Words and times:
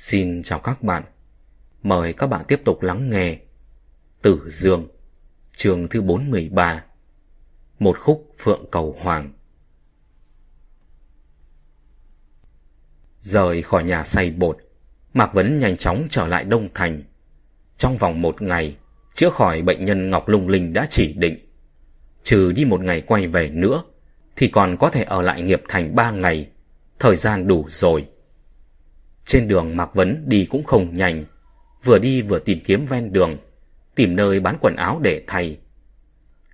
Xin 0.00 0.42
chào 0.42 0.58
các 0.58 0.82
bạn. 0.82 1.02
Mời 1.82 2.12
các 2.12 2.26
bạn 2.26 2.44
tiếp 2.48 2.60
tục 2.64 2.82
lắng 2.82 3.10
nghe 3.10 3.38
Tử 4.22 4.48
Dương, 4.50 4.88
chương 5.56 5.88
thứ 5.88 6.02
413 6.02 6.84
Một 7.78 7.98
khúc 7.98 8.34
Phượng 8.38 8.64
Cầu 8.70 8.96
Hoàng 9.00 9.32
Rời 13.20 13.62
khỏi 13.62 13.84
nhà 13.84 14.04
say 14.04 14.30
bột, 14.30 14.58
Mạc 15.14 15.34
Vấn 15.34 15.58
nhanh 15.58 15.76
chóng 15.76 16.06
trở 16.10 16.26
lại 16.26 16.44
Đông 16.44 16.68
Thành. 16.74 17.02
Trong 17.76 17.96
vòng 17.96 18.22
một 18.22 18.42
ngày, 18.42 18.76
chữa 19.14 19.30
khỏi 19.30 19.62
bệnh 19.62 19.84
nhân 19.84 20.10
Ngọc 20.10 20.28
Lung 20.28 20.48
Linh 20.48 20.72
đã 20.72 20.86
chỉ 20.90 21.12
định. 21.12 21.38
Trừ 22.22 22.52
đi 22.52 22.64
một 22.64 22.80
ngày 22.80 23.00
quay 23.00 23.26
về 23.26 23.48
nữa, 23.48 23.82
thì 24.36 24.48
còn 24.48 24.76
có 24.76 24.90
thể 24.90 25.02
ở 25.02 25.22
lại 25.22 25.42
nghiệp 25.42 25.62
thành 25.68 25.94
ba 25.94 26.10
ngày. 26.10 26.50
Thời 26.98 27.16
gian 27.16 27.46
đủ 27.46 27.66
rồi. 27.68 28.06
Trên 29.26 29.48
đường 29.48 29.76
Mạc 29.76 29.94
Vấn 29.94 30.24
đi 30.26 30.46
cũng 30.50 30.64
không 30.64 30.96
nhanh, 30.96 31.22
vừa 31.84 31.98
đi 31.98 32.22
vừa 32.22 32.38
tìm 32.38 32.60
kiếm 32.64 32.86
ven 32.86 33.12
đường, 33.12 33.36
tìm 33.94 34.16
nơi 34.16 34.40
bán 34.40 34.56
quần 34.60 34.76
áo 34.76 34.98
để 35.02 35.24
thay. 35.26 35.58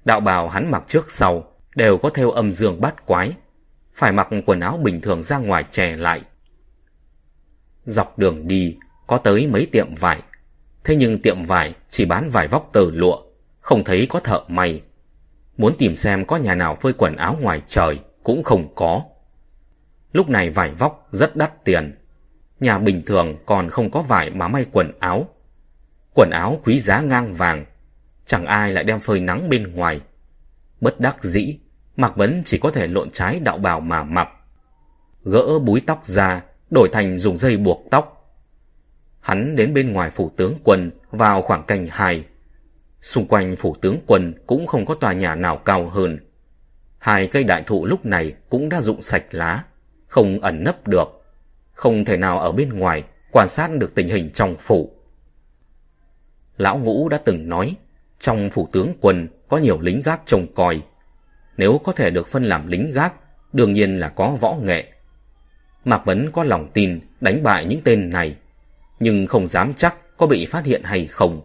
Đạo 0.05 0.21
bào 0.21 0.49
hắn 0.49 0.71
mặc 0.71 0.85
trước 0.89 1.11
sau 1.11 1.53
đều 1.77 1.99
có 1.99 2.11
theo 2.11 2.31
âm 2.31 2.53
dương 2.53 2.81
bát 2.81 3.07
quái, 3.07 3.33
phải 3.95 4.13
mặc 4.13 4.29
quần 4.47 4.61
áo 4.61 4.77
bình 4.83 5.01
thường 5.01 5.23
ra 5.23 5.39
ngoài 5.39 5.65
chè 5.71 5.97
lại. 5.97 6.23
Dọc 7.85 8.19
đường 8.19 8.49
đi 8.49 8.77
có 9.07 9.19
tới 9.19 9.47
mấy 9.47 9.67
tiệm 9.67 9.95
vải, 9.95 10.23
thế 10.85 10.97
nhưng 10.97 11.23
tiệm 11.23 11.45
vải 11.45 11.75
chỉ 11.91 12.05
bán 12.05 12.31
vải 12.31 12.49
vóc 12.49 12.71
tờ 12.73 12.91
lụa, 12.91 13.23
không 13.61 13.85
thấy 13.85 14.07
có 14.11 14.21
thợ 14.21 14.41
may. 14.49 14.83
Muốn 15.57 15.75
tìm 15.79 15.95
xem 15.95 16.25
có 16.25 16.37
nhà 16.37 16.55
nào 16.55 16.77
phơi 16.81 16.93
quần 16.93 17.17
áo 17.17 17.39
ngoài 17.41 17.63
trời 17.69 17.99
cũng 18.23 18.43
không 18.43 18.75
có. 18.75 19.03
Lúc 20.13 20.29
này 20.29 20.51
vải 20.51 20.71
vóc 20.71 21.09
rất 21.11 21.37
đắt 21.37 21.65
tiền, 21.65 21.99
nhà 22.61 22.79
bình 22.79 23.03
thường 23.07 23.37
còn 23.47 23.71
không 23.71 23.91
có 23.91 24.03
vải 24.03 24.31
mà 24.31 24.49
may 24.49 24.67
quần 24.73 24.93
áo. 25.01 25.29
Quần 26.15 26.31
áo 26.31 26.61
quý 26.65 26.81
giá 26.81 27.01
ngang 27.01 27.35
vàng, 27.35 27.65
chẳng 28.27 28.47
ai 28.47 28.73
lại 28.73 28.85
đem 28.85 29.01
phơi 29.01 29.21
nắng 29.21 29.49
bên 29.49 29.73
ngoài. 29.73 30.01
Bất 30.81 31.01
đắc 31.01 31.25
dĩ, 31.25 31.59
Mạc 31.97 32.17
Vấn 32.17 32.43
chỉ 32.45 32.59
có 32.59 32.71
thể 32.71 32.87
lộn 32.87 33.11
trái 33.11 33.41
đạo 33.41 33.59
bào 33.59 33.81
mà 33.81 34.05
mặc. 34.05 34.29
Gỡ 35.25 35.59
búi 35.59 35.83
tóc 35.87 36.07
ra, 36.07 36.43
đổi 36.71 36.89
thành 36.93 37.19
dùng 37.19 37.37
dây 37.37 37.57
buộc 37.57 37.87
tóc. 37.91 38.13
Hắn 39.21 39.57
đến 39.57 39.75
bên 39.75 39.93
ngoài 39.93 40.11
phủ 40.11 40.31
tướng 40.37 40.55
quân 40.65 40.91
vào 41.11 41.43
khoảng 41.43 41.63
cành 41.63 41.89
hai, 41.91 42.25
Xung 43.03 43.27
quanh 43.27 43.57
phủ 43.57 43.77
tướng 43.81 43.99
quân 44.07 44.35
cũng 44.47 44.67
không 44.67 44.87
có 44.87 44.95
tòa 44.95 45.13
nhà 45.13 45.35
nào 45.35 45.57
cao 45.57 45.89
hơn. 45.89 46.19
Hai 46.99 47.27
cây 47.27 47.45
đại 47.45 47.63
thụ 47.67 47.87
lúc 47.87 48.07
này 48.07 48.35
cũng 48.49 48.69
đã 48.69 48.81
rụng 48.81 49.03
sạch 49.03 49.25
lá, 49.31 49.65
không 50.09 50.41
ẩn 50.41 50.65
nấp 50.65 50.89
được 50.89 51.16
không 51.77 52.05
thể 52.05 52.17
nào 52.17 52.39
ở 52.39 52.53
bên 52.53 52.69
ngoài 52.69 53.05
quan 53.33 53.49
sát 53.49 53.71
được 53.79 53.95
tình 53.95 54.09
hình 54.09 54.31
trong 54.35 54.57
phủ. 54.57 54.91
Lão 56.57 56.79
Ngũ 56.79 57.09
đã 57.09 57.19
từng 57.25 57.49
nói, 57.49 57.77
trong 58.21 58.51
phủ 58.51 58.69
tướng 58.73 58.95
quân 59.01 59.29
có 59.49 59.59
nhiều 59.59 59.81
lính 59.81 60.03
gác 60.05 60.21
trông 60.27 60.55
coi. 60.55 60.83
Nếu 61.57 61.81
có 61.85 61.93
thể 61.93 62.11
được 62.11 62.29
phân 62.29 62.45
làm 62.45 62.67
lính 62.67 62.91
gác, 62.95 63.15
đương 63.53 63.73
nhiên 63.73 64.01
là 64.01 64.09
có 64.09 64.37
võ 64.41 64.55
nghệ. 64.55 64.85
Mạc 65.85 66.05
Vấn 66.05 66.31
có 66.33 66.45
lòng 66.45 66.71
tin 66.75 67.01
đánh 67.21 67.43
bại 67.43 67.65
những 67.65 67.81
tên 67.85 68.11
này, 68.11 68.37
nhưng 69.01 69.27
không 69.27 69.49
dám 69.49 69.75
chắc 69.75 70.17
có 70.17 70.27
bị 70.27 70.47
phát 70.47 70.65
hiện 70.65 70.83
hay 70.85 71.07
không. 71.07 71.41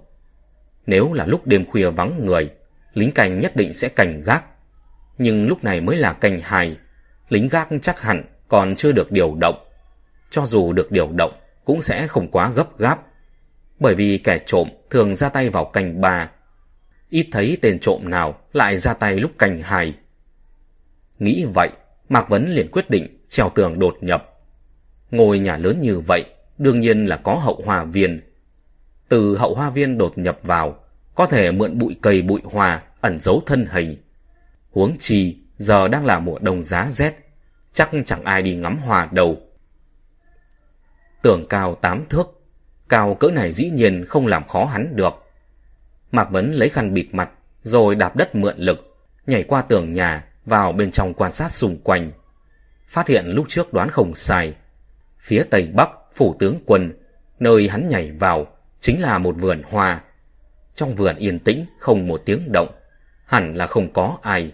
Nếu 0.85 1.13
là 1.13 1.25
lúc 1.25 1.47
đêm 1.47 1.65
khuya 1.65 1.89
vắng 1.89 2.25
người, 2.25 2.49
lính 2.93 3.11
canh 3.11 3.39
nhất 3.39 3.55
định 3.55 3.73
sẽ 3.73 3.87
cảnh 3.87 4.21
gác. 4.25 4.45
Nhưng 5.17 5.47
lúc 5.47 5.63
này 5.63 5.81
mới 5.81 5.97
là 5.97 6.13
canh 6.13 6.39
hài, 6.41 6.77
lính 7.29 7.49
gác 7.49 7.69
chắc 7.81 7.99
hẳn 7.99 8.23
còn 8.47 8.75
chưa 8.75 8.91
được 8.91 9.11
điều 9.11 9.35
động 9.35 9.70
cho 10.31 10.45
dù 10.45 10.73
được 10.73 10.91
điều 10.91 11.11
động 11.11 11.33
cũng 11.65 11.81
sẽ 11.81 12.07
không 12.07 12.31
quá 12.31 12.49
gấp 12.49 12.77
gáp. 12.77 13.07
Bởi 13.79 13.95
vì 13.95 14.17
kẻ 14.17 14.39
trộm 14.45 14.69
thường 14.89 15.15
ra 15.15 15.29
tay 15.29 15.49
vào 15.49 15.65
canh 15.65 16.01
ba. 16.01 16.31
Ít 17.09 17.27
thấy 17.31 17.57
tên 17.61 17.79
trộm 17.79 18.09
nào 18.09 18.39
lại 18.53 18.77
ra 18.77 18.93
tay 18.93 19.15
lúc 19.15 19.31
canh 19.37 19.61
hai. 19.61 19.93
Nghĩ 21.19 21.45
vậy, 21.53 21.69
Mạc 22.09 22.29
Vấn 22.29 22.49
liền 22.49 22.71
quyết 22.71 22.89
định 22.89 23.25
trèo 23.29 23.49
tường 23.49 23.79
đột 23.79 23.97
nhập. 24.01 24.39
Ngôi 25.11 25.39
nhà 25.39 25.57
lớn 25.57 25.79
như 25.79 25.99
vậy, 25.99 26.25
đương 26.57 26.79
nhiên 26.79 27.05
là 27.05 27.17
có 27.17 27.35
hậu 27.35 27.61
hoa 27.65 27.83
viên. 27.83 28.21
Từ 29.09 29.37
hậu 29.37 29.55
hoa 29.55 29.69
viên 29.69 29.97
đột 29.97 30.17
nhập 30.17 30.39
vào, 30.43 30.79
có 31.15 31.25
thể 31.25 31.51
mượn 31.51 31.77
bụi 31.77 31.95
cây 32.01 32.21
bụi 32.21 32.41
hoa 32.43 32.83
ẩn 33.01 33.19
giấu 33.19 33.41
thân 33.45 33.65
hình. 33.71 33.97
Huống 34.71 34.97
chi, 34.99 35.37
giờ 35.57 35.87
đang 35.87 36.05
là 36.05 36.19
mùa 36.19 36.39
đông 36.39 36.63
giá 36.63 36.87
rét, 36.91 37.13
chắc 37.73 37.89
chẳng 38.05 38.23
ai 38.23 38.41
đi 38.41 38.55
ngắm 38.55 38.77
hoa 38.77 39.09
đâu. 39.11 39.37
Tường 41.21 41.45
cao 41.49 41.75
tám 41.75 42.05
thước, 42.09 42.41
cao 42.89 43.15
cỡ 43.15 43.31
này 43.31 43.53
dĩ 43.53 43.69
nhiên 43.69 44.05
không 44.05 44.27
làm 44.27 44.47
khó 44.47 44.65
hắn 44.65 44.95
được. 44.95 45.13
Mạc 46.11 46.31
Vấn 46.31 46.53
lấy 46.53 46.69
khăn 46.69 46.93
bịt 46.93 47.07
mặt, 47.11 47.29
rồi 47.63 47.95
đạp 47.95 48.15
đất 48.15 48.35
mượn 48.35 48.57
lực, 48.57 48.97
nhảy 49.27 49.43
qua 49.43 49.61
tường 49.61 49.93
nhà, 49.93 50.25
vào 50.45 50.71
bên 50.71 50.91
trong 50.91 51.13
quan 51.13 51.31
sát 51.31 51.51
xung 51.51 51.77
quanh. 51.83 52.09
Phát 52.87 53.07
hiện 53.07 53.25
lúc 53.27 53.45
trước 53.49 53.73
đoán 53.73 53.89
không 53.89 54.15
sai. 54.15 54.53
Phía 55.19 55.43
tây 55.49 55.69
bắc, 55.73 55.89
phủ 56.15 56.35
tướng 56.39 56.59
quân, 56.65 56.93
nơi 57.39 57.69
hắn 57.69 57.89
nhảy 57.89 58.11
vào, 58.11 58.47
chính 58.79 59.01
là 59.01 59.17
một 59.17 59.35
vườn 59.39 59.61
hoa. 59.69 60.01
Trong 60.75 60.95
vườn 60.95 61.15
yên 61.15 61.39
tĩnh, 61.39 61.65
không 61.79 62.07
một 62.07 62.21
tiếng 62.25 62.51
động, 62.51 62.71
hẳn 63.25 63.53
là 63.53 63.67
không 63.67 63.93
có 63.93 64.17
ai. 64.21 64.51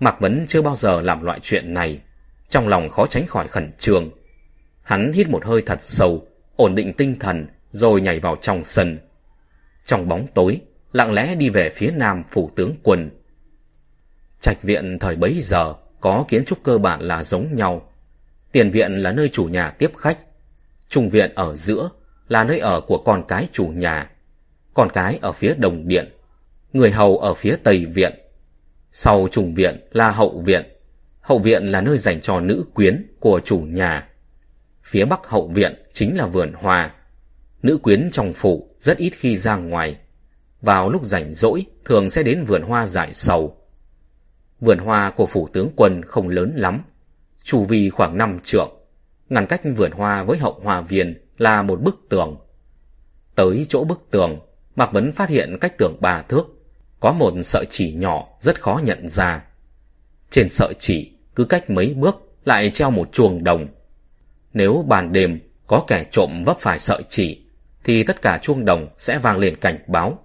Mạc 0.00 0.20
Vấn 0.20 0.44
chưa 0.48 0.62
bao 0.62 0.76
giờ 0.76 1.00
làm 1.02 1.22
loại 1.24 1.40
chuyện 1.42 1.74
này, 1.74 2.00
trong 2.48 2.68
lòng 2.68 2.88
khó 2.88 3.06
tránh 3.06 3.26
khỏi 3.26 3.48
khẩn 3.48 3.72
trương. 3.78 4.10
Hắn 4.82 5.12
hít 5.12 5.28
một 5.28 5.44
hơi 5.44 5.62
thật 5.66 5.78
sâu, 5.82 6.26
ổn 6.56 6.74
định 6.74 6.92
tinh 6.92 7.18
thần, 7.18 7.46
rồi 7.72 8.00
nhảy 8.00 8.20
vào 8.20 8.36
trong 8.40 8.64
sân. 8.64 8.98
Trong 9.84 10.08
bóng 10.08 10.26
tối, 10.34 10.60
lặng 10.92 11.12
lẽ 11.12 11.34
đi 11.34 11.50
về 11.50 11.70
phía 11.70 11.90
nam 11.90 12.22
phủ 12.30 12.50
tướng 12.56 12.74
quân. 12.82 13.10
Trạch 14.40 14.62
viện 14.62 14.98
thời 14.98 15.16
bấy 15.16 15.40
giờ 15.40 15.74
có 16.00 16.24
kiến 16.28 16.44
trúc 16.44 16.62
cơ 16.62 16.78
bản 16.78 17.00
là 17.00 17.24
giống 17.24 17.54
nhau. 17.54 17.92
Tiền 18.52 18.70
viện 18.70 18.92
là 18.92 19.12
nơi 19.12 19.28
chủ 19.32 19.44
nhà 19.44 19.70
tiếp 19.70 19.90
khách. 19.96 20.18
Trung 20.88 21.08
viện 21.08 21.32
ở 21.34 21.54
giữa 21.54 21.90
là 22.28 22.44
nơi 22.44 22.58
ở 22.58 22.80
của 22.80 22.98
con 22.98 23.24
cái 23.28 23.48
chủ 23.52 23.66
nhà. 23.66 24.10
Con 24.74 24.90
cái 24.92 25.18
ở 25.22 25.32
phía 25.32 25.54
đồng 25.54 25.88
điện. 25.88 26.16
Người 26.72 26.90
hầu 26.90 27.18
ở 27.18 27.34
phía 27.34 27.56
tây 27.62 27.86
viện. 27.86 28.12
Sau 28.92 29.28
trùng 29.32 29.54
viện 29.54 29.88
là 29.92 30.10
hậu 30.10 30.42
viện. 30.46 30.62
Hậu 31.20 31.38
viện 31.38 31.66
là 31.66 31.80
nơi 31.80 31.98
dành 31.98 32.20
cho 32.20 32.40
nữ 32.40 32.64
quyến 32.74 33.06
của 33.20 33.40
chủ 33.44 33.58
nhà. 33.58 34.08
Phía 34.84 35.04
bắc 35.04 35.26
hậu 35.26 35.48
viện 35.48 35.82
chính 35.92 36.16
là 36.16 36.26
vườn 36.26 36.52
hoa. 36.52 36.94
Nữ 37.62 37.78
quyến 37.82 38.08
trong 38.12 38.32
phủ 38.32 38.68
rất 38.78 38.98
ít 38.98 39.10
khi 39.10 39.36
ra 39.36 39.56
ngoài. 39.56 39.96
Vào 40.60 40.90
lúc 40.90 41.04
rảnh 41.04 41.34
rỗi 41.34 41.66
thường 41.84 42.10
sẽ 42.10 42.22
đến 42.22 42.44
vườn 42.44 42.62
hoa 42.62 42.86
giải 42.86 43.14
sầu. 43.14 43.56
Vườn 44.60 44.78
hoa 44.78 45.10
của 45.10 45.26
phủ 45.26 45.48
tướng 45.52 45.70
quân 45.76 46.02
không 46.02 46.28
lớn 46.28 46.52
lắm. 46.56 46.82
chu 47.44 47.64
vi 47.64 47.90
khoảng 47.90 48.18
5 48.18 48.38
trượng. 48.44 48.70
Ngăn 49.28 49.46
cách 49.46 49.60
vườn 49.76 49.90
hoa 49.92 50.22
với 50.22 50.38
hậu 50.38 50.60
hoa 50.62 50.80
viên 50.80 51.26
là 51.38 51.62
một 51.62 51.80
bức 51.82 51.96
tường. 52.08 52.36
Tới 53.34 53.66
chỗ 53.68 53.84
bức 53.84 54.00
tường, 54.10 54.40
Mạc 54.76 54.92
Vấn 54.92 55.12
phát 55.12 55.28
hiện 55.28 55.58
cách 55.60 55.78
tường 55.78 55.96
ba 56.00 56.22
thước. 56.22 56.44
Có 57.00 57.12
một 57.12 57.34
sợi 57.44 57.64
chỉ 57.70 57.92
nhỏ 57.92 58.28
rất 58.40 58.60
khó 58.60 58.80
nhận 58.84 59.08
ra. 59.08 59.44
Trên 60.30 60.48
sợi 60.48 60.74
chỉ, 60.78 61.12
cứ 61.34 61.44
cách 61.44 61.70
mấy 61.70 61.94
bước 61.94 62.16
lại 62.44 62.70
treo 62.70 62.90
một 62.90 63.12
chuồng 63.12 63.44
đồng 63.44 63.68
nếu 64.54 64.84
ban 64.88 65.12
đêm 65.12 65.38
có 65.66 65.84
kẻ 65.86 66.04
trộm 66.10 66.44
vấp 66.46 66.58
phải 66.58 66.78
sợi 66.78 67.02
chỉ, 67.08 67.44
thì 67.84 68.02
tất 68.02 68.22
cả 68.22 68.38
chuông 68.42 68.64
đồng 68.64 68.88
sẽ 68.96 69.18
vang 69.18 69.38
lên 69.38 69.56
cảnh 69.56 69.78
báo. 69.86 70.18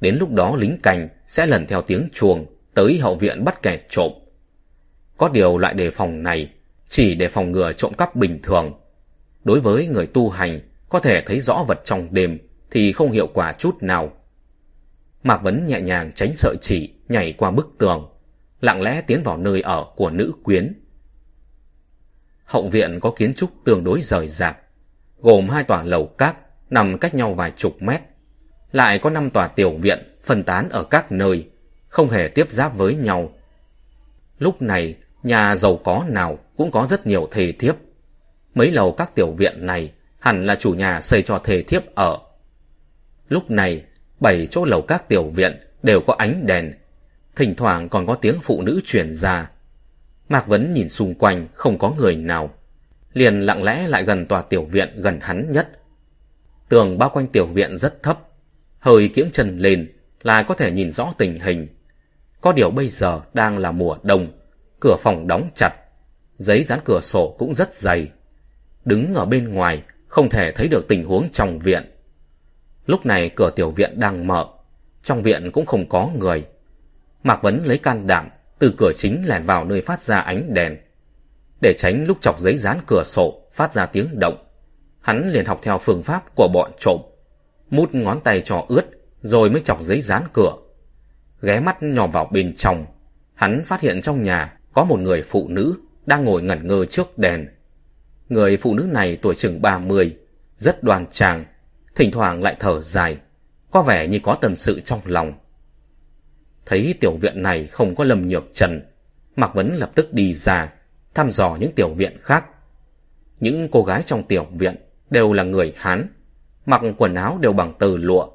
Đến 0.00 0.16
lúc 0.16 0.32
đó 0.32 0.56
lính 0.58 0.80
canh 0.82 1.08
sẽ 1.26 1.46
lần 1.46 1.66
theo 1.66 1.82
tiếng 1.82 2.08
chuông 2.12 2.46
tới 2.74 2.98
hậu 2.98 3.14
viện 3.14 3.44
bắt 3.44 3.62
kẻ 3.62 3.80
trộm. 3.90 4.12
Có 5.16 5.28
điều 5.28 5.58
loại 5.58 5.74
đề 5.74 5.90
phòng 5.90 6.22
này 6.22 6.50
chỉ 6.88 7.14
để 7.14 7.28
phòng 7.28 7.52
ngừa 7.52 7.72
trộm 7.72 7.94
cắp 7.94 8.16
bình 8.16 8.40
thường. 8.42 8.72
Đối 9.44 9.60
với 9.60 9.86
người 9.86 10.06
tu 10.06 10.28
hành 10.28 10.60
có 10.88 10.98
thể 11.00 11.22
thấy 11.26 11.40
rõ 11.40 11.64
vật 11.68 11.80
trong 11.84 12.08
đêm 12.10 12.38
thì 12.70 12.92
không 12.92 13.12
hiệu 13.12 13.26
quả 13.34 13.52
chút 13.52 13.82
nào. 13.82 14.12
Mạc 15.22 15.42
Vấn 15.42 15.66
nhẹ 15.66 15.80
nhàng 15.80 16.12
tránh 16.14 16.36
sợi 16.36 16.56
chỉ 16.60 16.90
nhảy 17.08 17.32
qua 17.32 17.50
bức 17.50 17.74
tường, 17.78 18.08
lặng 18.60 18.82
lẽ 18.82 19.00
tiến 19.00 19.22
vào 19.22 19.36
nơi 19.36 19.60
ở 19.60 19.84
của 19.96 20.10
nữ 20.10 20.32
quyến 20.42 20.72
Hậu 22.46 22.68
viện 22.68 22.98
có 23.00 23.10
kiến 23.10 23.34
trúc 23.34 23.50
tương 23.64 23.84
đối 23.84 24.00
rời 24.02 24.28
rạc, 24.28 24.56
gồm 25.18 25.48
hai 25.48 25.64
tòa 25.64 25.82
lầu 25.82 26.06
các 26.06 26.36
nằm 26.70 26.98
cách 26.98 27.14
nhau 27.14 27.34
vài 27.34 27.52
chục 27.56 27.82
mét. 27.82 28.00
Lại 28.72 28.98
có 28.98 29.10
năm 29.10 29.30
tòa 29.30 29.48
tiểu 29.48 29.76
viện 29.80 30.16
phân 30.22 30.42
tán 30.42 30.68
ở 30.68 30.84
các 30.84 31.12
nơi, 31.12 31.48
không 31.88 32.10
hề 32.10 32.28
tiếp 32.28 32.50
giáp 32.50 32.76
với 32.76 32.94
nhau. 32.94 33.32
Lúc 34.38 34.62
này, 34.62 34.94
nhà 35.22 35.56
giàu 35.56 35.80
có 35.84 36.04
nào 36.08 36.38
cũng 36.56 36.70
có 36.70 36.86
rất 36.90 37.06
nhiều 37.06 37.28
thề 37.30 37.52
thiếp. 37.52 37.76
Mấy 38.54 38.70
lầu 38.70 38.92
các 38.92 39.14
tiểu 39.14 39.32
viện 39.32 39.66
này 39.66 39.92
hẳn 40.18 40.46
là 40.46 40.54
chủ 40.54 40.74
nhà 40.74 41.00
xây 41.00 41.22
cho 41.22 41.38
thề 41.38 41.62
thiếp 41.62 41.94
ở. 41.94 42.18
Lúc 43.28 43.50
này, 43.50 43.84
bảy 44.20 44.46
chỗ 44.46 44.64
lầu 44.64 44.82
các 44.82 45.08
tiểu 45.08 45.22
viện 45.34 45.60
đều 45.82 46.00
có 46.06 46.14
ánh 46.18 46.46
đèn, 46.46 46.72
thỉnh 47.36 47.54
thoảng 47.54 47.88
còn 47.88 48.06
có 48.06 48.14
tiếng 48.14 48.40
phụ 48.42 48.62
nữ 48.62 48.80
truyền 48.84 49.14
ra. 49.14 49.50
Mạc 50.28 50.46
Vấn 50.46 50.74
nhìn 50.74 50.88
xung 50.88 51.14
quanh 51.14 51.48
không 51.54 51.78
có 51.78 51.90
người 51.90 52.16
nào. 52.16 52.50
liền 53.12 53.40
lặng 53.40 53.62
lẽ 53.62 53.88
lại 53.88 54.04
gần 54.04 54.26
tòa 54.26 54.42
tiểu 54.42 54.64
viện 54.64 54.88
gần 54.96 55.18
hắn 55.22 55.52
nhất. 55.52 55.68
Tường 56.68 56.98
bao 56.98 57.10
quanh 57.10 57.26
tiểu 57.26 57.46
viện 57.46 57.78
rất 57.78 58.02
thấp, 58.02 58.18
hơi 58.78 59.08
kiễng 59.08 59.30
chân 59.32 59.58
lên 59.58 59.92
là 60.22 60.42
có 60.42 60.54
thể 60.54 60.70
nhìn 60.70 60.92
rõ 60.92 61.12
tình 61.18 61.40
hình. 61.40 61.68
Có 62.40 62.52
điều 62.52 62.70
bây 62.70 62.88
giờ 62.88 63.20
đang 63.34 63.58
là 63.58 63.72
mùa 63.72 63.96
đông, 64.02 64.32
cửa 64.80 64.96
phòng 65.00 65.26
đóng 65.26 65.50
chặt, 65.54 65.70
giấy 66.38 66.62
dán 66.62 66.80
cửa 66.84 67.00
sổ 67.00 67.36
cũng 67.38 67.54
rất 67.54 67.74
dày. 67.74 68.08
Đứng 68.84 69.14
ở 69.14 69.24
bên 69.24 69.54
ngoài, 69.54 69.82
không 70.08 70.28
thể 70.28 70.52
thấy 70.52 70.68
được 70.68 70.88
tình 70.88 71.04
huống 71.04 71.28
trong 71.32 71.58
viện. 71.58 71.90
Lúc 72.86 73.06
này 73.06 73.30
cửa 73.36 73.50
tiểu 73.56 73.70
viện 73.70 74.00
đang 74.00 74.26
mở, 74.26 74.46
trong 75.02 75.22
viện 75.22 75.50
cũng 75.52 75.66
không 75.66 75.88
có 75.88 76.10
người. 76.18 76.46
Mạc 77.22 77.42
Vấn 77.42 77.62
lấy 77.64 77.78
can 77.78 78.06
đảm, 78.06 78.28
từ 78.58 78.74
cửa 78.78 78.92
chính 78.96 79.22
lẻn 79.26 79.42
vào 79.42 79.64
nơi 79.64 79.80
phát 79.80 80.02
ra 80.02 80.18
ánh 80.18 80.54
đèn. 80.54 80.76
Để 81.60 81.74
tránh 81.78 82.04
lúc 82.06 82.18
chọc 82.20 82.40
giấy 82.40 82.56
dán 82.56 82.80
cửa 82.86 83.02
sổ 83.04 83.42
phát 83.52 83.72
ra 83.72 83.86
tiếng 83.86 84.18
động, 84.18 84.44
hắn 85.00 85.32
liền 85.32 85.44
học 85.44 85.60
theo 85.62 85.78
phương 85.78 86.02
pháp 86.02 86.34
của 86.34 86.48
bọn 86.48 86.70
trộm. 86.78 87.00
Mút 87.70 87.94
ngón 87.94 88.20
tay 88.20 88.42
cho 88.44 88.64
ướt, 88.68 88.84
rồi 89.22 89.50
mới 89.50 89.60
chọc 89.60 89.82
giấy 89.82 90.00
dán 90.00 90.22
cửa. 90.32 90.52
Ghé 91.42 91.60
mắt 91.60 91.82
nhòm 91.82 92.10
vào 92.10 92.30
bên 92.32 92.56
trong, 92.56 92.86
hắn 93.34 93.64
phát 93.66 93.80
hiện 93.80 94.00
trong 94.02 94.22
nhà 94.22 94.58
có 94.72 94.84
một 94.84 94.98
người 95.00 95.22
phụ 95.22 95.48
nữ 95.48 95.74
đang 96.06 96.24
ngồi 96.24 96.42
ngẩn 96.42 96.66
ngơ 96.66 96.84
trước 96.84 97.18
đèn. 97.18 97.48
Người 98.28 98.56
phụ 98.56 98.74
nữ 98.74 98.88
này 98.92 99.18
tuổi 99.22 99.34
chừng 99.34 99.62
30, 99.62 100.16
rất 100.56 100.82
đoan 100.82 101.06
trang, 101.10 101.44
thỉnh 101.94 102.10
thoảng 102.10 102.42
lại 102.42 102.56
thở 102.60 102.80
dài, 102.80 103.18
có 103.70 103.82
vẻ 103.82 104.06
như 104.06 104.18
có 104.22 104.34
tâm 104.34 104.56
sự 104.56 104.80
trong 104.80 105.00
lòng. 105.04 105.32
Thấy 106.66 106.94
tiểu 107.00 107.16
viện 107.16 107.42
này 107.42 107.66
không 107.66 107.94
có 107.94 108.04
Lâm 108.04 108.26
Nhược 108.26 108.44
Trần, 108.52 108.80
Mạc 109.36 109.54
Vấn 109.54 109.74
lập 109.74 109.90
tức 109.94 110.12
đi 110.12 110.34
ra, 110.34 110.72
thăm 111.14 111.30
dò 111.30 111.56
những 111.60 111.72
tiểu 111.72 111.94
viện 111.94 112.16
khác. 112.20 112.44
Những 113.40 113.68
cô 113.72 113.82
gái 113.82 114.02
trong 114.06 114.24
tiểu 114.24 114.46
viện 114.52 114.76
đều 115.10 115.32
là 115.32 115.42
người 115.42 115.72
Hán, 115.76 116.08
mặc 116.66 116.82
quần 116.98 117.14
áo 117.14 117.38
đều 117.40 117.52
bằng 117.52 117.72
từ 117.78 117.96
lụa, 117.96 118.28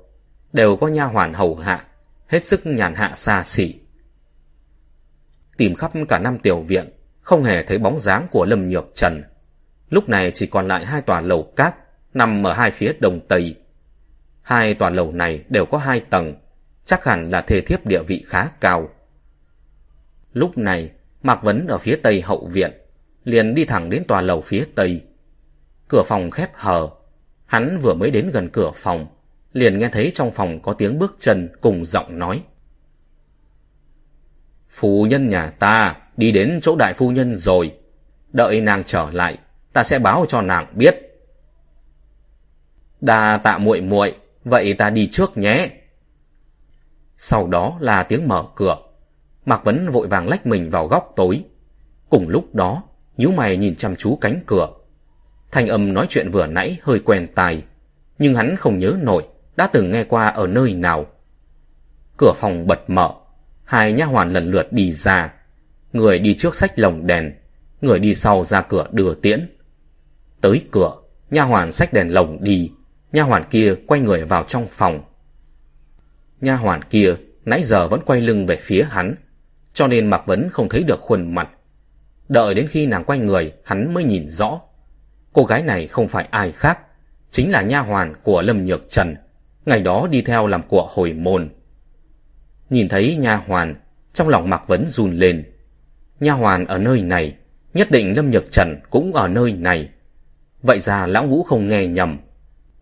đều 0.54 0.76
có 0.76 0.88
nha 0.88 1.04
hoàn 1.04 1.34
hầu 1.34 1.56
hạ, 1.56 1.86
hết 2.28 2.44
sức 2.44 2.66
nhàn 2.66 2.96
hạ 2.96 3.14
xa 3.16 3.44
xỉ. 3.44 3.76
Tìm 5.58 5.76
khắp 5.76 5.92
cả 6.08 6.20
năm 6.20 6.40
tiểu 6.40 6.62
viện, 6.62 6.90
không 7.22 7.44
hề 7.44 7.64
thấy 7.64 7.78
bóng 7.78 8.00
dáng 8.00 8.28
của 8.32 8.46
Lâm 8.46 8.70
Nhược 8.70 8.92
Trần. 8.96 9.24
Lúc 9.90 10.10
này 10.10 10.32
chỉ 10.32 10.48
còn 10.48 10.68
lại 10.68 10.86
hai 10.86 11.02
tòa 11.02 11.22
lầu 11.22 11.54
cát 11.56 11.76
nằm 12.14 12.48
ở 12.48 12.54
hai 12.54 12.72
phía 12.72 12.94
đông 13.00 13.20
tây. 13.28 13.56
Hai 14.42 14.74
tòa 14.74 14.90
lầu 14.90 15.12
này 15.12 15.44
đều 15.50 15.66
có 15.66 15.78
hai 15.78 16.00
tầng, 16.00 16.36
chắc 16.86 17.06
hẳn 17.06 17.30
là 17.30 17.42
thê 17.42 17.62
thiếp 17.62 17.86
địa 17.86 18.04
vị 18.04 18.24
khá 18.28 18.48
cao. 18.60 18.90
Lúc 20.34 20.58
này, 20.58 20.92
Mạc 21.24 21.44
Vấn 21.44 21.68
ở 21.68 21.78
phía 21.78 21.96
tây 21.96 22.22
hậu 22.22 22.50
viện, 22.52 22.72
liền 23.24 23.54
đi 23.54 23.66
thẳng 23.66 23.90
đến 23.90 24.04
tòa 24.08 24.22
lầu 24.22 24.42
phía 24.42 24.66
tây. 24.76 25.02
Cửa 25.88 26.04
phòng 26.06 26.32
khép 26.32 26.50
hờ, 26.54 26.90
hắn 27.46 27.80
vừa 27.82 27.94
mới 27.94 28.12
đến 28.12 28.30
gần 28.34 28.50
cửa 28.50 28.72
phòng, 28.76 29.08
liền 29.54 29.80
nghe 29.80 29.90
thấy 29.90 30.12
trong 30.14 30.32
phòng 30.32 30.60
có 30.62 30.74
tiếng 30.74 31.00
bước 31.00 31.16
chân 31.20 31.50
cùng 31.62 31.86
giọng 31.86 32.20
nói. 32.20 32.44
Phu 34.70 35.06
nhân 35.06 35.30
nhà 35.30 35.50
ta 35.50 35.96
đi 36.18 36.32
đến 36.32 36.60
chỗ 36.62 36.76
đại 36.76 36.94
phu 36.94 37.12
nhân 37.12 37.36
rồi, 37.36 37.78
đợi 38.34 38.62
nàng 38.62 38.84
trở 38.84 39.10
lại, 39.12 39.38
ta 39.74 39.84
sẽ 39.84 40.00
báo 40.00 40.26
cho 40.28 40.42
nàng 40.42 40.68
biết. 40.76 40.96
Đà 43.02 43.38
tạ 43.38 43.58
muội 43.58 43.82
muội, 43.82 44.16
vậy 44.44 44.74
ta 44.74 44.90
đi 44.90 45.08
trước 45.08 45.38
nhé. 45.38 45.70
Sau 47.24 47.48
đó 47.48 47.78
là 47.80 48.04
tiếng 48.04 48.28
mở 48.28 48.44
cửa. 48.56 48.78
Mạc 49.46 49.64
Vấn 49.64 49.92
vội 49.92 50.08
vàng 50.08 50.28
lách 50.28 50.46
mình 50.46 50.70
vào 50.70 50.88
góc 50.88 51.14
tối. 51.16 51.44
Cùng 52.10 52.30
lúc 52.30 52.56
đó, 52.56 52.84
nhíu 53.18 53.32
mày 53.32 53.58
nhìn 53.58 53.76
chăm 53.76 53.96
chú 53.96 54.18
cánh 54.22 54.40
cửa. 54.46 54.68
Thanh 55.52 55.68
âm 55.68 55.94
nói 55.94 56.06
chuyện 56.10 56.30
vừa 56.30 56.48
nãy 56.48 56.80
hơi 56.82 57.00
quen 57.00 57.28
tài, 57.36 57.64
nhưng 58.20 58.36
hắn 58.36 58.56
không 58.56 58.78
nhớ 58.78 58.98
nổi 59.02 59.28
đã 59.56 59.68
từng 59.68 59.92
nghe 59.92 60.04
qua 60.04 60.28
ở 60.28 60.48
nơi 60.48 60.74
nào. 60.74 61.06
Cửa 62.18 62.34
phòng 62.36 62.68
bật 62.68 62.90
mở, 62.90 63.14
hai 63.64 63.94
nha 63.94 64.06
hoàn 64.06 64.34
lần 64.34 64.52
lượt 64.52 64.74
đi 64.74 64.94
ra. 64.94 65.34
Người 65.94 66.20
đi 66.20 66.36
trước 66.38 66.56
sách 66.56 66.80
lồng 66.80 67.08
đèn, 67.08 67.34
người 67.82 68.00
đi 68.00 68.16
sau 68.16 68.44
ra 68.44 68.62
cửa 68.62 68.88
đưa 68.92 69.14
tiễn. 69.14 69.58
Tới 70.42 70.66
cửa, 70.72 70.96
nha 71.32 71.44
hoàn 71.44 71.72
sách 71.72 71.94
đèn 71.94 72.14
lồng 72.14 72.44
đi, 72.44 72.72
nha 73.12 73.24
hoàn 73.24 73.44
kia 73.50 73.76
quay 73.88 74.02
người 74.02 74.24
vào 74.24 74.44
trong 74.44 74.68
phòng. 74.72 75.02
Nha 76.42 76.56
hoàn 76.56 76.82
kia 76.82 77.16
nãy 77.46 77.64
giờ 77.64 77.88
vẫn 77.88 78.02
quay 78.06 78.22
lưng 78.22 78.46
về 78.46 78.56
phía 78.56 78.84
hắn, 78.90 79.16
cho 79.74 79.88
nên 79.88 80.08
Mạc 80.08 80.26
Vấn 80.26 80.50
không 80.50 80.70
thấy 80.70 80.84
được 80.84 81.00
khuôn 81.00 81.36
mặt. 81.36 81.50
Đợi 82.30 82.54
đến 82.54 82.68
khi 82.68 82.86
nàng 82.86 83.04
quay 83.04 83.20
người, 83.20 83.54
hắn 83.64 83.94
mới 83.94 84.04
nhìn 84.04 84.28
rõ. 84.28 84.62
Cô 85.34 85.44
gái 85.44 85.62
này 85.62 85.88
không 85.88 86.08
phải 86.08 86.28
ai 86.32 86.52
khác, 86.52 86.80
chính 87.30 87.52
là 87.52 87.62
nha 87.62 87.80
hoàn 87.80 88.14
của 88.24 88.42
Lâm 88.42 88.66
Nhược 88.66 88.90
Trần, 88.90 89.16
ngày 89.66 89.82
đó 89.82 90.08
đi 90.12 90.22
theo 90.22 90.48
làm 90.48 90.64
của 90.68 90.88
hồi 90.92 91.14
môn. 91.14 91.50
Nhìn 92.70 92.90
thấy 92.90 93.16
nha 93.16 93.36
hoàn, 93.36 93.76
trong 94.14 94.30
lòng 94.30 94.50
Mạc 94.50 94.68
Vấn 94.68 94.86
run 94.88 95.12
lên. 95.12 95.44
Nha 96.20 96.34
hoàn 96.34 96.66
ở 96.66 96.78
nơi 96.78 97.02
này, 97.02 97.36
nhất 97.74 97.92
định 97.92 98.16
Lâm 98.16 98.32
Nhược 98.32 98.52
Trần 98.52 98.76
cũng 98.90 99.14
ở 99.14 99.28
nơi 99.28 99.54
này. 99.54 99.90
Vậy 100.64 100.80
ra 100.80 101.08
Lão 101.08 101.28
Ngũ 101.28 101.44
không 101.44 101.68
nghe 101.68 101.88
nhầm. 101.88 102.18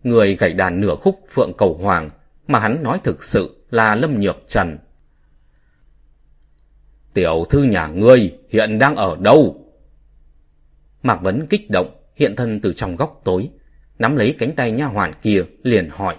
Người 0.02 0.36
gảy 0.36 0.52
đàn 0.52 0.80
nửa 0.80 0.94
khúc 0.94 1.20
Phượng 1.30 1.52
Cầu 1.58 1.78
Hoàng 1.82 2.10
mà 2.50 2.58
hắn 2.58 2.82
nói 2.82 3.00
thực 3.04 3.24
sự 3.24 3.64
là 3.70 3.94
Lâm 3.94 4.20
Nhược 4.20 4.36
Trần. 4.46 4.78
Tiểu 7.14 7.44
thư 7.50 7.62
nhà 7.62 7.86
ngươi 7.86 8.38
hiện 8.48 8.78
đang 8.78 8.96
ở 8.96 9.16
đâu? 9.20 9.66
Mạc 11.02 11.22
Vấn 11.22 11.46
kích 11.46 11.70
động, 11.70 11.96
hiện 12.16 12.36
thân 12.36 12.60
từ 12.60 12.72
trong 12.72 12.96
góc 12.96 13.20
tối, 13.24 13.50
nắm 13.98 14.16
lấy 14.16 14.34
cánh 14.38 14.54
tay 14.54 14.70
nha 14.72 14.86
hoàn 14.86 15.12
kia 15.22 15.44
liền 15.62 15.90
hỏi. 15.90 16.16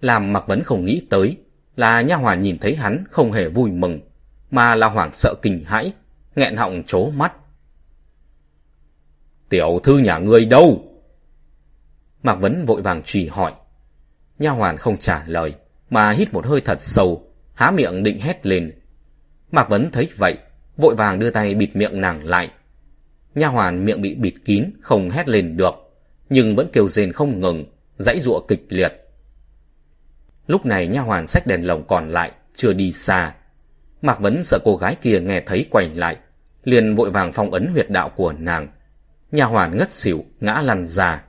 Làm 0.00 0.32
Mạc 0.32 0.46
Vấn 0.46 0.62
không 0.62 0.84
nghĩ 0.84 1.06
tới 1.10 1.36
là 1.76 2.00
nha 2.00 2.16
hoàn 2.16 2.40
nhìn 2.40 2.58
thấy 2.58 2.76
hắn 2.76 3.04
không 3.10 3.32
hề 3.32 3.48
vui 3.48 3.70
mừng, 3.70 4.00
mà 4.50 4.74
là 4.74 4.88
hoảng 4.88 5.10
sợ 5.14 5.34
kinh 5.42 5.64
hãi, 5.64 5.92
nghẹn 6.36 6.56
họng 6.56 6.82
trố 6.86 7.10
mắt. 7.10 7.32
Tiểu 9.48 9.80
thư 9.82 9.98
nhà 9.98 10.18
ngươi 10.18 10.44
đâu? 10.44 10.84
Mạc 12.22 12.34
Vấn 12.34 12.64
vội 12.66 12.82
vàng 12.82 13.02
trì 13.02 13.28
hỏi. 13.28 13.52
Nha 14.38 14.50
hoàn 14.50 14.76
không 14.76 14.96
trả 14.96 15.24
lời, 15.26 15.54
mà 15.90 16.10
hít 16.10 16.32
một 16.32 16.46
hơi 16.46 16.60
thật 16.60 16.80
sâu, 16.80 17.26
há 17.54 17.70
miệng 17.70 18.02
định 18.02 18.20
hét 18.20 18.46
lên. 18.46 18.72
Mạc 19.50 19.68
Vấn 19.68 19.90
thấy 19.90 20.08
vậy, 20.16 20.38
vội 20.76 20.94
vàng 20.94 21.18
đưa 21.18 21.30
tay 21.30 21.54
bịt 21.54 21.76
miệng 21.76 22.00
nàng 22.00 22.24
lại. 22.24 22.50
Nha 23.34 23.48
hoàn 23.48 23.84
miệng 23.84 24.02
bị 24.02 24.14
bịt 24.14 24.34
kín, 24.44 24.70
không 24.80 25.10
hét 25.10 25.28
lên 25.28 25.56
được, 25.56 25.74
nhưng 26.30 26.56
vẫn 26.56 26.68
kêu 26.72 26.88
rên 26.88 27.12
không 27.12 27.40
ngừng, 27.40 27.64
dãy 27.96 28.20
giụa 28.20 28.40
kịch 28.40 28.66
liệt. 28.68 28.92
Lúc 30.46 30.66
này 30.66 30.86
nha 30.86 31.00
hoàn 31.00 31.26
xách 31.26 31.46
đèn 31.46 31.66
lồng 31.66 31.86
còn 31.86 32.08
lại, 32.08 32.32
chưa 32.54 32.72
đi 32.72 32.92
xa. 32.92 33.34
Mạc 34.02 34.20
Vấn 34.20 34.44
sợ 34.44 34.58
cô 34.64 34.76
gái 34.76 34.94
kia 34.94 35.20
nghe 35.20 35.40
thấy 35.40 35.66
quay 35.70 35.88
lại, 35.94 36.16
liền 36.64 36.94
vội 36.94 37.10
vàng 37.10 37.32
phong 37.32 37.50
ấn 37.50 37.66
huyệt 37.66 37.90
đạo 37.90 38.08
của 38.16 38.32
nàng. 38.32 38.68
Nha 39.32 39.44
hoàn 39.44 39.76
ngất 39.76 39.90
xỉu, 39.90 40.24
ngã 40.40 40.62
lăn 40.62 40.86
ra. 40.86 41.24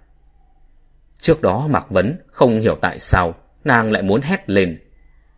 Trước 1.24 1.42
đó 1.42 1.68
Mạc 1.70 1.90
Vấn 1.90 2.18
không 2.28 2.60
hiểu 2.60 2.76
tại 2.82 3.00
sao 3.00 3.36
nàng 3.64 3.92
lại 3.92 4.02
muốn 4.02 4.22
hét 4.22 4.50
lên. 4.50 4.80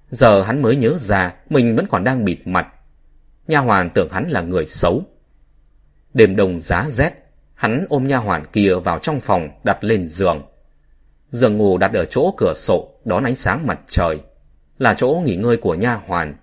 Giờ 0.10 0.42
hắn 0.42 0.62
mới 0.62 0.76
nhớ 0.76 0.98
ra 0.98 1.34
mình 1.50 1.76
vẫn 1.76 1.86
còn 1.90 2.04
đang 2.04 2.26
bịt 2.26 2.38
mặt. 2.46 2.68
Nha 3.48 3.60
hoàn 3.60 3.90
tưởng 3.90 4.10
hắn 4.12 4.30
là 4.30 4.42
người 4.42 4.66
xấu. 4.66 5.04
Đêm 6.14 6.36
đông 6.36 6.62
giá 6.62 6.86
rét, 6.90 7.12
hắn 7.54 7.86
ôm 7.90 8.04
nha 8.04 8.18
hoàn 8.18 8.46
kia 8.46 8.76
vào 8.76 9.00
trong 9.00 9.20
phòng 9.20 9.50
đặt 9.64 9.84
lên 9.84 10.08
giường. 10.08 10.46
Giường 11.32 11.58
ngủ 11.58 11.78
đặt 11.78 11.94
ở 11.94 12.06
chỗ 12.06 12.34
cửa 12.38 12.54
sổ 12.56 12.90
đón 13.06 13.24
ánh 13.24 13.36
sáng 13.36 13.68
mặt 13.68 13.80
trời, 13.88 14.20
là 14.78 14.94
chỗ 14.94 15.22
nghỉ 15.26 15.36
ngơi 15.36 15.58
của 15.58 15.76
nha 15.76 15.94
hoàn. 15.94 16.36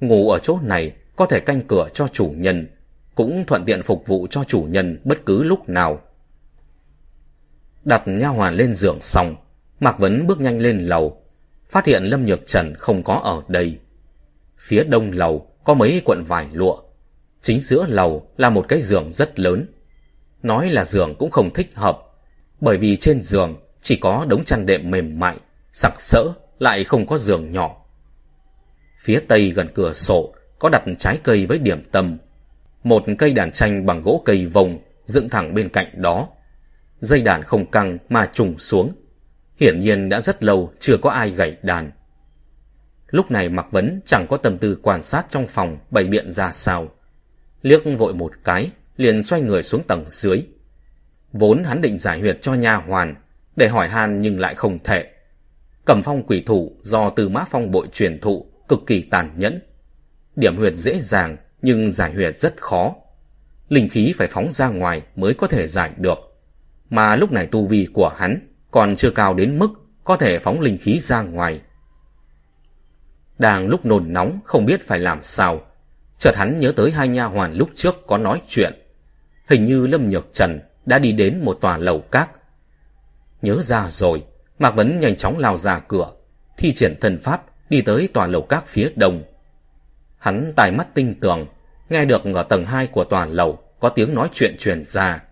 Ngủ 0.00 0.30
ở 0.30 0.38
chỗ 0.38 0.58
này 0.62 0.92
có 1.16 1.26
thể 1.26 1.40
canh 1.40 1.60
cửa 1.60 1.88
cho 1.94 2.08
chủ 2.08 2.34
nhân, 2.36 2.68
cũng 3.14 3.44
thuận 3.46 3.64
tiện 3.64 3.82
phục 3.82 4.06
vụ 4.06 4.26
cho 4.30 4.44
chủ 4.44 4.66
nhân 4.68 5.00
bất 5.04 5.26
cứ 5.26 5.42
lúc 5.42 5.68
nào. 5.68 6.00
Đặt 7.84 8.08
nha 8.08 8.28
hoàn 8.28 8.54
lên 8.54 8.74
giường 8.74 8.98
xong, 9.00 9.36
Mạc 9.80 9.98
Vấn 9.98 10.26
bước 10.26 10.40
nhanh 10.40 10.60
lên 10.60 10.78
lầu, 10.78 11.22
phát 11.68 11.86
hiện 11.86 12.04
Lâm 12.04 12.26
Nhược 12.26 12.46
Trần 12.46 12.74
không 12.74 13.02
có 13.02 13.14
ở 13.14 13.42
đây. 13.48 13.78
Phía 14.58 14.84
đông 14.84 15.10
lầu 15.10 15.46
có 15.64 15.74
mấy 15.74 16.02
cuộn 16.04 16.24
vải 16.24 16.48
lụa, 16.52 16.82
chính 17.40 17.60
giữa 17.60 17.86
lầu 17.88 18.28
là 18.36 18.50
một 18.50 18.68
cái 18.68 18.80
giường 18.80 19.12
rất 19.12 19.40
lớn. 19.40 19.66
Nói 20.42 20.70
là 20.70 20.84
giường 20.84 21.14
cũng 21.18 21.30
không 21.30 21.52
thích 21.52 21.70
hợp, 21.74 21.98
bởi 22.60 22.76
vì 22.76 22.96
trên 22.96 23.22
giường 23.22 23.56
chỉ 23.80 23.96
có 23.96 24.26
đống 24.28 24.44
chăn 24.44 24.66
đệm 24.66 24.90
mềm 24.90 25.18
mại, 25.18 25.36
sặc 25.72 26.00
sỡ, 26.00 26.24
lại 26.58 26.84
không 26.84 27.06
có 27.06 27.18
giường 27.18 27.52
nhỏ. 27.52 27.76
Phía 29.04 29.20
tây 29.28 29.50
gần 29.50 29.68
cửa 29.74 29.92
sổ 29.92 30.34
có 30.58 30.68
đặt 30.68 30.82
trái 30.98 31.18
cây 31.22 31.46
với 31.46 31.58
điểm 31.58 31.84
tâm. 31.92 32.18
Một 32.84 33.04
cây 33.18 33.32
đàn 33.32 33.52
tranh 33.52 33.86
bằng 33.86 34.02
gỗ 34.02 34.22
cây 34.24 34.46
vồng 34.46 34.78
dựng 35.06 35.28
thẳng 35.28 35.54
bên 35.54 35.68
cạnh 35.68 36.02
đó. 36.02 36.28
Dây 37.00 37.22
đàn 37.22 37.42
không 37.42 37.70
căng 37.70 37.98
mà 38.08 38.30
trùng 38.32 38.58
xuống. 38.58 38.92
Hiển 39.60 39.78
nhiên 39.78 40.08
đã 40.08 40.20
rất 40.20 40.44
lâu 40.44 40.72
chưa 40.80 40.96
có 41.02 41.10
ai 41.10 41.30
gảy 41.30 41.56
đàn. 41.62 41.90
Lúc 43.10 43.30
này 43.30 43.48
Mạc 43.48 43.66
Vấn 43.72 44.00
chẳng 44.06 44.26
có 44.26 44.36
tâm 44.36 44.58
tư 44.58 44.78
quan 44.82 45.02
sát 45.02 45.26
trong 45.28 45.46
phòng 45.48 45.78
bày 45.90 46.04
biện 46.04 46.30
ra 46.30 46.52
sao. 46.52 46.88
Liếc 47.62 47.82
vội 47.98 48.14
một 48.14 48.32
cái, 48.44 48.70
liền 48.96 49.22
xoay 49.22 49.42
người 49.42 49.62
xuống 49.62 49.82
tầng 49.82 50.04
dưới. 50.08 50.46
Vốn 51.32 51.64
hắn 51.64 51.80
định 51.80 51.98
giải 51.98 52.20
huyệt 52.20 52.38
cho 52.42 52.54
nha 52.54 52.76
hoàn, 52.76 53.14
để 53.56 53.68
hỏi 53.68 53.88
han 53.88 54.20
nhưng 54.20 54.40
lại 54.40 54.54
không 54.54 54.78
thể. 54.84 55.06
Cầm 55.84 56.02
phong 56.02 56.26
quỷ 56.26 56.42
thủ 56.46 56.76
do 56.82 57.10
từ 57.10 57.28
mã 57.28 57.44
phong 57.50 57.70
bội 57.70 57.86
truyền 57.92 58.20
thụ 58.20 58.46
cực 58.68 58.80
kỳ 58.86 59.02
tàn 59.02 59.34
nhẫn. 59.36 59.62
Điểm 60.36 60.56
huyệt 60.56 60.74
dễ 60.74 60.98
dàng 60.98 61.36
nhưng 61.62 61.92
giải 61.92 62.12
huyệt 62.12 62.38
rất 62.38 62.54
khó. 62.56 62.94
Linh 63.68 63.88
khí 63.88 64.14
phải 64.16 64.28
phóng 64.28 64.52
ra 64.52 64.68
ngoài 64.68 65.02
mới 65.16 65.34
có 65.34 65.46
thể 65.46 65.66
giải 65.66 65.90
được. 65.96 66.18
Mà 66.90 67.16
lúc 67.16 67.32
này 67.32 67.46
tu 67.46 67.66
vi 67.66 67.88
của 67.92 68.08
hắn 68.08 68.48
còn 68.70 68.96
chưa 68.96 69.10
cao 69.10 69.34
đến 69.34 69.58
mức 69.58 69.68
có 70.04 70.16
thể 70.16 70.38
phóng 70.38 70.60
linh 70.60 70.78
khí 70.78 71.00
ra 71.00 71.22
ngoài. 71.22 71.60
Đang 73.38 73.68
lúc 73.68 73.86
nồn 73.86 74.12
nóng 74.12 74.38
không 74.44 74.66
biết 74.66 74.86
phải 74.86 74.98
làm 74.98 75.20
sao, 75.22 75.60
chợt 76.18 76.36
hắn 76.36 76.58
nhớ 76.58 76.72
tới 76.76 76.90
hai 76.90 77.08
nha 77.08 77.24
hoàn 77.24 77.54
lúc 77.54 77.70
trước 77.74 77.94
có 78.06 78.18
nói 78.18 78.42
chuyện. 78.48 78.72
Hình 79.48 79.64
như 79.64 79.86
Lâm 79.86 80.10
Nhược 80.10 80.28
Trần 80.32 80.60
đã 80.86 80.98
đi 80.98 81.12
đến 81.12 81.40
một 81.44 81.58
tòa 81.60 81.76
lầu 81.76 82.00
các. 82.00 82.30
Nhớ 83.42 83.62
ra 83.62 83.90
rồi, 83.90 84.24
Mạc 84.58 84.70
Vấn 84.70 85.00
nhanh 85.00 85.16
chóng 85.16 85.38
lao 85.38 85.56
ra 85.56 85.78
cửa, 85.78 86.12
thi 86.56 86.74
triển 86.74 87.00
thần 87.00 87.18
pháp 87.18 87.44
đi 87.70 87.82
tới 87.82 88.08
tòa 88.12 88.26
lầu 88.26 88.42
các 88.42 88.66
phía 88.66 88.90
đông. 88.96 89.22
Hắn 90.18 90.52
tài 90.56 90.72
mắt 90.72 90.94
tinh 90.94 91.14
tường, 91.20 91.46
nghe 91.88 92.04
được 92.04 92.22
ở 92.34 92.42
tầng 92.42 92.64
2 92.64 92.86
của 92.86 93.04
tòa 93.04 93.26
lầu 93.26 93.58
có 93.80 93.88
tiếng 93.88 94.14
nói 94.14 94.28
chuyện 94.32 94.54
truyền 94.58 94.84
ra. 94.84 95.22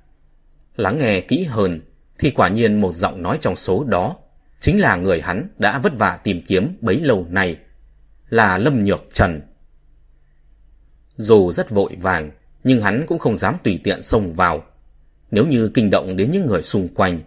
Lắng 0.76 0.98
nghe 0.98 1.20
kỹ 1.20 1.44
hơn, 1.44 1.80
thì 2.18 2.30
quả 2.30 2.48
nhiên 2.48 2.80
một 2.80 2.92
giọng 2.92 3.22
nói 3.22 3.38
trong 3.40 3.56
số 3.56 3.84
đó 3.84 4.16
chính 4.60 4.80
là 4.80 4.96
người 4.96 5.20
hắn 5.20 5.48
đã 5.58 5.78
vất 5.78 5.92
vả 5.98 6.18
tìm 6.24 6.42
kiếm 6.46 6.76
bấy 6.80 7.00
lâu 7.00 7.26
nay, 7.30 7.56
là 8.28 8.58
Lâm 8.58 8.84
Nhược 8.84 9.04
Trần. 9.12 9.40
Dù 11.16 11.52
rất 11.52 11.70
vội 11.70 11.96
vàng, 12.00 12.30
nhưng 12.64 12.80
hắn 12.80 13.04
cũng 13.06 13.18
không 13.18 13.36
dám 13.36 13.56
tùy 13.62 13.80
tiện 13.84 14.02
xông 14.02 14.32
vào. 14.32 14.64
Nếu 15.30 15.46
như 15.46 15.70
kinh 15.74 15.90
động 15.90 16.16
đến 16.16 16.30
những 16.32 16.46
người 16.46 16.62
xung 16.62 16.88
quanh, 16.88 17.20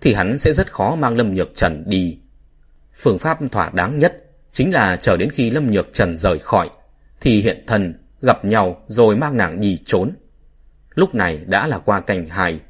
thì 0.00 0.14
hắn 0.14 0.38
sẽ 0.38 0.52
rất 0.52 0.72
khó 0.72 0.94
mang 0.94 1.16
Lâm 1.16 1.34
Nhược 1.34 1.54
Trần 1.54 1.84
đi. 1.86 2.18
Phương 2.94 3.18
pháp 3.18 3.38
thỏa 3.52 3.70
đáng 3.70 3.98
nhất 3.98 4.24
chính 4.52 4.74
là 4.74 4.96
chờ 4.96 5.16
đến 5.16 5.30
khi 5.30 5.50
Lâm 5.50 5.70
Nhược 5.70 5.92
Trần 5.92 6.16
rời 6.16 6.38
khỏi, 6.38 6.70
thì 7.20 7.40
hiện 7.40 7.64
thân, 7.66 7.94
gặp 8.22 8.44
nhau 8.44 8.84
rồi 8.86 9.16
mang 9.16 9.36
nàng 9.36 9.60
đi 9.60 9.78
trốn. 9.86 10.10
Lúc 10.94 11.14
này 11.14 11.36
đã 11.46 11.66
là 11.66 11.78
qua 11.78 12.00
cành 12.00 12.28
hài. 12.28 12.60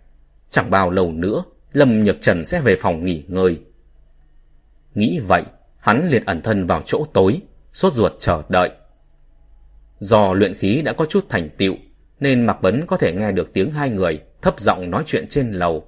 Chẳng 0.53 0.71
bao 0.71 0.91
lâu 0.91 1.13
nữa, 1.13 1.45
Lâm 1.73 2.05
Nhược 2.05 2.21
Trần 2.21 2.45
sẽ 2.45 2.61
về 2.61 2.77
phòng 2.77 3.05
nghỉ 3.05 3.25
ngơi. 3.29 3.61
Nghĩ 4.95 5.21
vậy, 5.27 5.43
hắn 5.79 6.09
liền 6.09 6.25
ẩn 6.25 6.43
thân 6.43 6.67
vào 6.67 6.83
chỗ 6.87 7.05
tối, 7.13 7.41
sốt 7.73 7.93
ruột 7.93 8.13
chờ 8.19 8.43
đợi. 8.49 8.71
Do 10.01 10.35
luyện 10.35 10.55
khí 10.55 10.83
đã 10.83 10.93
có 10.93 11.05
chút 11.05 11.27
thành 11.29 11.49
tựu, 11.57 11.75
nên 12.21 12.47
Mạc 12.47 12.63
Bấn 12.63 12.87
có 12.87 12.97
thể 12.97 13.13
nghe 13.13 13.33
được 13.33 13.53
tiếng 13.53 13.71
hai 13.71 13.91
người 13.91 14.21
thấp 14.43 14.61
giọng 14.61 14.91
nói 14.91 15.03
chuyện 15.07 15.27
trên 15.29 15.53
lầu. 15.53 15.87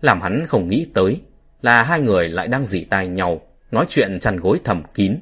Làm 0.00 0.20
hắn 0.20 0.46
không 0.46 0.68
nghĩ 0.68 0.86
tới 0.94 1.20
là 1.62 1.82
hai 1.82 2.00
người 2.00 2.28
lại 2.28 2.48
đang 2.48 2.66
dỉ 2.66 2.84
tai 2.84 3.08
nhau, 3.08 3.40
nói 3.70 3.84
chuyện 3.88 4.18
chăn 4.18 4.36
gối 4.36 4.60
thầm 4.64 4.82
kín. 4.94 5.18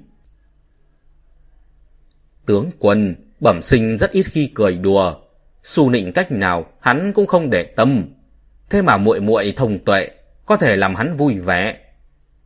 Tướng 2.47 2.71
quân, 2.79 3.15
bẩm 3.41 3.63
sinh 3.63 3.97
rất 3.97 4.11
ít 4.11 4.23
khi 4.23 4.51
cười 4.55 4.77
đùa, 4.77 5.15
xu 5.63 5.91
nịnh 5.91 6.13
cách 6.13 6.33
nào 6.33 6.67
hắn 6.81 7.13
cũng 7.15 7.27
không 7.27 7.51
để 7.51 7.63
tâm. 7.63 8.05
Thế 8.71 8.83
mà 8.83 8.97
muội 8.97 9.21
muội 9.21 9.53
thông 9.57 9.79
tuệ, 9.79 10.09
có 10.47 10.57
thể 10.57 10.77
làm 10.77 10.95
hắn 10.95 11.17
vui 11.17 11.39
vẻ. 11.39 11.77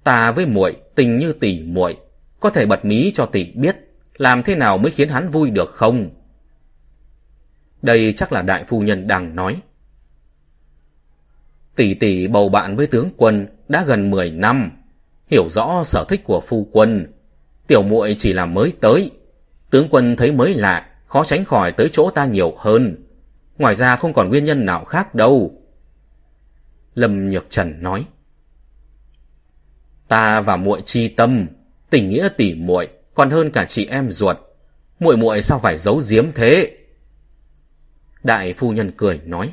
Ta 0.04 0.30
với 0.30 0.46
muội 0.46 0.76
tình 0.94 1.18
như 1.18 1.32
tỷ 1.32 1.62
muội, 1.62 1.96
có 2.40 2.50
thể 2.50 2.66
bật 2.66 2.84
mí 2.84 3.12
cho 3.14 3.26
tỷ 3.26 3.52
biết 3.54 3.76
làm 4.16 4.42
thế 4.42 4.54
nào 4.54 4.78
mới 4.78 4.92
khiến 4.92 5.08
hắn 5.08 5.30
vui 5.30 5.50
được 5.50 5.70
không? 5.70 6.10
Đây 7.82 8.12
chắc 8.16 8.32
là 8.32 8.42
đại 8.42 8.64
phu 8.64 8.80
nhân 8.80 9.06
đang 9.06 9.36
nói. 9.36 9.60
Tỷ 11.76 11.94
tỷ 11.94 12.26
bầu 12.26 12.48
bạn 12.48 12.76
với 12.76 12.86
tướng 12.86 13.10
quân 13.16 13.46
đã 13.68 13.84
gần 13.84 14.10
10 14.10 14.30
năm, 14.30 14.70
hiểu 15.26 15.48
rõ 15.48 15.82
sở 15.84 16.04
thích 16.08 16.20
của 16.24 16.40
phu 16.40 16.68
quân. 16.72 17.12
Tiểu 17.66 17.82
muội 17.82 18.14
chỉ 18.18 18.32
là 18.32 18.46
mới 18.46 18.72
tới, 18.80 19.10
tướng 19.70 19.88
quân 19.90 20.16
thấy 20.16 20.32
mới 20.32 20.54
lạ, 20.54 20.90
khó 21.06 21.24
tránh 21.24 21.44
khỏi 21.44 21.72
tới 21.72 21.88
chỗ 21.92 22.10
ta 22.10 22.24
nhiều 22.24 22.54
hơn. 22.58 22.96
Ngoài 23.58 23.74
ra 23.74 23.96
không 23.96 24.12
còn 24.12 24.28
nguyên 24.28 24.44
nhân 24.44 24.66
nào 24.66 24.84
khác 24.84 25.14
đâu. 25.14 25.63
Lâm 26.94 27.28
Nhược 27.28 27.46
Trần 27.50 27.82
nói. 27.82 28.06
Ta 30.08 30.40
và 30.40 30.56
muội 30.56 30.82
chi 30.84 31.08
tâm, 31.08 31.46
tình 31.90 32.08
nghĩa 32.08 32.28
tỉ 32.36 32.54
muội 32.54 32.88
còn 33.14 33.30
hơn 33.30 33.50
cả 33.50 33.64
chị 33.64 33.86
em 33.86 34.10
ruột. 34.10 34.36
muội 35.00 35.16
muội 35.16 35.42
sao 35.42 35.58
phải 35.58 35.78
giấu 35.78 36.02
giếm 36.10 36.32
thế? 36.34 36.76
Đại 38.22 38.52
phu 38.52 38.72
nhân 38.72 38.90
cười 38.96 39.20
nói. 39.24 39.50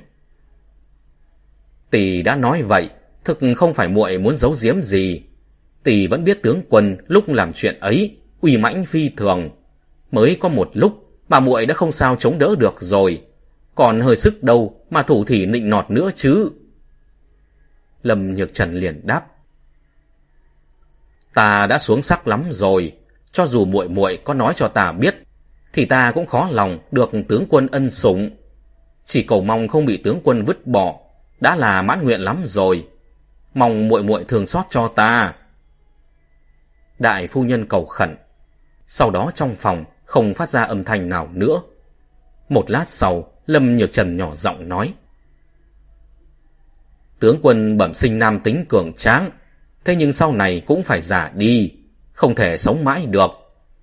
Tỷ 1.89 2.21
đã 2.21 2.35
nói 2.35 2.61
vậy, 2.63 2.89
thực 3.23 3.39
không 3.57 3.73
phải 3.73 3.87
muội 3.87 4.17
muốn 4.17 4.37
giấu 4.37 4.55
giếm 4.61 4.81
gì. 4.81 5.21
Tỷ 5.83 6.07
vẫn 6.07 6.23
biết 6.23 6.43
tướng 6.43 6.61
quân 6.69 6.97
lúc 7.07 7.29
làm 7.29 7.53
chuyện 7.53 7.79
ấy, 7.79 8.17
uy 8.41 8.57
mãnh 8.57 8.85
phi 8.85 9.09
thường. 9.09 9.49
Mới 10.11 10.37
có 10.39 10.49
một 10.49 10.69
lúc, 10.73 11.19
bà 11.29 11.39
muội 11.39 11.65
đã 11.65 11.73
không 11.73 11.91
sao 11.91 12.15
chống 12.15 12.39
đỡ 12.39 12.55
được 12.59 12.75
rồi. 12.79 13.21
Còn 13.75 14.01
hơi 14.01 14.15
sức 14.15 14.43
đâu 14.43 14.81
mà 14.89 15.03
thủ 15.03 15.25
thỉ 15.25 15.45
nịnh 15.45 15.69
nọt 15.69 15.91
nữa 15.91 16.11
chứ. 16.15 16.49
Lâm 18.03 18.33
Nhược 18.33 18.53
Trần 18.53 18.73
liền 18.73 19.07
đáp. 19.07 19.25
Ta 21.33 21.67
đã 21.67 21.77
xuống 21.77 22.01
sắc 22.01 22.27
lắm 22.27 22.43
rồi, 22.49 22.93
cho 23.31 23.45
dù 23.45 23.65
muội 23.65 23.89
muội 23.89 24.19
có 24.23 24.33
nói 24.33 24.53
cho 24.55 24.67
ta 24.67 24.91
biết, 24.91 25.15
thì 25.73 25.85
ta 25.85 26.11
cũng 26.11 26.25
khó 26.25 26.47
lòng 26.51 26.79
được 26.91 27.11
tướng 27.29 27.45
quân 27.49 27.67
ân 27.67 27.91
sủng. 27.91 28.29
Chỉ 29.05 29.23
cầu 29.23 29.41
mong 29.41 29.67
không 29.67 29.85
bị 29.85 29.97
tướng 29.97 30.19
quân 30.23 30.43
vứt 30.43 30.67
bỏ, 30.67 30.99
đã 31.39 31.55
là 31.55 31.81
mãn 31.81 32.03
nguyện 32.03 32.21
lắm 32.21 32.41
rồi. 32.45 32.87
Mong 33.53 33.87
muội 33.87 34.03
muội 34.03 34.23
thường 34.23 34.45
xót 34.45 34.65
cho 34.69 34.87
ta. 34.87 35.33
Đại 36.99 37.27
phu 37.27 37.43
nhân 37.43 37.65
cầu 37.65 37.85
khẩn. 37.85 38.17
Sau 38.87 39.11
đó 39.11 39.31
trong 39.35 39.55
phòng 39.55 39.83
không 40.05 40.33
phát 40.33 40.49
ra 40.49 40.63
âm 40.63 40.83
thanh 40.83 41.09
nào 41.09 41.29
nữa. 41.33 41.61
Một 42.49 42.69
lát 42.71 42.89
sau, 42.89 43.31
Lâm 43.45 43.77
Nhược 43.77 43.91
Trần 43.93 44.17
nhỏ 44.17 44.35
giọng 44.35 44.69
nói. 44.69 44.93
Tướng 47.21 47.39
quân 47.41 47.77
bẩm 47.77 47.93
sinh 47.93 48.19
nam 48.19 48.39
tính 48.39 48.65
cường 48.69 48.93
tráng, 48.93 49.29
thế 49.85 49.95
nhưng 49.95 50.13
sau 50.13 50.33
này 50.33 50.63
cũng 50.65 50.83
phải 50.83 51.01
giả 51.01 51.31
đi, 51.35 51.71
không 52.13 52.35
thể 52.35 52.57
sống 52.57 52.83
mãi 52.83 53.05
được. 53.05 53.31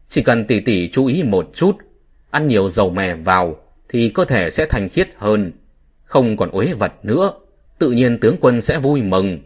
Chỉ 0.09 0.23
cần 0.23 0.47
tỷ 0.47 0.61
tỷ 0.61 0.89
chú 0.89 1.07
ý 1.07 1.23
một 1.23 1.51
chút, 1.55 1.77
ăn 2.31 2.47
nhiều 2.47 2.71
dầu 2.71 2.91
mè 2.91 3.15
vào, 3.15 3.57
thì 3.89 4.09
cơ 4.09 4.25
thể 4.25 4.51
sẽ 4.51 4.67
thành 4.67 4.89
khiết 4.89 5.09
hơn, 5.17 5.53
không 6.05 6.37
còn 6.37 6.51
uế 6.51 6.73
vật 6.73 6.93
nữa, 7.03 7.33
tự 7.79 7.91
nhiên 7.91 8.21
tướng 8.21 8.37
quân 8.41 8.61
sẽ 8.61 8.79
vui 8.79 9.03
mừng. 9.03 9.39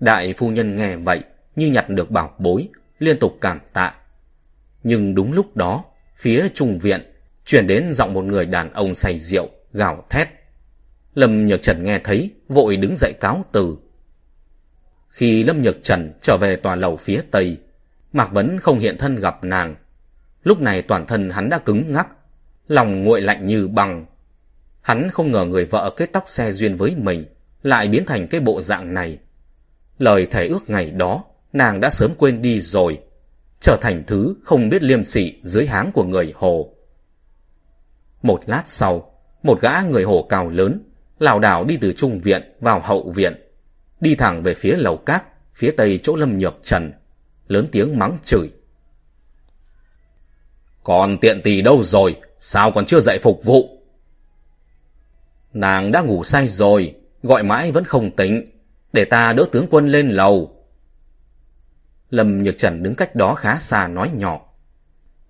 Đại 0.00 0.32
phu 0.32 0.50
nhân 0.50 0.76
nghe 0.76 0.96
vậy, 0.96 1.20
như 1.56 1.66
nhặt 1.66 1.88
được 1.88 2.10
bảo 2.10 2.34
bối, 2.38 2.68
liên 2.98 3.18
tục 3.18 3.38
cảm 3.40 3.60
tạ. 3.72 3.94
Nhưng 4.82 5.14
đúng 5.14 5.32
lúc 5.32 5.56
đó, 5.56 5.84
phía 6.16 6.48
trung 6.54 6.78
viện, 6.78 7.12
chuyển 7.44 7.66
đến 7.66 7.92
giọng 7.92 8.12
một 8.14 8.24
người 8.24 8.46
đàn 8.46 8.72
ông 8.72 8.94
say 8.94 9.18
rượu, 9.18 9.48
gào 9.72 10.04
thét. 10.10 10.28
Lâm 11.16 11.46
Nhược 11.46 11.62
Trần 11.62 11.82
nghe 11.82 11.98
thấy, 11.98 12.30
vội 12.48 12.76
đứng 12.76 12.96
dậy 12.96 13.12
cáo 13.20 13.44
từ. 13.52 13.76
Khi 15.08 15.42
Lâm 15.42 15.62
Nhược 15.62 15.82
Trần 15.82 16.12
trở 16.20 16.36
về 16.36 16.56
tòa 16.56 16.74
lầu 16.74 16.96
phía 16.96 17.20
tây, 17.30 17.58
Mạc 18.12 18.32
Vấn 18.32 18.58
không 18.60 18.78
hiện 18.78 18.98
thân 18.98 19.16
gặp 19.16 19.44
nàng. 19.44 19.74
Lúc 20.42 20.60
này 20.60 20.82
toàn 20.82 21.06
thân 21.06 21.30
hắn 21.30 21.48
đã 21.48 21.58
cứng 21.58 21.92
ngắc, 21.92 22.08
lòng 22.68 23.04
nguội 23.04 23.20
lạnh 23.20 23.46
như 23.46 23.68
băng. 23.68 24.06
Hắn 24.80 25.10
không 25.10 25.32
ngờ 25.32 25.44
người 25.44 25.64
vợ 25.64 25.94
kết 25.96 26.12
tóc 26.12 26.24
xe 26.26 26.52
duyên 26.52 26.76
với 26.76 26.94
mình 26.96 27.24
lại 27.62 27.88
biến 27.88 28.04
thành 28.04 28.28
cái 28.28 28.40
bộ 28.40 28.60
dạng 28.60 28.94
này. 28.94 29.18
Lời 29.98 30.26
thề 30.26 30.46
ước 30.46 30.70
ngày 30.70 30.90
đó, 30.90 31.24
nàng 31.52 31.80
đã 31.80 31.90
sớm 31.90 32.14
quên 32.18 32.42
đi 32.42 32.60
rồi, 32.60 33.00
trở 33.60 33.76
thành 33.80 34.04
thứ 34.06 34.34
không 34.44 34.68
biết 34.68 34.82
liêm 34.82 35.04
sỉ 35.04 35.34
dưới 35.42 35.66
háng 35.66 35.92
của 35.92 36.04
người 36.04 36.32
Hồ. 36.36 36.74
Một 38.22 38.40
lát 38.46 38.62
sau, 38.66 39.12
một 39.42 39.60
gã 39.60 39.80
người 39.80 40.02
Hồ 40.02 40.26
cao 40.28 40.48
lớn, 40.48 40.82
lảo 41.18 41.38
đảo 41.38 41.64
đi 41.64 41.76
từ 41.80 41.92
trung 41.92 42.20
viện 42.20 42.42
vào 42.60 42.80
hậu 42.80 43.10
viện, 43.10 43.34
đi 44.00 44.14
thẳng 44.14 44.42
về 44.42 44.54
phía 44.54 44.76
lầu 44.76 44.96
cát, 44.96 45.24
phía 45.54 45.70
tây 45.70 46.00
chỗ 46.02 46.16
lâm 46.16 46.38
nhược 46.38 46.54
trần, 46.62 46.92
lớn 47.48 47.68
tiếng 47.72 47.98
mắng 47.98 48.18
chửi. 48.24 48.50
Còn 50.82 51.18
tiện 51.18 51.42
tỳ 51.42 51.62
đâu 51.62 51.82
rồi, 51.82 52.16
sao 52.40 52.72
còn 52.72 52.84
chưa 52.84 53.00
dậy 53.00 53.18
phục 53.22 53.44
vụ? 53.44 53.82
Nàng 55.52 55.92
đã 55.92 56.00
ngủ 56.00 56.24
say 56.24 56.48
rồi, 56.48 56.94
gọi 57.22 57.42
mãi 57.42 57.72
vẫn 57.72 57.84
không 57.84 58.16
tỉnh, 58.16 58.50
để 58.92 59.04
ta 59.04 59.32
đỡ 59.32 59.46
tướng 59.52 59.66
quân 59.70 59.88
lên 59.88 60.08
lầu. 60.08 60.64
Lâm 62.10 62.42
Nhược 62.42 62.58
Trần 62.58 62.82
đứng 62.82 62.94
cách 62.94 63.14
đó 63.14 63.34
khá 63.34 63.58
xa 63.58 63.88
nói 63.88 64.10
nhỏ. 64.14 64.40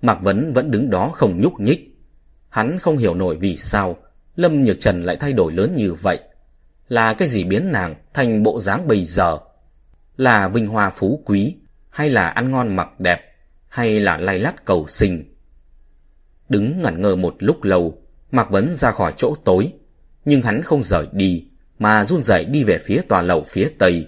Mạc 0.02 0.22
Vấn 0.22 0.52
vẫn 0.52 0.70
đứng 0.70 0.90
đó 0.90 1.10
không 1.14 1.40
nhúc 1.40 1.60
nhích. 1.60 1.96
Hắn 2.48 2.78
không 2.78 2.98
hiểu 2.98 3.14
nổi 3.14 3.36
vì 3.40 3.56
sao 3.56 3.96
Lâm 4.36 4.64
Nhược 4.64 4.80
Trần 4.80 5.02
lại 5.02 5.16
thay 5.16 5.32
đổi 5.32 5.52
lớn 5.52 5.74
như 5.74 5.94
vậy. 5.94 6.18
Là 6.88 7.14
cái 7.14 7.28
gì 7.28 7.44
biến 7.44 7.72
nàng 7.72 7.94
thành 8.14 8.42
bộ 8.42 8.60
dáng 8.60 8.88
bây 8.88 9.04
giờ? 9.04 9.38
Là 10.16 10.48
vinh 10.48 10.66
hoa 10.66 10.90
phú 10.90 11.22
quý, 11.24 11.56
hay 11.90 12.10
là 12.10 12.28
ăn 12.28 12.50
ngon 12.50 12.76
mặc 12.76 13.00
đẹp, 13.00 13.20
hay 13.68 14.00
là 14.00 14.16
lay 14.16 14.38
lắt 14.38 14.64
cầu 14.64 14.86
sinh? 14.88 15.34
Đứng 16.48 16.82
ngẩn 16.82 17.00
ngơ 17.00 17.16
một 17.16 17.36
lúc 17.38 17.64
lâu, 17.64 17.98
Mạc 18.30 18.50
Vấn 18.50 18.74
ra 18.74 18.90
khỏi 18.90 19.12
chỗ 19.16 19.34
tối, 19.44 19.72
nhưng 20.24 20.42
hắn 20.42 20.62
không 20.62 20.82
rời 20.82 21.06
đi, 21.12 21.46
mà 21.78 22.04
run 22.04 22.22
rẩy 22.22 22.44
đi 22.44 22.64
về 22.64 22.78
phía 22.78 23.00
tòa 23.08 23.22
lầu 23.22 23.44
phía 23.48 23.68
tây. 23.78 24.06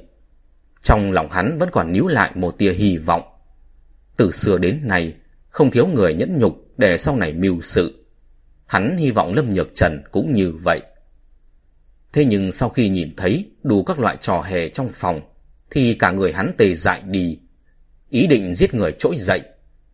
Trong 0.82 1.12
lòng 1.12 1.30
hắn 1.30 1.58
vẫn 1.58 1.68
còn 1.73 1.92
níu 1.92 2.06
lại 2.06 2.30
một 2.35 2.58
tia 2.58 2.73
hy 2.73 2.99
vọng. 2.99 3.23
Từ 4.16 4.30
xưa 4.30 4.58
đến 4.58 4.80
nay, 4.82 5.14
không 5.49 5.70
thiếu 5.70 5.87
người 5.87 6.14
nhẫn 6.14 6.38
nhục 6.38 6.56
để 6.76 6.99
sau 6.99 7.16
này 7.16 7.32
mưu 7.32 7.61
sự. 7.61 8.08
Hắn 8.68 8.96
hy 8.96 9.10
vọng 9.10 9.34
Lâm 9.34 9.50
Nhược 9.50 9.75
Trần 9.75 10.02
cũng 10.10 10.32
như 10.32 10.52
vậy. 10.64 10.80
Thế 12.12 12.25
nhưng 12.25 12.52
sau 12.52 12.68
khi 12.68 12.88
nhìn 12.88 13.14
thấy 13.16 13.50
đủ 13.62 13.82
các 13.82 13.98
loại 13.98 14.16
trò 14.20 14.40
hề 14.40 14.68
trong 14.68 14.90
phòng, 14.94 15.20
thì 15.70 15.94
cả 15.94 16.10
người 16.10 16.32
hắn 16.32 16.52
tê 16.58 16.75
dại 16.75 17.02
đi. 17.04 17.38
Ý 18.10 18.26
định 18.26 18.54
giết 18.54 18.75
người 18.75 18.92
trỗi 18.92 19.16
dậy, 19.18 19.40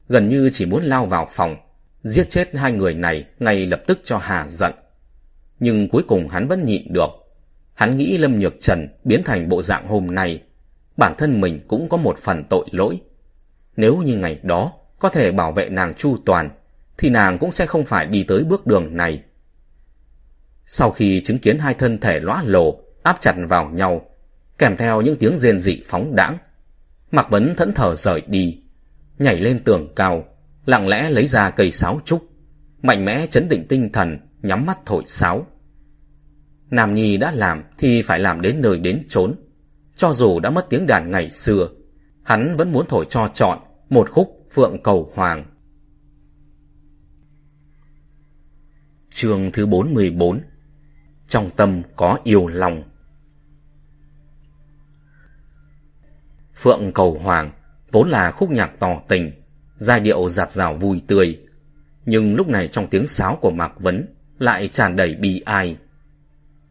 gần 0.09 0.29
như 0.29 0.51
chỉ 0.53 0.67
muốn 0.67 0.85
lao 0.85 1.07
vào 1.07 1.29
phòng, 1.31 1.57
giết 2.03 2.31
chết 2.31 2.57
hai 2.57 2.73
người 2.73 2.95
này 2.95 3.25
ngay 3.39 3.67
lập 3.67 3.83
tức 3.87 4.01
cho 4.05 4.19
hà 4.19 4.49
giận. 4.49 4.73
Nhưng 5.61 5.89
cuối 5.89 6.03
cùng 6.09 6.29
hắn 6.29 6.49
vẫn 6.49 6.63
nhịn 6.63 6.93
được. 6.93 7.11
Hắn 7.75 7.97
nghĩ 7.97 8.19
Lâm 8.19 8.39
Nhược 8.39 8.55
Trần 8.61 8.89
biến 9.05 9.23
thành 9.25 9.49
bộ 9.49 9.63
dạng 9.63 9.89
hôm 9.89 10.07
nay, 10.07 10.43
bản 10.97 11.15
thân 11.19 11.41
mình 11.41 11.61
cũng 11.69 11.89
có 11.89 11.97
một 11.97 12.19
phần 12.19 12.45
tội 12.51 12.67
lỗi. 12.71 13.01
Nếu 13.77 13.97
như 13.97 14.17
ngày 14.17 14.41
đó 14.43 14.73
có 14.99 15.09
thể 15.09 15.33
bảo 15.33 15.53
vệ 15.53 15.69
nàng 15.69 15.95
chu 15.95 16.17
toàn, 16.25 16.51
thì 16.99 17.11
nàng 17.11 17.39
cũng 17.39 17.53
sẽ 17.53 17.67
không 17.67 17.85
phải 17.85 18.07
đi 18.07 18.25
tới 18.29 18.45
bước 18.45 18.67
đường 18.67 18.97
này. 18.97 19.23
Sau 20.67 20.91
khi 20.91 21.21
chứng 21.21 21.39
kiến 21.39 21.59
hai 21.59 21.75
thân 21.75 21.99
thể 21.99 22.21
lõa 22.21 22.43
lồ 22.47 22.81
áp 23.03 23.17
chặt 23.21 23.35
vào 23.49 23.69
nhau, 23.69 24.07
kèm 24.59 24.77
theo 24.77 25.01
những 25.01 25.17
tiếng 25.17 25.39
rên 25.39 25.59
dị 25.59 25.83
phóng 25.87 26.15
đãng, 26.15 26.39
Mạc 27.11 27.31
Vấn 27.31 27.55
thẫn 27.57 27.73
thờ 27.75 27.95
rời 27.95 28.23
đi, 28.27 28.63
nhảy 29.19 29.41
lên 29.41 29.65
tường 29.65 29.93
cao, 29.97 30.25
lặng 30.67 30.89
lẽ 30.89 31.11
lấy 31.11 31.27
ra 31.27 31.51
cây 31.51 31.71
sáo 31.71 32.01
trúc, 32.05 32.25
mạnh 32.83 33.05
mẽ 33.05 33.27
chấn 33.27 33.49
định 33.49 33.67
tinh 33.69 33.93
thần, 33.93 34.19
nhắm 34.43 34.67
mắt 34.67 34.79
thổi 34.87 35.03
sáo. 35.07 35.47
Nam 36.71 36.95
Nhi 36.95 37.17
đã 37.17 37.31
làm 37.31 37.65
thì 37.79 38.03
phải 38.03 38.19
làm 38.19 38.41
đến 38.41 38.61
nơi 38.61 38.79
đến 38.79 39.03
chốn. 39.09 39.35
Cho 39.97 40.13
dù 40.13 40.41
đã 40.41 40.51
mất 40.51 40.67
tiếng 40.71 40.87
đàn 40.87 41.11
ngày 41.11 41.31
xưa, 41.31 41.69
hắn 42.23 42.57
vẫn 42.57 42.73
muốn 42.73 42.87
thổi 42.89 43.07
cho 43.09 43.29
chọn 43.35 43.59
một 43.91 44.11
khúc 44.11 44.47
Phượng 44.53 44.83
Cầu 44.83 45.13
Hoàng. 45.15 45.45
Chương 49.15 49.51
thứ 49.53 49.67
44 49.67 50.41
Trong 51.29 51.51
tâm 51.51 51.83
có 51.97 52.19
yêu 52.25 52.47
lòng 52.47 52.83
Phượng 56.57 56.93
Cầu 56.93 57.19
Hoàng 57.23 57.51
vốn 57.93 58.09
là 58.09 58.31
khúc 58.31 58.51
nhạc 58.51 58.71
tỏ 58.79 59.01
tình, 59.09 59.33
giai 59.77 60.01
điệu 60.01 60.29
giạt 60.29 60.53
rào 60.53 60.75
vui 60.75 61.03
tươi. 61.07 61.41
Nhưng 62.07 62.35
lúc 62.37 62.49
này 62.49 62.69
trong 62.69 62.87
tiếng 62.87 63.09
sáo 63.09 63.39
của 63.41 63.51
Mạc 63.51 63.81
Vấn 63.81 64.15
lại 64.39 64.69
tràn 64.69 64.97
đầy 64.97 65.15
bi 65.15 65.41
ai. 65.41 65.77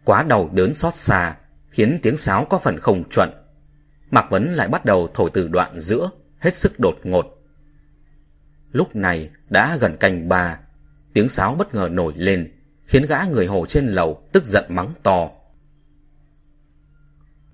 Quá 0.06 0.24
đầu 0.24 0.50
đớn 0.54 0.74
xót 0.74 0.94
xa, 0.94 1.38
khiến 1.70 2.00
tiếng 2.02 2.18
sáo 2.18 2.48
có 2.50 2.58
phần 2.58 2.80
không 2.80 3.10
chuẩn. 3.10 3.30
Mạc 4.12 4.26
Vấn 4.30 4.54
lại 4.54 4.68
bắt 4.68 4.86
đầu 4.86 5.10
thổi 5.14 5.30
từ 5.34 5.48
đoạn 5.48 5.80
giữa, 5.80 6.10
hết 6.40 6.56
sức 6.56 6.80
đột 6.80 7.00
ngột. 7.04 7.26
Lúc 8.72 8.96
này 8.96 9.30
đã 9.50 9.78
gần 9.78 9.98
canh 9.98 10.30
ba, 10.30 10.60
tiếng 11.14 11.30
sáo 11.30 11.56
bất 11.56 11.76
ngờ 11.76 11.90
nổi 11.92 12.14
lên, 12.16 12.52
khiến 12.86 13.06
gã 13.06 13.24
người 13.24 13.46
hồ 13.46 13.66
trên 13.66 13.88
lầu 13.88 14.24
tức 14.32 14.46
giận 14.46 14.66
mắng 14.70 14.94
to. 15.04 15.30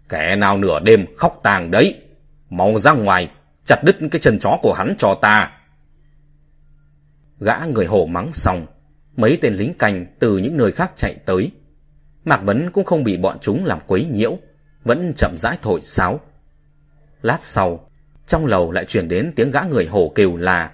Kẻ 0.09 0.35
nào 0.35 0.57
nửa 0.57 0.79
đêm 0.79 1.05
khóc 1.17 1.39
tàng 1.43 1.71
đấy, 1.71 2.01
mau 2.49 2.79
ra 2.79 2.91
ngoài, 2.91 3.31
chặt 3.63 3.83
đứt 3.83 3.95
cái 4.11 4.21
chân 4.21 4.39
chó 4.39 4.57
của 4.61 4.73
hắn 4.73 4.95
cho 4.97 5.19
ta. 5.21 5.51
Gã 7.39 7.57
người 7.65 7.85
hồ 7.85 8.05
mắng 8.05 8.33
xong, 8.33 8.65
mấy 9.15 9.37
tên 9.41 9.53
lính 9.53 9.73
canh 9.73 10.05
từ 10.19 10.37
những 10.37 10.57
nơi 10.57 10.71
khác 10.71 10.91
chạy 10.95 11.15
tới. 11.15 11.51
Mạc 12.25 12.41
Vấn 12.43 12.71
cũng 12.71 12.85
không 12.85 13.03
bị 13.03 13.17
bọn 13.17 13.37
chúng 13.41 13.65
làm 13.65 13.79
quấy 13.87 14.05
nhiễu, 14.05 14.37
vẫn 14.83 15.13
chậm 15.15 15.35
rãi 15.37 15.57
thổi 15.61 15.81
sáo. 15.81 16.19
Lát 17.21 17.41
sau, 17.41 17.89
trong 18.27 18.45
lầu 18.45 18.71
lại 18.71 18.85
truyền 18.85 19.07
đến 19.07 19.31
tiếng 19.35 19.51
gã 19.51 19.61
người 19.61 19.85
hồ 19.85 20.11
kêu 20.15 20.37
là 20.37 20.71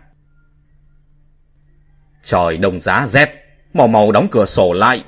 Trời 2.26 2.58
đông 2.58 2.80
giá 2.80 3.08
rét, 3.08 3.30
màu 3.74 3.88
màu 3.88 4.12
đóng 4.12 4.28
cửa 4.32 4.46
sổ 4.46 4.74
lại. 4.74 5.04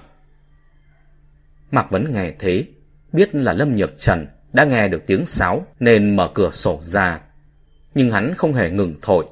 Mạc 1.71 1.91
Vấn 1.91 2.13
nghe 2.13 2.31
thế, 2.39 2.65
biết 3.13 3.35
là 3.35 3.53
Lâm 3.53 3.75
Nhược 3.75 3.97
Trần 3.97 4.27
đã 4.53 4.63
nghe 4.63 4.87
được 4.87 5.03
tiếng 5.07 5.27
sáo 5.27 5.65
nên 5.79 6.15
mở 6.15 6.29
cửa 6.33 6.51
sổ 6.51 6.79
ra. 6.81 7.19
Nhưng 7.95 8.11
hắn 8.11 8.33
không 8.37 8.53
hề 8.53 8.69
ngừng 8.69 8.95
thổi. 9.01 9.25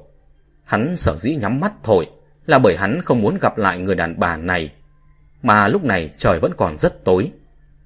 Hắn 0.64 0.96
sở 0.96 1.16
dĩ 1.16 1.36
nhắm 1.36 1.60
mắt 1.60 1.72
thổi 1.82 2.10
là 2.46 2.58
bởi 2.58 2.76
hắn 2.76 3.00
không 3.04 3.20
muốn 3.20 3.38
gặp 3.40 3.58
lại 3.58 3.78
người 3.78 3.94
đàn 3.94 4.20
bà 4.20 4.36
này. 4.36 4.72
Mà 5.42 5.68
lúc 5.68 5.84
này 5.84 6.10
trời 6.16 6.38
vẫn 6.40 6.52
còn 6.56 6.76
rất 6.76 7.04
tối. 7.04 7.30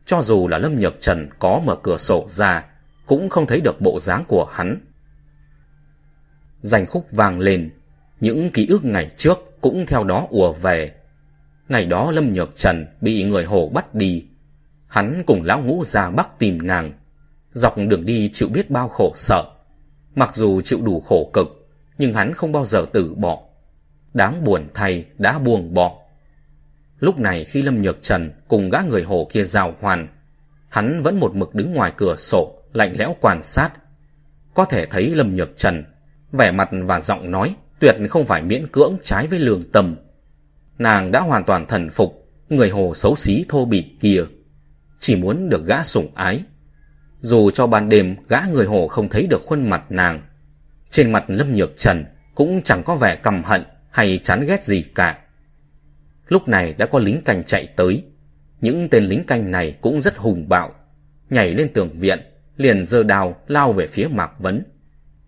Cho 0.04 0.22
dù 0.22 0.48
là 0.48 0.58
Lâm 0.58 0.80
Nhược 0.80 1.00
Trần 1.00 1.28
có 1.38 1.62
mở 1.64 1.76
cửa 1.82 1.98
sổ 1.98 2.24
ra, 2.28 2.64
cũng 3.06 3.28
không 3.28 3.46
thấy 3.46 3.60
được 3.60 3.80
bộ 3.80 4.00
dáng 4.00 4.24
của 4.28 4.44
hắn. 4.44 4.80
Danh 6.60 6.86
khúc 6.86 7.06
vang 7.10 7.38
lên, 7.40 7.70
những 8.20 8.50
ký 8.50 8.66
ức 8.66 8.84
ngày 8.84 9.10
trước 9.16 9.49
cũng 9.60 9.86
theo 9.86 10.04
đó 10.04 10.26
ùa 10.30 10.52
về. 10.52 10.92
Ngày 11.68 11.86
đó 11.86 12.10
Lâm 12.10 12.32
Nhược 12.32 12.54
Trần 12.54 12.86
bị 13.00 13.24
người 13.24 13.44
hồ 13.44 13.68
bắt 13.74 13.94
đi. 13.94 14.26
Hắn 14.86 15.22
cùng 15.26 15.42
lão 15.42 15.62
ngũ 15.62 15.84
ra 15.84 16.10
bắc 16.10 16.38
tìm 16.38 16.66
nàng. 16.66 16.92
Dọc 17.52 17.76
đường 17.78 18.04
đi 18.04 18.30
chịu 18.32 18.48
biết 18.48 18.70
bao 18.70 18.88
khổ 18.88 19.12
sở. 19.14 19.44
Mặc 20.14 20.34
dù 20.34 20.60
chịu 20.60 20.80
đủ 20.82 21.00
khổ 21.00 21.30
cực, 21.32 21.70
nhưng 21.98 22.14
hắn 22.14 22.34
không 22.34 22.52
bao 22.52 22.64
giờ 22.64 22.84
từ 22.92 23.14
bỏ. 23.14 23.42
Đáng 24.14 24.44
buồn 24.44 24.68
thay 24.74 25.04
đã 25.18 25.38
buông 25.38 25.74
bỏ. 25.74 25.98
Lúc 26.98 27.18
này 27.18 27.44
khi 27.44 27.62
Lâm 27.62 27.82
Nhược 27.82 28.02
Trần 28.02 28.32
cùng 28.48 28.70
gã 28.70 28.80
người 28.80 29.02
hồ 29.02 29.28
kia 29.32 29.44
rào 29.44 29.74
hoàn, 29.80 30.08
hắn 30.68 31.02
vẫn 31.02 31.20
một 31.20 31.34
mực 31.34 31.54
đứng 31.54 31.72
ngoài 31.72 31.92
cửa 31.96 32.16
sổ, 32.16 32.62
lạnh 32.72 32.92
lẽo 32.98 33.16
quan 33.20 33.42
sát. 33.42 33.70
Có 34.54 34.64
thể 34.64 34.86
thấy 34.86 35.14
Lâm 35.14 35.36
Nhược 35.36 35.56
Trần, 35.56 35.84
vẻ 36.32 36.50
mặt 36.50 36.68
và 36.72 37.00
giọng 37.00 37.30
nói 37.30 37.54
tuyệt 37.80 37.96
không 38.10 38.26
phải 38.26 38.42
miễn 38.42 38.66
cưỡng 38.66 38.96
trái 39.02 39.26
với 39.26 39.38
lương 39.38 39.62
tâm. 39.72 39.96
Nàng 40.78 41.12
đã 41.12 41.20
hoàn 41.20 41.44
toàn 41.44 41.66
thần 41.66 41.90
phục 41.90 42.28
người 42.48 42.70
hồ 42.70 42.92
xấu 42.94 43.16
xí 43.16 43.44
thô 43.48 43.64
bỉ 43.64 43.96
kia, 44.00 44.24
chỉ 44.98 45.16
muốn 45.16 45.48
được 45.48 45.66
gã 45.66 45.84
sủng 45.84 46.14
ái. 46.14 46.42
Dù 47.20 47.50
cho 47.50 47.66
ban 47.66 47.88
đêm 47.88 48.16
gã 48.28 48.40
người 48.52 48.66
hồ 48.66 48.88
không 48.88 49.08
thấy 49.08 49.26
được 49.26 49.42
khuôn 49.46 49.70
mặt 49.70 49.84
nàng, 49.88 50.22
trên 50.90 51.12
mặt 51.12 51.24
Lâm 51.28 51.54
Nhược 51.54 51.76
Trần 51.76 52.04
cũng 52.34 52.62
chẳng 52.62 52.82
có 52.82 52.96
vẻ 52.96 53.16
căm 53.16 53.42
hận 53.44 53.64
hay 53.90 54.18
chán 54.18 54.44
ghét 54.48 54.64
gì 54.64 54.82
cả. 54.82 55.18
Lúc 56.28 56.48
này 56.48 56.72
đã 56.72 56.86
có 56.86 56.98
lính 56.98 57.20
canh 57.24 57.44
chạy 57.44 57.66
tới, 57.66 58.04
những 58.60 58.88
tên 58.88 59.04
lính 59.04 59.24
canh 59.24 59.50
này 59.50 59.76
cũng 59.80 60.00
rất 60.00 60.16
hùng 60.16 60.48
bạo, 60.48 60.74
nhảy 61.30 61.54
lên 61.54 61.72
tường 61.72 61.90
viện, 61.92 62.20
liền 62.56 62.84
giơ 62.84 63.02
đao 63.02 63.36
lao 63.46 63.72
về 63.72 63.86
phía 63.86 64.08
Mạc 64.08 64.30
Vấn. 64.38 64.64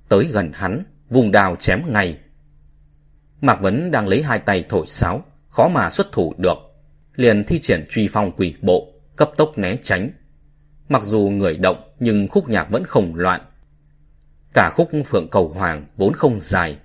Tới 0.08 0.24
gần 0.32 0.50
hắn, 0.54 0.84
vùng 1.08 1.30
đao 1.30 1.56
chém 1.56 1.82
ngay. 1.88 2.18
Mạc 3.42 3.60
Vấn 3.60 3.90
đang 3.90 4.08
lấy 4.08 4.22
hai 4.22 4.38
tay 4.38 4.64
thổi 4.68 4.86
sáo, 4.86 5.24
khó 5.48 5.68
mà 5.68 5.90
xuất 5.90 6.12
thủ 6.12 6.34
được. 6.38 6.56
Liền 7.16 7.44
thi 7.44 7.58
triển 7.58 7.86
truy 7.90 8.08
phong 8.12 8.32
quỷ 8.36 8.54
bộ, 8.62 8.92
cấp 9.16 9.30
tốc 9.36 9.58
né 9.58 9.76
tránh. 9.76 10.10
Mặc 10.88 11.02
dù 11.02 11.20
người 11.20 11.56
động 11.56 11.76
nhưng 12.00 12.28
khúc 12.28 12.48
nhạc 12.48 12.70
vẫn 12.70 12.84
không 12.84 13.14
loạn. 13.14 13.40
Cả 14.54 14.70
khúc 14.74 14.90
Phượng 15.06 15.28
Cầu 15.30 15.48
Hoàng 15.48 15.86
vốn 15.96 16.14
không 16.14 16.40
dài. 16.40 16.78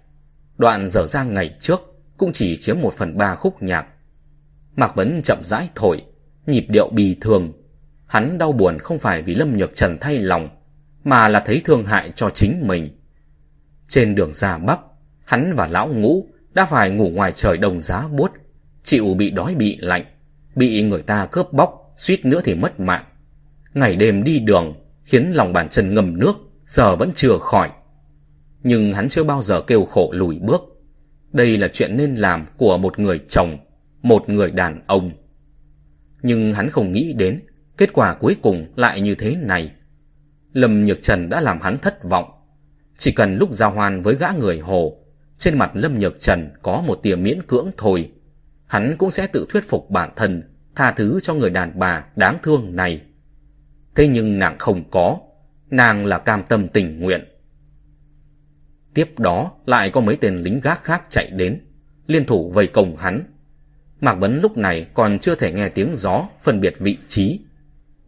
Đoạn 0.57 0.89
dở 0.89 1.05
ra 1.05 1.23
ngày 1.23 1.55
trước 1.59 1.81
cũng 2.17 2.33
chỉ 2.33 2.57
chiếm 2.57 2.77
một 2.81 2.93
phần 2.93 3.17
ba 3.17 3.35
khúc 3.35 3.63
nhạc. 3.63 3.87
Mạc 4.75 4.95
Vấn 4.95 5.21
chậm 5.23 5.43
rãi 5.43 5.69
thổi, 5.75 6.05
nhịp 6.45 6.65
điệu 6.69 6.89
bì 6.89 7.17
thường. 7.21 7.51
Hắn 8.05 8.37
đau 8.37 8.51
buồn 8.51 8.79
không 8.79 8.99
phải 8.99 9.21
vì 9.21 9.35
Lâm 9.35 9.57
Nhược 9.57 9.75
Trần 9.75 9.97
thay 10.01 10.19
lòng, 10.19 10.49
mà 11.03 11.27
là 11.27 11.39
thấy 11.45 11.61
thương 11.65 11.85
hại 11.85 12.11
cho 12.15 12.29
chính 12.29 12.67
mình. 12.67 12.97
Trên 13.89 14.15
đường 14.15 14.33
ra 14.33 14.57
Bắc, 14.57 14.79
hắn 15.25 15.53
và 15.55 15.67
lão 15.67 15.87
ngũ 15.87 16.27
đã 16.57 16.65
phải 16.65 16.89
ngủ 16.89 17.09
ngoài 17.09 17.33
trời 17.35 17.57
đồng 17.57 17.81
giá 17.81 18.07
buốt, 18.07 18.31
chịu 18.83 19.13
bị 19.13 19.29
đói 19.29 19.55
bị 19.55 19.77
lạnh, 19.79 20.05
bị 20.55 20.83
người 20.83 21.01
ta 21.01 21.25
cướp 21.31 21.53
bóc, 21.53 21.93
suýt 21.97 22.25
nữa 22.25 22.41
thì 22.43 22.55
mất 22.55 22.79
mạng. 22.79 23.03
Ngày 23.73 23.95
đêm 23.95 24.23
đi 24.23 24.39
đường, 24.39 24.73
khiến 25.03 25.31
lòng 25.31 25.53
bàn 25.53 25.69
chân 25.69 25.93
ngầm 25.93 26.19
nước, 26.19 26.33
giờ 26.65 26.95
vẫn 26.95 27.11
chưa 27.15 27.37
khỏi. 27.37 27.71
Nhưng 28.63 28.93
hắn 28.93 29.09
chưa 29.09 29.23
bao 29.23 29.41
giờ 29.41 29.61
kêu 29.61 29.85
khổ 29.85 30.11
lùi 30.13 30.39
bước. 30.39 30.61
Đây 31.31 31.57
là 31.57 31.67
chuyện 31.67 31.97
nên 31.97 32.15
làm 32.15 32.45
của 32.57 32.77
một 32.77 32.99
người 32.99 33.19
chồng, 33.29 33.57
một 34.01 34.29
người 34.29 34.51
đàn 34.51 34.81
ông. 34.87 35.11
Nhưng 36.21 36.53
hắn 36.53 36.69
không 36.69 36.91
nghĩ 36.91 37.13
đến, 37.13 37.41
kết 37.77 37.93
quả 37.93 38.13
cuối 38.13 38.35
cùng 38.41 38.65
lại 38.75 39.01
như 39.01 39.15
thế 39.15 39.35
này. 39.35 39.71
Lâm 40.53 40.85
Nhược 40.85 41.01
Trần 41.01 41.29
đã 41.29 41.41
làm 41.41 41.61
hắn 41.61 41.77
thất 41.77 42.03
vọng. 42.03 42.25
Chỉ 42.97 43.11
cần 43.11 43.37
lúc 43.37 43.53
giao 43.53 43.71
hoan 43.71 44.01
với 44.01 44.15
gã 44.15 44.31
người 44.39 44.59
hồ, 44.59 44.97
trên 45.37 45.57
mặt 45.57 45.71
Lâm 45.73 45.99
Nhược 45.99 46.19
Trần 46.19 46.49
có 46.61 46.81
một 46.81 46.99
tia 47.03 47.15
miễn 47.15 47.41
cưỡng 47.47 47.71
thôi. 47.77 48.11
Hắn 48.65 48.95
cũng 48.97 49.11
sẽ 49.11 49.27
tự 49.27 49.45
thuyết 49.49 49.69
phục 49.69 49.89
bản 49.89 50.09
thân, 50.15 50.43
tha 50.75 50.91
thứ 50.91 51.19
cho 51.23 51.33
người 51.33 51.49
đàn 51.49 51.79
bà 51.79 52.05
đáng 52.15 52.37
thương 52.43 52.75
này. 52.75 53.01
Thế 53.95 54.07
nhưng 54.07 54.39
nàng 54.39 54.57
không 54.59 54.83
có, 54.91 55.17
nàng 55.69 56.05
là 56.05 56.17
cam 56.17 56.43
tâm 56.43 56.67
tình 56.67 56.99
nguyện. 56.99 57.23
Tiếp 58.93 59.19
đó 59.19 59.51
lại 59.65 59.89
có 59.89 60.01
mấy 60.01 60.15
tên 60.15 60.37
lính 60.37 60.59
gác 60.63 60.83
khác 60.83 61.03
chạy 61.09 61.31
đến, 61.31 61.61
liên 62.07 62.25
thủ 62.25 62.51
vây 62.51 62.67
công 62.67 62.97
hắn. 62.97 63.23
Mạc 64.01 64.13
Vấn 64.13 64.41
lúc 64.41 64.57
này 64.57 64.87
còn 64.93 65.19
chưa 65.19 65.35
thể 65.35 65.51
nghe 65.51 65.69
tiếng 65.69 65.95
gió 65.95 66.27
phân 66.41 66.59
biệt 66.59 66.73
vị 66.79 66.97
trí. 67.07 67.39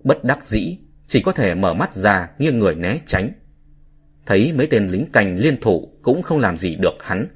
Bất 0.04 0.24
đắc 0.24 0.46
dĩ, 0.46 0.78
chỉ 1.08 1.22
có 1.22 1.32
thể 1.32 1.56
mở 1.56 1.74
mắt 1.74 1.94
ra 1.94 2.30
nghiêng 2.40 2.60
người 2.60 2.76
né 2.76 3.00
tránh. 3.06 3.32
Thấy 4.30 4.54
mấy 4.54 4.68
tên 4.68 4.88
lính 4.88 5.06
canh 5.12 5.38
liên 5.38 5.62
thủ 5.62 5.92
cũng 6.02 6.22
không 6.22 6.40
làm 6.40 6.58
gì 6.58 6.76
được 6.76 7.04
hắn. 7.04 7.28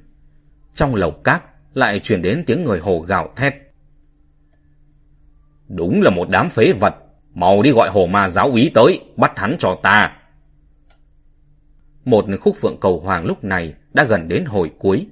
Trong 0.74 0.94
lầu 0.94 1.10
cát 1.10 1.42
lại 1.74 2.00
chuyển 2.00 2.22
đến 2.22 2.44
tiếng 2.46 2.64
người 2.64 2.78
hồ 2.78 3.00
gào 3.00 3.32
thét. 3.36 3.54
Đúng 5.68 6.02
là 6.02 6.10
một 6.10 6.28
đám 6.30 6.50
phế 6.50 6.72
vật, 6.72 6.94
mau 7.34 7.62
đi 7.62 7.70
gọi 7.70 7.90
hồ 7.90 8.06
ma 8.06 8.28
giáo 8.28 8.50
úy 8.50 8.70
tới, 8.74 9.00
bắt 9.16 9.32
hắn 9.36 9.56
cho 9.58 9.78
ta. 9.82 10.16
Một 12.04 12.24
khúc 12.40 12.56
phượng 12.56 12.80
cầu 12.80 13.00
hoàng 13.00 13.24
lúc 13.24 13.44
này 13.44 13.74
đã 13.92 14.04
gần 14.04 14.28
đến 14.28 14.44
hồi 14.44 14.72
cuối. 14.78 15.06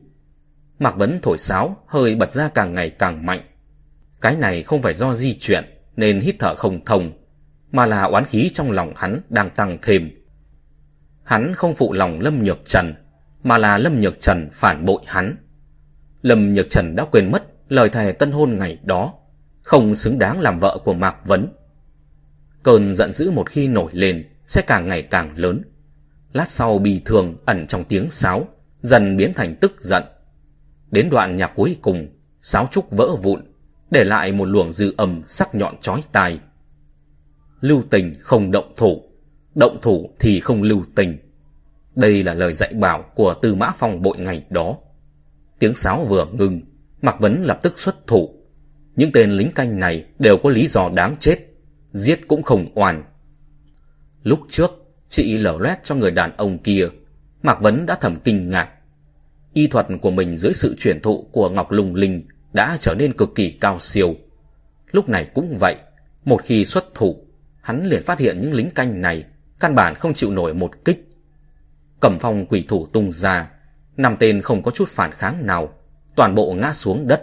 Mạc 0.78 0.96
Vấn 0.96 1.18
thổi 1.22 1.38
sáo, 1.38 1.76
hơi 1.86 2.14
bật 2.14 2.32
ra 2.32 2.48
càng 2.48 2.74
ngày 2.74 2.90
càng 2.90 3.26
mạnh. 3.26 3.40
Cái 4.20 4.36
này 4.36 4.62
không 4.62 4.82
phải 4.82 4.94
do 4.94 5.14
di 5.14 5.34
chuyển, 5.34 5.64
nên 5.96 6.20
hít 6.20 6.36
thở 6.38 6.54
không 6.54 6.84
thông, 6.84 7.12
mà 7.72 7.86
là 7.86 8.02
oán 8.02 8.24
khí 8.24 8.50
trong 8.52 8.70
lòng 8.70 8.92
hắn 8.96 9.20
đang 9.28 9.50
tăng 9.50 9.78
thêm. 9.82 10.10
Hắn 11.24 11.54
không 11.54 11.74
phụ 11.74 11.92
lòng 11.92 12.20
Lâm 12.20 12.44
Nhược 12.44 12.58
Trần, 12.64 12.94
mà 13.42 13.58
là 13.58 13.78
Lâm 13.78 14.00
Nhược 14.00 14.20
Trần 14.20 14.50
phản 14.52 14.84
bội 14.84 15.02
hắn. 15.06 15.36
Lâm 16.22 16.54
Nhược 16.54 16.70
Trần 16.70 16.96
đã 16.96 17.04
quên 17.04 17.30
mất 17.32 17.42
lời 17.68 17.88
thề 17.88 18.12
tân 18.12 18.30
hôn 18.30 18.56
ngày 18.58 18.78
đó, 18.82 19.14
không 19.62 19.94
xứng 19.94 20.18
đáng 20.18 20.40
làm 20.40 20.58
vợ 20.58 20.78
của 20.84 20.94
Mạc 20.94 21.16
Vấn. 21.26 21.48
Cơn 22.62 22.94
giận 22.94 23.12
dữ 23.12 23.30
một 23.30 23.50
khi 23.50 23.68
nổi 23.68 23.90
lên 23.94 24.28
sẽ 24.46 24.62
càng 24.62 24.88
ngày 24.88 25.02
càng 25.02 25.38
lớn. 25.38 25.62
Lát 26.32 26.50
sau 26.50 26.78
bì 26.78 27.02
thường 27.04 27.36
ẩn 27.46 27.66
trong 27.66 27.84
tiếng 27.84 28.10
sáo, 28.10 28.48
dần 28.82 29.16
biến 29.16 29.34
thành 29.34 29.56
tức 29.60 29.72
giận. 29.80 30.02
Đến 30.90 31.10
đoạn 31.10 31.36
nhạc 31.36 31.52
cuối 31.54 31.76
cùng, 31.82 32.08
sáo 32.42 32.68
trúc 32.72 32.90
vỡ 32.90 33.16
vụn, 33.22 33.42
để 33.90 34.04
lại 34.04 34.32
một 34.32 34.44
luồng 34.44 34.72
dư 34.72 34.94
âm 34.96 35.22
sắc 35.26 35.54
nhọn 35.54 35.76
chói 35.80 36.02
tai. 36.12 36.40
Lưu 37.60 37.82
tình 37.90 38.14
không 38.20 38.50
động 38.50 38.72
thủ, 38.76 39.02
động 39.54 39.78
thủ 39.82 40.10
thì 40.20 40.40
không 40.40 40.62
lưu 40.62 40.84
tình. 40.94 41.18
Đây 41.94 42.22
là 42.22 42.34
lời 42.34 42.52
dạy 42.52 42.74
bảo 42.74 43.04
của 43.14 43.34
Tư 43.34 43.54
Mã 43.54 43.70
Phong 43.78 44.02
bội 44.02 44.18
ngày 44.18 44.44
đó. 44.50 44.76
Tiếng 45.58 45.74
sáo 45.74 46.04
vừa 46.04 46.26
ngừng, 46.32 46.60
Mạc 47.02 47.20
Vấn 47.20 47.42
lập 47.42 47.60
tức 47.62 47.78
xuất 47.78 48.06
thủ. 48.06 48.34
Những 48.96 49.12
tên 49.12 49.30
lính 49.30 49.52
canh 49.52 49.78
này 49.78 50.04
đều 50.18 50.38
có 50.42 50.50
lý 50.50 50.66
do 50.66 50.88
đáng 50.88 51.16
chết, 51.20 51.38
giết 51.92 52.28
cũng 52.28 52.42
không 52.42 52.66
oan. 52.74 53.04
Lúc 54.22 54.40
trước, 54.48 54.70
chị 55.08 55.38
lở 55.38 55.56
loét 55.60 55.84
cho 55.84 55.94
người 55.94 56.10
đàn 56.10 56.36
ông 56.36 56.58
kia, 56.58 56.88
Mạc 57.42 57.60
Vấn 57.60 57.86
đã 57.86 57.98
thầm 58.00 58.16
kinh 58.16 58.48
ngạc. 58.48 58.68
Y 59.52 59.66
thuật 59.66 59.86
của 60.02 60.10
mình 60.10 60.36
dưới 60.36 60.54
sự 60.54 60.76
truyền 60.78 61.00
thụ 61.00 61.28
của 61.32 61.50
Ngọc 61.50 61.70
Lùng 61.70 61.94
Linh 61.94 62.26
đã 62.52 62.76
trở 62.80 62.94
nên 62.94 63.12
cực 63.12 63.34
kỳ 63.34 63.50
cao 63.50 63.80
siêu. 63.80 64.14
Lúc 64.90 65.08
này 65.08 65.30
cũng 65.34 65.56
vậy, 65.60 65.76
một 66.24 66.42
khi 66.42 66.64
xuất 66.64 66.94
thủ, 66.94 67.26
hắn 67.60 67.86
liền 67.86 68.02
phát 68.02 68.18
hiện 68.18 68.38
những 68.40 68.54
lính 68.54 68.70
canh 68.70 69.00
này 69.00 69.24
căn 69.62 69.74
bản 69.74 69.94
không 69.94 70.14
chịu 70.14 70.30
nổi 70.30 70.54
một 70.54 70.84
kích. 70.84 71.08
Cẩm 72.00 72.18
phong 72.20 72.46
quỷ 72.46 72.64
thủ 72.68 72.86
tung 72.86 73.12
ra, 73.12 73.50
năm 73.96 74.16
tên 74.20 74.42
không 74.42 74.62
có 74.62 74.70
chút 74.70 74.88
phản 74.88 75.12
kháng 75.12 75.46
nào, 75.46 75.74
toàn 76.16 76.34
bộ 76.34 76.52
ngã 76.52 76.72
xuống 76.72 77.06
đất. 77.06 77.22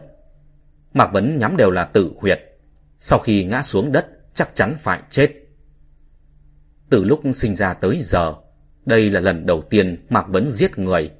Mạc 0.93 1.09
Vấn 1.13 1.37
nhắm 1.37 1.57
đều 1.57 1.71
là 1.71 1.85
tử 1.85 2.11
huyệt, 2.17 2.41
sau 2.99 3.19
khi 3.19 3.45
ngã 3.45 3.63
xuống 3.63 3.91
đất 3.91 4.07
chắc 4.33 4.55
chắn 4.55 4.75
phải 4.79 5.01
chết. 5.09 5.31
Từ 6.89 7.03
lúc 7.03 7.21
sinh 7.33 7.55
ra 7.55 7.73
tới 7.73 7.99
giờ, 8.01 8.33
đây 8.85 9.09
là 9.09 9.19
lần 9.19 9.45
đầu 9.45 9.61
tiên 9.61 10.05
Mạc 10.09 10.27
Vấn 10.27 10.49
giết 10.49 10.79
người, 10.79 11.11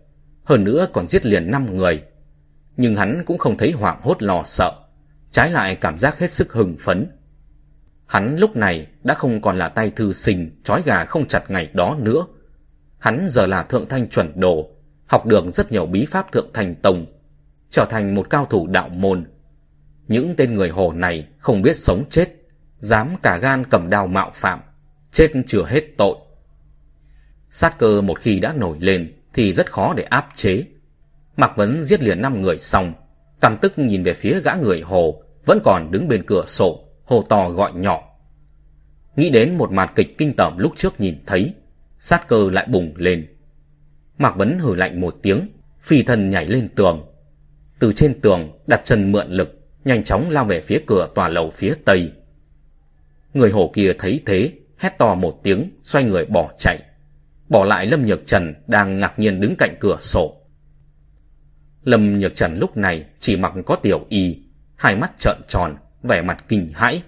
hơn 0.44 0.64
nữa 0.64 0.88
còn 0.94 1.08
giết 1.08 1.26
liền 1.26 1.52
năm 1.52 1.76
người. 1.76 2.04
Nhưng 2.78 2.96
hắn 2.96 3.24
cũng 3.26 3.38
không 3.38 3.58
thấy 3.58 3.72
hoảng 3.72 4.00
hốt 4.04 4.24
lo 4.24 4.44
sợ, 4.46 4.72
trái 5.32 5.52
lại 5.52 5.76
cảm 5.76 5.98
giác 5.98 6.20
hết 6.20 6.32
sức 6.32 6.54
hưng 6.54 6.76
phấn. 6.80 7.12
Hắn 8.10 8.36
lúc 8.38 8.56
này 8.56 8.88
đã 9.04 9.14
không 9.14 9.42
còn 9.42 9.58
là 9.58 9.70
tay 9.70 9.92
thư 9.96 10.14
sinh 10.14 10.62
trói 10.64 10.82
gà 10.86 11.06
không 11.06 11.28
chặt 11.28 11.44
ngày 11.48 11.70
đó 11.74 11.98
nữa. 12.00 12.26
Hắn 12.98 13.28
giờ 13.30 13.46
là 13.46 13.64
thượng 13.64 13.90
thanh 13.90 14.10
chuẩn 14.10 14.40
đồ, 14.40 14.70
học 15.06 15.26
được 15.26 15.46
rất 15.48 15.72
nhiều 15.72 15.86
bí 15.86 16.06
pháp 16.06 16.32
thượng 16.32 16.50
thanh 16.54 16.76
tông, 16.76 17.06
trở 17.70 17.86
thành 17.90 18.16
một 18.16 18.30
cao 18.30 18.46
thủ 18.46 18.68
đạo 18.68 18.90
môn. 18.90 19.26
Những 20.08 20.34
tên 20.38 20.54
người 20.54 20.70
hồ 20.70 20.94
này 20.94 21.28
không 21.40 21.62
biết 21.62 21.78
sống 21.78 22.04
chết, 22.10 22.30
dám 22.78 23.08
cả 23.22 23.38
gan 23.38 23.64
cầm 23.70 23.90
đao 23.90 24.08
mạo 24.08 24.32
phạm, 24.34 24.60
chết 25.12 25.32
chưa 25.48 25.64
hết 25.66 25.84
tội. 25.98 26.16
Sát 27.50 27.78
cơ 27.80 28.02
một 28.02 28.20
khi 28.20 28.40
đã 28.40 28.54
nổi 28.54 28.78
lên 28.80 29.14
thì 29.34 29.54
rất 29.54 29.72
khó 29.72 29.94
để 29.94 30.04
áp 30.04 30.30
chế. 30.34 30.64
Mạc 31.38 31.58
Vấn 31.58 31.84
giết 31.84 32.04
liền 32.04 32.22
năm 32.22 32.42
người 32.42 32.58
xong, 32.58 32.94
cảm 33.42 33.58
tức 33.58 33.80
nhìn 33.80 34.04
về 34.04 34.14
phía 34.14 34.42
gã 34.42 34.54
người 34.54 34.82
hồ 34.82 35.24
vẫn 35.46 35.60
còn 35.64 35.92
đứng 35.92 36.08
bên 36.08 36.24
cửa 36.26 36.44
sổ, 36.48 36.89
hồ 37.10 37.24
to 37.30 37.50
gọi 37.50 37.72
nhỏ. 37.74 38.04
Nghĩ 39.16 39.30
đến 39.30 39.58
một 39.58 39.72
màn 39.72 39.90
kịch 39.96 40.18
kinh 40.18 40.34
tởm 40.36 40.58
lúc 40.58 40.74
trước 40.76 41.00
nhìn 41.00 41.24
thấy, 41.26 41.54
sát 42.00 42.28
cơ 42.28 42.50
lại 42.52 42.68
bùng 42.70 42.94
lên. 42.96 43.28
Mạc 44.18 44.36
Vấn 44.36 44.60
hử 44.60 44.76
lạnh 44.76 45.02
một 45.02 45.16
tiếng, 45.22 45.48
phi 45.82 46.04
thân 46.04 46.30
nhảy 46.30 46.48
lên 46.48 46.70
tường. 46.76 47.06
Từ 47.80 47.94
trên 47.94 48.22
tường 48.22 48.60
đặt 48.68 48.82
chân 48.84 49.12
mượn 49.12 49.28
lực, 49.32 49.60
nhanh 49.86 50.04
chóng 50.04 50.30
lao 50.30 50.46
về 50.46 50.62
phía 50.62 50.84
cửa 50.88 51.10
tòa 51.16 51.30
lầu 51.30 51.52
phía 51.52 51.74
tây. 51.86 52.12
Người 53.34 53.52
hổ 53.52 53.72
kia 53.74 53.94
thấy 54.00 54.22
thế, 54.26 54.52
hét 54.78 54.98
to 54.98 55.16
một 55.16 55.40
tiếng, 55.44 55.70
xoay 55.84 56.04
người 56.04 56.26
bỏ 56.26 56.52
chạy. 56.58 56.80
Bỏ 57.48 57.66
lại 57.66 57.86
Lâm 57.86 58.06
Nhược 58.06 58.26
Trần 58.26 58.54
đang 58.68 59.00
ngạc 59.00 59.20
nhiên 59.20 59.42
đứng 59.42 59.56
cạnh 59.56 59.76
cửa 59.80 59.98
sổ. 60.02 60.36
Lâm 61.84 62.20
Nhược 62.20 62.36
Trần 62.36 62.60
lúc 62.60 62.78
này 62.78 63.06
chỉ 63.20 63.38
mặc 63.38 63.54
có 63.66 63.76
tiểu 63.76 64.06
y, 64.10 64.44
hai 64.76 64.96
mắt 64.96 65.12
trợn 65.20 65.38
tròn, 65.48 65.78
vẻ 66.04 66.22
mặt 66.22 66.46
kinh 66.48 66.70
hãi. 66.74 67.04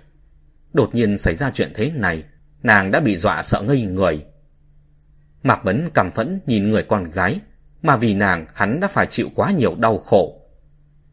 Đột 0.73 0.95
nhiên 0.95 1.17
xảy 1.17 1.35
ra 1.35 1.51
chuyện 1.51 1.71
thế 1.75 1.91
này, 1.91 2.23
nàng 2.63 2.91
đã 2.91 2.99
bị 2.99 3.15
dọa 3.15 3.43
sợ 3.43 3.61
ngây 3.61 3.81
người. 3.81 4.25
Mạc 5.43 5.63
Vấn 5.63 5.89
cảm 5.93 6.11
phẫn 6.11 6.39
nhìn 6.45 6.71
người 6.71 6.83
con 6.83 7.03
gái, 7.03 7.39
mà 7.81 7.97
vì 7.97 8.13
nàng 8.13 8.45
hắn 8.53 8.79
đã 8.79 8.87
phải 8.87 9.05
chịu 9.05 9.29
quá 9.35 9.51
nhiều 9.51 9.75
đau 9.75 9.97
khổ. 9.97 10.41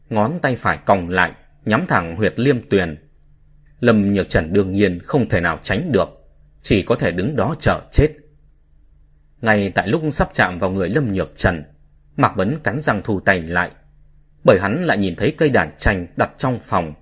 Ngón 0.09 0.39
tay 0.41 0.55
phải 0.55 0.77
còng 0.77 1.09
lại, 1.09 1.31
nhắm 1.65 1.85
thẳng 1.87 2.15
huyệt 2.15 2.39
liêm 2.39 2.69
tuyền. 2.69 2.97
Lâm 3.79 4.13
Nhược 4.13 4.29
Trần 4.29 4.53
đương 4.53 4.71
nhiên 4.71 4.99
không 5.03 5.29
thể 5.29 5.41
nào 5.41 5.59
tránh 5.63 5.91
được, 5.91 6.09
chỉ 6.61 6.81
có 6.81 6.95
thể 6.95 7.11
đứng 7.11 7.35
đó 7.35 7.55
chờ 7.59 7.81
chết. 7.91 8.07
Ngay 9.41 9.71
tại 9.75 9.87
lúc 9.87 10.01
sắp 10.11 10.29
chạm 10.33 10.59
vào 10.59 10.71
người 10.71 10.89
Lâm 10.89 11.13
Nhược 11.13 11.31
Trần, 11.35 11.63
Mạc 12.17 12.35
Vấn 12.35 12.59
cắn 12.63 12.81
răng 12.81 13.01
thu 13.03 13.19
tay 13.19 13.41
lại, 13.41 13.71
bởi 14.43 14.59
hắn 14.61 14.83
lại 14.83 14.97
nhìn 14.97 15.15
thấy 15.15 15.33
cây 15.37 15.49
đàn 15.49 15.71
tranh 15.77 16.07
đặt 16.17 16.31
trong 16.37 16.59
phòng. 16.61 16.93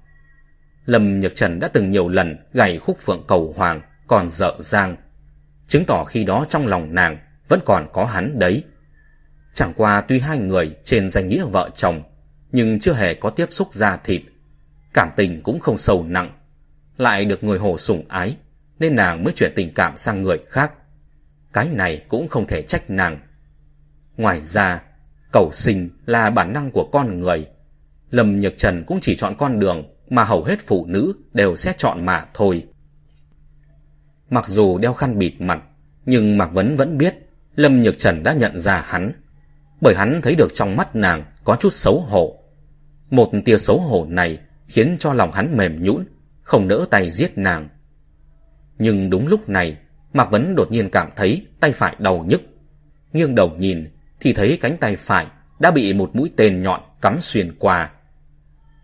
Lâm 0.88 1.20
Nhược 1.20 1.36
Trần 1.36 1.60
đã 1.60 1.68
từng 1.68 1.90
nhiều 1.90 2.08
lần 2.10 2.38
gảy 2.54 2.80
khúc 2.80 2.98
phượng 3.02 3.24
cầu 3.28 3.54
hoàng, 3.58 3.82
còn 4.08 4.30
dở 4.30 4.56
dang, 4.60 4.96
chứng 5.68 5.86
tỏ 5.86 6.06
khi 6.06 6.24
đó 6.24 6.46
trong 6.50 6.68
lòng 6.68 6.96
nàng 6.96 7.18
vẫn 7.48 7.60
còn 7.66 7.88
có 7.94 8.06
hắn 8.06 8.40
đấy. 8.40 8.64
Chẳng 9.54 9.74
qua 9.74 10.02
tuy 10.02 10.20
hai 10.20 10.38
người 10.38 10.76
trên 10.84 11.10
danh 11.10 11.28
nghĩa 11.28 11.44
vợ 11.44 11.70
chồng, 11.76 12.04
nhưng 12.52 12.80
chưa 12.80 12.94
hề 12.94 13.14
có 13.14 13.30
tiếp 13.30 13.48
xúc 13.50 13.74
da 13.74 13.98
thịt, 13.98 14.22
cảm 14.94 15.10
tình 15.16 15.44
cũng 15.44 15.60
không 15.60 15.78
sâu 15.78 16.04
nặng, 16.04 16.32
lại 16.98 17.26
được 17.26 17.44
người 17.44 17.60
hồ 17.60 17.78
sủng 17.78 18.06
ái, 18.08 18.38
nên 18.80 18.96
nàng 18.96 19.24
mới 19.24 19.34
chuyển 19.34 19.52
tình 19.56 19.74
cảm 19.74 19.98
sang 19.98 20.24
người 20.24 20.38
khác. 20.50 20.72
Cái 21.54 21.70
này 21.70 22.06
cũng 22.08 22.28
không 22.28 22.48
thể 22.48 22.62
trách 22.62 22.90
nàng. 22.90 23.20
Ngoài 24.18 24.42
ra, 24.42 24.82
cầu 25.32 25.50
sinh 25.54 25.90
là 26.06 26.30
bản 26.30 26.54
năng 26.54 26.72
của 26.72 26.90
con 26.92 27.20
người. 27.20 27.48
Lâm 28.12 28.40
Nhược 28.40 28.58
Trần 28.58 28.84
cũng 28.88 29.00
chỉ 29.02 29.16
chọn 29.16 29.36
con 29.38 29.60
đường 29.60 29.97
mà 30.10 30.24
hầu 30.24 30.44
hết 30.44 30.60
phụ 30.68 30.86
nữ 30.86 31.14
đều 31.34 31.56
sẽ 31.56 31.74
chọn 31.78 32.06
mà 32.06 32.26
thôi. 32.34 32.68
Mặc 34.30 34.48
dù 34.48 34.78
đeo 34.78 34.94
khăn 34.94 35.18
bịt 35.18 35.34
mặt, 35.40 35.64
nhưng 36.06 36.38
Mạc 36.38 36.54
Vấn 36.54 36.78
vẫn 36.78 36.98
biết 36.98 37.16
Lâm 37.56 37.82
Nhược 37.82 37.98
Trần 37.98 38.24
đã 38.24 38.34
nhận 38.34 38.60
ra 38.60 38.84
hắn. 38.88 39.12
Bởi 39.82 39.96
hắn 39.96 40.22
thấy 40.24 40.36
được 40.36 40.52
trong 40.54 40.76
mắt 40.76 40.96
nàng 40.96 41.26
có 41.44 41.56
chút 41.60 41.74
xấu 41.74 42.02
hổ. 42.02 42.40
Một 43.10 43.32
tia 43.46 43.58
xấu 43.58 43.80
hổ 43.80 44.06
này 44.10 44.40
khiến 44.68 44.96
cho 45.00 45.14
lòng 45.14 45.32
hắn 45.32 45.58
mềm 45.58 45.84
nhũn, 45.84 46.06
không 46.42 46.68
nỡ 46.68 46.86
tay 46.90 47.12
giết 47.12 47.38
nàng. 47.38 47.70
Nhưng 48.78 49.10
đúng 49.10 49.28
lúc 49.28 49.50
này, 49.50 49.78
Mạc 50.14 50.32
Vấn 50.32 50.56
đột 50.56 50.72
nhiên 50.72 50.90
cảm 50.90 51.10
thấy 51.16 51.46
tay 51.60 51.72
phải 51.72 51.96
đau 52.00 52.26
nhức. 52.28 52.42
Nghiêng 53.14 53.36
đầu 53.36 53.56
nhìn 53.58 53.86
thì 54.20 54.34
thấy 54.34 54.58
cánh 54.62 54.78
tay 54.78 54.96
phải 54.96 55.28
đã 55.60 55.72
bị 55.72 55.94
một 55.94 56.16
mũi 56.16 56.32
tên 56.38 56.64
nhọn 56.64 56.82
cắm 57.02 57.18
xuyên 57.22 57.56
qua. 57.60 57.92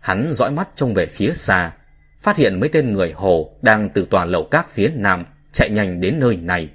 Hắn 0.04 0.32
dõi 0.32 0.50
mắt 0.50 0.68
trông 0.74 0.94
về 0.94 1.06
phía 1.06 1.34
xa, 1.34 1.72
phát 2.20 2.36
hiện 2.36 2.60
mấy 2.60 2.68
tên 2.68 2.92
người 2.92 3.12
hồ 3.12 3.56
đang 3.62 3.88
từ 3.88 4.06
tòa 4.10 4.24
lầu 4.24 4.44
các 4.50 4.70
phía 4.70 4.90
nam 4.94 5.24
chạy 5.52 5.70
nhanh 5.70 6.00
đến 6.00 6.18
nơi 6.18 6.36
này. 6.36 6.70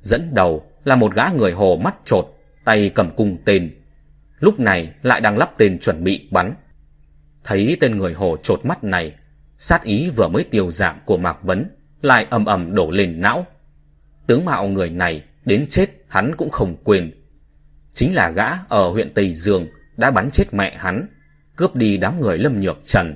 Dẫn 0.00 0.34
đầu 0.34 0.66
là 0.84 0.96
một 0.96 1.14
gã 1.14 1.28
người 1.36 1.52
hồ 1.52 1.80
mắt 1.84 1.94
trột, 2.04 2.26
tay 2.64 2.90
cầm 2.94 3.10
cung 3.16 3.36
tên. 3.44 3.80
Lúc 4.40 4.60
này 4.60 4.92
lại 5.02 5.20
đang 5.20 5.38
lắp 5.38 5.52
tên 5.58 5.78
chuẩn 5.78 6.04
bị 6.04 6.28
bắn. 6.30 6.54
Thấy 7.44 7.76
tên 7.80 7.96
người 7.96 8.12
hồ 8.12 8.36
trột 8.42 8.64
mắt 8.64 8.84
này, 8.84 9.14
sát 9.58 9.82
ý 9.82 10.10
vừa 10.10 10.28
mới 10.28 10.44
tiêu 10.44 10.70
giảm 10.70 11.00
của 11.04 11.16
Mạc 11.16 11.42
Vấn, 11.42 11.70
lại 12.02 12.26
ầm 12.30 12.44
ầm 12.44 12.74
đổ 12.74 12.90
lên 12.90 13.20
não. 13.20 13.46
Tướng 14.26 14.44
mạo 14.44 14.68
người 14.68 14.90
này 14.90 15.22
đến 15.44 15.66
chết 15.68 15.90
hắn 16.08 16.34
cũng 16.36 16.50
không 16.50 16.76
quên. 16.84 17.10
Chính 17.92 18.14
là 18.14 18.30
gã 18.30 18.48
ở 18.68 18.88
huyện 18.88 19.14
Tây 19.14 19.32
Dương 19.32 19.66
đã 19.96 20.10
bắn 20.10 20.30
chết 20.30 20.54
mẹ 20.54 20.76
hắn, 20.76 21.06
cướp 21.56 21.76
đi 21.76 21.96
đám 21.96 22.20
người 22.20 22.38
Lâm 22.38 22.60
Nhược 22.60 22.78
Trần. 22.84 23.14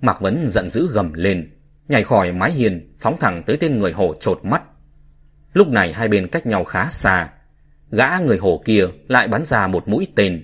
Mạc 0.00 0.20
Vấn 0.20 0.50
giận 0.50 0.68
dữ 0.68 0.88
gầm 0.92 1.12
lên, 1.12 1.50
nhảy 1.88 2.04
khỏi 2.04 2.32
mái 2.32 2.52
hiền, 2.52 2.94
phóng 3.00 3.16
thẳng 3.20 3.42
tới 3.46 3.56
tên 3.56 3.78
người 3.78 3.92
hổ 3.92 4.14
trột 4.20 4.44
mắt. 4.44 4.62
Lúc 5.52 5.68
này 5.68 5.92
hai 5.92 6.08
bên 6.08 6.28
cách 6.28 6.46
nhau 6.46 6.64
khá 6.64 6.90
xa, 6.90 7.32
gã 7.90 8.18
người 8.18 8.38
hổ 8.38 8.62
kia 8.64 8.86
lại 9.08 9.28
bắn 9.28 9.44
ra 9.44 9.66
một 9.66 9.88
mũi 9.88 10.06
tên. 10.14 10.42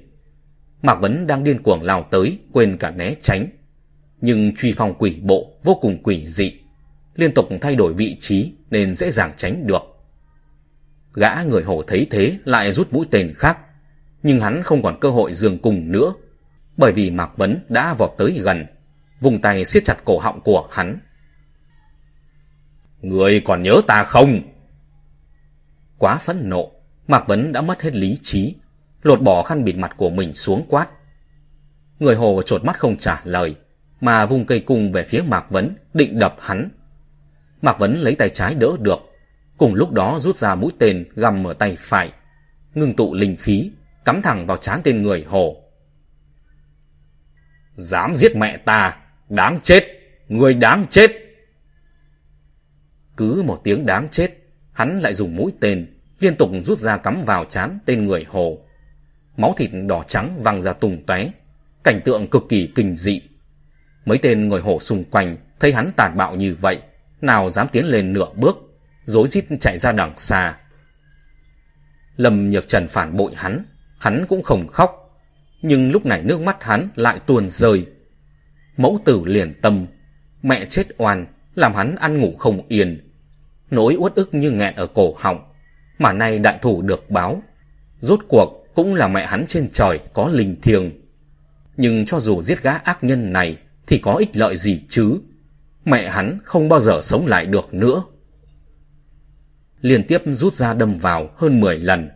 Mạc 0.82 0.94
Vấn 0.94 1.26
đang 1.26 1.44
điên 1.44 1.62
cuồng 1.62 1.82
lao 1.82 2.06
tới, 2.10 2.38
quên 2.52 2.76
cả 2.76 2.90
né 2.90 3.14
tránh. 3.20 3.46
Nhưng 4.20 4.56
truy 4.56 4.74
phong 4.76 4.94
quỷ 4.98 5.20
bộ 5.22 5.54
vô 5.64 5.78
cùng 5.80 6.02
quỷ 6.02 6.26
dị, 6.26 6.52
liên 7.14 7.34
tục 7.34 7.48
thay 7.60 7.76
đổi 7.76 7.94
vị 7.94 8.16
trí 8.20 8.52
nên 8.70 8.94
dễ 8.94 9.10
dàng 9.10 9.32
tránh 9.36 9.66
được. 9.66 9.82
Gã 11.14 11.42
người 11.42 11.62
hổ 11.62 11.82
thấy 11.82 12.06
thế 12.10 12.38
lại 12.44 12.72
rút 12.72 12.92
mũi 12.92 13.06
tên 13.10 13.32
khác, 13.36 13.58
nhưng 14.22 14.40
hắn 14.40 14.62
không 14.62 14.82
còn 14.82 15.00
cơ 15.00 15.10
hội 15.10 15.34
dường 15.34 15.58
cùng 15.58 15.92
nữa, 15.92 16.12
bởi 16.76 16.92
vì 16.92 17.10
Mạc 17.10 17.30
Vấn 17.36 17.64
đã 17.68 17.94
vọt 17.94 18.10
tới 18.18 18.40
gần, 18.42 18.66
vùng 19.20 19.40
tay 19.40 19.64
siết 19.64 19.84
chặt 19.84 19.96
cổ 20.04 20.18
họng 20.18 20.40
của 20.40 20.68
hắn. 20.70 20.98
Người 23.00 23.42
còn 23.44 23.62
nhớ 23.62 23.80
ta 23.86 24.04
không? 24.04 24.40
Quá 25.98 26.16
phẫn 26.16 26.48
nộ, 26.48 26.72
Mạc 27.06 27.26
Vấn 27.26 27.52
đã 27.52 27.60
mất 27.60 27.82
hết 27.82 27.96
lý 27.96 28.18
trí, 28.22 28.54
lột 29.02 29.22
bỏ 29.22 29.42
khăn 29.42 29.64
bịt 29.64 29.76
mặt 29.76 29.94
của 29.96 30.10
mình 30.10 30.34
xuống 30.34 30.66
quát. 30.68 30.88
Người 31.98 32.14
hồ 32.14 32.42
trột 32.42 32.64
mắt 32.64 32.78
không 32.78 32.96
trả 32.96 33.22
lời, 33.24 33.54
mà 34.00 34.26
vung 34.26 34.46
cây 34.46 34.60
cung 34.60 34.92
về 34.92 35.02
phía 35.02 35.22
Mạc 35.22 35.50
Vấn, 35.50 35.74
định 35.94 36.18
đập 36.18 36.36
hắn. 36.40 36.68
Mạc 37.62 37.78
Vấn 37.78 37.96
lấy 37.96 38.14
tay 38.14 38.28
trái 38.28 38.54
đỡ 38.54 38.76
được, 38.80 38.98
cùng 39.56 39.74
lúc 39.74 39.90
đó 39.90 40.18
rút 40.20 40.36
ra 40.36 40.54
mũi 40.54 40.70
tên 40.78 41.04
găm 41.14 41.46
ở 41.46 41.52
tay 41.52 41.76
phải, 41.80 42.12
ngưng 42.74 42.94
tụ 42.94 43.14
linh 43.14 43.36
khí, 43.36 43.70
cắm 44.04 44.22
thẳng 44.22 44.46
vào 44.46 44.56
trán 44.56 44.80
tên 44.84 45.02
người 45.02 45.24
hồ. 45.28 45.61
Dám 47.76 48.14
giết 48.14 48.36
mẹ 48.36 48.56
ta, 48.56 48.96
đáng 49.28 49.58
chết, 49.62 49.84
người 50.28 50.54
đáng 50.54 50.86
chết. 50.90 51.10
Cứ 53.16 53.42
một 53.46 53.60
tiếng 53.64 53.86
đáng 53.86 54.08
chết, 54.10 54.30
hắn 54.72 55.00
lại 55.00 55.14
dùng 55.14 55.36
mũi 55.36 55.52
tên, 55.60 55.98
liên 56.18 56.36
tục 56.36 56.50
rút 56.64 56.78
ra 56.78 56.96
cắm 56.96 57.24
vào 57.24 57.44
chán 57.44 57.78
tên 57.86 58.06
người 58.06 58.26
hồ. 58.28 58.58
Máu 59.36 59.54
thịt 59.56 59.70
đỏ 59.86 60.02
trắng 60.06 60.42
văng 60.42 60.62
ra 60.62 60.72
tung 60.72 61.02
tóe, 61.06 61.30
cảnh 61.84 62.00
tượng 62.04 62.26
cực 62.26 62.42
kỳ 62.48 62.72
kinh 62.74 62.96
dị. 62.96 63.20
Mấy 64.04 64.18
tên 64.18 64.48
người 64.48 64.60
hồ 64.60 64.78
xung 64.80 65.04
quanh 65.04 65.36
thấy 65.60 65.72
hắn 65.72 65.92
tàn 65.96 66.16
bạo 66.16 66.34
như 66.34 66.54
vậy, 66.60 66.82
nào 67.20 67.48
dám 67.50 67.68
tiến 67.68 67.86
lên 67.86 68.12
nửa 68.12 68.28
bước, 68.36 68.58
rối 69.04 69.28
rít 69.28 69.44
chạy 69.60 69.78
ra 69.78 69.92
đằng 69.92 70.18
xa. 70.18 70.58
Lâm 72.16 72.50
Nhược 72.50 72.68
Trần 72.68 72.88
phản 72.88 73.16
bội 73.16 73.32
hắn, 73.36 73.64
hắn 73.98 74.24
cũng 74.28 74.42
không 74.42 74.66
khóc, 74.66 75.01
nhưng 75.62 75.92
lúc 75.92 76.06
này 76.06 76.22
nước 76.22 76.40
mắt 76.40 76.64
hắn 76.64 76.88
lại 76.94 77.20
tuôn 77.26 77.48
rơi. 77.48 77.86
Mẫu 78.76 78.98
tử 79.04 79.22
liền 79.24 79.60
tâm, 79.62 79.86
mẹ 80.42 80.64
chết 80.64 80.86
oan, 80.98 81.26
làm 81.54 81.74
hắn 81.74 81.96
ăn 81.96 82.18
ngủ 82.18 82.34
không 82.38 82.68
yên. 82.68 83.10
Nỗi 83.70 83.96
uất 83.98 84.14
ức 84.14 84.34
như 84.34 84.50
nghẹn 84.50 84.74
ở 84.74 84.86
cổ 84.86 85.14
họng, 85.18 85.52
mà 85.98 86.12
nay 86.12 86.38
đại 86.38 86.58
thủ 86.62 86.82
được 86.82 87.10
báo. 87.10 87.42
Rốt 88.00 88.20
cuộc 88.28 88.66
cũng 88.74 88.94
là 88.94 89.08
mẹ 89.08 89.26
hắn 89.26 89.44
trên 89.48 89.68
trời 89.72 90.00
có 90.14 90.28
linh 90.32 90.60
thiêng. 90.60 90.90
Nhưng 91.76 92.04
cho 92.06 92.20
dù 92.20 92.42
giết 92.42 92.62
gã 92.62 92.72
ác 92.72 93.04
nhân 93.04 93.32
này 93.32 93.56
thì 93.86 93.98
có 93.98 94.14
ích 94.14 94.36
lợi 94.36 94.56
gì 94.56 94.82
chứ? 94.88 95.18
Mẹ 95.84 96.10
hắn 96.10 96.38
không 96.44 96.68
bao 96.68 96.80
giờ 96.80 97.00
sống 97.02 97.26
lại 97.26 97.46
được 97.46 97.74
nữa. 97.74 98.02
Liên 99.80 100.04
tiếp 100.04 100.22
rút 100.26 100.52
ra 100.52 100.74
đâm 100.74 100.98
vào 100.98 101.30
hơn 101.36 101.60
10 101.60 101.78
lần. 101.78 102.10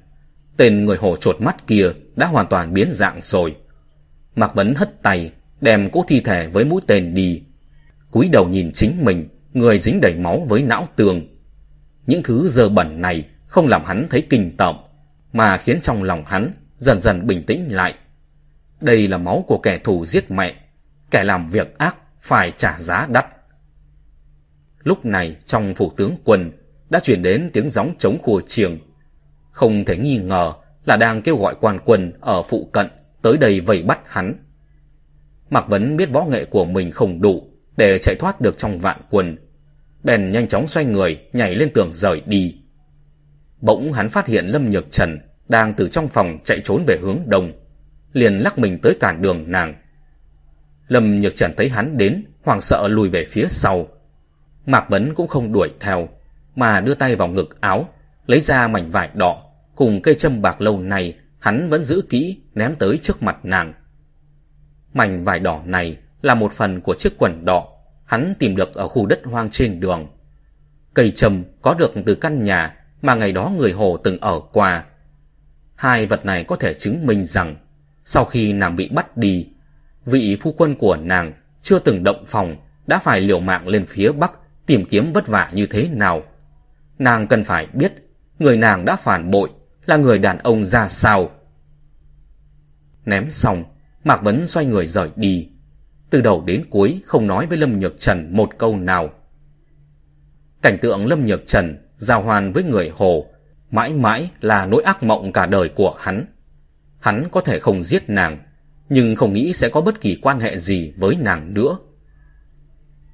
Tên 0.57 0.85
người 0.85 0.97
hổ 0.97 1.17
trột 1.17 1.41
mắt 1.41 1.67
kia 1.67 1.91
đã 2.17 2.27
hoàn 2.27 2.47
toàn 2.47 2.75
biến 2.75 2.89
dạng 2.91 3.19
rồi. 3.23 3.57
Mạc 4.37 4.55
Vấn 4.55 4.75
hất 4.75 5.03
tay, 5.03 5.33
đem 5.61 5.91
cỗ 5.91 6.05
thi 6.09 6.21
thể 6.21 6.47
với 6.47 6.65
mũi 6.65 6.81
tên 6.87 7.15
đi. 7.15 7.43
cúi 8.11 8.29
đầu 8.29 8.49
nhìn 8.49 8.73
chính 8.73 9.05
mình, 9.05 9.29
người 9.53 9.79
dính 9.79 10.01
đầy 10.01 10.15
máu 10.15 10.47
với 10.49 10.63
não 10.63 10.89
tường. 10.97 11.21
Những 12.07 12.23
thứ 12.23 12.49
dơ 12.49 12.69
bẩn 12.69 13.01
này 13.01 13.25
không 13.47 13.67
làm 13.67 13.85
hắn 13.85 14.07
thấy 14.11 14.27
kinh 14.31 14.57
tởm, 14.57 14.77
mà 15.33 15.59
khiến 15.59 15.81
trong 15.81 16.03
lòng 16.03 16.25
hắn 16.27 16.51
dần 16.79 17.01
dần 17.01 17.27
bình 17.27 17.47
tĩnh 17.47 17.69
lại. 17.71 17.95
Đây 18.81 19.09
là 19.09 19.19
máu 19.19 19.45
của 19.47 19.59
kẻ 19.59 19.79
thù 19.79 20.05
giết 20.07 20.31
mẹ, 20.31 20.55
kẻ 21.11 21.25
làm 21.25 21.51
việc 21.51 21.79
ác 21.79 21.97
phải 22.21 22.53
trả 22.57 22.79
giá 22.79 23.07
đắt. 23.11 23.27
Lúc 24.83 25.05
này 25.05 25.37
trong 25.47 25.75
phủ 25.75 25.93
tướng 25.97 26.17
quân 26.25 26.53
đã 26.91 27.01
chuyển 27.01 27.23
đến 27.23 27.51
tiếng 27.53 27.71
gióng 27.71 27.95
chống 27.99 28.19
khua 28.23 28.41
chiêng. 28.41 28.79
Không 29.57 29.85
thể 29.85 29.97
nghi 29.97 30.19
ngờ 30.19 30.53
là 30.85 30.97
đang 30.97 31.23
kêu 31.23 31.37
gọi 31.37 31.55
quan 31.61 31.79
quân 31.85 32.13
ở 32.21 32.43
phụ 32.43 32.69
cận 32.73 32.87
tới 33.23 33.37
đây 33.37 33.61
vây 33.61 33.83
bắt 33.83 34.01
hắn. 34.07 34.35
Mạc 35.51 35.69
Vấn 35.69 35.97
biết 35.97 36.13
võ 36.13 36.25
nghệ 36.25 36.45
của 36.45 36.65
mình 36.65 36.91
không 36.91 37.21
đủ 37.21 37.43
để 37.77 37.99
chạy 37.99 38.15
thoát 38.15 38.41
được 38.41 38.59
trong 38.59 38.79
vạn 38.79 39.01
quân. 39.11 39.37
Bèn 40.03 40.33
nhanh 40.33 40.49
chóng 40.49 40.67
xoay 40.67 40.87
người 40.87 41.21
nhảy 41.33 41.55
lên 41.55 41.71
tường 41.75 41.93
rời 41.93 42.23
đi. 42.27 42.57
Bỗng 43.61 43.93
hắn 43.93 44.09
phát 44.09 44.27
hiện 44.27 44.47
Lâm 44.47 44.71
Nhược 44.71 44.91
Trần 44.91 45.19
đang 45.49 45.75
từ 45.75 45.89
trong 45.89 46.09
phòng 46.09 46.39
chạy 46.45 46.61
trốn 46.65 46.85
về 46.87 46.99
hướng 47.03 47.19
đông, 47.27 47.53
liền 48.13 48.39
lắc 48.39 48.59
mình 48.59 48.79
tới 48.83 48.97
cản 49.01 49.23
đường 49.23 49.45
nàng. 49.47 49.75
Lâm 50.89 51.21
Nhược 51.21 51.37
Trần 51.37 51.55
thấy 51.57 51.69
hắn 51.69 51.97
đến, 51.97 52.25
hoảng 52.45 52.61
sợ 52.61 52.89
lùi 52.89 53.09
về 53.09 53.25
phía 53.25 53.47
sau. 53.49 53.89
Mạc 54.67 54.91
Vấn 54.91 55.15
cũng 55.15 55.29
không 55.29 55.53
đuổi 55.53 55.71
theo, 55.81 56.09
mà 56.57 56.81
đưa 56.81 56.95
tay 56.95 57.17
vào 57.17 57.29
ngực 57.29 57.61
áo, 57.61 57.89
lấy 58.27 58.41
ra 58.41 58.69
mảnh 58.69 58.91
vải 58.91 59.11
đỏ, 59.15 59.46
cùng 59.77 60.03
cây 60.03 60.15
châm 60.15 60.43
bạc 60.43 60.61
lâu 60.61 60.81
này 60.81 61.15
hắn 61.39 61.71
vẫn 61.71 61.83
giữ 61.83 62.03
kỹ 62.09 62.41
ném 62.55 62.75
tới 62.79 62.99
trước 62.99 63.23
mặt 63.23 63.37
nàng. 63.43 63.75
Mảnh 64.95 65.25
vải 65.25 65.41
đỏ 65.41 65.63
này 65.65 65.97
là 66.23 66.35
một 66.35 66.53
phần 66.53 66.81
của 66.81 66.95
chiếc 66.95 67.19
quần 67.19 67.45
đỏ 67.45 67.69
hắn 68.05 68.35
tìm 68.39 68.57
được 68.57 68.75
ở 68.75 68.89
khu 68.89 69.07
đất 69.07 69.21
hoang 69.25 69.51
trên 69.51 69.81
đường. 69.81 70.07
Cây 70.95 71.11
châm 71.11 71.45
có 71.63 71.75
được 71.75 71.93
từ 72.07 72.15
căn 72.15 72.43
nhà 72.43 72.77
mà 73.03 73.15
ngày 73.15 73.33
đó 73.33 73.53
người 73.59 73.73
Hồ 73.73 73.97
từng 73.97 74.19
ở 74.19 74.41
qua. 74.53 74.85
Hai 75.75 76.07
vật 76.07 76.25
này 76.25 76.45
có 76.45 76.57
thể 76.57 76.75
chứng 76.75 77.07
minh 77.07 77.27
rằng 77.27 77.57
sau 78.05 78.25
khi 78.25 78.53
nàng 78.53 78.77
bị 78.77 78.89
bắt 78.89 79.17
đi, 79.17 79.49
vị 80.07 80.37
phu 80.41 80.53
quân 80.53 80.75
của 80.75 80.97
nàng 80.97 81.33
chưa 81.63 81.79
từng 81.79 82.05
động 82.05 82.25
phòng 82.27 82.57
đã 82.87 82.99
phải 82.99 83.21
liều 83.21 83.41
mạng 83.41 83.69
lên 83.69 83.87
phía 83.87 84.13
Bắc 84.13 84.33
tìm 84.67 84.85
kiếm 84.85 85.13
vất 85.13 85.27
vả 85.27 85.51
như 85.55 85.67
thế 85.67 85.89
nào. 85.89 86.23
Nàng 86.99 87.27
cần 87.27 87.45
phải 87.45 87.67
biết 87.73 87.93
người 88.39 88.57
nàng 88.57 88.85
đã 88.85 88.97
phản 88.97 89.31
bội 89.31 89.51
là 89.87 89.97
người 89.97 90.19
đàn 90.19 90.39
ông 90.39 90.65
ra 90.65 90.89
sao. 90.89 91.31
Ném 93.05 93.31
xong, 93.31 93.65
Mạc 94.05 94.23
Vấn 94.23 94.47
xoay 94.47 94.67
người 94.67 94.87
rời 94.87 95.11
đi. 95.17 95.49
Từ 96.11 96.21
đầu 96.21 96.45
đến 96.47 96.65
cuối 96.71 97.01
không 97.07 97.27
nói 97.27 97.47
với 97.47 97.59
Lâm 97.59 97.81
Nhược 97.81 97.99
Trần 97.99 98.37
một 98.37 98.51
câu 98.59 98.77
nào. 98.77 99.11
Cảnh 100.63 100.79
tượng 100.83 101.07
Lâm 101.07 101.25
Nhược 101.25 101.47
Trần 101.47 101.79
giao 101.97 102.23
hoàn 102.23 102.53
với 102.53 102.63
người 102.63 102.93
Hồ 102.97 103.27
mãi 103.71 103.93
mãi 103.93 104.31
là 104.41 104.67
nỗi 104.67 104.83
ác 104.83 105.03
mộng 105.03 105.33
cả 105.33 105.47
đời 105.47 105.69
của 105.69 105.95
hắn. 105.99 106.27
Hắn 106.99 107.29
có 107.33 107.41
thể 107.41 107.61
không 107.61 107.83
giết 107.83 108.09
nàng, 108.09 108.39
nhưng 108.89 109.17
không 109.17 109.33
nghĩ 109.33 109.53
sẽ 109.53 109.69
có 109.69 109.81
bất 109.81 110.01
kỳ 110.01 110.19
quan 110.23 110.41
hệ 110.41 110.59
gì 110.59 110.93
với 110.97 111.17
nàng 111.17 111.55
nữa. 111.55 111.79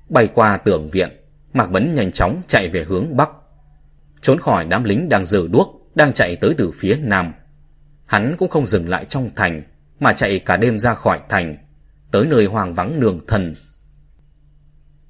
Bay 0.09 0.29
qua 0.35 0.57
tường 0.57 0.91
viện, 0.91 1.11
Mạc 1.53 1.71
Vấn 1.71 1.95
nhanh 1.95 2.13
chóng 2.13 2.43
chạy 2.49 2.69
về 2.69 2.85
hướng 2.85 3.17
Bắc. 3.17 3.31
Trốn 4.21 4.39
khỏi 4.39 4.65
đám 4.65 4.85
lính 4.85 5.09
đang 5.09 5.25
giở 5.25 5.49
đuốc, 5.53 5.82
đang 5.95 6.13
chạy 6.13 6.37
tới 6.37 6.55
từ 6.59 6.71
phía 6.75 6.97
Nam. 6.97 7.33
Hắn 8.07 8.35
cũng 8.39 8.49
không 8.49 8.67
dừng 8.67 8.89
lại 8.89 9.05
trong 9.05 9.31
thành, 9.37 9.63
mà 10.01 10.13
chạy 10.13 10.39
cả 10.39 10.57
đêm 10.57 10.79
ra 10.79 10.95
khỏi 10.95 11.21
thành, 11.29 11.57
tới 12.11 12.27
nơi 12.27 12.47
hoàng 12.47 12.75
vắng 12.75 13.01
nương 13.01 13.27
thần. 13.27 13.55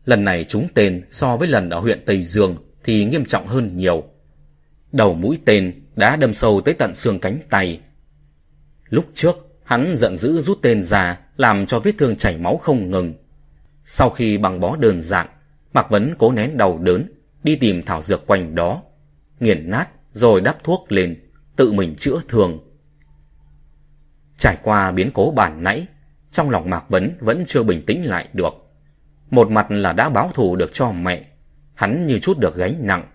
Lần 0.05 0.25
này 0.25 0.45
chúng 0.49 0.69
tên 0.75 1.07
so 1.11 1.37
với 1.37 1.49
lần 1.49 1.71
ở 1.71 1.79
huyện 1.79 2.03
Tây 2.07 2.23
Dương 2.23 2.57
thì 2.85 3.05
nghiêm 3.05 3.25
trọng 3.25 3.47
hơn 3.47 3.77
nhiều. 3.77 4.05
Đầu 4.93 5.15
mũi 5.15 5.39
tên 5.45 5.83
đã 5.97 6.17
đâm 6.17 6.35
sâu 6.35 6.61
tới 6.65 6.75
tận 6.75 6.95
xương 6.95 7.19
cánh 7.19 7.39
tay. 7.51 7.81
Lúc 8.89 9.05
trước, 9.15 9.37
hắn 9.65 9.95
giận 9.97 10.17
dữ 10.17 10.41
rút 10.41 10.59
tên 10.63 10.85
ra, 10.85 11.21
làm 11.37 11.67
cho 11.67 11.81
vết 11.81 11.93
thương 11.99 12.17
chảy 12.17 12.39
máu 12.39 12.57
không 12.57 12.91
ngừng. 12.91 13.15
Sau 13.85 14.11
khi 14.11 14.39
bằng 14.39 14.61
bó 14.61 14.77
đơn 14.77 15.01
giản, 15.01 15.27
Mạc 15.73 15.91
Vấn 15.91 16.15
cố 16.19 16.33
nén 16.33 16.57
đau 16.57 16.79
đớn, 16.79 17.13
đi 17.43 17.57
tìm 17.57 17.83
thảo 17.83 18.03
dược 18.03 18.27
quanh 18.27 18.55
đó, 18.55 18.83
nghiền 19.41 19.71
nát 19.71 19.89
rồi 20.13 20.41
đắp 20.41 20.65
thuốc 20.65 20.93
lên, 20.93 21.31
tự 21.57 21.73
mình 21.73 21.95
chữa 21.97 22.21
thương. 22.29 22.59
Trải 24.39 24.59
qua 24.63 24.91
biến 24.91 25.11
cố 25.15 25.33
bản 25.37 25.63
nãy, 25.63 25.87
trong 26.31 26.51
lòng 26.51 26.71
Mạc 26.71 26.89
Vấn 26.89 27.17
vẫn 27.21 27.45
chưa 27.47 27.63
bình 27.63 27.87
tĩnh 27.87 28.07
lại 28.07 28.29
được. 28.33 28.53
Một 29.31 29.51
mặt 29.51 29.71
là 29.71 29.93
đã 29.93 30.09
báo 30.09 30.31
thù 30.35 30.57
được 30.57 30.73
cho 30.73 30.93
mẹ, 30.93 31.25
hắn 31.75 32.07
như 32.07 32.19
chút 32.19 32.39
được 32.39 32.57
gánh 32.57 32.87
nặng. 32.87 33.11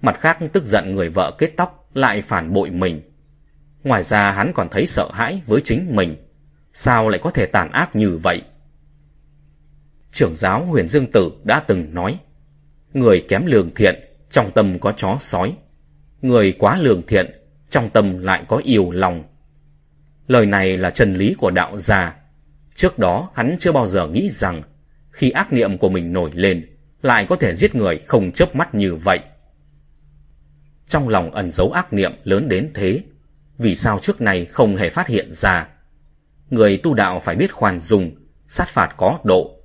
Mặt 0.00 0.20
khác 0.20 0.38
tức 0.52 0.64
giận 0.66 0.94
người 0.94 1.08
vợ 1.08 1.34
kết 1.38 1.52
tóc 1.56 1.90
lại 1.94 2.22
phản 2.22 2.52
bội 2.52 2.70
mình. 2.70 3.02
Ngoài 3.84 4.02
ra 4.02 4.32
hắn 4.32 4.52
còn 4.54 4.68
thấy 4.68 4.86
sợ 4.86 5.10
hãi 5.12 5.42
với 5.46 5.60
chính 5.64 5.96
mình. 5.96 6.14
Sao 6.72 7.08
lại 7.08 7.20
có 7.22 7.30
thể 7.30 7.46
tàn 7.46 7.72
ác 7.72 7.96
như 7.96 8.16
vậy? 8.16 8.42
Trưởng 10.10 10.36
giáo 10.36 10.64
huyền 10.64 10.88
Dương 10.88 11.12
Tử 11.12 11.32
đã 11.44 11.60
từng 11.60 11.94
nói 11.94 12.18
Người 12.94 13.24
kém 13.28 13.46
lương 13.46 13.74
thiện, 13.74 13.94
trong 14.30 14.50
tâm 14.50 14.78
có 14.78 14.92
chó 14.92 15.16
sói. 15.20 15.56
Người 16.22 16.52
quá 16.58 16.78
lương 16.78 17.06
thiện, 17.06 17.30
trong 17.70 17.90
tâm 17.90 18.18
lại 18.18 18.44
có 18.48 18.60
yêu 18.64 18.90
lòng. 18.90 19.24
Lời 20.26 20.46
này 20.46 20.76
là 20.76 20.90
chân 20.90 21.14
lý 21.14 21.34
của 21.38 21.50
đạo 21.50 21.78
già. 21.78 22.16
Trước 22.74 22.98
đó 22.98 23.30
hắn 23.34 23.56
chưa 23.58 23.72
bao 23.72 23.86
giờ 23.86 24.08
nghĩ 24.08 24.30
rằng 24.30 24.62
khi 25.10 25.30
ác 25.30 25.52
niệm 25.52 25.78
của 25.78 25.88
mình 25.88 26.12
nổi 26.12 26.30
lên 26.34 26.68
lại 27.02 27.26
có 27.28 27.36
thể 27.36 27.54
giết 27.54 27.74
người 27.74 27.98
không 27.98 28.32
chớp 28.32 28.56
mắt 28.56 28.74
như 28.74 28.94
vậy. 28.94 29.20
Trong 30.88 31.08
lòng 31.08 31.30
ẩn 31.30 31.50
giấu 31.50 31.72
ác 31.72 31.92
niệm 31.92 32.12
lớn 32.24 32.48
đến 32.48 32.70
thế, 32.74 33.00
vì 33.58 33.74
sao 33.74 33.98
trước 33.98 34.20
này 34.20 34.44
không 34.44 34.76
hề 34.76 34.90
phát 34.90 35.08
hiện 35.08 35.34
ra? 35.34 35.68
Người 36.50 36.80
tu 36.82 36.94
đạo 36.94 37.20
phải 37.20 37.34
biết 37.34 37.52
khoan 37.52 37.80
dung, 37.80 38.10
sát 38.48 38.68
phạt 38.68 38.94
có 38.96 39.18
độ. 39.24 39.56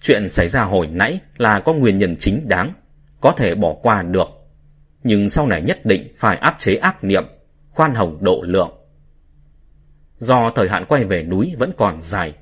Chuyện 0.00 0.28
xảy 0.28 0.48
ra 0.48 0.62
hồi 0.62 0.86
nãy 0.86 1.20
là 1.36 1.60
có 1.60 1.72
nguyên 1.72 1.98
nhân 1.98 2.16
chính 2.16 2.48
đáng, 2.48 2.72
có 3.20 3.32
thể 3.32 3.54
bỏ 3.54 3.74
qua 3.82 4.02
được. 4.02 4.28
Nhưng 5.02 5.30
sau 5.30 5.46
này 5.46 5.62
nhất 5.62 5.86
định 5.86 6.14
phải 6.18 6.36
áp 6.36 6.56
chế 6.58 6.74
ác 6.74 7.04
niệm, 7.04 7.24
khoan 7.70 7.94
hồng 7.94 8.18
độ 8.20 8.42
lượng. 8.46 8.70
Do 10.18 10.50
thời 10.50 10.68
hạn 10.68 10.84
quay 10.88 11.04
về 11.04 11.22
núi 11.22 11.54
vẫn 11.58 11.72
còn 11.76 12.00
dài, 12.00 12.34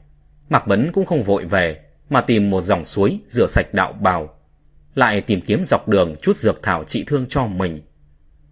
Mạc 0.49 0.67
Bấn 0.67 0.91
cũng 0.93 1.07
không 1.07 1.23
vội 1.23 1.45
về, 1.45 1.81
mà 2.09 2.21
tìm 2.21 2.51
một 2.51 2.61
dòng 2.61 2.85
suối 2.85 3.21
rửa 3.29 3.47
sạch 3.47 3.75
đạo 3.75 3.93
bào. 3.93 4.35
Lại 4.95 5.21
tìm 5.21 5.41
kiếm 5.41 5.65
dọc 5.65 5.89
đường 5.89 6.17
chút 6.23 6.37
dược 6.37 6.63
thảo 6.63 6.85
trị 6.85 7.05
thương 7.07 7.27
cho 7.29 7.47
mình. 7.47 7.81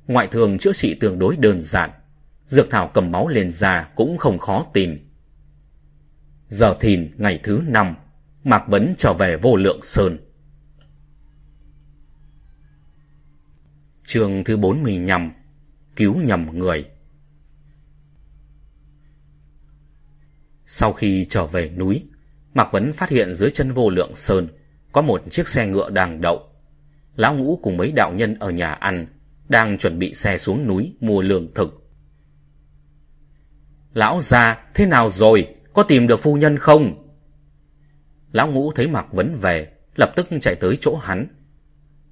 Ngoại 0.07 0.27
thường 0.27 0.59
chữa 0.59 0.73
trị 0.73 0.95
tương 0.95 1.19
đối 1.19 1.37
đơn 1.37 1.62
giản. 1.62 1.91
Dược 2.47 2.71
thảo 2.71 2.91
cầm 2.95 3.11
máu 3.11 3.29
lên 3.29 3.53
da 3.53 3.88
cũng 3.97 4.19
không 4.19 4.38
khó 4.38 4.67
tìm. 4.73 5.11
Giờ 6.49 6.77
thìn 6.81 7.15
ngày 7.17 7.41
thứ 7.43 7.61
năm, 7.67 7.97
Mạc 8.45 8.69
Bấn 8.69 8.95
trở 8.99 9.12
về 9.12 9.37
vô 9.37 9.57
lượng 9.57 9.81
sơn. 9.83 10.19
Chương 14.12 14.44
thứ 14.44 14.57
45 14.57 15.33
Cứu 15.96 16.16
nhầm 16.16 16.46
người 16.53 16.85
Sau 20.66 20.92
khi 20.92 21.27
trở 21.31 21.46
về 21.46 21.68
núi, 21.68 22.03
Mạc 22.55 22.72
Vấn 22.72 22.92
phát 22.92 23.11
hiện 23.11 23.35
dưới 23.35 23.51
chân 23.51 23.72
vô 23.72 23.90
lượng 23.90 24.14
sơn 24.14 24.48
có 24.92 25.03
một 25.03 25.22
chiếc 25.31 25.48
xe 25.48 25.66
ngựa 25.66 25.90
đang 25.90 26.20
đậu. 26.20 26.48
Lão 27.16 27.35
Ngũ 27.35 27.59
cùng 27.62 27.77
mấy 27.77 27.92
đạo 27.92 28.12
nhân 28.12 28.38
ở 28.38 28.51
nhà 28.51 28.72
ăn 28.72 29.07
đang 29.48 29.79
chuẩn 29.79 29.98
bị 29.98 30.14
xe 30.14 30.38
xuống 30.38 30.66
núi 30.66 30.96
mua 31.01 31.22
lương 31.22 31.55
thực. 31.55 31.90
Lão 33.94 34.20
già, 34.20 34.64
thế 34.75 34.87
nào 34.87 35.11
rồi? 35.11 35.55
Có 35.72 35.83
tìm 35.83 36.07
được 36.07 36.20
phu 36.20 36.37
nhân 36.37 36.59
không? 36.59 37.12
Lão 38.33 38.51
Ngũ 38.51 38.72
thấy 38.72 38.88
Mạc 38.88 39.12
Vấn 39.12 39.38
về, 39.38 39.72
lập 39.94 40.12
tức 40.16 40.29
chạy 40.40 40.55
tới 40.55 40.79
chỗ 40.81 40.96
hắn. 40.96 41.27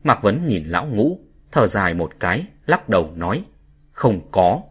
Mạc 0.03 0.23
Vấn 0.23 0.47
nhìn 0.47 0.65
Lão 0.67 0.87
Ngũ, 0.87 1.30
thở 1.53 1.67
dài 1.67 1.95
một 1.95 2.13
cái, 2.21 2.45
lắc 2.67 2.89
đầu 2.89 3.13
nói, 3.17 3.45
không 3.93 4.29
có. 4.31 4.63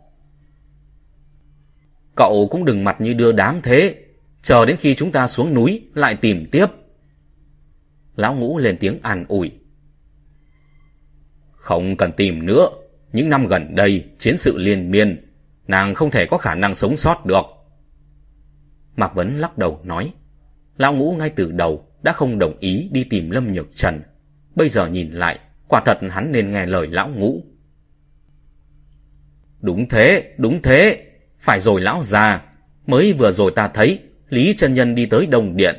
Cậu 2.15 2.47
cũng 2.51 2.65
đừng 2.65 2.83
mặt 2.83 3.01
như 3.01 3.13
đưa 3.13 3.31
đám 3.31 3.61
thế, 3.63 3.95
chờ 4.41 4.65
đến 4.65 4.77
khi 4.77 4.95
chúng 4.95 5.11
ta 5.11 5.27
xuống 5.27 5.53
núi 5.53 5.87
lại 5.93 6.15
tìm 6.15 6.49
tiếp. 6.51 6.65
Lão 8.15 8.35
ngũ 8.35 8.57
lên 8.57 8.77
tiếng 8.79 8.99
an 9.01 9.25
ủi. 9.27 9.51
Không 11.51 11.97
cần 11.97 12.11
tìm 12.11 12.45
nữa, 12.45 12.69
những 13.13 13.29
năm 13.29 13.47
gần 13.47 13.75
đây 13.75 14.09
chiến 14.19 14.37
sự 14.37 14.57
liên 14.57 14.91
miên, 14.91 15.31
nàng 15.67 15.95
không 15.95 16.11
thể 16.11 16.25
có 16.25 16.37
khả 16.37 16.55
năng 16.55 16.75
sống 16.75 16.97
sót 16.97 17.25
được. 17.25 17.45
Mạc 18.95 19.15
Vấn 19.15 19.35
lắc 19.35 19.57
đầu 19.57 19.79
nói, 19.83 20.13
Lão 20.79 20.93
ngũ 20.93 21.11
ngay 21.11 21.29
từ 21.29 21.51
đầu 21.51 21.85
đã 22.01 22.13
không 22.13 22.39
đồng 22.39 22.57
ý 22.59 22.89
đi 22.91 23.03
tìm 23.03 23.29
Lâm 23.29 23.53
Nhược 23.53 23.75
Trần. 23.75 24.01
Bây 24.55 24.69
giờ 24.69 24.87
nhìn 24.87 25.09
lại, 25.09 25.39
quả 25.69 25.81
thật 25.85 25.99
hắn 26.11 26.31
nên 26.31 26.51
nghe 26.51 26.65
lời 26.65 26.87
lão 26.87 27.09
ngũ. 27.09 27.43
Đúng 29.59 29.89
thế, 29.89 30.33
đúng 30.37 30.61
thế, 30.61 31.05
phải 31.39 31.59
rồi 31.59 31.81
lão 31.81 32.03
già, 32.03 32.41
mới 32.87 33.13
vừa 33.13 33.31
rồi 33.31 33.51
ta 33.55 33.67
thấy 33.67 33.99
Lý 34.29 34.53
chân 34.57 34.73
Nhân 34.73 34.95
đi 34.95 35.05
tới 35.05 35.25
đồng 35.25 35.55
điện. 35.55 35.75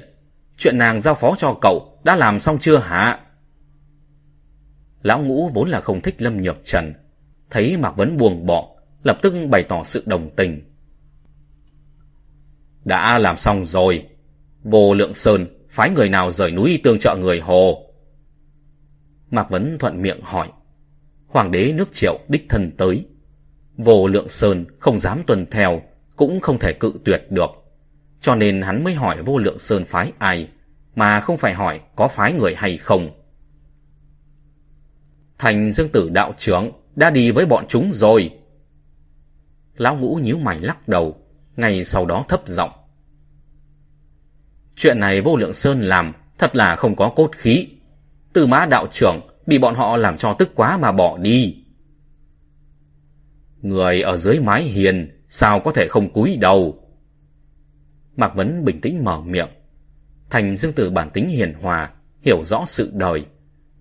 Chuyện 0.56 0.78
nàng 0.78 1.00
giao 1.00 1.14
phó 1.14 1.34
cho 1.38 1.58
cậu 1.60 1.98
đã 2.04 2.16
làm 2.16 2.40
xong 2.40 2.58
chưa 2.58 2.78
hả? 2.78 3.20
Lão 5.02 5.22
ngũ 5.22 5.48
vốn 5.48 5.68
là 5.68 5.80
không 5.80 6.00
thích 6.00 6.22
Lâm 6.22 6.40
Nhược 6.40 6.64
Trần. 6.64 6.94
Thấy 7.50 7.76
Mạc 7.76 7.96
Vấn 7.96 8.16
buồn 8.16 8.46
bỏ, 8.46 8.68
lập 9.02 9.18
tức 9.22 9.34
bày 9.50 9.62
tỏ 9.62 9.82
sự 9.84 10.02
đồng 10.06 10.30
tình. 10.36 10.62
Đã 12.84 13.18
làm 13.18 13.36
xong 13.36 13.64
rồi. 13.64 14.06
Vô 14.62 14.94
lượng 14.94 15.14
sơn, 15.14 15.46
phái 15.70 15.90
người 15.90 16.08
nào 16.08 16.30
rời 16.30 16.50
núi 16.50 16.80
tương 16.82 16.98
trợ 16.98 17.16
người 17.16 17.40
hồ. 17.40 17.89
Mạc 19.30 19.50
Vấn 19.50 19.78
thuận 19.78 20.02
miệng 20.02 20.20
hỏi. 20.22 20.52
Hoàng 21.26 21.50
đế 21.50 21.72
nước 21.72 21.92
triệu 21.92 22.18
đích 22.28 22.46
thân 22.48 22.70
tới. 22.76 23.06
Vô 23.76 24.08
lượng 24.08 24.28
sơn 24.28 24.64
không 24.78 24.98
dám 24.98 25.22
tuần 25.26 25.46
theo, 25.50 25.82
cũng 26.16 26.40
không 26.40 26.58
thể 26.58 26.72
cự 26.72 26.92
tuyệt 27.04 27.26
được. 27.30 27.50
Cho 28.20 28.34
nên 28.34 28.62
hắn 28.62 28.84
mới 28.84 28.94
hỏi 28.94 29.22
vô 29.22 29.38
lượng 29.38 29.58
sơn 29.58 29.84
phái 29.84 30.12
ai, 30.18 30.48
mà 30.94 31.20
không 31.20 31.38
phải 31.38 31.54
hỏi 31.54 31.80
có 31.96 32.08
phái 32.08 32.32
người 32.32 32.54
hay 32.54 32.76
không. 32.76 33.10
Thành 35.38 35.72
dương 35.72 35.88
tử 35.88 36.08
đạo 36.08 36.34
trưởng 36.38 36.72
đã 36.96 37.10
đi 37.10 37.30
với 37.30 37.46
bọn 37.46 37.64
chúng 37.68 37.90
rồi. 37.94 38.30
Lão 39.76 39.96
ngũ 39.96 40.14
nhíu 40.14 40.38
mày 40.38 40.58
lắc 40.58 40.88
đầu, 40.88 41.16
ngay 41.56 41.84
sau 41.84 42.06
đó 42.06 42.24
thấp 42.28 42.42
giọng. 42.46 42.70
Chuyện 44.76 45.00
này 45.00 45.20
vô 45.20 45.36
lượng 45.36 45.52
sơn 45.52 45.80
làm 45.80 46.12
thật 46.38 46.56
là 46.56 46.76
không 46.76 46.96
có 46.96 47.12
cốt 47.16 47.30
khí. 47.32 47.68
Từ 48.32 48.46
mã 48.46 48.66
đạo 48.66 48.86
trưởng 48.90 49.20
bị 49.46 49.58
bọn 49.58 49.74
họ 49.74 49.96
làm 49.96 50.16
cho 50.16 50.32
tức 50.32 50.50
quá 50.54 50.76
mà 50.76 50.92
bỏ 50.92 51.18
đi. 51.18 51.64
Người 53.62 54.00
ở 54.00 54.16
dưới 54.16 54.40
mái 54.40 54.62
hiền 54.62 55.24
sao 55.28 55.60
có 55.60 55.72
thể 55.72 55.86
không 55.88 56.12
cúi 56.12 56.36
đầu? 56.36 56.88
Mạc 58.16 58.34
Vấn 58.34 58.64
bình 58.64 58.80
tĩnh 58.80 59.04
mở 59.04 59.20
miệng. 59.20 59.48
Thành 60.30 60.56
dương 60.56 60.72
tử 60.72 60.90
bản 60.90 61.10
tính 61.10 61.28
hiền 61.28 61.54
hòa, 61.62 61.90
hiểu 62.22 62.44
rõ 62.44 62.64
sự 62.66 62.90
đời. 62.94 63.26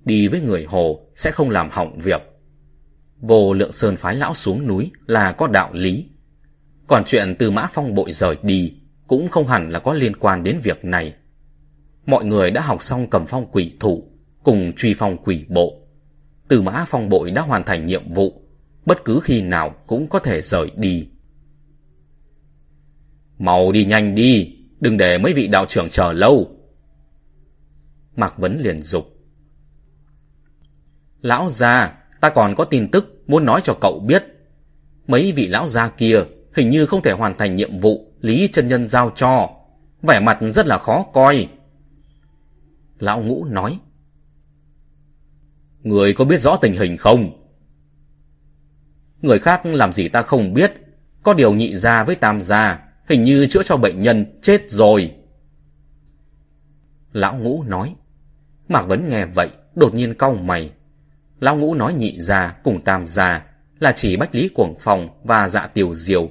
Đi 0.06 0.28
với 0.28 0.42
người 0.42 0.66
hồ 0.66 1.00
sẽ 1.16 1.32
không 1.32 1.50
làm 1.50 1.70
hỏng 1.70 2.00
việc. 2.00 2.22
Vô 3.22 3.54
lượng 3.54 3.72
sơn 3.72 3.96
phái 3.96 4.16
lão 4.16 4.34
xuống 4.34 4.68
núi 4.68 4.92
là 5.08 5.32
có 5.32 5.48
đạo 5.48 5.74
lý. 5.74 6.10
Còn 6.88 7.04
chuyện 7.06 7.36
từ 7.40 7.52
mã 7.52 7.68
phong 7.74 7.94
bội 7.94 8.12
rời 8.12 8.38
đi 8.42 8.74
cũng 9.08 9.28
không 9.28 9.48
hẳn 9.48 9.70
là 9.70 9.80
có 9.80 9.94
liên 9.94 10.16
quan 10.16 10.44
đến 10.44 10.60
việc 10.64 10.86
này. 10.86 11.14
Mọi 12.06 12.26
người 12.26 12.52
đã 12.52 12.62
học 12.62 12.84
xong 12.84 13.10
cầm 13.10 13.26
phong 13.26 13.52
quỷ 13.52 13.76
thủ, 13.80 14.09
cùng 14.44 14.74
truy 14.78 14.94
phong 14.94 15.18
quỷ 15.24 15.46
bộ. 15.50 15.82
Từ 16.48 16.62
mã 16.62 16.86
phong 16.88 17.10
bội 17.10 17.32
đã 17.32 17.42
hoàn 17.42 17.64
thành 17.64 17.86
nhiệm 17.86 18.14
vụ, 18.14 18.42
bất 18.86 19.06
cứ 19.06 19.20
khi 19.24 19.42
nào 19.42 19.76
cũng 19.88 20.10
có 20.10 20.20
thể 20.20 20.42
rời 20.42 20.72
đi. 20.76 21.10
Mau 23.38 23.72
đi 23.72 23.86
nhanh 23.86 24.16
đi, 24.16 24.58
đừng 24.80 24.98
để 24.98 25.18
mấy 25.18 25.34
vị 25.34 25.48
đạo 25.48 25.66
trưởng 25.66 25.90
chờ 25.90 26.14
lâu. 26.14 26.56
Mạc 28.16 28.38
Vấn 28.38 28.60
liền 28.62 28.78
dục. 28.78 29.06
Lão 31.22 31.50
gia, 31.50 31.98
ta 32.22 32.30
còn 32.30 32.56
có 32.56 32.64
tin 32.64 32.92
tức 32.92 33.24
muốn 33.28 33.46
nói 33.46 33.62
cho 33.64 33.74
cậu 33.82 34.00
biết. 34.00 34.24
Mấy 35.08 35.32
vị 35.32 35.48
lão 35.48 35.68
gia 35.68 35.90
kia 35.90 36.24
hình 36.56 36.70
như 36.70 36.86
không 36.86 37.02
thể 37.02 37.12
hoàn 37.12 37.38
thành 37.38 37.56
nhiệm 37.56 37.80
vụ 37.80 38.10
Lý 38.22 38.50
chân 38.52 38.68
Nhân 38.68 38.88
giao 38.88 39.12
cho. 39.16 39.50
Vẻ 40.02 40.20
mặt 40.20 40.38
rất 40.42 40.68
là 40.68 40.78
khó 40.78 41.04
coi. 41.14 41.48
Lão 43.00 43.22
Ngũ 43.22 43.46
nói. 43.46 43.80
Người 45.84 46.14
có 46.14 46.26
biết 46.26 46.42
rõ 46.42 46.56
tình 46.56 46.74
hình 46.74 46.98
không? 46.98 47.52
Người 49.22 49.40
khác 49.40 49.66
làm 49.66 49.94
gì 49.94 50.10
ta 50.10 50.22
không 50.22 50.54
biết. 50.54 50.74
Có 51.24 51.34
điều 51.34 51.54
nhị 51.54 51.76
gia 51.76 52.04
với 52.04 52.16
tam 52.16 52.42
gia 52.42 52.90
hình 53.08 53.24
như 53.24 53.48
chữa 53.48 53.64
cho 53.64 53.78
bệnh 53.78 54.02
nhân 54.02 54.40
chết 54.42 54.62
rồi. 54.70 55.16
Lão 57.12 57.38
ngũ 57.38 57.64
nói. 57.64 57.96
Mạc 58.68 58.82
Vấn 58.82 59.10
nghe 59.10 59.26
vậy, 59.26 59.50
đột 59.76 59.94
nhiên 59.94 60.14
cau 60.14 60.34
mày. 60.34 60.72
Lão 61.40 61.58
ngũ 61.58 61.76
nói 61.76 61.94
nhị 61.94 62.20
gia 62.20 62.52
cùng 62.64 62.82
tam 62.82 63.08
gia 63.08 63.46
là 63.80 63.92
chỉ 63.92 64.18
bách 64.18 64.36
lý 64.36 64.50
cuồng 64.50 64.76
phòng 64.80 65.10
và 65.24 65.50
dạ 65.50 65.68
tiểu 65.68 65.96
diều. 65.96 66.30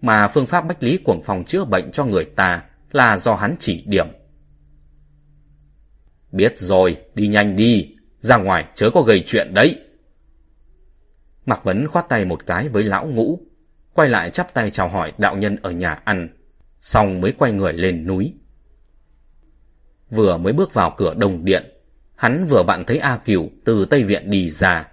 Mà 0.00 0.28
phương 0.28 0.46
pháp 0.46 0.66
bách 0.66 0.82
lý 0.82 0.98
cuồng 0.98 1.22
phòng 1.22 1.44
chữa 1.44 1.64
bệnh 1.64 1.90
cho 1.90 2.04
người 2.04 2.24
ta 2.24 2.64
là 2.90 3.16
do 3.16 3.34
hắn 3.34 3.56
chỉ 3.58 3.84
điểm. 3.86 4.06
Biết 6.32 6.58
rồi, 6.58 6.96
đi 7.14 7.26
nhanh 7.26 7.56
đi, 7.56 7.94
ra 8.22 8.36
ngoài 8.36 8.64
chớ 8.74 8.90
có 8.94 9.02
gây 9.02 9.22
chuyện 9.26 9.54
đấy. 9.54 9.78
Mạc 11.46 11.64
Vấn 11.64 11.86
khoát 11.88 12.08
tay 12.08 12.24
một 12.24 12.46
cái 12.46 12.68
với 12.68 12.82
lão 12.82 13.06
ngũ, 13.06 13.40
quay 13.94 14.08
lại 14.08 14.30
chắp 14.30 14.54
tay 14.54 14.70
chào 14.70 14.88
hỏi 14.88 15.12
đạo 15.18 15.36
nhân 15.36 15.56
ở 15.62 15.70
nhà 15.70 15.92
ăn, 15.92 16.28
xong 16.80 17.20
mới 17.20 17.32
quay 17.32 17.52
người 17.52 17.72
lên 17.72 18.06
núi. 18.06 18.34
Vừa 20.10 20.36
mới 20.36 20.52
bước 20.52 20.74
vào 20.74 20.94
cửa 20.96 21.14
đồng 21.14 21.44
điện, 21.44 21.72
hắn 22.14 22.46
vừa 22.46 22.62
bạn 22.62 22.84
thấy 22.86 22.98
A 22.98 23.16
Kiều 23.16 23.48
từ 23.64 23.84
Tây 23.84 24.04
Viện 24.04 24.30
đi 24.30 24.50
ra. 24.50 24.88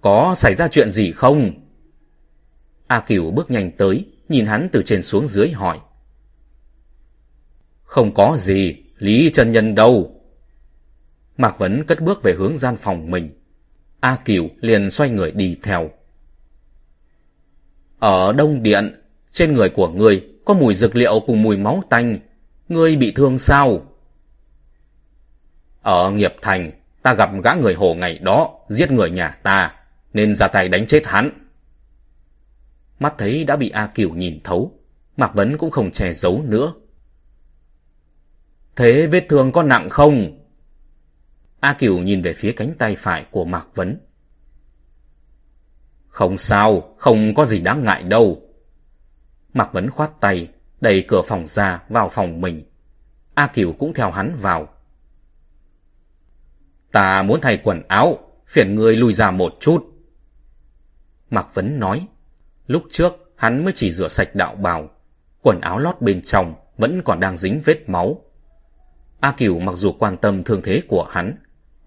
Có 0.00 0.34
xảy 0.36 0.54
ra 0.54 0.68
chuyện 0.68 0.90
gì 0.90 1.12
không? 1.12 1.50
A 2.86 3.00
Kiều 3.00 3.30
bước 3.30 3.50
nhanh 3.50 3.70
tới, 3.70 4.06
nhìn 4.28 4.46
hắn 4.46 4.68
từ 4.72 4.82
trên 4.82 5.02
xuống 5.02 5.28
dưới 5.28 5.50
hỏi. 5.50 5.78
Không 7.82 8.14
có 8.14 8.36
gì, 8.38 8.76
Lý 8.98 9.30
chân 9.34 9.52
Nhân 9.52 9.74
đâu? 9.74 10.17
Mạc 11.38 11.58
Vấn 11.58 11.84
cất 11.84 12.00
bước 12.00 12.22
về 12.22 12.32
hướng 12.32 12.56
gian 12.56 12.76
phòng 12.76 13.10
mình. 13.10 13.30
A 14.00 14.16
Kiều 14.24 14.48
liền 14.60 14.90
xoay 14.90 15.10
người 15.10 15.30
đi 15.30 15.58
theo. 15.62 15.90
Ở 17.98 18.32
Đông 18.32 18.62
Điện, 18.62 19.02
trên 19.30 19.54
người 19.54 19.70
của 19.70 19.88
người 19.88 20.26
có 20.44 20.54
mùi 20.54 20.74
dược 20.74 20.96
liệu 20.96 21.20
cùng 21.26 21.42
mùi 21.42 21.56
máu 21.56 21.82
tanh. 21.90 22.18
Ngươi 22.68 22.96
bị 22.96 23.12
thương 23.12 23.38
sao? 23.38 23.82
Ở 25.82 26.10
nghiệp 26.10 26.34
thành, 26.42 26.70
ta 27.02 27.14
gặp 27.14 27.30
gã 27.44 27.54
người 27.54 27.74
hồ 27.74 27.94
ngày 27.94 28.18
đó, 28.18 28.58
giết 28.68 28.90
người 28.90 29.10
nhà 29.10 29.28
ta, 29.42 29.74
nên 30.12 30.34
ra 30.34 30.48
tay 30.48 30.68
đánh 30.68 30.86
chết 30.86 31.06
hắn. 31.06 31.30
Mắt 32.98 33.14
thấy 33.18 33.44
đã 33.44 33.56
bị 33.56 33.70
A 33.70 33.86
Kiều 33.86 34.10
nhìn 34.10 34.40
thấu, 34.44 34.72
Mạc 35.16 35.34
Vấn 35.34 35.58
cũng 35.58 35.70
không 35.70 35.90
che 35.90 36.14
giấu 36.14 36.42
nữa. 36.42 36.72
Thế 38.76 39.06
vết 39.06 39.26
thương 39.28 39.52
có 39.52 39.62
nặng 39.62 39.88
không? 39.88 40.37
A 41.60 41.74
Kiều 41.74 41.98
nhìn 41.98 42.22
về 42.22 42.32
phía 42.32 42.52
cánh 42.52 42.74
tay 42.78 42.96
phải 42.96 43.26
của 43.30 43.44
Mạc 43.44 43.66
Vấn. 43.74 44.00
Không 46.08 46.38
sao, 46.38 46.94
không 46.98 47.34
có 47.34 47.44
gì 47.44 47.60
đáng 47.60 47.84
ngại 47.84 48.02
đâu. 48.02 48.42
Mạc 49.52 49.72
Vấn 49.72 49.90
khoát 49.90 50.20
tay, 50.20 50.48
đẩy 50.80 51.04
cửa 51.08 51.22
phòng 51.22 51.46
ra 51.46 51.82
vào 51.88 52.08
phòng 52.08 52.40
mình. 52.40 52.64
A 53.34 53.46
Kiều 53.46 53.72
cũng 53.72 53.94
theo 53.94 54.10
hắn 54.10 54.36
vào. 54.40 54.68
Ta 56.92 57.22
muốn 57.22 57.40
thay 57.40 57.56
quần 57.56 57.82
áo, 57.88 58.18
phiền 58.46 58.74
người 58.74 58.96
lùi 58.96 59.12
ra 59.12 59.30
một 59.30 59.52
chút. 59.60 59.86
Mạc 61.30 61.54
Vấn 61.54 61.80
nói, 61.80 62.06
lúc 62.66 62.82
trước 62.90 63.32
hắn 63.36 63.64
mới 63.64 63.72
chỉ 63.76 63.90
rửa 63.90 64.08
sạch 64.08 64.34
đạo 64.34 64.54
bào, 64.54 64.90
quần 65.42 65.60
áo 65.60 65.78
lót 65.78 66.00
bên 66.00 66.22
trong 66.22 66.54
vẫn 66.76 67.02
còn 67.04 67.20
đang 67.20 67.36
dính 67.36 67.62
vết 67.64 67.88
máu. 67.88 68.24
A 69.20 69.32
Kiều 69.32 69.58
mặc 69.58 69.72
dù 69.76 69.92
quan 69.92 70.16
tâm 70.16 70.44
thương 70.44 70.62
thế 70.62 70.82
của 70.88 71.04
hắn, 71.10 71.36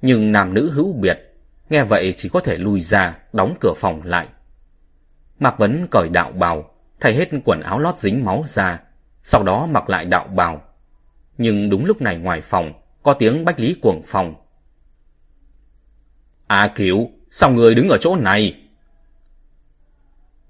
nhưng 0.02 0.32
nam 0.32 0.54
nữ 0.54 0.72
hữu 0.72 0.93
biệt, 0.93 1.34
nghe 1.70 1.84
vậy 1.84 2.14
chỉ 2.18 2.30
có 2.30 2.39
thể 2.39 2.58
lui 2.58 2.82
ra, 2.82 3.18
đóng 3.34 3.56
cửa 3.60 3.74
phòng 3.76 4.02
lại. 4.04 4.28
Mạc 5.39 5.60
Vấn 5.60 5.88
cởi 5.91 6.10
đạo 6.10 6.32
bào, 6.32 6.72
thay 6.99 7.14
hết 7.14 7.30
quần 7.45 7.62
áo 7.62 7.80
lót 7.80 7.97
dính 7.97 8.26
máu 8.26 8.43
ra, 8.47 8.80
sau 9.24 9.43
đó 9.43 9.66
mặc 9.66 9.89
lại 9.89 10.06
đạo 10.06 10.28
bào. 10.28 10.62
Nhưng 11.38 11.70
đúng 11.70 11.86
lúc 11.86 12.02
này 12.02 12.18
ngoài 12.18 12.41
phòng, 12.41 12.74
có 13.04 13.14
tiếng 13.14 13.45
bách 13.45 13.60
lý 13.60 13.76
cuồng 13.82 14.02
phòng. 14.06 14.36
A 16.47 16.68
Kiều, 16.68 17.10
sao 17.32 17.52
người 17.52 17.76
đứng 17.76 17.89
ở 17.89 17.97
chỗ 17.97 18.16
này? 18.16 18.62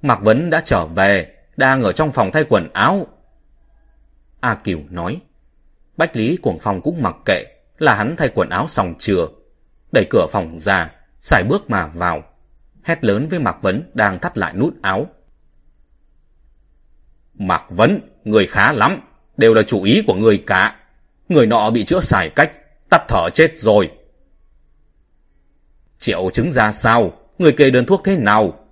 Mạc 0.02 0.22
Vấn 0.22 0.50
đã 0.50 0.62
trở 0.66 0.86
về, 0.86 1.36
đang 1.58 1.82
ở 1.82 1.92
trong 1.92 2.12
phòng 2.12 2.30
thay 2.34 2.44
quần 2.50 2.74
áo. 2.74 3.08
A 4.40 4.56
Kiều 4.56 4.80
nói. 4.90 5.22
Bách 5.98 6.16
Lý 6.16 6.38
Cuồng 6.38 6.58
Phong 6.62 6.82
cũng 6.82 7.02
mặc 7.02 7.16
kệ, 7.26 7.46
là 7.78 7.96
hắn 7.96 8.16
thay 8.18 8.30
quần 8.36 8.50
áo 8.50 8.68
xong 8.68 8.94
chưa. 9.00 9.28
Đẩy 9.92 10.06
cửa 10.10 10.28
phòng 10.32 10.60
ra, 10.60 10.92
xài 11.22 11.44
bước 11.44 11.70
mà 11.70 11.88
vào. 11.88 12.24
Hét 12.84 13.06
lớn 13.06 13.28
với 13.30 13.40
Mạc 13.40 13.62
Vấn 13.62 13.92
đang 13.94 14.20
thắt 14.20 14.38
lại 14.38 14.54
nút 14.54 14.74
áo. 14.82 15.08
Mạc 17.34 17.64
Vấn, 17.70 18.00
người 18.24 18.48
khá 18.48 18.72
lắm, 18.72 19.02
đều 19.38 19.54
là 19.54 19.62
chủ 19.62 19.84
ý 19.84 20.04
của 20.08 20.14
người 20.14 20.44
cả. 20.48 20.80
Người 21.30 21.48
nọ 21.48 21.70
bị 21.70 21.86
chữa 21.86 22.02
xài 22.02 22.30
cách, 22.30 22.52
tắt 22.90 23.04
thở 23.08 23.30
chết 23.34 23.58
rồi. 23.58 23.92
Triệu 25.98 26.30
chứng 26.34 26.52
ra 26.52 26.72
sao? 26.72 27.14
Người 27.38 27.52
kê 27.52 27.70
đơn 27.70 27.86
thuốc 27.86 28.02
thế 28.06 28.18
nào? 28.18 28.68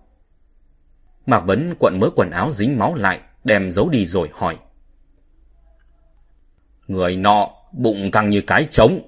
Mạc 1.26 1.40
Vấn 1.40 1.76
quận 1.80 2.00
mớ 2.00 2.10
quần 2.16 2.32
áo 2.32 2.52
dính 2.52 2.80
máu 2.80 2.96
lại, 2.96 3.20
đem 3.44 3.72
giấu 3.72 3.90
đi 3.90 4.06
rồi 4.06 4.30
hỏi. 4.34 4.58
Người 6.88 7.16
nọ, 7.16 7.50
bụng 7.72 8.12
căng 8.12 8.30
như 8.30 8.42
cái 8.42 8.68
trống. 8.72 9.00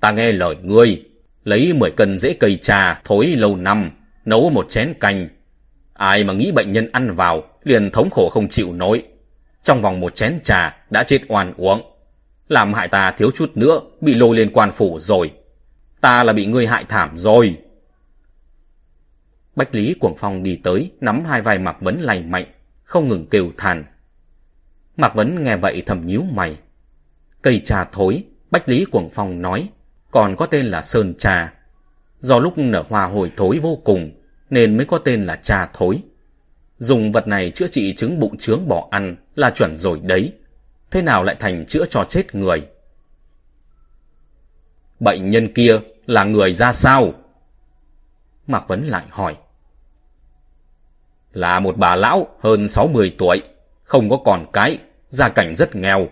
Ta 0.00 0.10
nghe 0.10 0.32
lời 0.32 0.56
ngươi, 0.62 1.04
lấy 1.44 1.72
10 1.72 1.90
cân 1.90 2.18
rễ 2.18 2.34
cây 2.34 2.58
trà 2.62 3.00
thối 3.04 3.26
lâu 3.26 3.56
năm, 3.56 3.90
nấu 4.24 4.50
một 4.50 4.68
chén 4.68 4.94
canh. 5.00 5.28
Ai 5.92 6.24
mà 6.24 6.32
nghĩ 6.32 6.52
bệnh 6.52 6.70
nhân 6.70 6.88
ăn 6.92 7.14
vào, 7.14 7.44
liền 7.64 7.90
thống 7.90 8.10
khổ 8.10 8.28
không 8.28 8.48
chịu 8.48 8.72
nổi. 8.72 9.02
Trong 9.62 9.82
vòng 9.82 10.00
một 10.00 10.14
chén 10.14 10.38
trà 10.42 10.76
đã 10.90 11.02
chết 11.02 11.20
oan 11.28 11.54
uống. 11.56 11.82
Làm 12.48 12.72
hại 12.72 12.88
ta 12.88 13.10
thiếu 13.10 13.30
chút 13.30 13.50
nữa, 13.54 13.80
bị 14.00 14.14
lôi 14.14 14.36
lên 14.36 14.50
quan 14.52 14.70
phủ 14.70 14.98
rồi. 15.00 15.32
Ta 16.00 16.24
là 16.24 16.32
bị 16.32 16.46
ngươi 16.46 16.66
hại 16.66 16.84
thảm 16.88 17.18
rồi. 17.18 17.58
Bách 19.56 19.74
Lý 19.74 19.94
Cuồng 19.94 20.16
Phong 20.16 20.42
đi 20.42 20.60
tới, 20.62 20.90
nắm 21.00 21.24
hai 21.24 21.42
vai 21.42 21.58
Mạc 21.58 21.80
Vấn 21.80 22.00
lành 22.00 22.30
mạnh, 22.30 22.44
không 22.84 23.08
ngừng 23.08 23.26
kêu 23.26 23.50
than. 23.56 23.84
Mạc 24.96 25.14
Vấn 25.14 25.42
nghe 25.42 25.56
vậy 25.56 25.82
thầm 25.86 26.06
nhíu 26.06 26.22
mày. 26.22 26.56
Cây 27.42 27.60
trà 27.64 27.84
thối, 27.84 28.24
Bách 28.50 28.68
Lý 28.68 28.84
Cuồng 28.84 29.10
Phong 29.12 29.42
nói, 29.42 29.68
còn 30.14 30.36
có 30.36 30.46
tên 30.46 30.66
là 30.66 30.82
Sơn 30.82 31.14
Trà. 31.18 31.54
Do 32.20 32.38
lúc 32.38 32.58
nở 32.58 32.84
hoa 32.88 33.06
hồi 33.06 33.32
thối 33.36 33.58
vô 33.62 33.78
cùng, 33.84 34.10
nên 34.50 34.76
mới 34.76 34.86
có 34.86 34.98
tên 34.98 35.24
là 35.24 35.36
trà 35.36 35.66
thối. 35.66 36.02
Dùng 36.78 37.12
vật 37.12 37.28
này 37.28 37.50
chữa 37.50 37.66
trị 37.66 37.94
chứng 37.94 38.20
bụng 38.20 38.36
trướng 38.38 38.68
bỏ 38.68 38.88
ăn 38.90 39.16
là 39.34 39.50
chuẩn 39.50 39.76
rồi 39.76 40.00
đấy. 40.00 40.32
Thế 40.90 41.02
nào 41.02 41.22
lại 41.22 41.36
thành 41.40 41.66
chữa 41.66 41.84
cho 41.86 42.04
chết 42.04 42.34
người? 42.34 42.68
Bệnh 45.00 45.30
nhân 45.30 45.52
kia 45.54 45.78
là 46.06 46.24
người 46.24 46.52
ra 46.52 46.72
sao? 46.72 47.12
Mạc 48.46 48.68
Vấn 48.68 48.86
lại 48.86 49.04
hỏi 49.10 49.36
là 51.32 51.60
một 51.60 51.76
bà 51.76 51.96
lão 51.96 52.26
hơn 52.40 52.68
60 52.68 53.14
tuổi, 53.18 53.42
không 53.84 54.10
có 54.10 54.16
con 54.24 54.46
cái, 54.52 54.78
gia 55.08 55.28
cảnh 55.28 55.56
rất 55.56 55.76
nghèo. 55.76 56.08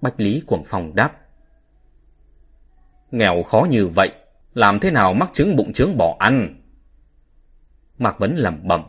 Bách 0.00 0.20
Lý 0.20 0.42
Cuồng 0.46 0.64
Phong 0.66 0.94
đáp. 0.94 1.25
Nghèo 3.10 3.42
khó 3.42 3.66
như 3.70 3.86
vậy, 3.86 4.10
làm 4.54 4.78
thế 4.78 4.90
nào 4.90 5.14
mắc 5.14 5.30
chứng 5.32 5.56
bụng 5.56 5.72
trướng 5.72 5.96
bỏ 5.96 6.16
ăn? 6.18 6.62
Mạc 7.98 8.18
Vấn 8.18 8.36
lẩm 8.36 8.60
bẩm, 8.62 8.82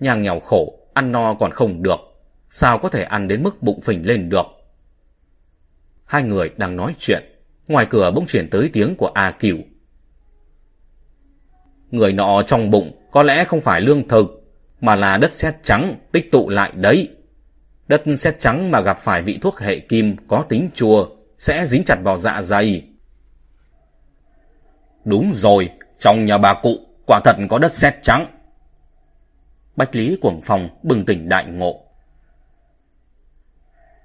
nhà 0.00 0.14
nghèo 0.14 0.40
khổ, 0.40 0.78
ăn 0.94 1.12
no 1.12 1.34
còn 1.34 1.50
không 1.50 1.82
được, 1.82 1.98
sao 2.50 2.78
có 2.78 2.88
thể 2.88 3.02
ăn 3.02 3.28
đến 3.28 3.42
mức 3.42 3.62
bụng 3.62 3.80
phình 3.80 4.06
lên 4.06 4.28
được? 4.28 4.46
Hai 6.06 6.22
người 6.22 6.50
đang 6.56 6.76
nói 6.76 6.94
chuyện, 6.98 7.22
ngoài 7.68 7.86
cửa 7.90 8.10
bỗng 8.14 8.26
chuyển 8.26 8.50
tới 8.50 8.70
tiếng 8.72 8.96
của 8.96 9.10
A 9.14 9.30
Cửu. 9.30 9.58
Người 11.90 12.12
nọ 12.12 12.42
trong 12.42 12.70
bụng 12.70 13.08
có 13.12 13.22
lẽ 13.22 13.44
không 13.44 13.60
phải 13.60 13.80
lương 13.80 14.08
thực, 14.08 14.26
mà 14.80 14.96
là 14.96 15.16
đất 15.16 15.32
sét 15.32 15.54
trắng 15.62 15.96
tích 16.12 16.32
tụ 16.32 16.48
lại 16.48 16.72
đấy. 16.74 17.08
Đất 17.88 18.02
sét 18.18 18.40
trắng 18.40 18.70
mà 18.70 18.80
gặp 18.80 18.98
phải 18.98 19.22
vị 19.22 19.38
thuốc 19.42 19.60
hệ 19.60 19.78
kim 19.78 20.16
có 20.28 20.44
tính 20.48 20.70
chua, 20.74 21.08
sẽ 21.38 21.66
dính 21.66 21.84
chặt 21.84 21.98
vào 22.02 22.16
dạ 22.16 22.42
dày. 22.42 22.82
Đúng 25.04 25.32
rồi, 25.34 25.70
trong 25.98 26.24
nhà 26.24 26.38
bà 26.38 26.54
cụ, 26.54 26.78
quả 27.06 27.20
thật 27.24 27.36
có 27.50 27.58
đất 27.58 27.72
sét 27.72 27.94
trắng. 28.02 28.26
Bách 29.76 29.96
Lý 29.96 30.18
Cuồng 30.20 30.40
Phong 30.44 30.68
bừng 30.82 31.04
tỉnh 31.04 31.28
đại 31.28 31.44
ngộ. 31.44 31.80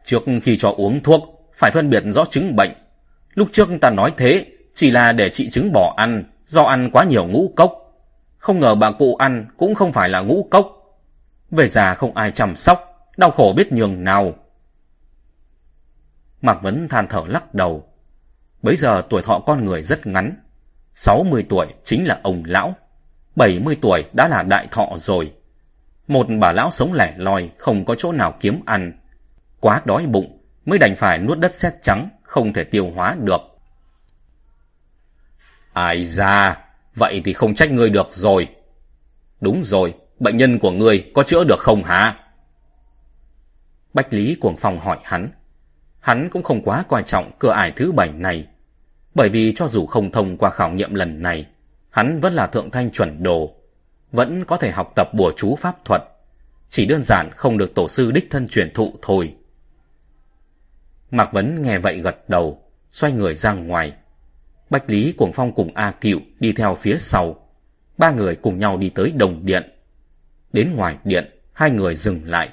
Trước 0.03 0.23
khi 0.43 0.57
cho 0.57 0.73
uống 0.77 1.03
thuốc, 1.03 1.51
phải 1.55 1.71
phân 1.71 1.89
biệt 1.89 2.03
rõ 2.05 2.25
chứng 2.25 2.55
bệnh. 2.55 2.71
Lúc 3.33 3.47
trước 3.51 3.69
ta 3.81 3.89
nói 3.89 4.13
thế, 4.17 4.45
chỉ 4.73 4.91
là 4.91 5.11
để 5.11 5.29
trị 5.29 5.49
chứng 5.49 5.71
bỏ 5.73 5.93
ăn, 5.97 6.23
do 6.45 6.63
ăn 6.63 6.89
quá 6.93 7.03
nhiều 7.03 7.27
ngũ 7.27 7.53
cốc. 7.55 7.73
Không 8.37 8.59
ngờ 8.59 8.75
bà 8.75 8.91
cụ 8.91 9.15
ăn 9.15 9.45
cũng 9.57 9.75
không 9.75 9.93
phải 9.93 10.09
là 10.09 10.19
ngũ 10.19 10.47
cốc. 10.51 10.71
Về 11.51 11.67
già 11.67 11.93
không 11.93 12.15
ai 12.15 12.31
chăm 12.31 12.55
sóc, 12.55 13.07
đau 13.17 13.31
khổ 13.31 13.53
biết 13.57 13.71
nhường 13.71 14.03
nào. 14.03 14.33
Mạc 16.41 16.61
Vấn 16.61 16.87
than 16.87 17.07
thở 17.07 17.21
lắc 17.27 17.53
đầu. 17.53 17.87
Bấy 18.61 18.75
giờ 18.75 19.01
tuổi 19.09 19.21
thọ 19.21 19.39
con 19.39 19.65
người 19.65 19.81
rất 19.81 20.07
ngắn. 20.07 20.35
60 20.99 21.45
tuổi 21.49 21.67
chính 21.83 22.07
là 22.07 22.19
ông 22.23 22.43
lão. 22.45 22.75
70 23.35 23.77
tuổi 23.81 24.05
đã 24.13 24.27
là 24.27 24.43
đại 24.43 24.67
thọ 24.71 24.87
rồi. 24.95 25.33
Một 26.07 26.27
bà 26.39 26.51
lão 26.51 26.71
sống 26.71 26.93
lẻ 26.93 27.13
loi, 27.17 27.49
không 27.57 27.85
có 27.85 27.95
chỗ 27.95 28.11
nào 28.11 28.37
kiếm 28.39 28.61
ăn. 28.65 28.99
Quá 29.59 29.81
đói 29.85 30.05
bụng, 30.05 30.41
mới 30.65 30.79
đành 30.79 30.95
phải 30.95 31.17
nuốt 31.17 31.37
đất 31.39 31.51
sét 31.51 31.73
trắng, 31.81 32.09
không 32.23 32.53
thể 32.53 32.63
tiêu 32.63 32.91
hóa 32.95 33.15
được. 33.19 33.41
Ai 35.73 36.05
ra, 36.05 36.57
Vậy 36.95 37.21
thì 37.25 37.33
không 37.33 37.53
trách 37.53 37.71
ngươi 37.71 37.89
được 37.89 38.07
rồi. 38.11 38.47
Đúng 39.41 39.63
rồi, 39.63 39.93
bệnh 40.19 40.37
nhân 40.37 40.59
của 40.59 40.71
ngươi 40.71 41.11
có 41.13 41.23
chữa 41.23 41.43
được 41.43 41.59
không 41.59 41.83
hả? 41.83 42.19
Bách 43.93 44.13
Lý 44.13 44.35
Cuồng 44.35 44.57
phòng 44.57 44.79
hỏi 44.79 44.97
hắn. 45.03 45.29
Hắn 45.99 46.29
cũng 46.29 46.43
không 46.43 46.61
quá 46.63 46.83
coi 46.89 47.03
trọng 47.03 47.31
cửa 47.39 47.51
ải 47.51 47.71
thứ 47.75 47.91
bảy 47.91 48.11
này. 48.11 48.47
Bởi 49.19 49.29
vì 49.29 49.53
cho 49.55 49.67
dù 49.67 49.85
không 49.85 50.11
thông 50.11 50.37
qua 50.37 50.49
khảo 50.49 50.71
nghiệm 50.71 50.93
lần 50.93 51.21
này, 51.21 51.45
hắn 51.89 52.19
vẫn 52.21 52.33
là 52.33 52.47
thượng 52.47 52.71
thanh 52.71 52.91
chuẩn 52.91 53.23
đồ. 53.23 53.55
Vẫn 54.11 54.45
có 54.45 54.57
thể 54.57 54.71
học 54.71 54.93
tập 54.95 55.09
bùa 55.13 55.31
chú 55.37 55.55
pháp 55.55 55.85
thuật. 55.85 56.01
Chỉ 56.69 56.85
đơn 56.85 57.03
giản 57.03 57.29
không 57.35 57.57
được 57.57 57.75
tổ 57.75 57.87
sư 57.87 58.11
đích 58.11 58.27
thân 58.29 58.47
truyền 58.47 58.73
thụ 58.73 58.93
thôi. 59.01 59.35
Mạc 61.11 61.33
Vấn 61.33 61.61
nghe 61.61 61.79
vậy 61.79 61.99
gật 61.99 62.29
đầu, 62.29 62.63
xoay 62.91 63.13
người 63.13 63.33
ra 63.33 63.53
ngoài, 63.53 63.93
Bách 64.69 64.89
Lý 64.89 65.13
Cuồng 65.17 65.33
Phong 65.33 65.55
cùng 65.55 65.71
A 65.73 65.91
Cựu 65.91 66.19
đi 66.39 66.51
theo 66.51 66.75
phía 66.75 66.97
sau. 66.99 67.49
Ba 67.97 68.11
người 68.11 68.35
cùng 68.35 68.59
nhau 68.59 68.77
đi 68.77 68.89
tới 68.89 69.11
đồng 69.11 69.45
điện. 69.45 69.63
Đến 70.53 70.75
ngoài 70.75 70.97
điện, 71.03 71.39
hai 71.53 71.71
người 71.71 71.95
dừng 71.95 72.21
lại. 72.25 72.49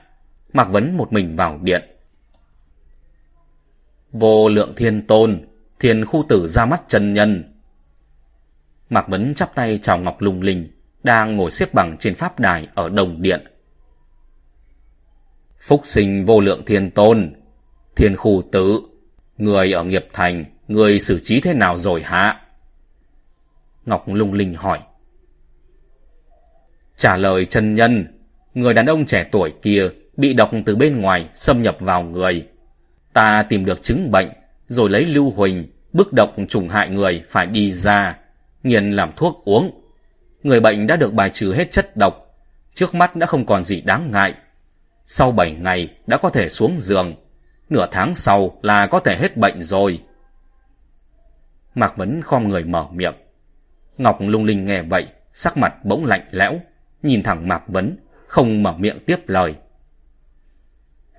Mạc 0.52 0.70
Vấn 0.70 0.96
một 0.96 1.12
mình 1.12 1.36
vào 1.36 1.58
điện. 1.62 1.82
Vô 4.12 4.48
lượng 4.48 4.72
thiên 4.76 5.06
tôn, 5.06 5.46
thiền 5.80 6.04
khu 6.04 6.24
tử 6.28 6.48
ra 6.48 6.66
mắt 6.66 6.82
chân 6.88 7.12
nhân. 7.12 7.54
Mạc 8.90 9.08
Vấn 9.08 9.34
chắp 9.34 9.54
tay 9.54 9.78
chào 9.82 9.98
Ngọc 9.98 10.20
Lung 10.20 10.42
Linh, 10.42 10.66
đang 11.02 11.36
ngồi 11.36 11.50
xếp 11.50 11.74
bằng 11.74 11.96
trên 11.98 12.14
pháp 12.14 12.40
đài 12.40 12.68
ở 12.74 12.88
đồng 12.88 13.22
điện. 13.22 13.46
Phúc 15.60 15.80
sinh 15.84 16.24
vô 16.24 16.40
lượng 16.40 16.64
thiên 16.64 16.90
tôn, 16.90 17.32
thiên 17.96 18.16
khu 18.16 18.42
tử, 18.52 18.80
người 19.38 19.72
ở 19.72 19.84
nghiệp 19.84 20.06
thành, 20.12 20.44
người 20.68 21.00
xử 21.00 21.20
trí 21.22 21.40
thế 21.40 21.54
nào 21.54 21.78
rồi 21.78 22.02
hả? 22.02 22.40
Ngọc 23.86 24.04
lung 24.06 24.32
linh 24.32 24.54
hỏi. 24.54 24.78
Trả 26.96 27.16
lời 27.16 27.44
chân 27.44 27.74
nhân, 27.74 28.06
người 28.54 28.74
đàn 28.74 28.86
ông 28.86 29.06
trẻ 29.06 29.28
tuổi 29.32 29.54
kia 29.62 29.88
bị 30.16 30.34
độc 30.34 30.50
từ 30.66 30.76
bên 30.76 31.00
ngoài 31.00 31.28
xâm 31.34 31.62
nhập 31.62 31.76
vào 31.80 32.02
người. 32.02 32.48
Ta 33.12 33.42
tìm 33.42 33.64
được 33.64 33.82
chứng 33.82 34.10
bệnh, 34.10 34.28
rồi 34.68 34.90
lấy 34.90 35.04
lưu 35.04 35.30
huỳnh, 35.30 35.66
bức 35.92 36.12
độc 36.12 36.34
trùng 36.48 36.68
hại 36.68 36.88
người 36.88 37.24
phải 37.28 37.46
đi 37.46 37.72
ra, 37.72 38.18
nghiền 38.62 38.90
làm 38.92 39.12
thuốc 39.16 39.42
uống. 39.44 39.82
Người 40.42 40.60
bệnh 40.60 40.86
đã 40.86 40.96
được 40.96 41.12
bài 41.12 41.30
trừ 41.30 41.54
hết 41.54 41.70
chất 41.70 41.96
độc, 41.96 42.36
trước 42.74 42.94
mắt 42.94 43.16
đã 43.16 43.26
không 43.26 43.46
còn 43.46 43.64
gì 43.64 43.80
đáng 43.80 44.10
ngại. 44.10 44.34
Sau 45.06 45.32
7 45.32 45.52
ngày 45.52 45.88
đã 46.06 46.16
có 46.16 46.30
thể 46.30 46.48
xuống 46.48 46.76
giường, 46.78 47.14
nửa 47.68 47.86
tháng 47.90 48.14
sau 48.14 48.58
là 48.62 48.86
có 48.86 49.00
thể 49.00 49.16
hết 49.16 49.36
bệnh 49.36 49.62
rồi. 49.62 50.02
Mạc 51.74 51.96
Vấn 51.96 52.22
khom 52.22 52.48
người 52.48 52.64
mở 52.64 52.86
miệng. 52.92 53.14
Ngọc 53.98 54.18
lung 54.20 54.44
linh 54.44 54.64
nghe 54.64 54.82
vậy, 54.82 55.06
sắc 55.32 55.56
mặt 55.56 55.84
bỗng 55.84 56.04
lạnh 56.04 56.28
lẽo, 56.30 56.60
nhìn 57.02 57.22
thẳng 57.22 57.48
Mạc 57.48 57.68
Vấn, 57.68 57.98
không 58.26 58.62
mở 58.62 58.74
miệng 58.78 58.98
tiếp 59.06 59.16
lời. 59.26 59.54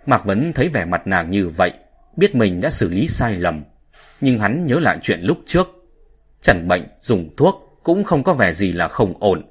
Mạc 0.06 0.26
Vấn 0.26 0.54
thấy 0.54 0.70
vẻ 0.70 0.86
mặt 0.86 1.08
nàng 1.08 1.30
như 1.30 1.48
vậy, 1.50 1.72
biết 2.18 2.36
mình 2.36 2.62
đã 2.62 2.70
xử 2.70 2.90
lý 2.90 3.08
sai 3.08 3.36
lầm. 3.36 3.64
Nhưng 4.22 4.40
hắn 4.40 4.66
nhớ 4.66 4.80
lại 4.80 5.00
chuyện 5.02 5.20
lúc 5.22 5.38
trước. 5.46 5.68
Trần 6.42 6.68
bệnh, 6.68 6.88
dùng 7.02 7.30
thuốc 7.38 7.80
cũng 7.84 8.04
không 8.04 8.24
có 8.24 8.34
vẻ 8.34 8.54
gì 8.54 8.72
là 8.72 8.88
không 8.88 9.14
ổn. 9.20 9.46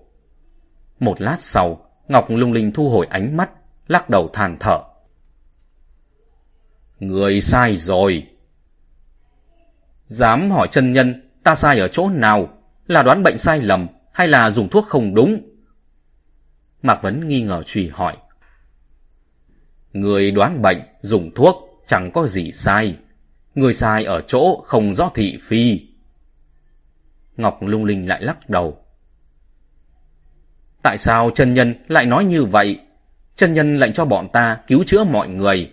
Một 1.01 1.21
lát 1.21 1.37
sau, 1.41 1.87
Ngọc 2.09 2.27
lung 2.29 2.53
linh 2.53 2.73
thu 2.73 2.91
hồi 2.91 3.07
ánh 3.11 3.37
mắt, 3.37 3.51
lắc 3.89 4.11
đầu 4.11 4.29
than 4.33 4.57
thở. 4.61 4.79
Người 7.01 7.41
sai 7.41 7.77
rồi. 7.77 8.27
Dám 10.07 10.51
hỏi 10.51 10.69
chân 10.71 10.93
nhân, 10.93 11.31
ta 11.43 11.55
sai 11.55 11.79
ở 11.79 11.89
chỗ 11.89 12.09
nào? 12.09 12.49
Là 12.87 13.03
đoán 13.03 13.23
bệnh 13.23 13.39
sai 13.39 13.61
lầm, 13.61 13.87
hay 14.13 14.29
là 14.29 14.51
dùng 14.51 14.69
thuốc 14.69 14.87
không 14.87 15.15
đúng? 15.15 15.41
Mạc 16.83 17.03
Vấn 17.03 17.29
nghi 17.29 17.43
ngờ 17.43 17.63
truy 17.63 17.89
hỏi. 17.89 18.17
Người 19.93 20.31
đoán 20.31 20.63
bệnh, 20.63 20.79
dùng 21.01 21.31
thuốc, 21.35 21.66
chẳng 21.87 22.11
có 22.11 22.27
gì 22.27 22.53
sai. 22.53 22.97
Người 23.55 23.73
sai 23.73 24.05
ở 24.05 24.21
chỗ 24.21 24.63
không 24.67 24.95
rõ 24.95 25.11
thị 25.15 25.39
phi. 25.43 25.81
Ngọc 27.37 27.59
lung 27.63 27.85
linh 27.85 28.09
lại 28.09 28.23
lắc 28.23 28.51
đầu. 28.51 28.79
Tại 30.83 30.99
sao 30.99 31.31
chân 31.35 31.55
nhân 31.55 31.75
lại 31.89 32.07
nói 32.07 32.25
như 32.25 32.45
vậy? 32.45 32.81
Chân 33.35 33.53
nhân 33.53 33.77
lệnh 33.77 33.93
cho 33.93 34.05
bọn 34.05 34.29
ta 34.33 34.59
cứu 34.67 34.85
chữa 34.85 35.05
mọi 35.05 35.29
người. 35.29 35.73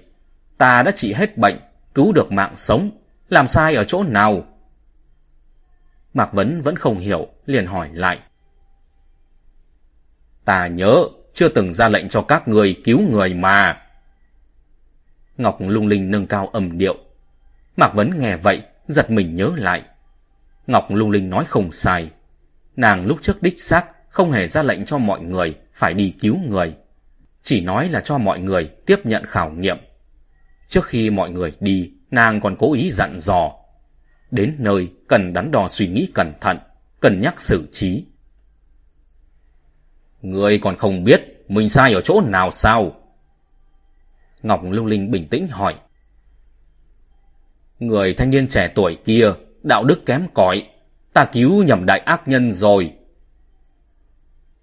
Ta 0.57 0.83
đã 0.83 0.91
trị 0.91 1.13
hết 1.13 1.37
bệnh, 1.37 1.59
cứu 1.93 2.11
được 2.11 2.31
mạng 2.31 2.53
sống. 2.55 2.89
Làm 3.29 3.47
sai 3.47 3.75
ở 3.75 3.83
chỗ 3.83 4.03
nào? 4.03 4.45
Mạc 6.13 6.33
Vấn 6.33 6.61
vẫn 6.61 6.75
không 6.75 6.99
hiểu, 6.99 7.27
liền 7.45 7.65
hỏi 7.65 7.89
lại. 7.93 8.19
Ta 10.45 10.67
nhớ, 10.67 11.03
chưa 11.33 11.49
từng 11.49 11.73
ra 11.73 11.89
lệnh 11.89 12.09
cho 12.09 12.21
các 12.21 12.47
người 12.47 12.81
cứu 12.83 13.01
người 13.01 13.33
mà. 13.33 13.82
Ngọc 15.37 15.57
lung 15.59 15.87
linh 15.87 16.11
nâng 16.11 16.27
cao 16.27 16.47
âm 16.47 16.77
điệu. 16.77 16.97
Mạc 17.77 17.93
Vấn 17.93 18.19
nghe 18.19 18.37
vậy, 18.37 18.61
giật 18.87 19.11
mình 19.11 19.35
nhớ 19.35 19.51
lại. 19.55 19.83
Ngọc 20.67 20.87
lung 20.89 21.11
linh 21.11 21.29
nói 21.29 21.45
không 21.45 21.71
sai. 21.71 22.11
Nàng 22.75 23.05
lúc 23.05 23.17
trước 23.21 23.41
đích 23.41 23.61
xác 23.61 23.85
không 24.09 24.31
hề 24.31 24.47
ra 24.47 24.63
lệnh 24.63 24.85
cho 24.85 24.97
mọi 24.97 25.21
người 25.21 25.55
phải 25.73 25.93
đi 25.93 26.13
cứu 26.19 26.37
người. 26.49 26.75
Chỉ 27.41 27.61
nói 27.61 27.89
là 27.89 28.01
cho 28.01 28.17
mọi 28.17 28.39
người 28.39 28.67
tiếp 28.85 28.99
nhận 29.03 29.25
khảo 29.25 29.49
nghiệm. 29.51 29.77
Trước 30.67 30.85
khi 30.85 31.09
mọi 31.09 31.29
người 31.29 31.53
đi, 31.59 31.91
nàng 32.11 32.41
còn 32.41 32.55
cố 32.59 32.73
ý 32.73 32.91
dặn 32.91 33.19
dò. 33.19 33.51
Đến 34.31 34.55
nơi 34.59 34.87
cần 35.07 35.33
đắn 35.33 35.51
đo 35.51 35.67
suy 35.67 35.87
nghĩ 35.87 36.09
cẩn 36.13 36.33
thận, 36.41 36.57
cần 36.99 37.21
nhắc 37.21 37.41
xử 37.41 37.67
trí. 37.71 38.05
Người 40.21 40.57
còn 40.57 40.77
không 40.77 41.03
biết 41.03 41.21
mình 41.47 41.69
sai 41.69 41.93
ở 41.93 42.01
chỗ 42.01 42.21
nào 42.21 42.51
sao? 42.51 42.95
Ngọc 44.43 44.61
Lưu 44.69 44.85
Linh 44.85 45.11
bình 45.11 45.27
tĩnh 45.27 45.47
hỏi. 45.47 45.75
Người 47.79 48.13
thanh 48.13 48.29
niên 48.29 48.47
trẻ 48.47 48.71
tuổi 48.75 48.97
kia, 49.05 49.31
đạo 49.63 49.83
đức 49.83 50.05
kém 50.05 50.27
cỏi, 50.33 50.67
ta 51.13 51.25
cứu 51.25 51.63
nhầm 51.63 51.85
đại 51.85 51.99
ác 51.99 52.27
nhân 52.27 52.53
rồi. 52.53 52.93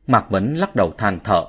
Mạc 0.06 0.30
Vấn 0.30 0.54
lắc 0.54 0.76
đầu 0.76 0.92
than 0.98 1.18
thở. 1.24 1.44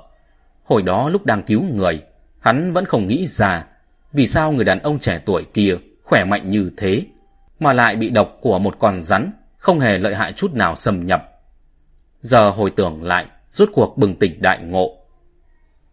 Hồi 0.64 0.82
đó 0.82 1.08
lúc 1.08 1.26
đang 1.26 1.42
cứu 1.42 1.62
người, 1.62 2.02
hắn 2.40 2.72
vẫn 2.72 2.84
không 2.84 3.06
nghĩ 3.06 3.26
ra 3.26 3.64
vì 4.12 4.26
sao 4.26 4.52
người 4.52 4.64
đàn 4.64 4.78
ông 4.78 4.98
trẻ 4.98 5.20
tuổi 5.26 5.44
kia 5.54 5.76
khỏe 6.02 6.24
mạnh 6.24 6.50
như 6.50 6.70
thế, 6.76 7.02
mà 7.60 7.72
lại 7.72 7.96
bị 7.96 8.10
độc 8.10 8.38
của 8.40 8.58
một 8.58 8.76
con 8.78 9.02
rắn, 9.02 9.32
không 9.56 9.80
hề 9.80 9.98
lợi 9.98 10.14
hại 10.14 10.32
chút 10.32 10.54
nào 10.54 10.74
xâm 10.76 11.06
nhập. 11.06 11.28
Giờ 12.20 12.50
hồi 12.50 12.72
tưởng 12.76 13.02
lại, 13.02 13.26
rốt 13.50 13.68
cuộc 13.72 13.98
bừng 13.98 14.16
tỉnh 14.18 14.42
đại 14.42 14.58
ngộ. 14.62 14.96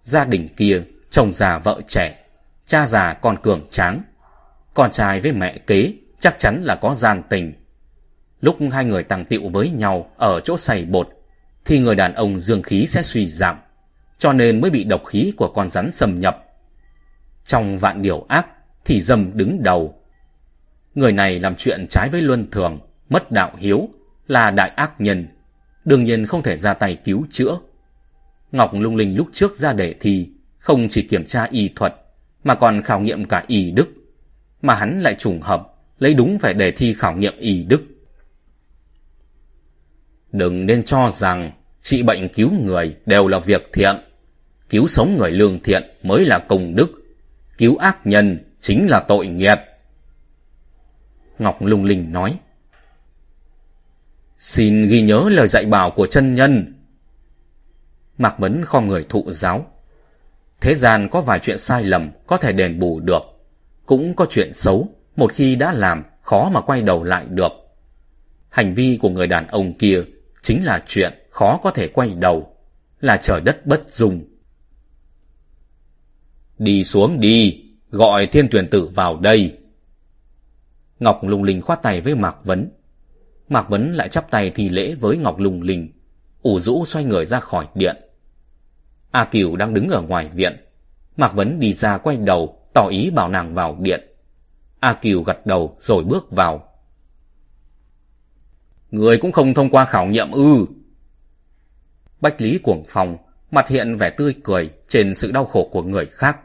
Gia 0.04 0.26
đình 0.26 0.48
kia, 0.58 0.82
chồng 1.10 1.34
già 1.34 1.58
vợ 1.58 1.82
trẻ, 1.88 2.26
cha 2.70 2.86
già 2.86 3.14
con 3.14 3.38
cường 3.42 3.68
tráng. 3.70 4.02
Con 4.74 4.92
trai 4.92 5.20
với 5.20 5.32
mẹ 5.32 5.58
kế 5.58 5.94
chắc 6.20 6.40
chắn 6.40 6.64
là 6.64 6.76
có 6.76 6.94
gian 6.94 7.22
tình. 7.30 7.54
Lúc 8.42 8.58
hai 8.72 8.86
người 8.86 9.04
tàng 9.04 9.26
tiệu 9.26 9.50
với 9.50 9.70
nhau 9.70 10.12
ở 10.18 10.40
chỗ 10.40 10.58
xày 10.58 10.86
bột, 10.86 11.10
thì 11.66 11.80
người 11.80 11.96
đàn 11.96 12.14
ông 12.14 12.40
dương 12.40 12.62
khí 12.62 12.86
sẽ 12.88 13.04
suy 13.04 13.28
giảm, 13.28 13.60
cho 14.18 14.34
nên 14.34 14.62
mới 14.62 14.72
bị 14.72 14.84
độc 14.84 15.06
khí 15.06 15.34
của 15.38 15.48
con 15.48 15.70
rắn 15.70 15.92
xâm 15.92 16.20
nhập. 16.20 16.46
Trong 17.46 17.78
vạn 17.78 18.02
điều 18.02 18.26
ác 18.30 18.48
thì 18.86 19.02
dâm 19.02 19.38
đứng 19.38 19.64
đầu. 19.64 20.02
Người 20.96 21.12
này 21.12 21.40
làm 21.40 21.56
chuyện 21.56 21.86
trái 21.90 22.10
với 22.10 22.22
luân 22.22 22.52
thường, 22.52 22.80
mất 23.10 23.32
đạo 23.32 23.52
hiếu, 23.58 23.90
là 24.28 24.52
đại 24.52 24.70
ác 24.70 25.02
nhân, 25.02 25.28
đương 25.86 26.04
nhiên 26.04 26.26
không 26.26 26.44
thể 26.44 26.58
ra 26.58 26.74
tay 26.74 26.96
cứu 26.96 27.26
chữa. 27.30 27.58
Ngọc 28.52 28.74
Lung 28.74 28.96
Linh 28.96 29.18
lúc 29.18 29.28
trước 29.34 29.56
ra 29.56 29.74
đề 29.74 29.94
thi, 30.00 30.30
không 30.60 30.88
chỉ 30.90 31.02
kiểm 31.02 31.26
tra 31.26 31.44
y 31.44 31.70
thuật, 31.76 31.96
mà 32.44 32.56
còn 32.56 32.82
khảo 32.82 33.00
nghiệm 33.00 33.26
cả 33.26 33.44
y 33.48 33.72
đức. 33.72 33.88
Mà 34.62 34.76
hắn 34.76 35.00
lại 35.00 35.16
trùng 35.20 35.42
hợp, 35.42 35.68
lấy 36.00 36.14
đúng 36.14 36.38
về 36.42 36.54
đề 36.54 36.72
thi 36.72 36.94
khảo 36.98 37.16
nghiệm 37.16 37.38
y 37.38 37.64
đức. 37.64 37.82
Đừng 40.32 40.66
nên 40.66 40.84
cho 40.84 41.10
rằng 41.10 41.52
trị 41.82 42.04
bệnh 42.04 42.30
cứu 42.30 42.52
người 42.66 42.96
đều 43.06 43.28
là 43.28 43.40
việc 43.40 43.70
thiện. 43.74 43.96
Cứu 44.70 44.88
sống 44.88 45.18
người 45.18 45.32
lương 45.32 45.60
thiện 45.60 45.84
mới 46.04 46.26
là 46.26 46.40
công 46.40 46.76
đức. 46.76 46.92
Cứu 47.58 47.78
ác 47.78 48.08
nhân 48.08 48.56
chính 48.60 48.88
là 48.90 49.00
tội 49.00 49.28
nghiệt. 49.28 49.60
Ngọc 51.40 51.62
Lung 51.62 51.84
Linh 51.84 52.12
nói. 52.12 52.40
Xin 54.38 54.88
ghi 54.88 55.02
nhớ 55.02 55.30
lời 55.32 55.48
dạy 55.48 55.66
bảo 55.66 55.92
của 55.92 56.08
chân 56.08 56.36
nhân. 56.36 56.74
Mạc 58.18 58.40
bấn 58.40 58.66
kho 58.66 58.82
người 58.82 59.06
thụ 59.10 59.32
giáo. 59.32 59.72
Thế 60.62 60.76
gian 60.76 61.10
có 61.12 61.22
vài 61.22 61.40
chuyện 61.40 61.58
sai 61.58 61.84
lầm 61.84 62.12
có 62.28 62.38
thể 62.38 62.54
đền 62.54 62.80
bù 62.80 63.00
được. 63.00 63.22
Cũng 63.86 64.16
có 64.16 64.26
chuyện 64.30 64.54
xấu, 64.54 64.90
một 65.16 65.34
khi 65.34 65.56
đã 65.56 65.74
làm, 65.74 66.04
khó 66.22 66.50
mà 66.54 66.62
quay 66.62 66.82
đầu 66.82 67.04
lại 67.04 67.26
được. 67.30 67.52
Hành 68.50 68.74
vi 68.74 68.98
của 69.02 69.10
người 69.10 69.28
đàn 69.28 69.48
ông 69.48 69.78
kia 69.78 70.02
chính 70.42 70.66
là 70.66 70.84
chuyện 70.88 71.14
khó 71.30 71.60
có 71.64 71.72
thể 71.72 71.88
quay 71.88 72.14
đầu, 72.16 72.56
là 73.00 73.18
trời 73.18 73.42
đất 73.42 73.66
bất 73.66 73.94
dung. 73.94 74.26
Đi 76.58 76.84
xuống 76.84 77.20
đi, 77.20 77.64
gọi 77.92 78.28
thiên 78.28 78.48
tuyển 78.52 78.68
tử 78.70 78.88
vào 78.88 79.18
đây. 79.20 79.58
Ngọc 81.00 81.20
Lung 81.24 81.44
Linh 81.44 81.62
khoát 81.62 81.84
tay 81.84 82.02
với 82.02 82.16
Mạc 82.16 82.36
Vấn. 82.44 82.72
Mạc 83.50 83.70
Vấn 83.70 83.94
lại 83.94 84.10
chắp 84.10 84.32
tay 84.32 84.52
thi 84.56 84.70
lễ 84.70 84.96
với 84.96 85.18
Ngọc 85.18 85.40
Lung 85.40 85.62
Linh, 85.62 85.92
ủ 86.42 86.60
rũ 86.60 86.86
xoay 86.86 87.06
người 87.06 87.26
ra 87.26 87.40
khỏi 87.40 87.68
điện. 87.76 87.96
A 89.12 89.26
Kiều 89.26 89.56
đang 89.56 89.74
đứng 89.74 89.90
ở 89.90 90.02
ngoài 90.02 90.30
viện. 90.34 90.66
Mạc 91.18 91.34
Vấn 91.34 91.60
đi 91.60 91.74
ra 91.74 91.98
quay 91.98 92.18
đầu, 92.18 92.62
tỏ 92.74 92.88
ý 92.88 93.10
bảo 93.10 93.30
nàng 93.30 93.54
vào 93.54 93.78
điện. 93.80 94.10
A 94.80 94.94
Kiều 94.94 95.24
gật 95.24 95.46
đầu 95.46 95.76
rồi 95.80 96.04
bước 96.04 96.32
vào. 96.32 96.70
Người 98.92 99.18
cũng 99.18 99.32
không 99.32 99.54
thông 99.54 99.70
qua 99.70 99.86
khảo 99.86 100.06
nghiệm 100.06 100.32
ư. 100.32 100.66
Bách 102.22 102.42
Lý 102.42 102.60
cuồng 102.64 102.84
phòng, 102.88 103.18
mặt 103.52 103.68
hiện 103.68 103.98
vẻ 103.98 104.10
tươi 104.10 104.36
cười 104.44 104.72
trên 104.88 105.14
sự 105.16 105.32
đau 105.32 105.46
khổ 105.46 105.70
của 105.72 105.84
người 105.84 106.06
khác. 106.06 106.38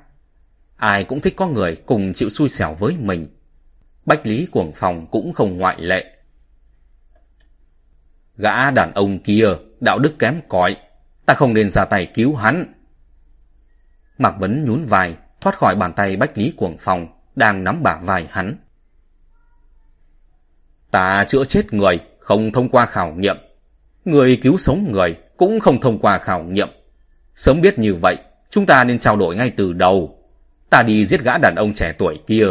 Ai 0.76 1.04
cũng 1.04 1.20
thích 1.20 1.34
có 1.36 1.46
người 1.46 1.76
cùng 1.86 2.12
chịu 2.12 2.30
xui 2.30 2.48
xẻo 2.48 2.74
với 2.74 2.96
mình. 2.98 3.24
Bách 4.06 4.26
Lý 4.26 4.46
cuồng 4.46 4.72
phòng 4.74 5.06
cũng 5.10 5.32
không 5.32 5.58
ngoại 5.58 5.80
lệ. 5.80 6.04
Gã 8.36 8.70
đàn 8.70 8.92
ông 8.94 9.18
kia, 9.18 9.48
đạo 9.80 9.98
đức 9.98 10.18
kém 10.18 10.40
cỏi, 10.48 10.76
ta 11.26 11.34
không 11.34 11.54
nên 11.54 11.70
ra 11.70 11.84
tay 11.84 12.06
cứu 12.14 12.34
hắn. 12.34 12.74
Mạc 14.18 14.34
Vấn 14.38 14.64
nhún 14.64 14.84
vai, 14.84 15.16
thoát 15.40 15.58
khỏi 15.58 15.76
bàn 15.76 15.92
tay 15.92 16.16
Bách 16.16 16.38
Lý 16.38 16.54
cuồng 16.56 16.78
phòng, 16.78 17.06
đang 17.36 17.64
nắm 17.64 17.82
bả 17.82 17.98
vai 18.02 18.26
hắn. 18.30 18.56
Ta 20.90 21.24
chữa 21.24 21.44
chết 21.44 21.72
người, 21.72 22.00
không 22.18 22.52
thông 22.52 22.68
qua 22.68 22.86
khảo 22.86 23.12
nghiệm. 23.12 23.36
Người 24.04 24.38
cứu 24.42 24.58
sống 24.58 24.92
người 24.92 25.16
cũng 25.36 25.60
không 25.60 25.80
thông 25.80 25.98
qua 25.98 26.18
khảo 26.18 26.42
nghiệm. 26.42 26.68
Sớm 27.34 27.60
biết 27.60 27.78
như 27.78 27.94
vậy, 27.94 28.16
chúng 28.50 28.66
ta 28.66 28.84
nên 28.84 28.98
trao 28.98 29.16
đổi 29.16 29.36
ngay 29.36 29.52
từ 29.56 29.72
đầu. 29.72 30.18
Ta 30.70 30.82
đi 30.82 31.06
giết 31.06 31.20
gã 31.20 31.38
đàn 31.38 31.54
ông 31.54 31.74
trẻ 31.74 31.92
tuổi 31.98 32.20
kia, 32.26 32.46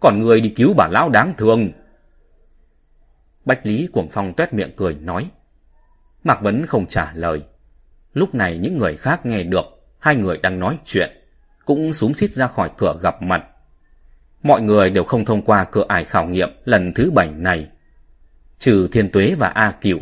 còn 0.00 0.18
người 0.18 0.40
đi 0.40 0.48
cứu 0.48 0.74
bà 0.76 0.86
lão 0.86 1.08
đáng 1.08 1.34
thương. 1.36 1.72
Bách 3.44 3.66
Lý 3.66 3.88
Cuồng 3.92 4.08
Phong 4.10 4.34
tuét 4.34 4.52
miệng 4.52 4.72
cười 4.76 4.94
nói. 4.94 5.30
Mạc 6.24 6.42
Vấn 6.42 6.66
không 6.66 6.86
trả 6.86 7.12
lời. 7.14 7.42
Lúc 8.16 8.34
này 8.34 8.58
những 8.58 8.78
người 8.78 8.96
khác 8.96 9.26
nghe 9.26 9.42
được 9.42 9.64
hai 9.98 10.16
người 10.16 10.38
đang 10.38 10.60
nói 10.60 10.78
chuyện, 10.84 11.10
cũng 11.64 11.92
súng 11.92 12.14
xít 12.14 12.30
ra 12.30 12.46
khỏi 12.46 12.70
cửa 12.76 12.94
gặp 13.02 13.22
mặt. 13.22 13.42
Mọi 14.42 14.62
người 14.62 14.90
đều 14.90 15.04
không 15.04 15.24
thông 15.24 15.42
qua 15.42 15.64
cửa 15.64 15.84
ải 15.88 16.04
khảo 16.04 16.26
nghiệm 16.26 16.48
lần 16.64 16.94
thứ 16.94 17.10
bảy 17.10 17.30
này. 17.30 17.68
Trừ 18.58 18.88
Thiên 18.92 19.10
Tuế 19.10 19.34
và 19.38 19.48
A 19.48 19.70
Cựu. 19.70 19.98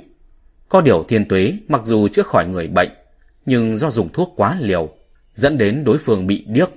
Có 0.68 0.80
điều 0.80 1.04
Thiên 1.08 1.28
Tuế 1.28 1.54
mặc 1.68 1.80
dù 1.84 2.08
chữa 2.08 2.22
khỏi 2.22 2.46
người 2.46 2.66
bệnh, 2.66 2.90
nhưng 3.46 3.76
do 3.76 3.90
dùng 3.90 4.12
thuốc 4.12 4.32
quá 4.36 4.56
liều, 4.60 4.88
dẫn 5.34 5.58
đến 5.58 5.84
đối 5.84 5.98
phương 5.98 6.26
bị 6.26 6.44
điếc. 6.48 6.70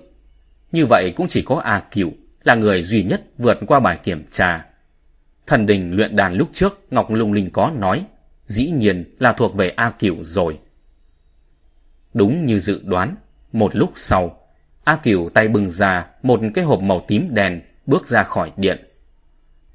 Như 0.71 0.85
vậy 0.85 1.13
cũng 1.15 1.27
chỉ 1.27 1.41
có 1.41 1.55
A 1.55 1.79
Cựu 1.79 2.11
là 2.43 2.55
người 2.55 2.83
duy 2.83 3.03
nhất 3.03 3.21
vượt 3.37 3.57
qua 3.67 3.79
bài 3.79 3.99
kiểm 4.03 4.25
tra. 4.31 4.65
Thần 5.47 5.65
đình 5.65 5.95
luyện 5.95 6.15
đàn 6.15 6.33
lúc 6.33 6.49
trước 6.53 6.79
Ngọc 6.91 7.11
Lung 7.11 7.33
Linh 7.33 7.49
có 7.51 7.71
nói, 7.77 8.05
dĩ 8.45 8.69
nhiên 8.69 9.15
là 9.19 9.33
thuộc 9.33 9.55
về 9.55 9.69
A 9.69 9.89
Cửu 9.89 10.15
rồi. 10.23 10.59
Đúng 12.13 12.45
như 12.45 12.59
dự 12.59 12.81
đoán, 12.83 13.15
một 13.51 13.75
lúc 13.75 13.91
sau, 13.95 14.39
A 14.83 14.95
Cửu 14.95 15.29
tay 15.29 15.47
bừng 15.47 15.69
ra 15.69 16.07
một 16.23 16.39
cái 16.53 16.65
hộp 16.65 16.81
màu 16.81 17.05
tím 17.07 17.33
đen 17.33 17.61
bước 17.85 18.07
ra 18.07 18.23
khỏi 18.23 18.51
điện. 18.57 18.87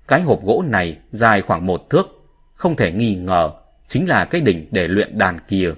Cái 0.09 0.23
hộp 0.23 0.43
gỗ 0.43 0.65
này 0.67 0.99
dài 1.11 1.43
khoảng 1.43 1.67
một 1.67 1.91
thước, 1.91 2.07
không 2.55 2.77
thể 2.77 2.93
nghi 2.93 3.15
ngờ 3.15 3.51
chính 3.87 4.09
là 4.09 4.25
cái 4.25 4.41
đỉnh 4.41 4.69
để 4.71 4.89
luyện 4.89 5.19
đàn 5.19 5.39
kia. 5.49 5.73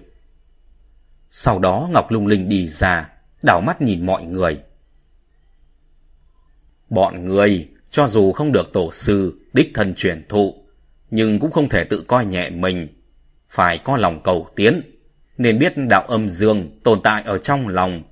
Sau 1.30 1.58
đó 1.58 1.88
Ngọc 1.90 2.10
Lung 2.10 2.26
Linh 2.26 2.48
đi 2.48 2.68
ra, 2.68 3.10
đảo 3.42 3.60
mắt 3.60 3.82
nhìn 3.82 4.06
mọi 4.06 4.24
người. 4.24 4.60
Bọn 6.90 7.24
người, 7.24 7.68
cho 7.90 8.06
dù 8.06 8.32
không 8.32 8.52
được 8.52 8.72
tổ 8.72 8.92
sư, 8.92 9.40
đích 9.52 9.70
thân 9.74 9.94
truyền 9.94 10.26
thụ, 10.28 10.54
nhưng 11.10 11.38
cũng 11.38 11.50
không 11.50 11.68
thể 11.68 11.84
tự 11.84 12.04
coi 12.08 12.26
nhẹ 12.26 12.50
mình. 12.50 12.86
Phải 13.48 13.78
có 13.78 13.96
lòng 13.96 14.22
cầu 14.22 14.48
tiến, 14.56 14.80
nên 15.38 15.58
biết 15.58 15.72
đạo 15.76 16.02
âm 16.02 16.28
dương 16.28 16.80
tồn 16.84 17.00
tại 17.04 17.22
ở 17.22 17.38
trong 17.38 17.68
lòng. 17.68 18.02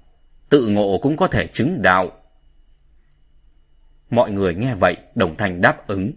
Tự 0.48 0.66
ngộ 0.66 0.98
cũng 1.02 1.16
có 1.16 1.26
thể 1.26 1.46
chứng 1.46 1.82
đạo. 1.82 2.12
Mọi 4.10 4.30
người 4.30 4.54
nghe 4.54 4.74
vậy 4.74 4.96
đồng 5.14 5.36
thanh 5.36 5.60
đáp 5.60 5.86
ứng. 5.86 6.12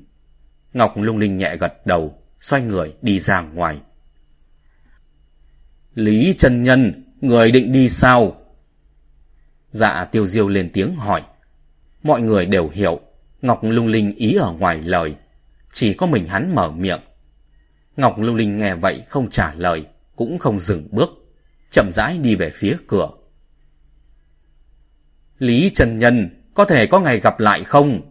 Ngọc 0.74 0.94
lung 0.98 1.18
linh 1.18 1.38
nhẹ 1.38 1.58
gật 1.58 1.86
đầu, 1.86 2.18
xoay 2.40 2.62
người 2.62 2.96
đi 3.02 3.20
ra 3.20 3.42
ngoài. 3.42 3.80
Lý 5.96 6.34
chân 6.38 6.64
nhân, 6.64 7.04
người 7.22 7.52
định 7.52 7.72
đi 7.72 7.90
sao? 7.90 8.36
Dạ 9.70 10.06
tiêu 10.06 10.28
diêu 10.28 10.48
lên 10.48 10.70
tiếng 10.74 10.96
hỏi. 10.96 11.24
Mọi 12.04 12.22
người 12.22 12.46
đều 12.46 12.70
hiểu, 12.70 13.00
Ngọc 13.42 13.60
lung 13.64 13.88
linh 13.88 14.16
ý 14.16 14.36
ở 14.36 14.52
ngoài 14.52 14.82
lời. 14.82 15.16
Chỉ 15.72 15.94
có 15.94 16.06
mình 16.06 16.26
hắn 16.26 16.56
mở 16.56 16.72
miệng. 16.72 17.02
Ngọc 17.98 18.20
lung 18.20 18.36
linh 18.36 18.58
nghe 18.58 18.76
vậy 18.76 19.04
không 19.10 19.30
trả 19.30 19.54
lời, 19.54 19.86
cũng 20.16 20.40
không 20.40 20.60
dừng 20.60 20.88
bước, 20.92 21.10
chậm 21.72 21.92
rãi 21.92 22.18
đi 22.18 22.36
về 22.36 22.50
phía 22.50 22.78
cửa. 22.88 23.10
Lý 25.40 25.72
Trần 25.76 25.96
Nhân, 25.96 26.44
có 26.54 26.66
thể 26.66 26.86
có 26.86 27.00
ngày 27.00 27.20
gặp 27.20 27.40
lại 27.40 27.64
không? 27.64 28.02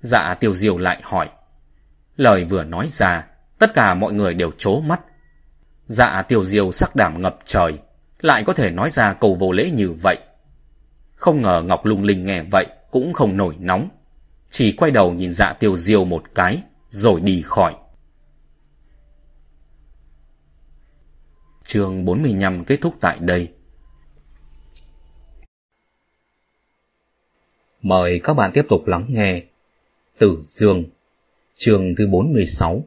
Dạ 0.00 0.34
tiêu 0.34 0.54
diêu 0.54 0.78
lại 0.78 1.00
hỏi. 1.02 1.28
Lời 2.16 2.44
vừa 2.44 2.64
nói 2.64 2.88
ra, 2.88 3.26
tất 3.58 3.74
cả 3.74 3.94
mọi 3.94 4.12
người 4.12 4.34
đều 4.34 4.50
chố 4.58 4.80
mắt. 4.80 5.00
Dạ 5.86 6.22
tiêu 6.22 6.44
diêu 6.44 6.72
sắc 6.72 6.96
đảm 6.96 7.22
ngập 7.22 7.38
trời, 7.44 7.78
lại 8.20 8.44
có 8.46 8.52
thể 8.52 8.70
nói 8.70 8.90
ra 8.90 9.12
câu 9.12 9.34
vô 9.34 9.52
lễ 9.52 9.70
như 9.70 9.92
vậy. 10.02 10.16
Không 11.14 11.42
ngờ 11.42 11.62
Ngọc 11.66 11.86
Lung 11.86 12.02
Linh 12.02 12.24
nghe 12.24 12.42
vậy 12.42 12.66
cũng 12.90 13.12
không 13.12 13.36
nổi 13.36 13.56
nóng. 13.60 13.88
Chỉ 14.50 14.72
quay 14.72 14.90
đầu 14.90 15.12
nhìn 15.12 15.32
dạ 15.32 15.52
tiêu 15.52 15.76
diêu 15.76 16.04
một 16.04 16.24
cái, 16.34 16.62
rồi 16.90 17.20
đi 17.20 17.42
khỏi. 17.46 17.74
Chương 21.66 22.04
45 22.04 22.64
kết 22.64 22.78
thúc 22.80 22.94
tại 23.00 23.18
đây. 23.20 23.48
Mời 27.82 28.20
các 28.24 28.34
bạn 28.34 28.50
tiếp 28.54 28.66
tục 28.68 28.86
lắng 28.86 29.06
nghe 29.08 29.42
Tử 30.18 30.38
Dương 30.42 30.84
chương 31.54 31.94
thứ 31.98 32.06
46 32.06 32.84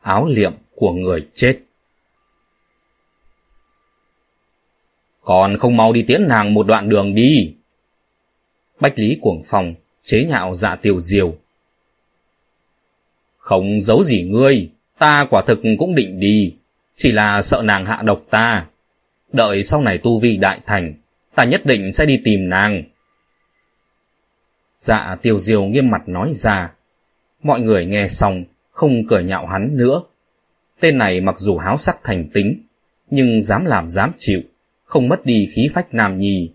Áo 0.00 0.26
liệm 0.26 0.52
của 0.74 0.92
người 0.92 1.28
chết 1.34 1.58
Còn 5.20 5.56
không 5.56 5.76
mau 5.76 5.92
đi 5.92 6.02
tiễn 6.02 6.28
nàng 6.28 6.54
một 6.54 6.66
đoạn 6.66 6.88
đường 6.88 7.14
đi. 7.14 7.54
Bách 8.80 8.98
Lý 8.98 9.18
cuồng 9.20 9.42
phòng, 9.44 9.74
chế 10.02 10.24
nhạo 10.24 10.54
dạ 10.54 10.76
tiêu 10.76 11.00
diều. 11.00 11.36
Không 13.36 13.80
giấu 13.80 14.04
gì 14.04 14.22
ngươi, 14.22 14.70
ta 14.98 15.26
quả 15.30 15.42
thực 15.46 15.58
cũng 15.78 15.94
định 15.94 16.20
đi, 16.20 16.56
chỉ 16.96 17.12
là 17.12 17.42
sợ 17.42 17.62
nàng 17.64 17.86
hạ 17.86 18.02
độc 18.04 18.22
ta. 18.30 18.66
Đợi 19.32 19.62
sau 19.62 19.82
này 19.82 19.98
tu 19.98 20.20
vi 20.20 20.36
đại 20.36 20.60
thành, 20.66 20.94
ta 21.34 21.44
nhất 21.44 21.66
định 21.66 21.92
sẽ 21.92 22.06
đi 22.06 22.20
tìm 22.24 22.48
nàng. 22.48 22.82
Dạ 24.74 25.16
tiêu 25.22 25.38
Diêu 25.38 25.64
nghiêm 25.64 25.90
mặt 25.90 26.02
nói 26.06 26.32
ra. 26.34 26.72
Mọi 27.42 27.60
người 27.60 27.86
nghe 27.86 28.08
xong, 28.08 28.44
không 28.70 29.06
cười 29.08 29.24
nhạo 29.24 29.46
hắn 29.46 29.76
nữa. 29.76 30.02
Tên 30.80 30.98
này 30.98 31.20
mặc 31.20 31.34
dù 31.38 31.58
háo 31.58 31.76
sắc 31.76 31.96
thành 32.04 32.28
tính, 32.28 32.62
nhưng 33.10 33.42
dám 33.42 33.64
làm 33.64 33.90
dám 33.90 34.12
chịu, 34.16 34.40
không 34.84 35.08
mất 35.08 35.24
đi 35.26 35.48
khí 35.54 35.68
phách 35.74 35.94
nam 35.94 36.18
nhi. 36.18 36.50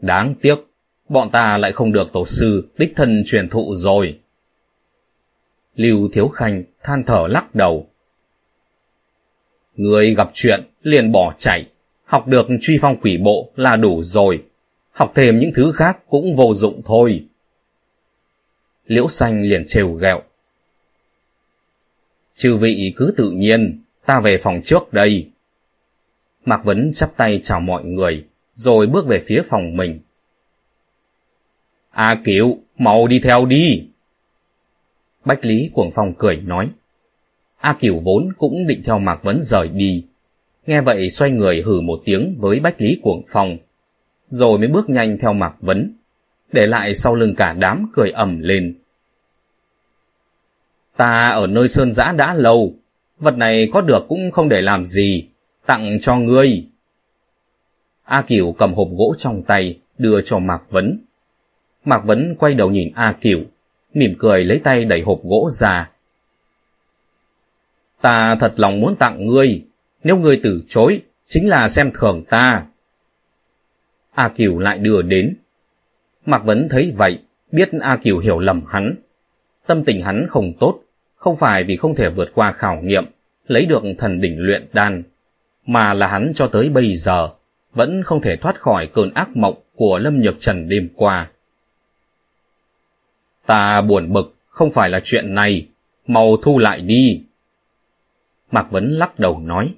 Đáng 0.00 0.34
tiếc, 0.40 0.56
bọn 1.08 1.30
ta 1.30 1.58
lại 1.58 1.72
không 1.72 1.92
được 1.92 2.12
tổ 2.12 2.26
sư 2.26 2.68
đích 2.78 2.92
thân 2.96 3.22
truyền 3.26 3.48
thụ 3.48 3.74
rồi. 3.74 4.18
Lưu 5.74 6.08
Thiếu 6.12 6.28
Khanh 6.28 6.62
than 6.82 7.04
thở 7.04 7.26
lắc 7.28 7.54
đầu. 7.54 7.86
Người 9.76 10.14
gặp 10.14 10.30
chuyện 10.32 10.60
liền 10.82 11.12
bỏ 11.12 11.34
chạy, 11.38 11.66
học 12.04 12.26
được 12.28 12.46
truy 12.60 12.78
phong 12.80 13.00
quỷ 13.00 13.16
bộ 13.16 13.50
là 13.56 13.76
đủ 13.76 14.02
rồi, 14.02 14.44
học 14.90 15.12
thêm 15.14 15.38
những 15.38 15.50
thứ 15.54 15.72
khác 15.72 15.98
cũng 16.08 16.34
vô 16.36 16.54
dụng 16.54 16.82
thôi. 16.84 17.26
Liễu 18.86 19.08
Xanh 19.08 19.42
liền 19.42 19.64
trêu 19.68 19.92
ghẹo. 19.92 20.22
Chư 22.34 22.56
vị 22.56 22.92
cứ 22.96 23.14
tự 23.16 23.30
nhiên, 23.30 23.82
ta 24.06 24.20
về 24.20 24.38
phòng 24.38 24.60
trước 24.64 24.92
đây. 24.92 25.30
Mạc 26.44 26.64
Vấn 26.64 26.90
chắp 26.94 27.16
tay 27.16 27.40
chào 27.42 27.60
mọi 27.60 27.84
người, 27.84 28.26
rồi 28.54 28.86
bước 28.86 29.06
về 29.06 29.22
phía 29.26 29.42
phòng 29.48 29.76
mình. 29.76 30.00
A 31.90 32.20
Kiều, 32.24 32.58
mau 32.78 33.06
đi 33.06 33.20
theo 33.20 33.46
đi. 33.46 33.88
Bách 35.24 35.44
Lý 35.44 35.70
Cuồng 35.72 35.90
Phong 35.94 36.14
cười 36.18 36.36
nói. 36.36 36.70
A 37.56 37.76
Kiều 37.80 37.98
vốn 37.98 38.28
cũng 38.38 38.66
định 38.66 38.82
theo 38.84 38.98
Mạc 38.98 39.22
Vấn 39.22 39.38
rời 39.42 39.68
đi. 39.68 40.04
Nghe 40.66 40.80
vậy 40.80 41.10
xoay 41.10 41.30
người 41.30 41.62
hử 41.62 41.80
một 41.80 42.00
tiếng 42.04 42.36
với 42.38 42.60
Bách 42.60 42.80
Lý 42.80 43.00
Cuồng 43.02 43.22
Phong, 43.32 43.56
rồi 44.28 44.58
mới 44.58 44.68
bước 44.68 44.90
nhanh 44.90 45.18
theo 45.18 45.32
Mạc 45.32 45.54
Vấn, 45.60 45.92
để 46.52 46.66
lại 46.66 46.94
sau 46.94 47.14
lưng 47.14 47.34
cả 47.36 47.52
đám 47.52 47.90
cười 47.92 48.10
ẩm 48.10 48.40
lên. 48.40 48.74
Ta 50.96 51.28
ở 51.28 51.46
nơi 51.46 51.68
sơn 51.68 51.92
giã 51.92 52.12
đã 52.12 52.34
lâu, 52.34 52.74
vật 53.18 53.36
này 53.36 53.68
có 53.72 53.80
được 53.80 54.04
cũng 54.08 54.30
không 54.30 54.48
để 54.48 54.60
làm 54.60 54.84
gì, 54.84 55.24
tặng 55.66 55.98
cho 56.00 56.16
ngươi. 56.16 56.66
A 58.04 58.22
Kiều 58.22 58.52
cầm 58.52 58.74
hộp 58.74 58.88
gỗ 58.96 59.14
trong 59.18 59.42
tay, 59.42 59.78
đưa 59.98 60.20
cho 60.20 60.38
Mạc 60.38 60.62
Vấn. 60.70 60.98
Mạc 61.84 62.04
Vấn 62.04 62.36
quay 62.38 62.54
đầu 62.54 62.70
nhìn 62.70 62.92
A 62.94 63.12
Kiều, 63.12 63.40
mỉm 63.94 64.12
cười 64.18 64.44
lấy 64.44 64.60
tay 64.64 64.84
đẩy 64.84 65.00
hộp 65.00 65.20
gỗ 65.24 65.48
ra. 65.52 65.90
Ta 68.00 68.36
thật 68.40 68.52
lòng 68.56 68.80
muốn 68.80 68.96
tặng 68.96 69.26
ngươi, 69.26 69.64
nếu 70.04 70.16
ngươi 70.16 70.40
từ 70.42 70.62
chối, 70.68 71.02
chính 71.28 71.48
là 71.48 71.68
xem 71.68 71.90
thường 71.94 72.22
ta. 72.22 72.66
A 74.14 74.28
Kiều 74.28 74.58
lại 74.58 74.78
đưa 74.78 75.02
đến. 75.02 75.36
Mạc 76.26 76.44
Vấn 76.44 76.68
thấy 76.68 76.92
vậy, 76.96 77.18
biết 77.52 77.70
A 77.80 77.96
Kiều 77.96 78.18
hiểu 78.18 78.38
lầm 78.38 78.64
hắn. 78.68 78.96
Tâm 79.66 79.84
tình 79.84 80.02
hắn 80.02 80.26
không 80.28 80.52
tốt, 80.60 80.80
không 81.16 81.36
phải 81.36 81.64
vì 81.64 81.76
không 81.76 81.94
thể 81.94 82.10
vượt 82.10 82.30
qua 82.34 82.52
khảo 82.52 82.80
nghiệm, 82.82 83.04
lấy 83.46 83.66
được 83.66 83.82
thần 83.98 84.20
đỉnh 84.20 84.38
luyện 84.38 84.66
đan, 84.72 85.02
mà 85.66 85.94
là 85.94 86.06
hắn 86.06 86.32
cho 86.34 86.46
tới 86.46 86.68
bây 86.68 86.96
giờ 86.96 87.28
vẫn 87.72 88.02
không 88.02 88.20
thể 88.20 88.36
thoát 88.36 88.60
khỏi 88.60 88.86
cơn 88.86 89.14
ác 89.14 89.36
mộng 89.36 89.54
của 89.74 89.98
Lâm 89.98 90.20
Nhược 90.20 90.40
Trần 90.40 90.68
đêm 90.68 90.88
qua. 90.94 91.30
Ta 93.46 93.80
buồn 93.80 94.12
bực, 94.12 94.34
không 94.46 94.70
phải 94.70 94.90
là 94.90 95.00
chuyện 95.04 95.34
này, 95.34 95.66
mau 96.06 96.36
thu 96.36 96.58
lại 96.58 96.80
đi. 96.80 97.22
Mạc 98.50 98.70
Vấn 98.70 98.90
lắc 98.90 99.18
đầu 99.18 99.40
nói. 99.40 99.74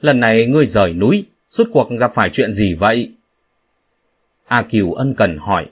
Lần 0.00 0.20
này 0.20 0.46
ngươi 0.46 0.66
rời 0.66 0.92
núi, 0.92 1.24
suốt 1.50 1.64
cuộc 1.72 1.90
gặp 1.90 2.10
phải 2.14 2.30
chuyện 2.32 2.52
gì 2.52 2.74
vậy? 2.74 3.12
A 4.46 4.62
Kiều 4.62 4.92
ân 4.92 5.14
cần 5.14 5.38
hỏi. 5.38 5.70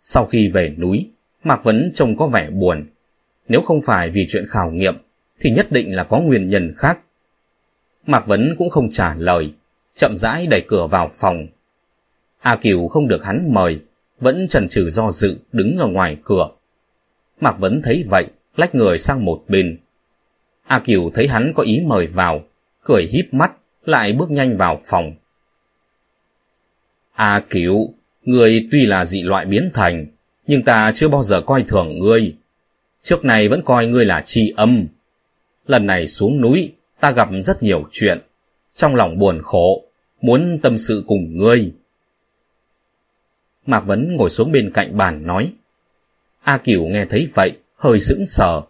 Sau 0.00 0.26
khi 0.26 0.48
về 0.48 0.74
núi, 0.78 1.10
Mạc 1.44 1.64
Vấn 1.64 1.90
trông 1.94 2.16
có 2.16 2.26
vẻ 2.26 2.50
buồn. 2.50 2.86
Nếu 3.48 3.62
không 3.62 3.82
phải 3.82 4.10
vì 4.10 4.26
chuyện 4.28 4.46
khảo 4.48 4.70
nghiệm, 4.70 4.94
thì 5.40 5.50
nhất 5.50 5.72
định 5.72 5.96
là 5.96 6.04
có 6.04 6.20
nguyên 6.20 6.48
nhân 6.48 6.74
khác. 6.76 6.98
Mạc 8.06 8.26
Vấn 8.26 8.54
cũng 8.58 8.70
không 8.70 8.90
trả 8.90 9.14
lời, 9.14 9.52
chậm 9.94 10.16
rãi 10.16 10.46
đẩy 10.46 10.64
cửa 10.68 10.86
vào 10.86 11.10
phòng. 11.14 11.46
A 12.40 12.56
Kiều 12.56 12.88
không 12.88 13.08
được 13.08 13.24
hắn 13.24 13.54
mời, 13.54 13.80
vẫn 14.20 14.48
chần 14.48 14.68
chừ 14.68 14.90
do 14.90 15.10
dự 15.10 15.38
đứng 15.52 15.76
ở 15.76 15.86
ngoài 15.86 16.16
cửa. 16.24 16.48
Mạc 17.40 17.58
Vấn 17.58 17.82
thấy 17.82 18.04
vậy, 18.08 18.26
lách 18.56 18.74
người 18.74 18.98
sang 18.98 19.24
một 19.24 19.44
bên. 19.48 19.78
A 20.66 20.78
Kiều 20.78 21.10
thấy 21.14 21.28
hắn 21.28 21.52
có 21.56 21.62
ý 21.62 21.80
mời 21.86 22.06
vào, 22.06 22.44
cười 22.84 23.06
híp 23.12 23.34
mắt, 23.34 23.52
lại 23.84 24.12
bước 24.12 24.30
nhanh 24.30 24.56
vào 24.56 24.80
phòng. 24.84 25.14
A 27.12 27.42
Kiều, 27.50 27.88
người 28.22 28.68
tuy 28.72 28.86
là 28.86 29.04
dị 29.04 29.22
loại 29.22 29.46
biến 29.46 29.70
thành, 29.74 30.06
nhưng 30.46 30.62
ta 30.62 30.92
chưa 30.94 31.08
bao 31.08 31.22
giờ 31.22 31.40
coi 31.40 31.62
thường 31.62 31.98
ngươi. 31.98 32.36
Trước 33.02 33.24
này 33.24 33.48
vẫn 33.48 33.62
coi 33.64 33.86
ngươi 33.86 34.04
là 34.04 34.22
tri 34.26 34.52
âm. 34.56 34.86
Lần 35.66 35.86
này 35.86 36.06
xuống 36.06 36.40
núi, 36.40 36.72
ta 37.00 37.10
gặp 37.10 37.28
rất 37.42 37.62
nhiều 37.62 37.88
chuyện. 37.92 38.18
Trong 38.76 38.94
lòng 38.94 39.18
buồn 39.18 39.40
khổ, 39.42 39.84
muốn 40.20 40.58
tâm 40.62 40.78
sự 40.78 41.04
cùng 41.06 41.36
ngươi. 41.36 41.72
Mạc 43.66 43.80
Vấn 43.80 44.16
ngồi 44.16 44.30
xuống 44.30 44.52
bên 44.52 44.70
cạnh 44.74 44.96
bàn 44.96 45.26
nói. 45.26 45.52
A 46.42 46.58
Cửu 46.58 46.88
nghe 46.88 47.06
thấy 47.10 47.28
vậy, 47.34 47.52
hơi 47.76 48.00
sững 48.00 48.26
sờ. 48.26 48.62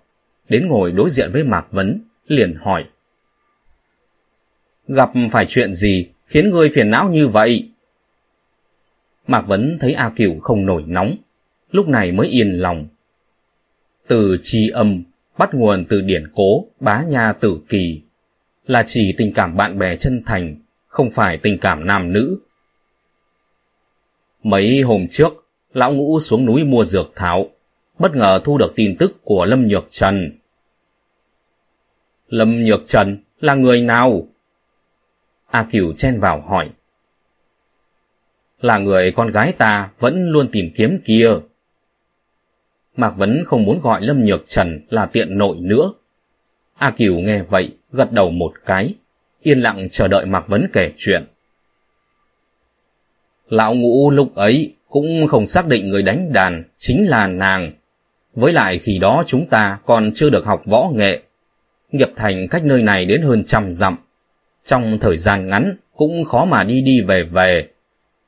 Đến 0.49 0.69
ngồi 0.69 0.93
đối 0.93 1.11
diện 1.11 1.31
với 1.33 1.45
Mạc 1.45 1.67
Vấn, 1.71 2.01
liền 2.27 2.55
hỏi. 2.61 2.85
Gặp 4.89 5.11
phải 5.33 5.47
chuyện 5.49 5.75
gì 5.75 6.09
khiến 6.27 6.51
ngươi 6.51 6.69
phiền 6.69 6.91
não 6.91 7.11
như 7.11 7.29
vậy? 7.29 7.69
Mạc 9.27 9.43
Vấn 9.47 9.79
thấy 9.81 9.93
A 9.93 10.11
Cửu 10.17 10.41
không 10.41 10.67
nổi 10.67 10.85
nóng, 10.87 11.17
lúc 11.71 11.89
này 11.89 12.13
mới 12.13 12.29
yên 12.29 12.53
lòng. 12.53 12.87
Từ 14.07 14.39
chi 14.43 14.69
âm 14.69 15.03
bắt 15.39 15.55
nguồn 15.55 15.85
từ 15.89 16.01
điển 16.01 16.25
cố 16.35 16.67
bá 16.81 17.03
nha 17.03 17.33
tử 17.33 17.61
kỳ, 17.69 18.01
là 18.67 18.85
chỉ 18.87 19.15
tình 19.17 19.33
cảm 19.33 19.57
bạn 19.57 19.79
bè 19.79 19.97
chân 19.97 20.23
thành, 20.27 20.57
không 20.87 21.11
phải 21.11 21.39
tình 21.39 21.59
cảm 21.59 21.87
nam 21.87 22.13
nữ. 22.13 22.39
Mấy 24.43 24.81
hôm 24.81 25.07
trước, 25.11 25.33
lão 25.73 25.93
ngũ 25.93 26.21
xuống 26.21 26.47
núi 26.47 26.65
mua 26.65 26.85
dược 26.85 27.13
thảo, 27.15 27.51
bất 28.03 28.17
ngờ 28.17 28.41
thu 28.45 28.59
được 28.59 28.73
tin 28.77 28.97
tức 28.99 29.13
của 29.25 29.45
Lâm 29.45 29.69
Nhược 29.69 29.87
Trần. 29.91 30.39
Lâm 32.29 32.65
Nhược 32.65 32.83
Trần 32.87 33.19
là 33.41 33.55
người 33.55 33.83
nào? 33.83 34.27
A 35.51 35.67
Cửu 35.73 35.93
chen 35.93 36.21
vào 36.21 36.41
hỏi. 36.41 36.71
Là 38.61 38.79
người 38.79 39.13
con 39.13 39.31
gái 39.31 39.53
ta 39.53 39.91
vẫn 39.99 40.31
luôn 40.31 40.49
tìm 40.53 40.71
kiếm 40.75 40.99
kia. 41.05 41.31
Mạc 42.97 43.11
Vấn 43.11 43.45
không 43.47 43.65
muốn 43.65 43.81
gọi 43.81 44.03
Lâm 44.03 44.25
Nhược 44.25 44.43
Trần 44.47 44.81
là 44.89 45.07
tiện 45.07 45.39
nội 45.39 45.57
nữa. 45.61 45.93
A 46.75 46.91
Kiều 46.91 47.15
nghe 47.15 47.43
vậy, 47.43 47.77
gật 47.93 48.13
đầu 48.13 48.31
một 48.31 48.53
cái, 48.67 48.95
yên 49.43 49.61
lặng 49.61 49.89
chờ 49.91 50.09
đợi 50.09 50.27
Mạc 50.27 50.49
Vấn 50.49 50.67
kể 50.73 50.93
chuyện. 50.97 51.25
Lão 53.49 53.75
ngũ 53.75 54.11
lúc 54.11 54.35
ấy 54.35 54.75
cũng 54.89 55.27
không 55.29 55.47
xác 55.47 55.67
định 55.67 55.89
người 55.89 56.03
đánh 56.03 56.33
đàn 56.33 56.65
chính 56.79 57.09
là 57.09 57.27
nàng. 57.27 57.73
Với 58.35 58.53
lại 58.53 58.79
khi 58.79 58.99
đó 58.99 59.25
chúng 59.27 59.47
ta 59.47 59.79
còn 59.87 60.11
chưa 60.15 60.31
được 60.31 60.45
học 60.45 60.63
võ 60.67 60.91
nghệ. 60.95 61.23
Nghiệp 61.93 62.09
thành 62.17 62.49
cách 62.49 62.65
nơi 62.65 62.83
này 62.83 63.05
đến 63.05 63.23
hơn 63.23 63.45
trăm 63.45 63.73
dặm. 63.73 63.97
Trong 64.65 64.99
thời 65.01 65.17
gian 65.17 65.49
ngắn 65.49 65.77
cũng 65.97 66.25
khó 66.25 66.45
mà 66.45 66.65
đi 66.65 66.81
đi 66.81 67.01
về 67.01 67.23
về. 67.23 67.69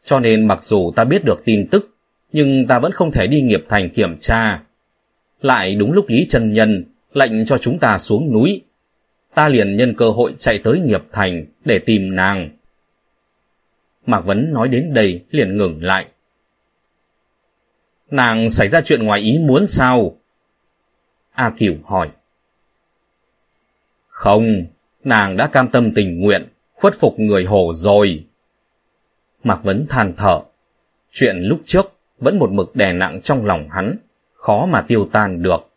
Cho 0.05 0.21
nên 0.21 0.47
mặc 0.47 0.63
dù 0.63 0.93
ta 0.97 1.05
biết 1.05 1.25
được 1.25 1.43
tin 1.45 1.69
tức, 1.71 1.97
nhưng 2.33 2.67
ta 2.67 2.79
vẫn 2.79 2.93
không 2.93 3.13
thể 3.13 3.27
đi 3.27 3.41
nghiệp 3.41 3.65
thành 3.69 3.91
kiểm 3.91 4.17
tra. 4.19 4.63
Lại 5.41 5.75
đúng 5.75 5.93
lúc 5.93 6.05
Lý 6.09 6.27
Trần 6.31 6.53
Nhân 6.53 6.85
lệnh 7.13 7.47
cho 7.47 7.59
chúng 7.59 7.79
ta 7.79 7.99
xuống 7.99 8.33
núi. 8.33 8.61
Ta 9.35 9.49
liền 9.49 9.77
nhân 9.77 9.95
cơ 9.97 10.11
hội 10.11 10.35
chạy 10.39 10.59
tới 10.59 10.81
nghiệp 10.81 11.03
thành 11.13 11.45
để 11.65 11.79
tìm 11.79 12.15
nàng. 12.15 12.51
Mạc 14.07 14.21
Vấn 14.21 14.53
nói 14.53 14.69
đến 14.69 14.95
đây 14.95 15.23
liền 15.31 15.57
ngừng 15.57 15.83
lại. 15.83 16.07
Nàng 18.15 18.51
xảy 18.51 18.69
ra 18.69 18.81
chuyện 18.85 19.03
ngoài 19.03 19.21
ý 19.21 19.39
muốn 19.39 19.67
sao? 19.67 20.17
A 21.33 21.53
Kiều 21.57 21.75
hỏi. 21.85 22.11
Không, 24.07 24.65
nàng 25.05 25.37
đã 25.37 25.47
cam 25.47 25.69
tâm 25.69 25.95
tình 25.95 26.21
nguyện, 26.21 26.49
khuất 26.75 26.95
phục 26.95 27.19
người 27.19 27.45
hồ 27.45 27.73
rồi. 27.75 28.27
Mạc 29.45 29.61
Vấn 29.63 29.87
than 29.89 30.15
thở. 30.17 30.41
Chuyện 31.11 31.37
lúc 31.37 31.61
trước 31.65 31.93
vẫn 32.19 32.39
một 32.39 32.51
mực 32.51 32.77
đè 32.77 32.93
nặng 32.93 33.21
trong 33.23 33.45
lòng 33.45 33.69
hắn, 33.71 33.99
khó 34.35 34.67
mà 34.67 34.85
tiêu 34.89 35.09
tan 35.13 35.43
được. 35.43 35.71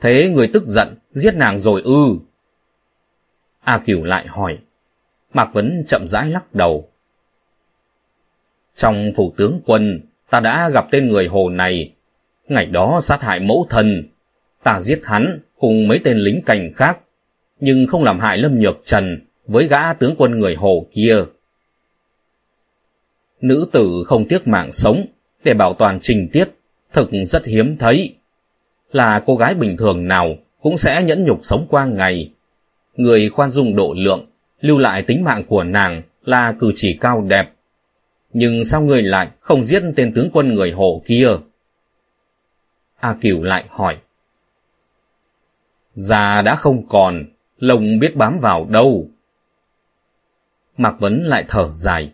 Thế 0.00 0.30
người 0.34 0.50
tức 0.52 0.66
giận, 0.66 0.94
giết 1.12 1.34
nàng 1.34 1.58
rồi 1.58 1.82
ư? 1.82 2.18
A 3.60 3.78
Cửu 3.78 4.04
lại 4.04 4.26
hỏi. 4.26 4.58
Mạc 5.32 5.50
Vấn 5.52 5.84
chậm 5.86 6.06
rãi 6.06 6.30
lắc 6.30 6.54
đầu. 6.54 6.88
Trong 8.74 9.10
phủ 9.16 9.34
tướng 9.36 9.60
quân, 9.66 10.00
ta 10.32 10.40
đã 10.40 10.68
gặp 10.68 10.86
tên 10.90 11.08
người 11.08 11.26
hồ 11.26 11.48
này. 11.48 11.92
Ngày 12.48 12.66
đó 12.66 12.98
sát 13.02 13.22
hại 13.22 13.40
mẫu 13.40 13.66
thần. 13.70 14.02
Ta 14.62 14.80
giết 14.80 15.00
hắn 15.04 15.40
cùng 15.58 15.88
mấy 15.88 16.00
tên 16.04 16.16
lính 16.16 16.42
cảnh 16.46 16.72
khác, 16.76 16.98
nhưng 17.60 17.86
không 17.86 18.02
làm 18.02 18.20
hại 18.20 18.38
Lâm 18.38 18.58
Nhược 18.58 18.80
Trần 18.84 19.26
với 19.46 19.68
gã 19.68 19.92
tướng 19.92 20.14
quân 20.18 20.38
người 20.38 20.54
hồ 20.54 20.86
kia 20.92 21.24
nữ 23.42 23.66
tử 23.72 24.04
không 24.06 24.28
tiếc 24.28 24.48
mạng 24.48 24.72
sống 24.72 25.06
để 25.44 25.54
bảo 25.54 25.74
toàn 25.74 25.98
trình 26.00 26.28
tiết, 26.32 26.48
thực 26.92 27.10
rất 27.24 27.46
hiếm 27.46 27.76
thấy. 27.76 28.14
Là 28.92 29.22
cô 29.26 29.36
gái 29.36 29.54
bình 29.54 29.76
thường 29.76 30.08
nào 30.08 30.36
cũng 30.60 30.76
sẽ 30.76 31.02
nhẫn 31.02 31.24
nhục 31.24 31.38
sống 31.42 31.66
qua 31.70 31.86
ngày. 31.86 32.30
Người 32.96 33.28
khoan 33.28 33.50
dung 33.50 33.76
độ 33.76 33.94
lượng, 33.96 34.26
lưu 34.60 34.78
lại 34.78 35.02
tính 35.02 35.24
mạng 35.24 35.44
của 35.48 35.64
nàng 35.64 36.02
là 36.24 36.54
cử 36.58 36.72
chỉ 36.74 36.98
cao 37.00 37.20
đẹp. 37.20 37.51
Nhưng 38.32 38.64
sao 38.64 38.82
người 38.82 39.02
lại 39.02 39.28
không 39.40 39.64
giết 39.64 39.82
tên 39.96 40.12
tướng 40.14 40.30
quân 40.32 40.54
người 40.54 40.72
hồ 40.72 41.02
kia? 41.04 41.28
A 43.00 43.16
Cửu 43.20 43.42
lại 43.42 43.64
hỏi. 43.70 43.96
Già 45.92 46.42
đã 46.42 46.56
không 46.56 46.88
còn, 46.88 47.24
lông 47.58 47.98
biết 47.98 48.16
bám 48.16 48.38
vào 48.40 48.66
đâu. 48.70 49.08
Mạc 50.76 50.94
Vấn 51.00 51.22
lại 51.22 51.44
thở 51.48 51.70
dài. 51.70 52.12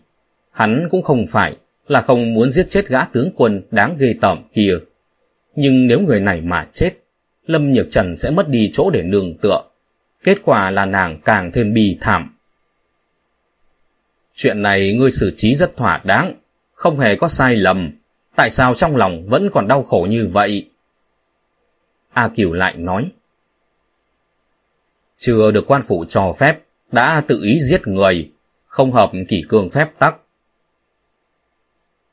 Hắn 0.51 0.89
cũng 0.91 1.03
không 1.03 1.27
phải 1.27 1.57
là 1.87 2.03
không 2.03 2.35
muốn 2.35 2.51
giết 2.51 2.67
chết 2.71 2.89
gã 2.89 3.05
tướng 3.05 3.31
quân 3.37 3.63
đáng 3.71 3.97
ghê 3.99 4.15
tởm 4.21 4.43
kia. 4.53 4.75
Nhưng 5.55 5.87
nếu 5.87 6.01
người 6.01 6.21
này 6.21 6.41
mà 6.41 6.69
chết, 6.73 6.93
Lâm 7.47 7.73
Nhược 7.73 7.87
Trần 7.91 8.17
sẽ 8.17 8.31
mất 8.31 8.49
đi 8.49 8.71
chỗ 8.73 8.91
để 8.91 9.03
nương 9.03 9.39
tựa. 9.39 9.63
Kết 10.25 10.39
quả 10.45 10.71
là 10.71 10.87
nàng 10.87 11.21
càng 11.25 11.53
thêm 11.53 11.75
bi 11.75 11.99
thảm. 12.01 12.38
Chuyện 14.41 14.63
này 14.63 14.95
ngươi 14.95 15.11
xử 15.11 15.33
trí 15.37 15.55
rất 15.55 15.77
thỏa 15.77 16.01
đáng, 16.05 16.35
không 16.73 16.99
hề 16.99 17.17
có 17.17 17.29
sai 17.29 17.57
lầm. 17.57 17.91
Tại 18.37 18.51
sao 18.51 18.75
trong 18.75 18.97
lòng 18.97 19.27
vẫn 19.29 19.49
còn 19.53 19.69
đau 19.69 19.83
khổ 19.83 20.07
như 20.11 20.29
vậy? 20.33 20.71
A 22.11 22.29
Kiều 22.29 22.53
lại 22.53 22.77
nói. 22.77 23.11
Chưa 25.17 25.51
được 25.51 25.65
quan 25.67 25.83
phủ 25.83 26.05
cho 26.09 26.33
phép, 26.33 26.59
đã 26.93 27.23
tự 27.29 27.43
ý 27.43 27.61
giết 27.61 27.87
người, 27.87 28.33
không 28.67 28.93
hợp 28.93 29.11
kỷ 29.29 29.45
cương 29.49 29.71
phép 29.71 29.89
tắc. 29.99 30.17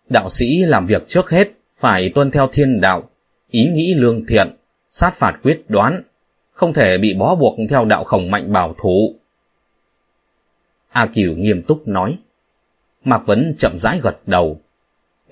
Đạo 0.09 0.29
sĩ 0.29 0.63
làm 0.65 0.87
việc 0.87 1.07
trước 1.07 1.29
hết 1.29 1.51
phải 1.77 2.09
tuân 2.09 2.31
theo 2.31 2.47
thiên 2.47 2.81
đạo, 2.81 3.09
ý 3.49 3.69
nghĩ 3.69 3.93
lương 3.93 4.25
thiện, 4.25 4.55
sát 4.89 5.15
phạt 5.15 5.39
quyết 5.43 5.63
đoán, 5.67 6.03
không 6.51 6.73
thể 6.73 6.97
bị 6.97 7.13
bó 7.13 7.35
buộc 7.35 7.55
theo 7.69 7.85
đạo 7.85 8.03
khổng 8.03 8.31
mạnh 8.31 8.53
bảo 8.53 8.75
thủ. 8.77 9.15
A 10.95 11.05
Kiều 11.05 11.33
nghiêm 11.35 11.61
túc 11.61 11.87
nói. 11.87 12.17
Mạc 13.03 13.21
Vấn 13.25 13.55
chậm 13.57 13.77
rãi 13.77 13.99
gật 14.03 14.17
đầu. 14.25 14.61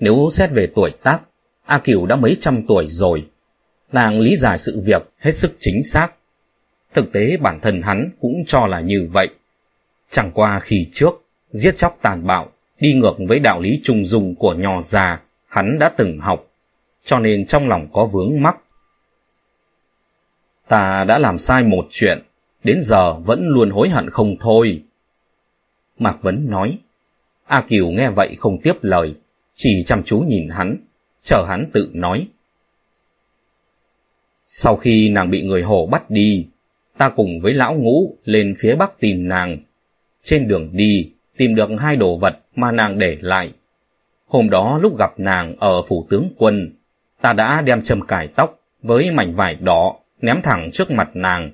Nếu 0.00 0.28
xét 0.32 0.50
về 0.50 0.68
tuổi 0.74 0.90
tác, 1.02 1.20
A 1.64 1.78
Kiều 1.78 2.06
đã 2.06 2.16
mấy 2.16 2.36
trăm 2.40 2.62
tuổi 2.68 2.86
rồi. 2.88 3.26
Nàng 3.92 4.20
lý 4.20 4.36
giải 4.36 4.58
sự 4.58 4.80
việc 4.84 5.02
hết 5.18 5.32
sức 5.32 5.56
chính 5.60 5.82
xác. 5.84 6.08
Thực 6.94 7.12
tế 7.12 7.36
bản 7.36 7.60
thân 7.60 7.82
hắn 7.82 8.10
cũng 8.20 8.44
cho 8.46 8.66
là 8.66 8.80
như 8.80 9.08
vậy. 9.12 9.28
Chẳng 10.10 10.30
qua 10.34 10.60
khi 10.60 10.88
trước, 10.92 11.24
giết 11.50 11.76
chóc 11.76 11.98
tàn 12.02 12.26
bạo, 12.26 12.52
đi 12.80 12.94
ngược 12.94 13.14
với 13.28 13.38
đạo 13.38 13.60
lý 13.60 13.80
trùng 13.84 14.04
dung 14.04 14.34
của 14.34 14.54
nho 14.54 14.80
già 14.80 15.20
hắn 15.46 15.78
đã 15.78 15.92
từng 15.96 16.18
học, 16.18 16.46
cho 17.04 17.18
nên 17.18 17.46
trong 17.46 17.68
lòng 17.68 17.88
có 17.92 18.06
vướng 18.06 18.42
mắc. 18.42 18.56
Ta 20.68 21.04
đã 21.04 21.18
làm 21.18 21.38
sai 21.38 21.64
một 21.64 21.86
chuyện, 21.90 22.22
đến 22.64 22.80
giờ 22.82 23.14
vẫn 23.14 23.48
luôn 23.48 23.70
hối 23.70 23.88
hận 23.88 24.10
không 24.10 24.36
thôi. 24.40 24.82
Mạc 25.98 26.22
Vấn 26.22 26.50
nói, 26.50 26.78
A 27.44 27.60
Kiều 27.60 27.90
nghe 27.90 28.10
vậy 28.10 28.36
không 28.38 28.60
tiếp 28.62 28.74
lời, 28.82 29.14
chỉ 29.54 29.82
chăm 29.86 30.02
chú 30.02 30.20
nhìn 30.20 30.48
hắn, 30.48 30.76
chờ 31.22 31.44
hắn 31.48 31.70
tự 31.72 31.90
nói. 31.92 32.28
Sau 34.46 34.76
khi 34.76 35.08
nàng 35.08 35.30
bị 35.30 35.42
người 35.42 35.62
hồ 35.62 35.86
bắt 35.86 36.10
đi, 36.10 36.46
ta 36.98 37.08
cùng 37.08 37.40
với 37.40 37.54
lão 37.54 37.74
ngũ 37.74 38.16
lên 38.24 38.54
phía 38.58 38.74
bắc 38.74 39.00
tìm 39.00 39.28
nàng. 39.28 39.58
Trên 40.22 40.48
đường 40.48 40.70
đi, 40.72 41.12
tìm 41.36 41.54
được 41.54 41.70
hai 41.78 41.96
đồ 41.96 42.16
vật 42.16 42.38
mà 42.56 42.72
nàng 42.72 42.98
để 42.98 43.18
lại. 43.20 43.52
Hôm 44.26 44.50
đó 44.50 44.78
lúc 44.82 44.98
gặp 44.98 45.10
nàng 45.18 45.56
ở 45.58 45.82
phủ 45.82 46.06
tướng 46.10 46.28
quân, 46.38 46.72
ta 47.20 47.32
đã 47.32 47.62
đem 47.62 47.82
châm 47.82 48.06
cài 48.06 48.28
tóc 48.28 48.60
với 48.82 49.10
mảnh 49.10 49.34
vải 49.36 49.54
đỏ 49.54 49.96
ném 50.20 50.42
thẳng 50.42 50.70
trước 50.72 50.90
mặt 50.90 51.10
nàng. 51.14 51.50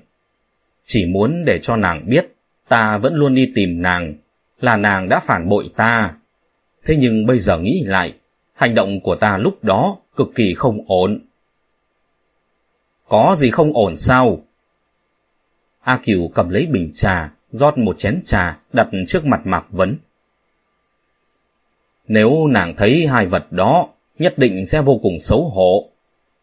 Chỉ 0.85 1.05
muốn 1.05 1.45
để 1.45 1.59
cho 1.61 1.75
nàng 1.75 2.09
biết 2.09 2.27
Ta 2.71 2.97
vẫn 2.97 3.15
luôn 3.15 3.35
đi 3.35 3.51
tìm 3.55 3.81
nàng, 3.81 4.13
là 4.61 4.77
nàng 4.77 5.09
đã 5.09 5.19
phản 5.19 5.49
bội 5.49 5.71
ta. 5.75 6.15
Thế 6.85 6.95
nhưng 6.95 7.25
bây 7.25 7.39
giờ 7.39 7.57
nghĩ 7.57 7.83
lại, 7.85 8.13
hành 8.53 8.75
động 8.75 9.01
của 9.01 9.15
ta 9.15 9.37
lúc 9.37 9.63
đó 9.63 9.97
cực 10.15 10.31
kỳ 10.35 10.53
không 10.53 10.79
ổn. 10.87 11.25
Có 13.07 13.35
gì 13.37 13.51
không 13.51 13.73
ổn 13.73 13.97
sao? 13.97 14.41
A 15.81 15.99
Kiều 16.03 16.27
cầm 16.35 16.49
lấy 16.49 16.65
bình 16.65 16.91
trà, 16.93 17.31
rót 17.49 17.77
một 17.77 17.99
chén 17.99 18.19
trà 18.25 18.59
đặt 18.73 18.87
trước 19.07 19.25
mặt 19.25 19.41
Mạc 19.43 19.65
Vấn. 19.69 19.97
Nếu 22.07 22.47
nàng 22.47 22.73
thấy 22.77 23.07
hai 23.07 23.25
vật 23.25 23.51
đó, 23.51 23.87
nhất 24.19 24.37
định 24.37 24.65
sẽ 24.65 24.81
vô 24.81 24.99
cùng 25.03 25.19
xấu 25.19 25.49
hổ. 25.49 25.89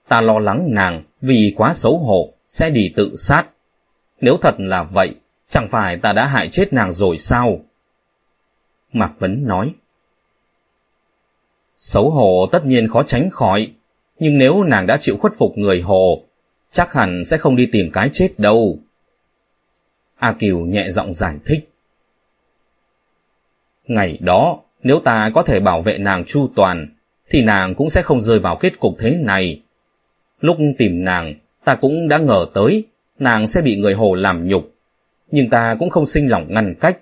Ta 0.08 0.20
lo 0.20 0.38
lắng 0.38 0.66
nàng 0.70 1.02
vì 1.20 1.54
quá 1.56 1.72
xấu 1.72 1.98
hổ 1.98 2.32
sẽ 2.48 2.70
đi 2.70 2.92
tự 2.96 3.16
sát. 3.16 3.44
Nếu 4.20 4.36
thật 4.42 4.54
là 4.58 4.82
vậy, 4.82 5.14
chẳng 5.48 5.68
phải 5.68 5.96
ta 5.96 6.12
đã 6.12 6.26
hại 6.26 6.48
chết 6.48 6.72
nàng 6.72 6.92
rồi 6.92 7.18
sao? 7.18 7.60
Mạc 8.92 9.12
Vấn 9.18 9.46
nói. 9.46 9.74
Xấu 11.78 12.10
hổ 12.10 12.48
tất 12.52 12.66
nhiên 12.66 12.88
khó 12.88 13.02
tránh 13.02 13.30
khỏi, 13.30 13.72
nhưng 14.18 14.38
nếu 14.38 14.62
nàng 14.62 14.86
đã 14.86 14.96
chịu 14.96 15.16
khuất 15.16 15.32
phục 15.38 15.58
người 15.58 15.80
hồ, 15.80 16.22
chắc 16.70 16.92
hẳn 16.92 17.24
sẽ 17.24 17.38
không 17.38 17.56
đi 17.56 17.68
tìm 17.72 17.90
cái 17.92 18.10
chết 18.12 18.38
đâu. 18.38 18.78
A 20.16 20.32
Kiều 20.32 20.58
nhẹ 20.58 20.90
giọng 20.90 21.12
giải 21.12 21.36
thích. 21.44 21.68
Ngày 23.86 24.18
đó, 24.20 24.60
nếu 24.82 25.00
ta 25.00 25.30
có 25.34 25.42
thể 25.42 25.60
bảo 25.60 25.82
vệ 25.82 25.98
nàng 25.98 26.24
chu 26.24 26.50
toàn, 26.56 26.88
thì 27.30 27.42
nàng 27.42 27.74
cũng 27.74 27.90
sẽ 27.90 28.02
không 28.02 28.20
rơi 28.20 28.38
vào 28.38 28.56
kết 28.56 28.80
cục 28.80 28.94
thế 28.98 29.16
này. 29.16 29.62
Lúc 30.40 30.56
tìm 30.78 31.04
nàng, 31.04 31.34
ta 31.64 31.74
cũng 31.74 32.08
đã 32.08 32.18
ngờ 32.18 32.46
tới, 32.54 32.84
nàng 33.18 33.46
sẽ 33.46 33.60
bị 33.60 33.76
người 33.76 33.94
hồ 33.94 34.14
làm 34.14 34.48
nhục. 34.48 34.72
Nhưng 35.30 35.50
ta 35.50 35.76
cũng 35.78 35.90
không 35.90 36.06
sinh 36.06 36.28
lòng 36.28 36.46
ngăn 36.48 36.74
cách. 36.80 36.98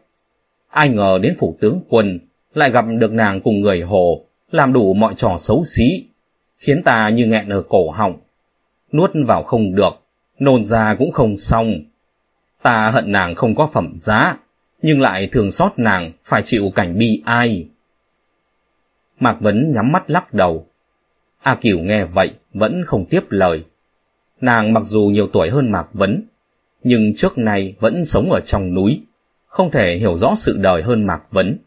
Ai 0.69 0.89
ngờ 0.89 1.19
đến 1.23 1.35
phủ 1.39 1.57
tướng 1.61 1.81
quân, 1.89 2.19
lại 2.55 2.71
gặp 2.71 2.85
được 2.99 3.13
nàng 3.13 3.41
cùng 3.41 3.61
người 3.61 3.81
hồ, 3.81 4.25
làm 4.51 4.73
đủ 4.73 4.95
mọi 4.95 5.15
trò 5.17 5.37
xấu 5.39 5.65
xí, 5.65 6.05
khiến 6.59 6.83
ta 6.83 7.09
như 7.09 7.27
nghẹn 7.27 7.49
ở 7.49 7.63
cổ 7.69 7.91
họng. 7.91 8.17
Nuốt 8.93 9.11
vào 9.27 9.43
không 9.43 9.75
được, 9.75 9.93
nôn 10.39 10.65
ra 10.65 10.95
cũng 10.99 11.13
không 11.13 11.39
xong. 11.39 11.75
Ta 12.63 12.91
hận 12.91 13.13
nàng 13.13 13.35
không 13.35 13.55
có 13.55 13.67
phẩm 13.67 13.93
giá, 13.95 14.37
nhưng 14.83 15.01
lại 15.01 15.27
thường 15.27 15.51
xót 15.51 15.73
nàng 15.77 16.13
phải 16.25 16.43
chịu 16.43 16.73
cảnh 16.75 16.99
bi 16.99 17.23
ai. 17.25 17.69
Mạc 19.21 19.37
Vấn 19.41 19.73
nhắm 19.73 19.93
mắt 19.93 20.11
lắc 20.11 20.35
đầu. 20.35 20.67
A 21.43 21.55
Kiều 21.55 21.79
nghe 21.79 22.05
vậy 22.05 22.35
vẫn 22.55 22.85
không 22.87 23.05
tiếp 23.11 23.21
lời. 23.29 23.65
Nàng 24.41 24.73
mặc 24.73 24.85
dù 24.85 25.03
nhiều 25.03 25.27
tuổi 25.33 25.51
hơn 25.51 25.73
Mạc 25.73 25.89
Vấn, 25.93 26.23
nhưng 26.83 27.13
trước 27.15 27.39
nay 27.39 27.75
vẫn 27.81 28.05
sống 28.05 28.31
ở 28.31 28.41
trong 28.41 28.75
núi, 28.75 29.03
không 29.47 29.71
thể 29.71 29.97
hiểu 29.97 30.17
rõ 30.17 30.35
sự 30.37 30.57
đời 30.57 30.83
hơn 30.83 31.07
Mạc 31.07 31.23
Vấn. 31.31 31.59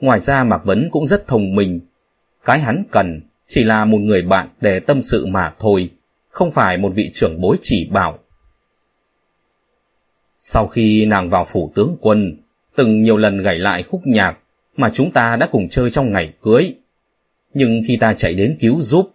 Ngoài 0.00 0.20
ra 0.20 0.44
Mạc 0.44 0.64
Vấn 0.64 0.88
cũng 0.90 1.06
rất 1.06 1.26
thông 1.26 1.54
minh. 1.54 1.80
Cái 2.44 2.60
hắn 2.60 2.84
cần 2.90 3.20
chỉ 3.46 3.64
là 3.64 3.84
một 3.84 3.98
người 3.98 4.22
bạn 4.22 4.48
để 4.60 4.80
tâm 4.80 5.02
sự 5.02 5.26
mà 5.26 5.54
thôi, 5.58 5.90
không 6.28 6.50
phải 6.50 6.78
một 6.78 6.92
vị 6.94 7.10
trưởng 7.12 7.40
bối 7.40 7.56
chỉ 7.60 7.88
bảo. 7.90 8.18
Sau 10.38 10.66
khi 10.66 11.06
nàng 11.06 11.30
vào 11.30 11.44
phủ 11.44 11.72
tướng 11.74 11.96
quân, 12.00 12.36
từng 12.76 13.00
nhiều 13.00 13.16
lần 13.16 13.38
gảy 13.38 13.58
lại 13.58 13.82
khúc 13.82 14.00
nhạc 14.04 14.38
mà 14.76 14.90
chúng 14.92 15.10
ta 15.10 15.36
đã 15.36 15.46
cùng 15.46 15.68
chơi 15.68 15.90
trong 15.90 16.12
ngày 16.12 16.32
cưới. 16.42 16.74
Nhưng 17.54 17.82
khi 17.86 17.96
ta 17.96 18.14
chạy 18.14 18.34
đến 18.34 18.56
cứu 18.60 18.82
giúp, 18.82 19.10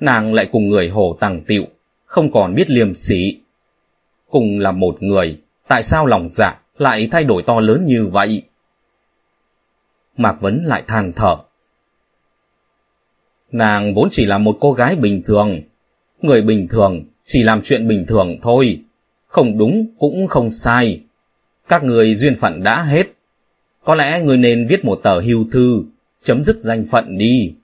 nàng 0.00 0.34
lại 0.34 0.48
cùng 0.52 0.68
người 0.68 0.88
hồ 0.88 1.16
tàng 1.20 1.44
tiệu, 1.44 1.64
không 2.04 2.32
còn 2.32 2.54
biết 2.54 2.70
liêm 2.70 2.94
sỉ. 2.94 3.40
Cùng 4.30 4.58
là 4.58 4.72
một 4.72 5.02
người, 5.02 5.40
tại 5.68 5.82
sao 5.82 6.06
lòng 6.06 6.28
dạ 6.28 6.60
lại 6.80 7.08
thay 7.10 7.24
đổi 7.24 7.42
to 7.42 7.60
lớn 7.60 7.84
như 7.84 8.06
vậy? 8.06 8.42
Mạc 10.16 10.40
Vấn 10.40 10.62
lại 10.64 10.82
than 10.86 11.12
thở. 11.12 11.36
Nàng 13.52 13.94
vốn 13.94 14.08
chỉ 14.10 14.24
là 14.24 14.38
một 14.38 14.56
cô 14.60 14.72
gái 14.72 14.96
bình 14.96 15.22
thường. 15.26 15.60
Người 16.22 16.42
bình 16.42 16.68
thường 16.68 17.04
chỉ 17.24 17.42
làm 17.42 17.60
chuyện 17.62 17.88
bình 17.88 18.04
thường 18.08 18.38
thôi. 18.42 18.82
Không 19.26 19.58
đúng 19.58 19.86
cũng 19.98 20.26
không 20.26 20.50
sai. 20.50 21.02
Các 21.68 21.84
người 21.84 22.14
duyên 22.14 22.36
phận 22.36 22.62
đã 22.62 22.82
hết. 22.82 23.06
Có 23.84 23.94
lẽ 23.94 24.22
người 24.22 24.36
nên 24.36 24.66
viết 24.66 24.84
một 24.84 25.00
tờ 25.02 25.20
hưu 25.20 25.44
thư, 25.52 25.82
chấm 26.22 26.42
dứt 26.42 26.58
danh 26.58 26.84
phận 26.90 27.18
đi. 27.18 27.54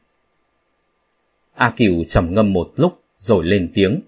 A 1.55 1.71
Kiều 1.71 2.05
trầm 2.09 2.35
ngâm 2.35 2.53
một 2.53 2.73
lúc 2.77 3.03
rồi 3.17 3.45
lên 3.45 3.71
tiếng. 3.75 4.01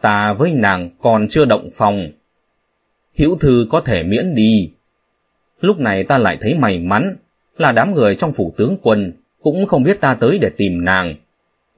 Ta 0.00 0.34
với 0.34 0.52
nàng 0.52 0.90
còn 1.02 1.28
chưa 1.28 1.44
động 1.44 1.68
phòng. 1.72 2.08
Hữu 3.16 3.38
thư 3.38 3.66
có 3.70 3.80
thể 3.80 4.02
miễn 4.02 4.34
đi. 4.34 4.72
Lúc 5.60 5.78
này 5.78 6.04
ta 6.04 6.18
lại 6.18 6.38
thấy 6.40 6.54
may 6.54 6.78
mắn 6.78 7.16
là 7.56 7.72
đám 7.72 7.94
người 7.94 8.14
trong 8.16 8.32
phủ 8.32 8.54
tướng 8.56 8.76
quân 8.82 9.12
cũng 9.42 9.66
không 9.66 9.82
biết 9.82 10.00
ta 10.00 10.14
tới 10.14 10.38
để 10.38 10.50
tìm 10.56 10.84
nàng. 10.84 11.14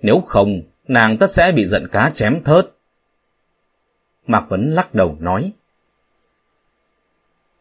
Nếu 0.02 0.20
không, 0.20 0.62
nàng 0.88 1.18
tất 1.18 1.32
sẽ 1.32 1.52
bị 1.52 1.66
giận 1.66 1.86
cá 1.92 2.10
chém 2.10 2.44
thớt. 2.44 2.70
Mạc 4.26 4.46
Vấn 4.48 4.70
lắc 4.70 4.94
đầu 4.94 5.16
nói. 5.20 5.52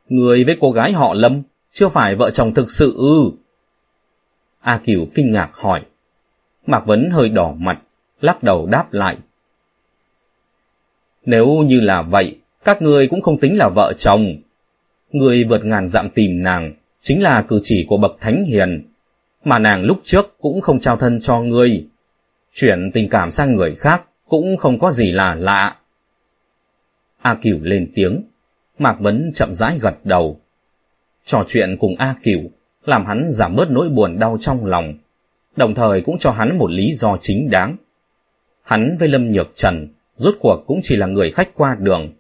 Người 0.10 0.44
với 0.44 0.58
cô 0.60 0.72
gái 0.72 0.92
họ 0.92 1.14
Lâm 1.14 1.42
chưa 1.72 1.90
phải 1.90 2.16
vợ 2.16 2.32
chồng 2.32 2.54
thực 2.54 2.72
sự 2.72 2.94
ư. 2.98 3.32
A 4.60 4.78
Kiều 4.78 5.08
kinh 5.14 5.32
ngạc 5.32 5.50
hỏi. 5.54 5.86
Mạc 6.66 6.86
Vấn 6.86 7.10
hơi 7.12 7.30
đỏ 7.30 7.54
mặt, 7.58 7.82
lắc 8.22 8.44
đầu 8.44 8.66
đáp 8.66 8.94
lại. 8.94 9.18
Nếu 11.26 11.48
như 11.48 11.80
là 11.80 12.02
vậy, 12.02 12.40
các 12.66 12.82
người 12.82 13.08
cũng 13.08 13.22
không 13.22 13.40
tính 13.40 13.58
là 13.58 13.70
vợ 13.70 13.94
chồng. 13.98 14.36
Người 15.12 15.44
vượt 15.44 15.66
ngàn 15.66 15.90
dặm 15.90 16.10
tìm 16.10 16.44
nàng, 16.44 16.74
chính 17.02 17.24
là 17.24 17.42
cử 17.42 17.60
chỉ 17.64 17.86
của 17.90 17.98
bậc 17.98 18.18
thánh 18.22 18.46
hiền, 18.46 18.88
mà 19.44 19.60
nàng 19.60 19.84
lúc 19.84 20.00
trước 20.04 20.38
cũng 20.42 20.62
không 20.62 20.80
trao 20.80 20.98
thân 20.98 21.20
cho 21.20 21.42
ngươi. 21.42 21.86
Chuyển 22.54 22.92
tình 22.94 23.10
cảm 23.10 23.32
sang 23.32 23.56
người 23.56 23.76
khác 23.76 24.04
cũng 24.28 24.58
không 24.58 24.80
có 24.80 24.92
gì 24.92 25.12
là 25.12 25.36
lạ. 25.36 25.76
A 27.22 27.36
Cửu 27.36 27.60
lên 27.62 27.92
tiếng, 27.96 28.24
Mạc 28.80 29.00
Vấn 29.00 29.32
chậm 29.34 29.56
rãi 29.56 29.80
gật 29.80 29.96
đầu. 30.04 30.40
Trò 31.26 31.44
chuyện 31.48 31.78
cùng 31.80 31.96
A 31.98 32.16
Cửu 32.24 32.42
làm 32.86 33.06
hắn 33.06 33.28
giảm 33.30 33.56
bớt 33.56 33.72
nỗi 33.72 33.90
buồn 33.90 34.20
đau 34.20 34.38
trong 34.40 34.66
lòng, 34.66 34.94
đồng 35.56 35.76
thời 35.76 36.02
cũng 36.02 36.18
cho 36.20 36.32
hắn 36.32 36.58
một 36.58 36.72
lý 36.72 36.94
do 36.94 37.18
chính 37.22 37.50
đáng. 37.50 37.76
Hắn 38.64 38.98
với 39.00 39.08
Lâm 39.08 39.32
Nhược 39.32 39.50
Trần 39.54 39.94
rốt 40.16 40.36
cuộc 40.40 40.64
cũng 40.68 40.80
chỉ 40.84 40.96
là 40.96 41.08
người 41.08 41.32
khách 41.32 41.50
qua 41.56 41.76
đường, 41.80 42.14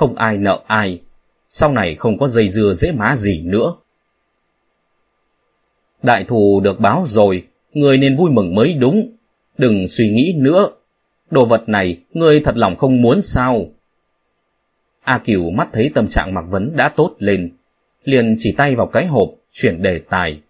không 0.00 0.16
ai 0.16 0.38
nợ 0.38 0.62
ai, 0.66 1.00
sau 1.48 1.72
này 1.72 1.94
không 1.94 2.18
có 2.18 2.28
dây 2.28 2.48
dưa 2.48 2.74
dễ 2.74 2.92
má 2.92 3.16
gì 3.16 3.40
nữa. 3.40 3.74
Đại 6.02 6.24
thù 6.24 6.60
được 6.64 6.80
báo 6.80 7.04
rồi, 7.06 7.46
người 7.72 7.98
nên 7.98 8.16
vui 8.16 8.30
mừng 8.30 8.54
mới 8.54 8.74
đúng, 8.74 9.16
đừng 9.58 9.88
suy 9.88 10.10
nghĩ 10.10 10.34
nữa. 10.36 10.68
Đồ 11.30 11.44
vật 11.44 11.68
này, 11.68 12.00
ngươi 12.12 12.40
thật 12.40 12.56
lòng 12.56 12.76
không 12.76 13.02
muốn 13.02 13.22
sao? 13.22 13.66
A 15.02 15.18
Kiều 15.18 15.50
mắt 15.50 15.68
thấy 15.72 15.90
tâm 15.94 16.08
trạng 16.08 16.34
Mạc 16.34 16.44
Vấn 16.48 16.76
đã 16.76 16.88
tốt 16.88 17.16
lên, 17.18 17.52
liền 18.04 18.34
chỉ 18.38 18.54
tay 18.56 18.76
vào 18.76 18.86
cái 18.86 19.06
hộp, 19.06 19.30
chuyển 19.52 19.82
đề 19.82 19.98
tài. 19.98 20.40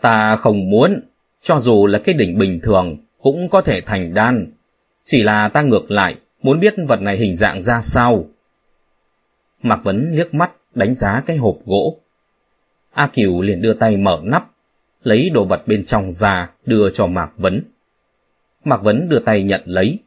Ta 0.00 0.36
không 0.36 0.70
muốn, 0.70 1.00
cho 1.42 1.58
dù 1.58 1.86
là 1.86 1.98
cái 1.98 2.14
đỉnh 2.14 2.38
bình 2.38 2.60
thường, 2.62 2.96
cũng 3.20 3.48
có 3.48 3.60
thể 3.60 3.80
thành 3.80 4.14
đan. 4.14 4.52
Chỉ 5.04 5.22
là 5.22 5.48
ta 5.48 5.62
ngược 5.62 5.90
lại, 5.90 6.16
muốn 6.42 6.60
biết 6.60 6.74
vật 6.88 7.00
này 7.00 7.16
hình 7.16 7.36
dạng 7.36 7.62
ra 7.62 7.80
sao. 7.80 8.26
Mạc 9.62 9.80
Vấn 9.84 10.10
liếc 10.12 10.34
mắt, 10.34 10.52
đánh 10.74 10.94
giá 10.94 11.22
cái 11.26 11.36
hộp 11.36 11.56
gỗ. 11.66 12.00
A 12.92 13.06
Kiều 13.06 13.40
liền 13.42 13.62
đưa 13.62 13.74
tay 13.74 13.96
mở 13.96 14.20
nắp, 14.22 14.50
lấy 15.02 15.30
đồ 15.30 15.44
vật 15.44 15.62
bên 15.66 15.84
trong 15.86 16.12
ra 16.12 16.50
đưa 16.66 16.90
cho 16.90 17.06
Mạc 17.06 17.30
Vấn. 17.36 17.62
Mạc 18.64 18.82
Vấn 18.82 19.08
đưa 19.08 19.18
tay 19.18 19.42
nhận 19.42 19.62
lấy, 19.64 19.98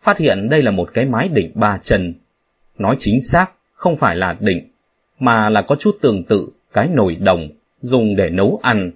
phát 0.00 0.18
hiện 0.18 0.48
đây 0.48 0.62
là 0.62 0.70
một 0.70 0.90
cái 0.94 1.06
mái 1.06 1.28
đỉnh 1.28 1.52
ba 1.54 1.78
chân. 1.82 2.14
Nói 2.78 2.96
chính 2.98 3.22
xác, 3.22 3.52
không 3.72 3.96
phải 3.96 4.16
là 4.16 4.36
đỉnh, 4.40 4.68
mà 5.18 5.48
là 5.48 5.62
có 5.62 5.76
chút 5.76 5.98
tương 6.02 6.24
tự 6.24 6.48
cái 6.72 6.88
nồi 6.88 7.16
đồng 7.16 7.48
dùng 7.80 8.16
để 8.16 8.30
nấu 8.30 8.60
ăn. 8.62 8.92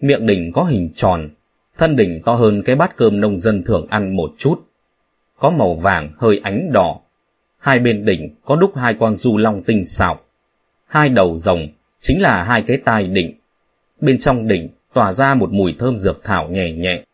Miệng 0.00 0.26
đỉnh 0.26 0.52
có 0.52 0.64
hình 0.64 0.90
tròn, 0.94 1.30
thân 1.78 1.96
đỉnh 1.96 2.22
to 2.24 2.34
hơn 2.34 2.62
cái 2.62 2.76
bát 2.76 2.96
cơm 2.96 3.20
nông 3.20 3.38
dân 3.38 3.64
thường 3.64 3.86
ăn 3.90 4.16
một 4.16 4.34
chút. 4.38 4.71
Có 5.42 5.50
màu 5.50 5.74
vàng 5.74 6.12
hơi 6.18 6.40
ánh 6.44 6.72
đỏ. 6.72 7.00
Hai 7.58 7.78
bên 7.78 8.04
đỉnh 8.04 8.34
có 8.44 8.56
đúc 8.56 8.76
hai 8.76 8.94
con 8.94 9.14
du 9.14 9.38
long 9.38 9.62
tinh 9.62 9.86
xảo. 9.86 10.20
Hai 10.86 11.08
đầu 11.08 11.36
rồng 11.36 11.68
chính 12.00 12.22
là 12.22 12.44
hai 12.44 12.62
cái 12.62 12.76
tai 12.76 13.06
đỉnh. 13.06 13.34
Bên 14.00 14.18
trong 14.18 14.48
đỉnh 14.48 14.68
tỏa 14.92 15.12
ra 15.12 15.34
một 15.34 15.52
mùi 15.52 15.74
thơm 15.78 15.96
dược 15.96 16.24
thảo 16.24 16.48
nhẹ 16.48 16.72
nhẹ. 16.72 17.04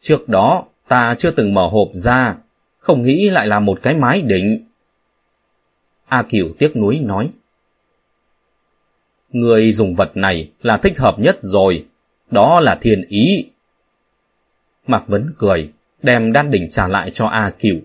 Trước 0.00 0.28
đó, 0.28 0.64
ta 0.88 1.14
chưa 1.18 1.30
từng 1.30 1.54
mở 1.54 1.66
hộp 1.66 1.88
ra, 1.92 2.36
không 2.78 3.02
nghĩ 3.02 3.30
lại 3.30 3.46
là 3.46 3.60
một 3.60 3.78
cái 3.82 3.94
mái 3.94 4.22
đỉnh. 4.22 4.66
A 6.06 6.22
Kiều 6.22 6.48
tiếc 6.58 6.76
nuối 6.76 6.98
nói. 6.98 7.30
Người 9.30 9.72
dùng 9.72 9.94
vật 9.94 10.16
này 10.16 10.50
là 10.62 10.76
thích 10.76 10.98
hợp 10.98 11.18
nhất 11.18 11.36
rồi, 11.40 11.86
đó 12.30 12.60
là 12.60 12.78
thiên 12.80 13.02
ý. 13.08 13.50
Mạc 14.86 15.08
Vấn 15.08 15.32
cười, 15.38 15.72
đem 16.06 16.32
đan 16.32 16.50
đỉnh 16.50 16.68
trả 16.70 16.88
lại 16.88 17.10
cho 17.14 17.26
A 17.26 17.50
Kiều. 17.58 17.76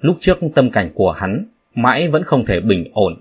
Lúc 0.00 0.16
trước 0.20 0.38
tâm 0.54 0.70
cảnh 0.70 0.90
của 0.94 1.12
hắn 1.12 1.46
mãi 1.74 2.08
vẫn 2.08 2.24
không 2.24 2.44
thể 2.44 2.60
bình 2.60 2.90
ổn. 2.92 3.20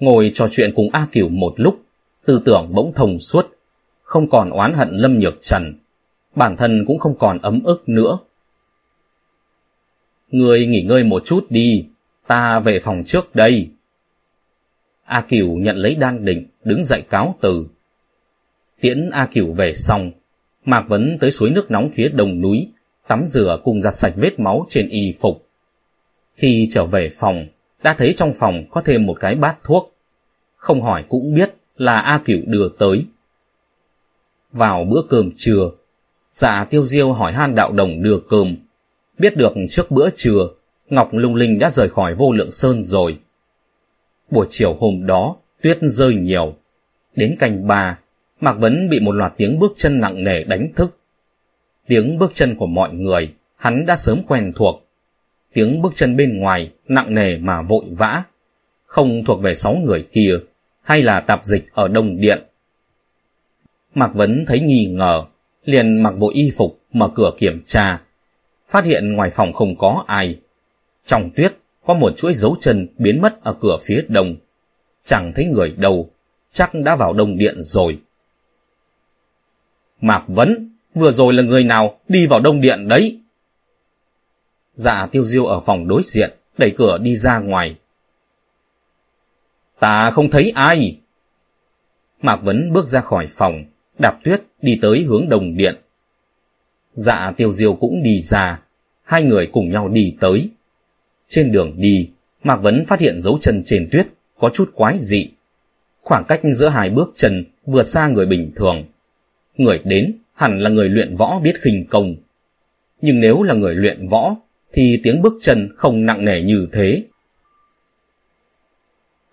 Ngồi 0.00 0.30
trò 0.34 0.48
chuyện 0.50 0.72
cùng 0.74 0.90
A 0.92 1.06
Cửu 1.12 1.28
một 1.28 1.54
lúc, 1.56 1.80
tư 2.26 2.42
tưởng 2.44 2.68
bỗng 2.74 2.92
thông 2.94 3.18
suốt, 3.18 3.46
không 4.02 4.30
còn 4.30 4.50
oán 4.50 4.74
hận 4.74 4.88
Lâm 4.92 5.18
Nhược 5.18 5.38
Trần, 5.40 5.74
bản 6.34 6.56
thân 6.56 6.84
cũng 6.86 6.98
không 6.98 7.18
còn 7.18 7.38
ấm 7.38 7.62
ức 7.64 7.88
nữa. 7.88 8.18
Người 10.30 10.66
nghỉ 10.66 10.82
ngơi 10.82 11.04
một 11.04 11.22
chút 11.24 11.46
đi, 11.48 11.86
ta 12.26 12.60
về 12.60 12.78
phòng 12.78 13.02
trước 13.06 13.34
đây. 13.34 13.70
A 15.04 15.20
Cửu 15.20 15.58
nhận 15.58 15.76
lấy 15.76 15.94
đan 15.94 16.24
đỉnh, 16.24 16.46
đứng 16.64 16.84
dậy 16.84 17.02
cáo 17.10 17.34
từ. 17.40 17.66
Tiễn 18.80 19.10
A 19.10 19.26
Cửu 19.26 19.52
về 19.52 19.74
xong, 19.74 20.10
Mạc 20.64 20.88
Vấn 20.88 21.18
tới 21.20 21.30
suối 21.30 21.50
nước 21.50 21.70
nóng 21.70 21.90
phía 21.90 22.08
đồng 22.08 22.40
núi, 22.40 22.68
tắm 23.08 23.26
rửa 23.26 23.60
cùng 23.64 23.80
giặt 23.80 23.94
sạch 23.94 24.12
vết 24.16 24.40
máu 24.40 24.66
trên 24.68 24.88
y 24.88 25.14
phục. 25.20 25.46
Khi 26.34 26.68
trở 26.70 26.86
về 26.86 27.10
phòng, 27.18 27.46
đã 27.82 27.94
thấy 27.94 28.12
trong 28.16 28.32
phòng 28.34 28.64
có 28.70 28.82
thêm 28.84 29.06
một 29.06 29.16
cái 29.20 29.34
bát 29.34 29.56
thuốc. 29.64 29.94
Không 30.56 30.82
hỏi 30.82 31.04
cũng 31.08 31.34
biết 31.34 31.54
là 31.76 31.98
A 31.98 32.18
Cửu 32.24 32.38
đưa 32.46 32.68
tới. 32.78 33.04
Vào 34.52 34.84
bữa 34.84 35.02
cơm 35.08 35.30
trưa, 35.36 35.70
dạ 36.30 36.64
tiêu 36.64 36.84
diêu 36.84 37.12
hỏi 37.12 37.32
han 37.32 37.54
đạo 37.54 37.72
đồng 37.72 38.02
đưa 38.02 38.18
cơm. 38.28 38.56
Biết 39.18 39.36
được 39.36 39.52
trước 39.68 39.90
bữa 39.90 40.10
trưa, 40.10 40.48
Ngọc 40.88 41.08
Lung 41.12 41.34
Linh 41.34 41.58
đã 41.58 41.70
rời 41.70 41.88
khỏi 41.88 42.14
vô 42.14 42.32
lượng 42.32 42.50
sơn 42.50 42.82
rồi. 42.82 43.18
Buổi 44.30 44.46
chiều 44.50 44.74
hôm 44.74 45.06
đó, 45.06 45.36
tuyết 45.62 45.78
rơi 45.82 46.14
nhiều. 46.14 46.54
Đến 47.16 47.36
canh 47.38 47.66
ba, 47.66 47.98
Mạc 48.40 48.52
Vấn 48.52 48.88
bị 48.90 49.00
một 49.00 49.12
loạt 49.12 49.32
tiếng 49.36 49.58
bước 49.58 49.72
chân 49.76 50.00
nặng 50.00 50.24
nề 50.24 50.44
đánh 50.44 50.72
thức. 50.76 50.97
Tiếng 51.88 52.18
bước 52.18 52.30
chân 52.34 52.56
của 52.56 52.66
mọi 52.66 52.94
người, 52.94 53.34
hắn 53.56 53.86
đã 53.86 53.96
sớm 53.96 54.22
quen 54.28 54.52
thuộc. 54.56 54.88
Tiếng 55.52 55.82
bước 55.82 55.92
chân 55.94 56.16
bên 56.16 56.38
ngoài, 56.38 56.72
nặng 56.88 57.14
nề 57.14 57.38
mà 57.38 57.62
vội 57.62 57.84
vã. 57.90 58.22
Không 58.86 59.24
thuộc 59.24 59.42
về 59.42 59.54
sáu 59.54 59.74
người 59.74 60.08
kia, 60.12 60.34
hay 60.82 61.02
là 61.02 61.20
tạp 61.20 61.44
dịch 61.44 61.72
ở 61.72 61.88
Đông 61.88 62.20
Điện. 62.20 62.42
Mạc 63.94 64.14
Vấn 64.14 64.44
thấy 64.46 64.60
nghi 64.60 64.86
ngờ, 64.86 65.24
liền 65.64 66.02
mặc 66.02 66.10
bộ 66.10 66.30
y 66.34 66.52
phục, 66.56 66.80
mở 66.92 67.08
cửa 67.14 67.30
kiểm 67.38 67.62
tra. 67.64 68.02
Phát 68.68 68.84
hiện 68.84 69.12
ngoài 69.12 69.30
phòng 69.30 69.52
không 69.52 69.76
có 69.76 70.04
ai. 70.06 70.38
Trong 71.04 71.30
tuyết, 71.36 71.56
có 71.84 71.94
một 71.94 72.16
chuỗi 72.16 72.34
dấu 72.34 72.56
chân 72.60 72.88
biến 72.98 73.20
mất 73.20 73.42
ở 73.42 73.54
cửa 73.60 73.76
phía 73.82 74.04
đông. 74.08 74.36
Chẳng 75.04 75.32
thấy 75.34 75.44
người 75.44 75.70
đâu, 75.70 76.10
chắc 76.52 76.70
đã 76.74 76.96
vào 76.96 77.12
đông 77.12 77.38
điện 77.38 77.54
rồi. 77.58 77.98
Mạc 80.00 80.24
Vấn, 80.26 80.77
vừa 80.94 81.10
rồi 81.10 81.34
là 81.34 81.42
người 81.42 81.64
nào 81.64 82.00
đi 82.08 82.26
vào 82.26 82.40
đông 82.40 82.60
điện 82.60 82.88
đấy? 82.88 83.20
Dạ 84.74 85.06
tiêu 85.06 85.24
diêu 85.24 85.46
ở 85.46 85.60
phòng 85.60 85.88
đối 85.88 86.02
diện, 86.04 86.30
đẩy 86.58 86.70
cửa 86.70 86.98
đi 86.98 87.16
ra 87.16 87.38
ngoài. 87.38 87.76
Ta 89.80 90.10
không 90.10 90.30
thấy 90.30 90.52
ai. 90.54 90.98
Mạc 92.22 92.36
Vấn 92.36 92.72
bước 92.72 92.86
ra 92.86 93.00
khỏi 93.00 93.26
phòng, 93.30 93.64
đạp 93.98 94.18
tuyết 94.24 94.42
đi 94.62 94.78
tới 94.82 95.02
hướng 95.02 95.28
đồng 95.28 95.56
điện. 95.56 95.76
Dạ 96.94 97.32
tiêu 97.36 97.52
diêu 97.52 97.74
cũng 97.74 98.02
đi 98.02 98.20
ra, 98.20 98.62
hai 99.02 99.22
người 99.22 99.46
cùng 99.46 99.70
nhau 99.70 99.88
đi 99.88 100.16
tới. 100.20 100.50
Trên 101.28 101.52
đường 101.52 101.74
đi, 101.76 102.10
Mạc 102.42 102.56
Vấn 102.56 102.84
phát 102.86 103.00
hiện 103.00 103.20
dấu 103.20 103.38
chân 103.40 103.62
trên 103.64 103.88
tuyết 103.92 104.06
có 104.38 104.50
chút 104.50 104.70
quái 104.74 104.98
dị. 104.98 105.30
Khoảng 106.02 106.24
cách 106.28 106.40
giữa 106.54 106.68
hai 106.68 106.90
bước 106.90 107.12
chân 107.16 107.44
vượt 107.66 107.88
xa 107.88 108.08
người 108.08 108.26
bình 108.26 108.52
thường. 108.56 108.84
Người 109.56 109.80
đến 109.84 110.18
hẳn 110.38 110.58
là 110.58 110.70
người 110.70 110.88
luyện 110.88 111.12
võ 111.18 111.38
biết 111.38 111.60
khinh 111.60 111.86
công. 111.90 112.16
Nhưng 113.00 113.20
nếu 113.20 113.42
là 113.42 113.54
người 113.54 113.74
luyện 113.74 114.06
võ, 114.06 114.36
thì 114.72 115.00
tiếng 115.02 115.22
bước 115.22 115.32
chân 115.40 115.68
không 115.76 116.06
nặng 116.06 116.24
nề 116.24 116.42
như 116.42 116.68
thế. 116.72 117.04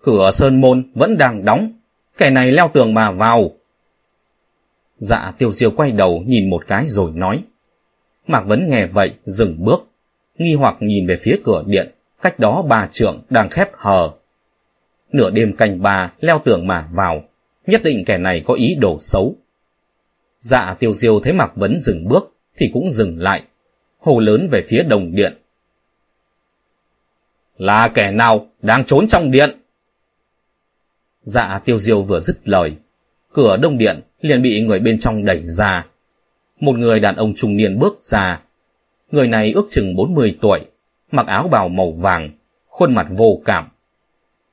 Cửa 0.02 0.30
sơn 0.30 0.60
môn 0.60 0.90
vẫn 0.94 1.18
đang 1.18 1.44
đóng, 1.44 1.72
kẻ 2.18 2.30
này 2.30 2.52
leo 2.52 2.68
tường 2.68 2.94
mà 2.94 3.10
vào. 3.10 3.50
Dạ 4.96 5.32
tiêu 5.38 5.52
diêu 5.52 5.70
quay 5.70 5.92
đầu 5.92 6.22
nhìn 6.26 6.50
một 6.50 6.66
cái 6.66 6.84
rồi 6.88 7.10
nói. 7.14 7.42
Mạc 8.26 8.46
Vấn 8.46 8.68
nghe 8.70 8.86
vậy, 8.86 9.14
dừng 9.24 9.64
bước, 9.64 9.88
nghi 10.38 10.54
hoặc 10.54 10.76
nhìn 10.80 11.06
về 11.06 11.16
phía 11.16 11.40
cửa 11.44 11.62
điện, 11.66 11.94
cách 12.22 12.38
đó 12.38 12.62
bà 12.68 12.88
trưởng 12.92 13.22
đang 13.30 13.48
khép 13.48 13.70
hờ. 13.74 14.10
Nửa 15.12 15.30
đêm 15.30 15.56
canh 15.56 15.82
bà 15.82 16.12
leo 16.20 16.38
tường 16.44 16.66
mà 16.66 16.88
vào, 16.92 17.24
nhất 17.66 17.82
định 17.84 18.04
kẻ 18.04 18.18
này 18.18 18.42
có 18.46 18.54
ý 18.54 18.74
đồ 18.74 18.98
xấu. 19.00 19.36
Dạ 20.46 20.76
tiêu 20.78 20.94
diêu 20.94 21.20
thấy 21.20 21.32
Mạc 21.32 21.56
Vấn 21.56 21.80
dừng 21.80 22.08
bước, 22.08 22.34
thì 22.56 22.70
cũng 22.72 22.90
dừng 22.90 23.18
lại, 23.18 23.42
hồ 23.98 24.20
lớn 24.20 24.48
về 24.50 24.62
phía 24.68 24.82
đồng 24.82 25.14
điện. 25.14 25.38
Là 27.56 27.88
kẻ 27.88 28.10
nào 28.10 28.46
đang 28.62 28.84
trốn 28.84 29.06
trong 29.06 29.30
điện? 29.30 29.60
Dạ 31.22 31.60
tiêu 31.64 31.78
diêu 31.78 32.02
vừa 32.02 32.20
dứt 32.20 32.48
lời, 32.48 32.76
cửa 33.32 33.56
đông 33.56 33.78
điện 33.78 34.00
liền 34.20 34.42
bị 34.42 34.62
người 34.62 34.78
bên 34.78 34.98
trong 34.98 35.24
đẩy 35.24 35.42
ra. 35.44 35.86
Một 36.60 36.78
người 36.78 37.00
đàn 37.00 37.16
ông 37.16 37.34
trung 37.34 37.56
niên 37.56 37.78
bước 37.78 38.00
ra. 38.00 38.40
Người 39.10 39.28
này 39.28 39.52
ước 39.52 39.66
chừng 39.70 39.96
40 39.96 40.38
tuổi, 40.40 40.60
mặc 41.10 41.26
áo 41.26 41.48
bào 41.48 41.68
màu 41.68 41.92
vàng, 41.92 42.30
khuôn 42.66 42.94
mặt 42.94 43.06
vô 43.10 43.40
cảm. 43.44 43.68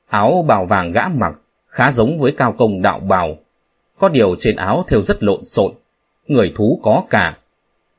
Áo 0.08 0.44
bào 0.48 0.64
vàng 0.64 0.92
gã 0.92 1.08
mặc 1.08 1.34
khá 1.66 1.90
giống 1.90 2.20
với 2.20 2.32
cao 2.32 2.52
công 2.52 2.82
đạo 2.82 2.98
bào. 3.00 3.36
Có 3.98 4.08
điều 4.08 4.36
trên 4.38 4.56
áo 4.56 4.84
theo 4.88 5.02
rất 5.02 5.22
lộn 5.22 5.44
xộn, 5.44 5.74
người 6.26 6.52
thú 6.56 6.80
có 6.82 7.04
cả. 7.10 7.38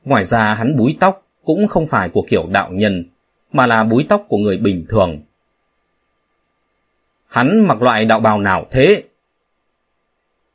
Ngoài 0.04 0.24
ra 0.24 0.54
hắn 0.54 0.76
búi 0.76 0.96
tóc 1.00 1.22
cũng 1.44 1.68
không 1.68 1.86
phải 1.86 2.08
của 2.08 2.24
kiểu 2.28 2.46
đạo 2.50 2.70
nhân, 2.72 3.04
mà 3.52 3.66
là 3.66 3.84
búi 3.84 4.06
tóc 4.08 4.24
của 4.28 4.36
người 4.36 4.58
bình 4.58 4.86
thường. 4.88 5.20
Hắn 7.26 7.66
mặc 7.66 7.82
loại 7.82 8.04
đạo 8.04 8.20
bào 8.20 8.40
nào 8.40 8.66
thế? 8.70 9.02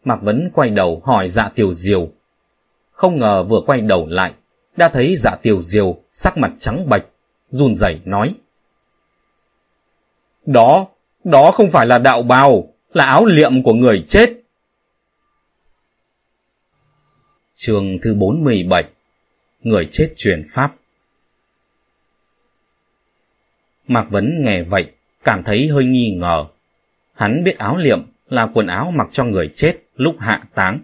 Mạc 0.03 0.22
Vấn 0.22 0.49
quay 0.53 0.69
đầu 0.69 1.01
hỏi 1.05 1.30
dạ 1.30 1.49
tiểu 1.55 1.74
diều. 1.74 2.07
Không 2.91 3.19
ngờ 3.19 3.43
vừa 3.43 3.61
quay 3.65 3.82
đầu 3.82 4.07
lại, 4.09 4.34
đã 4.78 4.89
thấy 4.89 5.15
dạ 5.15 5.36
tiểu 5.41 5.61
diều 5.61 5.97
sắc 6.11 6.38
mặt 6.38 6.51
trắng 6.57 6.89
bệch, 6.89 7.03
run 7.49 7.76
rẩy 7.76 8.01
nói. 8.05 8.36
Đó, 10.45 10.88
đó 11.24 11.51
không 11.51 11.69
phải 11.69 11.88
là 11.88 11.97
đạo 11.97 12.22
bào, 12.22 12.67
là 12.93 13.05
áo 13.05 13.26
liệm 13.26 13.63
của 13.63 13.74
người 13.74 14.05
chết. 14.07 14.40
Trường 17.64 17.99
thứ 18.01 18.14
47 18.14 18.84
Người 19.64 19.88
chết 19.91 20.14
truyền 20.18 20.43
pháp 20.49 20.76
Mạc 23.88 24.05
Vấn 24.09 24.43
nghe 24.43 24.64
vậy, 24.64 24.91
cảm 25.24 25.43
thấy 25.43 25.68
hơi 25.68 25.86
nghi 25.86 26.16
ngờ. 26.16 26.45
Hắn 27.14 27.43
biết 27.43 27.57
áo 27.57 27.78
liệm 27.78 28.01
là 28.30 28.47
quần 28.53 28.68
áo 28.68 28.91
mặc 28.95 29.07
cho 29.12 29.24
người 29.24 29.51
chết 29.55 29.78
lúc 29.95 30.16
hạ 30.20 30.43
táng. 30.55 30.80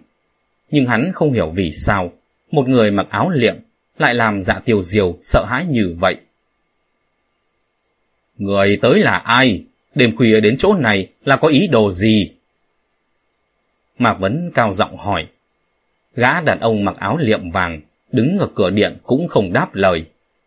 Nhưng 0.70 0.86
hắn 0.86 1.12
không 1.14 1.32
hiểu 1.32 1.50
vì 1.50 1.72
sao 1.72 2.12
một 2.50 2.68
người 2.68 2.90
mặc 2.90 3.06
áo 3.10 3.30
liệm 3.30 3.56
lại 3.98 4.14
làm 4.14 4.42
dạ 4.42 4.58
tiêu 4.64 4.82
diều 4.82 5.18
sợ 5.20 5.44
hãi 5.48 5.66
như 5.66 5.96
vậy. 6.00 6.16
Người 8.36 8.78
tới 8.82 8.98
là 8.98 9.16
ai? 9.16 9.64
Đêm 9.94 10.16
khuya 10.16 10.40
đến 10.40 10.56
chỗ 10.58 10.74
này 10.74 11.08
là 11.24 11.36
có 11.36 11.48
ý 11.48 11.66
đồ 11.66 11.92
gì? 11.92 12.32
Mạc 13.98 14.14
Vấn 14.14 14.50
cao 14.54 14.72
giọng 14.72 14.96
hỏi. 14.96 15.28
Gã 16.18 16.40
đàn 16.40 16.60
ông 16.60 16.84
mặc 16.84 16.96
áo 16.96 17.16
liệm 17.16 17.50
vàng, 17.50 17.80
đứng 18.12 18.38
ở 18.38 18.48
cửa 18.54 18.70
điện 18.70 18.98
cũng 19.02 19.28
không 19.28 19.52
đáp 19.52 19.74
lời, 19.74 20.04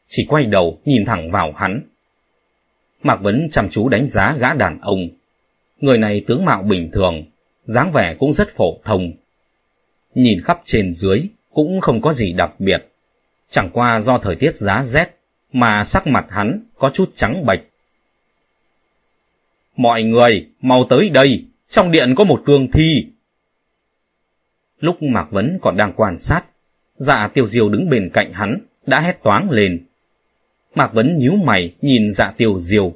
chỉ 0.07 0.25
quay 0.29 0.45
đầu 0.45 0.79
nhìn 0.85 1.05
thẳng 1.05 1.31
vào 1.31 1.53
hắn. 1.57 1.81
Mạc 3.03 3.21
Vấn 3.21 3.47
chăm 3.51 3.69
chú 3.69 3.89
đánh 3.89 4.09
giá 4.09 4.35
gã 4.39 4.53
đàn 4.53 4.79
ông. 4.81 5.09
Người 5.79 5.97
này 5.97 6.23
tướng 6.27 6.45
mạo 6.45 6.63
bình 6.63 6.89
thường, 6.93 7.23
dáng 7.63 7.91
vẻ 7.93 8.15
cũng 8.19 8.33
rất 8.33 8.49
phổ 8.49 8.77
thông. 8.83 9.11
Nhìn 10.15 10.41
khắp 10.41 10.61
trên 10.65 10.91
dưới 10.91 11.21
cũng 11.53 11.81
không 11.81 12.01
có 12.01 12.13
gì 12.13 12.33
đặc 12.33 12.59
biệt. 12.59 12.87
Chẳng 13.49 13.69
qua 13.73 14.01
do 14.01 14.17
thời 14.17 14.35
tiết 14.35 14.55
giá 14.55 14.83
rét 14.83 15.07
mà 15.53 15.83
sắc 15.83 16.07
mặt 16.07 16.25
hắn 16.29 16.63
có 16.77 16.91
chút 16.93 17.11
trắng 17.15 17.45
bệch. 17.45 17.61
Mọi 19.75 20.03
người, 20.03 20.47
mau 20.61 20.85
tới 20.89 21.09
đây, 21.09 21.45
trong 21.69 21.91
điện 21.91 22.15
có 22.15 22.23
một 22.23 22.41
cương 22.45 22.71
thi. 22.71 23.05
Lúc 24.81 25.03
Mạc 25.03 25.31
Vấn 25.31 25.57
còn 25.61 25.77
đang 25.77 25.93
quan 25.95 26.17
sát, 26.17 26.43
dạ 26.95 27.27
tiêu 27.27 27.47
diêu 27.47 27.69
đứng 27.69 27.89
bên 27.89 28.09
cạnh 28.13 28.33
hắn, 28.33 28.57
đã 28.85 28.99
hét 28.99 29.23
toáng 29.23 29.49
lên. 29.51 29.85
Mạc 30.75 30.93
Vấn 30.93 31.17
nhíu 31.17 31.35
mày 31.35 31.73
nhìn 31.81 32.13
dạ 32.13 32.33
tiêu 32.37 32.59
diêu. 32.59 32.93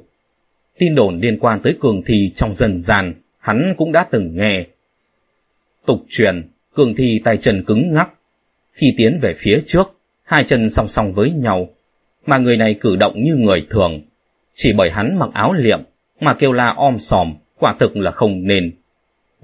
Tin 0.78 0.94
đồn 0.94 1.20
liên 1.20 1.38
quan 1.38 1.62
tới 1.62 1.76
cường 1.80 2.02
thi 2.06 2.32
trong 2.36 2.54
dân 2.54 2.78
gian, 2.78 3.14
hắn 3.38 3.74
cũng 3.78 3.92
đã 3.92 4.06
từng 4.10 4.36
nghe. 4.36 4.66
Tục 5.86 6.04
truyền, 6.08 6.50
cường 6.74 6.94
thi 6.94 7.20
tay 7.24 7.36
chân 7.36 7.64
cứng 7.64 7.94
ngắc. 7.94 8.10
Khi 8.72 8.94
tiến 8.96 9.18
về 9.22 9.34
phía 9.36 9.60
trước, 9.66 10.00
hai 10.22 10.44
chân 10.44 10.70
song 10.70 10.88
song 10.88 11.12
với 11.12 11.30
nhau, 11.30 11.68
mà 12.26 12.38
người 12.38 12.56
này 12.56 12.74
cử 12.74 12.96
động 12.96 13.22
như 13.22 13.34
người 13.34 13.66
thường. 13.70 14.00
Chỉ 14.54 14.72
bởi 14.72 14.90
hắn 14.90 15.18
mặc 15.18 15.30
áo 15.34 15.52
liệm 15.52 15.80
mà 16.20 16.34
kêu 16.34 16.52
la 16.52 16.74
om 16.76 16.98
sòm, 16.98 17.34
quả 17.58 17.74
thực 17.78 17.96
là 17.96 18.10
không 18.10 18.46
nên. 18.46 18.72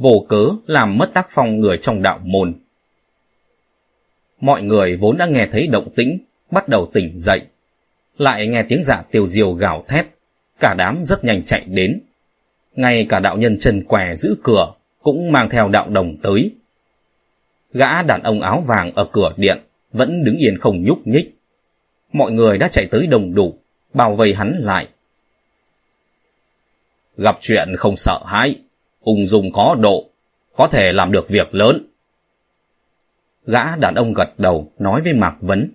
Vô 0.03 0.26
cớ 0.28 0.48
làm 0.66 0.98
mất 0.98 1.11
tác 1.14 1.26
phong 1.30 1.61
người 1.61 1.78
trong 1.78 2.03
đạo 2.03 2.20
môn. 2.24 2.55
Mọi 4.40 4.62
người 4.62 4.96
vốn 4.96 5.16
đã 5.16 5.26
nghe 5.26 5.48
thấy 5.53 5.66
động 5.66 5.88
tĩnh, 5.96 6.18
bắt 6.50 6.68
đầu 6.68 6.90
tỉnh 6.92 7.12
dậy. 7.14 7.42
lại 8.18 8.46
nghe 8.46 8.62
tiếng 8.62 8.82
giả 8.84 9.03
tiêu 9.11 9.26
diêu 9.26 9.53
gào 9.53 9.84
thét, 9.88 10.07
cả 10.61 10.74
đám 10.78 11.05
rất 11.05 11.24
nhanh 11.24 11.44
chạy 11.44 11.64
đến. 11.66 12.00
Ngay 12.74 13.07
cả 13.09 13.20
đạo 13.20 13.36
nhân 13.36 13.59
chân 13.61 13.84
què 13.84 14.14
giữ 14.14 14.36
cửa 14.42 14.72
cũng 15.03 15.32
mang 15.32 15.50
theo 15.50 15.68
đạo 15.68 15.88
đồng 15.88 16.16
tới. 16.22 16.50
Gã 17.72 18.03
đàn 18.03 18.22
ông 18.22 18.40
áo 18.40 18.64
vàng 18.66 18.90
ở 18.94 19.05
cửa 19.12 19.32
điện 19.36 19.59
vẫn 19.92 20.24
đứng 20.24 20.36
yên 20.36 20.59
không 20.59 20.82
nhúc 20.82 21.07
nhích. 21.07 21.38
Mọi 22.12 22.32
người 22.32 22.59
đã 22.59 22.68
chạy 22.68 22.86
tới 22.86 23.07
đồng 23.07 23.34
đủ, 23.34 23.59
bao 23.94 24.14
vây 24.14 24.34
hắn 24.34 24.55
lại. 24.59 24.88
Gặp 27.16 27.38
chuyện 27.40 27.76
không 27.76 27.96
sợ 27.96 28.20
hãi, 28.26 28.57
ung 29.03 29.26
dung 29.26 29.53
có 29.53 29.76
độ, 29.80 30.09
có 30.57 30.68
thể 30.68 30.92
làm 30.92 31.12
được 31.12 31.28
việc 31.28 31.55
lớn. 31.55 31.86
Gã 33.46 33.76
đàn 33.76 33.94
ông 33.94 34.12
gật 34.12 34.38
đầu 34.38 34.72
nói 34.78 35.00
với 35.05 35.12
Mạc 35.12 35.36
Vấn. 35.40 35.70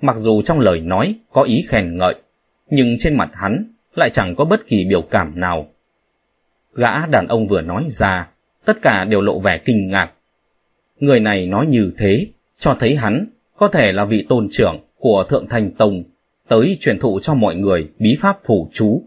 Mặc 0.00 0.16
dù 0.16 0.42
trong 0.42 0.60
lời 0.60 0.80
nói 0.80 1.14
có 1.32 1.42
ý 1.42 1.64
khen 1.68 1.98
ngợi, 1.98 2.14
nhưng 2.70 2.96
trên 2.98 3.16
mặt 3.16 3.30
hắn 3.34 3.72
lại 3.94 4.10
chẳng 4.10 4.34
có 4.36 4.44
bất 4.44 4.66
kỳ 4.66 4.84
biểu 4.84 5.02
cảm 5.02 5.40
nào. 5.40 5.68
Gã 6.74 7.06
đàn 7.06 7.28
ông 7.28 7.46
vừa 7.46 7.60
nói 7.60 7.84
ra, 7.88 8.28
tất 8.64 8.82
cả 8.82 9.04
đều 9.04 9.20
lộ 9.20 9.38
vẻ 9.38 9.58
kinh 9.58 9.88
ngạc. 9.88 10.12
Người 11.00 11.20
này 11.20 11.46
nói 11.46 11.66
như 11.66 11.92
thế, 11.98 12.26
cho 12.58 12.76
thấy 12.80 12.96
hắn 12.96 13.26
có 13.56 13.68
thể 13.68 13.92
là 13.92 14.04
vị 14.04 14.26
tôn 14.28 14.48
trưởng 14.50 14.80
của 14.98 15.24
Thượng 15.28 15.48
Thành 15.48 15.70
Tông, 15.70 16.02
tới 16.48 16.76
truyền 16.80 16.98
thụ 16.98 17.20
cho 17.22 17.34
mọi 17.34 17.56
người 17.56 17.88
bí 17.98 18.16
pháp 18.20 18.38
phủ 18.46 18.70
chú. 18.72 19.02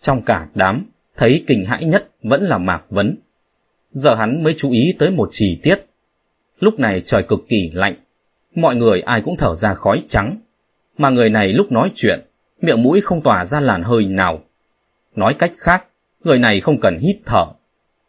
Trong 0.00 0.22
cả 0.22 0.48
đám, 0.54 0.86
thấy 1.16 1.44
kinh 1.46 1.64
hãi 1.64 1.84
nhất 1.84 2.08
vẫn 2.22 2.42
là 2.42 2.58
Mạc 2.58 2.84
Vấn. 2.90 3.16
Giờ 3.90 4.14
hắn 4.14 4.42
mới 4.42 4.54
chú 4.56 4.70
ý 4.70 4.94
tới 4.98 5.10
một 5.10 5.28
chi 5.32 5.60
tiết. 5.62 5.86
Lúc 6.60 6.78
này 6.78 7.02
trời 7.04 7.22
cực 7.22 7.40
kỳ 7.48 7.70
lạnh, 7.74 7.94
mọi 8.54 8.76
người 8.76 9.00
ai 9.00 9.20
cũng 9.20 9.36
thở 9.36 9.54
ra 9.54 9.74
khói 9.74 10.02
trắng. 10.08 10.36
Mà 10.98 11.10
người 11.10 11.30
này 11.30 11.48
lúc 11.48 11.72
nói 11.72 11.90
chuyện, 11.94 12.20
miệng 12.60 12.82
mũi 12.82 13.00
không 13.00 13.22
tỏa 13.22 13.44
ra 13.44 13.60
làn 13.60 13.82
hơi 13.82 14.04
nào. 14.04 14.40
Nói 15.14 15.34
cách 15.34 15.52
khác, 15.56 15.86
người 16.24 16.38
này 16.38 16.60
không 16.60 16.80
cần 16.80 16.98
hít 16.98 17.16
thở. 17.26 17.46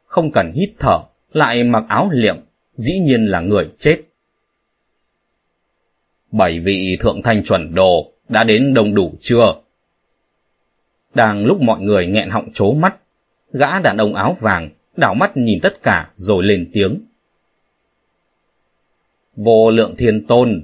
Không 0.06 0.32
cần 0.32 0.52
hít 0.56 0.70
thở, 0.80 1.00
lại 1.32 1.64
mặc 1.64 1.84
áo 1.88 2.10
liệm, 2.12 2.38
dĩ 2.76 3.00
nhiên 3.00 3.26
là 3.26 3.40
người 3.40 3.70
chết. 3.80 4.02
Bảy 6.32 6.60
vị 6.60 6.98
thượng 7.00 7.22
thanh 7.22 7.44
chuẩn 7.44 7.76
đồ 7.76 8.12
đã 8.30 8.44
đến 8.44 8.74
đông 8.74 8.96
đủ 8.96 9.14
chưa? 9.20 9.56
Đang 11.14 11.46
lúc 11.46 11.62
mọi 11.62 11.82
người 11.82 12.08
nghẹn 12.08 12.30
họng 12.30 12.52
chố 12.54 12.74
mắt, 12.74 12.98
gã 13.54 13.80
đàn 13.80 13.98
ông 13.98 14.16
áo 14.16 14.36
vàng 14.40 14.70
đảo 14.98 15.14
mắt 15.14 15.38
nhìn 15.38 15.60
tất 15.62 15.84
cả 15.84 16.10
rồi 16.16 16.44
lên 16.44 16.70
tiếng. 16.74 17.06
Vô 19.36 19.72
lượng 19.72 19.96
thiên 19.98 20.28
tôn, 20.28 20.64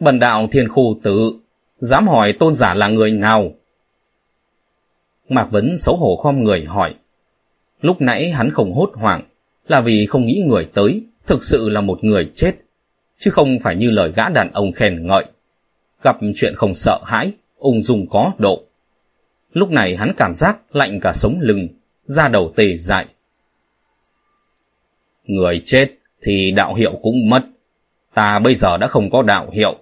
bần 0.00 0.18
đạo 0.18 0.48
thiên 0.52 0.68
khu 0.68 0.98
tử, 1.02 1.32
dám 1.78 2.08
hỏi 2.08 2.32
tôn 2.32 2.54
giả 2.54 2.74
là 2.74 2.88
người 2.88 3.10
nào? 3.10 3.50
Mạc 5.28 5.48
Vấn 5.50 5.78
xấu 5.78 5.96
hổ 5.96 6.16
khom 6.16 6.42
người 6.42 6.64
hỏi. 6.64 6.94
Lúc 7.80 8.00
nãy 8.00 8.30
hắn 8.30 8.50
không 8.50 8.72
hốt 8.72 8.90
hoảng, 8.94 9.22
là 9.68 9.80
vì 9.80 10.06
không 10.06 10.24
nghĩ 10.26 10.44
người 10.46 10.68
tới 10.74 11.02
thực 11.26 11.44
sự 11.44 11.68
là 11.68 11.80
một 11.80 12.04
người 12.04 12.30
chết, 12.34 12.52
chứ 13.18 13.30
không 13.30 13.58
phải 13.62 13.76
như 13.76 13.90
lời 13.90 14.12
gã 14.16 14.28
đàn 14.28 14.52
ông 14.52 14.72
khen 14.72 15.06
ngợi. 15.06 15.24
Gặp 16.02 16.16
chuyện 16.36 16.54
không 16.56 16.74
sợ 16.74 17.00
hãi, 17.04 17.32
ung 17.58 17.82
dung 17.82 18.06
có 18.10 18.32
độ. 18.38 18.65
Lúc 19.56 19.70
này 19.70 19.96
hắn 19.96 20.12
cảm 20.16 20.34
giác 20.34 20.76
lạnh 20.76 21.00
cả 21.00 21.12
sống 21.12 21.38
lưng, 21.40 21.68
da 22.04 22.28
đầu 22.28 22.52
tê 22.56 22.76
dại. 22.76 23.06
Người 25.24 25.62
chết 25.64 25.90
thì 26.22 26.50
đạo 26.50 26.74
hiệu 26.74 26.98
cũng 27.02 27.30
mất. 27.30 27.44
Ta 28.14 28.38
bây 28.38 28.54
giờ 28.54 28.76
đã 28.76 28.86
không 28.86 29.10
có 29.10 29.22
đạo 29.22 29.50
hiệu. 29.52 29.78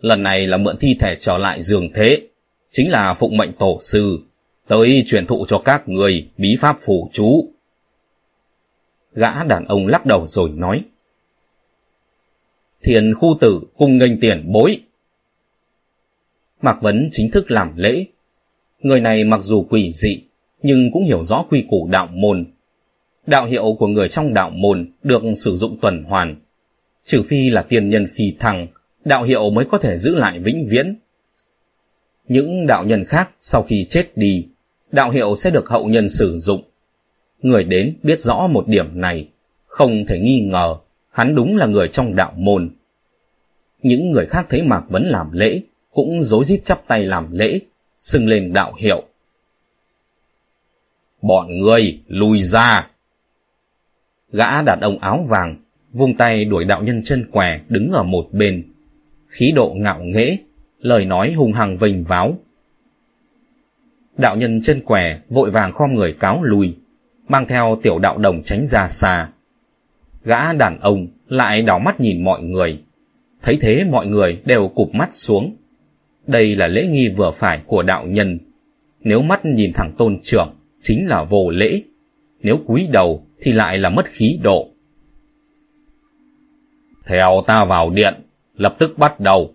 Lần 0.00 0.22
này 0.22 0.46
là 0.46 0.56
mượn 0.56 0.76
thi 0.80 0.96
thể 1.00 1.16
trở 1.20 1.38
lại 1.38 1.62
giường 1.62 1.90
thế, 1.94 2.28
chính 2.70 2.90
là 2.90 3.14
phụng 3.14 3.36
mệnh 3.36 3.52
tổ 3.52 3.78
sư, 3.80 4.18
tới 4.66 5.02
truyền 5.06 5.26
thụ 5.26 5.44
cho 5.48 5.58
các 5.58 5.88
người 5.88 6.28
bí 6.36 6.56
pháp 6.60 6.76
phủ 6.80 7.10
chú. 7.12 7.48
Gã 9.12 9.44
đàn 9.44 9.64
ông 9.64 9.86
lắc 9.86 10.06
đầu 10.06 10.26
rồi 10.26 10.50
nói. 10.50 10.84
Thiền 12.82 13.14
khu 13.14 13.36
tử 13.40 13.60
cung 13.76 13.98
nghênh 13.98 14.20
tiền 14.20 14.52
bối. 14.52 14.80
Mạc 16.62 16.82
Vấn 16.82 17.08
chính 17.12 17.30
thức 17.30 17.50
làm 17.50 17.76
lễ. 17.76 18.06
Người 18.80 19.00
này 19.00 19.24
mặc 19.24 19.40
dù 19.42 19.66
quỷ 19.70 19.90
dị, 19.92 20.22
nhưng 20.62 20.90
cũng 20.92 21.04
hiểu 21.04 21.22
rõ 21.22 21.44
quy 21.50 21.64
củ 21.68 21.88
đạo 21.90 22.08
môn. 22.12 22.44
Đạo 23.26 23.46
hiệu 23.46 23.76
của 23.78 23.86
người 23.86 24.08
trong 24.08 24.34
đạo 24.34 24.50
môn 24.50 24.92
được 25.02 25.22
sử 25.36 25.56
dụng 25.56 25.78
tuần 25.80 26.04
hoàn. 26.04 26.36
Trừ 27.04 27.22
phi 27.22 27.50
là 27.50 27.62
tiền 27.62 27.88
nhân 27.88 28.06
phi 28.16 28.36
thăng, 28.40 28.66
đạo 29.04 29.22
hiệu 29.22 29.50
mới 29.50 29.64
có 29.64 29.78
thể 29.78 29.96
giữ 29.96 30.14
lại 30.14 30.38
vĩnh 30.38 30.66
viễn. 30.68 30.96
Những 32.28 32.66
đạo 32.66 32.84
nhân 32.84 33.04
khác 33.04 33.30
sau 33.38 33.62
khi 33.62 33.84
chết 33.84 34.16
đi, 34.16 34.46
đạo 34.92 35.10
hiệu 35.10 35.36
sẽ 35.36 35.50
được 35.50 35.68
hậu 35.68 35.88
nhân 35.88 36.08
sử 36.08 36.36
dụng. 36.36 36.62
Người 37.42 37.64
đến 37.64 37.96
biết 38.02 38.20
rõ 38.20 38.46
một 38.46 38.68
điểm 38.68 39.00
này, 39.00 39.28
không 39.66 40.06
thể 40.06 40.20
nghi 40.20 40.40
ngờ, 40.40 40.76
hắn 41.10 41.34
đúng 41.34 41.56
là 41.56 41.66
người 41.66 41.88
trong 41.88 42.16
đạo 42.16 42.32
môn. 42.36 42.70
Những 43.82 44.10
người 44.10 44.26
khác 44.26 44.46
thấy 44.48 44.62
Mạc 44.62 44.82
Vấn 44.88 45.04
làm 45.04 45.32
lễ, 45.32 45.60
cũng 45.90 46.22
rối 46.22 46.44
rít 46.44 46.60
chắp 46.64 46.82
tay 46.88 47.04
làm 47.04 47.32
lễ, 47.32 47.60
xưng 48.00 48.28
lên 48.28 48.52
đạo 48.52 48.74
hiệu. 48.74 49.02
Bọn 51.22 51.58
người 51.58 52.00
lùi 52.06 52.42
ra! 52.42 52.90
Gã 54.32 54.62
đàn 54.62 54.80
ông 54.80 54.98
áo 54.98 55.24
vàng, 55.28 55.56
vung 55.92 56.16
tay 56.16 56.44
đuổi 56.44 56.64
đạo 56.64 56.82
nhân 56.82 57.02
chân 57.04 57.30
què 57.32 57.60
đứng 57.68 57.90
ở 57.90 58.02
một 58.02 58.28
bên. 58.32 58.72
Khí 59.28 59.52
độ 59.52 59.74
ngạo 59.76 60.02
nghễ, 60.02 60.36
lời 60.78 61.04
nói 61.04 61.32
hung 61.32 61.52
hăng 61.52 61.76
vênh 61.76 62.04
váo. 62.04 62.38
Đạo 64.16 64.36
nhân 64.36 64.60
chân 64.62 64.82
què 64.84 65.18
vội 65.28 65.50
vàng 65.50 65.72
khom 65.72 65.94
người 65.94 66.12
cáo 66.12 66.42
lùi, 66.42 66.76
mang 67.28 67.46
theo 67.48 67.78
tiểu 67.82 67.98
đạo 67.98 68.18
đồng 68.18 68.42
tránh 68.42 68.66
ra 68.66 68.88
xa. 68.88 69.30
Gã 70.24 70.52
đàn 70.52 70.80
ông 70.80 71.06
lại 71.28 71.62
đảo 71.62 71.78
mắt 71.78 72.00
nhìn 72.00 72.24
mọi 72.24 72.42
người. 72.42 72.82
Thấy 73.42 73.58
thế 73.60 73.84
mọi 73.84 74.06
người 74.06 74.42
đều 74.44 74.68
cụp 74.68 74.94
mắt 74.94 75.08
xuống. 75.12 75.56
Đây 76.26 76.56
là 76.56 76.66
lễ 76.66 76.86
nghi 76.86 77.08
vừa 77.08 77.30
phải 77.30 77.60
của 77.66 77.82
đạo 77.82 78.06
nhân. 78.06 78.38
Nếu 79.00 79.22
mắt 79.22 79.44
nhìn 79.44 79.72
thẳng 79.72 79.92
tôn 79.98 80.18
trưởng, 80.22 80.54
chính 80.82 81.06
là 81.06 81.24
vô 81.24 81.50
lễ. 81.50 81.82
Nếu 82.40 82.56
cúi 82.66 82.88
đầu 82.92 83.26
thì 83.40 83.52
lại 83.52 83.78
là 83.78 83.90
mất 83.90 84.06
khí 84.06 84.38
độ. 84.42 84.68
Theo 87.06 87.42
ta 87.46 87.64
vào 87.64 87.90
điện, 87.90 88.14
lập 88.54 88.76
tức 88.78 88.98
bắt 88.98 89.20
đầu. 89.20 89.54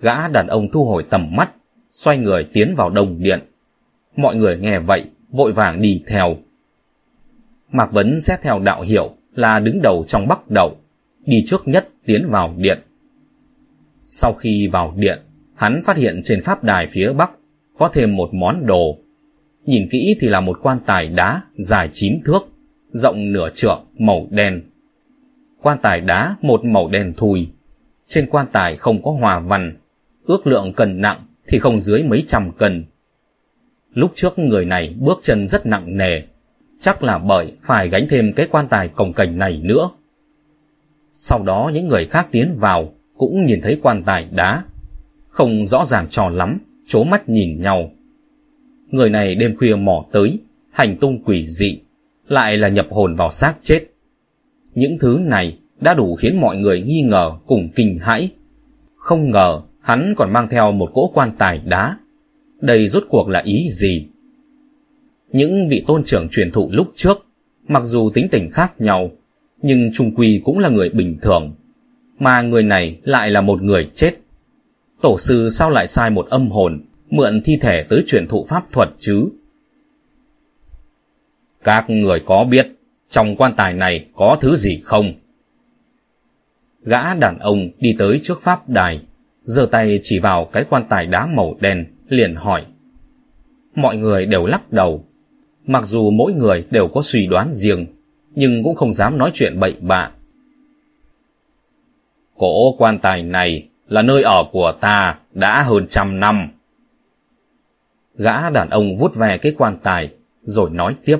Gã 0.00 0.28
đàn 0.28 0.46
ông 0.46 0.68
thu 0.72 0.84
hồi 0.84 1.04
tầm 1.10 1.36
mắt, 1.36 1.50
xoay 1.90 2.18
người 2.18 2.48
tiến 2.52 2.74
vào 2.76 2.90
đồng 2.90 3.22
điện. 3.22 3.40
Mọi 4.16 4.36
người 4.36 4.56
nghe 4.56 4.78
vậy, 4.78 5.04
vội 5.30 5.52
vàng 5.52 5.80
đi 5.80 6.02
theo. 6.06 6.36
Mạc 7.72 7.92
Vấn 7.92 8.20
xét 8.20 8.42
theo 8.42 8.58
đạo 8.58 8.82
hiệu 8.82 9.16
là 9.34 9.58
đứng 9.58 9.82
đầu 9.82 10.04
trong 10.08 10.28
bắc 10.28 10.50
đầu 10.50 10.76
đi 11.26 11.44
trước 11.46 11.68
nhất 11.68 11.88
tiến 12.06 12.28
vào 12.30 12.54
điện. 12.56 12.78
Sau 14.06 14.32
khi 14.32 14.68
vào 14.68 14.94
điện, 14.96 15.18
hắn 15.54 15.80
phát 15.84 15.96
hiện 15.96 16.20
trên 16.24 16.40
pháp 16.42 16.64
đài 16.64 16.86
phía 16.86 17.12
bắc 17.12 17.30
có 17.78 17.88
thêm 17.88 18.16
một 18.16 18.34
món 18.34 18.66
đồ. 18.66 18.98
Nhìn 19.64 19.88
kỹ 19.90 20.16
thì 20.20 20.28
là 20.28 20.40
một 20.40 20.58
quan 20.62 20.78
tài 20.86 21.08
đá 21.08 21.42
dài 21.58 21.88
9 21.92 22.20
thước, 22.24 22.40
rộng 22.92 23.32
nửa 23.32 23.48
trượng, 23.54 23.86
màu 23.98 24.26
đen. 24.30 24.62
Quan 25.62 25.78
tài 25.82 26.00
đá 26.00 26.36
một 26.42 26.64
màu 26.64 26.88
đen 26.88 27.14
thùi. 27.16 27.48
Trên 28.08 28.30
quan 28.30 28.46
tài 28.52 28.76
không 28.76 29.02
có 29.02 29.10
hòa 29.10 29.40
văn, 29.40 29.76
ước 30.24 30.46
lượng 30.46 30.72
cần 30.76 31.00
nặng 31.00 31.26
thì 31.46 31.58
không 31.58 31.80
dưới 31.80 32.02
mấy 32.02 32.24
trăm 32.26 32.52
cân. 32.52 32.84
Lúc 33.94 34.12
trước 34.14 34.38
người 34.38 34.64
này 34.64 34.94
bước 34.98 35.18
chân 35.22 35.48
rất 35.48 35.66
nặng 35.66 35.96
nề, 35.96 36.22
chắc 36.80 37.02
là 37.02 37.18
bởi 37.18 37.52
phải 37.62 37.88
gánh 37.88 38.06
thêm 38.10 38.32
cái 38.32 38.46
quan 38.50 38.68
tài 38.68 38.88
cồng 38.88 39.12
cảnh 39.12 39.38
này 39.38 39.60
nữa. 39.64 39.90
Sau 41.12 41.42
đó 41.42 41.70
những 41.74 41.88
người 41.88 42.06
khác 42.06 42.28
tiến 42.30 42.56
vào 42.58 42.94
cũng 43.26 43.46
nhìn 43.46 43.60
thấy 43.62 43.78
quan 43.82 44.02
tài 44.02 44.28
đá. 44.32 44.62
Không 45.28 45.66
rõ 45.66 45.84
ràng 45.84 46.06
trò 46.10 46.28
lắm, 46.28 46.58
chố 46.86 47.04
mắt 47.04 47.28
nhìn 47.28 47.62
nhau. 47.62 47.90
Người 48.90 49.10
này 49.10 49.34
đêm 49.34 49.56
khuya 49.56 49.74
mò 49.74 50.04
tới, 50.12 50.38
hành 50.70 50.96
tung 50.96 51.24
quỷ 51.24 51.46
dị, 51.46 51.80
lại 52.28 52.58
là 52.58 52.68
nhập 52.68 52.86
hồn 52.90 53.16
vào 53.16 53.30
xác 53.30 53.54
chết. 53.62 53.84
Những 54.74 54.98
thứ 54.98 55.18
này 55.22 55.58
đã 55.80 55.94
đủ 55.94 56.14
khiến 56.14 56.40
mọi 56.40 56.56
người 56.56 56.80
nghi 56.80 57.02
ngờ 57.02 57.32
cùng 57.46 57.68
kinh 57.74 57.98
hãi. 58.00 58.30
Không 58.96 59.30
ngờ 59.30 59.60
hắn 59.80 60.14
còn 60.16 60.32
mang 60.32 60.48
theo 60.48 60.72
một 60.72 60.90
cỗ 60.94 61.10
quan 61.14 61.30
tài 61.38 61.58
đá 61.58 61.96
đây 62.64 62.88
rốt 62.88 63.04
cuộc 63.08 63.28
là 63.28 63.42
ý 63.44 63.68
gì? 63.70 64.06
Những 65.32 65.68
vị 65.68 65.84
tôn 65.86 66.04
trưởng 66.04 66.28
truyền 66.28 66.50
thụ 66.50 66.70
lúc 66.72 66.92
trước, 66.94 67.26
mặc 67.68 67.82
dù 67.84 68.10
tính 68.14 68.28
tình 68.30 68.50
khác 68.50 68.80
nhau, 68.80 69.10
nhưng 69.62 69.90
trung 69.94 70.14
quy 70.14 70.40
cũng 70.44 70.58
là 70.58 70.68
người 70.68 70.88
bình 70.88 71.18
thường, 71.22 71.54
mà 72.18 72.42
người 72.42 72.62
này 72.62 73.00
lại 73.02 73.30
là 73.30 73.40
một 73.40 73.62
người 73.62 73.90
chết. 73.94 74.14
Tổ 75.02 75.18
sư 75.18 75.48
sao 75.50 75.70
lại 75.70 75.86
sai 75.86 76.10
một 76.10 76.26
âm 76.30 76.50
hồn, 76.50 76.84
mượn 77.10 77.42
thi 77.44 77.58
thể 77.60 77.84
tới 77.88 78.04
truyền 78.06 78.28
thụ 78.28 78.46
pháp 78.48 78.72
thuật 78.72 78.88
chứ? 78.98 79.28
Các 81.64 81.90
người 81.90 82.20
có 82.26 82.44
biết 82.44 82.68
trong 83.10 83.36
quan 83.36 83.52
tài 83.56 83.74
này 83.74 84.06
có 84.14 84.38
thứ 84.40 84.56
gì 84.56 84.80
không? 84.84 85.12
Gã 86.84 87.14
đàn 87.14 87.38
ông 87.38 87.70
đi 87.78 87.96
tới 87.98 88.20
trước 88.22 88.40
pháp 88.42 88.68
đài, 88.68 89.00
giơ 89.42 89.66
tay 89.66 89.98
chỉ 90.02 90.18
vào 90.18 90.44
cái 90.44 90.64
quan 90.70 90.82
tài 90.88 91.06
đá 91.06 91.26
màu 91.26 91.56
đen, 91.60 91.86
liền 92.08 92.34
hỏi. 92.34 92.64
Mọi 93.74 93.96
người 93.96 94.26
đều 94.26 94.46
lắc 94.46 94.72
đầu. 94.72 95.04
Mặc 95.66 95.84
dù 95.84 96.10
mỗi 96.10 96.32
người 96.32 96.66
đều 96.70 96.88
có 96.88 97.02
suy 97.04 97.26
đoán 97.26 97.52
riêng, 97.52 97.86
nhưng 98.34 98.62
cũng 98.62 98.74
không 98.74 98.92
dám 98.92 99.18
nói 99.18 99.30
chuyện 99.34 99.60
bậy 99.60 99.74
bạ. 99.80 100.10
Cỗ 102.38 102.72
quan 102.78 102.98
tài 102.98 103.22
này 103.22 103.68
là 103.88 104.02
nơi 104.02 104.22
ở 104.22 104.44
của 104.52 104.72
ta 104.80 105.18
đã 105.32 105.62
hơn 105.62 105.86
trăm 105.88 106.20
năm. 106.20 106.48
Gã 108.14 108.50
đàn 108.50 108.70
ông 108.70 108.96
vút 108.96 109.14
về 109.14 109.38
cái 109.38 109.54
quan 109.58 109.78
tài, 109.82 110.10
rồi 110.42 110.70
nói 110.70 110.96
tiếp. 111.04 111.18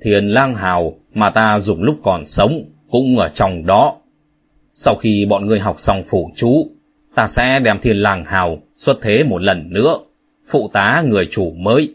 Thiền 0.00 0.28
lang 0.28 0.54
hào 0.54 0.98
mà 1.14 1.30
ta 1.30 1.58
dùng 1.58 1.82
lúc 1.82 1.96
còn 2.02 2.24
sống 2.24 2.64
cũng 2.90 3.18
ở 3.18 3.28
trong 3.28 3.66
đó. 3.66 3.96
Sau 4.72 4.94
khi 4.94 5.26
bọn 5.26 5.46
người 5.46 5.60
học 5.60 5.80
xong 5.80 6.02
phủ 6.02 6.30
chú, 6.36 6.70
ta 7.14 7.26
sẽ 7.26 7.60
đem 7.60 7.80
thiên 7.80 7.96
lang 7.96 8.24
hào 8.24 8.58
xuất 8.74 8.98
thế 9.02 9.24
một 9.24 9.42
lần 9.42 9.72
nữa, 9.72 9.98
phụ 10.50 10.70
tá 10.72 11.02
người 11.06 11.28
chủ 11.30 11.50
mới. 11.50 11.94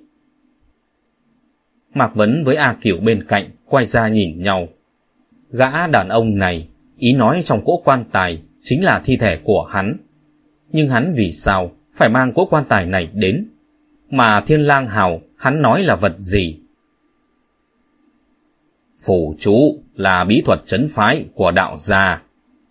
Mạc 1.93 2.15
Vấn 2.15 2.43
với 2.43 2.55
A 2.55 2.75
Kiểu 2.81 2.97
bên 2.97 3.23
cạnh 3.27 3.49
quay 3.65 3.85
ra 3.85 4.07
nhìn 4.07 4.43
nhau. 4.43 4.67
Gã 5.51 5.87
đàn 5.87 6.09
ông 6.09 6.37
này, 6.37 6.67
ý 6.97 7.13
nói 7.13 7.41
trong 7.43 7.65
cỗ 7.65 7.81
quan 7.85 8.03
tài 8.11 8.41
chính 8.61 8.83
là 8.83 9.01
thi 9.05 9.17
thể 9.17 9.37
của 9.43 9.63
hắn. 9.63 9.97
Nhưng 10.71 10.89
hắn 10.89 11.13
vì 11.17 11.31
sao 11.31 11.71
phải 11.95 12.09
mang 12.09 12.33
cỗ 12.33 12.45
quan 12.45 12.65
tài 12.69 12.85
này 12.85 13.07
đến? 13.13 13.47
Mà 14.09 14.41
thiên 14.41 14.61
lang 14.61 14.87
hào 14.87 15.21
hắn 15.37 15.61
nói 15.61 15.83
là 15.83 15.95
vật 15.95 16.17
gì? 16.17 16.59
Phủ 19.05 19.35
chú 19.39 19.79
là 19.95 20.23
bí 20.23 20.41
thuật 20.45 20.59
chấn 20.65 20.87
phái 20.89 21.25
của 21.33 21.51
đạo 21.51 21.77
gia. 21.77 22.21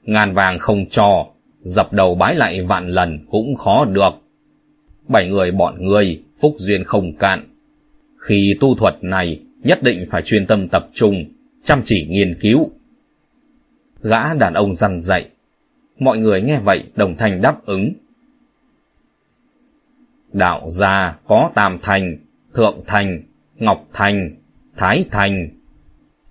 Ngàn 0.02 0.34
vàng 0.34 0.58
không 0.58 0.86
cho, 0.90 1.26
dập 1.62 1.92
đầu 1.92 2.14
bái 2.14 2.34
lại 2.34 2.62
vạn 2.62 2.88
lần 2.88 3.26
cũng 3.30 3.54
khó 3.54 3.84
được. 3.84 4.10
Bảy 5.08 5.28
người 5.28 5.50
bọn 5.50 5.84
người, 5.84 6.22
phúc 6.40 6.54
duyên 6.58 6.84
không 6.84 7.16
cạn. 7.16 7.48
Khi 8.18 8.54
tu 8.60 8.74
thuật 8.74 8.96
này, 9.00 9.40
nhất 9.62 9.82
định 9.82 10.06
phải 10.10 10.22
chuyên 10.22 10.46
tâm 10.46 10.68
tập 10.68 10.88
trung, 10.92 11.24
chăm 11.64 11.80
chỉ 11.84 12.06
nghiên 12.06 12.38
cứu. 12.40 12.70
Gã 14.02 14.34
đàn 14.34 14.54
ông 14.54 14.74
dằn 14.74 15.00
dạy. 15.00 15.28
Mọi 15.98 16.18
người 16.18 16.42
nghe 16.42 16.60
vậy 16.60 16.84
đồng 16.94 17.16
thanh 17.16 17.40
đáp 17.40 17.66
ứng. 17.66 17.92
Đạo 20.32 20.68
gia 20.68 21.18
có 21.26 21.50
tam 21.54 21.78
thành, 21.82 22.18
thượng 22.54 22.80
thành, 22.86 23.22
ngọc 23.56 23.88
thành, 23.92 24.36
thái 24.76 25.04
thành, 25.10 25.48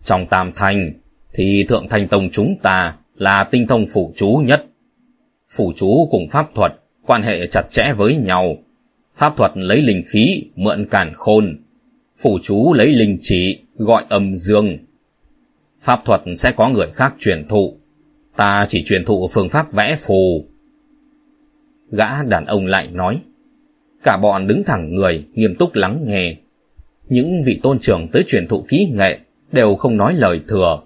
trong 0.03 0.27
tam 0.27 0.52
thành 0.56 0.93
thì 1.34 1.65
thượng 1.69 1.89
thành 1.89 2.07
tông 2.07 2.30
chúng 2.30 2.56
ta 2.61 2.98
là 3.15 3.43
tinh 3.43 3.68
thông 3.68 3.85
phủ 3.93 4.14
chú 4.15 4.41
nhất. 4.45 4.65
Phủ 5.49 5.73
chú 5.76 6.07
cùng 6.11 6.30
pháp 6.30 6.49
thuật 6.56 6.73
quan 7.06 7.23
hệ 7.23 7.48
chặt 7.48 7.64
chẽ 7.69 7.93
với 7.98 8.15
nhau. 8.15 8.57
Pháp 9.15 9.38
thuật 9.38 9.52
lấy 9.56 9.81
linh 9.81 10.03
khí 10.07 10.43
mượn 10.56 10.88
cản 10.89 11.14
khôn. 11.15 11.57
Phủ 12.22 12.39
chú 12.43 12.73
lấy 12.73 12.88
linh 12.88 13.18
chỉ 13.22 13.60
gọi 13.77 14.03
âm 14.10 14.35
dương. 14.35 14.77
Pháp 15.82 16.06
thuật 16.06 16.22
sẽ 16.38 16.52
có 16.52 16.70
người 16.70 16.88
khác 16.94 17.16
truyền 17.20 17.48
thụ. 17.48 17.78
Ta 18.36 18.66
chỉ 18.70 18.84
truyền 18.84 19.06
thụ 19.06 19.30
phương 19.34 19.49
pháp 19.49 19.74
vẽ 19.74 19.98
phù. 20.02 20.45
Gã 21.91 22.24
đàn 22.24 22.45
ông 22.45 22.66
lại 22.66 22.88
nói. 22.88 23.22
Cả 24.03 24.18
bọn 24.22 24.48
đứng 24.48 24.64
thẳng 24.66 24.95
người, 24.95 25.26
nghiêm 25.34 25.56
túc 25.60 25.76
lắng 25.76 26.03
nghe. 26.08 26.36
Những 27.10 27.41
vị 27.45 27.60
tôn 27.64 27.80
trưởng 27.80 28.08
tới 28.12 28.24
truyền 28.28 28.48
thụ 28.48 28.66
kỹ 28.68 28.91
nghệ 28.94 29.20
đều 29.52 29.76
không 29.76 29.98
nói 29.98 30.14
lời 30.14 30.41
thừa. 30.48 30.82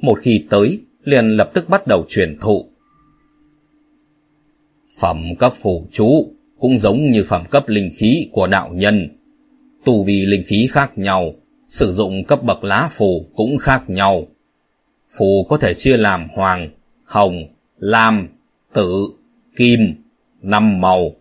Một 0.00 0.18
khi 0.20 0.44
tới, 0.50 0.80
liền 1.04 1.28
lập 1.28 1.50
tức 1.54 1.68
bắt 1.68 1.86
đầu 1.86 2.04
truyền 2.08 2.38
thụ. 2.40 2.66
Phẩm 5.00 5.36
cấp 5.38 5.52
phù 5.62 5.86
chú 5.92 6.32
cũng 6.58 6.78
giống 6.78 7.10
như 7.10 7.24
phẩm 7.24 7.44
cấp 7.50 7.68
linh 7.68 7.90
khí 7.96 8.28
của 8.32 8.46
đạo 8.46 8.70
nhân. 8.74 9.08
Tù 9.84 10.04
vì 10.04 10.26
linh 10.26 10.42
khí 10.46 10.68
khác 10.70 10.98
nhau, 10.98 11.34
sử 11.68 11.92
dụng 11.92 12.24
cấp 12.24 12.42
bậc 12.42 12.64
lá 12.64 12.88
phù 12.92 13.26
cũng 13.36 13.58
khác 13.58 13.90
nhau. 13.90 14.26
Phù 15.18 15.46
có 15.48 15.56
thể 15.56 15.74
chia 15.74 15.96
làm 15.96 16.28
hoàng, 16.34 16.70
hồng, 17.04 17.36
lam, 17.78 18.28
tử, 18.72 19.06
kim, 19.56 19.94
năm 20.42 20.80
màu. 20.80 21.12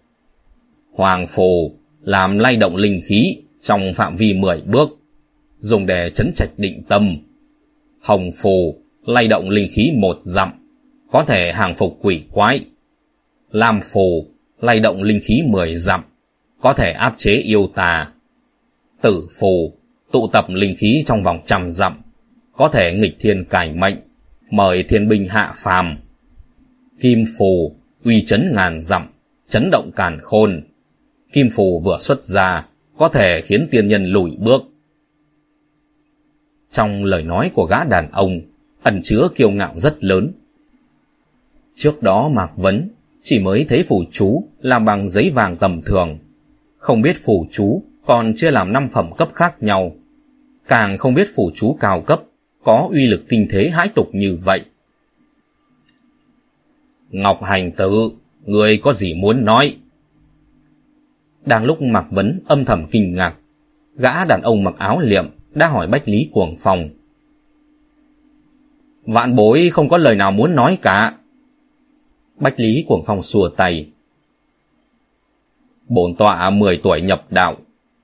Hoàng 0.94 1.28
phù 1.28 1.72
làm 2.02 2.38
lay 2.38 2.56
động 2.56 2.76
linh 2.76 3.02
khí 3.06 3.38
trong 3.62 3.94
phạm 3.96 4.16
vi 4.16 4.34
10 4.34 4.62
bước 4.62 4.90
dùng 5.60 5.86
để 5.86 6.10
chấn 6.10 6.32
trạch 6.36 6.50
định 6.58 6.84
tâm. 6.88 7.18
Hồng 8.02 8.32
phù, 8.42 8.78
lay 9.06 9.28
động 9.28 9.50
linh 9.50 9.70
khí 9.72 9.92
một 9.96 10.18
dặm, 10.22 10.52
có 11.12 11.24
thể 11.24 11.52
hàng 11.52 11.76
phục 11.76 11.98
quỷ 12.02 12.24
quái. 12.32 12.66
Lam 13.52 13.80
phù, 13.92 14.28
lay 14.62 14.80
động 14.80 15.04
linh 15.04 15.20
khí 15.24 15.44
mười 15.46 15.76
dặm, 15.76 16.04
có 16.62 16.74
thể 16.74 16.92
áp 16.92 17.14
chế 17.18 17.32
yêu 17.32 17.70
tà. 17.76 18.12
Tử 19.02 19.28
phù, 19.40 19.77
tụ 20.12 20.28
tập 20.28 20.46
linh 20.50 20.76
khí 20.78 21.04
trong 21.06 21.24
vòng 21.24 21.42
trăm 21.46 21.70
dặm, 21.70 22.02
có 22.58 22.70
thể 22.70 22.94
nghịch 22.94 23.18
thiên 23.20 23.46
cải 23.46 23.74
mệnh, 23.74 23.96
mời 24.52 24.84
thiên 24.84 25.08
binh 25.08 25.28
hạ 25.28 25.54
phàm. 25.56 26.00
Kim 27.00 27.26
phù, 27.38 27.76
uy 28.04 28.22
chấn 28.22 28.52
ngàn 28.54 28.82
dặm, 28.82 29.08
chấn 29.50 29.70
động 29.72 29.92
càn 29.96 30.20
khôn. 30.22 30.64
Kim 31.32 31.50
phù 31.56 31.80
vừa 31.80 31.98
xuất 32.00 32.24
ra, 32.24 32.66
có 32.98 33.10
thể 33.10 33.42
khiến 33.42 33.68
tiên 33.72 33.88
nhân 33.88 34.06
lùi 34.06 34.32
bước. 34.38 34.62
Trong 36.72 37.04
lời 37.04 37.24
nói 37.24 37.52
của 37.54 37.66
gã 37.66 37.84
đàn 37.84 38.12
ông, 38.12 38.42
ẩn 38.84 39.00
chứa 39.04 39.28
kiêu 39.36 39.52
ngạo 39.52 39.74
rất 39.76 40.04
lớn. 40.04 40.32
Trước 41.76 42.04
đó 42.04 42.30
Mạc 42.30 42.52
Vấn 42.56 42.90
chỉ 43.22 43.40
mới 43.40 43.66
thấy 43.70 43.84
phủ 43.84 44.04
chú 44.12 44.44
làm 44.62 44.86
bằng 44.86 45.10
giấy 45.10 45.30
vàng 45.30 45.58
tầm 45.58 45.82
thường. 45.82 46.20
Không 46.78 47.02
biết 47.02 47.18
phủ 47.24 47.48
chú 47.52 47.84
còn 48.08 48.34
chưa 48.36 48.52
làm 48.52 48.74
năm 48.74 48.90
phẩm 48.90 49.10
cấp 49.18 49.30
khác 49.34 49.56
nhau. 49.64 49.92
Càng 50.68 50.98
không 50.98 51.14
biết 51.14 51.28
phủ 51.36 51.52
chú 51.56 51.78
cao 51.80 52.02
cấp 52.02 52.24
có 52.64 52.88
uy 52.92 53.08
lực 53.08 53.24
kinh 53.30 53.48
thế 53.52 53.70
hãi 53.70 53.90
tục 53.96 54.10
như 54.14 54.38
vậy. 54.44 54.66
Ngọc 57.10 57.44
Hành 57.44 57.72
Tử, 57.72 58.10
người 58.46 58.78
có 58.78 58.94
gì 58.94 59.14
muốn 59.14 59.46
nói? 59.46 59.78
Đang 61.46 61.66
lúc 61.66 61.82
Mạc 61.82 62.06
Vấn 62.12 62.40
âm 62.48 62.66
thầm 62.66 62.86
kinh 62.92 63.16
ngạc, 63.16 63.36
gã 63.96 64.26
đàn 64.26 64.42
ông 64.42 64.64
mặc 64.64 64.76
áo 64.78 65.00
liệm 65.00 65.26
đã 65.54 65.68
hỏi 65.68 65.88
Bách 65.88 66.08
Lý 66.08 66.30
Cuồng 66.32 66.56
Phong. 66.60 66.90
Vạn 69.06 69.36
bối 69.36 69.70
không 69.74 69.90
có 69.90 69.98
lời 69.98 70.16
nào 70.16 70.32
muốn 70.32 70.56
nói 70.56 70.78
cả. 70.82 71.18
Bách 72.36 72.60
Lý 72.60 72.86
Cuồng 72.88 73.04
Phong 73.06 73.22
xua 73.22 73.50
tay. 73.50 73.90
Bổn 75.88 76.16
tọa 76.16 76.50
10 76.50 76.80
tuổi 76.84 77.02
nhập 77.02 77.26
đạo, 77.30 77.58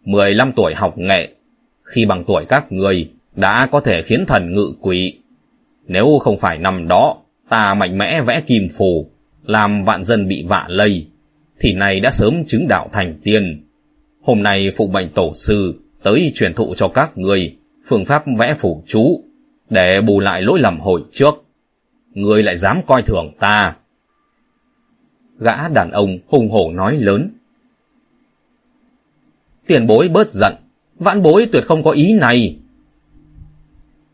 15 0.05 0.51
tuổi 0.55 0.73
học 0.73 0.97
nghệ. 0.97 1.30
Khi 1.84 2.05
bằng 2.05 2.23
tuổi 2.27 2.45
các 2.45 2.71
người 2.71 3.09
đã 3.35 3.67
có 3.71 3.80
thể 3.80 4.01
khiến 4.01 4.25
thần 4.25 4.53
ngự 4.53 4.73
quỷ. 4.81 5.19
Nếu 5.88 6.19
không 6.21 6.38
phải 6.38 6.57
năm 6.57 6.88
đó, 6.88 7.17
ta 7.49 7.73
mạnh 7.73 7.97
mẽ 7.97 8.21
vẽ 8.21 8.41
kim 8.41 8.67
phù, 8.77 9.09
làm 9.43 9.84
vạn 9.84 10.03
dân 10.03 10.27
bị 10.27 10.45
vạ 10.47 10.65
lây, 10.69 11.07
thì 11.59 11.73
này 11.73 11.99
đã 11.99 12.11
sớm 12.11 12.45
chứng 12.47 12.67
đạo 12.67 12.89
thành 12.93 13.19
tiên. 13.23 13.63
Hôm 14.21 14.43
nay 14.43 14.71
phụ 14.77 14.88
mệnh 14.88 15.09
tổ 15.09 15.31
sư 15.35 15.73
tới 16.03 16.31
truyền 16.35 16.53
thụ 16.53 16.73
cho 16.77 16.88
các 16.88 17.17
người 17.17 17.57
phương 17.88 18.05
pháp 18.05 18.23
vẽ 18.38 18.53
phủ 18.53 18.84
chú 18.88 19.23
để 19.69 20.01
bù 20.01 20.19
lại 20.19 20.41
lỗi 20.41 20.59
lầm 20.59 20.80
hồi 20.80 21.01
trước. 21.11 21.43
Người 22.13 22.43
lại 22.43 22.57
dám 22.57 22.81
coi 22.88 23.01
thường 23.01 23.31
ta. 23.39 23.75
Gã 25.39 25.69
đàn 25.69 25.91
ông 25.91 26.17
hùng 26.27 26.49
hổ 26.49 26.71
nói 26.71 26.97
lớn. 26.97 27.30
Tiền 29.68 29.88
bối 29.88 30.10
bớt 30.10 30.31
giận, 30.31 30.53
vãn 30.99 31.22
bối 31.22 31.48
tuyệt 31.52 31.64
không 31.65 31.84
có 31.84 31.91
ý 31.91 32.14
này. 32.14 32.57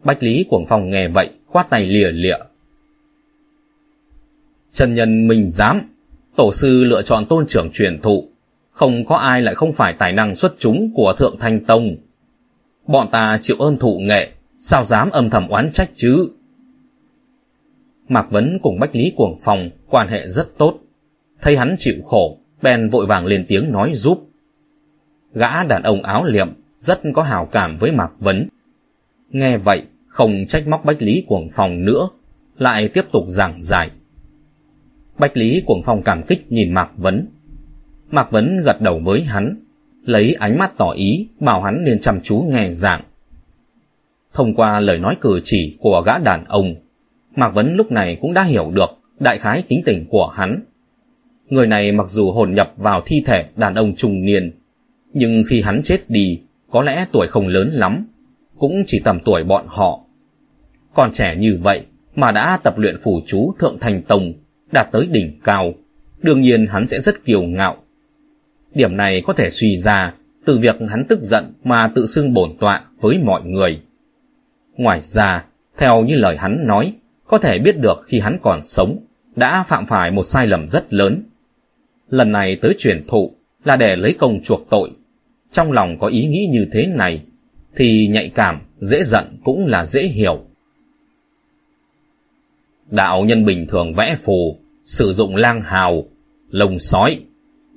Bách 0.04 0.24
Lý 0.24 0.46
Cuồng 0.50 0.66
Phong 0.66 0.90
nghe 0.90 1.08
vậy, 1.08 1.30
khoát 1.48 1.70
tay 1.70 1.86
lìa 1.86 2.12
lịa. 2.12 2.38
Trần 4.74 4.94
nhân 4.94 5.28
mình 5.28 5.50
dám, 5.50 5.82
tổ 6.36 6.52
sư 6.54 6.84
lựa 6.84 7.02
chọn 7.02 7.26
tôn 7.26 7.48
trưởng 7.48 7.72
truyền 7.72 8.02
thụ, 8.02 8.30
không 8.72 9.06
có 9.06 9.16
ai 9.16 9.42
lại 9.42 9.56
không 9.56 9.74
phải 9.74 9.94
tài 9.94 10.14
năng 10.14 10.36
xuất 10.36 10.54
chúng 10.60 10.92
của 10.96 11.14
Thượng 11.18 11.36
Thanh 11.40 11.66
Tông. 11.66 11.96
Bọn 12.88 13.08
ta 13.12 13.38
chịu 13.42 13.56
ơn 13.60 13.78
thụ 13.78 14.00
nghệ, 14.00 14.32
sao 14.60 14.84
dám 14.84 15.10
âm 15.10 15.30
thầm 15.30 15.48
oán 15.48 15.72
trách 15.72 15.90
chứ? 15.96 16.30
Mạc 18.08 18.32
Vấn 18.32 18.60
cùng 18.62 18.80
Bách 18.80 18.96
Lý 18.96 19.14
Cuồng 19.16 19.38
Phong 19.42 19.70
quan 19.90 20.08
hệ 20.08 20.28
rất 20.28 20.58
tốt. 20.58 20.80
Thấy 21.42 21.58
hắn 21.58 21.76
chịu 21.78 21.96
khổ, 22.06 22.38
bèn 22.62 22.90
vội 22.90 23.06
vàng 23.06 23.26
lên 23.26 23.46
tiếng 23.48 23.72
nói 23.72 23.92
giúp. 23.94 24.29
Gã 25.34 25.64
đàn 25.64 25.84
ông 25.84 26.04
áo 26.04 26.24
liệm 26.26 26.48
rất 26.80 27.02
có 27.14 27.24
hào 27.24 27.46
cảm 27.46 27.78
với 27.78 27.92
Mạc 27.92 28.12
Vấn. 28.20 28.50
Nghe 29.30 29.58
vậy, 29.58 29.84
không 30.08 30.46
trách 30.48 30.68
móc 30.68 30.86
Bách 30.86 31.02
Lý 31.02 31.24
Cuồng 31.28 31.48
Phong 31.52 31.86
nữa, 31.86 32.10
lại 32.58 32.88
tiếp 32.88 33.06
tục 33.12 33.24
giảng 33.28 33.62
giải. 33.62 33.90
Bách 35.18 35.38
Lý 35.38 35.64
Cuồng 35.66 35.82
Phong 35.86 36.04
cảm 36.04 36.24
kích 36.24 36.52
nhìn 36.52 36.74
Mạc 36.74 36.90
Vấn, 36.98 37.28
Mạc 38.12 38.32
Vấn 38.32 38.62
gật 38.66 38.82
đầu 38.82 39.02
với 39.04 39.24
hắn, 39.24 39.56
lấy 40.04 40.34
ánh 40.40 40.58
mắt 40.58 40.78
tỏ 40.78 40.92
ý 40.92 41.28
bảo 41.40 41.62
hắn 41.62 41.84
nên 41.84 42.00
chăm 42.00 42.22
chú 42.22 42.46
nghe 42.50 42.72
giảng. 42.72 43.04
Thông 44.34 44.56
qua 44.56 44.80
lời 44.80 44.98
nói 44.98 45.18
cử 45.22 45.42
chỉ 45.44 45.78
của 45.80 46.04
gã 46.06 46.18
đàn 46.18 46.46
ông, 46.46 46.76
Mạc 47.36 47.50
Vấn 47.50 47.76
lúc 47.76 47.92
này 47.92 48.18
cũng 48.22 48.34
đã 48.34 48.44
hiểu 48.44 48.72
được 48.72 48.90
đại 49.20 49.38
khái 49.38 49.62
tính 49.62 49.82
tình 49.86 50.06
của 50.10 50.28
hắn. 50.28 50.64
Người 51.50 51.68
này 51.68 51.92
mặc 51.92 52.10
dù 52.10 52.32
hồn 52.32 52.54
nhập 52.54 52.74
vào 52.78 53.02
thi 53.06 53.24
thể 53.26 53.46
đàn 53.56 53.76
ông 53.76 53.96
trung 53.96 54.26
niên, 54.26 54.59
nhưng 55.14 55.44
khi 55.48 55.62
hắn 55.62 55.82
chết 55.84 56.10
đi, 56.10 56.42
có 56.72 56.82
lẽ 56.82 57.06
tuổi 57.12 57.28
không 57.28 57.48
lớn 57.48 57.70
lắm, 57.74 58.08
cũng 58.58 58.84
chỉ 58.86 59.02
tầm 59.04 59.20
tuổi 59.26 59.44
bọn 59.44 59.66
họ. 59.68 60.00
Còn 60.94 61.12
trẻ 61.12 61.36
như 61.36 61.58
vậy 61.62 61.86
mà 62.16 62.32
đã 62.32 62.60
tập 62.64 62.78
luyện 62.78 62.96
phủ 63.04 63.22
chú 63.26 63.54
thượng 63.60 63.80
thành 63.80 64.02
tông, 64.04 64.34
đạt 64.72 64.88
tới 64.92 65.08
đỉnh 65.12 65.40
cao, 65.44 65.74
đương 66.22 66.42
nhiên 66.42 66.68
hắn 66.68 66.88
sẽ 66.88 67.00
rất 67.00 67.26
kiêu 67.26 67.42
ngạo. 67.42 67.78
Điểm 68.74 68.98
này 68.98 69.22
có 69.26 69.34
thể 69.34 69.50
suy 69.50 69.78
ra 69.78 70.14
từ 70.46 70.60
việc 70.60 70.76
hắn 70.90 71.06
tức 71.10 71.20
giận 71.22 71.54
mà 71.64 71.92
tự 71.96 72.06
xưng 72.06 72.34
bổn 72.34 72.58
tọa 72.60 72.86
với 73.02 73.20
mọi 73.24 73.42
người. 73.46 73.82
Ngoài 74.78 75.02
ra, 75.02 75.46
theo 75.78 76.04
như 76.04 76.16
lời 76.16 76.38
hắn 76.38 76.68
nói, 76.68 76.94
có 77.28 77.38
thể 77.38 77.60
biết 77.60 77.78
được 77.78 78.04
khi 78.08 78.20
hắn 78.20 78.38
còn 78.42 78.64
sống, 78.64 79.00
đã 79.36 79.64
phạm 79.64 79.86
phải 79.86 80.12
một 80.12 80.24
sai 80.24 80.48
lầm 80.48 80.68
rất 80.68 80.94
lớn. 80.94 81.24
Lần 82.10 82.32
này 82.32 82.56
tới 82.56 82.76
truyền 82.78 83.06
thụ 83.08 83.34
là 83.64 83.76
để 83.76 83.96
lấy 83.96 84.14
công 84.20 84.44
chuộc 84.44 84.70
tội. 84.70 84.92
Trong 85.52 85.72
lòng 85.72 86.00
có 86.00 86.08
ý 86.08 86.26
nghĩ 86.26 86.48
như 86.52 86.68
thế 86.72 86.88
này, 86.88 87.22
thì 87.76 88.08
nhạy 88.08 88.30
cảm, 88.30 88.62
dễ 88.80 89.04
giận 89.04 89.40
cũng 89.44 89.66
là 89.66 89.86
dễ 89.86 90.04
hiểu. 90.04 90.46
Đạo 92.90 93.24
nhân 93.26 93.46
bình 93.46 93.68
thường 93.68 93.94
vẽ 93.94 94.16
phù, 94.24 94.58
sử 94.84 95.14
dụng 95.14 95.36
lang 95.36 95.62
hào, 95.62 96.04
lồng 96.50 96.80
sói, 96.80 97.20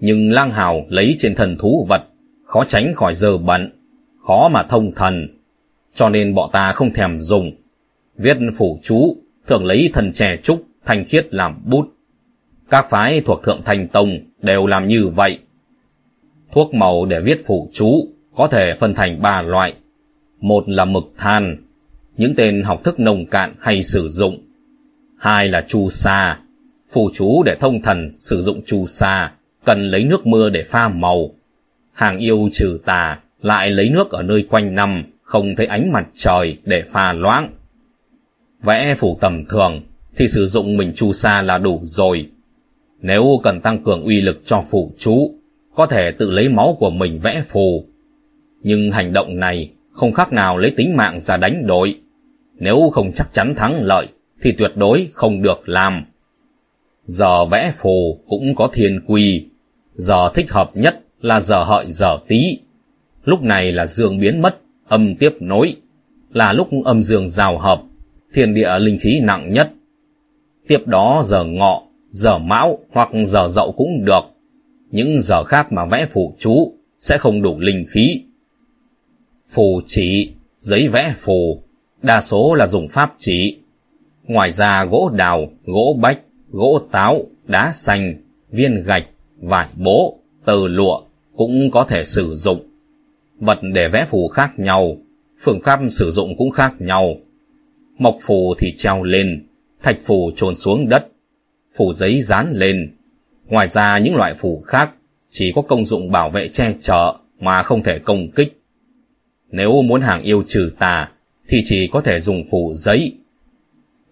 nhưng 0.00 0.30
lang 0.30 0.50
hào 0.50 0.86
lấy 0.88 1.16
trên 1.18 1.34
thần 1.34 1.56
thú 1.58 1.86
vật, 1.88 2.02
khó 2.44 2.64
tránh 2.64 2.94
khỏi 2.94 3.14
giờ 3.14 3.38
bận, 3.38 3.70
khó 4.26 4.48
mà 4.48 4.62
thông 4.62 4.92
thần, 4.94 5.28
cho 5.94 6.08
nên 6.08 6.34
bọn 6.34 6.50
ta 6.52 6.72
không 6.72 6.92
thèm 6.92 7.20
dùng. 7.20 7.52
Viết 8.16 8.36
phủ 8.56 8.78
chú, 8.82 9.16
thường 9.46 9.64
lấy 9.64 9.90
thần 9.92 10.12
trẻ 10.12 10.36
trúc, 10.42 10.62
thanh 10.84 11.04
khiết 11.04 11.34
làm 11.34 11.62
bút. 11.66 11.86
Các 12.70 12.90
phái 12.90 13.20
thuộc 13.20 13.42
thượng 13.42 13.62
thành 13.64 13.88
tông 13.88 14.18
đều 14.42 14.66
làm 14.66 14.86
như 14.86 15.08
vậy. 15.08 15.38
Thuốc 16.52 16.74
màu 16.74 17.06
để 17.06 17.20
viết 17.20 17.46
phủ 17.46 17.70
chú 17.72 18.08
có 18.36 18.46
thể 18.46 18.74
phân 18.74 18.94
thành 18.94 19.22
ba 19.22 19.42
loại. 19.42 19.74
Một 20.40 20.68
là 20.68 20.84
mực 20.84 21.04
than, 21.18 21.56
những 22.16 22.34
tên 22.36 22.62
học 22.62 22.84
thức 22.84 23.00
nông 23.00 23.26
cạn 23.26 23.54
hay 23.60 23.82
sử 23.82 24.08
dụng. 24.08 24.38
Hai 25.18 25.48
là 25.48 25.64
chu 25.68 25.90
sa, 25.90 26.38
phù 26.92 27.10
chú 27.14 27.42
để 27.42 27.56
thông 27.60 27.82
thần 27.82 28.10
sử 28.18 28.42
dụng 28.42 28.62
chu 28.66 28.86
sa, 28.86 29.32
cần 29.64 29.90
lấy 29.90 30.04
nước 30.04 30.26
mưa 30.26 30.50
để 30.50 30.64
pha 30.64 30.88
màu. 30.88 31.30
Hàng 31.92 32.18
yêu 32.18 32.48
trừ 32.52 32.78
tà 32.84 33.18
lại 33.42 33.70
lấy 33.70 33.88
nước 33.88 34.10
ở 34.10 34.22
nơi 34.22 34.46
quanh 34.50 34.74
năm, 34.74 35.04
không 35.22 35.56
thấy 35.56 35.66
ánh 35.66 35.92
mặt 35.92 36.06
trời 36.14 36.58
để 36.64 36.82
pha 36.92 37.12
loãng. 37.12 37.54
Vẽ 38.62 38.94
phủ 38.94 39.18
tầm 39.20 39.44
thường 39.48 39.82
thì 40.16 40.28
sử 40.28 40.46
dụng 40.46 40.76
mình 40.76 40.92
chu 40.92 41.12
sa 41.12 41.42
là 41.42 41.58
đủ 41.58 41.80
rồi. 41.82 42.30
Nếu 43.00 43.40
cần 43.42 43.60
tăng 43.60 43.84
cường 43.84 44.04
uy 44.04 44.20
lực 44.20 44.40
cho 44.44 44.64
phủ 44.70 44.92
chú, 44.98 45.34
có 45.74 45.86
thể 45.86 46.10
tự 46.10 46.30
lấy 46.30 46.48
máu 46.48 46.76
của 46.78 46.90
mình 46.90 47.18
vẽ 47.22 47.42
phù. 47.46 47.84
Nhưng 48.62 48.90
hành 48.90 49.12
động 49.12 49.38
này 49.38 49.70
không 49.92 50.12
khác 50.12 50.32
nào 50.32 50.58
lấy 50.58 50.70
tính 50.70 50.96
mạng 50.96 51.20
ra 51.20 51.36
đánh 51.36 51.66
đổi. 51.66 52.00
Nếu 52.54 52.90
không 52.92 53.12
chắc 53.12 53.32
chắn 53.32 53.54
thắng 53.56 53.82
lợi, 53.82 54.08
thì 54.42 54.52
tuyệt 54.52 54.72
đối 54.76 55.08
không 55.12 55.42
được 55.42 55.68
làm. 55.68 56.04
Giờ 57.04 57.44
vẽ 57.44 57.72
phù 57.74 58.18
cũng 58.28 58.54
có 58.54 58.68
thiên 58.72 59.00
quy, 59.06 59.46
giờ 59.94 60.30
thích 60.34 60.52
hợp 60.52 60.70
nhất 60.74 61.00
là 61.20 61.40
giờ 61.40 61.64
hợi 61.64 61.86
giờ 61.88 62.18
tí. 62.28 62.58
Lúc 63.24 63.42
này 63.42 63.72
là 63.72 63.86
dương 63.86 64.18
biến 64.18 64.42
mất, 64.42 64.56
âm 64.88 65.16
tiếp 65.16 65.32
nối, 65.40 65.76
là 66.32 66.52
lúc 66.52 66.68
âm 66.84 67.02
dương 67.02 67.28
giao 67.28 67.58
hợp, 67.58 67.82
thiên 68.34 68.54
địa 68.54 68.78
linh 68.78 68.98
khí 69.00 69.20
nặng 69.22 69.50
nhất. 69.52 69.70
Tiếp 70.68 70.86
đó 70.86 71.22
giờ 71.26 71.44
ngọ, 71.44 71.82
giờ 72.08 72.38
mão 72.38 72.78
hoặc 72.90 73.08
giờ 73.26 73.48
dậu 73.48 73.72
cũng 73.72 74.04
được. 74.04 74.31
Những 74.92 75.20
giờ 75.20 75.44
khác 75.44 75.72
mà 75.72 75.86
vẽ 75.86 76.06
phù 76.06 76.34
chú 76.38 76.74
sẽ 76.98 77.18
không 77.18 77.42
đủ 77.42 77.58
linh 77.58 77.84
khí. 77.88 78.22
Phù 79.52 79.80
chỉ, 79.86 80.32
giấy 80.56 80.88
vẽ 80.88 81.14
phù, 81.16 81.62
đa 82.02 82.20
số 82.20 82.54
là 82.54 82.66
dùng 82.66 82.88
pháp 82.88 83.12
chỉ. 83.18 83.58
Ngoài 84.22 84.52
ra 84.52 84.84
gỗ 84.84 85.10
đào, 85.14 85.52
gỗ 85.64 85.98
bách, 86.00 86.18
gỗ 86.50 86.80
táo, 86.92 87.24
đá 87.46 87.72
xanh, 87.72 88.14
viên 88.50 88.82
gạch, 88.84 89.06
vải 89.36 89.68
bố, 89.76 90.18
tờ 90.44 90.68
lụa 90.68 91.02
cũng 91.36 91.70
có 91.70 91.84
thể 91.84 92.04
sử 92.04 92.34
dụng. 92.34 92.66
Vật 93.40 93.58
để 93.62 93.88
vẽ 93.88 94.06
phù 94.10 94.28
khác 94.28 94.52
nhau, 94.56 94.96
phương 95.40 95.60
pháp 95.64 95.80
sử 95.90 96.10
dụng 96.10 96.36
cũng 96.38 96.50
khác 96.50 96.74
nhau. 96.78 97.16
Mộc 97.98 98.16
phù 98.20 98.54
thì 98.58 98.74
treo 98.76 99.02
lên, 99.02 99.46
thạch 99.82 99.98
phù 100.04 100.30
trồn 100.36 100.56
xuống 100.56 100.88
đất, 100.88 101.08
phù 101.76 101.92
giấy 101.92 102.22
dán 102.22 102.52
lên. 102.52 102.96
Ngoài 103.52 103.68
ra 103.68 103.98
những 103.98 104.16
loại 104.16 104.34
phù 104.34 104.62
khác 104.66 104.90
chỉ 105.30 105.52
có 105.54 105.62
công 105.62 105.86
dụng 105.86 106.10
bảo 106.10 106.30
vệ 106.30 106.48
che 106.48 106.74
chở 106.80 107.16
mà 107.40 107.62
không 107.62 107.82
thể 107.82 107.98
công 107.98 108.30
kích. 108.30 108.62
Nếu 109.50 109.82
muốn 109.82 110.00
hàng 110.00 110.22
yêu 110.22 110.42
trừ 110.46 110.72
tà 110.78 111.10
thì 111.48 111.60
chỉ 111.64 111.86
có 111.86 112.00
thể 112.00 112.20
dùng 112.20 112.42
phù 112.50 112.74
giấy. 112.74 113.14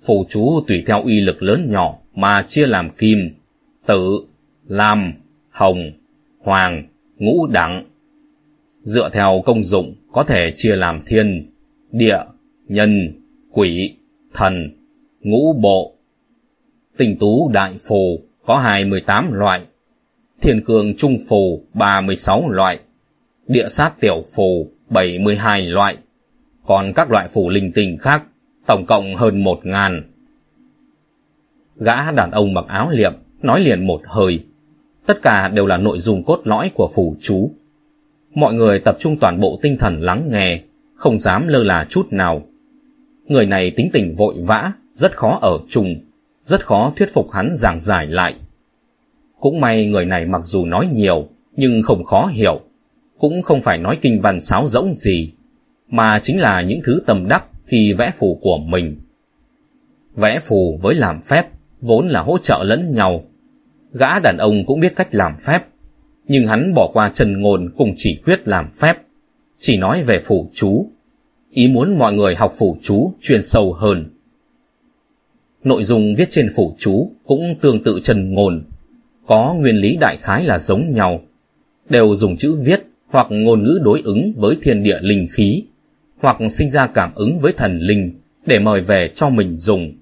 Phù 0.06 0.26
chú 0.28 0.60
tùy 0.66 0.82
theo 0.86 1.02
uy 1.02 1.20
lực 1.20 1.42
lớn 1.42 1.70
nhỏ 1.70 1.98
mà 2.14 2.42
chia 2.42 2.66
làm 2.66 2.90
kim, 2.90 3.18
tử, 3.86 4.20
lam, 4.66 5.12
hồng, 5.50 5.92
hoàng, 6.38 6.88
ngũ 7.16 7.46
đẳng. 7.46 7.90
Dựa 8.82 9.10
theo 9.12 9.42
công 9.46 9.62
dụng 9.62 9.94
có 10.12 10.22
thể 10.22 10.52
chia 10.56 10.76
làm 10.76 11.02
thiên, 11.06 11.50
địa, 11.92 12.20
nhân, 12.68 13.20
quỷ, 13.50 13.96
thần, 14.34 14.76
ngũ 15.20 15.52
bộ. 15.52 15.94
tình 16.96 17.18
tú 17.18 17.50
đại 17.52 17.74
phù 17.88 18.29
có 18.50 18.58
28 18.58 19.32
loại, 19.32 19.62
thiên 20.40 20.64
cường 20.64 20.96
trung 20.96 21.16
phù 21.28 21.62
36 21.74 22.50
loại, 22.50 22.78
địa 23.46 23.68
sát 23.68 24.00
tiểu 24.00 24.24
phù 24.34 24.70
72 24.88 25.62
loại, 25.62 25.96
còn 26.66 26.92
các 26.94 27.10
loại 27.10 27.28
phù 27.28 27.48
linh 27.48 27.72
tinh 27.72 27.98
khác 27.98 28.22
tổng 28.66 28.86
cộng 28.86 29.16
hơn 29.16 29.44
một 29.44 29.66
ngàn. 29.66 30.02
Gã 31.76 32.10
đàn 32.10 32.30
ông 32.30 32.54
mặc 32.54 32.64
áo 32.68 32.90
liệm 32.90 33.12
nói 33.42 33.60
liền 33.60 33.86
một 33.86 34.02
hơi. 34.06 34.44
Tất 35.06 35.22
cả 35.22 35.48
đều 35.48 35.66
là 35.66 35.76
nội 35.76 35.98
dung 35.98 36.24
cốt 36.24 36.40
lõi 36.44 36.70
của 36.74 36.88
phù 36.94 37.16
chú. 37.20 37.50
Mọi 38.34 38.54
người 38.54 38.78
tập 38.78 38.96
trung 38.98 39.16
toàn 39.20 39.40
bộ 39.40 39.58
tinh 39.62 39.76
thần 39.78 40.00
lắng 40.00 40.28
nghe, 40.32 40.60
không 40.94 41.18
dám 41.18 41.48
lơ 41.48 41.64
là 41.64 41.86
chút 41.88 42.06
nào. 42.10 42.42
Người 43.26 43.46
này 43.46 43.70
tính 43.70 43.90
tình 43.92 44.14
vội 44.16 44.34
vã, 44.38 44.72
rất 44.92 45.16
khó 45.16 45.38
ở 45.42 45.58
chung, 45.68 45.94
rất 46.50 46.66
khó 46.66 46.92
thuyết 46.96 47.14
phục 47.14 47.30
hắn 47.30 47.56
giảng 47.56 47.80
giải 47.80 48.06
lại. 48.06 48.34
Cũng 49.40 49.60
may 49.60 49.86
người 49.86 50.04
này 50.04 50.24
mặc 50.24 50.40
dù 50.44 50.66
nói 50.66 50.88
nhiều, 50.92 51.28
nhưng 51.56 51.82
không 51.82 52.04
khó 52.04 52.26
hiểu, 52.26 52.60
cũng 53.18 53.42
không 53.42 53.62
phải 53.62 53.78
nói 53.78 53.98
kinh 54.00 54.20
văn 54.20 54.40
sáo 54.40 54.66
rỗng 54.66 54.94
gì, 54.94 55.32
mà 55.88 56.18
chính 56.18 56.40
là 56.40 56.62
những 56.62 56.80
thứ 56.84 57.02
tầm 57.06 57.28
đắc 57.28 57.44
khi 57.66 57.92
vẽ 57.92 58.10
phù 58.18 58.38
của 58.42 58.58
mình. 58.58 59.00
Vẽ 60.14 60.40
phù 60.46 60.78
với 60.82 60.94
làm 60.94 61.22
phép 61.22 61.46
vốn 61.80 62.08
là 62.08 62.20
hỗ 62.20 62.38
trợ 62.38 62.62
lẫn 62.62 62.94
nhau. 62.94 63.24
Gã 63.92 64.18
đàn 64.18 64.36
ông 64.38 64.66
cũng 64.66 64.80
biết 64.80 64.96
cách 64.96 65.14
làm 65.14 65.32
phép, 65.40 65.62
nhưng 66.28 66.46
hắn 66.46 66.74
bỏ 66.74 66.90
qua 66.92 67.10
trần 67.14 67.40
ngôn 67.40 67.70
cùng 67.76 67.92
chỉ 67.96 68.20
quyết 68.24 68.48
làm 68.48 68.70
phép, 68.80 68.96
chỉ 69.58 69.76
nói 69.76 70.02
về 70.02 70.18
phù 70.18 70.50
chú. 70.54 70.90
Ý 71.50 71.68
muốn 71.68 71.98
mọi 71.98 72.12
người 72.12 72.34
học 72.34 72.54
phù 72.58 72.76
chú 72.82 73.12
chuyên 73.20 73.42
sâu 73.42 73.72
hơn. 73.72 74.19
Nội 75.64 75.84
dung 75.84 76.14
viết 76.14 76.30
trên 76.30 76.48
phủ 76.56 76.74
chú 76.78 77.10
cũng 77.26 77.54
tương 77.60 77.82
tự 77.82 78.00
trần 78.02 78.34
ngôn, 78.34 78.64
có 79.26 79.54
nguyên 79.58 79.76
lý 79.76 79.96
đại 80.00 80.16
khái 80.16 80.44
là 80.44 80.58
giống 80.58 80.92
nhau, 80.92 81.20
đều 81.88 82.14
dùng 82.14 82.36
chữ 82.36 82.56
viết 82.64 82.82
hoặc 83.06 83.26
ngôn 83.30 83.62
ngữ 83.62 83.78
đối 83.82 84.02
ứng 84.04 84.32
với 84.36 84.56
thiên 84.62 84.82
địa 84.82 84.98
linh 85.00 85.26
khí, 85.30 85.64
hoặc 86.18 86.36
sinh 86.50 86.70
ra 86.70 86.86
cảm 86.86 87.14
ứng 87.14 87.38
với 87.38 87.52
thần 87.52 87.78
linh 87.78 88.20
để 88.46 88.58
mời 88.58 88.80
về 88.80 89.10
cho 89.14 89.28
mình 89.28 89.56
dùng. 89.56 89.92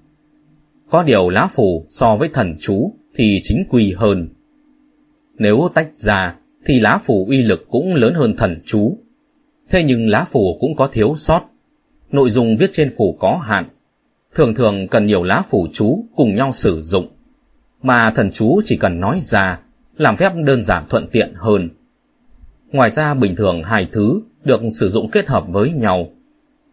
Có 0.89 1.03
điều 1.03 1.29
lá 1.29 1.47
phù 1.47 1.85
so 1.89 2.15
với 2.15 2.29
thần 2.33 2.55
chú 2.59 2.93
thì 3.15 3.39
chính 3.43 3.65
quy 3.69 3.93
hơn. 3.97 4.29
Nếu 5.37 5.69
tách 5.73 5.95
ra 5.95 6.35
thì 6.65 6.79
lá 6.79 6.97
phù 6.97 7.25
uy 7.29 7.41
lực 7.41 7.65
cũng 7.69 7.95
lớn 7.95 8.13
hơn 8.13 8.35
thần 8.37 8.61
chú. 8.65 8.97
Thế 9.69 9.83
nhưng 9.83 10.07
lá 10.07 10.23
phù 10.23 10.57
cũng 10.59 10.75
có 10.75 10.87
thiếu 10.87 11.15
sót. 11.17 11.41
Nội 12.11 12.29
dung 12.29 12.57
viết 12.57 12.69
trên 12.73 12.91
phù 12.97 13.17
có 13.19 13.37
hạn. 13.37 13.69
Thường 14.35 14.55
thường 14.55 14.87
cần 14.87 15.05
nhiều 15.05 15.23
lá 15.23 15.41
phủ 15.49 15.67
chú 15.73 16.05
cùng 16.15 16.35
nhau 16.35 16.53
sử 16.53 16.81
dụng. 16.81 17.07
Mà 17.81 18.11
thần 18.11 18.31
chú 18.31 18.61
chỉ 18.65 18.77
cần 18.77 18.99
nói 18.99 19.19
ra, 19.21 19.59
làm 19.97 20.17
phép 20.17 20.33
đơn 20.35 20.63
giản 20.63 20.83
thuận 20.89 21.07
tiện 21.11 21.33
hơn. 21.35 21.69
Ngoài 22.71 22.89
ra 22.89 23.13
bình 23.13 23.35
thường 23.35 23.63
hai 23.63 23.87
thứ 23.91 24.21
được 24.43 24.61
sử 24.79 24.89
dụng 24.89 25.11
kết 25.11 25.27
hợp 25.27 25.45
với 25.47 25.71
nhau. 25.71 26.09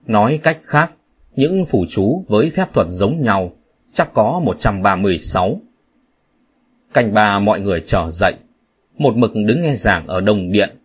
Nói 0.07 0.39
cách 0.43 0.59
khác, 0.63 0.93
những 1.37 1.65
phủ 1.65 1.85
chú 1.89 2.25
với 2.29 2.51
phép 2.51 2.73
thuật 2.73 2.87
giống 2.91 3.23
nhau 3.23 3.53
chắc 3.93 4.15
có 4.15 4.41
136. 4.45 5.61
Canh 6.95 7.15
ba 7.15 7.39
mọi 7.39 7.61
người 7.61 7.83
trở 7.87 8.11
dậy, 8.11 8.35
một 8.99 9.17
mực 9.17 9.33
đứng 9.35 9.61
nghe 9.61 9.75
giảng 9.75 10.07
ở 10.07 10.21
đồng 10.21 10.53
điện. 10.53 10.77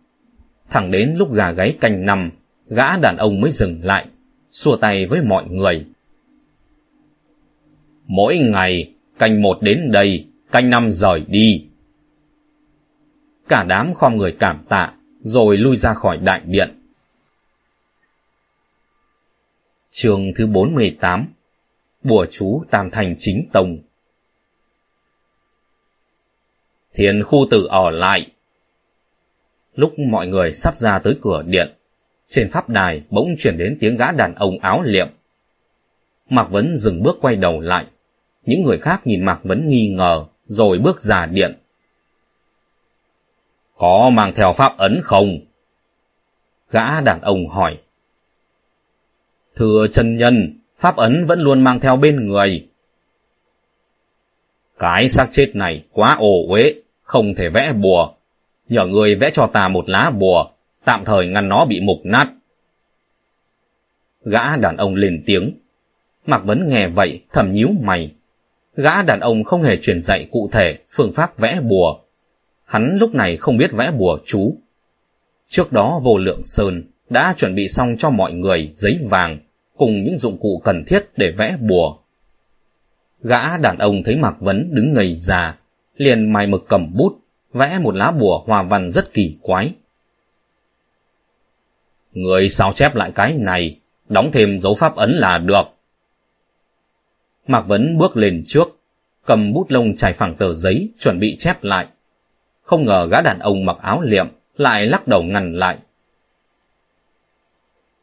Thẳng 0.70 0.90
đến 0.90 1.14
lúc 1.16 1.32
gà 1.32 1.50
gáy 1.50 1.76
canh 1.80 2.06
năm, 2.06 2.30
gã 2.68 2.96
đàn 2.96 3.16
ông 3.16 3.40
mới 3.40 3.50
dừng 3.50 3.84
lại, 3.84 4.06
xua 4.50 4.76
tay 4.76 5.06
với 5.06 5.22
mọi 5.22 5.44
người. 5.48 5.86
Mỗi 8.06 8.38
ngày, 8.38 8.94
canh 9.18 9.42
một 9.42 9.58
đến 9.62 9.90
đây, 9.92 10.26
canh 10.52 10.70
năm 10.70 10.90
rời 10.90 11.24
đi. 11.28 11.66
Cả 13.48 13.64
đám 13.64 13.94
khom 13.94 14.16
người 14.16 14.36
cảm 14.38 14.64
tạ, 14.68 14.92
rồi 15.20 15.56
lui 15.56 15.76
ra 15.76 15.94
khỏi 15.94 16.18
đại 16.18 16.40
điện. 16.44 16.78
Chương 19.90 20.32
thứ 20.36 20.46
48 20.46 21.26
Bùa 22.02 22.26
chú 22.30 22.64
Tam 22.70 22.90
Thành 22.90 23.14
Chính 23.18 23.48
Tông 23.52 23.78
Thiền 26.94 27.22
khu 27.22 27.46
tử 27.50 27.66
ở 27.70 27.90
lại. 27.90 28.26
Lúc 29.74 29.98
mọi 29.98 30.26
người 30.26 30.52
sắp 30.52 30.76
ra 30.76 30.98
tới 30.98 31.16
cửa 31.22 31.42
điện, 31.46 31.72
trên 32.28 32.50
pháp 32.50 32.68
đài 32.68 33.02
bỗng 33.10 33.34
chuyển 33.38 33.58
đến 33.58 33.76
tiếng 33.80 33.96
gã 33.96 34.12
đàn 34.12 34.34
ông 34.34 34.58
áo 34.58 34.82
liệm. 34.82 35.08
Mạc 36.32 36.50
Vấn 36.50 36.76
dừng 36.76 37.02
bước 37.02 37.18
quay 37.20 37.36
đầu 37.36 37.60
lại. 37.60 37.86
Những 38.44 38.62
người 38.62 38.78
khác 38.78 39.06
nhìn 39.06 39.24
Mạc 39.24 39.40
Vấn 39.42 39.68
nghi 39.68 39.88
ngờ, 39.88 40.24
rồi 40.46 40.78
bước 40.78 41.00
ra 41.00 41.26
điện. 41.26 41.58
Có 43.76 44.10
mang 44.12 44.32
theo 44.34 44.52
pháp 44.52 44.78
ấn 44.78 45.00
không? 45.02 45.38
Gã 46.70 47.00
đàn 47.00 47.20
ông 47.20 47.48
hỏi. 47.48 47.78
Thưa 49.56 49.86
chân 49.92 50.16
nhân, 50.16 50.60
pháp 50.78 50.96
ấn 50.96 51.26
vẫn 51.26 51.40
luôn 51.40 51.64
mang 51.64 51.80
theo 51.80 51.96
bên 51.96 52.26
người. 52.26 52.68
Cái 54.78 55.08
xác 55.08 55.28
chết 55.30 55.50
này 55.54 55.84
quá 55.92 56.16
ổ 56.18 56.46
uế, 56.48 56.74
không 57.02 57.34
thể 57.34 57.48
vẽ 57.48 57.72
bùa. 57.72 58.12
Nhờ 58.68 58.86
người 58.86 59.14
vẽ 59.14 59.30
cho 59.30 59.46
ta 59.46 59.68
một 59.68 59.88
lá 59.88 60.10
bùa, 60.10 60.50
tạm 60.84 61.04
thời 61.04 61.26
ngăn 61.26 61.48
nó 61.48 61.64
bị 61.64 61.80
mục 61.80 62.00
nát. 62.04 62.28
Gã 64.24 64.56
đàn 64.56 64.76
ông 64.76 64.94
lên 64.94 65.22
tiếng. 65.26 65.61
Mạc 66.26 66.44
Vấn 66.44 66.68
nghe 66.68 66.88
vậy, 66.88 67.22
thầm 67.32 67.52
nhíu 67.52 67.68
mày. 67.82 68.12
Gã 68.76 69.02
đàn 69.02 69.20
ông 69.20 69.44
không 69.44 69.62
hề 69.62 69.76
truyền 69.76 70.02
dạy 70.02 70.28
cụ 70.32 70.48
thể 70.52 70.78
phương 70.90 71.12
pháp 71.12 71.38
vẽ 71.38 71.60
bùa. 71.60 71.98
Hắn 72.64 72.98
lúc 73.00 73.14
này 73.14 73.36
không 73.36 73.56
biết 73.56 73.72
vẽ 73.72 73.90
bùa 73.90 74.18
chú. 74.26 74.56
Trước 75.48 75.72
đó 75.72 76.00
vô 76.02 76.18
lượng 76.18 76.42
sơn 76.44 76.84
đã 77.10 77.34
chuẩn 77.36 77.54
bị 77.54 77.68
xong 77.68 77.96
cho 77.98 78.10
mọi 78.10 78.32
người 78.32 78.70
giấy 78.74 78.98
vàng 79.10 79.38
cùng 79.76 80.04
những 80.04 80.18
dụng 80.18 80.38
cụ 80.40 80.62
cần 80.64 80.84
thiết 80.84 81.06
để 81.16 81.30
vẽ 81.38 81.56
bùa. 81.60 81.98
Gã 83.22 83.56
đàn 83.56 83.78
ông 83.78 84.02
thấy 84.02 84.16
Mạc 84.16 84.40
Vấn 84.40 84.74
đứng 84.74 84.92
ngây 84.92 85.14
già, 85.14 85.58
liền 85.96 86.32
mài 86.32 86.46
mực 86.46 86.64
cầm 86.68 86.94
bút, 86.94 87.18
vẽ 87.52 87.78
một 87.78 87.94
lá 87.94 88.10
bùa 88.10 88.42
hoa 88.46 88.62
văn 88.62 88.90
rất 88.90 89.14
kỳ 89.14 89.38
quái. 89.42 89.74
Người 92.12 92.48
sao 92.48 92.72
chép 92.72 92.94
lại 92.94 93.12
cái 93.14 93.34
này, 93.34 93.78
đóng 94.08 94.30
thêm 94.32 94.58
dấu 94.58 94.74
pháp 94.74 94.96
ấn 94.96 95.10
là 95.10 95.38
được. 95.38 95.64
Mạc 97.46 97.60
Vấn 97.60 97.98
bước 97.98 98.16
lên 98.16 98.42
trước, 98.46 98.68
cầm 99.26 99.52
bút 99.52 99.66
lông 99.68 99.96
trải 99.96 100.12
phẳng 100.12 100.36
tờ 100.36 100.54
giấy 100.54 100.90
chuẩn 100.98 101.18
bị 101.18 101.36
chép 101.36 101.64
lại. 101.64 101.86
Không 102.62 102.84
ngờ 102.84 103.08
gã 103.10 103.20
đàn 103.20 103.38
ông 103.38 103.66
mặc 103.66 103.76
áo 103.82 104.00
liệm 104.00 104.26
lại 104.56 104.86
lắc 104.86 105.08
đầu 105.08 105.22
ngăn 105.22 105.52
lại. 105.52 105.78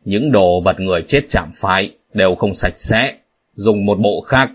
Những 0.05 0.31
đồ 0.31 0.61
vật 0.61 0.79
người 0.79 1.01
chết 1.07 1.21
chạm 1.29 1.51
phải 1.55 1.97
đều 2.13 2.35
không 2.35 2.53
sạch 2.53 2.73
sẽ, 2.79 3.17
dùng 3.55 3.85
một 3.85 3.99
bộ 3.99 4.21
khác. 4.21 4.51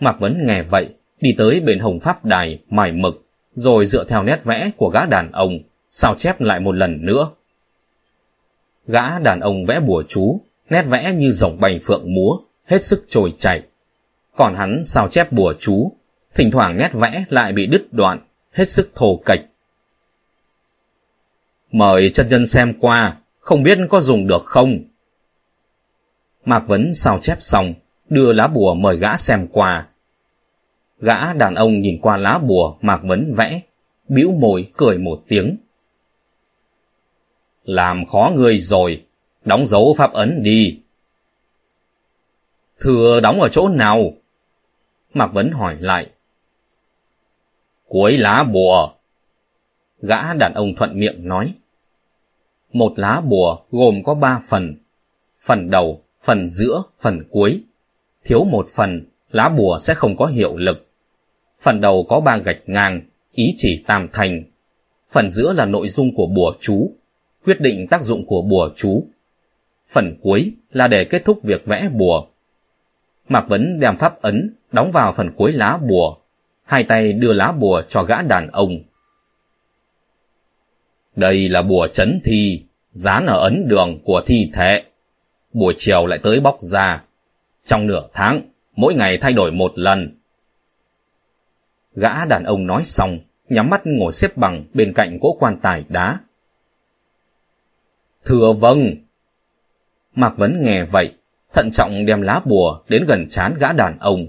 Mạc 0.00 0.20
Vấn 0.20 0.46
nghe 0.46 0.62
vậy, 0.62 0.94
đi 1.20 1.34
tới 1.38 1.60
bên 1.60 1.78
hồng 1.78 2.00
pháp 2.00 2.24
đài 2.24 2.58
mài 2.70 2.92
mực, 2.92 3.26
rồi 3.52 3.86
dựa 3.86 4.04
theo 4.04 4.22
nét 4.22 4.44
vẽ 4.44 4.70
của 4.76 4.88
gã 4.88 5.04
đàn 5.04 5.32
ông, 5.32 5.58
sao 5.90 6.14
chép 6.14 6.40
lại 6.40 6.60
một 6.60 6.72
lần 6.72 7.06
nữa. 7.06 7.30
Gã 8.86 9.18
đàn 9.18 9.40
ông 9.40 9.66
vẽ 9.66 9.80
bùa 9.80 10.02
chú, 10.08 10.40
nét 10.70 10.82
vẽ 10.82 11.12
như 11.12 11.32
rồng 11.32 11.60
bay 11.60 11.80
phượng 11.82 12.14
múa, 12.14 12.36
hết 12.70 12.84
sức 12.84 13.04
trồi 13.08 13.34
chảy. 13.38 13.62
Còn 14.36 14.54
hắn 14.54 14.84
sao 14.84 15.08
chép 15.08 15.32
bùa 15.32 15.54
chú, 15.58 15.92
thỉnh 16.34 16.50
thoảng 16.50 16.76
nét 16.76 16.90
vẽ 16.92 17.24
lại 17.28 17.52
bị 17.52 17.66
đứt 17.66 17.92
đoạn, 17.92 18.20
hết 18.52 18.68
sức 18.68 18.90
thô 18.94 19.20
cạch. 19.24 19.40
Mời 21.72 22.10
chân 22.10 22.28
nhân 22.28 22.46
xem 22.46 22.74
qua, 22.80 23.16
không 23.38 23.62
biết 23.62 23.78
có 23.88 24.00
dùng 24.00 24.26
được 24.26 24.42
không? 24.44 24.78
Mạc 26.44 26.62
Vấn 26.66 26.94
sao 26.94 27.18
chép 27.22 27.36
xong, 27.40 27.74
đưa 28.08 28.32
lá 28.32 28.46
bùa 28.46 28.74
mời 28.74 28.96
gã 28.96 29.16
xem 29.16 29.46
qua. 29.52 29.88
Gã 31.00 31.32
đàn 31.32 31.54
ông 31.54 31.80
nhìn 31.80 32.00
qua 32.00 32.16
lá 32.16 32.38
bùa 32.38 32.76
Mạc 32.80 33.00
Vấn 33.04 33.34
vẽ, 33.34 33.60
bĩu 34.08 34.32
môi 34.32 34.72
cười 34.76 34.98
một 34.98 35.22
tiếng. 35.28 35.56
Làm 37.64 38.06
khó 38.06 38.32
người 38.36 38.58
rồi, 38.58 39.04
đóng 39.44 39.66
dấu 39.66 39.94
pháp 39.98 40.12
ấn 40.12 40.42
đi. 40.42 40.80
Thưa 42.80 43.20
đóng 43.20 43.40
ở 43.40 43.48
chỗ 43.48 43.68
nào? 43.68 44.12
Mạc 45.14 45.26
Vấn 45.32 45.50
hỏi 45.50 45.76
lại. 45.80 46.10
Cuối 47.88 48.16
lá 48.16 48.44
bùa. 48.44 48.92
Gã 50.02 50.34
đàn 50.34 50.54
ông 50.54 50.74
thuận 50.76 51.00
miệng 51.00 51.28
nói. 51.28 51.54
Một 52.72 52.92
lá 52.96 53.20
bùa 53.20 53.58
gồm 53.70 54.02
có 54.04 54.14
ba 54.14 54.40
phần. 54.48 54.76
Phần 55.40 55.70
đầu, 55.70 56.02
phần 56.22 56.44
giữa, 56.46 56.82
phần 56.98 57.24
cuối. 57.30 57.62
Thiếu 58.24 58.44
một 58.44 58.66
phần, 58.74 59.06
lá 59.30 59.48
bùa 59.48 59.78
sẽ 59.80 59.94
không 59.94 60.16
có 60.16 60.26
hiệu 60.26 60.56
lực. 60.56 60.86
Phần 61.60 61.80
đầu 61.80 62.06
có 62.08 62.20
ba 62.20 62.36
gạch 62.36 62.60
ngang, 62.66 63.00
ý 63.32 63.54
chỉ 63.56 63.84
tam 63.86 64.08
thành. 64.12 64.42
Phần 65.12 65.30
giữa 65.30 65.52
là 65.52 65.66
nội 65.66 65.88
dung 65.88 66.14
của 66.14 66.26
bùa 66.26 66.54
chú, 66.60 66.92
quyết 67.44 67.60
định 67.60 67.86
tác 67.90 68.02
dụng 68.02 68.26
của 68.26 68.42
bùa 68.42 68.70
chú. 68.76 69.06
Phần 69.88 70.16
cuối 70.22 70.52
là 70.70 70.88
để 70.88 71.04
kết 71.04 71.24
thúc 71.24 71.40
việc 71.42 71.66
vẽ 71.66 71.88
bùa. 71.88 72.26
Mạc 73.30 73.48
Vấn 73.48 73.80
đem 73.80 73.96
pháp 73.96 74.22
ấn 74.22 74.54
đóng 74.72 74.92
vào 74.92 75.12
phần 75.12 75.30
cuối 75.36 75.52
lá 75.52 75.78
bùa, 75.88 76.16
hai 76.64 76.84
tay 76.84 77.12
đưa 77.12 77.32
lá 77.32 77.52
bùa 77.52 77.82
cho 77.88 78.02
gã 78.02 78.22
đàn 78.22 78.50
ông. 78.50 78.82
Đây 81.16 81.48
là 81.48 81.62
bùa 81.62 81.86
chấn 81.86 82.20
thi, 82.24 82.64
dán 82.90 83.26
ở 83.26 83.40
ấn 83.40 83.68
đường 83.68 83.98
của 84.04 84.22
thi 84.26 84.50
thể. 84.54 84.84
Buổi 85.52 85.74
chiều 85.76 86.06
lại 86.06 86.18
tới 86.22 86.40
bóc 86.40 86.58
ra. 86.60 87.04
Trong 87.64 87.86
nửa 87.86 88.08
tháng, 88.12 88.42
mỗi 88.76 88.94
ngày 88.94 89.18
thay 89.18 89.32
đổi 89.32 89.52
một 89.52 89.72
lần. 89.74 90.18
Gã 91.94 92.24
đàn 92.24 92.44
ông 92.44 92.66
nói 92.66 92.84
xong, 92.84 93.18
nhắm 93.48 93.70
mắt 93.70 93.80
ngồi 93.84 94.12
xếp 94.12 94.36
bằng 94.36 94.64
bên 94.74 94.92
cạnh 94.94 95.18
cỗ 95.20 95.36
quan 95.40 95.58
tài 95.62 95.84
đá. 95.88 96.20
Thưa 98.24 98.52
vâng. 98.52 98.94
Mạc 100.14 100.36
Vấn 100.36 100.62
nghe 100.62 100.84
vậy, 100.84 101.14
thận 101.52 101.70
trọng 101.70 102.06
đem 102.06 102.20
lá 102.20 102.40
bùa 102.44 102.80
đến 102.88 103.04
gần 103.06 103.24
chán 103.28 103.54
gã 103.58 103.72
đàn 103.72 103.98
ông. 103.98 104.26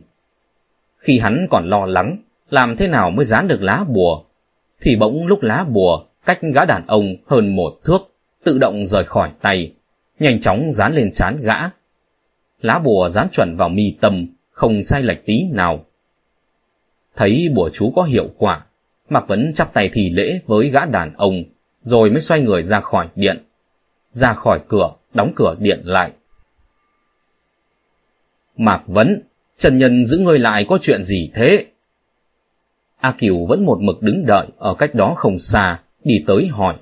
Khi 0.98 1.20
hắn 1.20 1.48
còn 1.50 1.70
lo 1.70 1.86
lắng, 1.86 2.18
làm 2.50 2.78
thế 2.78 2.88
nào 2.88 3.12
mới 3.12 3.26
dán 3.26 3.48
được 3.48 3.62
lá 3.62 3.84
bùa, 3.88 4.24
thì 4.82 4.96
bỗng 4.96 5.28
lúc 5.28 5.42
lá 5.42 5.64
bùa 5.64 6.06
cách 6.26 6.40
gã 6.54 6.66
đàn 6.66 6.88
ông 6.88 7.16
hơn 7.28 7.56
một 7.56 7.80
thước, 7.84 8.02
tự 8.44 8.58
động 8.58 8.86
rời 8.86 9.04
khỏi 9.04 9.32
tay, 9.42 9.74
nhanh 10.20 10.42
chóng 10.42 10.72
dán 10.72 10.94
lên 10.94 11.12
chán 11.12 11.38
gã. 11.42 11.56
Lá 12.62 12.80
bùa 12.80 13.10
dán 13.10 13.28
chuẩn 13.32 13.58
vào 13.58 13.70
mi 13.70 13.98
tâm, 14.02 14.26
không 14.52 14.84
sai 14.84 15.04
lệch 15.04 15.26
tí 15.26 15.44
nào. 15.52 15.86
Thấy 17.16 17.50
bùa 17.56 17.70
chú 17.74 17.92
có 17.96 18.04
hiệu 18.04 18.30
quả, 18.38 18.66
Mạc 19.10 19.28
Vấn 19.28 19.54
chắp 19.54 19.74
tay 19.74 19.90
thì 19.94 20.10
lễ 20.10 20.40
với 20.48 20.70
gã 20.70 20.86
đàn 20.86 21.14
ông, 21.18 21.44
rồi 21.82 22.10
mới 22.10 22.22
xoay 22.22 22.42
người 22.42 22.64
ra 22.64 22.80
khỏi 22.80 23.08
điện. 23.16 23.46
Ra 24.10 24.34
khỏi 24.34 24.60
cửa, 24.68 24.94
đóng 25.14 25.34
cửa 25.36 25.56
điện 25.60 25.82
lại. 25.84 26.12
Mạc 28.58 28.84
Vấn, 28.88 29.22
Trần 29.58 29.78
Nhân 29.78 30.06
giữ 30.06 30.18
người 30.18 30.40
lại 30.40 30.66
có 30.70 30.78
chuyện 30.82 31.04
gì 31.04 31.32
thế? 31.34 31.66
A 32.96 33.12
Kiều 33.12 33.46
vẫn 33.46 33.66
một 33.66 33.82
mực 33.82 34.02
đứng 34.02 34.26
đợi 34.26 34.48
ở 34.58 34.74
cách 34.74 34.96
đó 34.96 35.14
không 35.18 35.40
xa, 35.40 35.80
đi 36.04 36.24
tới 36.28 36.48
hỏi. 36.48 36.76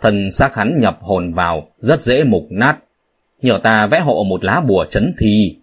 Thần 0.00 0.30
xác 0.30 0.54
hắn 0.54 0.78
nhập 0.80 0.98
hồn 1.00 1.32
vào, 1.32 1.68
rất 1.78 2.02
dễ 2.02 2.24
mục 2.24 2.46
nát. 2.50 2.78
Nhờ 3.42 3.60
ta 3.62 3.86
vẽ 3.86 4.00
hộ 4.00 4.24
một 4.24 4.44
lá 4.44 4.60
bùa 4.60 4.86
chấn 4.90 5.14
thi. 5.18 5.56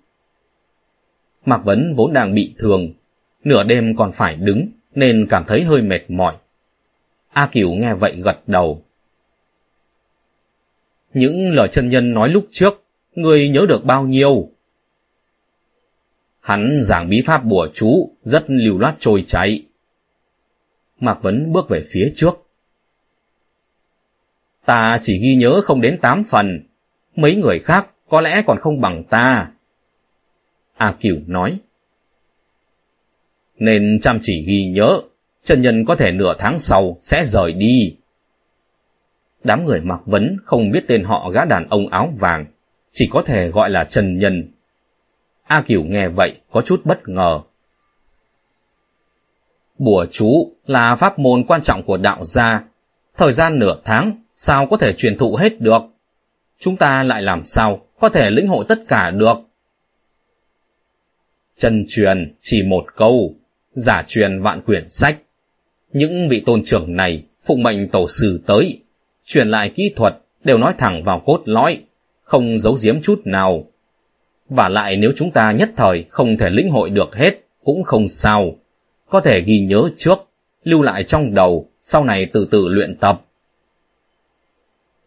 Mạc 1.45 1.65
Vấn 1.65 1.93
vốn 1.95 2.13
đang 2.13 2.33
bị 2.33 2.53
thương, 2.57 2.93
nửa 3.43 3.63
đêm 3.63 3.95
còn 3.95 4.11
phải 4.11 4.35
đứng, 4.35 4.67
nên 4.95 5.27
cảm 5.29 5.43
thấy 5.47 5.63
hơi 5.63 5.81
mệt 5.81 6.01
mỏi. 6.07 6.35
A 7.29 7.47
Kiều 7.47 7.71
nghe 7.71 7.93
vậy 7.93 8.21
gật 8.23 8.39
đầu. 8.47 8.81
Những 11.13 11.53
lời 11.53 11.67
chân 11.67 11.89
nhân 11.89 12.13
nói 12.13 12.29
lúc 12.29 12.47
trước, 12.51 12.84
người 13.15 13.49
nhớ 13.49 13.65
được 13.69 13.85
bao 13.85 14.05
nhiêu? 14.05 14.49
Hắn 16.39 16.79
giảng 16.83 17.09
bí 17.09 17.21
pháp 17.21 17.43
bùa 17.43 17.67
chú, 17.73 18.11
rất 18.23 18.43
lưu 18.47 18.77
loát 18.77 18.95
trôi 18.99 19.23
chảy. 19.27 19.65
Mạc 20.99 21.17
Vấn 21.21 21.51
bước 21.51 21.69
về 21.69 21.83
phía 21.91 22.11
trước. 22.15 22.47
Ta 24.65 24.99
chỉ 25.01 25.19
ghi 25.19 25.35
nhớ 25.35 25.61
không 25.63 25.81
đến 25.81 25.99
tám 26.01 26.23
phần, 26.23 26.67
mấy 27.15 27.35
người 27.35 27.59
khác 27.59 27.87
có 28.09 28.21
lẽ 28.21 28.43
còn 28.47 28.59
không 28.59 28.81
bằng 28.81 29.03
ta. 29.09 29.51
A 30.77 30.95
Cửu 31.01 31.17
nói. 31.27 31.59
Nên 33.57 33.99
chăm 34.01 34.19
chỉ 34.21 34.43
ghi 34.47 34.67
nhớ, 34.67 35.01
chân 35.43 35.61
Nhân 35.61 35.85
có 35.85 35.95
thể 35.95 36.11
nửa 36.11 36.33
tháng 36.37 36.59
sau 36.59 36.97
sẽ 37.01 37.23
rời 37.25 37.53
đi. 37.53 37.97
Đám 39.43 39.65
người 39.65 39.81
mặc 39.81 40.01
vấn 40.05 40.37
không 40.45 40.71
biết 40.71 40.85
tên 40.87 41.03
họ 41.03 41.29
gã 41.29 41.45
đàn 41.45 41.69
ông 41.69 41.87
áo 41.87 42.13
vàng, 42.17 42.45
chỉ 42.95 43.07
có 43.11 43.21
thể 43.21 43.49
gọi 43.49 43.69
là 43.69 43.83
Trần 43.83 44.19
Nhân. 44.19 44.51
A 45.43 45.61
Cửu 45.61 45.83
nghe 45.83 46.07
vậy 46.07 46.39
có 46.51 46.61
chút 46.61 46.81
bất 46.83 47.07
ngờ. 47.07 47.39
Bùa 49.77 50.05
chú 50.11 50.51
là 50.65 50.95
pháp 50.95 51.19
môn 51.19 51.43
quan 51.43 51.61
trọng 51.61 51.83
của 51.83 51.97
đạo 51.97 52.23
gia. 52.23 52.63
Thời 53.17 53.31
gian 53.31 53.59
nửa 53.59 53.81
tháng 53.83 54.23
sao 54.35 54.67
có 54.67 54.77
thể 54.77 54.93
truyền 54.93 55.17
thụ 55.17 55.35
hết 55.35 55.61
được? 55.61 55.81
Chúng 56.59 56.77
ta 56.77 57.03
lại 57.03 57.21
làm 57.21 57.43
sao 57.43 57.85
có 57.99 58.09
thể 58.09 58.29
lĩnh 58.29 58.47
hội 58.47 58.65
tất 58.67 58.79
cả 58.87 59.11
được? 59.11 59.35
Chân 61.57 61.85
truyền 61.89 62.35
chỉ 62.41 62.63
một 62.63 62.85
câu, 62.95 63.35
giả 63.71 64.03
truyền 64.07 64.41
vạn 64.41 64.61
quyển 64.61 64.89
sách. 64.89 65.17
Những 65.93 66.29
vị 66.29 66.43
tôn 66.45 66.61
trưởng 66.63 66.95
này 66.95 67.23
phụng 67.47 67.63
mệnh 67.63 67.89
tổ 67.89 68.07
sư 68.07 68.41
tới, 68.45 68.81
truyền 69.25 69.47
lại 69.47 69.69
kỹ 69.69 69.93
thuật 69.95 70.17
đều 70.43 70.57
nói 70.57 70.73
thẳng 70.77 71.03
vào 71.03 71.21
cốt 71.25 71.41
lõi, 71.45 71.83
không 72.25 72.59
giấu 72.59 72.77
giếm 72.83 73.01
chút 73.01 73.21
nào. 73.25 73.67
Và 74.49 74.69
lại 74.69 74.97
nếu 74.97 75.11
chúng 75.15 75.31
ta 75.31 75.51
nhất 75.51 75.71
thời 75.75 76.05
không 76.09 76.37
thể 76.37 76.49
lĩnh 76.49 76.69
hội 76.69 76.89
được 76.89 77.15
hết, 77.15 77.45
cũng 77.63 77.83
không 77.83 78.09
sao. 78.09 78.55
Có 79.09 79.21
thể 79.21 79.41
ghi 79.41 79.59
nhớ 79.59 79.89
trước, 79.97 80.19
lưu 80.63 80.81
lại 80.81 81.03
trong 81.03 81.33
đầu, 81.33 81.69
sau 81.81 82.03
này 82.03 82.25
từ 82.25 82.47
từ 82.51 82.67
luyện 82.67 82.97
tập. 82.97 83.21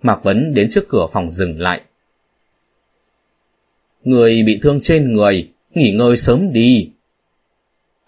Mạc 0.03 0.25
Vấn 0.25 0.55
đến 0.55 0.69
trước 0.71 0.89
cửa 0.89 1.07
phòng 1.13 1.31
dừng 1.31 1.61
lại. 1.61 1.81
Người 4.05 4.43
bị 4.43 4.59
thương 4.63 4.79
trên 4.83 5.13
người, 5.13 5.51
nghỉ 5.75 5.93
ngơi 5.93 6.17
sớm 6.17 6.53
đi. 6.53 6.91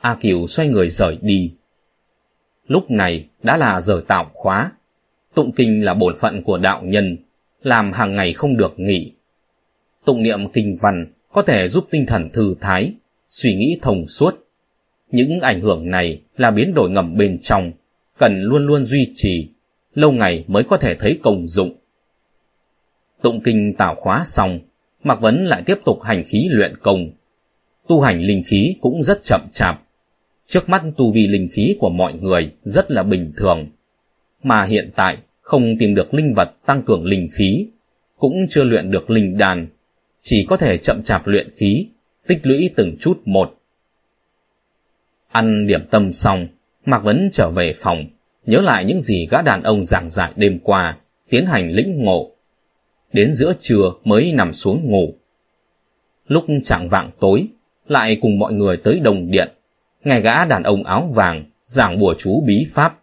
A 0.00 0.14
Kiều 0.20 0.46
xoay 0.46 0.68
người 0.68 0.90
rời 0.90 1.18
đi. 1.20 1.52
Lúc 2.66 2.90
này 2.90 3.26
đã 3.42 3.56
là 3.56 3.80
giờ 3.80 4.02
tạo 4.08 4.30
khóa. 4.34 4.72
Tụng 5.34 5.52
kinh 5.52 5.84
là 5.84 5.94
bổn 5.94 6.16
phận 6.16 6.42
của 6.42 6.58
đạo 6.58 6.82
nhân, 6.84 7.16
làm 7.62 7.92
hàng 7.92 8.14
ngày 8.14 8.32
không 8.32 8.56
được 8.56 8.74
nghỉ. 8.76 9.12
Tụng 10.04 10.22
niệm 10.22 10.48
kinh 10.52 10.76
văn 10.80 11.12
có 11.32 11.42
thể 11.42 11.68
giúp 11.68 11.86
tinh 11.90 12.06
thần 12.06 12.30
thư 12.32 12.54
thái, 12.60 12.92
suy 13.28 13.54
nghĩ 13.54 13.78
thông 13.82 14.06
suốt. 14.06 14.46
Những 15.10 15.40
ảnh 15.40 15.60
hưởng 15.60 15.90
này 15.90 16.20
là 16.36 16.50
biến 16.50 16.74
đổi 16.74 16.90
ngầm 16.90 17.16
bên 17.16 17.38
trong, 17.42 17.72
cần 18.18 18.42
luôn 18.42 18.66
luôn 18.66 18.84
duy 18.84 19.10
trì, 19.14 19.48
lâu 19.94 20.12
ngày 20.12 20.44
mới 20.46 20.62
có 20.64 20.76
thể 20.76 20.94
thấy 20.94 21.18
công 21.22 21.48
dụng. 21.48 21.76
Tụng 23.22 23.40
kinh 23.40 23.74
tạo 23.74 23.94
khóa 23.94 24.22
xong, 24.24 24.60
Mạc 25.02 25.20
Vấn 25.20 25.44
lại 25.44 25.62
tiếp 25.66 25.78
tục 25.84 26.02
hành 26.02 26.24
khí 26.24 26.48
luyện 26.50 26.76
công. 26.76 27.10
Tu 27.88 28.00
hành 28.00 28.20
linh 28.20 28.42
khí 28.46 28.76
cũng 28.80 29.02
rất 29.02 29.24
chậm 29.24 29.48
chạp. 29.52 29.82
Trước 30.46 30.68
mắt 30.68 30.82
tu 30.96 31.12
vi 31.12 31.28
linh 31.28 31.48
khí 31.52 31.76
của 31.80 31.90
mọi 31.90 32.14
người 32.14 32.52
rất 32.62 32.90
là 32.90 33.02
bình 33.02 33.32
thường. 33.36 33.66
Mà 34.42 34.64
hiện 34.64 34.90
tại 34.96 35.18
không 35.40 35.78
tìm 35.78 35.94
được 35.94 36.14
linh 36.14 36.34
vật 36.34 36.52
tăng 36.66 36.82
cường 36.82 37.04
linh 37.04 37.28
khí, 37.32 37.66
cũng 38.16 38.46
chưa 38.48 38.64
luyện 38.64 38.90
được 38.90 39.10
linh 39.10 39.38
đàn, 39.38 39.66
chỉ 40.20 40.46
có 40.48 40.56
thể 40.56 40.78
chậm 40.78 41.02
chạp 41.02 41.26
luyện 41.26 41.50
khí, 41.56 41.86
tích 42.26 42.40
lũy 42.42 42.70
từng 42.76 42.96
chút 43.00 43.20
một. 43.24 43.54
Ăn 45.28 45.66
điểm 45.66 45.86
tâm 45.90 46.12
xong, 46.12 46.46
Mạc 46.84 46.98
Vấn 46.98 47.28
trở 47.32 47.50
về 47.50 47.74
phòng, 47.76 48.04
nhớ 48.46 48.60
lại 48.60 48.84
những 48.84 49.00
gì 49.00 49.26
gã 49.30 49.42
đàn 49.42 49.62
ông 49.62 49.84
giảng 49.84 50.10
giải 50.10 50.32
đêm 50.36 50.58
qua, 50.62 50.98
tiến 51.28 51.46
hành 51.46 51.70
lĩnh 51.70 52.02
ngộ. 52.02 52.30
Đến 53.12 53.32
giữa 53.32 53.52
trưa 53.58 53.92
mới 54.04 54.32
nằm 54.32 54.52
xuống 54.52 54.90
ngủ. 54.90 55.14
Lúc 56.26 56.44
chẳng 56.64 56.88
vạng 56.88 57.10
tối, 57.20 57.46
lại 57.86 58.18
cùng 58.20 58.38
mọi 58.38 58.52
người 58.52 58.76
tới 58.76 59.00
đồng 59.00 59.30
điện, 59.30 59.48
nghe 60.04 60.20
gã 60.20 60.44
đàn 60.44 60.62
ông 60.62 60.84
áo 60.84 61.10
vàng 61.14 61.44
giảng 61.64 61.98
bùa 61.98 62.14
chú 62.18 62.42
bí 62.46 62.66
pháp 62.72 62.99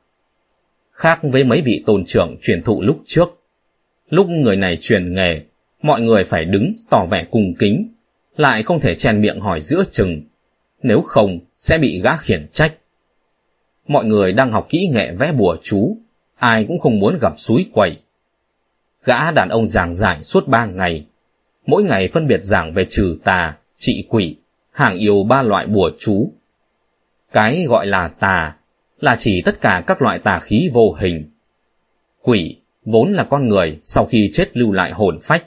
khác 0.97 1.19
với 1.23 1.43
mấy 1.43 1.61
vị 1.61 1.83
tôn 1.85 2.05
trưởng 2.05 2.37
truyền 2.41 2.63
thụ 2.63 2.81
lúc 2.81 3.01
trước. 3.05 3.29
Lúc 4.09 4.27
người 4.29 4.55
này 4.55 4.77
truyền 4.81 5.13
nghề, 5.13 5.41
mọi 5.81 6.01
người 6.01 6.23
phải 6.23 6.45
đứng 6.45 6.73
tỏ 6.89 7.05
vẻ 7.05 7.25
cung 7.31 7.53
kính, 7.59 7.93
lại 8.35 8.63
không 8.63 8.79
thể 8.79 8.95
chen 8.95 9.21
miệng 9.21 9.39
hỏi 9.39 9.61
giữa 9.61 9.83
chừng, 9.91 10.21
nếu 10.81 11.01
không 11.01 11.39
sẽ 11.57 11.77
bị 11.77 12.01
gã 12.01 12.17
khiển 12.17 12.47
trách. 12.51 12.73
Mọi 13.87 14.05
người 14.05 14.33
đang 14.33 14.51
học 14.51 14.67
kỹ 14.69 14.89
nghệ 14.93 15.11
vẽ 15.11 15.31
bùa 15.31 15.57
chú, 15.63 15.97
ai 16.35 16.65
cũng 16.65 16.79
không 16.79 16.99
muốn 16.99 17.17
gặp 17.21 17.33
suối 17.37 17.65
quẩy. 17.73 17.97
Gã 19.03 19.31
đàn 19.31 19.49
ông 19.49 19.67
giảng 19.67 19.93
giải 19.93 20.23
suốt 20.23 20.47
ba 20.47 20.65
ngày, 20.65 21.05
mỗi 21.65 21.83
ngày 21.83 22.07
phân 22.13 22.27
biệt 22.27 22.41
giảng 22.41 22.73
về 22.73 22.85
trừ 22.89 23.17
tà, 23.23 23.57
trị 23.77 24.05
quỷ, 24.09 24.35
hàng 24.71 24.97
yêu 24.97 25.23
ba 25.23 25.41
loại 25.41 25.67
bùa 25.67 25.91
chú. 25.99 26.31
Cái 27.31 27.65
gọi 27.67 27.87
là 27.87 28.07
tà 28.07 28.56
là 28.99 29.15
chỉ 29.19 29.41
tất 29.45 29.61
cả 29.61 29.83
các 29.87 30.01
loại 30.01 30.19
tà 30.19 30.39
khí 30.39 30.69
vô 30.73 30.93
hình. 30.99 31.31
Quỷ 32.21 32.57
vốn 32.85 33.13
là 33.13 33.23
con 33.23 33.47
người 33.47 33.77
sau 33.81 34.05
khi 34.05 34.29
chết 34.33 34.57
lưu 34.57 34.71
lại 34.71 34.91
hồn 34.91 35.19
phách, 35.21 35.45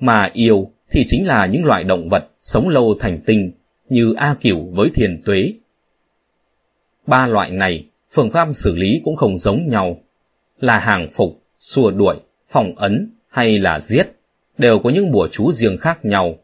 mà 0.00 0.30
yêu 0.32 0.70
thì 0.90 1.04
chính 1.06 1.26
là 1.26 1.46
những 1.46 1.64
loại 1.64 1.84
động 1.84 2.08
vật 2.08 2.28
sống 2.40 2.68
lâu 2.68 2.96
thành 3.00 3.20
tinh 3.26 3.52
như 3.88 4.14
A 4.16 4.34
Cửu 4.40 4.70
với 4.72 4.90
thiền 4.94 5.22
tuế. 5.24 5.52
Ba 7.06 7.26
loại 7.26 7.50
này, 7.50 7.84
phương 8.10 8.30
pháp 8.30 8.48
xử 8.54 8.76
lý 8.76 9.00
cũng 9.04 9.16
không 9.16 9.38
giống 9.38 9.68
nhau, 9.68 10.00
là 10.60 10.78
hàng 10.78 11.08
phục, 11.12 11.42
xua 11.58 11.90
đuổi, 11.90 12.16
phòng 12.46 12.74
ấn 12.76 13.10
hay 13.28 13.58
là 13.58 13.80
giết, 13.80 14.06
đều 14.58 14.78
có 14.78 14.90
những 14.90 15.12
bùa 15.12 15.28
chú 15.32 15.52
riêng 15.52 15.78
khác 15.78 16.04
nhau. 16.04 16.38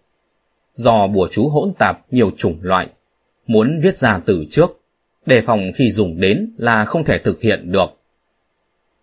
Do 0.72 1.06
bùa 1.06 1.28
chú 1.30 1.48
hỗn 1.48 1.72
tạp 1.78 2.12
nhiều 2.12 2.30
chủng 2.36 2.58
loại, 2.62 2.88
muốn 3.46 3.78
viết 3.82 3.96
ra 3.96 4.20
từ 4.26 4.44
trước 4.50 4.83
đề 5.26 5.40
phòng 5.40 5.72
khi 5.74 5.90
dùng 5.90 6.20
đến 6.20 6.54
là 6.56 6.84
không 6.84 7.04
thể 7.04 7.18
thực 7.18 7.42
hiện 7.42 7.72
được. 7.72 8.00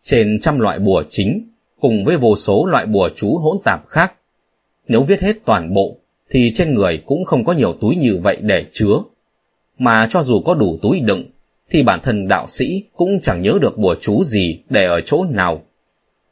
Trên 0.03 0.39
trăm 0.39 0.59
loại 0.59 0.79
bùa 0.79 1.03
chính, 1.09 1.49
cùng 1.79 2.05
với 2.05 2.17
vô 2.17 2.35
số 2.35 2.65
loại 2.65 2.85
bùa 2.85 3.09
chú 3.15 3.37
hỗn 3.37 3.57
tạp 3.63 3.87
khác, 3.87 4.13
nếu 4.87 5.03
viết 5.03 5.21
hết 5.21 5.35
toàn 5.45 5.73
bộ, 5.73 5.97
thì 6.29 6.51
trên 6.53 6.73
người 6.73 7.03
cũng 7.05 7.25
không 7.25 7.45
có 7.45 7.53
nhiều 7.53 7.73
túi 7.81 7.95
như 7.95 8.19
vậy 8.23 8.37
để 8.41 8.65
chứa. 8.71 8.95
Mà 9.77 10.07
cho 10.09 10.21
dù 10.21 10.41
có 10.41 10.53
đủ 10.53 10.79
túi 10.81 10.99
đựng, 10.99 11.23
thì 11.69 11.83
bản 11.83 11.99
thân 12.03 12.27
đạo 12.27 12.47
sĩ 12.47 12.83
cũng 12.95 13.19
chẳng 13.21 13.41
nhớ 13.41 13.57
được 13.61 13.77
bùa 13.77 13.95
chú 14.01 14.23
gì 14.23 14.59
để 14.69 14.85
ở 14.85 15.01
chỗ 15.01 15.25
nào. 15.29 15.61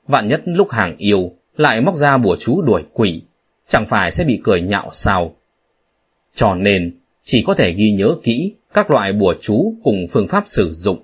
Vạn 0.08 0.28
nhất 0.28 0.42
lúc 0.46 0.72
hàng 0.72 0.98
yêu 0.98 1.32
lại 1.58 1.82
móc 1.82 1.96
ra 1.96 2.18
bùa 2.18 2.36
chú 2.40 2.62
đuổi 2.62 2.84
quỷ, 2.94 3.22
chẳng 3.68 3.86
phải 3.86 4.12
sẽ 4.12 4.24
bị 4.24 4.42
cười 4.44 4.62
nhạo 4.62 4.90
sao. 4.92 5.36
Cho 6.36 6.56
nên, 6.56 6.98
chỉ 7.24 7.44
có 7.48 7.54
thể 7.54 7.72
ghi 7.72 7.92
nhớ 7.92 8.16
kỹ 8.24 8.54
các 8.74 8.92
loại 8.92 9.14
bùa 9.14 9.36
chú 9.42 9.74
cùng 9.84 10.06
phương 10.10 10.28
pháp 10.28 10.44
sử 10.48 10.72
dụng, 10.72 11.00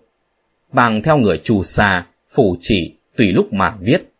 bằng 0.72 1.02
theo 1.02 1.18
người 1.18 1.42
chủ 1.44 1.64
xà, 1.64 2.08
phủ 2.28 2.56
chỉ 2.60 2.96
tùy 3.18 3.32
lúc 3.32 3.54
mà 3.54 3.76
viết. 3.80 4.14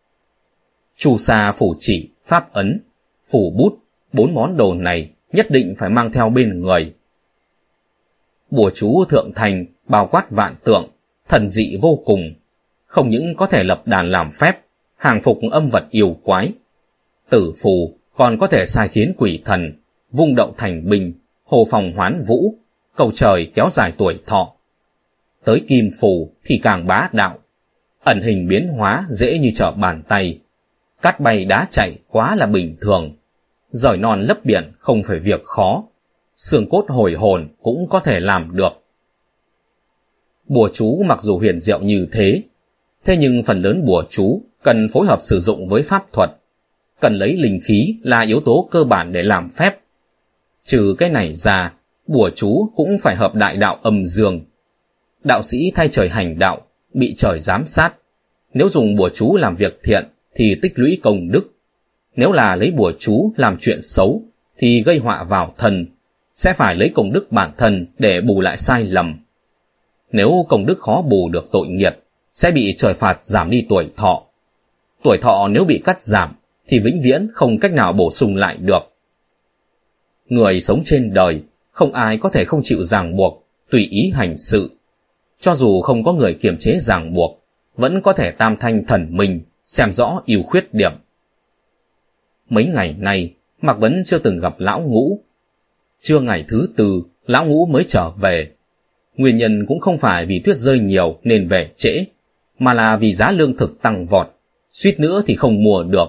Chủ 0.96 1.18
xà 1.18 1.52
phủ 1.52 1.74
chỉ, 1.78 2.10
pháp 2.24 2.52
ấn, 2.52 2.80
phủ 3.30 3.52
bút, 3.56 3.78
bốn 4.12 4.34
món 4.34 4.56
đồ 4.56 4.74
này 4.74 5.10
nhất 5.32 5.50
định 5.50 5.74
phải 5.78 5.90
mang 5.90 6.12
theo 6.12 6.28
bên 6.28 6.60
người. 6.60 6.94
Bùa 8.50 8.70
chú 8.74 9.04
thượng 9.04 9.32
thành 9.34 9.66
bao 9.88 10.06
quát 10.06 10.30
vạn 10.30 10.54
tượng, 10.64 10.88
thần 11.28 11.48
dị 11.48 11.76
vô 11.82 12.02
cùng, 12.04 12.34
không 12.86 13.10
những 13.10 13.34
có 13.36 13.46
thể 13.46 13.64
lập 13.64 13.82
đàn 13.86 14.10
làm 14.10 14.32
phép, 14.32 14.60
hàng 14.96 15.20
phục 15.20 15.38
âm 15.50 15.68
vật 15.68 15.86
yêu 15.90 16.16
quái. 16.22 16.52
Tử 17.30 17.52
phù 17.62 17.98
còn 18.16 18.38
có 18.38 18.46
thể 18.46 18.66
sai 18.66 18.88
khiến 18.88 19.14
quỷ 19.16 19.42
thần, 19.44 19.72
vung 20.10 20.34
động 20.34 20.54
thành 20.56 20.88
binh, 20.88 21.12
hồ 21.44 21.66
phòng 21.70 21.92
hoán 21.96 22.22
vũ, 22.26 22.54
cầu 22.96 23.12
trời 23.14 23.50
kéo 23.54 23.68
dài 23.72 23.92
tuổi 23.98 24.18
thọ. 24.26 24.52
Tới 25.44 25.64
kim 25.68 25.90
phù 26.00 26.32
thì 26.44 26.60
càng 26.62 26.86
bá 26.86 27.08
đạo, 27.12 27.38
ẩn 28.04 28.22
hình 28.22 28.48
biến 28.48 28.68
hóa 28.68 29.06
dễ 29.10 29.38
như 29.38 29.50
trở 29.54 29.70
bàn 29.70 30.02
tay, 30.08 30.38
cắt 31.02 31.20
bay 31.20 31.44
đá 31.44 31.66
chảy 31.70 31.98
quá 32.08 32.36
là 32.36 32.46
bình 32.46 32.76
thường, 32.80 33.16
rời 33.70 33.96
non 33.96 34.20
lấp 34.20 34.44
biển 34.44 34.72
không 34.78 35.02
phải 35.02 35.18
việc 35.18 35.44
khó, 35.44 35.84
xương 36.36 36.68
cốt 36.68 36.84
hồi 36.88 37.14
hồn 37.14 37.48
cũng 37.62 37.88
có 37.90 38.00
thể 38.00 38.20
làm 38.20 38.56
được. 38.56 38.72
Bùa 40.48 40.68
chú 40.72 41.02
mặc 41.06 41.20
dù 41.22 41.38
huyền 41.38 41.60
diệu 41.60 41.80
như 41.80 42.08
thế, 42.12 42.42
thế 43.04 43.16
nhưng 43.16 43.42
phần 43.42 43.62
lớn 43.62 43.84
bùa 43.84 44.04
chú 44.10 44.42
cần 44.62 44.88
phối 44.92 45.06
hợp 45.06 45.20
sử 45.20 45.40
dụng 45.40 45.68
với 45.68 45.82
pháp 45.82 46.12
thuật, 46.12 46.30
cần 47.00 47.14
lấy 47.14 47.36
linh 47.36 47.60
khí 47.64 47.96
là 48.02 48.20
yếu 48.20 48.40
tố 48.40 48.68
cơ 48.70 48.84
bản 48.84 49.12
để 49.12 49.22
làm 49.22 49.50
phép. 49.50 49.78
Trừ 50.62 50.94
cái 50.98 51.10
này 51.10 51.32
ra, 51.32 51.72
bùa 52.06 52.30
chú 52.34 52.70
cũng 52.76 52.98
phải 53.02 53.16
hợp 53.16 53.34
đại 53.34 53.56
đạo 53.56 53.78
âm 53.82 54.04
dương. 54.04 54.40
Đạo 55.24 55.42
sĩ 55.42 55.72
thay 55.74 55.88
trời 55.88 56.08
hành 56.08 56.38
đạo, 56.38 56.62
bị 56.94 57.14
trời 57.18 57.38
giám 57.38 57.66
sát. 57.66 57.94
Nếu 58.54 58.68
dùng 58.68 58.96
bùa 58.96 59.10
chú 59.14 59.36
làm 59.36 59.56
việc 59.56 59.80
thiện 59.82 60.04
thì 60.34 60.54
tích 60.62 60.72
lũy 60.76 60.98
công 61.02 61.30
đức. 61.30 61.52
Nếu 62.16 62.32
là 62.32 62.56
lấy 62.56 62.70
bùa 62.70 62.92
chú 62.98 63.32
làm 63.36 63.56
chuyện 63.60 63.82
xấu 63.82 64.22
thì 64.58 64.82
gây 64.82 64.98
họa 64.98 65.24
vào 65.24 65.54
thần 65.58 65.86
sẽ 66.32 66.52
phải 66.52 66.74
lấy 66.74 66.90
công 66.94 67.12
đức 67.12 67.32
bản 67.32 67.52
thân 67.58 67.86
để 67.98 68.20
bù 68.20 68.40
lại 68.40 68.58
sai 68.58 68.84
lầm. 68.84 69.20
Nếu 70.12 70.46
công 70.48 70.66
đức 70.66 70.78
khó 70.80 71.02
bù 71.02 71.28
được 71.28 71.48
tội 71.52 71.68
nghiệp 71.68 71.96
sẽ 72.32 72.50
bị 72.50 72.74
trời 72.76 72.94
phạt 72.94 73.24
giảm 73.24 73.50
đi 73.50 73.66
tuổi 73.68 73.90
thọ. 73.96 74.22
Tuổi 75.02 75.18
thọ 75.18 75.48
nếu 75.48 75.64
bị 75.64 75.80
cắt 75.84 76.02
giảm 76.02 76.36
thì 76.68 76.78
vĩnh 76.78 77.00
viễn 77.02 77.28
không 77.34 77.58
cách 77.58 77.72
nào 77.72 77.92
bổ 77.92 78.10
sung 78.10 78.36
lại 78.36 78.56
được. 78.56 78.82
Người 80.28 80.60
sống 80.60 80.82
trên 80.84 81.14
đời 81.14 81.42
không 81.76 81.92
ai 81.92 82.18
có 82.18 82.28
thể 82.28 82.44
không 82.44 82.60
chịu 82.64 82.82
ràng 82.82 83.14
buộc, 83.14 83.46
tùy 83.70 83.88
ý 83.90 84.10
hành 84.14 84.36
sự. 84.36 84.70
Cho 85.40 85.54
dù 85.54 85.80
không 85.80 86.04
có 86.04 86.12
người 86.12 86.34
kiềm 86.34 86.56
chế 86.58 86.78
ràng 86.80 87.14
buộc, 87.14 87.44
vẫn 87.76 88.02
có 88.02 88.12
thể 88.12 88.30
tam 88.30 88.56
thanh 88.60 88.84
thần 88.84 89.06
mình, 89.10 89.40
xem 89.66 89.92
rõ 89.92 90.22
ưu 90.26 90.42
khuyết 90.42 90.74
điểm. 90.74 90.92
Mấy 92.48 92.64
ngày 92.64 92.94
nay, 92.98 93.34
Mạc 93.60 93.78
Vấn 93.78 94.02
chưa 94.06 94.18
từng 94.18 94.40
gặp 94.40 94.54
lão 94.58 94.80
ngũ. 94.80 95.20
Trưa 96.00 96.20
ngày 96.20 96.44
thứ 96.48 96.68
tư, 96.76 97.02
lão 97.26 97.44
ngũ 97.44 97.66
mới 97.66 97.84
trở 97.88 98.10
về. 98.10 98.50
Nguyên 99.16 99.36
nhân 99.36 99.66
cũng 99.68 99.80
không 99.80 99.98
phải 99.98 100.26
vì 100.26 100.38
tuyết 100.44 100.56
rơi 100.56 100.78
nhiều 100.78 101.18
nên 101.22 101.48
về 101.48 101.70
trễ, 101.76 102.04
mà 102.58 102.74
là 102.74 102.96
vì 102.96 103.12
giá 103.12 103.30
lương 103.30 103.56
thực 103.56 103.82
tăng 103.82 104.06
vọt, 104.06 104.30
suýt 104.72 105.00
nữa 105.00 105.22
thì 105.26 105.36
không 105.36 105.62
mua 105.62 105.82
được. 105.82 106.08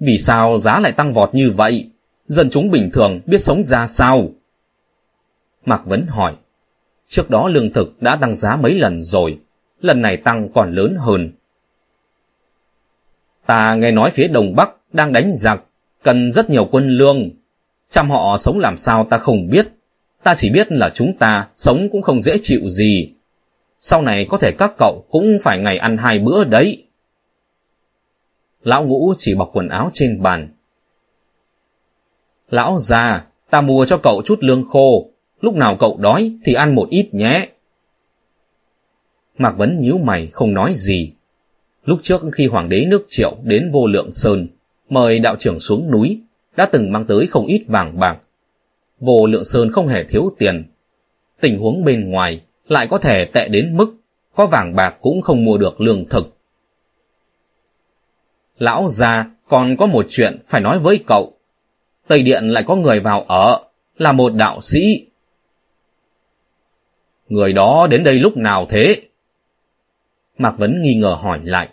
Vì 0.00 0.18
sao 0.18 0.58
giá 0.58 0.80
lại 0.80 0.92
tăng 0.92 1.12
vọt 1.12 1.34
như 1.34 1.50
vậy? 1.50 1.90
Dân 2.26 2.50
chúng 2.50 2.70
bình 2.70 2.90
thường 2.92 3.20
biết 3.26 3.38
sống 3.38 3.64
ra 3.64 3.86
sao? 3.86 4.28
Mạc 5.64 5.86
Vấn 5.86 6.06
hỏi. 6.06 6.36
Trước 7.08 7.30
đó 7.30 7.48
lương 7.48 7.72
thực 7.72 8.02
đã 8.02 8.16
tăng 8.16 8.36
giá 8.36 8.56
mấy 8.56 8.74
lần 8.74 9.02
rồi, 9.02 9.38
lần 9.80 10.02
này 10.02 10.16
tăng 10.16 10.48
còn 10.54 10.74
lớn 10.74 10.96
hơn. 10.98 11.32
Ta 13.46 13.74
nghe 13.74 13.90
nói 13.90 14.10
phía 14.10 14.28
Đông 14.28 14.56
Bắc 14.56 14.70
đang 14.92 15.12
đánh 15.12 15.32
giặc, 15.36 15.62
cần 16.02 16.32
rất 16.32 16.50
nhiều 16.50 16.68
quân 16.70 16.88
lương. 16.88 17.30
Chăm 17.90 18.10
họ 18.10 18.36
sống 18.38 18.58
làm 18.58 18.76
sao 18.76 19.04
ta 19.10 19.18
không 19.18 19.50
biết. 19.50 19.66
Ta 20.22 20.34
chỉ 20.34 20.50
biết 20.50 20.72
là 20.72 20.90
chúng 20.94 21.16
ta 21.18 21.48
sống 21.56 21.88
cũng 21.92 22.02
không 22.02 22.20
dễ 22.20 22.38
chịu 22.42 22.60
gì. 22.68 23.12
Sau 23.78 24.02
này 24.02 24.26
có 24.30 24.38
thể 24.38 24.52
các 24.58 24.72
cậu 24.78 25.04
cũng 25.10 25.38
phải 25.42 25.58
ngày 25.58 25.78
ăn 25.78 25.96
hai 25.96 26.18
bữa 26.18 26.44
đấy. 26.44 26.86
Lão 28.62 28.84
ngũ 28.84 29.14
chỉ 29.18 29.34
bọc 29.34 29.50
quần 29.52 29.68
áo 29.68 29.90
trên 29.92 30.22
bàn. 30.22 30.48
Lão 32.50 32.78
già, 32.78 33.26
ta 33.50 33.60
mua 33.60 33.84
cho 33.84 33.96
cậu 33.96 34.22
chút 34.24 34.38
lương 34.40 34.64
khô. 34.68 35.10
Lúc 35.40 35.54
nào 35.54 35.76
cậu 35.76 35.96
đói 36.00 36.32
thì 36.44 36.54
ăn 36.54 36.74
một 36.74 36.88
ít 36.90 37.08
nhé. 37.14 37.48
Mạc 39.38 39.52
Vấn 39.56 39.78
nhíu 39.78 39.98
mày 39.98 40.26
không 40.32 40.54
nói 40.54 40.74
gì. 40.76 41.12
Lúc 41.84 41.98
trước 42.02 42.22
khi 42.32 42.46
Hoàng 42.46 42.68
đế 42.68 42.86
nước 42.86 43.04
Triệu 43.08 43.36
đến 43.42 43.70
vô 43.72 43.86
lượng 43.86 44.10
sơn, 44.10 44.48
mời 44.88 45.18
đạo 45.18 45.36
trưởng 45.38 45.58
xuống 45.58 45.90
núi, 45.90 46.20
đã 46.56 46.66
từng 46.66 46.92
mang 46.92 47.04
tới 47.04 47.26
không 47.26 47.46
ít 47.46 47.64
vàng 47.68 47.98
bạc. 47.98 48.18
Vô 49.00 49.26
lượng 49.26 49.44
sơn 49.44 49.72
không 49.72 49.88
hề 49.88 50.04
thiếu 50.04 50.34
tiền. 50.38 50.64
Tình 51.40 51.58
huống 51.58 51.84
bên 51.84 52.10
ngoài 52.10 52.40
lại 52.68 52.86
có 52.86 52.98
thể 52.98 53.24
tệ 53.24 53.48
đến 53.48 53.76
mức 53.76 53.94
có 54.34 54.46
vàng 54.46 54.76
bạc 54.76 54.96
cũng 55.00 55.22
không 55.22 55.44
mua 55.44 55.58
được 55.58 55.80
lương 55.80 56.04
thực. 56.08 56.36
Lão 58.58 58.88
già 58.88 59.30
còn 59.48 59.76
có 59.76 59.86
một 59.86 60.06
chuyện 60.08 60.38
phải 60.46 60.60
nói 60.60 60.78
với 60.78 61.04
cậu. 61.06 61.33
Tây 62.08 62.22
Điện 62.22 62.48
lại 62.48 62.64
có 62.66 62.76
người 62.76 63.00
vào 63.00 63.22
ở, 63.22 63.60
là 63.96 64.12
một 64.12 64.34
đạo 64.34 64.60
sĩ. 64.60 65.06
Người 67.28 67.52
đó 67.52 67.86
đến 67.90 68.04
đây 68.04 68.14
lúc 68.14 68.36
nào 68.36 68.66
thế? 68.68 69.02
Mạc 70.38 70.58
Vấn 70.58 70.82
nghi 70.82 70.94
ngờ 70.94 71.16
hỏi 71.20 71.40
lại. 71.44 71.68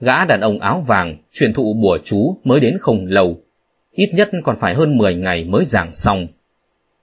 Gã 0.00 0.24
đàn 0.24 0.40
ông 0.40 0.60
áo 0.60 0.84
vàng, 0.86 1.16
truyền 1.32 1.52
thụ 1.52 1.74
bùa 1.74 1.98
chú 2.04 2.36
mới 2.44 2.60
đến 2.60 2.76
không 2.80 3.06
lâu. 3.06 3.40
Ít 3.92 4.10
nhất 4.14 4.30
còn 4.44 4.56
phải 4.58 4.74
hơn 4.74 4.96
10 4.96 5.14
ngày 5.14 5.44
mới 5.44 5.64
giảng 5.64 5.94
xong. 5.94 6.26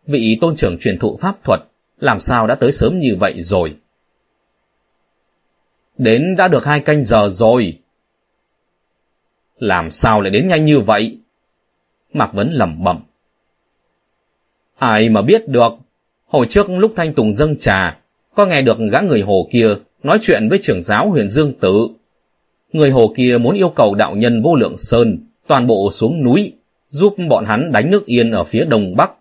Vị 0.07 0.37
tôn 0.41 0.55
trưởng 0.55 0.79
truyền 0.79 0.99
thụ 0.99 1.17
pháp 1.21 1.43
thuật, 1.43 1.59
làm 1.99 2.19
sao 2.19 2.47
đã 2.47 2.55
tới 2.55 2.71
sớm 2.71 2.99
như 2.99 3.15
vậy 3.19 3.41
rồi? 3.41 3.75
Đến 5.97 6.35
đã 6.37 6.47
được 6.47 6.65
hai 6.65 6.79
canh 6.79 7.03
giờ 7.03 7.27
rồi. 7.29 7.79
Làm 9.57 9.91
sao 9.91 10.21
lại 10.21 10.29
đến 10.29 10.47
nhanh 10.47 10.65
như 10.65 10.79
vậy? 10.79 11.17
Mạc 12.15 12.33
Vấn 12.33 12.51
lẩm 12.51 12.83
bẩm. 12.83 12.99
Ai 14.77 15.09
mà 15.09 15.21
biết 15.21 15.47
được, 15.47 15.73
hồi 16.27 16.45
trước 16.49 16.69
lúc 16.69 16.93
Thanh 16.95 17.13
Tùng 17.13 17.33
dâng 17.33 17.55
trà, 17.59 17.97
có 18.35 18.45
nghe 18.45 18.61
được 18.61 18.77
gã 18.91 18.99
người 18.99 19.21
hồ 19.21 19.47
kia 19.51 19.75
nói 20.03 20.17
chuyện 20.21 20.49
với 20.49 20.59
trưởng 20.61 20.81
giáo 20.81 21.09
huyền 21.09 21.27
Dương 21.27 21.53
Tử. 21.59 21.87
Người 22.73 22.91
hồ 22.91 23.13
kia 23.15 23.37
muốn 23.37 23.55
yêu 23.55 23.69
cầu 23.69 23.95
đạo 23.95 24.15
nhân 24.15 24.41
vô 24.41 24.55
lượng 24.55 24.77
sơn 24.77 25.27
toàn 25.47 25.67
bộ 25.67 25.91
xuống 25.91 26.23
núi, 26.23 26.53
giúp 26.89 27.15
bọn 27.29 27.45
hắn 27.45 27.71
đánh 27.71 27.91
nước 27.91 28.05
yên 28.05 28.31
ở 28.31 28.43
phía 28.43 28.65
đông 28.65 28.95
bắc. 28.95 29.11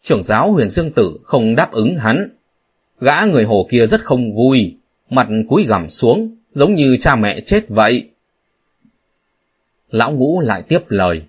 Trưởng 0.00 0.22
giáo 0.22 0.52
huyền 0.52 0.70
Dương 0.70 0.90
Tử 0.90 1.18
không 1.22 1.54
đáp 1.54 1.72
ứng 1.72 1.96
hắn. 1.96 2.28
Gã 3.00 3.24
người 3.24 3.44
hồ 3.44 3.66
kia 3.70 3.86
rất 3.86 4.04
không 4.04 4.32
vui, 4.32 4.76
mặt 5.10 5.28
cúi 5.48 5.64
gằm 5.64 5.88
xuống, 5.88 6.36
giống 6.52 6.74
như 6.74 6.96
cha 6.96 7.16
mẹ 7.16 7.40
chết 7.40 7.68
vậy. 7.68 8.08
Lão 9.90 10.12
ngũ 10.12 10.40
lại 10.40 10.62
tiếp 10.62 10.80
lời. 10.88 11.22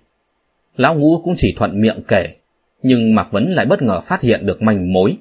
Lão 0.78 0.94
ngũ 0.94 1.20
cũng 1.24 1.34
chỉ 1.36 1.54
thuận 1.56 1.80
miệng 1.80 2.02
kể, 2.08 2.34
nhưng 2.82 3.14
Mạc 3.14 3.32
Vấn 3.32 3.50
lại 3.50 3.66
bất 3.66 3.82
ngờ 3.82 4.00
phát 4.00 4.20
hiện 4.20 4.46
được 4.46 4.62
manh 4.62 4.92
mối. 4.92 5.16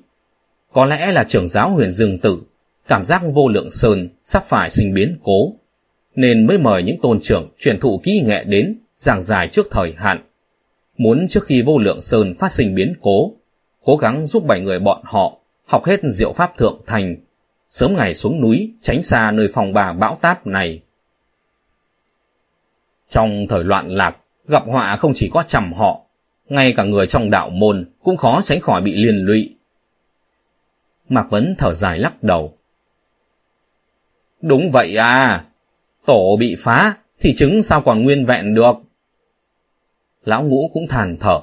Có 0.72 0.86
lẽ 0.86 1.12
là 1.12 1.24
trưởng 1.24 1.48
giáo 1.48 1.70
huyền 1.70 1.92
Dương 1.92 2.20
Tử 2.20 2.42
cảm 2.88 3.06
giác 3.06 3.22
vô 3.34 3.50
lượng 3.50 3.72
sơn 3.72 4.10
sắp 4.24 4.44
phải 4.48 4.70
sinh 4.70 4.94
biến 4.94 5.20
cố, 5.24 5.54
nên 6.16 6.48
mới 6.48 6.58
mời 6.58 6.84
những 6.84 7.02
tôn 7.02 7.20
trưởng 7.22 7.50
truyền 7.60 7.80
thụ 7.80 8.00
kỹ 8.04 8.24
nghệ 8.26 8.44
đến 8.44 8.78
giảng 8.96 9.22
giải 9.22 9.48
trước 9.48 9.68
thời 9.72 9.94
hạn. 9.98 10.24
Muốn 10.98 11.28
trước 11.28 11.46
khi 11.46 11.62
vô 11.62 11.80
lượng 11.80 12.02
sơn 12.02 12.34
phát 12.40 12.52
sinh 12.52 12.76
biến 12.76 12.94
cố, 13.02 13.32
cố 13.84 13.98
gắng 13.98 14.26
giúp 14.26 14.46
bảy 14.46 14.62
người 14.62 14.80
bọn 14.80 15.02
họ 15.06 15.38
học 15.66 15.86
hết 15.86 16.00
diệu 16.04 16.34
pháp 16.34 16.58
thượng 16.58 16.82
thành, 16.88 17.16
sớm 17.70 17.96
ngày 17.96 18.14
xuống 18.14 18.42
núi 18.42 18.74
tránh 18.82 19.04
xa 19.04 19.32
nơi 19.32 19.48
phòng 19.54 19.74
bà 19.74 19.94
bão 19.94 20.18
táp 20.22 20.48
này. 20.48 20.82
Trong 23.10 23.48
thời 23.50 23.64
loạn 23.64 23.90
lạc, 23.90 24.18
gặp 24.48 24.64
họa 24.68 24.96
không 24.96 25.12
chỉ 25.16 25.30
có 25.34 25.44
chầm 25.44 25.74
họ, 25.74 26.02
ngay 26.50 26.74
cả 26.78 26.84
người 26.84 27.08
trong 27.08 27.30
đạo 27.30 27.50
môn 27.50 27.92
cũng 28.04 28.18
khó 28.18 28.42
tránh 28.44 28.62
khỏi 28.62 28.82
bị 28.82 28.96
liên 28.96 29.16
lụy. 29.16 29.56
Mạc 31.10 31.30
Vấn 31.30 31.56
thở 31.58 31.74
dài 31.74 32.00
lắc 32.00 32.24
đầu. 32.24 32.58
Đúng 34.42 34.72
vậy 34.72 34.96
à, 34.96 35.46
tổ 36.06 36.38
bị 36.40 36.56
phá 36.60 36.98
thì 37.20 37.36
trứng 37.36 37.64
sao 37.64 37.82
còn 37.82 38.04
nguyên 38.04 38.26
vẹn 38.26 38.54
được. 38.54 38.76
Lão 40.26 40.44
ngũ 40.44 40.70
cũng 40.74 40.88
thàn 40.88 41.18
thở. 41.20 41.42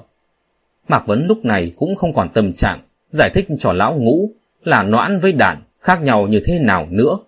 Mạc 0.89 1.07
Vấn 1.07 1.27
lúc 1.27 1.45
này 1.45 1.73
cũng 1.77 1.97
không 1.97 2.15
còn 2.15 2.29
tâm 2.29 2.53
trạng 2.53 2.81
giải 3.09 3.31
thích 3.35 3.47
cho 3.59 3.73
lão 3.73 3.95
ngũ 3.95 4.31
là 4.63 4.83
noãn 4.83 5.21
với 5.21 5.33
đản 5.33 5.63
khác 5.81 6.03
nhau 6.03 6.27
như 6.27 6.43
thế 6.45 6.59
nào 6.59 6.87
nữa. 6.91 7.19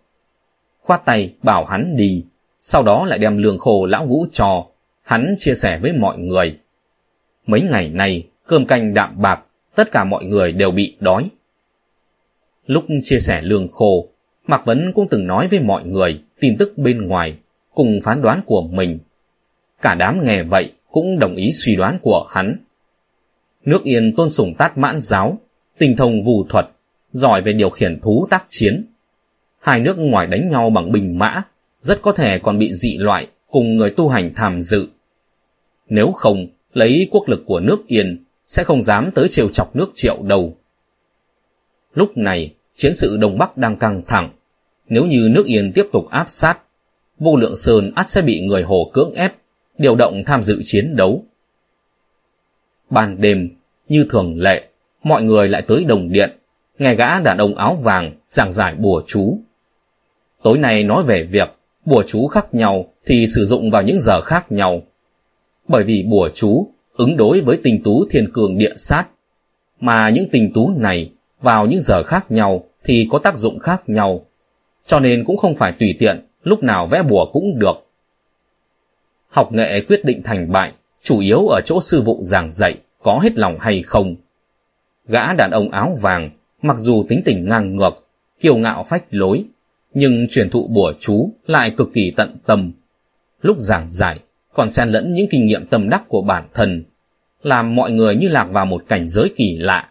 Khoát 0.82 1.04
tay 1.04 1.34
bảo 1.42 1.64
hắn 1.64 1.96
đi, 1.96 2.24
sau 2.60 2.82
đó 2.82 3.06
lại 3.06 3.18
đem 3.18 3.38
lương 3.38 3.58
khô 3.58 3.86
lão 3.86 4.06
ngũ 4.06 4.26
cho, 4.32 4.66
hắn 5.06 5.34
chia 5.38 5.54
sẻ 5.54 5.78
với 5.78 5.92
mọi 5.92 6.18
người. 6.18 6.58
Mấy 7.46 7.60
ngày 7.60 7.88
nay, 7.88 8.26
cơm 8.46 8.66
canh 8.66 8.94
đạm 8.94 9.22
bạc, 9.22 9.40
tất 9.74 9.90
cả 9.92 10.04
mọi 10.04 10.24
người 10.24 10.52
đều 10.52 10.70
bị 10.70 10.96
đói. 11.00 11.30
Lúc 12.66 12.84
chia 13.02 13.20
sẻ 13.20 13.42
lương 13.42 13.68
khô, 13.68 14.08
Mạc 14.46 14.64
Vấn 14.64 14.92
cũng 14.94 15.08
từng 15.10 15.26
nói 15.26 15.48
với 15.48 15.60
mọi 15.60 15.84
người 15.84 16.22
tin 16.40 16.56
tức 16.58 16.78
bên 16.78 17.06
ngoài, 17.06 17.36
cùng 17.74 17.98
phán 18.04 18.22
đoán 18.22 18.40
của 18.46 18.62
mình. 18.62 18.98
Cả 19.82 19.94
đám 19.94 20.24
nghe 20.24 20.42
vậy 20.42 20.72
cũng 20.90 21.18
đồng 21.18 21.34
ý 21.34 21.52
suy 21.52 21.76
đoán 21.76 21.98
của 22.02 22.26
hắn. 22.30 22.56
Nước 23.64 23.82
Yên 23.84 24.16
tôn 24.16 24.30
sùng 24.30 24.54
tát 24.58 24.78
mãn 24.78 25.00
giáo, 25.00 25.38
tình 25.78 25.96
thông 25.96 26.22
vù 26.22 26.44
thuật, 26.48 26.68
giỏi 27.10 27.42
về 27.42 27.52
điều 27.52 27.70
khiển 27.70 28.00
thú 28.00 28.26
tác 28.30 28.44
chiến. 28.48 28.86
Hai 29.60 29.80
nước 29.80 29.98
ngoài 29.98 30.26
đánh 30.26 30.48
nhau 30.48 30.70
bằng 30.70 30.92
bình 30.92 31.18
mã, 31.18 31.42
rất 31.80 32.02
có 32.02 32.12
thể 32.12 32.38
còn 32.38 32.58
bị 32.58 32.74
dị 32.74 32.96
loại 32.96 33.26
cùng 33.50 33.76
người 33.76 33.90
tu 33.90 34.08
hành 34.08 34.34
tham 34.34 34.62
dự. 34.62 34.88
Nếu 35.88 36.12
không, 36.12 36.46
lấy 36.72 37.08
quốc 37.10 37.28
lực 37.28 37.42
của 37.46 37.60
nước 37.60 37.86
Yên, 37.86 38.24
sẽ 38.44 38.64
không 38.64 38.82
dám 38.82 39.10
tới 39.10 39.28
trêu 39.28 39.48
chọc 39.48 39.76
nước 39.76 39.92
triệu 39.94 40.22
đâu. 40.22 40.56
Lúc 41.94 42.16
này, 42.16 42.54
chiến 42.76 42.94
sự 42.94 43.16
Đông 43.16 43.38
Bắc 43.38 43.56
đang 43.56 43.76
căng 43.76 44.02
thẳng. 44.06 44.30
Nếu 44.88 45.06
như 45.06 45.28
nước 45.30 45.46
Yên 45.46 45.72
tiếp 45.72 45.86
tục 45.92 46.08
áp 46.10 46.26
sát, 46.28 46.58
vô 47.18 47.36
lượng 47.36 47.56
sơn 47.56 47.92
ắt 47.94 48.08
sẽ 48.08 48.22
bị 48.22 48.40
người 48.40 48.62
hồ 48.62 48.90
cưỡng 48.92 49.14
ép, 49.14 49.34
điều 49.78 49.96
động 49.96 50.22
tham 50.26 50.42
dự 50.42 50.60
chiến 50.64 50.96
đấu. 50.96 51.24
Ban 52.90 53.20
đêm, 53.20 53.48
như 53.88 54.06
thường 54.10 54.38
lệ, 54.38 54.68
mọi 55.02 55.22
người 55.22 55.48
lại 55.48 55.62
tới 55.62 55.84
đồng 55.84 56.12
điện, 56.12 56.30
nghe 56.78 56.94
gã 56.94 57.20
đàn 57.20 57.38
ông 57.38 57.54
áo 57.54 57.74
vàng 57.74 58.12
giảng 58.26 58.52
giải 58.52 58.74
bùa 58.74 59.02
chú. 59.06 59.40
Tối 60.42 60.58
nay 60.58 60.84
nói 60.84 61.02
về 61.02 61.22
việc 61.22 61.48
bùa 61.84 62.02
chú 62.06 62.26
khác 62.26 62.54
nhau 62.54 62.92
thì 63.06 63.26
sử 63.26 63.46
dụng 63.46 63.70
vào 63.70 63.82
những 63.82 64.00
giờ 64.00 64.20
khác 64.20 64.52
nhau. 64.52 64.82
Bởi 65.68 65.84
vì 65.84 66.02
bùa 66.02 66.28
chú 66.34 66.68
ứng 66.96 67.16
đối 67.16 67.40
với 67.40 67.60
tình 67.62 67.82
tú 67.82 68.06
thiên 68.10 68.32
cường 68.32 68.58
địa 68.58 68.72
sát, 68.76 69.06
mà 69.80 70.10
những 70.10 70.28
tình 70.32 70.52
tú 70.52 70.70
này 70.76 71.12
vào 71.40 71.66
những 71.66 71.82
giờ 71.82 72.02
khác 72.02 72.30
nhau 72.30 72.64
thì 72.84 73.08
có 73.10 73.18
tác 73.18 73.36
dụng 73.36 73.58
khác 73.58 73.82
nhau, 73.86 74.26
cho 74.86 75.00
nên 75.00 75.24
cũng 75.24 75.36
không 75.36 75.56
phải 75.56 75.72
tùy 75.72 75.94
tiện 75.98 76.26
lúc 76.42 76.62
nào 76.62 76.86
vẽ 76.86 77.02
bùa 77.02 77.26
cũng 77.32 77.58
được. 77.58 77.86
Học 79.28 79.52
nghệ 79.52 79.80
quyết 79.80 80.04
định 80.04 80.22
thành 80.22 80.52
bại, 80.52 80.72
chủ 81.02 81.20
yếu 81.20 81.46
ở 81.46 81.60
chỗ 81.64 81.80
sư 81.80 82.02
vụ 82.02 82.18
giảng 82.22 82.52
dạy 82.52 82.78
có 83.02 83.18
hết 83.22 83.38
lòng 83.38 83.58
hay 83.60 83.82
không. 83.82 84.16
Gã 85.08 85.32
đàn 85.32 85.50
ông 85.50 85.70
áo 85.70 85.96
vàng, 86.00 86.30
mặc 86.62 86.76
dù 86.78 87.04
tính 87.08 87.22
tình 87.24 87.48
ngang 87.48 87.76
ngược, 87.76 88.08
kiêu 88.40 88.56
ngạo 88.56 88.84
phách 88.84 89.04
lối, 89.10 89.44
nhưng 89.94 90.26
truyền 90.30 90.50
thụ 90.50 90.66
bùa 90.66 90.92
chú 90.98 91.30
lại 91.46 91.70
cực 91.70 91.88
kỳ 91.94 92.10
tận 92.10 92.36
tâm. 92.46 92.72
Lúc 93.42 93.56
giảng 93.58 93.90
giải, 93.90 94.20
còn 94.56 94.70
xen 94.70 94.88
lẫn 94.88 95.14
những 95.14 95.26
kinh 95.30 95.46
nghiệm 95.46 95.66
tâm 95.66 95.88
đắc 95.88 96.02
của 96.08 96.22
bản 96.22 96.44
thân, 96.54 96.84
làm 97.42 97.74
mọi 97.74 97.92
người 97.92 98.16
như 98.16 98.28
lạc 98.28 98.44
vào 98.44 98.66
một 98.66 98.84
cảnh 98.88 99.08
giới 99.08 99.32
kỳ 99.36 99.56
lạ, 99.56 99.88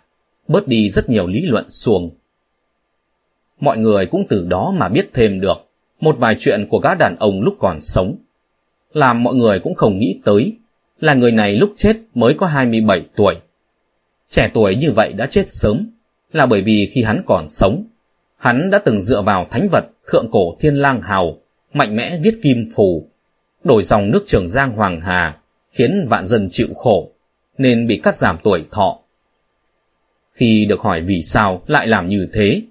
bớt 0.47 0.67
đi 0.67 0.89
rất 0.89 1.09
nhiều 1.09 1.27
lý 1.27 1.41
luận 1.41 1.69
xuồng. 1.69 2.09
Mọi 3.59 3.77
người 3.77 4.05
cũng 4.05 4.25
từ 4.29 4.45
đó 4.49 4.73
mà 4.77 4.89
biết 4.89 5.09
thêm 5.13 5.41
được 5.41 5.57
một 5.99 6.17
vài 6.17 6.35
chuyện 6.39 6.67
của 6.69 6.79
gã 6.79 6.95
đàn 6.95 7.15
ông 7.19 7.41
lúc 7.41 7.55
còn 7.59 7.81
sống. 7.81 8.15
Làm 8.93 9.23
mọi 9.23 9.35
người 9.35 9.59
cũng 9.59 9.75
không 9.75 9.97
nghĩ 9.97 10.19
tới, 10.25 10.53
là 10.99 11.13
người 11.13 11.31
này 11.31 11.55
lúc 11.55 11.73
chết 11.77 11.97
mới 12.13 12.33
có 12.33 12.47
27 12.47 13.05
tuổi. 13.15 13.35
Trẻ 14.29 14.49
tuổi 14.53 14.75
như 14.75 14.91
vậy 14.91 15.13
đã 15.13 15.25
chết 15.25 15.49
sớm, 15.49 15.89
là 16.31 16.45
bởi 16.45 16.61
vì 16.61 16.89
khi 16.93 17.03
hắn 17.03 17.23
còn 17.25 17.49
sống, 17.49 17.83
hắn 18.37 18.69
đã 18.69 18.79
từng 18.85 19.01
dựa 19.01 19.21
vào 19.21 19.47
thánh 19.49 19.69
vật 19.71 19.85
thượng 20.07 20.31
cổ 20.31 20.55
thiên 20.59 20.75
lang 20.75 21.01
hào, 21.01 21.37
mạnh 21.73 21.95
mẽ 21.95 22.19
viết 22.23 22.39
kim 22.41 22.63
phù, 22.75 23.09
đổi 23.65 23.83
dòng 23.83 24.11
nước 24.11 24.23
trường 24.25 24.49
giang 24.49 24.71
hoàng 24.71 25.01
hà, 25.01 25.37
khiến 25.71 26.07
vạn 26.09 26.25
dân 26.25 26.47
chịu 26.51 26.67
khổ, 26.75 27.11
nên 27.57 27.87
bị 27.87 27.97
cắt 28.03 28.17
giảm 28.17 28.37
tuổi 28.43 28.65
thọ. 28.71 28.99
Khi 30.31 30.65
được 30.65 30.79
hỏi 30.79 31.01
vì 31.01 31.21
sao 31.21 31.61
lại 31.67 31.87
làm 31.87 32.07
như 32.07 32.27
thế, 32.33 32.61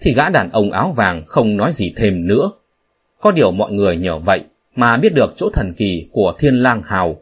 thì 0.00 0.14
gã 0.14 0.28
đàn 0.28 0.50
ông 0.50 0.72
áo 0.72 0.92
vàng 0.96 1.22
không 1.26 1.56
nói 1.56 1.72
gì 1.72 1.92
thêm 1.96 2.26
nữa. 2.26 2.50
Có 3.20 3.30
điều 3.30 3.50
mọi 3.50 3.72
người 3.72 3.96
nhờ 3.96 4.18
vậy 4.18 4.44
mà 4.74 4.96
biết 4.96 5.14
được 5.14 5.32
chỗ 5.36 5.50
thần 5.50 5.74
kỳ 5.76 6.08
của 6.12 6.34
thiên 6.38 6.54
lang 6.54 6.82
hào. 6.84 7.20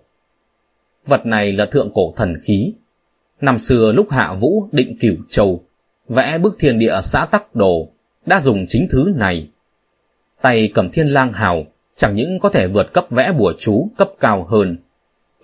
Vật 1.07 1.27
này 1.27 1.53
là 1.53 1.67
thượng 1.67 1.91
cổ 1.95 2.15
thần 2.17 2.35
khí. 2.43 2.73
Năm 3.41 3.59
xưa 3.59 3.93
lúc 3.93 4.11
hạ 4.11 4.35
vũ 4.41 4.69
định 4.73 4.97
cửu 5.01 5.17
châu, 5.29 5.65
vẽ 6.09 6.39
bức 6.39 6.57
thiên 6.59 6.79
địa 6.79 7.01
xã 7.03 7.25
tắc 7.25 7.55
đồ, 7.55 7.89
đã 8.27 8.41
dùng 8.41 8.67
chính 8.69 8.87
thứ 8.91 9.13
này. 9.17 9.49
Tay 10.43 10.71
cầm 10.75 10.91
thiên 10.91 11.09
lang 11.09 11.33
hào 11.33 11.67
chẳng 12.01 12.15
những 12.15 12.39
có 12.41 12.49
thể 12.49 12.67
vượt 12.67 12.93
cấp 12.93 13.07
vẽ 13.11 13.33
bùa 13.33 13.53
chú 13.59 13.89
cấp 13.97 14.11
cao 14.21 14.47
hơn. 14.49 14.77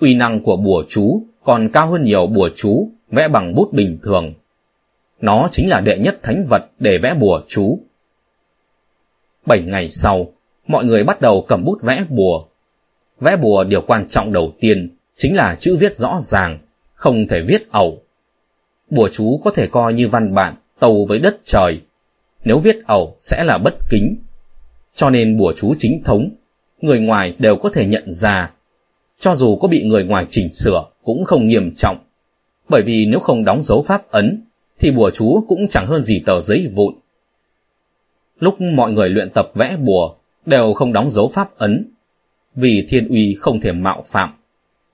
Uy 0.00 0.14
năng 0.14 0.42
của 0.42 0.56
bùa 0.56 0.84
chú 0.88 1.22
còn 1.44 1.68
cao 1.72 1.90
hơn 1.90 2.02
nhiều 2.02 2.26
bùa 2.26 2.50
chú 2.56 2.90
vẽ 3.10 3.28
bằng 3.28 3.54
bút 3.54 3.72
bình 3.72 3.98
thường. 4.02 4.34
Nó 5.20 5.48
chính 5.50 5.68
là 5.68 5.80
đệ 5.80 5.98
nhất 5.98 6.18
thánh 6.22 6.44
vật 6.48 6.64
để 6.78 6.98
vẽ 6.98 7.14
bùa 7.14 7.40
chú. 7.48 7.78
Bảy 9.46 9.62
ngày 9.62 9.88
sau, 9.88 10.32
mọi 10.66 10.84
người 10.84 11.04
bắt 11.04 11.20
đầu 11.20 11.44
cầm 11.48 11.64
bút 11.64 11.82
vẽ 11.82 12.04
bùa. 12.08 12.44
Vẽ 13.20 13.36
bùa 13.36 13.64
điều 13.64 13.80
quan 13.80 14.08
trọng 14.08 14.32
đầu 14.32 14.52
tiên 14.60 14.96
chính 15.16 15.36
là 15.36 15.54
chữ 15.54 15.76
viết 15.76 15.92
rõ 15.92 16.18
ràng, 16.20 16.58
không 16.94 17.26
thể 17.28 17.42
viết 17.42 17.70
ẩu. 17.70 18.02
Bùa 18.90 19.08
chú 19.12 19.40
có 19.44 19.50
thể 19.50 19.66
coi 19.66 19.92
như 19.92 20.08
văn 20.08 20.34
bản 20.34 20.54
tàu 20.80 21.04
với 21.04 21.18
đất 21.18 21.36
trời. 21.44 21.80
Nếu 22.44 22.58
viết 22.58 22.76
ẩu 22.86 23.16
sẽ 23.20 23.44
là 23.44 23.58
bất 23.58 23.74
kính. 23.90 24.16
Cho 24.94 25.10
nên 25.10 25.36
bùa 25.36 25.52
chú 25.56 25.74
chính 25.78 26.02
thống, 26.04 26.30
người 26.80 27.00
ngoài 27.00 27.36
đều 27.38 27.56
có 27.56 27.70
thể 27.70 27.86
nhận 27.86 28.12
ra. 28.12 28.52
Cho 29.18 29.34
dù 29.34 29.56
có 29.56 29.68
bị 29.68 29.84
người 29.84 30.04
ngoài 30.04 30.26
chỉnh 30.30 30.52
sửa 30.52 30.84
cũng 31.04 31.24
không 31.24 31.46
nghiêm 31.46 31.74
trọng. 31.76 31.98
Bởi 32.68 32.82
vì 32.82 33.06
nếu 33.06 33.20
không 33.20 33.44
đóng 33.44 33.62
dấu 33.62 33.82
pháp 33.82 34.10
ấn, 34.10 34.42
thì 34.78 34.90
bùa 34.90 35.10
chú 35.10 35.44
cũng 35.48 35.68
chẳng 35.68 35.86
hơn 35.86 36.02
gì 36.02 36.22
tờ 36.26 36.40
giấy 36.40 36.68
vụn. 36.74 36.94
Lúc 38.38 38.60
mọi 38.60 38.92
người 38.92 39.08
luyện 39.08 39.30
tập 39.30 39.50
vẽ 39.54 39.76
bùa, 39.76 40.14
đều 40.46 40.72
không 40.72 40.92
đóng 40.92 41.10
dấu 41.10 41.28
pháp 41.28 41.58
ấn, 41.58 41.90
vì 42.54 42.86
thiên 42.88 43.08
uy 43.08 43.36
không 43.40 43.60
thể 43.60 43.72
mạo 43.72 44.02
phạm. 44.06 44.30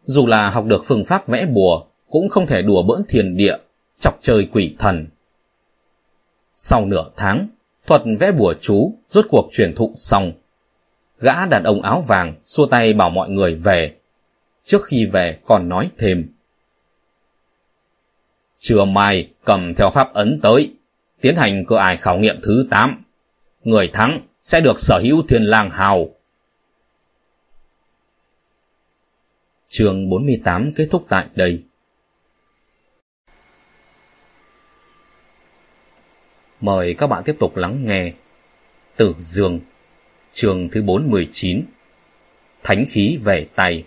Dù 0.04 0.26
là 0.26 0.50
học 0.50 0.64
được 0.66 0.82
phương 0.84 1.04
pháp 1.04 1.28
vẽ 1.28 1.46
bùa, 1.46 1.84
cũng 2.10 2.28
không 2.28 2.46
thể 2.46 2.62
đùa 2.62 2.82
bỡn 2.82 3.02
thiền 3.09 3.36
địa, 3.36 3.56
chọc 4.00 4.18
chơi 4.22 4.48
quỷ 4.52 4.74
thần. 4.78 5.06
Sau 6.54 6.86
nửa 6.86 7.10
tháng, 7.16 7.48
thuật 7.86 8.02
vẽ 8.20 8.32
bùa 8.32 8.54
chú 8.60 8.94
rốt 9.09 9.26
cuộc 9.30 9.48
truyền 9.52 9.74
thụ 9.74 9.92
xong. 9.96 10.32
Gã 11.23 11.47
đàn 11.47 11.62
ông 11.62 11.82
áo 11.82 12.05
vàng 12.09 12.35
xua 12.44 12.66
tay 12.66 12.93
bảo 12.93 13.11
mọi 13.11 13.31
người 13.31 13.55
về. 13.55 13.97
Trước 14.65 14.85
khi 14.85 15.07
về 15.07 15.39
còn 15.47 15.69
nói 15.69 15.90
thêm. 15.99 16.32
Trưa 18.59 18.85
mai 18.85 19.31
cầm 19.44 19.74
theo 19.74 19.90
pháp 19.90 20.15
ấn 20.15 20.40
tới, 20.43 20.74
tiến 21.20 21.36
hành 21.36 21.65
cơ 21.66 21.77
ai 21.77 21.97
khảo 21.97 22.19
nghiệm 22.19 22.40
thứ 22.43 22.66
8. 22.70 23.05
Người 23.65 23.89
thắng 23.89 24.20
sẽ 24.40 24.61
được 24.61 24.81
sở 24.81 24.99
hữu 24.99 25.23
thiên 25.28 25.43
lang 25.43 25.70
hào. 25.70 26.09
Chương 29.69 30.09
48 30.09 30.73
kết 30.77 30.89
thúc 30.90 31.07
tại 31.09 31.27
đây. 31.35 31.62
Mời 36.61 36.94
các 36.99 37.07
bạn 37.07 37.23
tiếp 37.24 37.36
tục 37.40 37.57
lắng 37.57 37.85
nghe 37.85 38.12
Tử 38.97 39.15
Dương 39.19 39.61
Chương 40.34 40.68
thứ 40.68 40.82
419 40.82 41.62
Thánh 42.62 42.84
khí 42.88 43.18
về 43.24 43.46
tay 43.54 43.84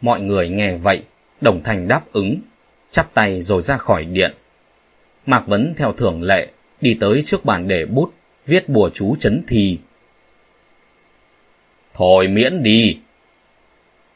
Mọi 0.00 0.20
người 0.20 0.48
nghe 0.48 0.76
vậy, 0.76 1.02
đồng 1.40 1.62
thanh 1.62 1.88
đáp 1.88 2.02
ứng, 2.12 2.40
chắp 2.90 3.14
tay 3.14 3.42
rồi 3.42 3.62
ra 3.62 3.76
khỏi 3.76 4.04
điện. 4.04 4.34
Mạc 5.26 5.46
Vấn 5.46 5.74
theo 5.76 5.92
thường 5.92 6.22
lệ, 6.22 6.50
đi 6.80 6.96
tới 7.00 7.22
trước 7.26 7.44
bàn 7.44 7.68
để 7.68 7.86
bút, 7.86 8.12
viết 8.46 8.68
bùa 8.68 8.90
chú 8.94 9.16
chấn 9.16 9.44
thi. 9.48 9.78
Thôi 11.94 12.28
miễn 12.28 12.62
đi! 12.62 12.98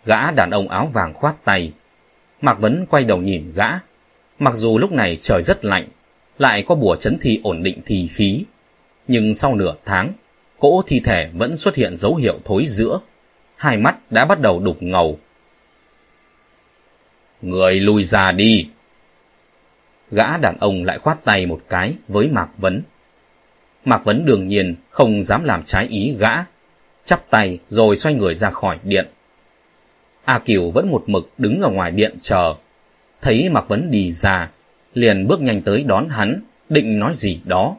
Gã 0.04 0.30
đàn 0.30 0.50
ông 0.50 0.68
áo 0.68 0.90
vàng 0.92 1.14
khoát 1.14 1.34
tay. 1.44 1.72
Mạc 2.40 2.58
Vấn 2.58 2.86
quay 2.90 3.04
đầu 3.04 3.18
nhìn 3.18 3.52
gã. 3.54 3.68
Mặc 4.38 4.54
dù 4.54 4.78
lúc 4.78 4.92
này 4.92 5.18
trời 5.22 5.42
rất 5.42 5.64
lạnh, 5.64 5.88
lại 6.38 6.64
có 6.68 6.74
bùa 6.74 6.96
chấn 6.96 7.18
thi 7.20 7.40
ổn 7.42 7.62
định 7.62 7.80
thi 7.86 8.08
khí. 8.12 8.44
Nhưng 9.08 9.34
sau 9.34 9.54
nửa 9.54 9.74
tháng, 9.84 10.12
cỗ 10.58 10.82
thi 10.86 11.00
thể 11.04 11.30
vẫn 11.34 11.56
xuất 11.56 11.74
hiện 11.74 11.96
dấu 11.96 12.14
hiệu 12.14 12.38
thối 12.44 12.66
giữa. 12.66 13.00
Hai 13.56 13.76
mắt 13.76 14.12
đã 14.12 14.24
bắt 14.24 14.40
đầu 14.40 14.60
đục 14.60 14.76
ngầu, 14.80 15.18
Người 17.42 17.80
lùi 17.80 18.04
ra 18.04 18.32
đi. 18.32 18.68
Gã 20.10 20.36
đàn 20.36 20.58
ông 20.58 20.84
lại 20.84 20.98
khoát 20.98 21.24
tay 21.24 21.46
một 21.46 21.60
cái 21.68 21.94
với 22.08 22.28
Mạc 22.28 22.48
Vấn. 22.58 22.82
Mạc 23.84 24.04
Vấn 24.04 24.24
đương 24.24 24.46
nhiên 24.46 24.74
không 24.90 25.22
dám 25.22 25.44
làm 25.44 25.62
trái 25.62 25.86
ý 25.86 26.14
gã, 26.18 26.44
chắp 27.04 27.30
tay 27.30 27.58
rồi 27.68 27.96
xoay 27.96 28.14
người 28.14 28.34
ra 28.34 28.50
khỏi 28.50 28.78
điện. 28.82 29.08
A 30.24 30.38
Kiều 30.38 30.70
vẫn 30.70 30.90
một 30.90 31.04
mực 31.06 31.30
đứng 31.38 31.60
ở 31.60 31.70
ngoài 31.70 31.90
điện 31.90 32.16
chờ. 32.22 32.54
Thấy 33.22 33.48
Mạc 33.48 33.68
Vấn 33.68 33.90
đi 33.90 34.12
ra, 34.12 34.50
liền 34.98 35.26
bước 35.26 35.40
nhanh 35.40 35.62
tới 35.62 35.82
đón 35.82 36.08
hắn, 36.08 36.40
định 36.68 36.98
nói 36.98 37.12
gì 37.14 37.40
đó. 37.44 37.76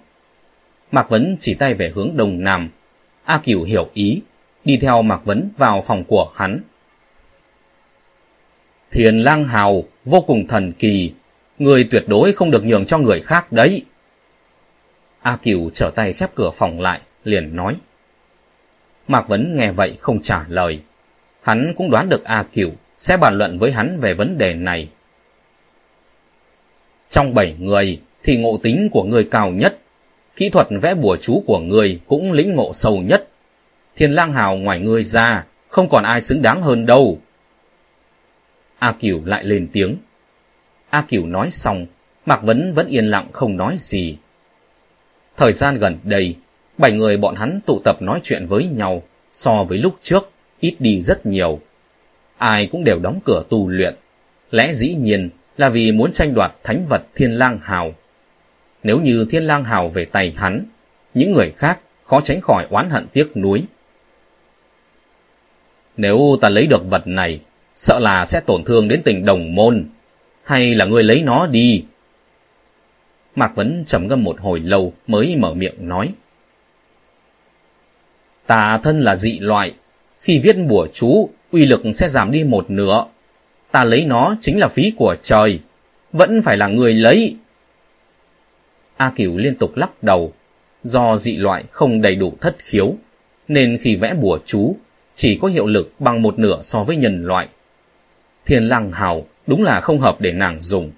Mạc 0.91 1.09
Vấn 1.09 1.37
chỉ 1.39 1.53
tay 1.53 1.73
về 1.73 1.91
hướng 1.95 2.17
đông 2.17 2.43
nam. 2.43 2.69
A 3.23 3.39
Kiều 3.43 3.63
hiểu 3.63 3.89
ý, 3.93 4.21
đi 4.65 4.77
theo 4.77 5.01
Mạc 5.01 5.25
Vấn 5.25 5.49
vào 5.57 5.81
phòng 5.81 6.03
của 6.03 6.31
hắn. 6.35 6.61
Thiền 8.91 9.19
lang 9.19 9.43
hào 9.43 9.83
vô 10.05 10.21
cùng 10.21 10.47
thần 10.47 10.73
kỳ, 10.73 11.13
người 11.59 11.87
tuyệt 11.91 12.03
đối 12.07 12.33
không 12.33 12.51
được 12.51 12.63
nhường 12.65 12.85
cho 12.85 12.97
người 12.97 13.21
khác 13.21 13.51
đấy. 13.51 13.85
A 15.21 15.37
Kiều 15.41 15.69
trở 15.73 15.91
tay 15.95 16.13
khép 16.13 16.35
cửa 16.35 16.49
phòng 16.53 16.79
lại, 16.79 17.01
liền 17.23 17.55
nói. 17.55 17.75
Mạc 19.07 19.27
Vấn 19.27 19.55
nghe 19.55 19.71
vậy 19.71 19.97
không 19.99 20.21
trả 20.21 20.45
lời. 20.47 20.79
Hắn 21.41 21.73
cũng 21.77 21.91
đoán 21.91 22.09
được 22.09 22.23
A 22.23 22.43
Kiều 22.43 22.69
sẽ 22.99 23.17
bàn 23.17 23.37
luận 23.37 23.59
với 23.59 23.71
hắn 23.71 23.99
về 23.99 24.13
vấn 24.13 24.37
đề 24.37 24.53
này. 24.53 24.89
Trong 27.09 27.33
bảy 27.33 27.55
người 27.59 27.99
thì 28.23 28.37
ngộ 28.37 28.59
tính 28.63 28.89
của 28.91 29.03
người 29.03 29.23
cao 29.23 29.51
nhất, 29.51 29.79
kỹ 30.35 30.49
thuật 30.49 30.67
vẽ 30.81 30.93
bùa 30.93 31.17
chú 31.21 31.43
của 31.45 31.59
người 31.59 31.99
cũng 32.07 32.31
lĩnh 32.31 32.55
ngộ 32.55 32.71
sâu 32.73 32.97
nhất. 32.97 33.27
Thiên 33.95 34.11
lang 34.11 34.33
hào 34.33 34.55
ngoài 34.55 34.79
người 34.79 35.03
ra, 35.03 35.45
không 35.67 35.89
còn 35.89 36.03
ai 36.03 36.21
xứng 36.21 36.41
đáng 36.41 36.61
hơn 36.61 36.85
đâu. 36.85 37.19
A 38.79 38.91
Kiều 38.91 39.21
lại 39.25 39.43
lên 39.43 39.67
tiếng. 39.73 39.97
A 40.89 41.01
Kiều 41.01 41.25
nói 41.25 41.51
xong, 41.51 41.85
Mạc 42.25 42.43
Vấn 42.43 42.73
vẫn 42.73 42.87
yên 42.87 43.05
lặng 43.05 43.27
không 43.33 43.57
nói 43.57 43.75
gì. 43.79 44.17
Thời 45.37 45.51
gian 45.51 45.75
gần 45.75 45.99
đây, 46.03 46.35
bảy 46.77 46.91
người 46.91 47.17
bọn 47.17 47.35
hắn 47.35 47.59
tụ 47.65 47.81
tập 47.83 48.01
nói 48.01 48.19
chuyện 48.23 48.47
với 48.47 48.65
nhau 48.65 49.03
so 49.31 49.63
với 49.63 49.77
lúc 49.77 49.97
trước, 50.01 50.31
ít 50.59 50.75
đi 50.79 51.01
rất 51.01 51.25
nhiều. 51.25 51.59
Ai 52.37 52.67
cũng 52.67 52.83
đều 52.83 52.99
đóng 52.99 53.19
cửa 53.25 53.43
tu 53.49 53.67
luyện. 53.67 53.95
Lẽ 54.51 54.73
dĩ 54.73 54.93
nhiên 54.93 55.29
là 55.59 55.69
vì 55.69 55.91
muốn 55.91 56.11
tranh 56.11 56.33
đoạt 56.33 56.51
thánh 56.63 56.85
vật 56.87 57.03
Thiên 57.15 57.31
Lang 57.31 57.59
Hào. 57.63 57.93
Nếu 58.83 58.99
như 58.99 59.25
Thiên 59.29 59.43
Lang 59.43 59.63
Hào 59.63 59.89
về 59.89 60.05
tay 60.05 60.33
hắn, 60.37 60.65
những 61.13 61.33
người 61.33 61.53
khác 61.57 61.79
khó 62.05 62.21
tránh 62.21 62.41
khỏi 62.41 62.67
oán 62.69 62.89
hận 62.89 63.07
tiếc 63.07 63.37
nuối. 63.37 63.63
Nếu 65.97 66.37
ta 66.41 66.49
lấy 66.49 66.67
được 66.67 66.85
vật 66.85 67.07
này, 67.07 67.39
sợ 67.75 67.99
là 67.99 68.25
sẽ 68.25 68.39
tổn 68.39 68.63
thương 68.63 68.87
đến 68.87 69.01
tình 69.05 69.25
đồng 69.25 69.55
môn. 69.55 69.85
Hay 70.43 70.75
là 70.75 70.85
ngươi 70.85 71.03
lấy 71.03 71.23
nó 71.23 71.47
đi? 71.47 71.83
Mạc 73.35 73.55
Vấn 73.55 73.83
trầm 73.85 74.07
ngâm 74.07 74.23
một 74.23 74.39
hồi 74.39 74.59
lâu 74.59 74.93
mới 75.07 75.35
mở 75.35 75.53
miệng 75.53 75.87
nói. 75.87 76.13
Ta 78.47 78.79
thân 78.83 78.99
là 78.99 79.15
dị 79.15 79.39
loại, 79.39 79.73
khi 80.19 80.39
viết 80.39 80.55
bùa 80.67 80.87
chú, 80.93 81.29
uy 81.51 81.65
lực 81.65 81.81
sẽ 81.93 82.07
giảm 82.07 82.31
đi 82.31 82.43
một 82.43 82.69
nửa. 82.69 83.05
Ta 83.71 83.83
lấy 83.83 84.05
nó 84.05 84.35
chính 84.41 84.59
là 84.59 84.67
phí 84.67 84.93
của 84.97 85.15
trời, 85.21 85.59
vẫn 86.11 86.41
phải 86.41 86.57
là 86.57 86.67
người 86.67 86.93
lấy. 86.93 87.35
A 88.97 89.11
Cửu 89.15 89.37
liên 89.37 89.55
tục 89.55 89.71
lắc 89.75 90.03
đầu, 90.03 90.33
do 90.83 91.17
dị 91.17 91.37
loại 91.37 91.63
không 91.71 92.01
đầy 92.01 92.15
đủ 92.15 92.33
thất 92.41 92.55
khiếu, 92.59 92.95
nên 93.47 93.77
khi 93.81 93.95
vẽ 93.95 94.13
bùa 94.13 94.39
chú 94.45 94.75
chỉ 95.15 95.39
có 95.41 95.47
hiệu 95.47 95.67
lực 95.67 95.93
bằng 95.99 96.21
một 96.21 96.39
nửa 96.39 96.59
so 96.61 96.83
với 96.83 96.95
nhân 96.95 97.25
loại 97.25 97.47
thiên 98.49 98.67
lang 98.67 98.91
hào 98.91 99.25
đúng 99.47 99.63
là 99.63 99.81
không 99.81 99.99
hợp 99.99 100.21
để 100.21 100.31
nàng 100.31 100.61
dùng. 100.61 100.91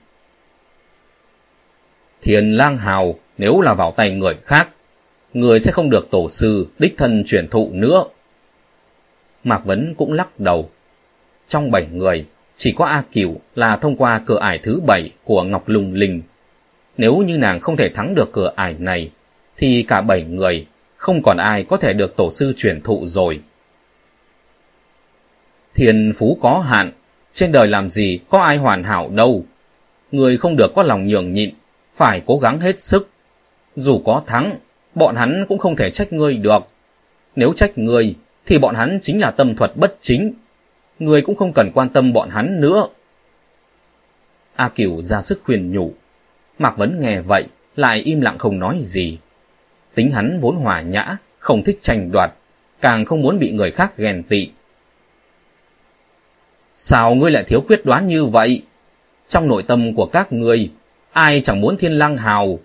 Thiên 2.21 2.51
lang 2.51 2.77
hào 2.77 3.15
nếu 3.37 3.61
là 3.61 3.73
vào 3.73 3.91
tay 3.91 4.11
người 4.11 4.35
khác, 4.43 4.69
người 5.33 5.59
sẽ 5.59 5.71
không 5.71 5.89
được 5.89 6.07
tổ 6.11 6.29
sư 6.29 6.67
đích 6.79 6.95
thân 6.97 7.23
truyền 7.27 7.47
thụ 7.47 7.69
nữa. 7.73 8.03
Mạc 9.43 9.65
Vấn 9.65 9.95
cũng 9.97 10.13
lắc 10.13 10.39
đầu. 10.39 10.69
Trong 11.47 11.71
bảy 11.71 11.87
người, 11.91 12.25
chỉ 12.55 12.71
có 12.71 12.85
A 12.85 13.03
Cửu 13.13 13.35
là 13.55 13.75
thông 13.75 13.97
qua 13.97 14.21
cửa 14.25 14.39
ải 14.39 14.57
thứ 14.57 14.79
bảy 14.87 15.11
của 15.23 15.43
Ngọc 15.43 15.69
Lùng 15.69 15.93
Linh. 15.93 16.21
Nếu 16.97 17.17
như 17.17 17.37
nàng 17.37 17.59
không 17.59 17.77
thể 17.77 17.89
thắng 17.89 18.15
được 18.15 18.29
cửa 18.31 18.53
ải 18.55 18.75
này, 18.79 19.11
thì 19.57 19.85
cả 19.87 20.01
bảy 20.01 20.23
người 20.23 20.65
không 20.97 21.21
còn 21.23 21.37
ai 21.37 21.63
có 21.63 21.77
thể 21.77 21.93
được 21.93 22.15
tổ 22.15 22.31
sư 22.31 22.53
truyền 22.57 22.81
thụ 22.81 23.05
rồi. 23.05 23.39
Thiên 25.73 26.11
phú 26.17 26.37
có 26.41 26.59
hạn, 26.59 26.91
trên 27.33 27.51
đời 27.51 27.67
làm 27.67 27.89
gì 27.89 28.19
có 28.29 28.39
ai 28.39 28.57
hoàn 28.57 28.83
hảo 28.83 29.09
đâu. 29.09 29.45
Người 30.11 30.37
không 30.37 30.55
được 30.55 30.71
có 30.75 30.83
lòng 30.83 31.07
nhường 31.07 31.31
nhịn, 31.31 31.53
phải 31.93 32.21
cố 32.25 32.37
gắng 32.37 32.59
hết 32.59 32.79
sức. 32.79 33.09
Dù 33.75 34.01
có 34.05 34.23
thắng, 34.27 34.59
bọn 34.95 35.15
hắn 35.15 35.45
cũng 35.49 35.57
không 35.57 35.75
thể 35.75 35.91
trách 35.91 36.13
ngươi 36.13 36.37
được. 36.37 36.67
Nếu 37.35 37.53
trách 37.53 37.77
ngươi, 37.77 38.15
thì 38.45 38.57
bọn 38.57 38.75
hắn 38.75 38.99
chính 39.01 39.19
là 39.19 39.31
tâm 39.31 39.55
thuật 39.55 39.77
bất 39.77 39.97
chính 40.01 40.33
người 41.01 41.21
cũng 41.21 41.35
không 41.35 41.53
cần 41.53 41.71
quan 41.73 41.89
tâm 41.89 42.13
bọn 42.13 42.29
hắn 42.29 42.61
nữa. 42.61 42.87
A 44.55 44.69
Kiều 44.69 45.01
ra 45.01 45.21
sức 45.21 45.41
khuyên 45.45 45.71
nhủ. 45.71 45.93
Mạc 46.59 46.77
Vấn 46.77 46.99
nghe 46.99 47.21
vậy, 47.21 47.47
lại 47.75 47.99
im 47.99 48.21
lặng 48.21 48.37
không 48.37 48.59
nói 48.59 48.79
gì. 48.81 49.17
Tính 49.95 50.11
hắn 50.11 50.39
vốn 50.41 50.55
hòa 50.55 50.81
nhã, 50.81 51.17
không 51.39 51.63
thích 51.63 51.79
tranh 51.81 52.11
đoạt, 52.11 52.31
càng 52.81 53.05
không 53.05 53.21
muốn 53.21 53.39
bị 53.39 53.51
người 53.51 53.71
khác 53.71 53.97
ghen 53.97 54.23
tị. 54.23 54.51
Sao 56.75 57.15
ngươi 57.15 57.31
lại 57.31 57.43
thiếu 57.43 57.61
quyết 57.67 57.85
đoán 57.85 58.07
như 58.07 58.25
vậy? 58.25 58.63
Trong 59.27 59.47
nội 59.47 59.63
tâm 59.63 59.95
của 59.95 60.05
các 60.05 60.33
ngươi, 60.33 60.71
ai 61.11 61.41
chẳng 61.41 61.61
muốn 61.61 61.77
thiên 61.77 61.91
lang 61.91 62.17
hào? 62.17 62.59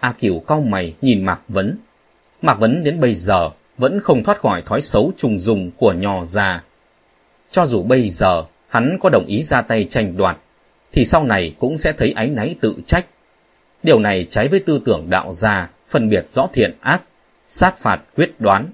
A 0.00 0.12
Kiều 0.12 0.38
cau 0.38 0.60
mày 0.60 0.94
nhìn 1.00 1.24
Mạc 1.24 1.40
Vấn. 1.48 1.78
Mạc 2.42 2.54
Vấn 2.54 2.84
đến 2.84 3.00
bây 3.00 3.14
giờ 3.14 3.50
vẫn 3.82 4.00
không 4.00 4.24
thoát 4.24 4.38
khỏi 4.38 4.62
thói 4.62 4.82
xấu 4.82 5.12
trùng 5.16 5.38
dùng 5.38 5.70
của 5.76 5.92
nhỏ 5.92 6.24
già. 6.24 6.64
Cho 7.50 7.66
dù 7.66 7.82
bây 7.82 8.08
giờ 8.08 8.44
hắn 8.68 8.98
có 9.00 9.10
đồng 9.10 9.26
ý 9.26 9.42
ra 9.42 9.62
tay 9.62 9.86
tranh 9.90 10.16
đoạt, 10.16 10.38
thì 10.92 11.04
sau 11.04 11.24
này 11.24 11.54
cũng 11.58 11.78
sẽ 11.78 11.92
thấy 11.92 12.12
áy 12.12 12.28
náy 12.28 12.54
tự 12.60 12.74
trách. 12.86 13.06
Điều 13.82 13.98
này 13.98 14.26
trái 14.30 14.48
với 14.48 14.60
tư 14.60 14.82
tưởng 14.84 15.10
đạo 15.10 15.32
gia, 15.32 15.70
phân 15.88 16.08
biệt 16.08 16.28
rõ 16.28 16.48
thiện 16.52 16.76
ác, 16.80 17.02
sát 17.46 17.78
phạt 17.78 18.00
quyết 18.16 18.40
đoán. 18.40 18.68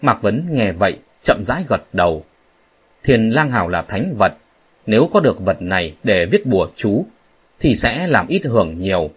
Mạc 0.00 0.22
Vấn 0.22 0.46
nghe 0.50 0.72
vậy, 0.72 0.98
chậm 1.22 1.42
rãi 1.42 1.64
gật 1.68 1.82
đầu. 1.92 2.24
Thiền 3.02 3.30
lang 3.30 3.50
hào 3.50 3.68
là 3.68 3.82
thánh 3.82 4.14
vật, 4.18 4.32
nếu 4.86 5.10
có 5.12 5.20
được 5.20 5.40
vật 5.40 5.62
này 5.62 5.96
để 6.04 6.26
viết 6.26 6.46
bùa 6.46 6.68
chú, 6.76 7.06
thì 7.60 7.74
sẽ 7.74 8.06
làm 8.06 8.26
ít 8.26 8.42
hưởng 8.44 8.78
nhiều. 8.78 9.10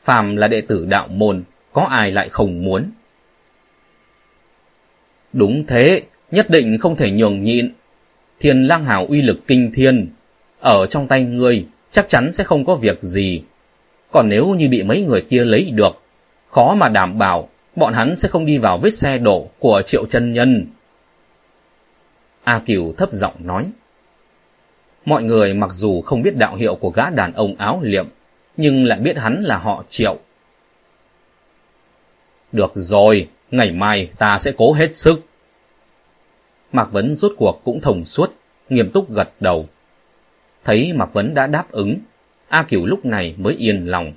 Phàm 0.00 0.36
là 0.36 0.48
đệ 0.48 0.60
tử 0.60 0.86
đạo 0.86 1.08
môn, 1.08 1.42
có 1.72 1.82
ai 1.82 2.12
lại 2.12 2.28
không 2.28 2.64
muốn. 2.64 2.90
Đúng 5.34 5.66
thế, 5.66 6.02
nhất 6.30 6.50
định 6.50 6.78
không 6.78 6.96
thể 6.96 7.10
nhường 7.10 7.42
nhịn. 7.42 7.72
thiên 8.40 8.62
lang 8.62 8.84
hào 8.84 9.06
uy 9.06 9.22
lực 9.22 9.46
kinh 9.46 9.72
thiên, 9.74 10.08
ở 10.60 10.86
trong 10.86 11.08
tay 11.08 11.22
ngươi 11.22 11.66
chắc 11.90 12.08
chắn 12.08 12.32
sẽ 12.32 12.44
không 12.44 12.64
có 12.64 12.74
việc 12.74 13.02
gì. 13.02 13.42
Còn 14.10 14.28
nếu 14.28 14.54
như 14.54 14.68
bị 14.68 14.82
mấy 14.82 15.04
người 15.04 15.20
kia 15.20 15.44
lấy 15.44 15.70
được, 15.70 16.02
khó 16.50 16.74
mà 16.74 16.88
đảm 16.88 17.18
bảo 17.18 17.48
bọn 17.76 17.92
hắn 17.92 18.16
sẽ 18.16 18.28
không 18.28 18.46
đi 18.46 18.58
vào 18.58 18.78
vết 18.78 18.90
xe 18.90 19.18
đổ 19.18 19.48
của 19.58 19.82
triệu 19.82 20.06
chân 20.06 20.32
nhân. 20.32 20.66
A 22.44 22.58
Kiều 22.58 22.92
thấp 22.96 23.12
giọng 23.12 23.34
nói. 23.38 23.70
Mọi 25.04 25.22
người 25.22 25.54
mặc 25.54 25.70
dù 25.72 26.00
không 26.00 26.22
biết 26.22 26.36
đạo 26.36 26.56
hiệu 26.56 26.74
của 26.74 26.90
gã 26.90 27.10
đàn 27.10 27.32
ông 27.32 27.56
áo 27.58 27.80
liệm, 27.82 28.06
nhưng 28.56 28.84
lại 28.84 28.98
biết 28.98 29.18
hắn 29.18 29.42
là 29.42 29.58
họ 29.58 29.84
triệu. 29.88 30.18
Được 32.52 32.72
rồi, 32.74 33.28
ngày 33.56 33.72
mai 33.72 34.10
ta 34.18 34.38
sẽ 34.38 34.52
cố 34.56 34.72
hết 34.72 34.94
sức. 34.94 35.20
Mạc 36.72 36.92
Vấn 36.92 37.16
rốt 37.16 37.32
cuộc 37.36 37.60
cũng 37.64 37.80
thông 37.80 38.04
suốt, 38.04 38.34
nghiêm 38.68 38.90
túc 38.90 39.10
gật 39.10 39.28
đầu. 39.40 39.68
Thấy 40.64 40.92
Mạc 40.94 41.12
Vấn 41.12 41.34
đã 41.34 41.46
đáp 41.46 41.70
ứng, 41.70 41.98
A 42.48 42.62
Kiều 42.62 42.86
lúc 42.86 43.04
này 43.04 43.34
mới 43.38 43.54
yên 43.54 43.86
lòng, 43.86 44.12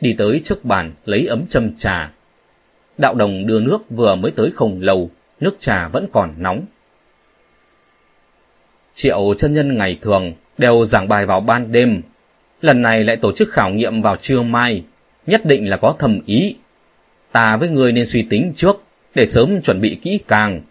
đi 0.00 0.14
tới 0.18 0.40
trước 0.44 0.64
bàn 0.64 0.92
lấy 1.04 1.26
ấm 1.26 1.46
châm 1.46 1.74
trà. 1.76 2.12
Đạo 2.98 3.14
đồng 3.14 3.46
đưa 3.46 3.60
nước 3.60 3.78
vừa 3.90 4.14
mới 4.14 4.30
tới 4.30 4.50
không 4.54 4.80
lâu, 4.80 5.10
nước 5.40 5.56
trà 5.58 5.88
vẫn 5.88 6.06
còn 6.12 6.34
nóng. 6.38 6.64
Triệu 8.92 9.34
chân 9.38 9.54
nhân 9.54 9.76
ngày 9.76 9.98
thường 10.00 10.32
đều 10.58 10.84
giảng 10.84 11.08
bài 11.08 11.26
vào 11.26 11.40
ban 11.40 11.72
đêm, 11.72 12.02
lần 12.60 12.82
này 12.82 13.04
lại 13.04 13.16
tổ 13.16 13.32
chức 13.32 13.50
khảo 13.50 13.70
nghiệm 13.70 14.02
vào 14.02 14.16
trưa 14.16 14.42
mai, 14.42 14.84
nhất 15.26 15.44
định 15.44 15.70
là 15.70 15.76
có 15.76 15.96
thầm 15.98 16.20
ý. 16.26 16.56
Ta 17.32 17.56
với 17.56 17.68
người 17.68 17.92
nên 17.92 18.06
suy 18.06 18.22
tính 18.22 18.52
trước, 18.56 18.82
để 19.14 19.26
sớm 19.26 19.62
chuẩn 19.62 19.80
bị 19.80 19.98
kỹ 20.02 20.20
càng. 20.28 20.62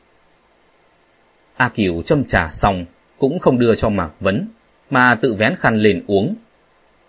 A 1.56 1.70
Kiều 1.70 2.02
châm 2.02 2.26
trà 2.26 2.50
xong, 2.52 2.86
cũng 3.18 3.40
không 3.40 3.60
đưa 3.60 3.76
cho 3.76 3.90
Mạc 3.90 4.12
Vấn, 4.20 4.48
mà 4.90 5.16
tự 5.16 5.34
vén 5.34 5.56
khăn 5.56 5.78
lên 5.78 6.04
uống. 6.08 6.36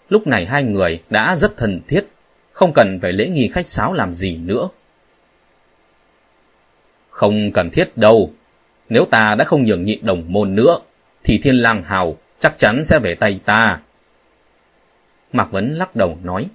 Lúc 0.09 0.27
này 0.27 0.47
hai 0.47 0.63
người 0.63 1.03
đã 1.11 1.37
rất 1.37 1.57
thân 1.57 1.81
thiết, 1.89 2.07
không 2.53 2.73
cần 2.73 2.99
phải 3.03 3.13
lễ 3.13 3.29
nghi 3.29 3.49
khách 3.49 3.67
sáo 3.67 3.93
làm 3.93 4.13
gì 4.13 4.37
nữa. 4.37 4.69
Không 7.11 7.53
cần 7.53 7.71
thiết 7.71 7.97
đâu, 7.97 8.33
nếu 8.89 9.05
ta 9.05 9.35
đã 9.35 9.45
không 9.45 9.65
nhường 9.65 9.85
nhịn 9.85 10.07
đồng 10.07 10.33
môn 10.33 10.55
nữa, 10.55 10.79
thì 11.25 11.39
thiên 11.39 11.57
lang 11.57 11.83
hào 11.83 12.17
chắc 12.39 12.59
chắn 12.59 12.85
sẽ 12.85 12.99
về 12.99 13.15
tay 13.15 13.41
ta. 13.45 13.81
Mạc 15.33 15.51
Vấn 15.51 15.75
lắc 15.75 15.97
đầu 15.97 16.19
nói. 16.23 16.49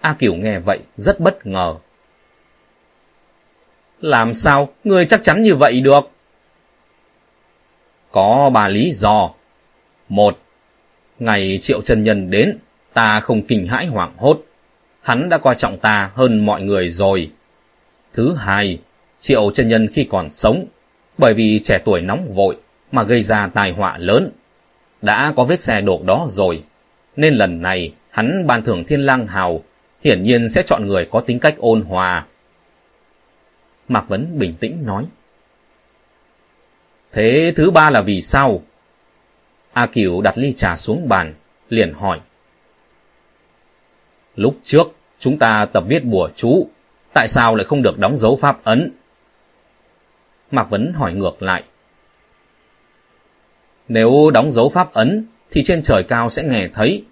A 0.00 0.14
Kiều 0.18 0.34
nghe 0.34 0.58
vậy 0.58 0.78
rất 0.96 1.20
bất 1.20 1.46
ngờ. 1.46 1.76
Làm 4.04 4.34
sao 4.34 4.68
người 4.84 5.06
chắc 5.06 5.22
chắn 5.22 5.42
như 5.42 5.54
vậy 5.54 5.80
được? 5.80 6.10
Có 8.10 8.50
ba 8.54 8.68
lý 8.68 8.92
do. 8.94 9.30
Một, 10.08 10.38
ngày 11.18 11.58
triệu 11.62 11.82
chân 11.82 12.02
nhân 12.02 12.30
đến, 12.30 12.58
ta 12.92 13.20
không 13.20 13.42
kinh 13.42 13.66
hãi 13.66 13.86
hoảng 13.86 14.14
hốt. 14.16 14.44
Hắn 15.00 15.28
đã 15.28 15.38
coi 15.38 15.54
trọng 15.54 15.78
ta 15.78 16.10
hơn 16.14 16.46
mọi 16.46 16.62
người 16.62 16.88
rồi. 16.88 17.30
Thứ 18.12 18.34
hai, 18.34 18.78
triệu 19.20 19.50
chân 19.54 19.68
nhân 19.68 19.88
khi 19.92 20.04
còn 20.10 20.30
sống, 20.30 20.66
bởi 21.18 21.34
vì 21.34 21.60
trẻ 21.64 21.78
tuổi 21.84 22.00
nóng 22.00 22.34
vội 22.34 22.56
mà 22.92 23.02
gây 23.02 23.22
ra 23.22 23.46
tai 23.46 23.70
họa 23.70 23.98
lớn. 23.98 24.30
Đã 25.02 25.32
có 25.36 25.44
vết 25.44 25.60
xe 25.60 25.80
đổ 25.80 26.02
đó 26.06 26.26
rồi, 26.28 26.62
nên 27.16 27.34
lần 27.34 27.62
này 27.62 27.92
hắn 28.10 28.46
ban 28.46 28.64
thưởng 28.64 28.84
thiên 28.84 29.00
lang 29.00 29.26
hào, 29.26 29.62
hiển 30.02 30.22
nhiên 30.22 30.48
sẽ 30.48 30.62
chọn 30.62 30.86
người 30.86 31.08
có 31.10 31.20
tính 31.20 31.38
cách 31.38 31.54
ôn 31.58 31.82
hòa. 31.82 32.26
Mạc 33.88 34.08
Vấn 34.08 34.38
bình 34.38 34.54
tĩnh 34.60 34.86
nói. 34.86 35.06
Thế 37.12 37.52
thứ 37.56 37.70
ba 37.70 37.90
là 37.90 38.02
vì 38.02 38.20
sao? 38.20 38.62
A 39.72 39.86
Kiều 39.86 40.20
đặt 40.20 40.38
ly 40.38 40.52
trà 40.52 40.76
xuống 40.76 41.08
bàn, 41.08 41.34
liền 41.68 41.92
hỏi. 41.92 42.20
Lúc 44.36 44.56
trước, 44.62 44.86
chúng 45.18 45.38
ta 45.38 45.64
tập 45.64 45.84
viết 45.86 46.04
bùa 46.04 46.30
chú, 46.34 46.68
tại 47.12 47.28
sao 47.28 47.54
lại 47.54 47.64
không 47.64 47.82
được 47.82 47.98
đóng 47.98 48.18
dấu 48.18 48.36
pháp 48.36 48.64
ấn? 48.64 48.92
Mạc 50.50 50.70
Vấn 50.70 50.92
hỏi 50.92 51.14
ngược 51.14 51.42
lại. 51.42 51.62
Nếu 53.88 54.30
đóng 54.34 54.52
dấu 54.52 54.68
pháp 54.68 54.92
ấn, 54.92 55.26
thì 55.50 55.62
trên 55.62 55.82
trời 55.82 56.02
cao 56.02 56.30
sẽ 56.30 56.44
nghe 56.44 56.68
thấy, 56.74 57.04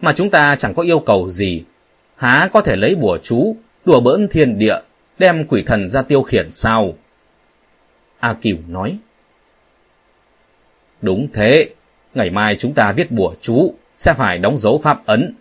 mà 0.00 0.12
chúng 0.12 0.30
ta 0.30 0.56
chẳng 0.56 0.74
có 0.74 0.82
yêu 0.82 0.98
cầu 0.98 1.30
gì. 1.30 1.64
Há 2.16 2.48
có 2.52 2.60
thể 2.60 2.76
lấy 2.76 2.94
bùa 2.94 3.18
chú, 3.22 3.56
đùa 3.84 4.00
bỡn 4.00 4.28
thiên 4.28 4.58
địa, 4.58 4.76
đem 5.20 5.44
quỷ 5.48 5.62
thần 5.66 5.88
ra 5.88 6.02
tiêu 6.02 6.22
khiển 6.22 6.50
sao? 6.50 6.94
A 8.18 8.34
Cửu 8.34 8.56
nói. 8.68 8.98
Đúng 11.02 11.28
thế, 11.34 11.68
ngày 12.14 12.30
mai 12.30 12.56
chúng 12.56 12.74
ta 12.74 12.92
viết 12.92 13.10
bùa 13.10 13.34
chú, 13.40 13.74
sẽ 13.96 14.14
phải 14.14 14.38
đóng 14.38 14.58
dấu 14.58 14.78
pháp 14.78 15.06
ấn. 15.06 15.34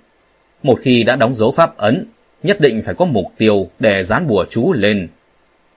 Một 0.64 0.80
khi 0.82 1.04
đã 1.04 1.16
đóng 1.16 1.36
dấu 1.36 1.52
pháp 1.52 1.78
ấn, 1.78 2.06
nhất 2.44 2.60
định 2.60 2.82
phải 2.82 2.96
có 2.96 3.06
mục 3.06 3.26
tiêu 3.38 3.70
để 3.80 4.04
dán 4.04 4.28
bùa 4.28 4.46
chú 4.50 4.74
lên. 4.74 5.08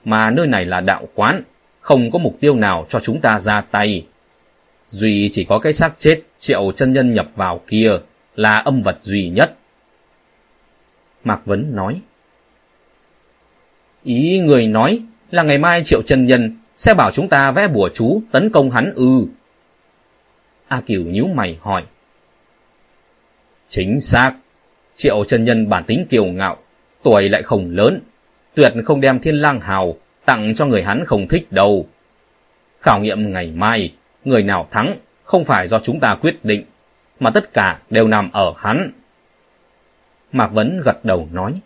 Mà 0.05 0.31
nơi 0.31 0.47
này 0.47 0.65
là 0.67 0.81
đạo 0.81 1.09
quán, 1.15 1.43
không 1.81 2.11
có 2.11 2.19
mục 2.19 2.37
tiêu 2.41 2.57
nào 2.57 2.87
cho 2.89 3.01
chúng 3.01 3.21
ta 3.21 3.39
ra 3.39 3.61
tay. 3.61 4.07
Duy 4.91 5.29
chỉ 5.33 5.45
có 5.45 5.59
cái 5.59 5.73
xác 5.73 5.95
chết 5.99 6.23
triệu 6.39 6.73
chân 6.73 6.93
nhân 6.93 7.15
nhập 7.15 7.29
vào 7.37 7.61
kia 7.67 7.91
là 8.37 8.57
âm 8.57 8.83
vật 8.83 8.97
duy 9.01 9.29
nhất. 9.29 9.57
Mạc 11.25 11.41
Vấn 11.45 11.77
nói. 11.77 12.01
Ý 14.05 14.41
người 14.41 14.67
nói 14.67 15.03
là 15.31 15.43
ngày 15.43 15.59
mai 15.59 15.85
triệu 15.85 16.03
chân 16.03 16.25
nhân 16.25 16.59
sẽ 16.77 16.95
bảo 16.95 17.11
chúng 17.11 17.29
ta 17.29 17.51
vẽ 17.51 17.69
bùa 17.69 17.89
chú 17.95 18.23
tấn 18.33 18.51
công 18.51 18.71
hắn 18.71 18.93
ư. 18.95 19.27
A 20.69 20.81
Kiều 20.81 21.03
nhíu 21.03 21.27
mày 21.27 21.59
hỏi. 21.61 21.85
Chính 23.69 24.01
xác. 24.01 24.33
Triệu 24.95 25.25
chân 25.25 25.45
nhân 25.45 25.69
bản 25.69 25.85
tính 25.85 26.07
kiều 26.09 26.25
ngạo, 26.25 26.57
tuổi 27.03 27.29
lại 27.29 27.43
không 27.43 27.71
lớn, 27.71 28.01
tuyệt 28.55 28.73
không 28.85 29.01
đem 29.01 29.21
thiên 29.21 29.35
lang 29.35 29.61
hào 29.61 29.97
tặng 30.25 30.55
cho 30.55 30.67
người 30.67 30.83
hắn 30.83 31.05
không 31.07 31.29
thích 31.29 31.53
đâu. 31.53 31.87
Khảo 32.81 33.01
nghiệm 33.01 33.33
ngày 33.33 33.51
mai, 33.51 33.95
người 34.25 34.43
nào 34.43 34.69
thắng 34.71 34.97
không 35.25 35.45
phải 35.45 35.69
do 35.69 35.79
chúng 35.79 36.01
ta 36.01 36.15
quyết 36.15 36.45
định, 36.45 36.65
mà 37.21 37.31
tất 37.31 37.53
cả 37.53 37.79
đều 37.91 38.09
nằm 38.09 38.31
ở 38.33 38.55
hắn. 38.57 38.93
Mạc 40.33 40.49
Vấn 40.49 40.81
gật 40.85 41.05
đầu 41.05 41.29
nói. 41.33 41.61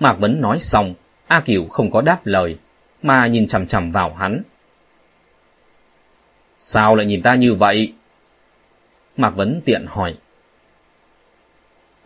Mạc 0.00 0.14
Vấn 0.14 0.40
nói 0.40 0.60
xong, 0.60 0.94
A 1.26 1.40
Kiều 1.40 1.64
không 1.64 1.90
có 1.90 2.02
đáp 2.02 2.26
lời, 2.26 2.58
mà 3.02 3.26
nhìn 3.26 3.46
chằm 3.46 3.66
chằm 3.66 3.92
vào 3.92 4.14
hắn. 4.14 4.42
Sao 6.60 6.94
lại 6.94 7.06
nhìn 7.06 7.22
ta 7.22 7.34
như 7.34 7.54
vậy? 7.54 7.92
Mạc 9.16 9.30
Vấn 9.30 9.60
tiện 9.64 9.86
hỏi. 9.88 10.14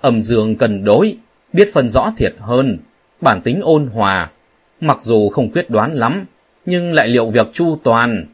Âm 0.01 0.21
dương 0.21 0.57
cần 0.57 0.85
đối, 0.85 1.17
biết 1.53 1.71
phân 1.73 1.89
rõ 1.89 2.13
thiệt 2.17 2.35
hơn, 2.39 2.79
bản 3.21 3.41
tính 3.43 3.61
ôn 3.63 3.87
hòa, 3.87 4.31
mặc 4.81 5.01
dù 5.01 5.29
không 5.29 5.53
quyết 5.53 5.71
đoán 5.71 5.95
lắm, 5.95 6.27
nhưng 6.67 6.93
lại 6.93 7.09
liệu 7.09 7.31
việc 7.31 7.47
chu 7.53 7.79
toàn. 7.83 8.27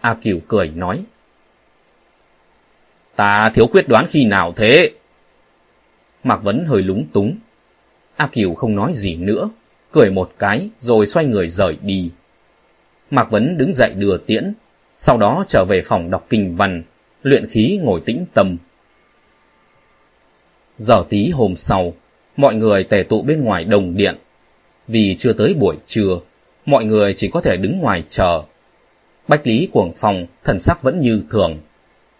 A 0.00 0.14
Kiều 0.14 0.38
cười 0.48 0.68
nói. 0.68 1.04
Ta 3.16 3.50
thiếu 3.50 3.66
quyết 3.66 3.88
đoán 3.88 4.06
khi 4.08 4.26
nào 4.26 4.52
thế? 4.56 4.90
Mạc 6.24 6.36
Vấn 6.42 6.64
hơi 6.66 6.82
lúng 6.82 7.06
túng. 7.12 7.36
A 8.22 8.26
Kiều 8.32 8.54
không 8.54 8.76
nói 8.76 8.92
gì 8.94 9.16
nữa, 9.16 9.50
cười 9.92 10.10
một 10.10 10.32
cái 10.38 10.68
rồi 10.80 11.06
xoay 11.06 11.26
người 11.26 11.48
rời 11.48 11.76
đi. 11.82 12.10
Mạc 13.10 13.30
Vấn 13.30 13.58
đứng 13.58 13.72
dậy 13.72 13.92
đưa 13.96 14.18
tiễn, 14.18 14.52
sau 14.94 15.18
đó 15.18 15.44
trở 15.48 15.64
về 15.64 15.82
phòng 15.82 16.10
đọc 16.10 16.26
kinh 16.30 16.56
văn, 16.56 16.82
luyện 17.22 17.46
khí 17.46 17.80
ngồi 17.82 18.00
tĩnh 18.06 18.24
tâm. 18.34 18.56
Giờ 20.76 21.04
tí 21.08 21.30
hôm 21.30 21.56
sau, 21.56 21.94
mọi 22.36 22.54
người 22.54 22.84
tề 22.84 23.02
tụ 23.02 23.22
bên 23.22 23.44
ngoài 23.44 23.64
đồng 23.64 23.96
điện. 23.96 24.16
Vì 24.88 25.16
chưa 25.18 25.32
tới 25.32 25.54
buổi 25.54 25.76
trưa, 25.86 26.18
mọi 26.66 26.84
người 26.84 27.14
chỉ 27.14 27.28
có 27.28 27.40
thể 27.40 27.56
đứng 27.56 27.78
ngoài 27.78 28.04
chờ. 28.08 28.42
Bách 29.28 29.46
Lý 29.46 29.68
Cuồng 29.72 29.92
phòng 29.96 30.26
thần 30.44 30.60
sắc 30.60 30.82
vẫn 30.82 31.00
như 31.00 31.22
thường. 31.30 31.58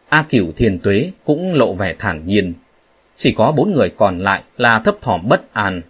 A 0.08 0.22
Cửu 0.22 0.52
Thiên 0.56 0.78
Tuế 0.78 1.10
cũng 1.24 1.54
lộ 1.54 1.74
vẻ 1.74 1.94
thản 1.98 2.26
nhiên. 2.26 2.54
Chỉ 3.16 3.32
có 3.32 3.52
bốn 3.52 3.72
người 3.72 3.90
còn 3.96 4.18
lại 4.18 4.42
là 4.56 4.78
thấp 4.78 4.96
thỏm 5.00 5.28
bất 5.28 5.54
an. 5.54 5.82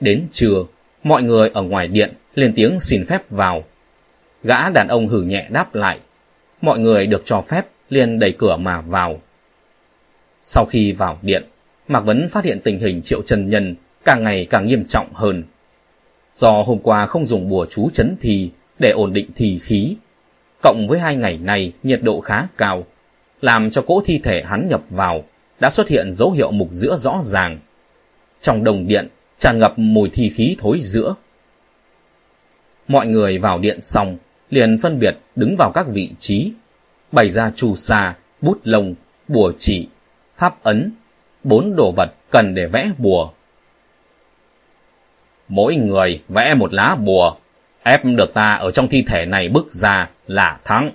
Đến 0.00 0.26
trưa, 0.32 0.64
mọi 1.02 1.22
người 1.22 1.50
ở 1.54 1.62
ngoài 1.62 1.88
điện 1.88 2.14
lên 2.34 2.52
tiếng 2.56 2.80
xin 2.80 3.06
phép 3.06 3.30
vào. 3.30 3.64
Gã 4.42 4.70
đàn 4.70 4.88
ông 4.88 5.08
hử 5.08 5.22
nhẹ 5.22 5.48
đáp 5.50 5.74
lại. 5.74 5.98
Mọi 6.60 6.78
người 6.78 7.06
được 7.06 7.22
cho 7.24 7.42
phép 7.42 7.66
liền 7.88 8.18
đẩy 8.18 8.32
cửa 8.32 8.56
mà 8.56 8.80
vào. 8.80 9.20
Sau 10.42 10.64
khi 10.64 10.92
vào 10.92 11.18
điện, 11.22 11.44
Mạc 11.88 12.00
Vấn 12.00 12.28
phát 12.28 12.44
hiện 12.44 12.60
tình 12.64 12.78
hình 12.78 13.02
triệu 13.02 13.22
trần 13.22 13.46
nhân 13.46 13.74
càng 14.04 14.22
ngày 14.22 14.46
càng 14.50 14.66
nghiêm 14.66 14.84
trọng 14.84 15.12
hơn. 15.14 15.44
Do 16.32 16.62
hôm 16.62 16.78
qua 16.78 17.06
không 17.06 17.26
dùng 17.26 17.48
bùa 17.48 17.66
chú 17.70 17.90
chấn 17.90 18.16
thì 18.20 18.50
để 18.78 18.90
ổn 18.90 19.12
định 19.12 19.30
thì 19.34 19.58
khí, 19.58 19.96
cộng 20.62 20.88
với 20.88 20.98
hai 20.98 21.16
ngày 21.16 21.38
này 21.38 21.72
nhiệt 21.82 22.02
độ 22.02 22.20
khá 22.20 22.46
cao, 22.56 22.86
làm 23.40 23.70
cho 23.70 23.82
cỗ 23.82 24.02
thi 24.04 24.20
thể 24.24 24.42
hắn 24.42 24.68
nhập 24.68 24.82
vào 24.90 25.24
đã 25.60 25.70
xuất 25.70 25.88
hiện 25.88 26.12
dấu 26.12 26.30
hiệu 26.30 26.50
mục 26.50 26.68
giữa 26.70 26.96
rõ 26.96 27.20
ràng. 27.22 27.58
Trong 28.40 28.64
đồng 28.64 28.86
điện 28.86 29.08
tràn 29.38 29.58
ngập 29.58 29.78
mùi 29.78 30.10
thi 30.12 30.30
khí 30.30 30.56
thối 30.58 30.80
giữa. 30.82 31.14
Mọi 32.88 33.06
người 33.06 33.38
vào 33.38 33.58
điện 33.58 33.80
xong, 33.80 34.16
liền 34.50 34.78
phân 34.78 34.98
biệt 34.98 35.16
đứng 35.36 35.56
vào 35.56 35.72
các 35.72 35.86
vị 35.86 36.10
trí, 36.18 36.52
bày 37.12 37.30
ra 37.30 37.50
chu 37.50 37.74
sa, 37.74 38.16
bút 38.40 38.60
lông, 38.64 38.94
bùa 39.28 39.52
chỉ, 39.58 39.88
pháp 40.36 40.62
ấn, 40.62 40.92
bốn 41.44 41.76
đồ 41.76 41.92
vật 41.96 42.14
cần 42.30 42.54
để 42.54 42.66
vẽ 42.66 42.90
bùa. 42.98 43.30
Mỗi 45.48 45.76
người 45.76 46.22
vẽ 46.28 46.54
một 46.54 46.74
lá 46.74 46.96
bùa, 46.96 47.36
ép 47.82 48.04
được 48.04 48.34
ta 48.34 48.54
ở 48.54 48.70
trong 48.70 48.88
thi 48.88 49.04
thể 49.06 49.26
này 49.26 49.48
bước 49.48 49.72
ra 49.72 50.10
là 50.26 50.60
thắng. 50.64 50.90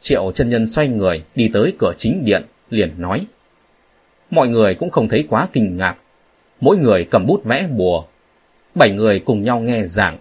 Triệu 0.00 0.32
chân 0.32 0.48
nhân 0.48 0.66
xoay 0.66 0.88
người 0.88 1.24
đi 1.34 1.50
tới 1.52 1.74
cửa 1.78 1.92
chính 1.98 2.24
điện, 2.24 2.44
liền 2.70 2.94
nói. 2.98 3.26
Mọi 4.30 4.48
người 4.48 4.74
cũng 4.74 4.90
không 4.90 5.08
thấy 5.08 5.26
quá 5.28 5.48
kinh 5.52 5.76
ngạc. 5.76 5.96
Mỗi 6.62 6.76
người 6.76 7.04
cầm 7.04 7.26
bút 7.26 7.44
vẽ 7.44 7.66
bùa. 7.76 8.04
Bảy 8.74 8.90
người 8.90 9.18
cùng 9.18 9.44
nhau 9.44 9.60
nghe 9.60 9.82
giảng. 9.84 10.18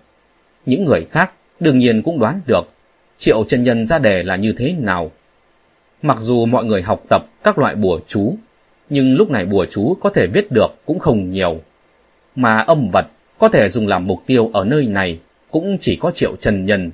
Những 0.65 0.85
người 0.85 1.05
khác 1.11 1.31
đương 1.59 1.77
nhiên 1.77 2.01
cũng 2.01 2.19
đoán 2.19 2.41
được 2.45 2.67
triệu 3.17 3.43
chân 3.43 3.63
nhân 3.63 3.85
ra 3.85 3.99
đề 3.99 4.23
là 4.23 4.35
như 4.35 4.53
thế 4.57 4.75
nào. 4.79 5.11
Mặc 6.01 6.17
dù 6.19 6.45
mọi 6.45 6.65
người 6.65 6.81
học 6.81 7.03
tập 7.09 7.25
các 7.43 7.57
loại 7.57 7.75
bùa 7.75 7.99
chú, 8.07 8.35
nhưng 8.89 9.15
lúc 9.15 9.31
này 9.31 9.45
bùa 9.45 9.65
chú 9.65 9.97
có 10.01 10.09
thể 10.09 10.27
viết 10.27 10.51
được 10.51 10.67
cũng 10.85 10.99
không 10.99 11.29
nhiều. 11.29 11.61
Mà 12.35 12.57
âm 12.57 12.89
vật 12.93 13.05
có 13.39 13.49
thể 13.49 13.69
dùng 13.69 13.87
làm 13.87 14.07
mục 14.07 14.19
tiêu 14.25 14.51
ở 14.53 14.65
nơi 14.65 14.85
này 14.85 15.19
cũng 15.51 15.77
chỉ 15.79 15.95
có 15.95 16.11
triệu 16.11 16.35
chân 16.35 16.65
nhân. 16.65 16.91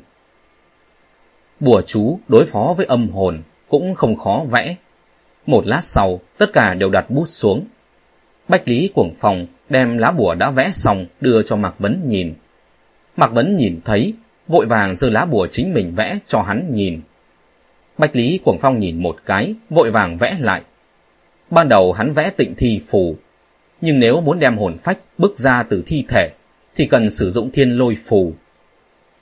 Bùa 1.60 1.82
chú 1.82 2.20
đối 2.28 2.46
phó 2.46 2.74
với 2.78 2.86
âm 2.86 3.10
hồn 3.10 3.42
cũng 3.68 3.96
không 3.96 4.16
khó 4.16 4.44
vẽ. 4.52 4.76
Một 5.46 5.68
lát 5.68 5.84
sau, 5.84 6.20
tất 6.38 6.54
cả 6.54 6.74
đều 6.74 6.90
đặt 6.90 7.10
bút 7.10 7.26
xuống. 7.30 7.66
Bách 8.48 8.68
Lý 8.68 8.90
Cuồng 8.94 9.16
Phòng 9.16 9.48
đem 9.70 9.98
lá 9.98 10.12
bùa 10.12 10.36
đã 10.36 10.52
vẽ 10.52 10.72
xong 10.74 11.06
đưa 11.22 11.42
cho 11.42 11.56
Mạc 11.56 11.80
Vấn 11.80 12.10
nhìn. 12.10 12.34
Mạc 13.16 13.28
Vấn 13.28 13.58
nhìn 13.58 13.80
thấy, 13.86 14.14
vội 14.48 14.66
vàng 14.66 14.96
giơ 14.96 15.10
lá 15.10 15.26
bùa 15.26 15.48
chính 15.52 15.74
mình 15.74 15.96
vẽ 15.96 16.20
cho 16.28 16.42
hắn 16.42 16.74
nhìn. 16.74 17.02
Bách 17.98 18.16
Lý 18.16 18.40
Cuồng 18.44 18.58
Phong 18.60 18.80
nhìn 18.80 19.04
một 19.04 19.18
cái, 19.26 19.56
vội 19.70 19.92
vàng 19.92 20.18
vẽ 20.18 20.38
lại. 20.40 20.62
Ban 21.50 21.70
đầu 21.70 21.94
hắn 21.94 22.14
vẽ 22.14 22.30
tịnh 22.30 22.56
thi 22.56 22.82
phù, 22.88 23.16
nhưng 23.82 24.00
nếu 24.00 24.22
muốn 24.22 24.40
đem 24.40 24.58
hồn 24.58 24.78
phách 24.78 25.00
bước 25.18 25.38
ra 25.38 25.64
từ 25.64 25.84
thi 25.86 26.06
thể, 26.08 26.30
thì 26.76 26.86
cần 26.86 27.10
sử 27.10 27.30
dụng 27.30 27.52
thiên 27.52 27.72
lôi 27.72 27.96
phù. 28.06 28.34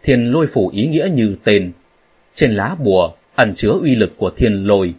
Thiên 0.03 0.31
lôi 0.31 0.47
phù 0.47 0.69
ý 0.69 0.87
nghĩa 0.87 1.09
như 1.13 1.35
tên. 1.43 1.71
Trên 2.33 2.51
lá 2.53 2.75
bùa 2.79 3.11
ẩn 3.35 3.53
chứa 3.55 3.71
uy 3.81 3.95
lực 3.95 4.13
của 4.17 4.29
thiên 4.29 4.67
lôi. 4.67 4.93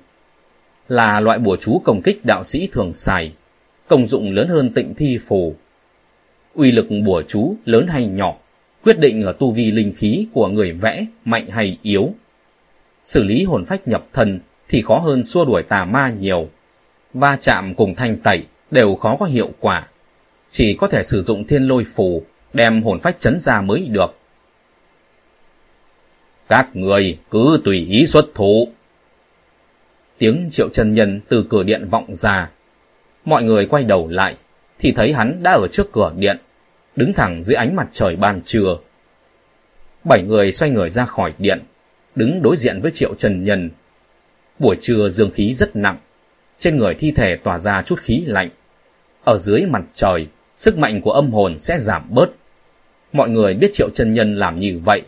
Là 0.88 1.20
loại 1.20 1.38
bùa 1.38 1.56
chú 1.60 1.80
công 1.84 2.02
kích 2.02 2.24
đạo 2.24 2.44
sĩ 2.44 2.68
thường 2.72 2.92
xài, 2.92 3.32
công 3.88 4.06
dụng 4.06 4.32
lớn 4.32 4.48
hơn 4.48 4.72
tịnh 4.74 4.94
thi 4.94 5.18
phù. 5.26 5.54
Uy 6.54 6.72
lực 6.72 6.86
bùa 7.04 7.22
chú 7.28 7.56
lớn 7.64 7.86
hay 7.86 8.06
nhỏ, 8.06 8.36
quyết 8.84 8.98
định 8.98 9.22
ở 9.22 9.32
tu 9.32 9.52
vi 9.52 9.70
linh 9.70 9.92
khí 9.96 10.26
của 10.32 10.48
người 10.48 10.72
vẽ 10.72 11.06
mạnh 11.24 11.46
hay 11.46 11.78
yếu 11.82 12.14
xử 13.06 13.24
lý 13.24 13.44
hồn 13.44 13.64
phách 13.64 13.88
nhập 13.88 14.06
thân 14.12 14.40
thì 14.68 14.82
khó 14.82 14.98
hơn 14.98 15.24
xua 15.24 15.44
đuổi 15.44 15.62
tà 15.62 15.84
ma 15.84 16.10
nhiều. 16.10 16.48
Va 17.14 17.36
chạm 17.36 17.74
cùng 17.74 17.94
thanh 17.94 18.18
tẩy 18.18 18.46
đều 18.70 18.94
khó 18.94 19.16
có 19.16 19.26
hiệu 19.26 19.50
quả. 19.60 19.88
Chỉ 20.50 20.74
có 20.74 20.86
thể 20.86 21.02
sử 21.02 21.22
dụng 21.22 21.46
thiên 21.46 21.62
lôi 21.62 21.84
phù 21.94 22.22
đem 22.52 22.82
hồn 22.82 23.00
phách 23.00 23.20
chấn 23.20 23.40
ra 23.40 23.60
mới 23.60 23.86
được. 23.86 24.18
Các 26.48 26.76
người 26.76 27.18
cứ 27.30 27.60
tùy 27.64 27.86
ý 27.90 28.06
xuất 28.06 28.24
thủ. 28.34 28.68
Tiếng 30.18 30.48
triệu 30.50 30.68
chân 30.68 30.94
nhân 30.94 31.20
từ 31.28 31.46
cửa 31.48 31.62
điện 31.62 31.88
vọng 31.88 32.14
ra. 32.14 32.50
Mọi 33.26 33.42
người 33.42 33.66
quay 33.66 33.84
đầu 33.84 34.08
lại, 34.08 34.36
thì 34.78 34.92
thấy 34.92 35.12
hắn 35.12 35.42
đã 35.42 35.52
ở 35.52 35.68
trước 35.70 35.92
cửa 35.92 36.12
điện, 36.16 36.38
đứng 36.96 37.12
thẳng 37.12 37.42
dưới 37.42 37.54
ánh 37.54 37.76
mặt 37.76 37.88
trời 37.90 38.16
ban 38.16 38.42
trưa. 38.44 38.78
Bảy 40.04 40.22
người 40.22 40.52
xoay 40.52 40.70
người 40.70 40.90
ra 40.90 41.04
khỏi 41.04 41.34
điện, 41.38 41.62
đứng 42.14 42.42
đối 42.42 42.56
diện 42.56 42.80
với 42.82 42.90
Triệu 42.90 43.14
Trần 43.14 43.44
Nhân. 43.44 43.70
Buổi 44.58 44.76
trưa 44.80 45.08
dương 45.08 45.30
khí 45.30 45.54
rất 45.54 45.76
nặng, 45.76 45.98
trên 46.58 46.76
người 46.76 46.94
thi 46.94 47.12
thể 47.16 47.36
tỏa 47.36 47.58
ra 47.58 47.82
chút 47.82 48.00
khí 48.00 48.22
lạnh. 48.26 48.50
Ở 49.24 49.38
dưới 49.38 49.62
mặt 49.62 49.82
trời, 49.92 50.26
sức 50.54 50.78
mạnh 50.78 51.00
của 51.02 51.12
âm 51.12 51.32
hồn 51.32 51.58
sẽ 51.58 51.78
giảm 51.78 52.02
bớt. 52.10 52.30
Mọi 53.12 53.28
người 53.28 53.54
biết 53.54 53.70
Triệu 53.72 53.88
Trần 53.94 54.12
Nhân 54.12 54.36
làm 54.36 54.56
như 54.56 54.80
vậy 54.84 55.02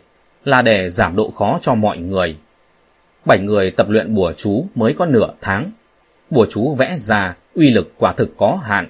là 0.45 0.63
để 0.63 0.89
giảm 0.89 1.17
độ 1.17 1.31
khó 1.31 1.59
cho 1.63 1.75
mọi 1.75 1.99
người. 1.99 2.37
Bảy 3.25 3.39
người 3.39 3.71
tập 3.71 3.89
luyện 3.89 4.15
bùa 4.15 4.33
chú 4.33 4.67
mới 4.75 4.93
có 4.93 5.07
nửa 5.07 5.29
tháng. 5.41 5.73
Bùa 6.31 6.47
chú 6.51 6.75
vẽ 6.75 6.97
ra, 6.97 7.37
uy 7.59 7.71
lực 7.71 7.93
quả 7.99 8.13
thực 8.13 8.37
có 8.37 8.61
hạn. 8.65 8.89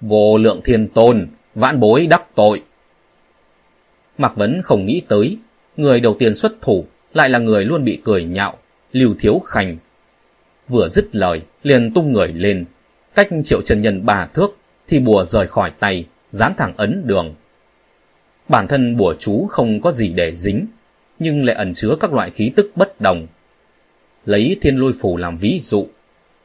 Vô 0.00 0.38
lượng 0.38 0.60
thiên 0.64 0.88
tôn, 0.88 1.28
vãn 1.54 1.80
bối 1.80 2.06
đắc 2.06 2.34
tội. 2.34 2.62
Mạc 4.18 4.36
Vấn 4.36 4.62
không 4.64 4.86
nghĩ 4.86 5.02
tới 5.08 5.38
người 5.76 6.00
đầu 6.00 6.16
tiên 6.18 6.34
xuất 6.34 6.52
thủ 6.62 6.86
lại 7.12 7.30
là 7.30 7.38
người 7.38 7.64
luôn 7.64 7.84
bị 7.84 8.00
cười 8.04 8.24
nhạo, 8.24 8.58
Lưu 8.92 9.14
Thiếu 9.18 9.38
Khanh. 9.38 9.76
Vừa 10.68 10.88
dứt 10.88 11.16
lời, 11.16 11.42
liền 11.62 11.94
tung 11.94 12.12
người 12.12 12.28
lên, 12.28 12.64
cách 13.14 13.28
triệu 13.44 13.62
chân 13.62 13.78
nhân 13.78 14.06
bà 14.06 14.26
thước, 14.26 14.56
thì 14.88 15.00
bùa 15.00 15.24
rời 15.24 15.46
khỏi 15.46 15.72
tay, 15.78 16.06
dán 16.30 16.52
thẳng 16.56 16.74
ấn 16.76 17.02
đường. 17.06 17.34
Bản 18.48 18.68
thân 18.68 18.96
bùa 18.96 19.14
chú 19.18 19.46
không 19.46 19.80
có 19.80 19.90
gì 19.90 20.08
để 20.08 20.34
dính, 20.34 20.66
nhưng 21.18 21.44
lại 21.44 21.56
ẩn 21.56 21.72
chứa 21.74 21.96
các 22.00 22.12
loại 22.12 22.30
khí 22.30 22.52
tức 22.56 22.70
bất 22.76 23.00
đồng. 23.00 23.26
Lấy 24.26 24.56
thiên 24.60 24.76
lôi 24.76 24.92
phù 25.00 25.16
làm 25.16 25.38
ví 25.38 25.60
dụ, 25.62 25.86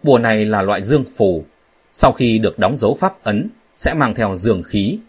bùa 0.04 0.20
này 0.20 0.46
là 0.46 0.62
loại 0.62 0.82
dương 0.82 1.04
phù, 1.18 1.44
sau 1.92 2.12
khi 2.12 2.40
được 2.40 2.60
đóng 2.60 2.78
dấu 2.78 2.96
pháp 3.00 3.24
ấn, 3.24 3.50
sẽ 3.76 3.94
mang 3.94 4.16
theo 4.16 4.36
dương 4.36 4.64
khí, 4.64 5.00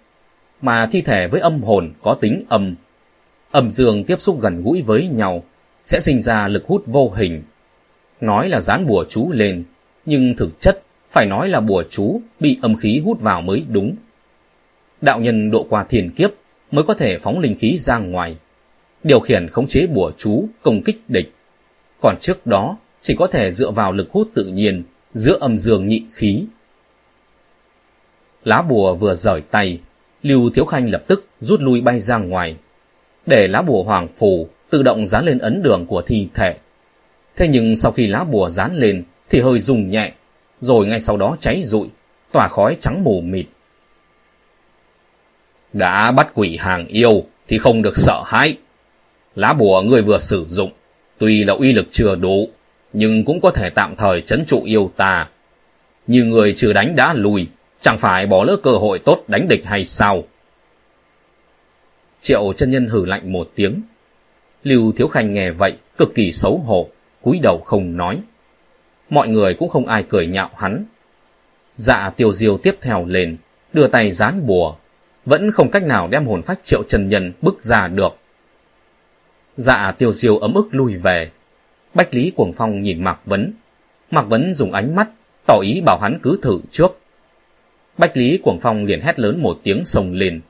mà 0.63 0.87
thi 0.87 1.03
thể 1.03 1.29
với 1.29 1.41
âm 1.41 1.63
hồn 1.63 1.93
có 2.03 2.15
tính 2.15 2.45
âm, 2.49 2.75
âm 3.51 3.71
dương 3.71 4.05
tiếp 4.05 4.21
xúc 4.21 4.41
gần 4.41 4.63
gũi 4.63 4.83
với 4.83 5.09
nhau 5.09 5.43
sẽ 5.85 6.01
sinh 6.01 6.23
ra 6.23 6.49
lực 6.49 6.67
hút 6.67 6.83
vô 6.87 7.11
hình. 7.11 7.43
Nói 8.21 8.49
là 8.49 8.61
dán 8.61 8.87
bùa 8.87 9.05
chú 9.09 9.33
lên, 9.33 9.65
nhưng 10.07 10.37
thực 10.37 10.61
chất 10.61 10.83
phải 11.11 11.27
nói 11.27 11.49
là 11.49 11.61
bùa 11.61 11.85
chú 11.91 12.21
bị 12.41 12.59
âm 12.63 12.77
khí 12.77 13.03
hút 13.05 13.21
vào 13.21 13.43
mới 13.43 13.65
đúng. 13.69 13.97
Đạo 15.01 15.21
nhân 15.21 15.51
độ 15.51 15.67
qua 15.71 15.85
thiền 15.85 16.11
kiếp 16.11 16.31
mới 16.71 16.85
có 16.85 16.95
thể 16.95 17.19
phóng 17.19 17.41
linh 17.41 17.57
khí 17.59 17.79
ra 17.79 17.99
ngoài, 17.99 18.37
điều 19.03 19.21
khiển 19.21 19.49
khống 19.49 19.67
chế 19.67 19.87
bùa 19.87 20.13
chú 20.17 20.49
công 20.63 20.83
kích 20.83 21.01
địch. 21.09 21.33
Còn 22.01 22.17
trước 22.21 22.47
đó 22.47 22.77
chỉ 23.01 23.15
có 23.15 23.27
thể 23.27 23.51
dựa 23.51 23.71
vào 23.71 23.93
lực 23.93 24.11
hút 24.13 24.31
tự 24.35 24.45
nhiên 24.45 24.83
giữa 25.15 25.39
âm 25.41 25.57
dương 25.57 25.87
nhị 25.87 26.03
khí. 26.13 26.45
Lá 28.45 28.63
bùa 28.63 28.95
vừa 28.95 29.15
rời 29.15 29.41
tay, 29.41 29.81
Lưu 30.23 30.51
Thiếu 30.51 30.65
Khanh 30.65 30.91
lập 30.91 31.03
tức 31.07 31.27
rút 31.41 31.61
lui 31.61 31.81
bay 31.81 32.01
ra 32.01 32.19
ngoài, 32.19 32.57
để 33.27 33.49
lá 33.49 33.63
bùa 33.63 33.83
hoàng 33.83 34.09
phù 34.09 34.49
tự 34.71 34.83
động 34.83 35.07
dán 35.07 35.25
lên 35.25 35.39
ấn 35.39 35.63
đường 35.63 35.87
của 35.87 36.03
thi 36.03 36.29
thể. 36.35 36.57
Thế 37.37 37.49
nhưng 37.49 37.77
sau 37.77 37.93
khi 37.93 38.07
lá 38.07 38.25
bùa 38.25 38.51
dán 38.51 38.75
lên 38.75 39.05
thì 39.31 39.41
hơi 39.41 39.59
rung 39.59 39.91
nhẹ, 39.91 40.13
rồi 40.61 40.87
ngay 40.87 41.01
sau 41.01 41.17
đó 41.17 41.37
cháy 41.41 41.63
rụi, 41.65 41.89
tỏa 42.33 42.49
khói 42.49 42.77
trắng 42.81 43.05
mù 43.05 43.21
mịt. 43.21 43.47
Đã 45.73 46.13
bắt 46.13 46.31
quỷ 46.35 46.57
hàng 46.57 46.87
yêu 46.87 47.25
thì 47.49 47.59
không 47.59 47.83
được 47.83 47.97
sợ 47.97 48.23
hãi. 48.27 48.57
Lá 49.35 49.53
bùa 49.53 49.83
người 49.83 50.03
vừa 50.03 50.19
sử 50.19 50.45
dụng, 50.49 50.71
tuy 51.19 51.45
là 51.45 51.55
uy 51.55 51.73
lực 51.73 51.87
chưa 51.91 52.17
đủ, 52.17 52.49
nhưng 52.93 53.25
cũng 53.25 53.41
có 53.41 53.51
thể 53.51 53.71
tạm 53.71 53.97
thời 53.97 54.23
chấn 54.23 54.45
trụ 54.47 54.63
yêu 54.65 54.91
ta. 54.97 55.29
Như 56.07 56.25
người 56.25 56.53
chưa 56.57 56.73
đánh 56.73 56.97
đã 56.97 57.15
lùi, 57.15 57.47
chẳng 57.81 57.99
phải 57.99 58.27
bỏ 58.27 58.45
lỡ 58.45 58.57
cơ 58.63 58.71
hội 58.71 58.99
tốt 58.99 59.25
đánh 59.29 59.49
địch 59.49 59.65
hay 59.65 59.85
sao? 59.85 60.25
Triệu 62.21 62.53
chân 62.57 62.71
nhân 62.71 62.87
hử 62.87 63.05
lạnh 63.05 63.33
một 63.33 63.51
tiếng. 63.55 63.83
Lưu 64.63 64.93
Thiếu 64.93 65.09
Khanh 65.09 65.33
nghe 65.33 65.51
vậy, 65.51 65.77
cực 65.99 66.15
kỳ 66.15 66.33
xấu 66.33 66.59
hổ, 66.59 66.89
cúi 67.23 67.39
đầu 67.43 67.63
không 67.67 67.97
nói. 67.97 68.21
Mọi 69.11 69.29
người 69.29 69.55
cũng 69.55 69.69
không 69.69 69.87
ai 69.87 70.05
cười 70.09 70.27
nhạo 70.27 70.51
hắn. 70.57 70.85
Dạ 71.77 72.11
tiêu 72.17 72.33
diêu 72.33 72.59
tiếp 72.59 72.79
theo 72.81 73.05
lên, 73.05 73.37
đưa 73.73 73.87
tay 73.87 74.11
dán 74.11 74.47
bùa, 74.47 74.77
vẫn 75.25 75.51
không 75.51 75.71
cách 75.71 75.83
nào 75.83 76.09
đem 76.09 76.27
hồn 76.27 76.43
phách 76.43 76.59
triệu 76.65 76.83
chân 76.89 77.07
nhân 77.07 77.33
bức 77.43 77.63
ra 77.63 77.89
được. 77.89 78.17
Dạ 79.57 79.93
tiêu 79.99 80.13
diêu 80.13 80.39
ấm 80.39 80.55
ức 80.55 80.69
lui 80.71 80.97
về. 80.97 81.31
Bách 81.95 82.15
Lý 82.15 82.33
Cuồng 82.37 82.53
Phong 82.53 82.83
nhìn 82.83 83.05
Mạc 83.05 83.19
Vấn. 83.25 83.53
Mạc 84.11 84.23
Vấn 84.23 84.55
dùng 84.55 84.73
ánh 84.73 84.97
mắt, 84.97 85.09
tỏ 85.47 85.61
ý 85.63 85.81
bảo 85.81 85.99
hắn 85.99 86.19
cứ 86.23 86.39
thử 86.43 86.61
trước. 86.71 86.99
Bách 87.99 88.17
Lý 88.17 88.39
Cuồng 88.43 88.61
Phong 88.61 88.85
liền 88.85 89.01
hét 89.01 89.19
lớn 89.19 89.43
một 89.43 89.61
tiếng 89.63 89.85
sồng 89.85 90.13
lên. 90.13 90.41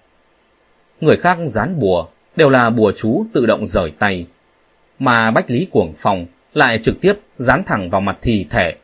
Người 1.01 1.17
khác 1.17 1.39
dán 1.47 1.79
bùa, 1.79 2.07
đều 2.37 2.51
là 2.51 2.71
bùa 2.71 2.93
chú 2.97 3.27
tự 3.33 3.47
động 3.47 3.67
rời 3.67 3.93
tay. 3.99 4.27
Mà 4.99 5.31
Bách 5.31 5.51
Lý 5.51 5.67
Cuồng 5.71 5.95
Phong 5.97 6.27
lại 6.55 6.79
trực 6.79 7.01
tiếp 7.01 7.15
dán 7.39 7.63
thẳng 7.67 7.91
vào 7.91 8.01
mặt 8.01 8.19
thi 8.23 8.47
thể. 8.51 8.75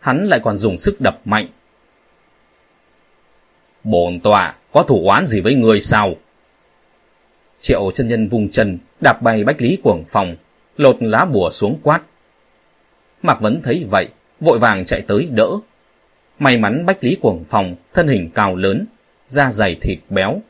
Hắn 0.00 0.24
lại 0.24 0.40
còn 0.40 0.56
dùng 0.56 0.76
sức 0.76 1.00
đập 1.00 1.20
mạnh. 1.24 1.46
Bồn 3.84 4.20
tọa, 4.20 4.54
có 4.72 4.82
thủ 4.82 5.08
oán 5.08 5.26
gì 5.26 5.40
với 5.40 5.54
người 5.54 5.80
sao? 5.80 6.14
Triệu 7.60 7.90
chân 7.94 8.08
nhân 8.08 8.28
vùng 8.28 8.50
chân, 8.50 8.78
đạp 9.00 9.22
bay 9.22 9.44
Bách 9.44 9.62
Lý 9.62 9.78
Cuồng 9.82 10.04
Phong, 10.08 10.36
lột 10.78 10.96
lá 11.00 11.24
bùa 11.24 11.50
xuống 11.50 11.78
quát. 11.82 12.02
Mạc 13.22 13.40
Vấn 13.40 13.62
thấy 13.62 13.86
vậy, 13.90 14.08
vội 14.40 14.58
vàng 14.58 14.84
chạy 14.84 15.00
tới 15.00 15.28
đỡ. 15.30 15.48
May 16.38 16.58
mắn 16.58 16.86
Bách 16.86 17.04
Lý 17.04 17.16
Cuồng 17.20 17.44
phòng, 17.44 17.74
thân 17.94 18.08
hình 18.08 18.30
cao 18.34 18.56
lớn, 18.56 18.86
da 19.26 19.50
dày 19.50 19.74
thịt 19.80 19.98
béo. 20.10 20.40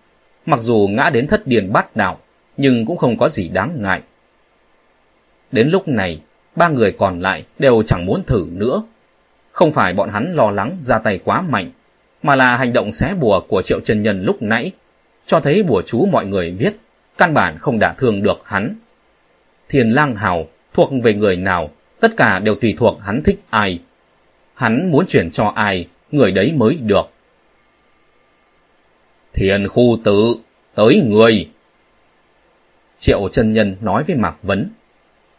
Mặc 0.46 0.60
dù 0.60 0.88
ngã 0.90 1.10
đến 1.10 1.26
thất 1.26 1.46
điền 1.46 1.72
bát 1.72 1.96
đạo, 1.96 2.18
nhưng 2.56 2.86
cũng 2.86 2.96
không 2.96 3.18
có 3.18 3.28
gì 3.28 3.48
đáng 3.48 3.82
ngại. 3.82 4.02
Đến 5.52 5.68
lúc 5.68 5.88
này, 5.88 6.20
ba 6.56 6.68
người 6.68 6.92
còn 6.92 7.20
lại 7.20 7.44
đều 7.58 7.82
chẳng 7.82 8.06
muốn 8.06 8.24
thử 8.24 8.46
nữa. 8.50 8.82
Không 9.52 9.72
phải 9.72 9.92
bọn 9.92 10.10
hắn 10.10 10.34
lo 10.34 10.50
lắng 10.50 10.76
ra 10.80 10.98
tay 10.98 11.18
quá 11.24 11.42
mạnh, 11.42 11.70
mà 12.22 12.34
là 12.34 12.56
hành 12.56 12.72
động 12.72 12.92
xé 12.92 13.14
bùa 13.14 13.40
của 13.40 13.62
triệu 13.62 13.80
chân 13.80 14.02
nhân 14.02 14.22
lúc 14.22 14.42
nãy, 14.42 14.72
cho 15.26 15.40
thấy 15.40 15.62
bùa 15.62 15.82
chú 15.82 16.06
mọi 16.06 16.26
người 16.26 16.50
viết, 16.58 16.76
căn 17.18 17.34
bản 17.34 17.58
không 17.58 17.78
đả 17.78 17.94
thương 17.98 18.22
được 18.22 18.40
hắn. 18.44 18.74
Thiền 19.68 19.90
lang 19.90 20.16
hào 20.16 20.48
thuộc 20.72 20.90
về 21.02 21.14
người 21.14 21.36
nào, 21.36 21.70
tất 22.00 22.16
cả 22.16 22.38
đều 22.38 22.54
tùy 22.54 22.74
thuộc 22.78 22.98
hắn 23.02 23.22
thích 23.22 23.40
ai. 23.50 23.80
Hắn 24.54 24.90
muốn 24.90 25.06
chuyển 25.06 25.30
cho 25.30 25.46
ai, 25.46 25.88
người 26.10 26.32
đấy 26.32 26.52
mới 26.56 26.74
được. 26.74 27.10
Thiền 29.32 29.68
khu 29.68 29.98
tử, 30.04 30.34
tới 30.74 31.02
người. 31.06 31.48
Triệu 32.98 33.28
chân 33.28 33.52
nhân 33.52 33.76
nói 33.80 34.04
với 34.04 34.16
Mạc 34.16 34.36
Vấn. 34.42 34.70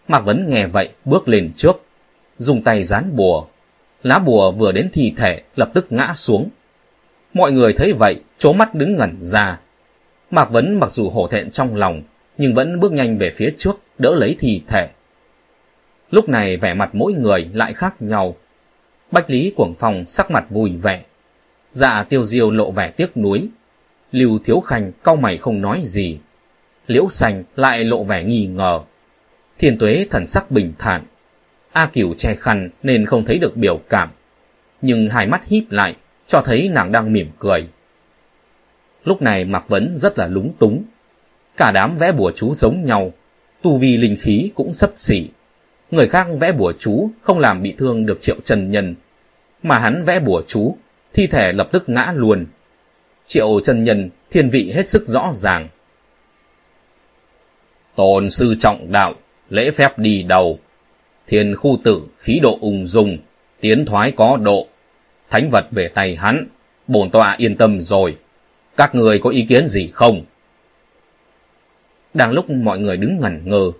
Mạc 0.07 0.19
Vấn 0.19 0.49
nghe 0.49 0.67
vậy 0.67 0.89
bước 1.05 1.27
lên 1.27 1.51
trước, 1.55 1.83
dùng 2.37 2.63
tay 2.63 2.83
dán 2.83 3.15
bùa. 3.15 3.45
Lá 4.03 4.19
bùa 4.19 4.51
vừa 4.51 4.71
đến 4.71 4.89
thi 4.93 5.13
thể 5.17 5.41
lập 5.55 5.71
tức 5.73 5.91
ngã 5.91 6.13
xuống. 6.15 6.49
Mọi 7.33 7.51
người 7.51 7.73
thấy 7.73 7.93
vậy, 7.93 8.21
chố 8.37 8.53
mắt 8.53 8.75
đứng 8.75 8.97
ngẩn 8.97 9.17
ra. 9.21 9.59
Mạc 10.31 10.49
Vấn 10.51 10.79
mặc 10.79 10.91
dù 10.91 11.09
hổ 11.09 11.27
thẹn 11.27 11.51
trong 11.51 11.75
lòng, 11.75 12.01
nhưng 12.39 12.53
vẫn 12.53 12.79
bước 12.79 12.91
nhanh 12.91 13.17
về 13.17 13.29
phía 13.29 13.53
trước, 13.57 13.81
đỡ 13.97 14.15
lấy 14.15 14.35
thi 14.39 14.61
thể. 14.67 14.89
Lúc 16.11 16.29
này 16.29 16.57
vẻ 16.57 16.73
mặt 16.73 16.89
mỗi 16.93 17.13
người 17.13 17.49
lại 17.53 17.73
khác 17.73 18.01
nhau. 18.01 18.35
Bách 19.11 19.29
Lý 19.29 19.53
Quảng 19.55 19.73
Phong 19.77 20.05
sắc 20.07 20.31
mặt 20.31 20.45
vui 20.49 20.71
vẻ. 20.81 21.03
Dạ 21.69 22.03
tiêu 22.03 22.25
diêu 22.25 22.51
lộ 22.51 22.71
vẻ 22.71 22.91
tiếc 22.91 23.17
nuối. 23.17 23.47
Lưu 24.11 24.39
Thiếu 24.45 24.59
Khanh 24.59 24.91
cau 25.03 25.15
mày 25.15 25.37
không 25.37 25.61
nói 25.61 25.81
gì. 25.83 26.19
Liễu 26.87 27.09
sành 27.09 27.43
lại 27.55 27.83
lộ 27.83 28.03
vẻ 28.03 28.23
nghi 28.23 28.45
ngờ. 28.45 28.79
Thiên 29.57 29.77
Tuế 29.77 30.05
thần 30.09 30.27
sắc 30.27 30.51
bình 30.51 30.73
thản. 30.79 31.05
A 31.71 31.85
Cửu 31.93 32.13
che 32.13 32.35
khăn 32.35 32.69
nên 32.83 33.05
không 33.05 33.25
thấy 33.25 33.39
được 33.39 33.57
biểu 33.57 33.79
cảm. 33.89 34.09
Nhưng 34.81 35.07
hai 35.07 35.27
mắt 35.27 35.45
híp 35.45 35.63
lại, 35.71 35.95
cho 36.27 36.41
thấy 36.41 36.69
nàng 36.69 36.91
đang 36.91 37.13
mỉm 37.13 37.29
cười. 37.39 37.67
Lúc 39.03 39.21
này 39.21 39.45
Mạc 39.45 39.69
Vấn 39.69 39.93
rất 39.95 40.19
là 40.19 40.27
lúng 40.27 40.53
túng. 40.59 40.83
Cả 41.59 41.71
đám 41.71 41.97
vẽ 41.97 42.11
bùa 42.11 42.31
chú 42.35 42.55
giống 42.55 42.83
nhau, 42.83 43.13
tu 43.61 43.77
vi 43.77 43.97
linh 43.97 44.17
khí 44.19 44.51
cũng 44.55 44.73
sấp 44.73 44.91
xỉ. 44.95 45.27
Người 45.91 46.07
khác 46.07 46.27
vẽ 46.39 46.51
bùa 46.51 46.73
chú 46.79 47.09
không 47.21 47.39
làm 47.39 47.63
bị 47.63 47.73
thương 47.77 48.05
được 48.05 48.21
triệu 48.21 48.35
trần 48.45 48.71
nhân, 48.71 48.95
mà 49.63 49.79
hắn 49.79 50.05
vẽ 50.05 50.19
bùa 50.19 50.41
chú, 50.47 50.77
thi 51.13 51.27
thể 51.27 51.53
lập 51.53 51.69
tức 51.71 51.89
ngã 51.89 52.13
luôn. 52.15 52.45
Triệu 53.25 53.59
trần 53.63 53.83
nhân 53.83 54.09
thiên 54.31 54.49
vị 54.49 54.71
hết 54.75 54.87
sức 54.87 55.07
rõ 55.07 55.29
ràng. 55.33 55.67
Tôn 57.95 58.29
sư 58.29 58.55
trọng 58.59 58.91
đạo, 58.91 59.13
lễ 59.49 59.71
phép 59.71 59.99
đi 59.99 60.23
đầu. 60.23 60.59
Thiên 61.27 61.55
khu 61.55 61.77
tử 61.83 62.01
khí 62.17 62.39
độ 62.43 62.57
ung 62.61 62.87
dung, 62.87 63.17
tiến 63.59 63.85
thoái 63.85 64.11
có 64.11 64.37
độ. 64.37 64.67
Thánh 65.29 65.49
vật 65.51 65.65
về 65.71 65.87
tay 65.87 66.15
hắn, 66.15 66.47
bổn 66.87 67.09
tọa 67.09 67.35
yên 67.37 67.57
tâm 67.57 67.79
rồi. 67.79 68.17
Các 68.77 68.95
người 68.95 69.19
có 69.19 69.29
ý 69.29 69.41
kiến 69.41 69.67
gì 69.67 69.89
không? 69.93 70.25
Đang 72.13 72.31
lúc 72.31 72.49
mọi 72.49 72.79
người 72.79 72.97
đứng 72.97 73.19
ngẩn 73.19 73.41
ngơ, 73.45 73.71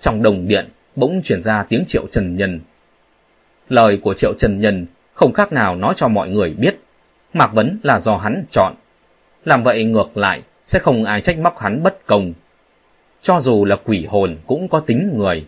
trong 0.00 0.22
đồng 0.22 0.48
điện 0.48 0.68
bỗng 0.96 1.20
chuyển 1.24 1.42
ra 1.42 1.62
tiếng 1.68 1.84
Triệu 1.86 2.06
Trần 2.10 2.34
Nhân. 2.34 2.60
Lời 3.68 3.98
của 4.02 4.14
Triệu 4.14 4.34
Trần 4.34 4.58
Nhân 4.58 4.86
không 5.14 5.32
khác 5.32 5.52
nào 5.52 5.76
nói 5.76 5.94
cho 5.96 6.08
mọi 6.08 6.28
người 6.28 6.50
biết, 6.50 6.76
Mạc 7.32 7.52
Vấn 7.54 7.80
là 7.82 7.98
do 7.98 8.16
hắn 8.16 8.44
chọn. 8.50 8.74
Làm 9.44 9.62
vậy 9.62 9.84
ngược 9.84 10.16
lại, 10.16 10.42
sẽ 10.64 10.78
không 10.78 11.04
ai 11.04 11.20
trách 11.20 11.38
móc 11.38 11.58
hắn 11.58 11.82
bất 11.82 12.06
công. 12.06 12.32
Cho 13.22 13.40
dù 13.40 13.64
là 13.64 13.76
quỷ 13.76 14.06
hồn 14.06 14.36
cũng 14.46 14.68
có 14.68 14.80
tính 14.80 15.12
người. 15.16 15.46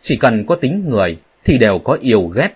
Chỉ 0.00 0.16
cần 0.16 0.46
có 0.46 0.54
tính 0.54 0.84
người 0.88 1.18
thì 1.44 1.58
đều 1.58 1.78
có 1.78 1.98
yêu 2.00 2.22
ghét. 2.22 2.50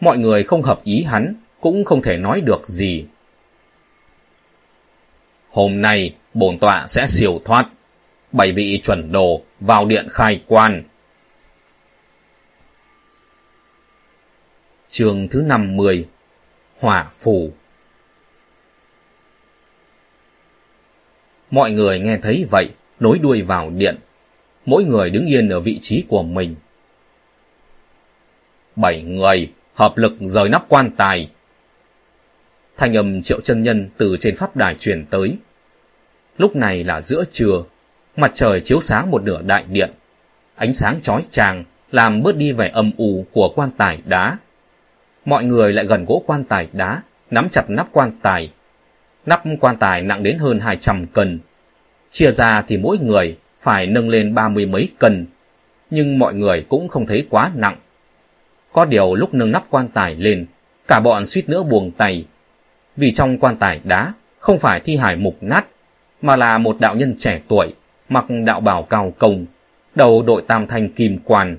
Mọi 0.00 0.18
người 0.18 0.44
không 0.44 0.62
hợp 0.62 0.84
ý 0.84 1.02
hắn 1.02 1.34
cũng 1.60 1.84
không 1.84 2.02
thể 2.02 2.16
nói 2.16 2.40
được 2.40 2.68
gì. 2.68 3.04
Hôm 5.50 5.80
nay, 5.80 6.14
bổn 6.34 6.58
tọa 6.58 6.86
sẽ 6.86 7.06
siêu 7.06 7.40
thoát. 7.44 7.68
Bảy 8.36 8.52
vị 8.52 8.80
chuẩn 8.82 9.12
đồ 9.12 9.42
vào 9.60 9.86
điện 9.86 10.08
khai 10.10 10.42
quan. 10.46 10.82
Chương 14.88 15.28
thứ 15.28 15.42
50 15.46 16.08
Hỏa 16.78 17.10
Phủ 17.12 17.52
Mọi 21.50 21.70
người 21.70 21.98
nghe 21.98 22.18
thấy 22.22 22.46
vậy, 22.50 22.70
nối 23.00 23.18
đuôi 23.18 23.42
vào 23.42 23.70
điện. 23.70 23.96
Mỗi 24.66 24.84
người 24.84 25.10
đứng 25.10 25.26
yên 25.26 25.48
ở 25.48 25.60
vị 25.60 25.78
trí 25.80 26.04
của 26.08 26.22
mình. 26.22 26.54
Bảy 28.76 29.02
người, 29.02 29.52
hợp 29.74 29.96
lực 29.96 30.12
rời 30.20 30.48
nắp 30.48 30.68
quan 30.68 30.90
tài. 30.96 31.30
Thanh 32.76 32.96
âm 32.96 33.22
triệu 33.22 33.40
chân 33.40 33.62
nhân 33.62 33.90
từ 33.96 34.16
trên 34.20 34.36
pháp 34.36 34.56
đài 34.56 34.74
truyền 34.74 35.06
tới. 35.06 35.36
Lúc 36.38 36.56
này 36.56 36.84
là 36.84 37.00
giữa 37.00 37.24
trưa, 37.30 37.62
mặt 38.16 38.30
trời 38.34 38.60
chiếu 38.60 38.80
sáng 38.80 39.10
một 39.10 39.22
nửa 39.22 39.42
đại 39.42 39.64
điện. 39.68 39.90
Ánh 40.54 40.74
sáng 40.74 41.00
chói 41.02 41.22
chang 41.30 41.64
làm 41.90 42.22
bớt 42.22 42.36
đi 42.36 42.52
vẻ 42.52 42.70
âm 42.74 42.90
u 42.96 43.24
của 43.32 43.52
quan 43.56 43.70
tài 43.76 43.98
đá. 44.04 44.38
Mọi 45.24 45.44
người 45.44 45.72
lại 45.72 45.86
gần 45.86 46.04
gỗ 46.04 46.22
quan 46.26 46.44
tài 46.44 46.68
đá, 46.72 47.02
nắm 47.30 47.48
chặt 47.48 47.70
nắp 47.70 47.86
quan 47.92 48.12
tài. 48.22 48.52
Nắp 49.26 49.42
quan 49.60 49.76
tài 49.76 50.02
nặng 50.02 50.22
đến 50.22 50.38
hơn 50.38 50.60
200 50.60 51.06
cân. 51.06 51.38
Chia 52.10 52.30
ra 52.30 52.62
thì 52.62 52.76
mỗi 52.76 52.98
người 52.98 53.36
phải 53.60 53.86
nâng 53.86 54.08
lên 54.08 54.34
ba 54.34 54.48
mươi 54.48 54.66
mấy 54.66 54.88
cân, 54.98 55.26
nhưng 55.90 56.18
mọi 56.18 56.34
người 56.34 56.66
cũng 56.68 56.88
không 56.88 57.06
thấy 57.06 57.26
quá 57.30 57.50
nặng. 57.54 57.76
Có 58.72 58.84
điều 58.84 59.14
lúc 59.14 59.34
nâng 59.34 59.52
nắp 59.52 59.64
quan 59.70 59.88
tài 59.88 60.14
lên, 60.14 60.46
cả 60.88 61.00
bọn 61.00 61.26
suýt 61.26 61.48
nữa 61.48 61.62
buông 61.62 61.90
tay. 61.90 62.26
Vì 62.96 63.12
trong 63.12 63.38
quan 63.38 63.56
tài 63.56 63.80
đá 63.84 64.12
không 64.38 64.58
phải 64.58 64.80
thi 64.80 64.96
hải 64.96 65.16
mục 65.16 65.36
nát, 65.40 65.66
mà 66.22 66.36
là 66.36 66.58
một 66.58 66.80
đạo 66.80 66.94
nhân 66.94 67.14
trẻ 67.18 67.40
tuổi, 67.48 67.74
mặc 68.08 68.24
đạo 68.44 68.60
bào 68.60 68.82
cao 68.82 69.12
công, 69.18 69.46
đầu 69.94 70.22
đội 70.22 70.42
tam 70.48 70.66
thanh 70.66 70.92
kim 70.92 71.18
quan. 71.24 71.58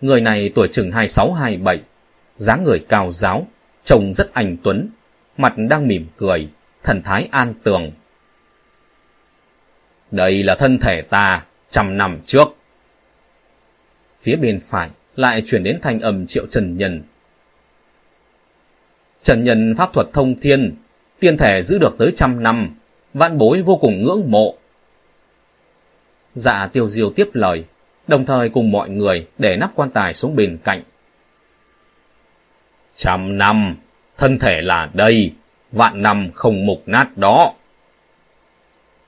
Người 0.00 0.20
này 0.20 0.50
tuổi 0.54 0.68
chừng 0.68 0.90
26-27, 0.90 1.78
dáng 2.36 2.64
người 2.64 2.84
cao 2.88 3.10
giáo, 3.10 3.46
trông 3.84 4.12
rất 4.14 4.34
anh 4.34 4.56
tuấn, 4.62 4.90
mặt 5.36 5.54
đang 5.56 5.88
mỉm 5.88 6.06
cười, 6.16 6.48
thần 6.82 7.02
thái 7.02 7.28
an 7.30 7.54
tường, 7.62 7.90
Đây 10.10 10.42
là 10.42 10.54
thân 10.54 10.78
thể 10.78 11.02
ta, 11.02 11.44
trăm 11.70 11.96
năm 11.96 12.20
trước. 12.24 12.48
Phía 14.20 14.36
bên 14.36 14.60
phải 14.60 14.90
lại 15.16 15.42
chuyển 15.46 15.62
đến 15.62 15.78
thanh 15.82 16.00
âm 16.00 16.26
triệu 16.26 16.46
trần 16.46 16.76
nhân. 16.76 17.02
Trần 19.22 19.44
nhân 19.44 19.74
pháp 19.78 19.92
thuật 19.92 20.06
thông 20.12 20.40
thiên, 20.40 20.76
tiên 21.20 21.36
thể 21.36 21.62
giữ 21.62 21.78
được 21.78 21.96
tới 21.98 22.12
trăm 22.16 22.42
năm, 22.42 22.74
vạn 23.14 23.38
bối 23.38 23.62
vô 23.62 23.76
cùng 23.76 24.02
ngưỡng 24.02 24.30
mộ. 24.30 24.58
Dạ 26.34 26.66
tiêu 26.66 26.88
diêu 26.88 27.10
tiếp 27.10 27.28
lời, 27.32 27.64
đồng 28.06 28.26
thời 28.26 28.48
cùng 28.48 28.70
mọi 28.70 28.90
người 28.90 29.26
để 29.38 29.56
nắp 29.56 29.70
quan 29.74 29.90
tài 29.90 30.14
xuống 30.14 30.36
bên 30.36 30.58
cạnh. 30.64 30.82
Trăm 32.94 33.38
năm, 33.38 33.76
thân 34.18 34.38
thể 34.38 34.60
là 34.60 34.90
đây, 34.94 35.32
vạn 35.72 36.02
năm 36.02 36.30
không 36.34 36.66
mục 36.66 36.82
nát 36.86 37.16
đó. 37.16 37.54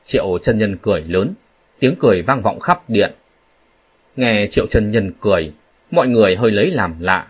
Triệu 0.05 0.39
chân 0.43 0.59
nhân 0.59 0.77
cười 0.83 1.01
lớn, 1.01 1.35
tiếng 1.79 1.95
cười 1.99 2.23
vang 2.23 2.43
vọng 2.43 2.61
khắp 2.61 2.91
điện. 2.91 3.13
Nghe 4.17 4.47
triệu 4.51 4.67
chân 4.67 4.89
nhân 4.89 5.13
cười, 5.21 5.53
mọi 5.91 6.09
người 6.09 6.37
hơi 6.37 6.51
lấy 6.51 6.71
làm 6.71 7.01
lạ. 7.01 7.27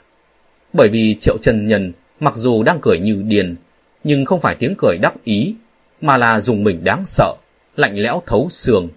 Bởi 0.72 0.88
vì 0.88 1.16
triệu 1.20 1.38
chân 1.42 1.66
nhân 1.66 1.92
mặc 2.20 2.34
dù 2.34 2.62
đang 2.62 2.78
cười 2.82 2.98
như 2.98 3.22
điền, 3.26 3.56
nhưng 4.04 4.24
không 4.24 4.40
phải 4.40 4.54
tiếng 4.54 4.74
cười 4.78 4.98
đắc 4.98 5.14
ý, 5.24 5.54
mà 6.00 6.16
là 6.16 6.40
dùng 6.40 6.64
mình 6.64 6.84
đáng 6.84 7.04
sợ, 7.06 7.34
lạnh 7.76 7.98
lẽo 7.98 8.22
thấu 8.26 8.48
xương. 8.50 8.88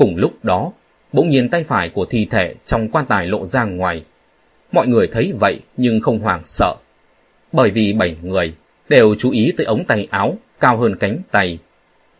Cùng 0.00 0.16
lúc 0.16 0.44
đó, 0.44 0.72
bỗng 1.12 1.30
nhiên 1.30 1.48
tay 1.48 1.64
phải 1.64 1.88
của 1.88 2.04
thi 2.04 2.26
thể 2.30 2.54
trong 2.66 2.88
quan 2.88 3.06
tài 3.06 3.26
lộ 3.26 3.44
ra 3.44 3.64
ngoài. 3.64 4.04
Mọi 4.72 4.86
người 4.86 5.08
thấy 5.12 5.32
vậy 5.40 5.60
nhưng 5.76 6.00
không 6.00 6.18
hoảng 6.18 6.42
sợ, 6.44 6.74
bởi 7.52 7.70
vì 7.70 7.92
bảy 7.92 8.16
người 8.22 8.54
đều 8.88 9.14
chú 9.18 9.30
ý 9.30 9.52
tới 9.56 9.66
ống 9.66 9.84
tay 9.84 10.08
áo 10.10 10.38
cao 10.60 10.76
hơn 10.76 10.96
cánh 10.96 11.18
tay. 11.30 11.58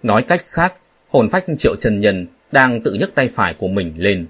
Nói 0.03 0.23
cách 0.23 0.45
khác, 0.47 0.75
hồn 1.09 1.29
phách 1.29 1.45
triệu 1.59 1.77
chân 1.77 2.01
nhân 2.01 2.27
đang 2.53 2.81
tự 2.81 2.93
nhấc 2.95 3.15
tay 3.15 3.29
phải 3.29 3.55
của 3.55 3.69
mình 3.69 3.95
lên. 3.97 4.27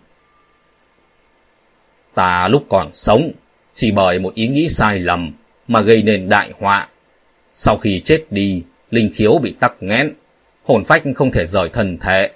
Ta 2.14 2.48
lúc 2.48 2.64
còn 2.68 2.92
sống, 2.92 3.30
chỉ 3.74 3.90
bởi 3.90 4.18
một 4.18 4.34
ý 4.34 4.48
nghĩ 4.48 4.68
sai 4.68 4.98
lầm 4.98 5.32
mà 5.68 5.80
gây 5.80 6.02
nên 6.02 6.28
đại 6.28 6.52
họa. 6.58 6.88
Sau 7.54 7.76
khi 7.76 8.00
chết 8.00 8.24
đi, 8.30 8.62
linh 8.90 9.10
khiếu 9.14 9.38
bị 9.38 9.54
tắc 9.60 9.82
nghẽn, 9.82 10.14
hồn 10.64 10.84
phách 10.84 11.02
không 11.14 11.30
thể 11.30 11.46
rời 11.46 11.68
thân 11.68 11.98
thể, 11.98 12.30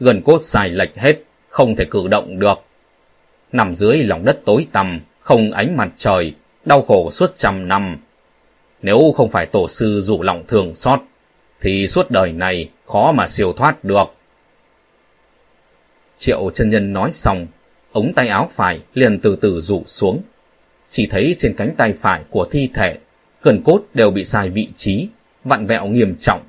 gần 0.00 0.22
cốt 0.24 0.42
xài 0.42 0.68
lệch 0.68 0.96
hết, 0.96 1.16
không 1.48 1.76
thể 1.76 1.84
cử 1.90 2.08
động 2.08 2.38
được. 2.38 2.58
Nằm 3.52 3.74
dưới 3.74 3.96
lòng 3.96 4.24
đất 4.24 4.40
tối 4.44 4.66
tăm, 4.72 5.00
không 5.20 5.50
ánh 5.50 5.76
mặt 5.76 5.88
trời, 5.96 6.34
đau 6.64 6.82
khổ 6.82 7.10
suốt 7.10 7.36
trăm 7.36 7.68
năm. 7.68 7.96
Nếu 8.82 9.12
không 9.16 9.30
phải 9.30 9.46
tổ 9.46 9.68
sư 9.68 10.00
rủ 10.00 10.22
lòng 10.22 10.44
thường 10.48 10.74
xót, 10.74 11.00
thì 11.60 11.86
suốt 11.86 12.10
đời 12.10 12.32
này 12.32 12.70
khó 12.86 13.12
mà 13.12 13.28
siêu 13.28 13.52
thoát 13.52 13.84
được. 13.84 14.14
Triệu 16.16 16.50
chân 16.54 16.68
nhân 16.68 16.92
nói 16.92 17.12
xong, 17.12 17.46
ống 17.92 18.12
tay 18.14 18.28
áo 18.28 18.48
phải 18.50 18.80
liền 18.94 19.20
từ 19.20 19.36
từ 19.36 19.60
rủ 19.60 19.82
xuống. 19.86 20.22
Chỉ 20.88 21.06
thấy 21.06 21.34
trên 21.38 21.54
cánh 21.56 21.74
tay 21.76 21.92
phải 21.92 22.22
của 22.30 22.44
thi 22.50 22.68
thể, 22.74 22.98
gần 23.42 23.62
cốt 23.64 23.82
đều 23.94 24.10
bị 24.10 24.24
sai 24.24 24.50
vị 24.50 24.68
trí, 24.76 25.08
vặn 25.44 25.66
vẹo 25.66 25.86
nghiêm 25.86 26.16
trọng. 26.20 26.42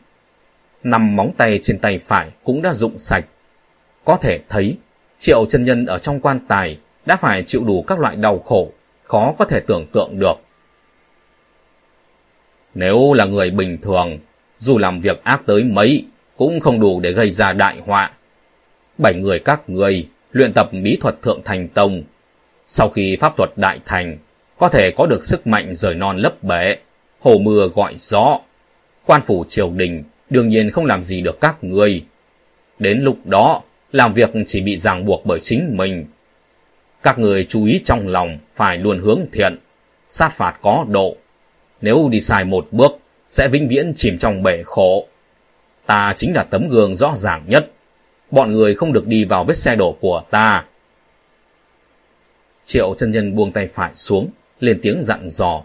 Năm 0.83 1.15
móng 1.15 1.31
tay 1.37 1.59
trên 1.63 1.79
tay 1.79 1.99
phải 1.99 2.31
cũng 2.43 2.61
đã 2.61 2.73
rụng 2.73 2.97
sạch. 2.97 3.25
Có 4.05 4.17
thể 4.17 4.39
thấy, 4.49 4.77
triệu 5.17 5.45
chân 5.45 5.63
nhân 5.63 5.85
ở 5.85 5.97
trong 5.97 6.19
quan 6.19 6.39
tài 6.47 6.77
đã 7.05 7.15
phải 7.15 7.43
chịu 7.43 7.63
đủ 7.63 7.83
các 7.87 7.99
loại 7.99 8.15
đau 8.15 8.39
khổ, 8.39 8.71
khó 9.03 9.33
có 9.37 9.45
thể 9.45 9.59
tưởng 9.59 9.87
tượng 9.93 10.19
được. 10.19 10.35
Nếu 12.73 13.13
là 13.13 13.25
người 13.25 13.51
bình 13.51 13.77
thường, 13.81 14.17
dù 14.57 14.77
làm 14.77 15.01
việc 15.01 15.23
ác 15.23 15.41
tới 15.45 15.63
mấy, 15.63 16.05
cũng 16.37 16.59
không 16.59 16.79
đủ 16.79 16.99
để 16.99 17.11
gây 17.11 17.31
ra 17.31 17.53
đại 17.53 17.81
họa. 17.85 18.11
Bảy 18.97 19.13
người 19.13 19.39
các 19.39 19.69
người 19.69 20.07
luyện 20.31 20.53
tập 20.53 20.69
bí 20.71 20.97
thuật 21.01 21.21
thượng 21.21 21.41
thành 21.45 21.67
tông. 21.67 22.03
Sau 22.67 22.89
khi 22.89 23.15
pháp 23.15 23.37
thuật 23.37 23.49
đại 23.55 23.79
thành, 23.85 24.17
có 24.57 24.69
thể 24.69 24.91
có 24.91 25.05
được 25.05 25.23
sức 25.23 25.47
mạnh 25.47 25.75
rời 25.75 25.95
non 25.95 26.17
lấp 26.17 26.43
bể, 26.43 26.77
hồ 27.19 27.37
mưa 27.37 27.67
gọi 27.75 27.95
gió. 27.99 28.39
Quan 29.05 29.21
phủ 29.21 29.45
triều 29.47 29.69
đình 29.69 30.03
đương 30.29 30.47
nhiên 30.47 30.69
không 30.71 30.85
làm 30.85 31.03
gì 31.03 31.21
được 31.21 31.41
các 31.41 31.63
người. 31.63 32.05
Đến 32.79 32.99
lúc 33.01 33.17
đó, 33.25 33.61
làm 33.95 34.13
việc 34.13 34.29
chỉ 34.45 34.61
bị 34.61 34.77
ràng 34.77 35.05
buộc 35.05 35.25
bởi 35.25 35.39
chính 35.39 35.77
mình. 35.77 36.05
Các 37.03 37.19
người 37.19 37.45
chú 37.49 37.65
ý 37.65 37.81
trong 37.83 38.07
lòng 38.07 38.37
phải 38.55 38.77
luôn 38.77 38.99
hướng 38.99 39.25
thiện, 39.31 39.57
sát 40.07 40.33
phạt 40.33 40.59
có 40.61 40.85
độ. 40.89 41.15
Nếu 41.81 42.09
đi 42.11 42.21
sai 42.21 42.45
một 42.45 42.67
bước, 42.71 42.91
sẽ 43.25 43.47
vĩnh 43.47 43.67
viễn 43.67 43.93
chìm 43.95 44.17
trong 44.17 44.43
bể 44.43 44.63
khổ. 44.65 45.07
Ta 45.85 46.13
chính 46.17 46.33
là 46.33 46.43
tấm 46.43 46.67
gương 46.67 46.95
rõ 46.95 47.13
ràng 47.15 47.43
nhất. 47.47 47.71
Bọn 48.31 48.53
người 48.53 48.75
không 48.75 48.93
được 48.93 49.07
đi 49.07 49.25
vào 49.25 49.43
vết 49.43 49.57
xe 49.57 49.75
đổ 49.75 49.97
của 49.99 50.23
ta. 50.31 50.65
Triệu 52.65 52.95
chân 52.97 53.11
nhân 53.11 53.35
buông 53.35 53.51
tay 53.51 53.67
phải 53.67 53.91
xuống, 53.95 54.29
lên 54.59 54.79
tiếng 54.81 55.03
dặn 55.03 55.29
dò. 55.29 55.63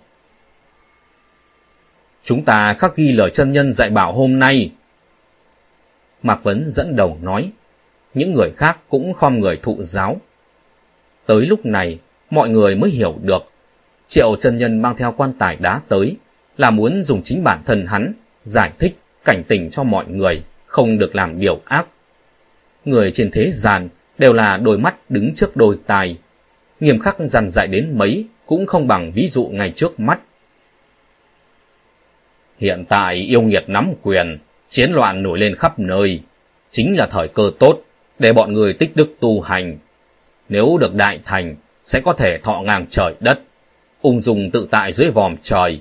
Chúng 2.23 2.45
ta 2.45 2.75
khắc 2.75 2.97
ghi 2.97 3.13
lời 3.13 3.31
chân 3.31 3.53
nhân 3.53 3.73
dạy 3.73 3.91
bảo 3.91 4.13
hôm 4.13 4.39
nay. 4.39 4.73
Mạc 6.23 6.43
Vấn 6.43 6.71
dẫn 6.71 6.97
đầu 6.97 7.19
nói, 7.23 7.51
những 8.15 8.35
người 8.35 8.53
khác 8.57 8.79
cũng 8.89 9.13
khom 9.13 9.41
người 9.41 9.57
thụ 9.63 9.77
giáo. 9.81 10.21
Tới 11.27 11.47
lúc 11.47 11.67
này, 11.67 11.99
mọi 12.31 12.49
người 12.49 12.77
mới 12.77 12.91
hiểu 12.91 13.19
được, 13.23 13.43
triệu 14.09 14.37
chân 14.37 14.57
nhân 14.57 14.83
mang 14.83 14.97
theo 14.97 15.15
quan 15.17 15.33
tài 15.39 15.57
đá 15.57 15.81
tới, 15.89 16.17
là 16.57 16.71
muốn 16.71 17.03
dùng 17.05 17.23
chính 17.23 17.45
bản 17.45 17.63
thân 17.67 17.87
hắn, 17.87 18.13
giải 18.43 18.73
thích, 18.79 18.99
cảnh 19.25 19.45
tỉnh 19.49 19.71
cho 19.71 19.83
mọi 19.83 20.07
người, 20.09 20.43
không 20.67 20.99
được 20.99 21.17
làm 21.17 21.41
điều 21.41 21.61
ác. 21.65 21.87
Người 22.85 23.11
trên 23.11 23.31
thế 23.31 23.51
gian 23.51 23.89
đều 24.19 24.33
là 24.33 24.57
đôi 24.57 24.79
mắt 24.79 25.11
đứng 25.11 25.35
trước 25.35 25.57
đôi 25.57 25.79
tài, 25.87 26.19
nghiêm 26.81 26.99
khắc 26.99 27.17
dằn 27.19 27.51
dạy 27.51 27.67
đến 27.67 27.99
mấy 27.99 28.25
cũng 28.47 28.67
không 28.67 28.87
bằng 28.87 29.13
ví 29.13 29.29
dụ 29.29 29.49
ngay 29.49 29.73
trước 29.75 30.01
mắt. 30.01 30.21
Hiện 32.59 32.85
tại 32.89 33.15
yêu 33.17 33.43
nghiệt 33.43 33.65
nắm 33.67 33.93
quyền, 34.03 34.39
chiến 34.69 34.93
loạn 34.93 35.23
nổi 35.23 35.39
lên 35.39 35.55
khắp 35.55 35.79
nơi, 35.79 36.21
chính 36.71 36.97
là 36.97 37.07
thời 37.07 37.29
cơ 37.29 37.51
tốt 37.59 37.83
để 38.21 38.33
bọn 38.33 38.53
người 38.53 38.73
tích 38.73 38.97
đức 38.97 39.15
tu 39.21 39.41
hành. 39.41 39.79
Nếu 40.49 40.79
được 40.81 40.95
đại 40.95 41.21
thành, 41.25 41.57
sẽ 41.83 42.01
có 42.01 42.13
thể 42.13 42.39
thọ 42.39 42.61
ngang 42.61 42.87
trời 42.91 43.15
đất, 43.21 43.41
ung 44.03 44.21
dung 44.21 44.51
tự 44.51 44.69
tại 44.71 44.93
dưới 44.93 45.11
vòm 45.11 45.37
trời. 45.43 45.81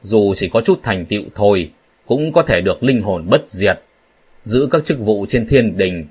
Dù 0.00 0.32
chỉ 0.36 0.48
có 0.48 0.60
chút 0.60 0.80
thành 0.82 1.06
tựu 1.06 1.22
thôi, 1.34 1.70
cũng 2.06 2.32
có 2.32 2.42
thể 2.42 2.60
được 2.60 2.82
linh 2.82 3.02
hồn 3.02 3.26
bất 3.30 3.48
diệt, 3.48 3.80
giữ 4.42 4.68
các 4.70 4.84
chức 4.84 4.98
vụ 4.98 5.26
trên 5.28 5.46
thiên 5.46 5.76
đình. 5.76 6.06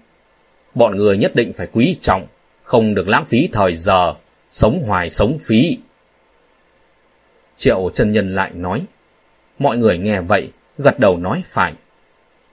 Bọn 0.75 0.97
người 0.97 1.17
nhất 1.17 1.35
định 1.35 1.53
phải 1.53 1.67
quý 1.71 1.95
trọng, 2.01 2.27
không 2.63 2.95
được 2.95 3.07
lãng 3.07 3.25
phí 3.25 3.49
thời 3.51 3.73
giờ, 3.73 4.13
sống 4.49 4.83
hoài 4.85 5.09
sống 5.09 5.37
phí. 5.41 5.77
Triệu 7.55 7.89
chân 7.93 8.11
nhân 8.11 8.35
lại 8.35 8.51
nói, 8.53 8.85
mọi 9.59 9.77
người 9.77 9.97
nghe 9.97 10.21
vậy, 10.21 10.51
gật 10.77 10.99
đầu 10.99 11.17
nói 11.17 11.43
phải. 11.45 11.73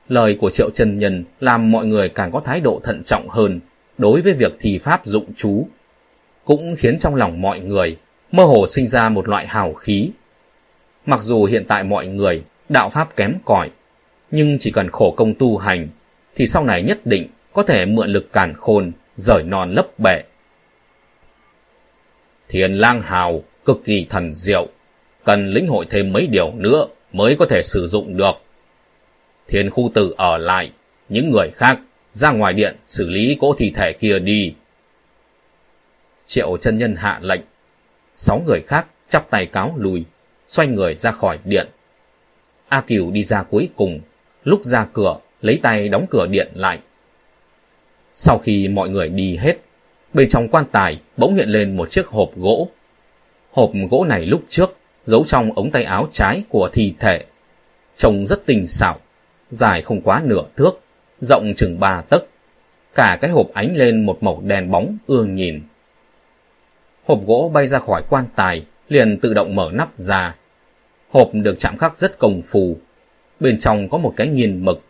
Lời 0.08 0.36
của 0.40 0.50
triệu 0.50 0.70
trần 0.70 0.96
nhân 0.96 1.24
làm 1.40 1.70
mọi 1.70 1.86
người 1.86 2.08
càng 2.08 2.32
có 2.32 2.40
thái 2.40 2.60
độ 2.60 2.80
thận 2.84 3.02
trọng 3.04 3.28
hơn 3.28 3.60
đối 3.98 4.20
với 4.20 4.32
việc 4.32 4.56
thi 4.60 4.78
pháp 4.78 5.06
dụng 5.06 5.32
chú, 5.36 5.66
cũng 6.44 6.76
khiến 6.78 6.98
trong 6.98 7.14
lòng 7.14 7.40
mọi 7.40 7.60
người 7.60 7.96
mơ 8.32 8.44
hồ 8.44 8.66
sinh 8.66 8.86
ra 8.86 9.08
một 9.08 9.28
loại 9.28 9.46
hào 9.46 9.74
khí. 9.74 10.10
Mặc 11.06 11.20
dù 11.22 11.44
hiện 11.44 11.64
tại 11.68 11.84
mọi 11.84 12.06
người 12.06 12.42
đạo 12.68 12.88
pháp 12.88 13.16
kém 13.16 13.34
cỏi, 13.44 13.70
nhưng 14.30 14.58
chỉ 14.58 14.70
cần 14.70 14.90
khổ 14.90 15.14
công 15.16 15.34
tu 15.34 15.56
hành, 15.56 15.88
thì 16.34 16.46
sau 16.46 16.64
này 16.64 16.82
nhất 16.82 17.06
định 17.06 17.28
có 17.52 17.62
thể 17.62 17.86
mượn 17.86 18.08
lực 18.10 18.32
càn 18.32 18.54
khôn, 18.56 18.92
rời 19.16 19.42
non 19.42 19.70
lấp 19.70 19.98
bể. 19.98 20.22
Thiền 22.48 22.74
lang 22.74 23.02
hào 23.02 23.42
cực 23.64 23.80
kỳ 23.84 24.06
thần 24.10 24.34
diệu, 24.34 24.68
cần 25.24 25.48
lĩnh 25.48 25.66
hội 25.66 25.86
thêm 25.90 26.12
mấy 26.12 26.26
điều 26.26 26.52
nữa 26.54 26.86
mới 27.12 27.36
có 27.36 27.46
thể 27.46 27.62
sử 27.62 27.86
dụng 27.86 28.16
được. 28.16 28.43
Thiên 29.48 29.70
khu 29.70 29.90
tử 29.94 30.14
ở 30.16 30.38
lại, 30.38 30.72
những 31.08 31.30
người 31.30 31.50
khác 31.54 31.80
ra 32.12 32.30
ngoài 32.30 32.52
điện 32.52 32.76
xử 32.86 33.08
lý 33.08 33.36
cỗ 33.40 33.54
thi 33.58 33.72
thể 33.74 33.92
kia 33.92 34.18
đi. 34.18 34.54
Triệu 36.26 36.56
chân 36.60 36.78
nhân 36.78 36.96
hạ 36.96 37.18
lệnh, 37.22 37.40
sáu 38.14 38.42
người 38.46 38.60
khác 38.66 38.86
chắp 39.08 39.30
tay 39.30 39.46
cáo 39.46 39.74
lùi, 39.76 40.04
xoay 40.46 40.68
người 40.68 40.94
ra 40.94 41.10
khỏi 41.10 41.38
điện. 41.44 41.68
A 42.68 42.80
Cửu 42.80 43.10
đi 43.10 43.24
ra 43.24 43.42
cuối 43.42 43.68
cùng, 43.76 44.00
lúc 44.44 44.64
ra 44.64 44.86
cửa, 44.92 45.18
lấy 45.40 45.60
tay 45.62 45.88
đóng 45.88 46.06
cửa 46.10 46.26
điện 46.26 46.48
lại. 46.54 46.78
Sau 48.14 48.38
khi 48.38 48.68
mọi 48.68 48.88
người 48.88 49.08
đi 49.08 49.36
hết, 49.36 49.56
bên 50.12 50.28
trong 50.28 50.48
quan 50.48 50.64
tài 50.72 51.00
bỗng 51.16 51.34
hiện 51.34 51.48
lên 51.48 51.76
một 51.76 51.90
chiếc 51.90 52.06
hộp 52.06 52.30
gỗ. 52.36 52.68
Hộp 53.50 53.70
gỗ 53.90 54.04
này 54.08 54.26
lúc 54.26 54.42
trước 54.48 54.76
giấu 55.04 55.24
trong 55.24 55.52
ống 55.52 55.70
tay 55.70 55.84
áo 55.84 56.08
trái 56.12 56.42
của 56.48 56.70
thi 56.72 56.94
thể. 57.00 57.24
Trông 57.96 58.26
rất 58.26 58.46
tinh 58.46 58.66
xảo, 58.66 59.00
dài 59.54 59.82
không 59.82 60.00
quá 60.00 60.22
nửa 60.24 60.42
thước, 60.56 60.80
rộng 61.20 61.52
chừng 61.56 61.80
ba 61.80 62.00
tấc. 62.00 62.24
Cả 62.94 63.18
cái 63.20 63.30
hộp 63.30 63.46
ánh 63.54 63.76
lên 63.76 64.06
một 64.06 64.22
màu 64.22 64.42
đèn 64.44 64.70
bóng 64.70 64.96
ương 65.06 65.34
nhìn. 65.34 65.62
Hộp 67.04 67.20
gỗ 67.26 67.50
bay 67.54 67.66
ra 67.66 67.78
khỏi 67.78 68.02
quan 68.10 68.24
tài, 68.36 68.66
liền 68.88 69.20
tự 69.20 69.34
động 69.34 69.54
mở 69.54 69.70
nắp 69.72 69.98
ra. 69.98 70.36
Hộp 71.10 71.30
được 71.32 71.56
chạm 71.58 71.78
khắc 71.78 71.96
rất 71.98 72.18
công 72.18 72.42
phu. 72.42 72.76
Bên 73.40 73.58
trong 73.58 73.88
có 73.88 73.98
một 73.98 74.14
cái 74.16 74.28
nghiền 74.28 74.64
mực. 74.64 74.80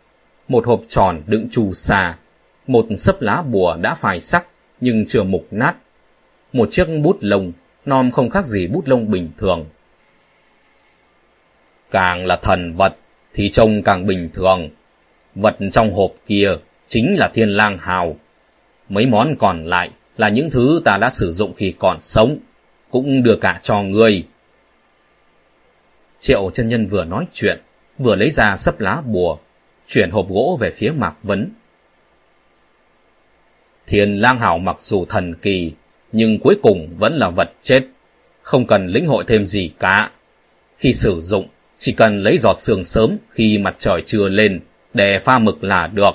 một 0.47 0.65
hộp 0.65 0.81
tròn 0.87 1.21
đựng 1.27 1.47
trù 1.51 1.73
xà, 1.73 2.17
một 2.67 2.85
sấp 2.97 3.21
lá 3.21 3.41
bùa 3.41 3.77
đã 3.81 3.95
phai 3.95 4.19
sắc 4.19 4.47
nhưng 4.81 5.05
chưa 5.07 5.23
mục 5.23 5.47
nát, 5.51 5.75
một 6.53 6.67
chiếc 6.71 6.87
bút 7.03 7.17
lông, 7.21 7.51
non 7.85 8.11
không 8.11 8.29
khác 8.29 8.45
gì 8.45 8.67
bút 8.67 8.87
lông 8.87 9.11
bình 9.11 9.29
thường. 9.37 9.65
Càng 11.91 12.25
là 12.25 12.35
thần 12.35 12.75
vật 12.75 12.95
thì 13.35 13.49
trông 13.49 13.83
càng 13.83 14.05
bình 14.05 14.29
thường. 14.33 14.69
Vật 15.35 15.57
trong 15.71 15.93
hộp 15.93 16.11
kia 16.27 16.51
chính 16.87 17.15
là 17.17 17.31
thiên 17.33 17.49
lang 17.49 17.77
hào. 17.77 18.15
Mấy 18.89 19.05
món 19.05 19.35
còn 19.39 19.65
lại 19.65 19.89
là 20.17 20.29
những 20.29 20.49
thứ 20.49 20.81
ta 20.85 20.97
đã 20.97 21.09
sử 21.09 21.31
dụng 21.31 21.53
khi 21.53 21.73
còn 21.79 22.01
sống, 22.01 22.37
cũng 22.91 23.23
đưa 23.23 23.35
cả 23.35 23.59
cho 23.63 23.81
ngươi. 23.81 24.23
Triệu 26.19 26.51
chân 26.53 26.67
nhân 26.67 26.87
vừa 26.87 27.05
nói 27.05 27.27
chuyện, 27.33 27.61
vừa 27.97 28.15
lấy 28.15 28.29
ra 28.29 28.57
sấp 28.57 28.79
lá 28.79 29.01
bùa, 29.05 29.37
chuyển 29.87 30.11
hộp 30.11 30.29
gỗ 30.29 30.57
về 30.61 30.71
phía 30.71 30.91
Mạc 30.91 31.15
Vấn. 31.23 31.51
Thiên 33.87 34.15
lang 34.15 34.39
hào 34.39 34.57
mặc 34.57 34.77
dù 34.79 35.05
thần 35.05 35.35
kỳ, 35.35 35.71
nhưng 36.11 36.39
cuối 36.39 36.59
cùng 36.63 36.95
vẫn 36.97 37.13
là 37.13 37.29
vật 37.29 37.51
chết, 37.61 37.83
không 38.41 38.67
cần 38.67 38.87
lĩnh 38.87 39.07
hội 39.07 39.23
thêm 39.27 39.45
gì 39.45 39.71
cả. 39.79 40.11
Khi 40.77 40.93
sử 40.93 41.21
dụng, 41.21 41.47
chỉ 41.77 41.91
cần 41.91 42.23
lấy 42.23 42.37
giọt 42.37 42.59
sương 42.59 42.83
sớm 42.83 43.17
khi 43.31 43.57
mặt 43.57 43.75
trời 43.79 44.01
chưa 44.05 44.29
lên 44.29 44.59
để 44.93 45.19
pha 45.19 45.39
mực 45.39 45.63
là 45.63 45.87
được. 45.87 46.11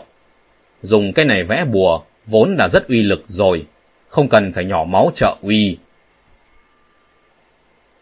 Dùng 0.82 1.12
cái 1.12 1.24
này 1.24 1.44
vẽ 1.44 1.64
bùa 1.64 2.00
vốn 2.26 2.56
đã 2.56 2.68
rất 2.68 2.88
uy 2.88 3.02
lực 3.02 3.22
rồi, 3.26 3.66
không 4.08 4.28
cần 4.28 4.52
phải 4.52 4.64
nhỏ 4.64 4.84
máu 4.84 5.10
trợ 5.14 5.36
uy. 5.42 5.78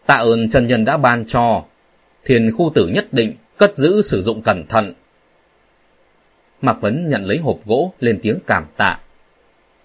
Tạ 0.06 0.14
ơn 0.14 0.48
chân 0.48 0.66
nhân 0.66 0.84
đã 0.84 0.96
ban 0.96 1.26
cho, 1.26 1.64
thiền 2.24 2.52
khu 2.52 2.72
tử 2.74 2.88
nhất 2.88 3.12
định 3.12 3.34
cất 3.56 3.76
giữ 3.76 4.02
sử 4.02 4.22
dụng 4.22 4.42
cẩn 4.42 4.66
thận. 4.66 4.94
Mạc 6.60 6.80
Vấn 6.80 7.06
nhận 7.06 7.24
lấy 7.24 7.38
hộp 7.38 7.58
gỗ 7.66 7.92
lên 8.00 8.18
tiếng 8.22 8.38
cảm 8.46 8.64
tạ. 8.76 8.98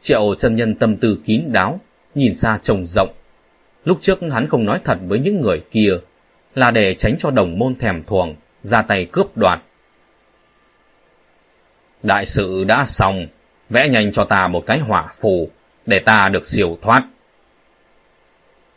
Triệu 0.01 0.35
chân 0.35 0.55
nhân 0.55 0.75
tâm 0.75 0.97
tư 0.97 1.17
kín 1.25 1.43
đáo, 1.51 1.79
nhìn 2.15 2.35
xa 2.35 2.59
trông 2.61 2.85
rộng. 2.85 3.13
Lúc 3.85 3.97
trước 4.01 4.19
hắn 4.31 4.47
không 4.47 4.65
nói 4.65 4.79
thật 4.83 4.97
với 5.07 5.19
những 5.19 5.41
người 5.41 5.61
kia, 5.71 5.91
là 6.55 6.71
để 6.71 6.95
tránh 6.95 7.15
cho 7.19 7.31
đồng 7.31 7.59
môn 7.59 7.75
thèm 7.75 8.03
thuồng, 8.03 8.35
ra 8.61 8.81
tay 8.81 9.05
cướp 9.11 9.37
đoạt. 9.37 9.59
Đại 12.03 12.25
sự 12.25 12.63
đã 12.63 12.85
xong, 12.85 13.27
vẽ 13.69 13.89
nhanh 13.89 14.11
cho 14.11 14.25
ta 14.25 14.47
một 14.47 14.63
cái 14.65 14.79
hỏa 14.79 15.07
phù, 15.21 15.49
để 15.85 15.99
ta 15.99 16.29
được 16.29 16.47
siêu 16.47 16.77
thoát. 16.81 17.03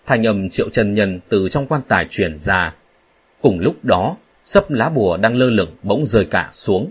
Thanh 0.06 0.26
âm 0.26 0.48
triệu 0.48 0.68
chân 0.70 0.92
nhân 0.94 1.20
từ 1.28 1.48
trong 1.48 1.66
quan 1.66 1.80
tài 1.88 2.06
truyền 2.10 2.38
ra. 2.38 2.74
Cùng 3.42 3.60
lúc 3.60 3.84
đó, 3.84 4.16
sấp 4.44 4.70
lá 4.70 4.88
bùa 4.88 5.16
đang 5.16 5.36
lơ 5.36 5.50
lửng 5.50 5.76
bỗng 5.82 6.06
rơi 6.06 6.24
cả 6.24 6.50
xuống. 6.52 6.90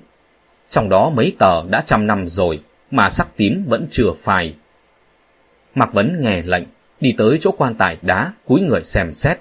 Trong 0.70 0.90
đó 0.90 1.10
mấy 1.10 1.36
tờ 1.40 1.64
đã 1.70 1.82
trăm 1.82 2.08
năm 2.08 2.28
rồi, 2.28 2.62
mà 2.92 3.10
sắc 3.10 3.28
tím 3.36 3.66
vẫn 3.68 3.88
chưa 3.90 4.12
phai. 4.18 4.56
Mạc 5.76 5.94
Vấn 5.94 6.22
nghe 6.22 6.42
lệnh, 6.42 6.64
đi 7.02 7.16
tới 7.18 7.38
chỗ 7.42 7.52
quan 7.52 7.74
tài 7.74 7.98
đá, 8.02 8.34
cúi 8.46 8.62
người 8.62 8.84
xem 8.84 9.14
xét. 9.14 9.40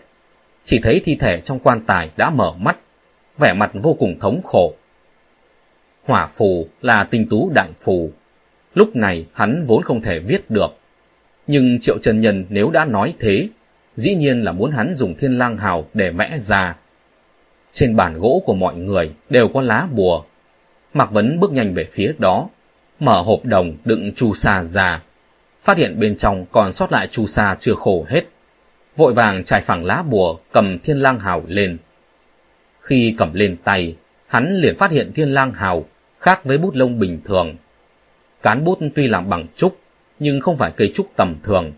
Chỉ 0.64 0.78
thấy 0.78 1.00
thi 1.04 1.16
thể 1.20 1.40
trong 1.40 1.58
quan 1.58 1.80
tài 1.86 2.10
đã 2.16 2.30
mở 2.30 2.52
mắt, 2.58 2.76
vẻ 3.38 3.52
mặt 3.52 3.70
vô 3.74 3.94
cùng 3.94 4.18
thống 4.18 4.40
khổ. 4.44 4.74
Hỏa 6.04 6.26
phù 6.26 6.66
là 6.82 7.04
tinh 7.04 7.28
tú 7.28 7.50
đại 7.54 7.68
phù. 7.80 8.10
Lúc 8.74 8.96
này 8.96 9.26
hắn 9.32 9.64
vốn 9.66 9.82
không 9.82 10.02
thể 10.02 10.18
viết 10.18 10.50
được. 10.50 10.68
Nhưng 11.46 11.78
Triệu 11.80 11.98
Trần 11.98 12.20
Nhân 12.20 12.46
nếu 12.48 12.70
đã 12.70 12.84
nói 12.84 13.14
thế, 13.18 13.48
dĩ 13.94 14.14
nhiên 14.14 14.44
là 14.44 14.52
muốn 14.52 14.70
hắn 14.70 14.94
dùng 14.94 15.14
thiên 15.14 15.38
lang 15.38 15.58
hào 15.58 15.86
để 15.94 16.10
vẽ 16.10 16.38
ra. 16.38 16.76
Trên 17.72 17.96
bàn 17.96 18.18
gỗ 18.18 18.42
của 18.46 18.54
mọi 18.54 18.74
người 18.74 19.10
đều 19.30 19.48
có 19.48 19.60
lá 19.60 19.88
bùa. 19.92 20.24
Mạc 20.94 21.10
Vấn 21.10 21.40
bước 21.40 21.52
nhanh 21.52 21.74
về 21.74 21.88
phía 21.92 22.14
đó, 22.18 22.48
mở 23.00 23.20
hộp 23.20 23.44
đồng 23.44 23.76
đựng 23.84 24.12
chu 24.16 24.34
sa 24.34 24.64
ra, 24.64 25.02
phát 25.62 25.78
hiện 25.78 26.00
bên 26.00 26.16
trong 26.16 26.46
còn 26.52 26.72
sót 26.72 26.92
lại 26.92 27.08
chu 27.10 27.26
sa 27.26 27.56
chưa 27.58 27.74
khổ 27.74 28.06
hết. 28.08 28.24
Vội 28.96 29.14
vàng 29.14 29.44
trải 29.44 29.60
phẳng 29.60 29.84
lá 29.84 30.02
bùa 30.02 30.38
cầm 30.52 30.78
thiên 30.78 30.98
lang 30.98 31.18
hào 31.18 31.42
lên. 31.46 31.78
Khi 32.80 33.14
cầm 33.18 33.34
lên 33.34 33.56
tay, 33.64 33.96
hắn 34.26 34.56
liền 34.56 34.76
phát 34.76 34.90
hiện 34.90 35.12
thiên 35.14 35.30
lang 35.30 35.52
hào 35.52 35.84
khác 36.20 36.44
với 36.44 36.58
bút 36.58 36.74
lông 36.74 36.98
bình 36.98 37.20
thường. 37.24 37.56
Cán 38.42 38.64
bút 38.64 38.78
tuy 38.94 39.08
làm 39.08 39.28
bằng 39.28 39.46
trúc, 39.56 39.78
nhưng 40.18 40.40
không 40.40 40.58
phải 40.58 40.72
cây 40.76 40.90
trúc 40.94 41.10
tầm 41.16 41.36
thường, 41.42 41.72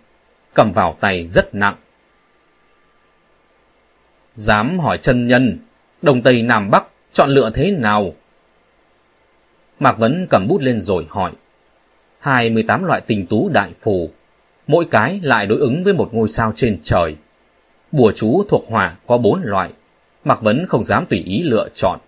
cầm 0.55 0.73
vào 0.73 0.97
tay 1.01 1.27
rất 1.27 1.55
nặng. 1.55 1.77
Dám 4.35 4.79
hỏi 4.79 4.99
chân 4.99 5.27
nhân, 5.27 5.59
Đông 6.03 6.23
Tây 6.23 6.43
Nam 6.43 6.71
Bắc 6.71 6.87
chọn 7.13 7.31
lựa 7.31 7.51
thế 7.55 7.71
nào? 7.71 8.15
Mạc 9.79 9.99
Vấn 9.99 10.27
cầm 10.31 10.49
bút 10.49 10.61
lên 10.61 10.81
rồi 10.81 11.07
hỏi. 11.11 11.33
28 12.19 12.85
loại 12.85 13.01
tình 13.01 13.27
tú 13.27 13.49
đại 13.49 13.73
phù, 13.81 14.11
mỗi 14.67 14.87
cái 14.91 15.21
lại 15.23 15.47
đối 15.47 15.59
ứng 15.59 15.85
với 15.85 15.93
một 15.93 16.15
ngôi 16.15 16.29
sao 16.29 16.53
trên 16.57 16.79
trời. 16.83 17.17
Bùa 17.93 18.13
chú 18.17 18.43
thuộc 18.49 18.65
hỏa 18.69 18.97
có 19.07 19.19
bốn 19.19 19.43
loại, 19.43 19.71
Mạc 20.25 20.43
Vấn 20.43 20.67
không 20.69 20.85
dám 20.85 21.07
tùy 21.07 21.19
ý 21.19 21.43
lựa 21.43 21.69
chọn. 21.75 22.01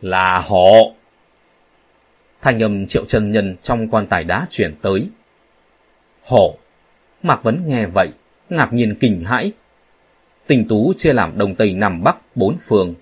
Là 0.00 0.38
hộ! 0.38 0.94
Thanh 2.42 2.62
âm 2.62 2.86
triệu 2.86 3.04
chân 3.04 3.30
nhân 3.30 3.56
trong 3.62 3.88
quan 3.88 4.06
tài 4.06 4.24
đá 4.24 4.46
chuyển 4.50 4.74
tới. 4.82 5.08
Hổ! 6.24 6.56
Mạc 7.22 7.42
Vấn 7.42 7.62
nghe 7.66 7.86
vậy, 7.86 8.08
ngạc 8.50 8.72
nhiên 8.72 8.94
kinh 9.00 9.22
hãi. 9.24 9.52
Tình 10.46 10.68
tú 10.68 10.92
chia 10.96 11.12
làm 11.12 11.38
Đông 11.38 11.54
Tây 11.54 11.74
Nam 11.74 12.04
Bắc 12.04 12.36
bốn 12.36 12.56
phường, 12.58 12.94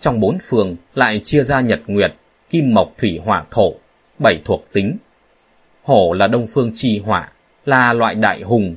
Trong 0.00 0.20
bốn 0.20 0.38
phường 0.38 0.76
lại 0.94 1.20
chia 1.24 1.42
ra 1.42 1.60
Nhật 1.60 1.80
Nguyệt, 1.86 2.14
Kim 2.50 2.74
Mộc 2.74 2.92
Thủy 2.98 3.20
Hỏa 3.24 3.44
Thổ, 3.50 3.74
bảy 4.18 4.40
thuộc 4.44 4.64
tính. 4.72 4.96
Hổ 5.86 6.12
là 6.12 6.26
Đông 6.26 6.46
Phương 6.46 6.70
Chi 6.74 6.98
Hỏa, 6.98 7.28
là 7.64 7.92
loại 7.92 8.14
đại 8.14 8.42
hùng. 8.42 8.74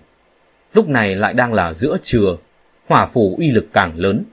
Lúc 0.74 0.90
này 0.90 1.16
lại 1.16 1.34
đang 1.34 1.54
là 1.54 1.74
giữa 1.74 1.98
trưa, 2.02 2.38
hỏa 2.88 3.06
phù 3.06 3.36
uy 3.38 3.52
lực 3.52 3.68
càng 3.74 3.96
lớn. 3.96 4.24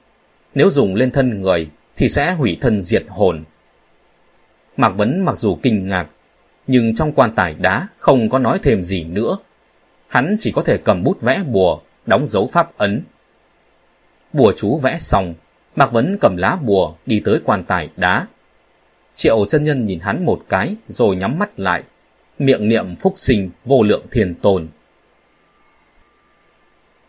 Nếu 0.55 0.71
dùng 0.71 0.95
lên 0.95 1.11
thân 1.11 1.41
người 1.43 1.71
thì 1.97 2.09
sẽ 2.09 2.33
hủy 2.33 2.59
thân 2.61 2.83
diệt 2.83 3.05
hồn. 3.09 3.45
Mạc 4.77 4.89
Vấn 4.89 5.25
mặc 5.25 5.37
dù 5.39 5.59
kinh 5.63 5.87
ngạc, 5.87 6.07
nhưng 6.67 6.95
trong 6.95 7.13
quan 7.13 7.35
tài 7.35 7.55
đá 7.55 7.89
không 7.99 8.31
có 8.31 8.39
nói 8.39 8.59
thêm 8.63 8.83
gì 8.83 9.05
nữa. 9.05 9.39
Hắn 10.09 10.37
chỉ 10.39 10.53
có 10.53 10.63
thể 10.63 10.79
cầm 10.79 11.03
bút 11.03 11.21
vẽ 11.21 11.43
bùa, 11.47 11.81
đóng 12.07 12.27
dấu 12.27 12.47
pháp 12.47 12.79
ấn. 12.79 13.03
Bùa 14.33 14.53
chú 14.57 14.79
vẽ 14.79 14.99
xong, 14.99 15.35
Mạc 15.77 15.93
Vấn 15.93 16.19
cầm 16.21 16.37
lá 16.37 16.57
bùa 16.63 16.95
đi 17.07 17.23
tới 17.25 17.41
quan 17.45 17.65
tài 17.65 17.91
đá. 17.97 18.27
Triệu 19.15 19.47
chân 19.49 19.65
nhân 19.65 19.85
nhìn 19.85 20.01
hắn 20.01 20.25
một 20.25 20.43
cái 20.49 20.77
rồi 20.89 21.17
nhắm 21.17 21.39
mắt 21.39 21.61
lại, 21.61 21.83
miệng 22.39 22.69
niệm 22.69 22.97
phúc 22.97 23.15
sinh 23.17 23.51
vô 23.65 23.83
lượng 23.83 24.07
thiên 24.11 24.35
tôn. 24.35 24.69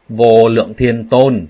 Vô 0.10 0.48
lượng 0.49 0.74
thiên 0.74 1.10
tôn! 1.10 1.48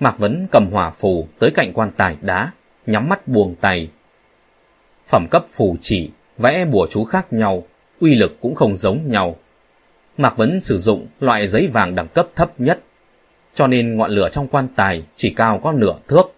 Mạc 0.00 0.18
Vấn 0.18 0.46
cầm 0.50 0.66
hỏa 0.70 0.90
phù 0.90 1.28
tới 1.38 1.50
cạnh 1.50 1.72
quan 1.72 1.90
tài 1.96 2.16
đá, 2.20 2.52
nhắm 2.86 3.08
mắt 3.08 3.28
buông 3.28 3.54
tay. 3.60 3.90
Phẩm 5.06 5.26
cấp 5.30 5.46
phù 5.50 5.76
chỉ, 5.80 6.10
vẽ 6.38 6.64
bùa 6.64 6.86
chú 6.90 7.04
khác 7.04 7.32
nhau, 7.32 7.66
uy 8.00 8.14
lực 8.14 8.36
cũng 8.40 8.54
không 8.54 8.76
giống 8.76 9.10
nhau. 9.10 9.36
Mạc 10.16 10.36
Vấn 10.36 10.60
sử 10.60 10.78
dụng 10.78 11.06
loại 11.20 11.48
giấy 11.48 11.68
vàng 11.72 11.94
đẳng 11.94 12.08
cấp 12.08 12.28
thấp 12.36 12.60
nhất, 12.60 12.80
cho 13.54 13.66
nên 13.66 13.96
ngọn 13.96 14.10
lửa 14.10 14.28
trong 14.32 14.48
quan 14.48 14.68
tài 14.76 15.02
chỉ 15.14 15.30
cao 15.30 15.60
có 15.62 15.72
nửa 15.72 15.94
thước. 16.08 16.32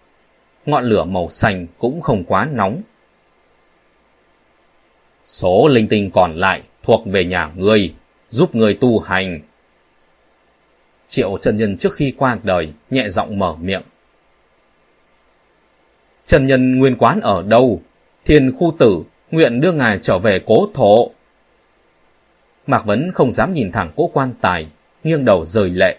Ngọn 0.65 0.83
lửa 0.83 1.03
màu 1.03 1.29
xanh 1.29 1.67
cũng 1.77 2.01
không 2.01 2.23
quá 2.23 2.47
nóng. 2.51 2.81
Số 5.29 5.67
linh 5.67 5.87
tinh 5.87 6.11
còn 6.11 6.35
lại 6.35 6.61
thuộc 6.83 7.03
về 7.05 7.25
nhà 7.25 7.51
ngươi, 7.55 7.93
giúp 8.29 8.55
người 8.55 8.73
tu 8.73 8.99
hành. 8.99 9.39
Triệu 11.07 11.37
Trần 11.37 11.55
Nhân 11.55 11.77
trước 11.77 11.93
khi 11.93 12.13
qua 12.17 12.37
đời, 12.43 12.73
nhẹ 12.89 13.09
giọng 13.09 13.39
mở 13.39 13.55
miệng. 13.61 13.81
Trần 16.25 16.45
Nhân 16.45 16.79
nguyên 16.79 16.95
quán 16.97 17.21
ở 17.21 17.43
đâu? 17.43 17.81
Thiên 18.25 18.57
khu 18.57 18.75
tử, 18.79 19.01
nguyện 19.31 19.61
đưa 19.61 19.71
ngài 19.71 19.99
trở 19.99 20.19
về 20.19 20.41
cố 20.45 20.69
thổ. 20.73 21.11
Mạc 22.67 22.85
Vấn 22.85 23.11
không 23.13 23.31
dám 23.31 23.53
nhìn 23.53 23.71
thẳng 23.71 23.91
cố 23.95 24.07
quan 24.13 24.33
tài, 24.41 24.67
nghiêng 25.03 25.25
đầu 25.25 25.45
rời 25.45 25.69
lệ. 25.69 25.97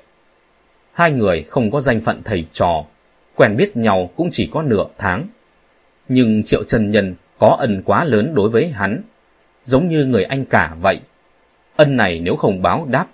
Hai 0.93 1.11
người 1.11 1.43
không 1.43 1.70
có 1.70 1.81
danh 1.81 2.01
phận 2.01 2.23
thầy 2.24 2.47
trò, 2.52 2.85
quen 3.35 3.57
biết 3.57 3.77
nhau 3.77 4.11
cũng 4.16 4.28
chỉ 4.32 4.48
có 4.52 4.62
nửa 4.62 4.86
tháng. 4.98 5.27
Nhưng 6.09 6.43
Triệu 6.44 6.65
Trần 6.65 6.90
Nhân 6.90 7.15
có 7.39 7.57
ân 7.61 7.82
quá 7.85 8.05
lớn 8.05 8.35
đối 8.35 8.51
với 8.51 8.69
hắn, 8.69 9.02
giống 9.64 9.88
như 9.88 10.04
người 10.04 10.24
anh 10.24 10.44
cả 10.44 10.74
vậy. 10.80 11.00
Ân 11.76 11.96
này 11.96 12.20
nếu 12.20 12.36
không 12.36 12.62
báo 12.62 12.86
đáp, 12.90 13.06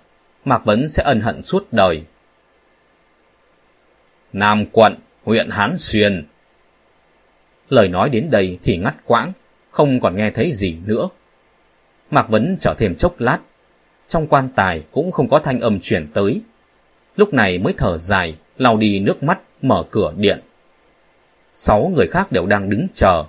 Mạc 0.45 0.65
Vấn 0.65 0.89
sẽ 0.89 1.03
ân 1.03 1.21
hận 1.21 1.41
suốt 1.41 1.67
đời. 1.71 2.03
Nam 4.33 4.65
quận, 4.71 4.95
huyện 5.23 5.49
Hán 5.49 5.77
Xuyên. 5.77 6.25
Lời 7.69 7.87
nói 7.87 8.09
đến 8.09 8.29
đây 8.31 8.59
thì 8.63 8.77
ngắt 8.77 8.95
quãng, 9.05 9.33
không 9.71 9.99
còn 9.99 10.15
nghe 10.15 10.31
thấy 10.31 10.51
gì 10.51 10.77
nữa. 10.85 11.09
Mạc 12.11 12.29
Vấn 12.29 12.57
trở 12.59 12.75
thêm 12.77 12.95
chốc 12.95 13.19
lát, 13.19 13.39
trong 14.07 14.27
quan 14.27 14.49
tài 14.55 14.83
cũng 14.91 15.11
không 15.11 15.29
có 15.29 15.39
thanh 15.39 15.59
âm 15.59 15.79
chuyển 15.79 16.07
tới. 16.13 16.41
Lúc 17.15 17.33
này 17.33 17.57
mới 17.57 17.73
thở 17.77 17.97
dài, 17.97 18.37
lau 18.57 18.77
đi 18.77 18.99
nước 18.99 19.23
mắt, 19.23 19.39
mở 19.61 19.83
cửa 19.91 20.13
điện. 20.17 20.39
sáu 21.53 21.91
người 21.95 22.07
khác 22.07 22.31
đều 22.31 22.45
đang 22.45 22.69
đứng 22.69 22.87
chờ. 22.93 23.23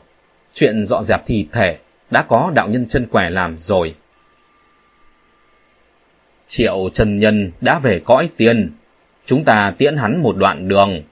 Chuyện 0.54 0.84
dọn 0.84 1.04
dẹp 1.04 1.26
thi 1.26 1.46
thể 1.52 1.78
đã 2.10 2.22
có 2.22 2.52
đạo 2.54 2.68
nhân 2.68 2.86
chân 2.86 3.06
quẻ 3.06 3.30
làm 3.30 3.58
rồi. 3.58 3.94
Triệu 6.46 6.90
Trần 6.92 7.16
Nhân 7.18 7.52
đã 7.60 7.78
về 7.78 8.00
cõi 8.04 8.30
tiền, 8.36 8.72
chúng 9.24 9.44
ta 9.44 9.70
tiễn 9.78 9.96
hắn 9.96 10.22
một 10.22 10.36
đoạn 10.36 10.68
đường. 10.68 11.02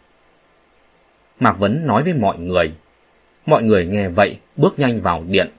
Mạc 1.41 1.59
Vấn 1.59 1.87
nói 1.87 2.03
với 2.03 2.13
mọi 2.13 2.39
người. 2.39 2.73
Mọi 3.47 3.63
người 3.63 3.87
nghe 3.87 4.09
vậy, 4.09 4.39
bước 4.57 4.79
nhanh 4.79 5.01
vào 5.01 5.25
điện. 5.29 5.51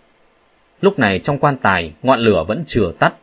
Lúc 0.82 1.00
này 1.00 1.20
trong 1.20 1.40
quan 1.40 1.58
tài, 1.58 1.94
ngọn 2.04 2.20
lửa 2.20 2.46
vẫn 2.48 2.64
chưa 2.68 2.92
tắt. 3.00 3.14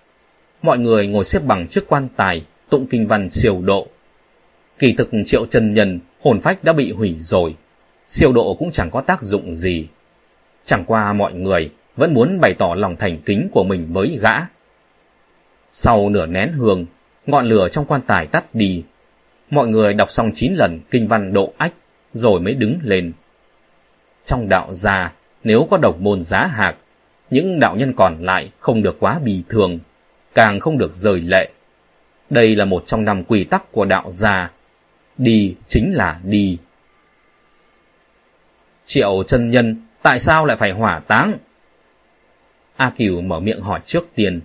Mọi 0.63 0.79
người 0.79 1.07
ngồi 1.07 1.25
xếp 1.25 1.43
bằng 1.45 1.69
trước 1.69 1.85
quan 1.89 2.09
tài, 2.17 2.45
tụng 2.69 2.87
kinh 2.91 3.07
văn 3.07 3.31
siêu 3.31 3.61
độ. 3.65 3.89
Kỳ 4.79 4.93
thực 4.93 5.11
Triệu 5.27 5.47
Trần 5.47 5.73
Nhân, 5.73 6.01
hồn 6.21 6.41
phách 6.41 6.65
đã 6.65 6.73
bị 6.73 6.93
hủy 6.93 7.17
rồi. 7.19 7.57
Siêu 8.07 8.33
độ 8.33 8.55
cũng 8.55 8.71
chẳng 8.71 8.91
có 8.91 9.01
tác 9.01 9.23
dụng 9.23 9.55
gì. 9.55 9.87
Chẳng 10.65 10.85
qua 10.85 11.13
mọi 11.13 11.33
người 11.33 11.71
vẫn 11.97 12.15
muốn 12.15 12.41
bày 12.41 12.55
tỏ 12.55 12.75
lòng 12.75 12.97
thành 12.97 13.19
kính 13.25 13.49
của 13.53 13.65
mình 13.65 13.93
với 13.93 14.19
gã. 14.21 14.35
Sau 15.73 16.09
nửa 16.11 16.27
nén 16.27 16.53
hương, 16.53 16.87
ngọn 17.27 17.47
lửa 17.47 17.69
trong 17.69 17.85
quan 17.87 18.01
tài 18.07 18.27
tắt 18.27 18.55
đi. 18.55 18.85
Mọi 19.51 19.67
người 19.67 19.95
đọc 19.95 20.11
xong 20.11 20.31
9 20.35 20.55
lần 20.55 20.81
kinh 20.91 21.09
văn 21.09 21.33
độ 21.33 21.53
ách, 21.59 21.73
rồi 22.13 22.41
mới 22.41 22.55
đứng 22.55 22.79
lên. 22.83 23.13
Trong 24.25 24.49
đạo 24.49 24.73
gia, 24.73 25.13
nếu 25.45 25.69
có 25.71 25.79
độc 25.79 26.01
môn 26.01 26.23
giá 26.23 26.47
hạc, 26.47 26.77
những 27.31 27.61
đạo 27.61 27.77
nhân 27.77 27.93
còn 27.97 28.23
lại 28.23 28.51
không 28.59 28.83
được 28.83 28.97
quá 29.01 29.19
bì 29.25 29.43
thường, 29.49 29.79
càng 30.35 30.61
không 30.61 30.79
được 30.79 30.95
rời 30.95 31.21
lệ. 31.21 31.51
Đây 32.31 32.57
là 32.57 32.65
một 32.65 32.87
trong 32.87 33.05
năm 33.05 33.25
quy 33.25 33.45
tắc 33.45 33.73
của 33.73 33.85
đạo 33.85 34.11
gia. 34.11 34.51
Đi 35.19 35.55
chính 35.69 35.95
là 35.95 36.21
đi. 36.25 36.59
Triệu 38.85 39.23
chân 39.27 39.51
nhân, 39.51 39.83
tại 40.03 40.19
sao 40.19 40.47
lại 40.47 40.57
phải 40.57 40.71
hỏa 40.71 40.99
táng? 40.99 41.39
A 42.77 42.91
Kiều 42.91 43.21
mở 43.21 43.41
miệng 43.41 43.61
hỏi 43.61 43.81
trước 43.85 44.07
tiên. 44.15 44.41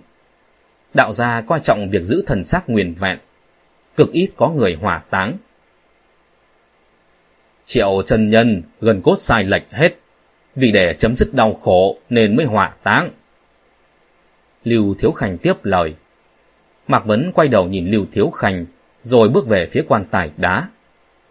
Đạo 0.94 1.12
gia 1.12 1.40
coi 1.40 1.60
trọng 1.60 1.90
việc 1.90 2.02
giữ 2.02 2.22
thần 2.26 2.44
xác 2.44 2.70
nguyên 2.70 2.94
vẹn. 2.94 3.18
Cực 3.96 4.12
ít 4.12 4.28
có 4.36 4.48
người 4.48 4.78
hỏa 4.80 4.98
táng. 4.98 5.38
Triệu 7.64 8.02
chân 8.06 8.30
nhân 8.30 8.62
gần 8.80 9.00
cốt 9.02 9.16
sai 9.18 9.44
lệch 9.44 9.70
hết. 9.70 9.96
Vì 10.56 10.72
để 10.72 10.94
chấm 10.94 11.14
dứt 11.14 11.34
đau 11.34 11.54
khổ 11.54 11.98
nên 12.10 12.36
mới 12.36 12.46
hỏa 12.46 12.74
táng. 12.82 13.10
Lưu 14.64 14.94
Thiếu 14.94 15.12
Khanh 15.12 15.38
tiếp 15.38 15.64
lời. 15.64 15.94
Mạc 16.88 17.04
Vấn 17.06 17.32
quay 17.34 17.48
đầu 17.48 17.68
nhìn 17.68 17.86
Lưu 17.86 18.06
Thiếu 18.12 18.30
Khanh, 18.30 18.66
rồi 19.02 19.28
bước 19.28 19.46
về 19.46 19.66
phía 19.66 19.84
quan 19.88 20.04
tài 20.10 20.30
đá. 20.36 20.68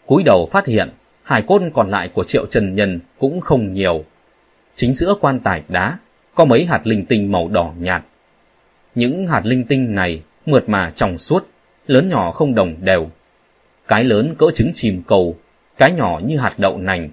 cúi 0.06 0.24
đầu 0.24 0.50
phát 0.52 0.66
hiện, 0.66 0.90
hải 1.24 1.42
cốt 1.42 1.62
còn 1.74 1.90
lại 1.90 2.10
của 2.14 2.24
Triệu 2.24 2.46
Trần 2.46 2.74
Nhân 2.74 3.00
cũng 3.20 3.42
không 3.42 3.74
nhiều. 3.74 4.06
Chính 4.76 4.94
giữa 4.94 5.16
quan 5.22 5.40
tài 5.40 5.64
đá 5.68 5.98
có 6.40 6.46
mấy 6.46 6.66
hạt 6.66 6.88
linh 6.88 7.06
tinh 7.06 7.32
màu 7.32 7.48
đỏ 7.48 7.74
nhạt. 7.80 8.04
Những 8.96 9.28
hạt 9.28 9.42
linh 9.46 9.64
tinh 9.66 9.96
này 9.96 10.22
mượt 10.46 10.70
mà 10.70 10.92
trong 10.96 11.18
suốt, 11.18 11.48
lớn 11.88 12.10
nhỏ 12.10 12.32
không 12.32 12.56
đồng 12.56 12.76
đều. 12.82 13.10
Cái 13.88 14.04
lớn 14.04 14.36
cỡ 14.38 14.46
trứng 14.56 14.72
chìm 14.74 15.04
cầu, 15.08 15.36
cái 15.78 15.92
nhỏ 15.92 16.22
như 16.26 16.38
hạt 16.38 16.54
đậu 16.58 16.78
nành, 16.78 17.10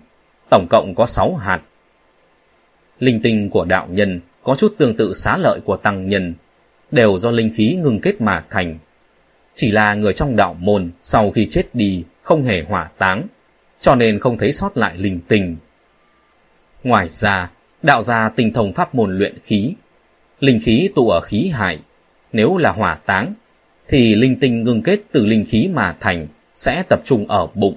tổng 0.50 0.66
cộng 0.70 0.94
có 0.94 1.06
6 1.06 1.34
hạt. 1.34 1.60
Linh 2.98 3.22
tinh 3.22 3.50
của 3.50 3.64
đạo 3.64 3.86
nhân 3.90 4.20
có 4.42 4.54
chút 4.54 4.74
tương 4.78 4.96
tự 4.96 5.14
xá 5.14 5.36
lợi 5.36 5.60
của 5.64 5.76
tăng 5.76 6.08
nhân, 6.08 6.34
đều 6.90 7.18
do 7.18 7.30
linh 7.30 7.52
khí 7.54 7.78
ngừng 7.82 8.00
kết 8.00 8.20
mà 8.20 8.44
thành. 8.50 8.78
Chỉ 9.54 9.70
là 9.70 9.94
người 9.94 10.12
trong 10.12 10.36
đạo 10.36 10.54
môn 10.54 10.90
sau 11.02 11.30
khi 11.30 11.46
chết 11.50 11.74
đi 11.74 12.04
không 12.22 12.44
hề 12.44 12.62
hỏa 12.62 12.90
táng, 12.98 13.22
cho 13.80 13.94
nên 13.94 14.18
không 14.18 14.38
thấy 14.38 14.52
sót 14.52 14.76
lại 14.76 14.96
linh 14.96 15.20
tinh. 15.28 15.56
Ngoài 16.84 17.08
ra, 17.08 17.50
đạo 17.86 18.02
gia 18.02 18.28
tinh 18.28 18.52
thông 18.52 18.72
pháp 18.72 18.94
môn 18.94 19.18
luyện 19.18 19.38
khí. 19.42 19.74
Linh 20.40 20.58
khí 20.62 20.90
tụ 20.94 21.08
ở 21.08 21.20
khí 21.20 21.48
hải, 21.48 21.78
nếu 22.32 22.56
là 22.56 22.72
hỏa 22.72 22.94
táng, 22.94 23.34
thì 23.88 24.14
linh 24.14 24.40
tinh 24.40 24.64
ngưng 24.64 24.82
kết 24.82 25.00
từ 25.12 25.26
linh 25.26 25.44
khí 25.48 25.68
mà 25.72 25.96
thành 26.00 26.26
sẽ 26.54 26.82
tập 26.88 27.02
trung 27.04 27.28
ở 27.28 27.46
bụng. 27.54 27.76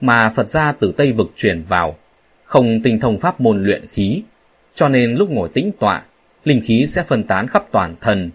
Mà 0.00 0.30
Phật 0.30 0.50
gia 0.50 0.72
từ 0.72 0.92
Tây 0.96 1.12
vực 1.12 1.32
truyền 1.36 1.62
vào, 1.62 1.96
không 2.44 2.82
tinh 2.82 3.00
thông 3.00 3.18
pháp 3.18 3.40
môn 3.40 3.64
luyện 3.64 3.86
khí, 3.86 4.22
cho 4.74 4.88
nên 4.88 5.14
lúc 5.14 5.30
ngồi 5.30 5.48
tĩnh 5.54 5.70
tọa, 5.78 6.02
linh 6.44 6.60
khí 6.64 6.86
sẽ 6.86 7.02
phân 7.02 7.24
tán 7.24 7.48
khắp 7.48 7.64
toàn 7.72 7.96
thân. 8.00 8.30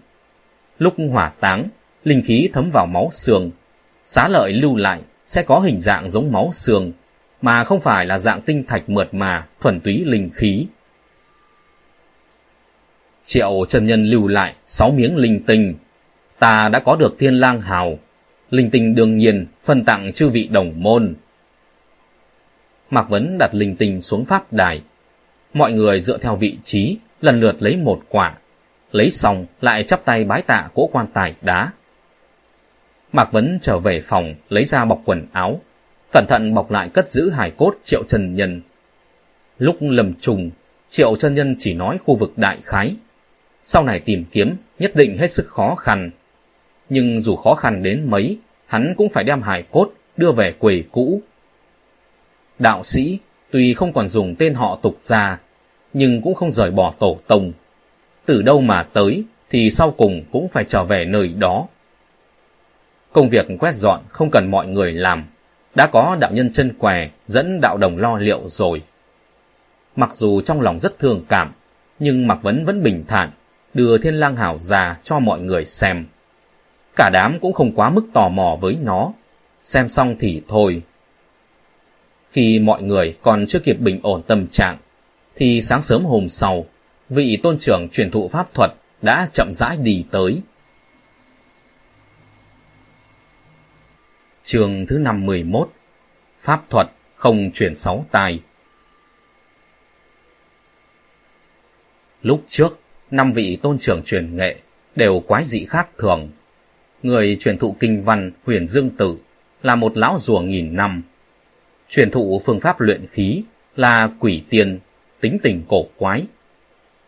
Lúc 0.78 0.94
hỏa 1.10 1.32
táng, 1.40 1.68
linh 2.04 2.22
khí 2.24 2.50
thấm 2.52 2.70
vào 2.70 2.86
máu 2.86 3.08
xương, 3.12 3.50
xá 4.04 4.28
lợi 4.28 4.52
lưu 4.52 4.76
lại 4.76 5.00
sẽ 5.26 5.42
có 5.42 5.60
hình 5.60 5.80
dạng 5.80 6.10
giống 6.10 6.32
máu 6.32 6.50
xương, 6.52 6.92
mà 7.42 7.64
không 7.64 7.80
phải 7.80 8.06
là 8.06 8.18
dạng 8.18 8.42
tinh 8.42 8.64
thạch 8.68 8.88
mượt 8.88 9.14
mà, 9.14 9.46
thuần 9.60 9.80
túy 9.80 10.04
linh 10.04 10.30
khí. 10.34 10.66
Triệu 13.28 13.64
Trần 13.68 13.86
Nhân 13.86 14.04
lưu 14.04 14.28
lại 14.28 14.54
sáu 14.66 14.90
miếng 14.90 15.16
linh 15.16 15.42
tinh. 15.46 15.74
Ta 16.38 16.68
đã 16.68 16.78
có 16.78 16.96
được 16.96 17.18
thiên 17.18 17.34
lang 17.34 17.60
hào. 17.60 17.98
Linh 18.50 18.70
tinh 18.70 18.94
đương 18.94 19.16
nhiên 19.16 19.46
phân 19.62 19.84
tặng 19.84 20.12
chư 20.12 20.28
vị 20.28 20.48
đồng 20.52 20.82
môn. 20.82 21.14
Mạc 22.90 23.08
Vấn 23.08 23.38
đặt 23.38 23.54
linh 23.54 23.76
tinh 23.76 24.00
xuống 24.00 24.24
pháp 24.24 24.52
đài. 24.52 24.82
Mọi 25.54 25.72
người 25.72 26.00
dựa 26.00 26.18
theo 26.18 26.36
vị 26.36 26.58
trí, 26.64 26.96
lần 27.20 27.40
lượt 27.40 27.56
lấy 27.62 27.76
một 27.76 28.02
quả. 28.08 28.34
Lấy 28.92 29.10
xong 29.10 29.46
lại 29.60 29.82
chắp 29.82 30.04
tay 30.04 30.24
bái 30.24 30.42
tạ 30.42 30.68
cỗ 30.74 30.86
quan 30.92 31.06
tài 31.14 31.34
đá. 31.42 31.72
Mạc 33.12 33.32
Vấn 33.32 33.58
trở 33.60 33.78
về 33.78 34.00
phòng, 34.00 34.34
lấy 34.48 34.64
ra 34.64 34.84
bọc 34.84 35.00
quần 35.04 35.26
áo. 35.32 35.60
Cẩn 36.12 36.26
thận 36.28 36.54
bọc 36.54 36.70
lại 36.70 36.88
cất 36.88 37.08
giữ 37.08 37.30
hài 37.30 37.50
cốt 37.50 37.74
Triệu 37.84 38.04
Trần 38.04 38.32
Nhân. 38.32 38.60
Lúc 39.58 39.76
lầm 39.80 40.14
trùng, 40.14 40.50
Triệu 40.88 41.16
Trần 41.16 41.34
Nhân 41.34 41.54
chỉ 41.58 41.74
nói 41.74 41.98
khu 42.04 42.16
vực 42.16 42.32
đại 42.36 42.58
khái, 42.62 42.96
sau 43.62 43.84
này 43.84 44.00
tìm 44.00 44.24
kiếm 44.30 44.56
nhất 44.78 44.96
định 44.96 45.18
hết 45.18 45.30
sức 45.30 45.48
khó 45.48 45.74
khăn. 45.74 46.10
Nhưng 46.88 47.20
dù 47.20 47.36
khó 47.36 47.54
khăn 47.54 47.82
đến 47.82 48.10
mấy, 48.10 48.38
hắn 48.66 48.94
cũng 48.96 49.08
phải 49.08 49.24
đem 49.24 49.42
hài 49.42 49.62
cốt 49.62 49.90
đưa 50.16 50.32
về 50.32 50.52
quầy 50.52 50.84
cũ. 50.92 51.22
Đạo 52.58 52.84
sĩ 52.84 53.18
tuy 53.50 53.74
không 53.74 53.92
còn 53.92 54.08
dùng 54.08 54.34
tên 54.38 54.54
họ 54.54 54.78
tục 54.82 54.96
ra, 55.00 55.38
nhưng 55.92 56.22
cũng 56.22 56.34
không 56.34 56.50
rời 56.50 56.70
bỏ 56.70 56.94
tổ 56.98 57.18
tông. 57.26 57.52
Từ 58.26 58.42
đâu 58.42 58.60
mà 58.60 58.82
tới 58.82 59.24
thì 59.50 59.70
sau 59.70 59.90
cùng 59.90 60.24
cũng 60.32 60.48
phải 60.48 60.64
trở 60.64 60.84
về 60.84 61.04
nơi 61.04 61.28
đó. 61.28 61.66
Công 63.12 63.28
việc 63.28 63.46
quét 63.58 63.74
dọn 63.74 64.00
không 64.08 64.30
cần 64.30 64.50
mọi 64.50 64.66
người 64.66 64.92
làm, 64.92 65.24
đã 65.74 65.86
có 65.86 66.16
đạo 66.20 66.30
nhân 66.32 66.52
chân 66.52 66.72
què 66.78 67.10
dẫn 67.26 67.60
đạo 67.60 67.76
đồng 67.76 67.96
lo 67.96 68.16
liệu 68.18 68.40
rồi. 68.46 68.82
Mặc 69.96 70.16
dù 70.16 70.40
trong 70.40 70.60
lòng 70.60 70.78
rất 70.78 70.98
thương 70.98 71.24
cảm, 71.28 71.52
nhưng 71.98 72.26
Mạc 72.26 72.42
Vấn 72.42 72.64
vẫn 72.64 72.82
bình 72.82 73.04
thản, 73.08 73.30
đưa 73.74 73.98
thiên 73.98 74.14
lang 74.14 74.36
hảo 74.36 74.58
ra 74.58 74.98
cho 75.02 75.18
mọi 75.18 75.40
người 75.40 75.64
xem. 75.64 76.06
Cả 76.96 77.10
đám 77.12 77.38
cũng 77.40 77.52
không 77.52 77.74
quá 77.74 77.90
mức 77.90 78.06
tò 78.14 78.28
mò 78.28 78.58
với 78.60 78.76
nó, 78.82 79.12
xem 79.62 79.88
xong 79.88 80.16
thì 80.18 80.42
thôi. 80.48 80.82
Khi 82.30 82.58
mọi 82.58 82.82
người 82.82 83.18
còn 83.22 83.46
chưa 83.46 83.58
kịp 83.58 83.80
bình 83.80 84.00
ổn 84.02 84.22
tâm 84.22 84.46
trạng, 84.46 84.78
thì 85.36 85.62
sáng 85.62 85.82
sớm 85.82 86.04
hôm 86.04 86.28
sau, 86.28 86.66
vị 87.08 87.38
tôn 87.42 87.58
trưởng 87.58 87.88
truyền 87.92 88.10
thụ 88.10 88.28
pháp 88.28 88.54
thuật 88.54 88.70
đã 89.02 89.28
chậm 89.32 89.50
rãi 89.52 89.76
đi 89.76 90.04
tới. 90.10 90.40
Trường 94.44 94.86
thứ 94.86 94.98
năm 94.98 95.26
mười 95.26 95.38
51 95.38 95.70
Pháp 96.40 96.70
thuật 96.70 96.86
không 97.16 97.50
chuyển 97.54 97.74
sáu 97.74 98.06
tài 98.10 98.40
Lúc 102.22 102.44
trước, 102.48 102.78
năm 103.10 103.32
vị 103.32 103.58
tôn 103.62 103.78
trưởng 103.78 104.02
truyền 104.02 104.36
nghệ 104.36 104.56
đều 104.96 105.20
quái 105.20 105.44
dị 105.44 105.64
khác 105.64 105.88
thường. 105.98 106.28
Người 107.02 107.36
truyền 107.40 107.58
thụ 107.58 107.76
kinh 107.80 108.02
văn 108.02 108.32
huyền 108.46 108.66
dương 108.66 108.90
tử 108.90 109.16
là 109.62 109.76
một 109.76 109.96
lão 109.96 110.16
rùa 110.18 110.40
nghìn 110.40 110.76
năm. 110.76 111.02
Truyền 111.88 112.10
thụ 112.10 112.40
phương 112.44 112.60
pháp 112.60 112.80
luyện 112.80 113.06
khí 113.06 113.42
là 113.76 114.10
quỷ 114.20 114.42
tiên, 114.50 114.78
tính 115.20 115.38
tình 115.42 115.62
cổ 115.68 115.86
quái. 115.96 116.24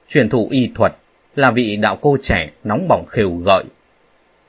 Truyền 0.09 0.29
thụ 0.29 0.49
y 0.51 0.71
thuật 0.75 0.97
là 1.37 1.51
vị 1.51 1.77
đạo 1.77 1.99
cô 2.01 2.17
trẻ 2.23 2.51
nóng 2.65 2.89
bỏng 2.89 3.07
khều 3.07 3.37
gợi. 3.37 3.65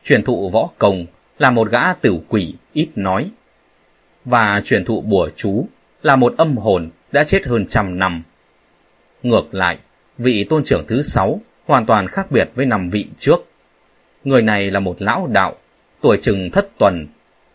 Truyền 0.03 0.23
thụ 0.23 0.49
võ 0.49 0.69
công 0.77 1.05
là 1.39 1.51
một 1.51 1.71
gã 1.71 1.93
tử 1.93 2.17
quỷ 2.29 2.55
ít 2.73 2.89
nói. 2.95 3.31
Và 4.25 4.61
truyền 4.65 4.85
thụ 4.85 5.01
bùa 5.01 5.29
chú 5.35 5.67
là 6.03 6.15
một 6.15 6.33
âm 6.37 6.57
hồn 6.57 6.89
đã 7.11 7.23
chết 7.23 7.45
hơn 7.45 7.65
trăm 7.65 7.99
năm. 7.99 8.23
Ngược 9.23 9.53
lại, 9.53 9.77
vị 10.17 10.43
tôn 10.49 10.63
trưởng 10.63 10.85
thứ 10.87 11.01
sáu 11.01 11.41
hoàn 11.65 11.85
toàn 11.85 12.07
khác 12.07 12.31
biệt 12.31 12.49
với 12.55 12.65
năm 12.65 12.89
vị 12.89 13.05
trước. 13.17 13.45
Người 14.23 14.41
này 14.41 14.71
là 14.71 14.79
một 14.79 15.01
lão 15.01 15.27
đạo, 15.27 15.55
tuổi 16.01 16.17
chừng 16.21 16.51
thất 16.51 16.69
tuần, 16.77 17.07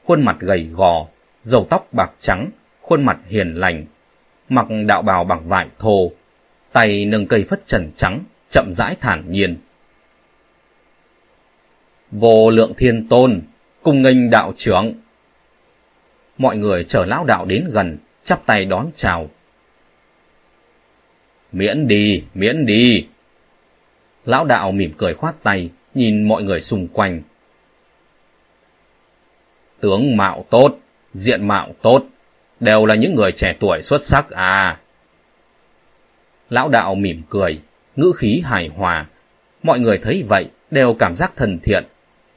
khuôn 0.04 0.24
mặt 0.24 0.36
gầy 0.40 0.68
gò, 0.72 1.06
dầu 1.42 1.66
tóc 1.70 1.88
bạc 1.92 2.10
trắng, 2.20 2.50
khuôn 2.80 3.04
mặt 3.04 3.18
hiền 3.26 3.54
lành, 3.54 3.86
mặc 4.48 4.66
đạo 4.86 5.02
bào 5.02 5.24
bằng 5.24 5.48
vải 5.48 5.66
thô, 5.78 6.10
tay 6.72 7.04
nâng 7.04 7.26
cây 7.26 7.44
phất 7.48 7.66
trần 7.66 7.90
trắng, 7.96 8.20
chậm 8.48 8.72
rãi 8.72 8.96
thản 9.00 9.32
nhiên. 9.32 9.56
Vô 12.10 12.50
lượng 12.50 12.72
thiên 12.76 13.08
tôn, 13.08 13.42
cùng 13.82 14.02
nghênh 14.02 14.30
đạo 14.30 14.52
trưởng. 14.56 14.94
Mọi 16.38 16.56
người 16.56 16.84
chờ 16.84 17.04
lão 17.04 17.24
đạo 17.24 17.44
đến 17.44 17.64
gần, 17.70 17.98
chắp 18.24 18.46
tay 18.46 18.64
đón 18.64 18.90
chào. 18.94 19.30
Miễn 21.52 21.88
đi, 21.88 22.24
miễn 22.34 22.66
đi. 22.66 23.06
Lão 24.24 24.44
đạo 24.44 24.72
mỉm 24.72 24.92
cười 24.98 25.14
khoát 25.14 25.34
tay, 25.42 25.70
nhìn 25.94 26.28
mọi 26.28 26.42
người 26.42 26.60
xung 26.60 26.88
quanh. 26.88 27.22
Tướng 29.80 30.16
mạo 30.16 30.44
tốt, 30.50 30.78
diện 31.14 31.48
mạo 31.48 31.74
tốt, 31.82 32.04
đều 32.60 32.86
là 32.86 32.94
những 32.94 33.14
người 33.14 33.32
trẻ 33.32 33.56
tuổi 33.60 33.82
xuất 33.82 34.02
sắc 34.02 34.30
à. 34.30 34.80
Lão 36.50 36.68
đạo 36.68 36.94
mỉm 36.94 37.22
cười, 37.30 37.60
ngữ 37.96 38.12
khí 38.16 38.42
hài 38.44 38.68
hòa. 38.68 39.06
Mọi 39.62 39.80
người 39.80 39.98
thấy 39.98 40.24
vậy 40.28 40.48
đều 40.70 40.94
cảm 40.94 41.14
giác 41.14 41.32
thân 41.36 41.58
thiện, 41.62 41.84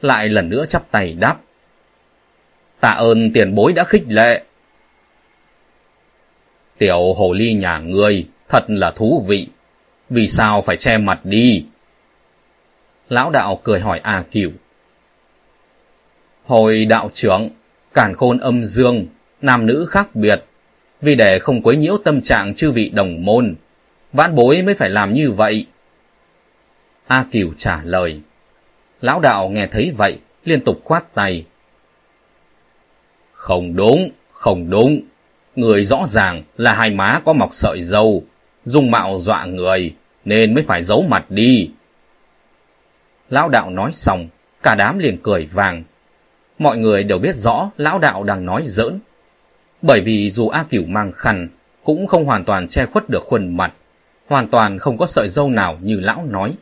lại 0.01 0.29
lần 0.29 0.49
nữa 0.49 0.65
chắp 0.65 0.91
tay 0.91 1.13
đáp. 1.13 1.39
Tạ 2.79 2.89
ơn 2.89 3.33
tiền 3.33 3.55
bối 3.55 3.73
đã 3.73 3.83
khích 3.83 4.03
lệ. 4.07 4.43
Tiểu 6.77 7.13
hồ 7.13 7.33
ly 7.33 7.53
nhà 7.53 7.79
ngươi 7.79 8.25
thật 8.49 8.65
là 8.67 8.91
thú 8.91 9.25
vị. 9.27 9.47
Vì 10.09 10.27
sao 10.27 10.61
phải 10.61 10.77
che 10.77 10.97
mặt 10.97 11.19
đi? 11.23 11.65
Lão 13.09 13.31
đạo 13.31 13.59
cười 13.63 13.79
hỏi 13.79 13.99
A 14.03 14.23
Cửu. 14.31 14.51
Hồi 16.45 16.85
đạo 16.85 17.09
trưởng, 17.13 17.49
cản 17.93 18.15
khôn 18.15 18.37
âm 18.37 18.63
dương, 18.63 19.07
nam 19.41 19.65
nữ 19.65 19.87
khác 19.89 20.15
biệt, 20.15 20.43
vì 21.01 21.15
để 21.15 21.39
không 21.39 21.61
quấy 21.61 21.75
nhiễu 21.75 21.97
tâm 21.97 22.21
trạng 22.21 22.55
chư 22.55 22.71
vị 22.71 22.89
đồng 22.89 23.25
môn, 23.25 23.55
vãn 24.13 24.35
bối 24.35 24.61
mới 24.61 24.75
phải 24.75 24.89
làm 24.89 25.13
như 25.13 25.31
vậy. 25.31 25.65
A 27.07 27.25
Cửu 27.31 27.53
trả 27.57 27.81
lời. 27.83 28.21
Lão 29.01 29.19
đạo 29.19 29.49
nghe 29.49 29.67
thấy 29.67 29.93
vậy, 29.97 30.19
liên 30.45 30.63
tục 30.63 30.81
khoát 30.83 31.13
tay. 31.13 31.45
Không 33.33 33.75
đúng, 33.75 34.09
không 34.33 34.69
đúng. 34.69 35.01
Người 35.55 35.85
rõ 35.85 36.03
ràng 36.07 36.43
là 36.57 36.73
hai 36.73 36.89
má 36.89 37.21
có 37.25 37.33
mọc 37.33 37.49
sợi 37.53 37.81
dâu, 37.81 38.23
dùng 38.69 38.91
mạo 38.91 39.19
dọa 39.19 39.45
người, 39.45 39.95
nên 40.25 40.53
mới 40.53 40.63
phải 40.67 40.83
giấu 40.83 41.01
mặt 41.09 41.25
đi. 41.31 41.69
Lão 43.29 43.49
đạo 43.49 43.69
nói 43.69 43.91
xong, 43.93 44.27
cả 44.63 44.75
đám 44.75 44.99
liền 44.99 45.17
cười 45.23 45.45
vàng. 45.45 45.83
Mọi 46.59 46.77
người 46.77 47.03
đều 47.03 47.19
biết 47.19 47.35
rõ 47.35 47.71
lão 47.77 47.99
đạo 47.99 48.23
đang 48.23 48.45
nói 48.45 48.63
giỡn. 48.65 48.99
Bởi 49.81 50.01
vì 50.01 50.31
dù 50.31 50.49
A 50.49 50.63
Cửu 50.63 50.85
mang 50.85 51.11
khăn, 51.11 51.47
cũng 51.83 52.07
không 52.07 52.25
hoàn 52.25 52.45
toàn 52.45 52.67
che 52.67 52.85
khuất 52.85 53.09
được 53.09 53.23
khuôn 53.23 53.57
mặt, 53.57 53.73
hoàn 54.27 54.47
toàn 54.47 54.79
không 54.79 54.97
có 54.97 55.05
sợi 55.05 55.27
dâu 55.27 55.49
nào 55.49 55.77
như 55.81 55.99
lão 55.99 56.25
nói. 56.25 56.53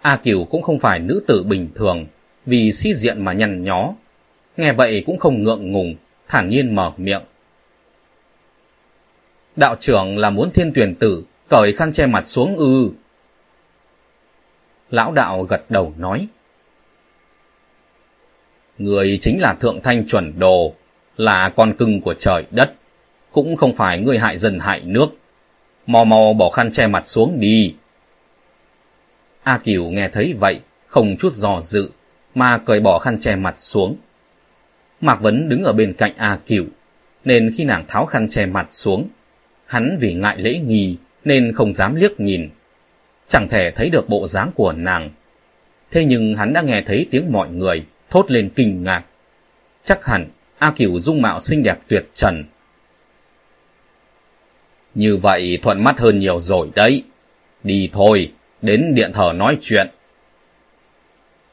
A 0.00 0.16
Cửu 0.16 0.44
cũng 0.44 0.62
không 0.62 0.80
phải 0.80 0.98
nữ 0.98 1.22
tử 1.26 1.42
bình 1.42 1.68
thường, 1.74 2.06
vì 2.46 2.72
sĩ 2.72 2.94
diện 2.94 3.24
mà 3.24 3.32
nhăn 3.32 3.64
nhó. 3.64 3.94
Nghe 4.56 4.72
vậy 4.72 5.02
cũng 5.06 5.18
không 5.18 5.42
ngượng 5.42 5.72
ngùng, 5.72 5.94
thản 6.28 6.48
nhiên 6.48 6.74
mở 6.74 6.92
miệng. 6.96 7.22
Đạo 9.56 9.76
trưởng 9.78 10.18
là 10.18 10.30
muốn 10.30 10.50
thiên 10.50 10.72
tuyển 10.74 10.94
tử, 10.94 11.24
cởi 11.48 11.72
khăn 11.72 11.92
che 11.92 12.06
mặt 12.06 12.26
xuống 12.26 12.56
ư. 12.56 12.90
Lão 14.90 15.12
đạo 15.12 15.42
gật 15.42 15.70
đầu 15.70 15.94
nói. 15.96 16.28
Người 18.78 19.18
chính 19.20 19.40
là 19.40 19.54
thượng 19.54 19.80
thanh 19.82 20.06
chuẩn 20.06 20.38
đồ, 20.38 20.74
là 21.16 21.48
con 21.48 21.74
cưng 21.76 22.00
của 22.00 22.14
trời 22.14 22.44
đất, 22.50 22.74
cũng 23.32 23.56
không 23.56 23.74
phải 23.74 23.98
người 23.98 24.18
hại 24.18 24.38
dân 24.38 24.58
hại 24.58 24.80
nước. 24.80 25.08
Mò 25.86 26.04
mò 26.04 26.32
bỏ 26.32 26.50
khăn 26.50 26.72
che 26.72 26.86
mặt 26.86 27.06
xuống 27.06 27.40
đi. 27.40 27.74
A 29.42 29.58
Kiều 29.58 29.84
nghe 29.84 30.08
thấy 30.08 30.34
vậy, 30.38 30.60
không 30.86 31.16
chút 31.16 31.32
dò 31.32 31.60
dự, 31.60 31.90
mà 32.34 32.58
cởi 32.58 32.80
bỏ 32.80 32.98
khăn 32.98 33.18
che 33.20 33.36
mặt 33.36 33.58
xuống. 33.58 33.96
Mạc 35.00 35.20
Vấn 35.20 35.48
đứng 35.48 35.64
ở 35.64 35.72
bên 35.72 35.94
cạnh 35.98 36.12
A 36.16 36.38
Kiều, 36.46 36.64
nên 37.24 37.50
khi 37.56 37.64
nàng 37.64 37.84
tháo 37.88 38.06
khăn 38.06 38.28
che 38.28 38.46
mặt 38.46 38.66
xuống, 38.70 39.08
hắn 39.70 39.98
vì 40.00 40.14
ngại 40.14 40.38
lễ 40.38 40.58
nghi 40.58 40.96
nên 41.24 41.52
không 41.54 41.72
dám 41.72 41.94
liếc 41.94 42.20
nhìn. 42.20 42.50
Chẳng 43.28 43.48
thể 43.48 43.70
thấy 43.70 43.90
được 43.90 44.08
bộ 44.08 44.26
dáng 44.26 44.50
của 44.54 44.72
nàng. 44.72 45.10
Thế 45.90 46.04
nhưng 46.04 46.36
hắn 46.36 46.52
đã 46.52 46.62
nghe 46.62 46.82
thấy 46.82 47.06
tiếng 47.10 47.32
mọi 47.32 47.48
người 47.48 47.84
thốt 48.10 48.30
lên 48.30 48.50
kinh 48.56 48.84
ngạc. 48.84 49.04
Chắc 49.84 50.04
hẳn 50.04 50.28
A 50.58 50.70
Kiều 50.70 51.00
dung 51.00 51.22
mạo 51.22 51.40
xinh 51.40 51.62
đẹp 51.62 51.78
tuyệt 51.88 52.06
trần. 52.14 52.44
Như 54.94 55.16
vậy 55.16 55.58
thuận 55.62 55.84
mắt 55.84 55.98
hơn 55.98 56.18
nhiều 56.18 56.40
rồi 56.40 56.70
đấy. 56.74 57.04
Đi 57.62 57.88
thôi, 57.92 58.32
đến 58.62 58.94
điện 58.94 59.12
thờ 59.14 59.32
nói 59.36 59.58
chuyện. 59.62 59.88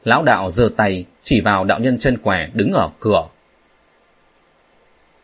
Lão 0.04 0.22
đạo 0.22 0.50
giơ 0.50 0.70
tay 0.76 1.04
chỉ 1.22 1.40
vào 1.40 1.64
đạo 1.64 1.80
nhân 1.80 1.98
chân 1.98 2.18
quẻ 2.18 2.48
đứng 2.54 2.72
ở 2.72 2.90
cửa. 3.00 3.28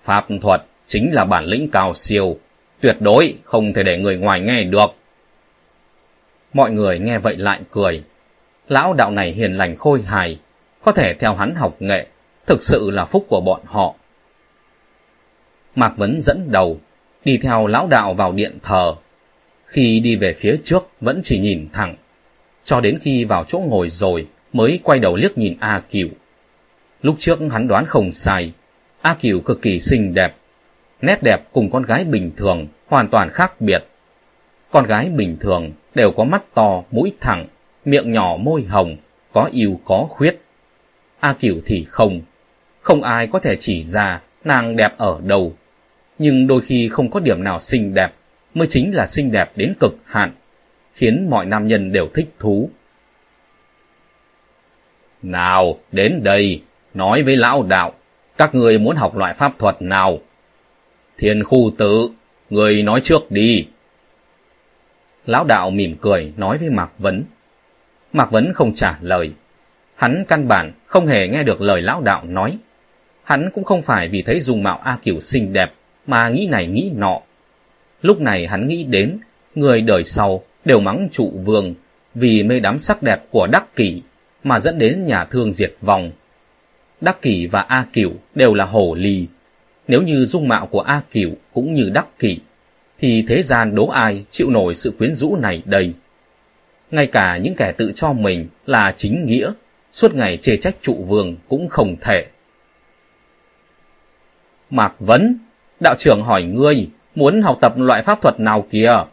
Pháp 0.00 0.26
thuật 0.40 0.62
chính 0.86 1.14
là 1.14 1.24
bản 1.24 1.44
lĩnh 1.44 1.70
cao 1.70 1.94
siêu, 1.94 2.38
tuyệt 2.84 2.96
đối 3.00 3.34
không 3.44 3.72
thể 3.72 3.82
để 3.82 3.98
người 3.98 4.16
ngoài 4.16 4.40
nghe 4.40 4.64
được. 4.64 4.90
Mọi 6.52 6.70
người 6.70 6.98
nghe 6.98 7.18
vậy 7.18 7.36
lại 7.36 7.60
cười. 7.70 8.02
Lão 8.68 8.94
đạo 8.94 9.10
này 9.10 9.32
hiền 9.32 9.52
lành 9.52 9.76
khôi 9.76 10.02
hài, 10.02 10.38
có 10.82 10.92
thể 10.92 11.14
theo 11.14 11.34
hắn 11.34 11.54
học 11.54 11.76
nghệ, 11.78 12.06
thực 12.46 12.62
sự 12.62 12.90
là 12.90 13.04
phúc 13.04 13.26
của 13.28 13.40
bọn 13.40 13.60
họ. 13.64 13.94
Mạc 15.74 15.96
Vấn 15.96 16.20
dẫn 16.20 16.52
đầu, 16.52 16.80
đi 17.24 17.38
theo 17.38 17.66
lão 17.66 17.86
đạo 17.86 18.14
vào 18.14 18.32
điện 18.32 18.58
thờ. 18.62 18.94
Khi 19.66 20.00
đi 20.00 20.16
về 20.16 20.32
phía 20.32 20.56
trước 20.64 20.88
vẫn 21.00 21.20
chỉ 21.24 21.38
nhìn 21.38 21.68
thẳng, 21.72 21.96
cho 22.64 22.80
đến 22.80 22.98
khi 23.02 23.24
vào 23.24 23.44
chỗ 23.44 23.58
ngồi 23.58 23.90
rồi 23.90 24.26
mới 24.52 24.80
quay 24.82 24.98
đầu 24.98 25.16
liếc 25.16 25.38
nhìn 25.38 25.56
A 25.60 25.82
cửu 25.90 26.08
Lúc 27.02 27.16
trước 27.18 27.38
hắn 27.52 27.68
đoán 27.68 27.86
không 27.86 28.12
sai, 28.12 28.52
A 29.00 29.14
cửu 29.14 29.40
cực 29.40 29.62
kỳ 29.62 29.80
xinh 29.80 30.14
đẹp. 30.14 30.34
Nét 31.04 31.22
đẹp 31.22 31.38
cùng 31.52 31.70
con 31.70 31.82
gái 31.82 32.04
bình 32.04 32.32
thường 32.36 32.66
hoàn 32.86 33.08
toàn 33.08 33.30
khác 33.30 33.60
biệt. 33.60 33.84
Con 34.70 34.86
gái 34.86 35.10
bình 35.10 35.36
thường 35.40 35.72
đều 35.94 36.10
có 36.10 36.24
mắt 36.24 36.42
to, 36.54 36.82
mũi 36.90 37.12
thẳng, 37.20 37.46
miệng 37.84 38.12
nhỏ 38.12 38.36
môi 38.40 38.62
hồng, 38.62 38.96
có 39.32 39.48
ưu 39.52 39.80
có 39.84 40.06
khuyết. 40.08 40.40
A 41.20 41.32
Kiều 41.32 41.54
thì 41.66 41.86
không. 41.90 42.20
Không 42.80 43.02
ai 43.02 43.26
có 43.26 43.38
thể 43.38 43.56
chỉ 43.60 43.82
ra 43.82 44.20
nàng 44.44 44.76
đẹp 44.76 44.98
ở 44.98 45.20
đâu. 45.24 45.52
Nhưng 46.18 46.46
đôi 46.46 46.60
khi 46.60 46.88
không 46.88 47.10
có 47.10 47.20
điểm 47.20 47.44
nào 47.44 47.60
xinh 47.60 47.94
đẹp 47.94 48.12
mới 48.54 48.66
chính 48.66 48.94
là 48.94 49.06
xinh 49.06 49.32
đẹp 49.32 49.52
đến 49.56 49.74
cực 49.80 49.96
hạn, 50.04 50.32
khiến 50.94 51.30
mọi 51.30 51.46
nam 51.46 51.66
nhân 51.66 51.92
đều 51.92 52.08
thích 52.14 52.28
thú. 52.38 52.70
Nào, 55.22 55.78
đến 55.92 56.20
đây, 56.22 56.62
nói 56.94 57.22
với 57.22 57.36
lão 57.36 57.62
đạo, 57.62 57.92
các 58.36 58.54
người 58.54 58.78
muốn 58.78 58.96
học 58.96 59.16
loại 59.16 59.34
pháp 59.34 59.58
thuật 59.58 59.82
nào? 59.82 60.18
Thiên 61.18 61.44
khu 61.44 61.70
tử, 61.78 62.08
người 62.50 62.82
nói 62.82 63.00
trước 63.00 63.30
đi. 63.30 63.66
Lão 65.26 65.44
đạo 65.44 65.70
mỉm 65.70 65.96
cười 66.00 66.32
nói 66.36 66.58
với 66.58 66.70
Mạc 66.70 66.90
Vấn. 66.98 67.24
Mạc 68.12 68.30
Vấn 68.30 68.52
không 68.54 68.74
trả 68.74 68.98
lời. 69.00 69.32
Hắn 69.94 70.24
căn 70.28 70.48
bản 70.48 70.72
không 70.86 71.06
hề 71.06 71.28
nghe 71.28 71.42
được 71.42 71.60
lời 71.60 71.82
lão 71.82 72.00
đạo 72.00 72.24
nói. 72.24 72.58
Hắn 73.22 73.50
cũng 73.54 73.64
không 73.64 73.82
phải 73.82 74.08
vì 74.08 74.22
thấy 74.22 74.40
dùng 74.40 74.62
mạo 74.62 74.78
A 74.78 74.98
Kiều 75.02 75.20
xinh 75.20 75.52
đẹp 75.52 75.72
mà 76.06 76.28
nghĩ 76.28 76.46
này 76.50 76.66
nghĩ 76.66 76.90
nọ. 76.94 77.20
Lúc 78.02 78.20
này 78.20 78.46
hắn 78.46 78.68
nghĩ 78.68 78.84
đến, 78.84 79.18
người 79.54 79.80
đời 79.80 80.04
sau 80.04 80.44
đều 80.64 80.80
mắng 80.80 81.08
trụ 81.12 81.32
vương 81.44 81.74
vì 82.14 82.42
mê 82.42 82.60
đắm 82.60 82.78
sắc 82.78 83.02
đẹp 83.02 83.30
của 83.30 83.46
Đắc 83.46 83.76
Kỷ 83.76 84.02
mà 84.44 84.60
dẫn 84.60 84.78
đến 84.78 85.06
nhà 85.06 85.24
thương 85.24 85.52
diệt 85.52 85.74
vong. 85.80 86.10
Đắc 87.00 87.22
Kỷ 87.22 87.46
và 87.46 87.60
A 87.60 87.86
Cửu 87.92 88.12
đều 88.34 88.54
là 88.54 88.64
hổ 88.64 88.94
lì 88.94 89.26
nếu 89.88 90.02
như 90.02 90.24
dung 90.24 90.48
mạo 90.48 90.66
của 90.66 90.80
A 90.80 91.00
Cửu 91.10 91.30
cũng 91.54 91.74
như 91.74 91.90
Đắc 91.90 92.18
Kỷ, 92.18 92.38
thì 92.98 93.24
thế 93.28 93.42
gian 93.42 93.74
đố 93.74 93.88
ai 93.88 94.24
chịu 94.30 94.50
nổi 94.50 94.74
sự 94.74 94.90
quyến 94.98 95.14
rũ 95.14 95.36
này 95.36 95.62
đây. 95.64 95.92
Ngay 96.90 97.06
cả 97.06 97.36
những 97.36 97.54
kẻ 97.54 97.72
tự 97.72 97.92
cho 97.94 98.12
mình 98.12 98.48
là 98.66 98.94
chính 98.96 99.26
nghĩa, 99.26 99.52
suốt 99.92 100.14
ngày 100.14 100.36
chê 100.36 100.56
trách 100.56 100.76
trụ 100.80 101.04
vương 101.08 101.36
cũng 101.48 101.68
không 101.68 101.96
thể. 102.00 102.26
Mạc 104.70 104.94
Vấn, 104.98 105.38
đạo 105.80 105.94
trưởng 105.98 106.22
hỏi 106.22 106.42
ngươi, 106.42 106.88
muốn 107.14 107.42
học 107.42 107.58
tập 107.60 107.74
loại 107.76 108.02
pháp 108.02 108.20
thuật 108.20 108.40
nào 108.40 108.66
kìa? 108.70 109.04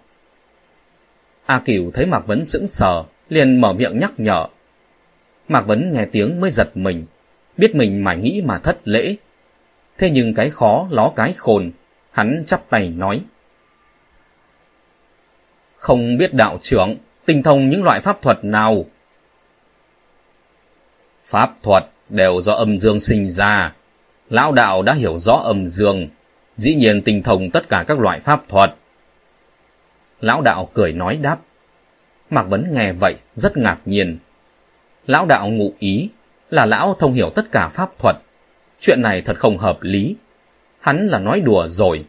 A 1.46 1.60
Cửu 1.66 1.92
thấy 1.92 2.06
Mạc 2.06 2.28
Vấn 2.28 2.46
sững 2.46 2.68
sờ, 2.68 3.04
liền 3.30 3.62
mở 3.62 3.74
miệng 3.74 4.00
nhắc 4.00 4.12
nhở. 4.18 4.48
Mạc 5.48 5.62
Vấn 5.62 5.92
nghe 5.94 6.06
tiếng 6.06 6.42
mới 6.42 6.52
giật 6.52 6.78
mình, 6.78 7.06
biết 7.58 7.76
mình 7.76 8.04
mải 8.04 8.18
nghĩ 8.18 8.42
mà 8.46 8.60
thất 8.60 8.78
lễ. 8.88 9.16
Thế 10.02 10.10
nhưng 10.10 10.34
cái 10.34 10.50
khó 10.50 10.88
ló 10.90 11.12
cái 11.16 11.34
khôn, 11.34 11.72
hắn 12.12 12.44
chắp 12.48 12.70
tay 12.70 12.90
nói. 12.90 13.24
Không 15.76 16.18
biết 16.18 16.34
đạo 16.34 16.58
trưởng, 16.62 16.96
tinh 17.26 17.44
thông 17.44 17.70
những 17.70 17.84
loại 17.84 18.02
pháp 18.02 18.22
thuật 18.22 18.44
nào? 18.44 18.86
Pháp 21.24 21.54
thuật 21.64 21.86
đều 22.10 22.42
do 22.42 22.54
âm 22.54 22.78
dương 22.78 23.00
sinh 23.00 23.30
ra. 23.30 23.74
Lão 24.30 24.52
đạo 24.52 24.84
đã 24.84 24.94
hiểu 24.94 25.18
rõ 25.18 25.34
âm 25.34 25.68
dương, 25.68 26.08
dĩ 26.56 26.76
nhiên 26.76 27.02
tinh 27.02 27.24
thông 27.24 27.50
tất 27.52 27.70
cả 27.70 27.84
các 27.88 28.00
loại 28.00 28.20
pháp 28.20 28.44
thuật. 28.50 28.76
Lão 30.20 30.42
đạo 30.42 30.70
cười 30.74 30.94
nói 30.94 31.18
đáp. 31.18 31.38
Mạc 32.30 32.44
Vấn 32.44 32.74
nghe 32.74 32.94
vậy, 32.94 33.16
rất 33.36 33.58
ngạc 33.58 33.78
nhiên. 33.86 34.20
Lão 35.08 35.26
đạo 35.26 35.50
ngụ 35.50 35.74
ý 35.80 36.10
là 36.50 36.66
lão 36.66 36.96
thông 37.00 37.14
hiểu 37.14 37.30
tất 37.36 37.52
cả 37.52 37.70
pháp 37.70 37.90
thuật. 38.00 38.16
Chuyện 38.82 39.02
này 39.02 39.22
thật 39.22 39.40
không 39.40 39.58
hợp 39.58 39.78
lý. 39.82 40.16
Hắn 40.80 41.08
là 41.08 41.20
nói 41.20 41.42
đùa 41.42 41.68
rồi, 41.68 42.06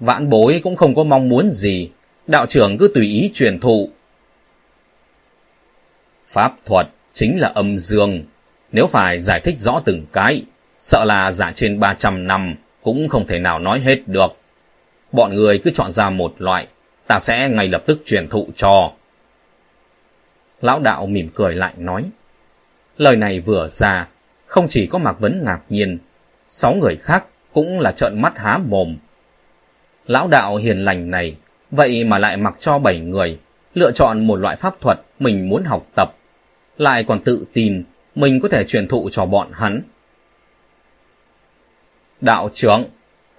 Vãn 0.00 0.28
bối 0.28 0.60
cũng 0.64 0.76
không 0.76 0.94
có 0.94 1.04
mong 1.04 1.28
muốn 1.28 1.50
gì, 1.50 1.90
đạo 2.26 2.46
trưởng 2.46 2.78
cứ 2.78 2.90
tùy 2.94 3.06
ý 3.06 3.30
truyền 3.34 3.60
thụ. 3.60 3.90
Pháp 6.26 6.56
thuật 6.64 6.86
chính 7.12 7.40
là 7.40 7.48
âm 7.48 7.78
dương, 7.78 8.22
nếu 8.72 8.86
phải 8.86 9.20
giải 9.20 9.40
thích 9.40 9.54
rõ 9.58 9.80
từng 9.84 10.06
cái, 10.12 10.42
sợ 10.78 11.04
là 11.04 11.32
giả 11.32 11.52
trên 11.54 11.80
300 11.80 12.26
năm 12.26 12.54
cũng 12.82 13.08
không 13.08 13.26
thể 13.26 13.38
nào 13.38 13.58
nói 13.58 13.80
hết 13.80 14.08
được. 14.08 14.36
Bọn 15.12 15.34
người 15.34 15.58
cứ 15.58 15.70
chọn 15.70 15.92
ra 15.92 16.10
một 16.10 16.34
loại, 16.38 16.66
ta 17.06 17.18
sẽ 17.18 17.48
ngay 17.48 17.68
lập 17.68 17.82
tức 17.86 18.02
truyền 18.06 18.28
thụ 18.28 18.48
cho. 18.56 18.92
Lão 20.60 20.80
đạo 20.80 21.06
mỉm 21.06 21.30
cười 21.34 21.54
lại 21.54 21.74
nói. 21.76 22.04
Lời 22.96 23.16
này 23.16 23.40
vừa 23.40 23.68
ra, 23.68 24.08
không 24.50 24.68
chỉ 24.68 24.86
có 24.86 24.98
Mạc 24.98 25.20
Vấn 25.20 25.44
ngạc 25.44 25.60
nhiên, 25.68 25.98
sáu 26.48 26.74
người 26.74 26.96
khác 26.96 27.24
cũng 27.52 27.80
là 27.80 27.92
trợn 27.92 28.22
mắt 28.22 28.38
há 28.38 28.58
mồm. 28.58 28.96
Lão 30.06 30.28
đạo 30.28 30.56
hiền 30.56 30.78
lành 30.78 31.10
này, 31.10 31.36
vậy 31.70 32.04
mà 32.04 32.18
lại 32.18 32.36
mặc 32.36 32.56
cho 32.58 32.78
bảy 32.78 33.00
người, 33.00 33.38
lựa 33.74 33.90
chọn 33.92 34.26
một 34.26 34.36
loại 34.36 34.56
pháp 34.56 34.80
thuật 34.80 35.00
mình 35.18 35.48
muốn 35.48 35.64
học 35.64 35.86
tập, 35.94 36.16
lại 36.78 37.04
còn 37.04 37.24
tự 37.24 37.44
tin 37.52 37.84
mình 38.14 38.40
có 38.40 38.48
thể 38.48 38.64
truyền 38.64 38.88
thụ 38.88 39.08
cho 39.12 39.26
bọn 39.26 39.50
hắn. 39.52 39.82
Đạo 42.20 42.50
trưởng, 42.52 42.84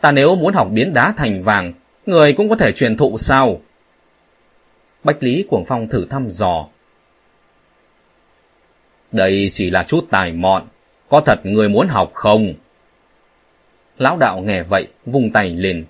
ta 0.02 0.12
nếu 0.12 0.36
muốn 0.36 0.54
học 0.54 0.68
biến 0.72 0.94
đá 0.94 1.14
thành 1.18 1.44
vàng, 1.44 1.74
người 2.06 2.34
cũng 2.34 2.50
có 2.50 2.56
thể 2.56 2.72
truyền 2.72 2.98
thụ 2.98 3.18
sao? 3.18 3.62
Bách 5.04 5.24
Lý 5.24 5.46
Cuồng 5.50 5.66
Phong 5.66 5.88
thử 5.88 6.06
thăm 6.10 6.30
dò. 6.30 6.68
Đây 9.12 9.48
chỉ 9.52 9.70
là 9.70 9.84
chút 9.84 10.08
tài 10.10 10.32
mọn, 10.32 10.68
có 11.12 11.22
thật 11.22 11.40
người 11.44 11.70
muốn 11.70 11.88
học 11.88 12.12
không? 12.14 12.54
Lão 13.98 14.18
đạo 14.18 14.40
nghe 14.40 14.64
vậy, 14.64 14.88
vung 15.06 15.32
tay 15.32 15.50
lên. 15.50 15.86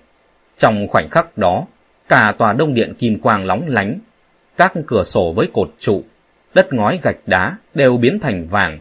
Trong 0.56 0.88
khoảnh 0.88 1.10
khắc 1.10 1.38
đó, 1.38 1.66
cả 2.08 2.34
tòa 2.38 2.52
đông 2.52 2.74
điện 2.74 2.94
kim 2.98 3.18
quang 3.18 3.44
lóng 3.44 3.62
lánh, 3.66 3.98
các 4.56 4.72
cửa 4.86 5.02
sổ 5.04 5.32
với 5.36 5.48
cột 5.52 5.74
trụ, 5.78 6.02
đất 6.54 6.72
ngói 6.72 7.00
gạch 7.02 7.16
đá 7.26 7.56
đều 7.74 7.96
biến 7.96 8.20
thành 8.20 8.48
vàng. 8.48 8.78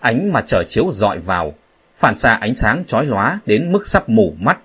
Ánh 0.00 0.32
mặt 0.32 0.44
trời 0.46 0.64
chiếu 0.68 0.90
dọi 0.92 1.18
vào, 1.18 1.54
phản 1.96 2.16
xạ 2.16 2.34
ánh 2.34 2.54
sáng 2.54 2.84
chói 2.86 3.06
lóa 3.06 3.38
đến 3.46 3.72
mức 3.72 3.86
sắp 3.86 4.08
mù 4.08 4.34
mắt. 4.40 4.58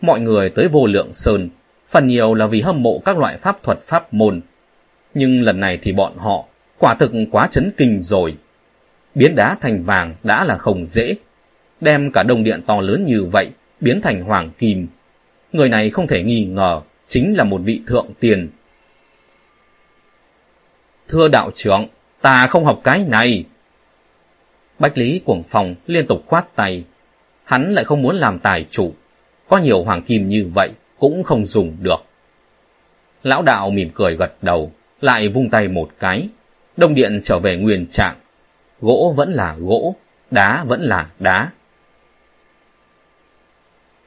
Mọi 0.00 0.20
người 0.20 0.50
tới 0.50 0.68
vô 0.68 0.86
lượng 0.86 1.12
sơn, 1.12 1.48
phần 1.88 2.06
nhiều 2.06 2.34
là 2.34 2.46
vì 2.46 2.60
hâm 2.60 2.82
mộ 2.82 2.98
các 3.04 3.18
loại 3.18 3.36
pháp 3.36 3.62
thuật 3.62 3.78
pháp 3.80 4.14
môn. 4.14 4.40
Nhưng 5.14 5.42
lần 5.42 5.60
này 5.60 5.78
thì 5.82 5.92
bọn 5.92 6.18
họ 6.18 6.44
quả 6.78 6.94
thực 6.94 7.12
quá 7.30 7.46
chấn 7.46 7.72
kinh 7.76 8.02
rồi. 8.02 8.36
Biến 9.14 9.34
đá 9.34 9.56
thành 9.60 9.84
vàng 9.84 10.14
đã 10.22 10.44
là 10.44 10.58
không 10.58 10.86
dễ. 10.86 11.14
Đem 11.80 12.12
cả 12.12 12.22
đồng 12.22 12.44
điện 12.44 12.62
to 12.66 12.80
lớn 12.80 13.04
như 13.04 13.24
vậy, 13.24 13.50
biến 13.80 14.00
thành 14.00 14.22
hoàng 14.22 14.50
kim. 14.58 14.86
Người 15.52 15.68
này 15.68 15.90
không 15.90 16.06
thể 16.06 16.22
nghi 16.22 16.44
ngờ, 16.44 16.80
chính 17.08 17.36
là 17.36 17.44
một 17.44 17.60
vị 17.64 17.80
thượng 17.86 18.06
tiền. 18.20 18.50
Thưa 21.08 21.28
đạo 21.28 21.50
trưởng, 21.54 21.88
ta 22.20 22.46
không 22.46 22.64
học 22.64 22.80
cái 22.84 23.04
này. 23.08 23.44
Bách 24.78 24.98
Lý 24.98 25.20
Cuồng 25.24 25.42
Phòng 25.42 25.74
liên 25.86 26.06
tục 26.06 26.22
khoát 26.26 26.56
tay. 26.56 26.84
Hắn 27.44 27.72
lại 27.72 27.84
không 27.84 28.02
muốn 28.02 28.16
làm 28.16 28.38
tài 28.38 28.66
chủ. 28.70 28.94
Có 29.48 29.58
nhiều 29.58 29.82
hoàng 29.84 30.02
kim 30.02 30.28
như 30.28 30.50
vậy 30.54 30.70
cũng 30.98 31.22
không 31.22 31.46
dùng 31.46 31.76
được. 31.80 32.04
Lão 33.22 33.42
đạo 33.42 33.70
mỉm 33.70 33.90
cười 33.94 34.16
gật 34.16 34.32
đầu, 34.42 34.72
lại 35.00 35.28
vung 35.28 35.50
tay 35.50 35.68
một 35.68 35.90
cái. 35.98 36.28
Đông 36.76 36.94
điện 36.94 37.20
trở 37.24 37.38
về 37.38 37.56
nguyên 37.56 37.86
trạng. 37.86 38.16
Gỗ 38.82 39.14
vẫn 39.16 39.32
là 39.32 39.56
gỗ, 39.58 39.96
đá 40.30 40.64
vẫn 40.64 40.80
là 40.80 41.10
đá. 41.18 41.50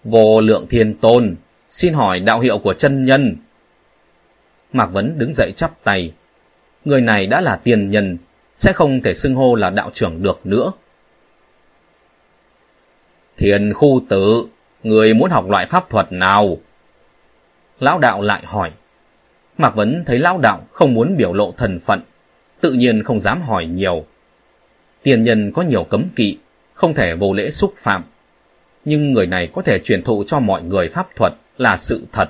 Vô 0.03 0.41
lượng 0.41 0.67
thiên 0.69 0.97
tôn, 0.97 1.35
xin 1.69 1.93
hỏi 1.93 2.19
đạo 2.19 2.39
hiệu 2.39 2.57
của 2.57 2.73
chân 2.73 3.05
nhân. 3.05 3.35
Mạc 4.73 4.85
Vấn 4.85 5.17
đứng 5.17 5.33
dậy 5.33 5.53
chắp 5.55 5.83
tay. 5.83 6.13
Người 6.85 7.01
này 7.01 7.27
đã 7.27 7.41
là 7.41 7.55
tiền 7.55 7.87
nhân, 7.87 8.17
sẽ 8.55 8.73
không 8.73 9.01
thể 9.01 9.13
xưng 9.13 9.35
hô 9.35 9.55
là 9.55 9.69
đạo 9.69 9.89
trưởng 9.93 10.23
được 10.23 10.45
nữa. 10.45 10.71
Thiền 13.37 13.73
khu 13.73 14.01
tử, 14.09 14.47
người 14.83 15.13
muốn 15.13 15.31
học 15.31 15.49
loại 15.49 15.65
pháp 15.65 15.89
thuật 15.89 16.11
nào? 16.11 16.57
Lão 17.79 17.99
đạo 17.99 18.21
lại 18.21 18.41
hỏi. 18.45 18.71
Mạc 19.57 19.75
Vấn 19.75 20.03
thấy 20.05 20.19
lão 20.19 20.37
đạo 20.37 20.67
không 20.71 20.93
muốn 20.93 21.17
biểu 21.17 21.33
lộ 21.33 21.51
thần 21.51 21.79
phận, 21.79 22.01
tự 22.61 22.71
nhiên 22.71 23.03
không 23.03 23.19
dám 23.19 23.41
hỏi 23.41 23.65
nhiều. 23.65 24.05
Tiền 25.05 25.21
nhân 25.21 25.51
có 25.51 25.61
nhiều 25.61 25.83
cấm 25.83 26.05
kỵ, 26.15 26.37
không 26.73 26.93
thể 26.93 27.15
vô 27.15 27.33
lễ 27.33 27.49
xúc 27.49 27.73
phạm. 27.77 28.03
Nhưng 28.85 29.13
người 29.13 29.27
này 29.27 29.49
có 29.53 29.61
thể 29.61 29.79
truyền 29.79 30.03
thụ 30.03 30.23
cho 30.27 30.39
mọi 30.39 30.63
người 30.63 30.89
pháp 30.89 31.15
thuật 31.15 31.33
là 31.57 31.77
sự 31.77 32.05
thật. 32.11 32.29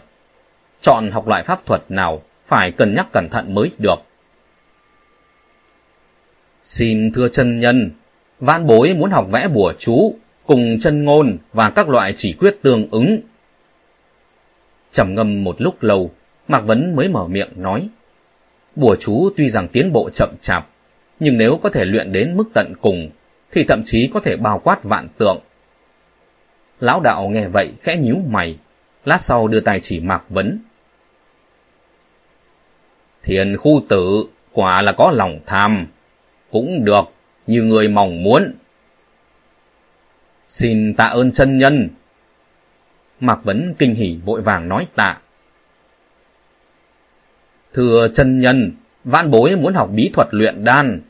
Chọn 0.82 1.12
học 1.12 1.28
loại 1.28 1.44
pháp 1.44 1.66
thuật 1.66 1.82
nào 1.90 2.22
phải 2.46 2.72
cân 2.72 2.96
nhắc 2.96 3.08
cẩn 3.14 3.28
thận 3.32 3.54
mới 3.54 3.72
được. 3.78 3.96
Xin 6.64 7.12
thưa 7.12 7.28
chân 7.28 7.60
nhân, 7.60 7.92
vãn 8.40 8.68
bối 8.68 8.94
muốn 8.94 9.12
học 9.12 9.28
vẽ 9.32 9.48
bùa 9.48 9.74
chú, 9.78 10.16
cùng 10.46 10.80
chân 10.80 11.06
ngôn 11.06 11.38
và 11.54 11.70
các 11.70 11.90
loại 11.90 12.14
chỉ 12.16 12.34
quyết 12.34 12.58
tương 12.62 12.90
ứng. 12.92 13.20
trầm 14.92 15.16
ngâm 15.16 15.44
một 15.44 15.62
lúc 15.62 15.84
lâu, 15.84 16.12
Mạc 16.48 16.60
Vấn 16.60 16.96
mới 16.96 17.10
mở 17.10 17.28
miệng 17.28 17.50
nói. 17.56 17.90
Bùa 18.76 18.96
chú 19.00 19.30
tuy 19.38 19.50
rằng 19.50 19.68
tiến 19.68 19.92
bộ 19.92 20.10
chậm 20.10 20.30
chạp, 20.42 20.70
nhưng 21.20 21.38
nếu 21.38 21.60
có 21.64 21.70
thể 21.70 21.86
luyện 21.86 22.12
đến 22.12 22.38
mức 22.38 22.46
tận 22.54 22.74
cùng, 22.82 23.10
thì 23.52 23.64
thậm 23.64 23.82
chí 23.86 24.10
có 24.14 24.20
thể 24.20 24.36
bao 24.36 24.60
quát 24.60 24.84
vạn 24.84 25.08
tượng. 25.18 25.40
Lão 26.80 27.00
đạo 27.00 27.30
nghe 27.30 27.48
vậy 27.48 27.74
khẽ 27.82 27.98
nhíu 27.98 28.18
mày, 28.30 28.58
lát 29.06 29.22
sau 29.22 29.48
đưa 29.48 29.60
tay 29.60 29.80
chỉ 29.80 30.00
Mạc 30.00 30.24
Vấn. 30.30 30.60
Thiền 33.24 33.58
khu 33.58 33.82
tử 33.90 34.26
quả 34.52 34.82
là 34.82 34.92
có 34.92 35.12
lòng 35.12 35.40
tham, 35.46 35.88
cũng 36.52 36.86
được, 36.86 37.04
như 37.48 37.64
người 37.64 37.88
mong 37.88 38.24
muốn. 38.24 38.54
Xin 40.48 40.94
tạ 40.94 41.06
ơn 41.06 41.32
chân 41.32 41.58
nhân. 41.58 41.90
Mạc 43.20 43.44
Vấn 43.44 43.74
kinh 43.78 43.94
hỉ 43.94 44.18
vội 44.26 44.42
vàng 44.42 44.70
nói 44.70 44.88
tạ. 44.96 45.18
Thưa 47.74 48.08
chân 48.14 48.40
nhân, 48.40 48.72
Van 49.06 49.32
bối 49.32 49.56
muốn 49.56 49.74
học 49.74 49.90
bí 49.94 50.10
thuật 50.14 50.28
luyện 50.32 50.64
đan. 50.64 51.02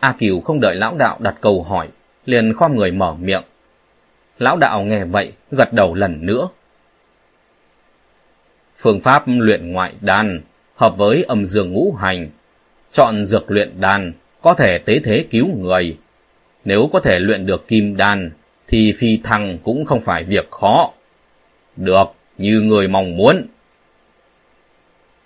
A 0.00 0.12
Kiều 0.18 0.40
không 0.40 0.60
đợi 0.60 0.74
lão 0.74 0.96
đạo 0.98 1.16
đặt 1.20 1.34
câu 1.40 1.62
hỏi, 1.62 1.88
liền 2.24 2.54
khom 2.54 2.76
người 2.76 2.92
mở 2.92 3.14
miệng. 3.14 3.42
Lão 4.38 4.56
đạo 4.56 4.82
nghe 4.82 5.04
vậy, 5.04 5.32
gật 5.50 5.72
đầu 5.72 5.94
lần 5.94 6.26
nữa. 6.26 6.48
Phương 8.76 9.00
pháp 9.00 9.24
luyện 9.26 9.72
ngoại 9.72 9.94
đan, 10.00 10.40
hợp 10.74 10.96
với 10.96 11.22
âm 11.22 11.44
dương 11.44 11.72
ngũ 11.72 11.92
hành, 11.92 12.30
chọn 12.92 13.24
dược 13.24 13.50
luyện 13.50 13.80
đan, 13.80 14.12
có 14.42 14.54
thể 14.54 14.78
tế 14.78 15.00
thế 15.04 15.24
cứu 15.30 15.48
người. 15.56 15.98
Nếu 16.64 16.90
có 16.92 17.00
thể 17.00 17.18
luyện 17.18 17.46
được 17.46 17.68
kim 17.68 17.96
đan, 17.96 18.30
thì 18.68 18.92
phi 18.98 19.20
thăng 19.24 19.58
cũng 19.64 19.84
không 19.84 20.00
phải 20.00 20.24
việc 20.24 20.50
khó. 20.50 20.92
Được, 21.76 22.04
như 22.38 22.60
người 22.60 22.88
mong 22.88 23.16
muốn. 23.16 23.46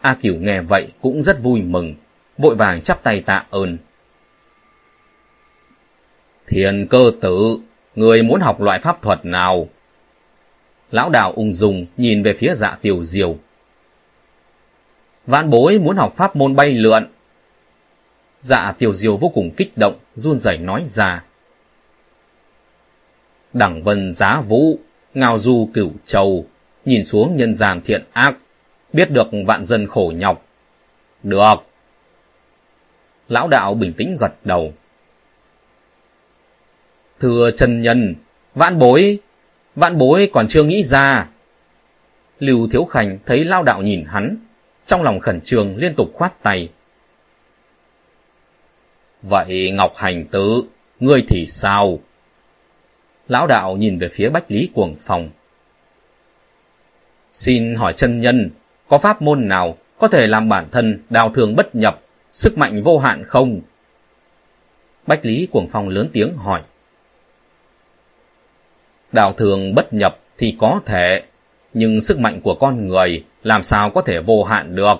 A 0.00 0.14
Cửu 0.14 0.34
nghe 0.36 0.60
vậy 0.60 0.88
cũng 1.00 1.22
rất 1.22 1.42
vui 1.42 1.62
mừng, 1.62 1.94
vội 2.38 2.54
vàng 2.54 2.82
chắp 2.82 3.02
tay 3.02 3.20
tạ 3.20 3.46
ơn. 3.50 3.78
Thiền 6.46 6.86
cơ 6.90 7.12
tử, 7.20 7.58
người 7.94 8.22
muốn 8.22 8.40
học 8.40 8.60
loại 8.60 8.78
pháp 8.78 9.02
thuật 9.02 9.24
nào? 9.24 9.68
Lão 10.90 11.10
đạo 11.10 11.32
ung 11.36 11.52
dung 11.52 11.86
nhìn 11.96 12.22
về 12.22 12.34
phía 12.34 12.54
dạ 12.54 12.78
tiểu 12.82 13.02
diều. 13.02 13.36
Vạn 15.26 15.50
bối 15.50 15.78
muốn 15.78 15.96
học 15.96 16.12
pháp 16.16 16.36
môn 16.36 16.56
bay 16.56 16.74
lượn. 16.74 17.06
Dạ 18.40 18.72
tiểu 18.78 18.92
diều 18.92 19.16
vô 19.16 19.28
cùng 19.28 19.50
kích 19.56 19.72
động, 19.76 19.98
run 20.14 20.38
rẩy 20.38 20.58
nói 20.58 20.84
ra. 20.86 21.24
Đẳng 23.52 23.82
vân 23.82 24.14
giá 24.14 24.40
vũ, 24.40 24.78
ngao 25.14 25.38
du 25.38 25.68
cửu 25.74 25.92
châu, 26.04 26.46
nhìn 26.84 27.04
xuống 27.04 27.36
nhân 27.36 27.54
gian 27.54 27.80
thiện 27.84 28.04
ác, 28.12 28.36
biết 28.92 29.10
được 29.10 29.26
vạn 29.46 29.64
dân 29.64 29.86
khổ 29.86 30.12
nhọc. 30.16 30.46
Được. 31.22 31.54
Lão 33.28 33.48
đạo 33.48 33.74
bình 33.74 33.92
tĩnh 33.92 34.16
gật 34.20 34.32
đầu. 34.44 34.72
Thưa 37.20 37.50
chân 37.50 37.82
nhân, 37.82 38.14
vạn 38.54 38.78
bối, 38.78 39.18
vạn 39.74 39.98
bối 39.98 40.30
còn 40.32 40.46
chưa 40.48 40.62
nghĩ 40.64 40.82
ra. 40.82 41.28
Lưu 42.38 42.68
Thiếu 42.72 42.84
Khanh 42.84 43.18
thấy 43.26 43.44
lao 43.44 43.62
đạo 43.62 43.82
nhìn 43.82 44.04
hắn, 44.04 44.36
trong 44.86 45.02
lòng 45.02 45.20
khẩn 45.20 45.40
trương 45.40 45.76
liên 45.76 45.94
tục 45.94 46.10
khoát 46.12 46.42
tay. 46.42 46.68
Vậy 49.22 49.72
Ngọc 49.72 49.92
Hành 49.96 50.26
Tứ, 50.26 50.62
ngươi 51.00 51.24
thì 51.28 51.46
sao? 51.46 51.98
Lão 53.28 53.46
đạo 53.46 53.76
nhìn 53.76 53.98
về 53.98 54.08
phía 54.12 54.28
Bách 54.28 54.50
Lý 54.50 54.70
Cuồng 54.74 54.94
Phòng. 55.00 55.30
Xin 57.32 57.74
hỏi 57.74 57.92
chân 57.92 58.20
nhân, 58.20 58.50
có 58.90 58.98
pháp 58.98 59.22
môn 59.22 59.48
nào 59.48 59.76
có 59.98 60.08
thể 60.08 60.26
làm 60.26 60.48
bản 60.48 60.68
thân 60.72 61.02
đào 61.10 61.30
thường 61.30 61.56
bất 61.56 61.74
nhập, 61.74 62.00
sức 62.32 62.58
mạnh 62.58 62.82
vô 62.82 62.98
hạn 62.98 63.24
không? 63.24 63.60
Bách 65.06 65.26
Lý 65.26 65.48
Cuồng 65.52 65.68
Phong 65.68 65.88
lớn 65.88 66.08
tiếng 66.12 66.36
hỏi. 66.36 66.62
Đào 69.12 69.32
thường 69.32 69.74
bất 69.74 69.92
nhập 69.92 70.18
thì 70.38 70.56
có 70.58 70.80
thể, 70.86 71.22
nhưng 71.74 72.00
sức 72.00 72.18
mạnh 72.18 72.40
của 72.40 72.54
con 72.54 72.88
người 72.88 73.24
làm 73.42 73.62
sao 73.62 73.90
có 73.90 74.02
thể 74.02 74.20
vô 74.20 74.44
hạn 74.44 74.74
được. 74.76 74.96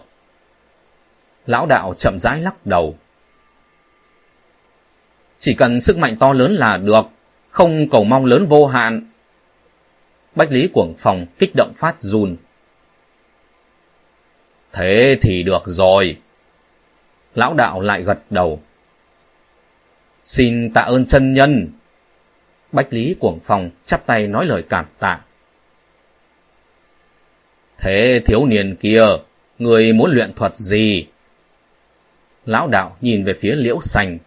Lão 1.46 1.66
đạo 1.66 1.94
chậm 1.98 2.18
rãi 2.18 2.40
lắc 2.40 2.66
đầu. 2.66 2.96
Chỉ 5.38 5.54
cần 5.54 5.80
sức 5.80 5.98
mạnh 5.98 6.16
to 6.20 6.32
lớn 6.32 6.52
là 6.52 6.76
được, 6.76 7.04
không 7.50 7.90
cầu 7.90 8.04
mong 8.04 8.24
lớn 8.24 8.46
vô 8.46 8.66
hạn. 8.66 9.10
Bách 10.34 10.52
Lý 10.52 10.68
Cuồng 10.72 10.94
Phòng 10.98 11.26
kích 11.38 11.52
động 11.56 11.72
phát 11.76 11.98
run. 11.98 12.36
Thế 14.72 15.18
thì 15.20 15.42
được 15.42 15.62
rồi. 15.64 16.18
Lão 17.34 17.54
đạo 17.54 17.80
lại 17.80 18.02
gật 18.02 18.18
đầu. 18.30 18.60
Xin 20.22 20.72
tạ 20.72 20.80
ơn 20.80 21.06
chân 21.06 21.32
nhân. 21.32 21.68
Bách 22.72 22.92
Lý 22.92 23.16
Cuồng 23.20 23.38
Phong 23.42 23.70
chắp 23.86 24.06
tay 24.06 24.26
nói 24.26 24.46
lời 24.46 24.64
cảm 24.68 24.86
tạ. 24.98 25.20
Thế 27.78 28.22
thiếu 28.24 28.46
niên 28.46 28.76
kia, 28.76 29.04
người 29.58 29.92
muốn 29.92 30.10
luyện 30.10 30.32
thuật 30.34 30.56
gì? 30.56 31.06
Lão 32.46 32.68
đạo 32.68 32.96
nhìn 33.00 33.24
về 33.24 33.34
phía 33.34 33.54
liễu 33.54 33.80
sành 33.80 34.18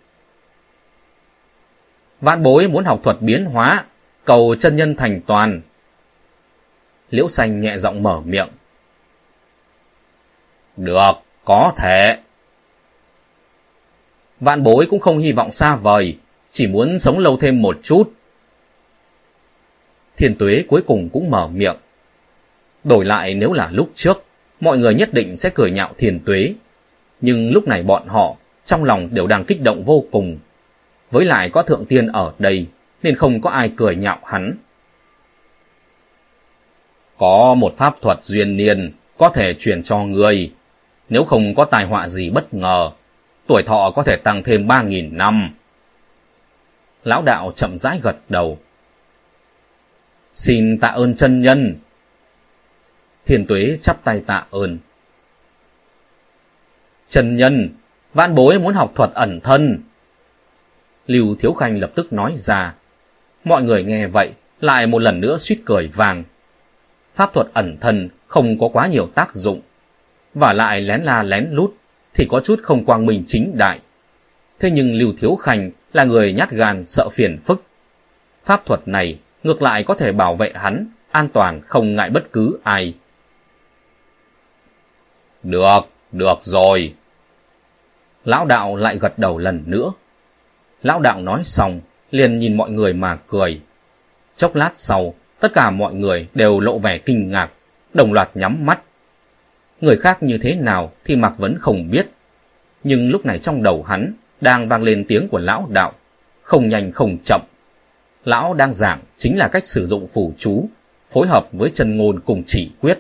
Vạn 2.24 2.44
bối 2.44 2.68
muốn 2.68 2.86
học 2.86 3.00
thuật 3.04 3.22
biến 3.22 3.46
hóa, 3.46 3.86
cầu 4.26 4.56
chân 4.60 4.76
nhân 4.76 4.96
thành 4.96 5.22
toàn. 5.28 5.62
Liễu 7.10 7.28
sành 7.28 7.60
nhẹ 7.60 7.78
giọng 7.78 8.04
mở 8.04 8.22
miệng. 8.26 8.48
Được, 10.78 11.12
có 11.46 11.74
thể. 11.78 12.18
Vạn 14.40 14.64
bối 14.64 14.88
cũng 14.90 15.00
không 15.00 15.18
hy 15.18 15.32
vọng 15.32 15.52
xa 15.52 15.76
vời, 15.76 16.18
chỉ 16.52 16.68
muốn 16.68 17.00
sống 17.00 17.20
lâu 17.20 17.38
thêm 17.38 17.62
một 17.62 17.78
chút. 17.84 18.14
Thiên 20.18 20.36
tuế 20.38 20.64
cuối 20.68 20.82
cùng 20.88 21.10
cũng 21.10 21.30
mở 21.30 21.48
miệng. 21.48 21.76
Đổi 22.84 23.06
lại 23.06 23.34
nếu 23.34 23.54
là 23.54 23.70
lúc 23.72 23.92
trước, 23.96 24.24
mọi 24.60 24.78
người 24.78 24.94
nhất 24.94 25.14
định 25.14 25.38
sẽ 25.38 25.50
cười 25.56 25.72
nhạo 25.72 25.94
thiền 25.98 26.20
tuế. 26.26 26.54
Nhưng 27.22 27.52
lúc 27.52 27.68
này 27.68 27.84
bọn 27.84 28.08
họ, 28.08 28.36
trong 28.66 28.84
lòng 28.84 29.10
đều 29.12 29.28
đang 29.28 29.46
kích 29.46 29.62
động 29.62 29.84
vô 29.84 30.06
cùng. 30.12 30.38
Với 31.12 31.26
lại 31.26 31.50
có 31.50 31.62
thượng 31.62 31.86
tiên 31.86 32.08
ở 32.08 32.34
đây, 32.40 32.68
nên 33.04 33.16
không 33.16 33.42
có 33.42 33.50
ai 33.50 33.72
cười 33.76 33.96
nhạo 33.96 34.20
hắn. 34.26 34.58
Có 37.18 37.56
một 37.58 37.74
pháp 37.78 38.02
thuật 38.02 38.24
duyên 38.24 38.58
niên, 38.58 38.92
có 39.18 39.30
thể 39.30 39.54
truyền 39.54 39.84
cho 39.84 40.00
người. 40.00 40.52
Nếu 41.10 41.24
không 41.24 41.56
có 41.56 41.66
tai 41.66 41.86
họa 41.86 42.08
gì 42.08 42.30
bất 42.30 42.54
ngờ, 42.54 42.92
tuổi 43.48 43.64
thọ 43.66 43.92
có 43.96 44.04
thể 44.04 44.16
tăng 44.16 44.44
thêm 44.44 44.68
3.000 44.68 45.16
năm. 45.16 45.54
Lão 47.04 47.22
đạo 47.22 47.52
chậm 47.56 47.78
rãi 47.78 48.00
gật 48.04 48.16
đầu. 48.30 48.60
Xin 50.34 50.80
tạ 50.80 50.88
ơn 50.88 51.16
chân 51.16 51.42
nhân. 51.42 51.76
Thiên 53.26 53.46
tuế 53.46 53.78
chắp 53.82 54.04
tay 54.04 54.22
tạ 54.28 54.46
ơn. 54.52 54.78
Chân 57.10 57.36
nhân, 57.36 57.70
vạn 58.14 58.36
bối 58.36 58.60
muốn 58.60 58.74
học 58.74 58.92
thuật 58.96 59.10
ẩn 59.14 59.40
thân. 59.44 59.84
Lưu 61.08 61.36
Thiếu 61.40 61.54
Khanh 61.54 61.80
lập 61.80 61.92
tức 61.96 62.14
nói 62.14 62.34
ra. 62.36 62.76
Mọi 63.44 63.64
người 63.64 63.84
nghe 63.84 64.08
vậy, 64.08 64.32
lại 64.60 64.88
một 64.88 65.00
lần 65.00 65.20
nữa 65.20 65.38
suýt 65.38 65.62
cười 65.66 65.88
vàng. 65.88 66.24
Pháp 67.16 67.34
thuật 67.34 67.48
ẩn 67.54 67.78
thân 67.82 68.10
không 68.28 68.60
có 68.60 68.70
quá 68.74 68.88
nhiều 68.88 69.08
tác 69.16 69.36
dụng. 69.36 69.62
Và 70.34 70.54
lại 70.54 70.82
lén 70.82 71.02
la 71.02 71.24
lén 71.24 71.48
lút, 71.52 71.74
thì 72.14 72.28
có 72.30 72.40
chút 72.40 72.60
không 72.64 72.86
quang 72.86 73.06
minh 73.06 73.24
chính 73.28 73.58
đại. 73.58 73.80
Thế 74.60 74.72
nhưng 74.72 74.96
Lưu 74.96 75.14
Thiếu 75.20 75.36
Khanh 75.36 75.72
là 75.94 76.04
người 76.04 76.34
nhát 76.34 76.52
gan 76.52 76.86
sợ 76.86 77.10
phiền 77.10 77.40
phức. 77.44 77.64
Pháp 78.44 78.66
thuật 78.66 78.88
này 78.88 79.20
ngược 79.44 79.62
lại 79.62 79.84
có 79.84 79.94
thể 79.94 80.12
bảo 80.12 80.36
vệ 80.36 80.52
hắn, 80.56 80.88
an 81.12 81.30
toàn 81.30 81.62
không 81.62 81.96
ngại 81.96 82.10
bất 82.10 82.32
cứ 82.34 82.60
ai. 82.64 82.94
Được, 85.44 85.80
được 86.12 86.38
rồi. 86.42 86.94
Lão 88.26 88.46
đạo 88.46 88.76
lại 88.76 88.98
gật 88.98 89.20
đầu 89.20 89.38
lần 89.38 89.64
nữa. 89.68 89.92
Lão 90.82 91.00
đạo 91.00 91.20
nói 91.22 91.44
xong, 91.44 91.82
liền 92.12 92.40
nhìn 92.40 92.58
mọi 92.58 92.72
người 92.72 92.94
mà 92.94 93.16
cười. 93.28 93.62
Chốc 94.36 94.56
lát 94.56 94.72
sau, 94.74 95.14
tất 95.40 95.54
cả 95.54 95.72
mọi 95.72 95.96
người 95.96 96.28
đều 96.34 96.60
lộ 96.60 96.80
vẻ 96.80 96.98
kinh 96.98 97.30
ngạc, 97.30 97.50
đồng 97.94 98.14
loạt 98.14 98.30
nhắm 98.34 98.66
mắt. 98.66 98.82
Người 99.84 99.98
khác 99.98 100.24
như 100.24 100.38
thế 100.38 100.56
nào 100.56 100.92
thì 101.06 101.16
Mạc 101.16 101.34
Vấn 101.38 101.58
không 101.60 101.92
biết. 101.92 102.08
Nhưng 102.84 103.10
lúc 103.12 103.26
này 103.26 103.40
trong 103.40 103.64
đầu 103.64 103.84
hắn 103.84 104.14
đang 104.42 104.70
vang 104.70 104.84
lên 104.84 105.06
tiếng 105.08 105.28
của 105.28 105.40
lão 105.40 105.68
đạo, 105.70 105.94
không 106.42 106.68
nhanh 106.68 106.92
không 106.92 107.18
chậm. 107.26 107.42
Lão 108.26 108.54
đang 108.54 108.74
giảng 108.74 109.02
chính 109.18 109.38
là 109.38 109.48
cách 109.48 109.68
sử 109.68 109.86
dụng 109.86 110.08
phù 110.08 110.34
chú, 110.38 110.66
phối 111.10 111.28
hợp 111.28 111.48
với 111.52 111.72
chân 111.74 111.98
ngôn 111.98 112.20
cùng 112.20 112.44
chỉ 112.46 112.72
quyết. 112.82 113.00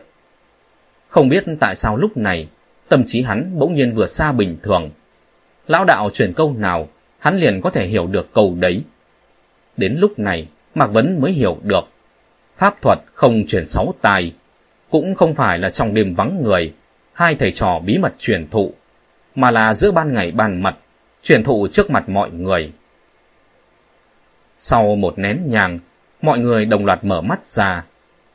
Không 1.09 1.29
biết 1.29 1.43
tại 1.59 1.75
sao 1.75 1.97
lúc 1.97 2.17
này, 2.17 2.47
tâm 2.89 3.03
trí 3.05 3.21
hắn 3.21 3.59
bỗng 3.59 3.73
nhiên 3.73 3.93
vừa 3.93 4.07
xa 4.07 4.31
bình 4.31 4.57
thường. 4.63 4.89
Lão 5.67 5.85
đạo 5.85 6.09
truyền 6.13 6.33
câu 6.33 6.53
nào, 6.53 6.87
hắn 7.19 7.37
liền 7.37 7.61
có 7.61 7.69
thể 7.69 7.87
hiểu 7.87 8.07
được 8.07 8.33
câu 8.33 8.55
đấy. 8.59 8.83
Đến 9.77 9.95
lúc 9.99 10.19
này, 10.19 10.47
Mạc 10.75 10.87
Vấn 10.87 11.21
mới 11.21 11.31
hiểu 11.31 11.57
được. 11.63 11.83
Pháp 12.57 12.81
thuật 12.81 12.99
không 13.13 13.47
truyền 13.47 13.65
sáu 13.65 13.93
tài, 14.01 14.33
cũng 14.93 15.15
không 15.15 15.35
phải 15.35 15.59
là 15.59 15.69
trong 15.69 15.93
đêm 15.93 16.15
vắng 16.15 16.43
người, 16.43 16.73
hai 17.13 17.35
thầy 17.35 17.51
trò 17.51 17.79
bí 17.85 17.97
mật 17.97 18.13
truyền 18.19 18.47
thụ, 18.49 18.73
mà 19.35 19.51
là 19.51 19.73
giữa 19.73 19.91
ban 19.91 20.13
ngày 20.13 20.31
ban 20.31 20.63
mặt, 20.63 20.77
truyền 21.23 21.43
thụ 21.43 21.67
trước 21.71 21.91
mặt 21.91 22.09
mọi 22.09 22.31
người. 22.31 22.71
Sau 24.57 24.95
một 24.95 25.19
nén 25.19 25.43
nhàng, 25.47 25.79
mọi 26.21 26.39
người 26.39 26.65
đồng 26.65 26.85
loạt 26.85 27.03
mở 27.03 27.21
mắt 27.21 27.45
ra. 27.45 27.85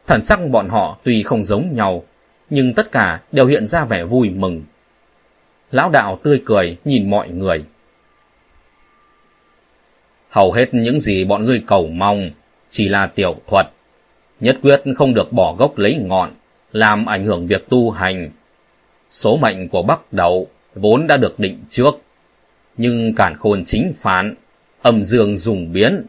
Thần 0.07 0.25
sắc 0.25 0.41
bọn 0.51 0.69
họ 0.69 0.99
tuy 1.05 1.23
không 1.23 1.45
giống 1.45 1.75
nhau, 1.75 2.05
nhưng 2.51 2.75
tất 2.75 2.93
cả 2.93 3.21
đều 3.33 3.47
hiện 3.47 3.67
ra 3.67 3.85
vẻ 3.85 4.05
vui 4.05 4.31
mừng. 4.31 4.65
Lão 5.71 5.91
đạo 5.91 6.19
tươi 6.23 6.43
cười 6.45 6.77
nhìn 6.85 7.11
mọi 7.11 7.29
người. 7.29 7.65
Hầu 10.31 10.53
hết 10.53 10.67
những 10.73 11.01
gì 11.01 11.25
bọn 11.25 11.45
ngươi 11.45 11.63
cầu 11.67 11.87
mong 11.87 12.31
chỉ 12.69 12.89
là 12.89 13.07
tiểu 13.07 13.37
thuật. 13.47 13.67
Nhất 14.41 14.59
quyết 14.63 14.83
không 14.97 15.15
được 15.15 15.33
bỏ 15.33 15.55
gốc 15.59 15.79
lấy 15.79 15.95
ngọn, 15.95 16.38
làm 16.73 17.07
ảnh 17.07 17.25
hưởng 17.25 17.47
việc 17.47 17.69
tu 17.69 17.91
hành. 17.91 18.31
Số 19.11 19.37
mệnh 19.37 19.69
của 19.69 19.83
Bắc 19.83 20.13
Đậu 20.13 20.49
vốn 20.75 21.07
đã 21.07 21.17
được 21.17 21.39
định 21.39 21.65
trước, 21.71 21.95
nhưng 22.77 23.15
cản 23.15 23.37
khôn 23.39 23.65
chính 23.65 23.93
phán, 23.97 24.35
âm 24.83 25.03
dương 25.03 25.37
dùng 25.37 25.73
biến. 25.73 26.07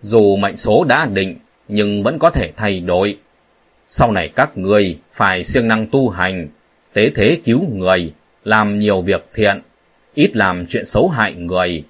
Dù 0.00 0.36
mệnh 0.36 0.56
số 0.56 0.84
đã 0.84 1.06
định, 1.06 1.36
nhưng 1.68 2.02
vẫn 2.02 2.18
có 2.18 2.30
thể 2.30 2.52
thay 2.56 2.80
đổi. 2.80 3.18
Sau 3.86 4.12
này 4.12 4.28
các 4.28 4.58
người 4.58 4.98
phải 5.12 5.44
siêng 5.44 5.68
năng 5.68 5.86
tu 5.86 6.08
hành, 6.08 6.48
tế 6.92 7.10
thế 7.14 7.40
cứu 7.44 7.60
người, 7.74 8.12
làm 8.44 8.78
nhiều 8.78 9.02
việc 9.02 9.28
thiện, 9.34 9.60
ít 10.14 10.36
làm 10.36 10.66
chuyện 10.66 10.84
xấu 10.84 11.08
hại 11.08 11.34
người. 11.34 11.84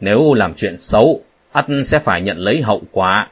Nếu 0.00 0.34
làm 0.34 0.54
chuyện 0.54 0.76
xấu, 0.76 1.22
ắt 1.52 1.66
sẽ 1.84 1.98
phải 1.98 2.20
nhận 2.20 2.38
lấy 2.38 2.62
hậu 2.62 2.82
quả. 2.92 3.28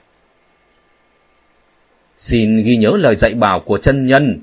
Xin 2.21 2.57
ghi 2.57 2.77
nhớ 2.77 2.93
lời 2.99 3.15
dạy 3.15 3.35
bảo 3.35 3.61
của 3.61 3.79
chân 3.79 4.07
nhân. 4.07 4.41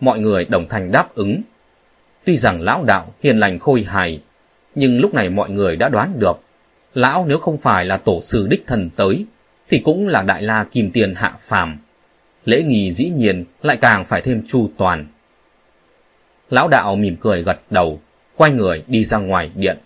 Mọi 0.00 0.18
người 0.18 0.44
đồng 0.44 0.68
thành 0.68 0.90
đáp 0.90 1.14
ứng. 1.14 1.42
Tuy 2.24 2.36
rằng 2.36 2.60
lão 2.60 2.84
đạo 2.84 3.14
hiền 3.22 3.38
lành 3.38 3.58
khôi 3.58 3.82
hài, 3.82 4.22
nhưng 4.74 5.00
lúc 5.00 5.14
này 5.14 5.28
mọi 5.28 5.50
người 5.50 5.76
đã 5.76 5.88
đoán 5.88 6.18
được. 6.18 6.40
Lão 6.94 7.26
nếu 7.28 7.38
không 7.38 7.58
phải 7.58 7.84
là 7.84 7.96
tổ 7.96 8.20
sư 8.22 8.46
đích 8.50 8.66
thần 8.66 8.90
tới, 8.96 9.26
thì 9.68 9.78
cũng 9.78 10.08
là 10.08 10.22
đại 10.22 10.42
la 10.42 10.64
kim 10.64 10.90
tiền 10.90 11.14
hạ 11.14 11.36
phàm. 11.40 11.78
Lễ 12.44 12.62
nghi 12.62 12.92
dĩ 12.92 13.08
nhiên 13.08 13.44
lại 13.62 13.76
càng 13.76 14.04
phải 14.04 14.20
thêm 14.20 14.42
chu 14.46 14.70
toàn. 14.76 15.06
Lão 16.50 16.68
đạo 16.68 16.96
mỉm 16.96 17.16
cười 17.20 17.42
gật 17.42 17.60
đầu, 17.70 18.00
quay 18.36 18.50
người 18.50 18.84
đi 18.86 19.04
ra 19.04 19.18
ngoài 19.18 19.50
điện. 19.54 19.78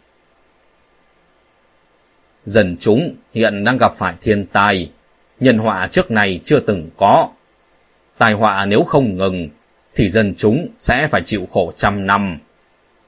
Dần 2.45 2.77
chúng 2.81 3.15
hiện 3.35 3.65
đang 3.65 3.79
gặp 3.79 3.93
phải 3.97 4.15
thiên 4.21 4.47
tai, 4.47 4.91
nhân 5.45 5.59
họa 5.59 5.89
trước 5.91 6.11
này 6.11 6.41
chưa 6.45 6.61
từng 6.61 6.91
có. 6.97 7.29
Tai 8.19 8.33
họa 8.33 8.67
nếu 8.67 8.85
không 8.85 9.17
ngừng, 9.17 9.49
thì 9.95 10.09
dân 10.09 10.35
chúng 10.37 10.69
sẽ 10.79 11.09
phải 11.09 11.23
chịu 11.25 11.47
khổ 11.51 11.73
trăm 11.77 12.07
năm. 12.07 12.39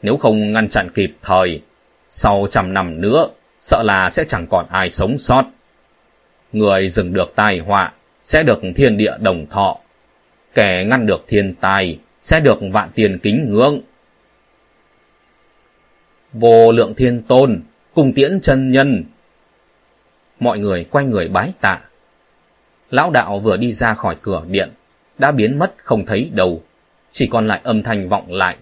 Nếu 0.02 0.16
không 0.16 0.52
ngăn 0.52 0.68
chặn 0.68 0.90
kịp 0.94 1.12
thời, 1.22 1.62
sau 2.10 2.46
trăm 2.50 2.74
năm 2.74 3.00
nữa, 3.00 3.28
sợ 3.60 3.82
là 3.82 4.10
sẽ 4.10 4.24
chẳng 4.24 4.46
còn 4.46 4.66
ai 4.68 4.90
sống 4.90 5.18
sót. 5.18 5.44
Người 6.52 6.88
dừng 6.88 7.12
được 7.12 7.32
tai 7.36 7.58
họa 7.58 7.92
sẽ 8.22 8.42
được 8.42 8.60
thiên 8.76 8.96
địa 8.96 9.12
đồng 9.20 9.46
thọ. 9.50 9.78
Kẻ 10.54 10.84
ngăn 10.84 11.06
được 11.06 11.24
thiên 11.28 11.54
tai 11.54 11.98
sẽ 12.20 12.40
được 12.40 12.58
vạn 12.72 12.90
tiền 12.94 13.18
kính 13.18 13.52
ngưỡng. 13.52 13.80
Vô 16.32 16.72
lượng 16.72 16.94
thiên 16.94 17.22
tôn, 17.22 17.62
cùng 17.94 18.12
tiễn 18.12 18.40
chân 18.40 18.70
nhân. 18.70 19.04
Mọi 20.40 20.58
người 20.58 20.84
quay 20.84 21.04
người 21.04 21.28
bái 21.28 21.52
tạ. 21.60 21.80
Lão 22.90 23.10
đạo 23.10 23.38
vừa 23.38 23.56
đi 23.56 23.72
ra 23.72 23.94
khỏi 23.94 24.16
cửa 24.22 24.44
điện, 24.48 24.70
đã 25.18 25.32
biến 25.32 25.58
mất 25.58 25.74
không 25.76 26.06
thấy 26.06 26.30
đầu 26.34 26.62
chỉ 27.10 27.26
còn 27.26 27.48
lại 27.48 27.60
âm 27.62 27.82
thanh 27.82 28.08
vọng 28.08 28.32
lại. 28.32 28.56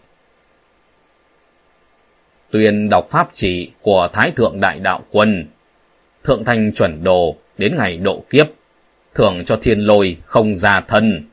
Tuyên 2.51 2.89
đọc 2.89 3.07
pháp 3.11 3.29
chỉ 3.33 3.71
của 3.83 4.09
Thái 4.13 4.31
Thượng 4.31 4.61
Đại 4.61 4.81
Đạo 4.81 5.05
Quân, 5.11 5.47
Thượng 6.25 6.45
Thanh 6.45 6.73
chuẩn 6.73 7.05
đồ 7.05 7.37
đến 7.59 7.75
ngày 7.79 7.97
độ 7.97 8.25
kiếp, 8.31 8.47
thưởng 9.15 9.45
cho 9.45 9.57
thiên 9.57 9.81
lôi 9.81 10.17
không 10.25 10.55
ra 10.55 10.81
thân. 10.81 11.29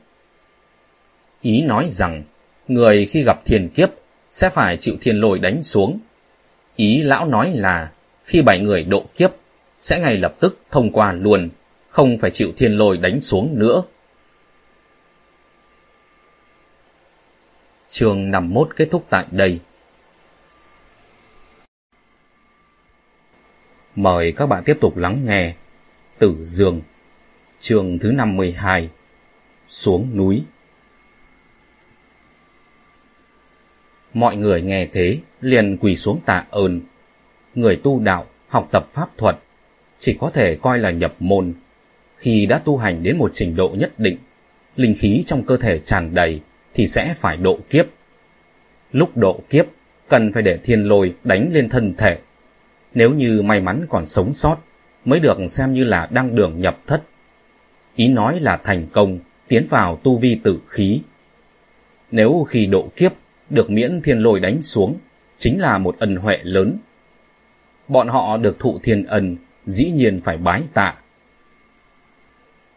Ý 1.40 1.62
nói 1.62 1.86
rằng, 1.88 2.22
người 2.68 3.06
khi 3.06 3.22
gặp 3.22 3.40
thiên 3.44 3.68
kiếp 3.68 3.88
sẽ 4.30 4.50
phải 4.50 4.76
chịu 4.76 4.96
thiên 5.00 5.16
lôi 5.16 5.38
đánh 5.38 5.62
xuống. 5.62 5.98
Ý 6.76 7.02
lão 7.02 7.26
nói 7.26 7.52
là, 7.54 7.90
khi 8.24 8.42
bảy 8.42 8.60
người 8.60 8.84
độ 8.84 9.04
kiếp, 9.16 9.30
sẽ 9.78 10.00
ngay 10.00 10.16
lập 10.16 10.34
tức 10.40 10.58
thông 10.70 10.92
qua 10.92 11.12
luôn, 11.12 11.48
không 11.92 12.18
phải 12.18 12.30
chịu 12.30 12.52
thiên 12.56 12.72
lôi 12.72 12.98
đánh 12.98 13.20
xuống 13.20 13.58
nữa. 13.58 13.82
Chương 17.90 18.30
51 18.30 18.76
kết 18.76 18.88
thúc 18.90 19.06
tại 19.10 19.26
đây. 19.30 19.60
Mời 23.96 24.32
các 24.32 24.46
bạn 24.46 24.62
tiếp 24.64 24.78
tục 24.80 24.96
lắng 24.96 25.22
nghe 25.24 25.54
Tử 26.18 26.36
Dương 26.42 26.80
Chương 27.58 27.98
thứ 27.98 28.12
52 28.12 28.90
Xuống 29.68 30.16
núi 30.16 30.44
Mọi 34.14 34.36
người 34.36 34.62
nghe 34.62 34.88
thế 34.92 35.18
liền 35.40 35.76
quỳ 35.76 35.96
xuống 35.96 36.20
tạ 36.26 36.44
ơn. 36.50 36.80
Người 37.54 37.80
tu 37.84 38.00
đạo, 38.00 38.26
học 38.48 38.68
tập 38.70 38.88
pháp 38.92 39.18
thuật, 39.18 39.36
chỉ 39.98 40.16
có 40.20 40.30
thể 40.30 40.58
coi 40.62 40.78
là 40.78 40.90
nhập 40.90 41.14
môn. 41.18 41.54
Khi 42.22 42.46
đã 42.46 42.58
tu 42.58 42.76
hành 42.76 43.02
đến 43.02 43.18
một 43.18 43.30
trình 43.34 43.56
độ 43.56 43.74
nhất 43.78 43.98
định, 43.98 44.16
linh 44.76 44.94
khí 44.98 45.22
trong 45.26 45.42
cơ 45.42 45.56
thể 45.56 45.78
tràn 45.78 46.14
đầy 46.14 46.40
thì 46.74 46.86
sẽ 46.86 47.14
phải 47.14 47.36
độ 47.36 47.58
kiếp. 47.70 47.86
Lúc 48.92 49.16
độ 49.16 49.40
kiếp, 49.50 49.66
cần 50.08 50.32
phải 50.32 50.42
để 50.42 50.58
thiên 50.62 50.82
lôi 50.82 51.14
đánh 51.24 51.50
lên 51.52 51.68
thân 51.68 51.94
thể. 51.98 52.18
Nếu 52.94 53.10
như 53.10 53.42
may 53.42 53.60
mắn 53.60 53.86
còn 53.88 54.06
sống 54.06 54.34
sót, 54.34 54.56
mới 55.04 55.20
được 55.20 55.38
xem 55.48 55.74
như 55.74 55.84
là 55.84 56.08
đang 56.10 56.36
đường 56.36 56.60
nhập 56.60 56.78
thất. 56.86 57.02
Ý 57.96 58.08
nói 58.08 58.40
là 58.40 58.56
thành 58.56 58.86
công, 58.92 59.18
tiến 59.48 59.66
vào 59.70 60.00
tu 60.02 60.18
vi 60.18 60.40
tử 60.44 60.58
khí. 60.68 61.00
Nếu 62.10 62.46
khi 62.48 62.66
độ 62.66 62.88
kiếp 62.96 63.12
được 63.50 63.70
miễn 63.70 64.00
thiên 64.02 64.18
lôi 64.18 64.40
đánh 64.40 64.62
xuống, 64.62 64.98
chính 65.38 65.60
là 65.60 65.78
một 65.78 65.96
ân 65.98 66.16
huệ 66.16 66.38
lớn. 66.42 66.78
Bọn 67.88 68.08
họ 68.08 68.36
được 68.36 68.58
thụ 68.58 68.78
thiên 68.82 69.04
ân, 69.04 69.36
dĩ 69.66 69.90
nhiên 69.90 70.20
phải 70.24 70.36
bái 70.36 70.62
tạ. 70.74 70.94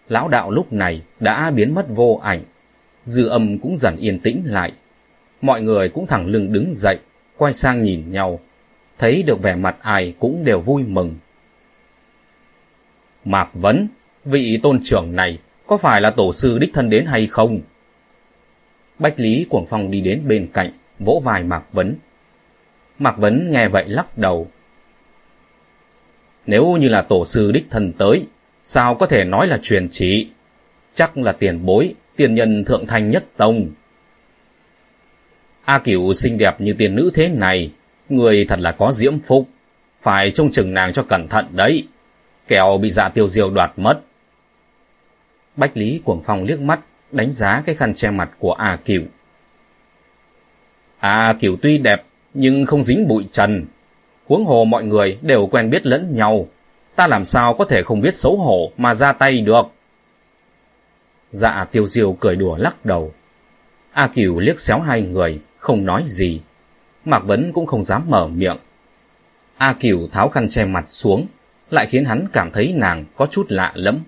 Lão 0.07 0.27
đạo 0.27 0.51
lúc 0.51 0.73
này 0.73 1.01
đã 1.19 1.51
biến 1.51 1.73
mất 1.73 1.85
vô 1.89 2.19
ảnh, 2.23 2.43
dư 3.03 3.27
âm 3.27 3.57
cũng 3.57 3.77
dần 3.77 3.97
yên 3.97 4.19
tĩnh 4.19 4.41
lại. 4.45 4.71
Mọi 5.41 5.61
người 5.61 5.89
cũng 5.89 6.07
thẳng 6.07 6.27
lưng 6.27 6.53
đứng 6.53 6.73
dậy, 6.73 6.99
quay 7.37 7.53
sang 7.53 7.83
nhìn 7.83 8.11
nhau, 8.11 8.39
thấy 8.97 9.23
được 9.23 9.41
vẻ 9.41 9.55
mặt 9.55 9.77
ai 9.81 10.15
cũng 10.19 10.43
đều 10.43 10.59
vui 10.59 10.83
mừng. 10.83 11.15
Mạc 13.25 13.49
Vấn, 13.53 13.87
vị 14.25 14.59
tôn 14.63 14.79
trưởng 14.83 15.15
này 15.15 15.39
có 15.67 15.77
phải 15.77 16.01
là 16.01 16.09
tổ 16.09 16.33
sư 16.33 16.59
đích 16.59 16.73
thân 16.73 16.89
đến 16.89 17.05
hay 17.05 17.27
không? 17.27 17.61
Bách 18.99 19.19
Lý 19.19 19.45
Cuồng 19.49 19.65
Phong 19.65 19.91
đi 19.91 20.01
đến 20.01 20.27
bên 20.27 20.47
cạnh, 20.53 20.71
vỗ 20.99 21.21
vai 21.23 21.43
Mạc 21.43 21.63
Vấn. 21.73 21.95
Mạc 22.99 23.17
Vấn 23.17 23.51
nghe 23.51 23.67
vậy 23.67 23.85
lắc 23.87 24.17
đầu. 24.17 24.47
Nếu 26.45 26.77
như 26.79 26.87
là 26.87 27.01
tổ 27.01 27.25
sư 27.25 27.51
đích 27.51 27.65
thân 27.69 27.93
tới, 27.93 28.27
sao 28.67 28.95
có 28.95 29.05
thể 29.05 29.23
nói 29.23 29.47
là 29.47 29.59
truyền 29.63 29.89
chỉ? 29.89 30.27
Chắc 30.93 31.17
là 31.17 31.31
tiền 31.31 31.65
bối, 31.65 31.93
tiền 32.15 32.35
nhân 32.35 32.65
thượng 32.65 32.87
thành 32.87 33.09
nhất 33.09 33.25
tông. 33.37 33.71
A 35.65 35.79
Cửu 35.79 36.13
xinh 36.13 36.37
đẹp 36.37 36.61
như 36.61 36.73
tiền 36.73 36.95
nữ 36.95 37.11
thế 37.13 37.29
này, 37.29 37.71
người 38.09 38.45
thật 38.45 38.59
là 38.59 38.71
có 38.71 38.91
diễm 38.91 39.19
phúc, 39.19 39.47
phải 40.01 40.31
trông 40.31 40.51
chừng 40.51 40.73
nàng 40.73 40.93
cho 40.93 41.03
cẩn 41.03 41.27
thận 41.27 41.45
đấy, 41.51 41.87
kẻo 42.47 42.77
bị 42.77 42.89
dạ 42.89 43.09
tiêu 43.09 43.27
diêu 43.27 43.49
đoạt 43.49 43.71
mất. 43.77 44.01
Bách 45.55 45.77
Lý 45.77 46.01
Cuồng 46.03 46.21
Phong 46.23 46.43
liếc 46.43 46.59
mắt, 46.59 46.79
đánh 47.11 47.33
giá 47.33 47.63
cái 47.65 47.75
khăn 47.75 47.93
che 47.93 48.11
mặt 48.11 48.29
của 48.39 48.53
A 48.53 48.75
Cửu. 48.75 49.01
A 50.99 51.33
Cửu 51.33 51.57
tuy 51.61 51.77
đẹp, 51.77 52.03
nhưng 52.33 52.65
không 52.65 52.83
dính 52.83 53.07
bụi 53.07 53.25
trần. 53.31 53.65
Huống 54.25 54.45
hồ 54.45 54.65
mọi 54.65 54.83
người 54.83 55.17
đều 55.21 55.47
quen 55.47 55.69
biết 55.69 55.85
lẫn 55.85 56.15
nhau. 56.15 56.47
Ta 56.95 57.07
làm 57.07 57.25
sao 57.25 57.53
có 57.53 57.65
thể 57.65 57.83
không 57.83 58.01
biết 58.01 58.15
xấu 58.15 58.37
hổ 58.37 58.71
mà 58.77 58.95
ra 58.95 59.11
tay 59.11 59.41
được? 59.41 59.63
Dạ 61.31 61.65
tiêu 61.71 61.85
diêu 61.85 62.13
cười 62.19 62.35
đùa 62.35 62.57
lắc 62.57 62.85
đầu. 62.85 63.13
A 63.91 64.07
Cửu 64.07 64.39
liếc 64.39 64.59
xéo 64.59 64.79
hai 64.79 65.01
người, 65.01 65.41
không 65.57 65.85
nói 65.85 66.03
gì. 66.07 66.41
Mạc 67.05 67.19
Vấn 67.19 67.51
cũng 67.53 67.65
không 67.65 67.83
dám 67.83 68.03
mở 68.07 68.27
miệng. 68.27 68.57
A 69.57 69.73
Cửu 69.73 70.07
tháo 70.11 70.29
khăn 70.29 70.49
che 70.49 70.65
mặt 70.65 70.89
xuống, 70.89 71.27
lại 71.69 71.87
khiến 71.87 72.05
hắn 72.05 72.25
cảm 72.33 72.51
thấy 72.51 72.73
nàng 72.73 73.05
có 73.15 73.27
chút 73.31 73.45
lạ 73.49 73.71
lẫm. 73.75 73.99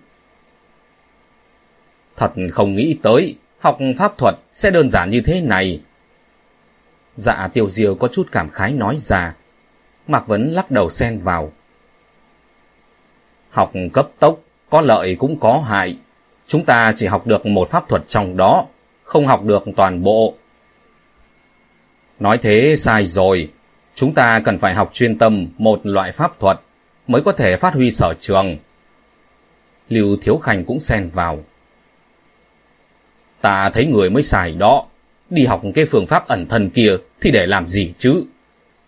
Thật 2.16 2.33
không 2.53 2.75
nghĩ 2.75 2.98
tới, 3.03 3.35
học 3.59 3.77
pháp 3.98 4.17
thuật 4.17 4.35
sẽ 4.53 4.72
đơn 4.72 4.90
giản 4.90 5.09
như 5.09 5.22
thế 5.22 5.41
này. 5.41 5.82
Dạ 7.16 7.49
tiêu 7.53 7.69
diêu 7.69 7.95
có 7.95 8.07
chút 8.07 8.27
cảm 8.32 8.49
khái 8.49 8.74
nói 8.74 8.98
ra. 8.99 9.35
Mạc 10.07 10.27
Vấn 10.27 10.51
lắc 10.51 10.72
đầu 10.72 10.90
xen 10.90 11.19
vào. 11.19 11.51
Học 13.58 13.72
cấp 13.94 14.10
tốc, 14.19 14.40
có 14.69 14.82
lợi 14.82 15.16
cũng 15.16 15.40
có 15.40 15.64
hại. 15.68 15.98
Chúng 16.48 16.66
ta 16.66 16.94
chỉ 16.95 17.06
học 17.06 17.27
được 17.27 17.45
một 17.45 17.69
pháp 17.69 17.90
thuật 17.90 18.03
trong 18.08 18.38
đó, 18.38 18.66
không 19.03 19.27
học 19.27 19.44
được 19.44 19.64
toàn 19.76 20.03
bộ. 20.03 20.34
Nói 22.19 22.38
thế 22.38 22.76
sai 22.77 23.06
rồi. 23.06 23.50
Chúng 23.95 24.14
ta 24.14 24.40
cần 24.40 24.60
phải 24.60 24.74
học 24.74 24.90
chuyên 24.94 25.18
tâm 25.18 25.48
một 25.58 25.80
loại 25.84 26.11
pháp 26.11 26.40
thuật 26.40 26.60
mới 27.08 27.22
có 27.22 27.32
thể 27.32 27.58
phát 27.58 27.74
huy 27.74 27.92
sở 27.92 28.14
trường. 28.19 28.58
Lưu 29.90 30.18
Thiếu 30.22 30.38
Khanh 30.38 30.66
cũng 30.66 30.80
xen 30.80 31.10
vào. 31.14 31.40
Ta 33.42 33.69
thấy 33.69 33.86
người 33.86 34.10
mới 34.10 34.24
xài 34.24 34.52
đó. 34.52 34.86
Đi 35.30 35.45
học 35.45 35.61
cái 35.76 35.86
phương 35.86 36.08
pháp 36.08 36.27
ẩn 36.27 36.48
thân 36.48 36.69
kia 36.69 36.98
thì 37.22 37.32
để 37.32 37.45
làm 37.45 37.68
gì 37.68 37.94
chứ? 37.98 38.24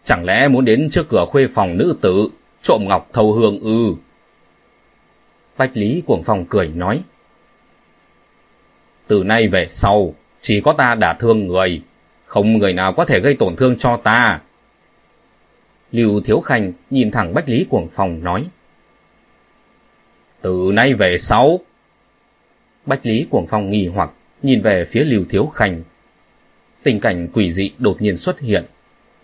Chẳng 0.04 0.26
lẽ 0.26 0.48
muốn 0.48 0.66
đến 0.66 0.88
trước 0.92 1.10
cửa 1.10 1.26
khuê 1.26 1.48
phòng 1.48 1.78
nữ 1.78 1.96
tử, 2.02 2.30
trộm 2.64 2.82
ngọc 2.88 3.10
thâu 3.14 3.34
hương 3.34 3.60
ư? 3.60 3.96
Bách 5.60 5.78
Lý 5.78 6.04
Cuồng 6.06 6.24
Phong 6.24 6.46
cười 6.46 6.68
nói. 6.68 7.04
Từ 9.08 9.24
nay 9.24 9.48
về 9.48 9.66
sau, 9.70 10.16
chỉ 10.40 10.62
có 10.62 10.74
ta 10.74 10.96
đả 10.96 11.14
thương 11.14 11.48
người, 11.48 11.82
không 12.26 12.58
người 12.58 12.74
nào 12.74 12.94
có 12.94 13.06
thể 13.06 13.20
gây 13.20 13.36
tổn 13.36 13.56
thương 13.56 13.78
cho 13.78 13.98
ta. 13.98 14.42
Lưu 15.92 16.22
Thiếu 16.22 16.40
Khanh 16.40 16.74
nhìn 16.90 17.12
thẳng 17.12 17.34
Bách 17.34 17.50
Lý 17.50 17.66
Cuồng 17.70 17.88
Phong 17.92 18.24
nói. 18.24 18.48
Từ 20.42 20.72
nay 20.74 20.94
về 20.94 21.18
sau. 21.18 21.60
Bách 22.86 23.06
Lý 23.06 23.28
Cuồng 23.30 23.48
Phong 23.48 23.70
nghi 23.70 23.88
hoặc 23.88 24.12
nhìn 24.42 24.62
về 24.62 24.86
phía 24.86 25.04
Lưu 25.04 25.24
Thiếu 25.30 25.46
Khanh. 25.46 25.84
Tình 26.84 27.00
cảnh 27.00 27.28
quỷ 27.34 27.52
dị 27.52 27.72
đột 27.78 28.02
nhiên 28.02 28.18
xuất 28.18 28.40
hiện. 28.40 28.66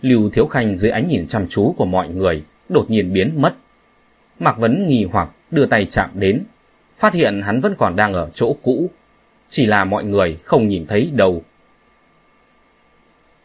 Lưu 0.02 0.30
Thiếu 0.30 0.46
Khanh 0.46 0.76
dưới 0.76 0.90
ánh 0.90 1.08
nhìn 1.08 1.26
chăm 1.26 1.48
chú 1.48 1.74
của 1.78 1.86
mọi 1.86 2.08
người 2.08 2.42
đột 2.68 2.90
nhiên 2.90 3.12
biến 3.12 3.32
mất. 3.42 3.54
Mạc 4.38 4.58
Vấn 4.58 4.88
nghi 4.88 5.06
hoặc 5.12 5.30
đưa 5.50 5.66
tay 5.66 5.86
chạm 5.90 6.10
đến, 6.14 6.44
phát 6.96 7.14
hiện 7.14 7.42
hắn 7.42 7.60
vẫn 7.60 7.74
còn 7.78 7.96
đang 7.96 8.12
ở 8.12 8.30
chỗ 8.34 8.56
cũ. 8.62 8.90
Chỉ 9.48 9.66
là 9.66 9.84
mọi 9.84 10.04
người 10.04 10.38
không 10.44 10.68
nhìn 10.68 10.86
thấy 10.86 11.10
đâu. 11.14 11.42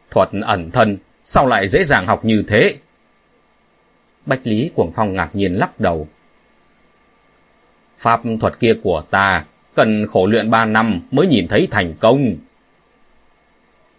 Thuật 0.10 0.30
ẩn 0.42 0.72
thân, 0.72 0.98
sao 1.24 1.48
lại 1.48 1.68
dễ 1.68 1.84
dàng 1.84 2.08
học 2.08 2.26
như 2.26 2.44
thế? 2.48 2.76
Bách 4.26 4.40
Lý 4.44 4.72
Cuồng 4.76 4.92
Phong 4.96 5.14
ngạc 5.14 5.36
nhiên 5.36 5.54
lắc 5.54 5.80
đầu. 5.80 6.08
Pháp 7.98 8.22
thuật 8.40 8.60
kia 8.60 8.74
của 8.84 9.04
ta 9.12 9.46
cần 9.76 10.08
khổ 10.08 10.26
luyện 10.26 10.50
ba 10.50 10.66
năm 10.66 11.02
mới 11.12 11.28
nhìn 11.28 11.48
thấy 11.48 11.68
thành 11.72 11.94
công. 12.00 12.36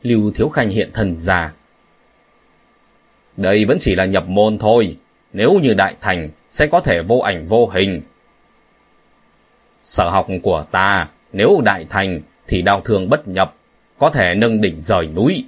Lưu 0.02 0.32
Thiếu 0.34 0.48
Khanh 0.48 0.68
hiện 0.68 0.90
thần 0.94 1.16
già. 1.16 1.52
Đây 3.36 3.64
vẫn 3.64 3.76
chỉ 3.80 3.94
là 3.94 4.04
nhập 4.04 4.28
môn 4.28 4.58
thôi, 4.58 4.96
nếu 5.32 5.52
như 5.62 5.74
đại 5.74 5.96
thành 6.00 6.30
sẽ 6.50 6.66
có 6.66 6.80
thể 6.80 7.02
vô 7.02 7.18
ảnh 7.18 7.46
vô 7.46 7.66
hình. 7.66 8.02
Sở 9.82 10.10
học 10.10 10.26
của 10.42 10.66
ta, 10.70 11.08
nếu 11.32 11.60
đại 11.64 11.86
thành 11.90 12.20
thì 12.46 12.62
đau 12.62 12.80
thương 12.80 13.08
bất 13.08 13.28
nhập, 13.28 13.54
có 13.98 14.10
thể 14.10 14.34
nâng 14.34 14.60
đỉnh 14.60 14.80
rời 14.80 15.06
núi. 15.06 15.44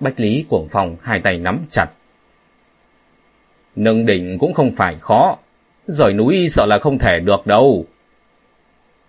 Bách 0.00 0.20
Lý 0.20 0.44
Cuồng 0.48 0.68
Phong 0.70 0.96
hai 1.02 1.20
tay 1.20 1.38
nắm 1.38 1.66
chặt. 1.70 1.86
Nâng 3.76 4.06
đỉnh 4.06 4.38
cũng 4.38 4.52
không 4.52 4.70
phải 4.76 4.96
khó, 5.00 5.36
rời 5.86 6.12
núi 6.12 6.48
sợ 6.48 6.66
là 6.66 6.78
không 6.78 6.98
thể 6.98 7.20
được 7.20 7.46
đâu. 7.46 7.86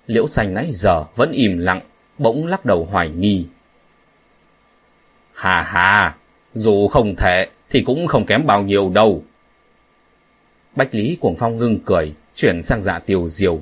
Liễu 0.07 0.27
xanh 0.27 0.53
nãy 0.53 0.69
giờ 0.71 1.03
vẫn 1.15 1.31
im 1.31 1.57
lặng, 1.57 1.81
bỗng 2.17 2.45
lắc 2.45 2.65
đầu 2.65 2.87
hoài 2.91 3.09
nghi. 3.09 3.45
Hà 5.33 5.61
hà, 5.61 6.15
dù 6.53 6.87
không 6.87 7.15
thể 7.15 7.47
thì 7.69 7.81
cũng 7.81 8.07
không 8.07 8.25
kém 8.25 8.45
bao 8.45 8.63
nhiêu 8.63 8.89
đâu. 8.89 9.23
Bách 10.75 10.95
Lý 10.95 11.17
Cuồng 11.21 11.35
Phong 11.35 11.57
ngưng 11.57 11.79
cười, 11.85 12.13
chuyển 12.35 12.61
sang 12.61 12.81
dạ 12.81 12.99
tiêu 12.99 13.27
diều. 13.27 13.61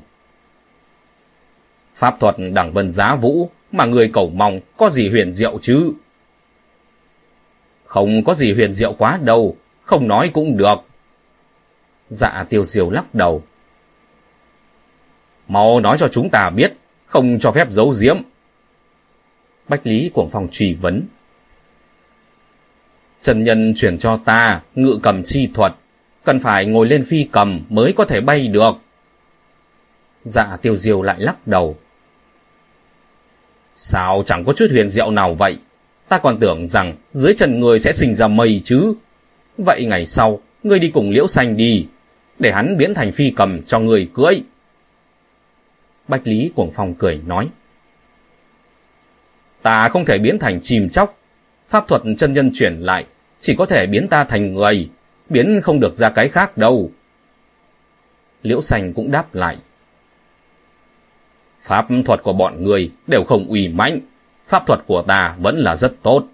Pháp 1.94 2.20
thuật 2.20 2.36
đẳng 2.54 2.74
vân 2.74 2.90
giá 2.90 3.16
vũ 3.16 3.50
mà 3.72 3.86
người 3.86 4.10
cầu 4.14 4.30
mong 4.30 4.60
có 4.78 4.90
gì 4.90 5.10
huyền 5.10 5.32
diệu 5.32 5.60
chứ? 5.62 5.94
Không 7.86 8.24
có 8.24 8.34
gì 8.34 8.54
huyền 8.54 8.74
diệu 8.74 8.94
quá 8.94 9.20
đâu, 9.24 9.58
không 9.82 10.08
nói 10.08 10.32
cũng 10.34 10.58
được. 10.58 10.76
Dạ 12.10 12.46
tiêu 12.50 12.64
diều 12.64 12.90
lắc 12.90 13.16
đầu. 13.16 13.44
Mau 15.48 15.80
nói 15.80 15.98
cho 15.98 16.08
chúng 16.08 16.30
ta 16.30 16.50
biết, 16.50 16.74
không 17.06 17.40
cho 17.40 17.52
phép 17.52 17.72
giấu 17.72 17.94
giếm. 18.02 18.18
Bách 19.68 19.88
Lý 19.88 20.12
Cuồng 20.14 20.30
Phong 20.30 20.48
truy 20.52 20.74
vấn. 20.74 21.04
Trần 23.22 23.44
Nhân 23.44 23.74
chuyển 23.76 23.98
cho 23.98 24.18
ta 24.18 24.62
ngự 24.76 25.00
cầm 25.04 25.24
chi 25.24 25.50
thuật, 25.54 25.74
cần 26.24 26.40
phải 26.40 26.66
ngồi 26.66 26.88
lên 26.88 27.06
phi 27.06 27.28
cầm 27.32 27.62
mới 27.70 27.94
có 27.94 28.06
thể 28.06 28.22
bay 28.22 28.48
được. 28.48 28.72
Dạ 30.24 30.58
tiêu 30.62 30.76
diêu 30.76 31.02
lại 31.02 31.16
lắc 31.20 31.48
đầu. 31.48 31.78
Sao 33.76 34.24
chẳng 34.26 34.44
có 34.46 34.54
chút 34.54 34.68
huyền 34.72 34.90
diệu 34.90 35.12
nào 35.12 35.36
vậy? 35.36 35.58
Ta 36.08 36.18
còn 36.18 36.40
tưởng 36.40 36.68
rằng 36.68 36.96
dưới 37.14 37.34
chân 37.34 37.60
người 37.60 37.80
sẽ 37.80 37.92
sinh 37.92 38.16
ra 38.16 38.28
mây 38.28 38.62
chứ. 38.64 38.94
Vậy 39.58 39.86
ngày 39.86 40.06
sau, 40.06 40.42
ngươi 40.64 40.80
đi 40.80 40.90
cùng 40.90 41.10
liễu 41.10 41.28
xanh 41.28 41.58
đi, 41.58 41.88
để 42.40 42.52
hắn 42.52 42.78
biến 42.78 42.94
thành 42.94 43.12
phi 43.12 43.32
cầm 43.36 43.62
cho 43.64 43.80
người 43.80 44.10
cưỡi. 44.14 44.42
Bách 46.08 46.28
Lý 46.28 46.52
Cuồng 46.56 46.72
Phong 46.72 46.94
cười 46.94 47.22
nói. 47.26 47.50
Ta 49.62 49.90
không 49.90 50.06
thể 50.06 50.18
biến 50.18 50.40
thành 50.40 50.60
chìm 50.62 50.90
chóc. 50.90 51.18
Pháp 51.68 51.88
thuật 51.88 52.02
chân 52.18 52.34
nhân 52.34 52.52
chuyển 52.54 52.80
lại, 52.80 53.06
chỉ 53.40 53.56
có 53.56 53.66
thể 53.66 53.88
biến 53.88 54.08
ta 54.08 54.24
thành 54.24 54.54
người, 54.54 54.90
biến 55.30 55.60
không 55.64 55.80
được 55.80 55.96
ra 55.96 56.10
cái 56.10 56.30
khác 56.30 56.58
đâu. 56.58 56.92
Liễu 58.44 58.62
sành 58.62 58.94
cũng 58.94 59.12
đáp 59.12 59.36
lại. 59.36 59.58
Pháp 61.62 61.88
thuật 62.06 62.24
của 62.24 62.34
bọn 62.34 62.64
người 62.64 62.92
đều 63.08 63.24
không 63.24 63.48
uy 63.48 63.68
mãnh, 63.68 64.00
pháp 64.48 64.66
thuật 64.66 64.80
của 64.88 65.02
ta 65.02 65.36
vẫn 65.40 65.58
là 65.58 65.76
rất 65.76 65.94
tốt. 66.02 66.26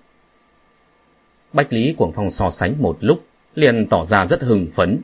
Bách 1.54 1.74
Lý 1.74 1.94
Cuồng 1.98 2.12
Phong 2.14 2.30
so 2.30 2.50
sánh 2.50 2.82
một 2.82 2.98
lúc, 3.00 3.26
liền 3.56 3.88
tỏ 3.88 4.06
ra 4.06 4.26
rất 4.26 4.42
hưng 4.42 4.68
phấn. 4.74 5.02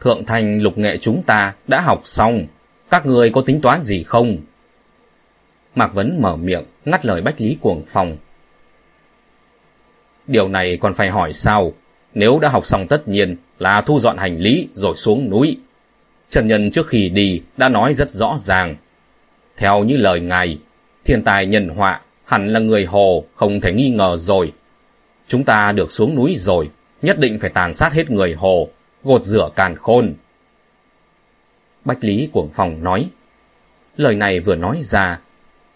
Thượng 0.00 0.26
thành 0.26 0.62
lục 0.62 0.78
nghệ 0.78 0.98
chúng 0.98 1.22
ta 1.22 1.54
đã 1.68 1.80
học 1.80 2.02
xong, 2.04 2.46
các 2.90 3.06
người 3.06 3.30
có 3.30 3.40
tính 3.40 3.60
toán 3.60 3.82
gì 3.82 4.02
không? 4.02 4.36
Mạc 5.74 5.94
Vấn 5.94 6.22
mở 6.22 6.36
miệng, 6.36 6.64
ngắt 6.84 7.06
lời 7.06 7.22
Bách 7.22 7.40
Lý 7.40 7.56
Cuồng 7.60 7.82
Phong. 7.86 8.16
Điều 10.26 10.48
này 10.48 10.78
còn 10.80 10.94
phải 10.94 11.10
hỏi 11.10 11.32
sao? 11.32 11.72
Nếu 12.14 12.38
đã 12.38 12.48
học 12.48 12.66
xong 12.66 12.86
tất 12.88 13.08
nhiên 13.08 13.36
là 13.58 13.80
thu 13.80 13.98
dọn 13.98 14.16
hành 14.16 14.38
lý 14.38 14.68
rồi 14.74 14.96
xuống 14.96 15.30
núi. 15.30 15.56
Trần 16.28 16.46
Nhân 16.46 16.70
trước 16.70 16.88
khi 16.88 17.08
đi 17.08 17.42
đã 17.56 17.68
nói 17.68 17.94
rất 17.94 18.12
rõ 18.12 18.36
ràng. 18.38 18.76
Theo 19.56 19.84
như 19.84 19.96
lời 19.96 20.20
ngài, 20.20 20.58
thiên 21.04 21.24
tài 21.24 21.46
nhân 21.46 21.68
họa 21.68 22.00
hẳn 22.24 22.52
là 22.52 22.60
người 22.60 22.84
hồ 22.84 23.24
không 23.34 23.60
thể 23.60 23.72
nghi 23.72 23.90
ngờ 23.90 24.16
rồi. 24.16 24.52
Chúng 25.28 25.44
ta 25.44 25.72
được 25.72 25.90
xuống 25.90 26.14
núi 26.14 26.34
rồi, 26.38 26.70
nhất 27.02 27.18
định 27.18 27.38
phải 27.38 27.50
tàn 27.50 27.74
sát 27.74 27.92
hết 27.92 28.10
người 28.10 28.34
hồ, 28.34 28.68
gột 29.04 29.22
rửa 29.22 29.50
càn 29.56 29.76
khôn. 29.76 30.14
Bách 31.84 32.04
Lý 32.04 32.28
Cuồng 32.32 32.50
Phong 32.52 32.84
nói. 32.84 33.10
Lời 33.96 34.14
này 34.14 34.40
vừa 34.40 34.56
nói 34.56 34.80
ra, 34.82 35.20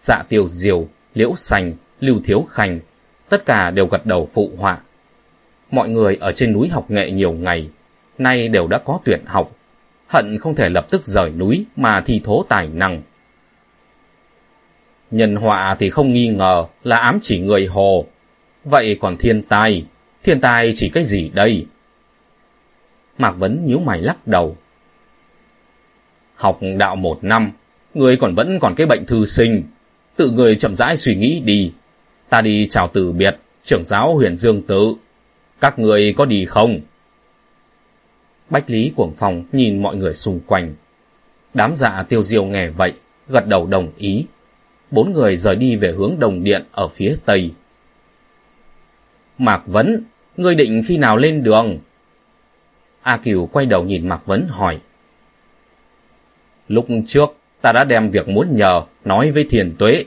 dạ 0.05 0.23
tiêu 0.29 0.49
diều, 0.49 0.89
liễu 1.15 1.35
Sành 1.37 1.73
lưu 2.01 2.21
thiếu 2.25 2.47
khanh, 2.51 2.81
tất 3.29 3.47
cả 3.47 3.71
đều 3.71 3.87
gật 3.87 4.07
đầu 4.07 4.29
phụ 4.33 4.51
họa. 4.59 4.79
Mọi 5.71 5.89
người 5.89 6.17
ở 6.21 6.33
trên 6.33 6.53
núi 6.53 6.69
học 6.69 6.91
nghệ 6.91 7.11
nhiều 7.11 7.33
ngày, 7.33 7.69
nay 8.19 8.49
đều 8.49 8.67
đã 8.67 8.79
có 8.79 8.99
tuyển 9.05 9.21
học, 9.27 9.57
hận 10.07 10.39
không 10.39 10.55
thể 10.55 10.69
lập 10.69 10.87
tức 10.91 11.07
rời 11.07 11.31
núi 11.31 11.65
mà 11.77 12.01
thi 12.01 12.21
thố 12.25 12.45
tài 12.49 12.69
năng. 12.69 13.03
Nhân 15.11 15.37
họa 15.37 15.75
thì 15.75 15.91
không 15.91 16.13
nghi 16.13 16.29
ngờ 16.29 16.67
là 16.83 16.97
ám 16.97 17.19
chỉ 17.23 17.41
người 17.41 17.67
hồ. 17.67 18.07
Vậy 18.65 18.99
còn 19.01 19.17
thiên 19.17 19.43
tai, 19.43 19.87
thiên 20.23 20.41
tai 20.41 20.73
chỉ 20.75 20.89
cái 20.89 21.05
gì 21.05 21.31
đây? 21.35 21.67
Mạc 23.19 23.33
Vấn 23.33 23.65
nhíu 23.65 23.79
mày 23.79 24.03
lắc 24.03 24.27
đầu. 24.27 24.57
Học 26.35 26.59
đạo 26.77 26.97
một 26.97 27.25
năm, 27.25 27.51
người 27.95 28.17
còn 28.17 28.35
vẫn 28.35 28.59
còn 28.61 28.75
cái 28.75 28.87
bệnh 28.87 29.07
thư 29.07 29.27
sinh. 29.27 29.63
Tự 30.17 30.31
người 30.31 30.57
chậm 30.57 30.75
rãi 30.75 30.97
suy 30.97 31.15
nghĩ 31.15 31.41
đi. 31.41 31.73
Ta 32.29 32.41
đi 32.41 32.67
chào 32.71 32.89
từ 32.93 33.13
biệt, 33.13 33.37
trưởng 33.63 33.85
giáo 33.85 34.15
huyền 34.15 34.37
Dương 34.37 34.63
Tự. 34.63 34.95
Các 35.61 35.79
người 35.79 36.13
có 36.17 36.25
đi 36.25 36.45
không? 36.45 36.81
Bách 38.51 38.71
Lý 38.71 38.93
Cuồng 38.97 39.13
Phong 39.17 39.45
nhìn 39.53 39.83
mọi 39.83 39.97
người 39.97 40.15
xung 40.15 40.41
quanh. 40.47 40.73
Đám 41.55 41.77
dạ 41.77 42.05
tiêu 42.09 42.23
diêu 42.23 42.45
nghe 42.45 42.69
vậy, 42.71 42.93
gật 43.29 43.47
đầu 43.47 43.67
đồng 43.67 43.93
ý. 43.97 44.27
Bốn 44.91 45.13
người 45.13 45.37
rời 45.37 45.57
đi 45.57 45.77
về 45.77 45.93
hướng 45.93 46.15
đồng 46.19 46.45
điện 46.45 46.65
ở 46.73 46.89
phía 46.89 47.17
tây. 47.25 47.53
Mạc 49.39 49.63
Vấn, 49.67 50.05
ngươi 50.37 50.55
định 50.55 50.83
khi 50.87 50.99
nào 50.99 51.17
lên 51.17 51.43
đường? 51.43 51.79
A 53.03 53.17
Kiều 53.17 53.47
quay 53.47 53.67
đầu 53.67 53.85
nhìn 53.85 54.09
Mạc 54.09 54.27
Vấn 54.27 54.47
hỏi. 54.49 54.81
Lúc 56.69 56.87
trước, 57.07 57.37
ta 57.65 57.73
đã 57.73 57.85
đem 57.85 58.11
việc 58.11 58.29
muốn 58.29 58.57
nhờ 58.57 58.83
nói 59.05 59.31
với 59.31 59.47
thiền 59.51 59.77
tuế. 59.79 60.05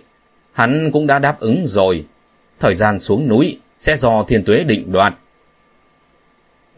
Hắn 0.52 0.92
cũng 0.92 1.08
đã 1.08 1.20
đáp 1.20 1.40
ứng 1.40 1.64
rồi. 1.68 2.06
Thời 2.60 2.76
gian 2.76 3.00
xuống 3.00 3.28
núi 3.28 3.60
sẽ 3.80 3.96
do 3.96 4.24
thiền 4.24 4.46
tuế 4.46 4.64
định 4.64 4.92
đoạt. 4.92 5.14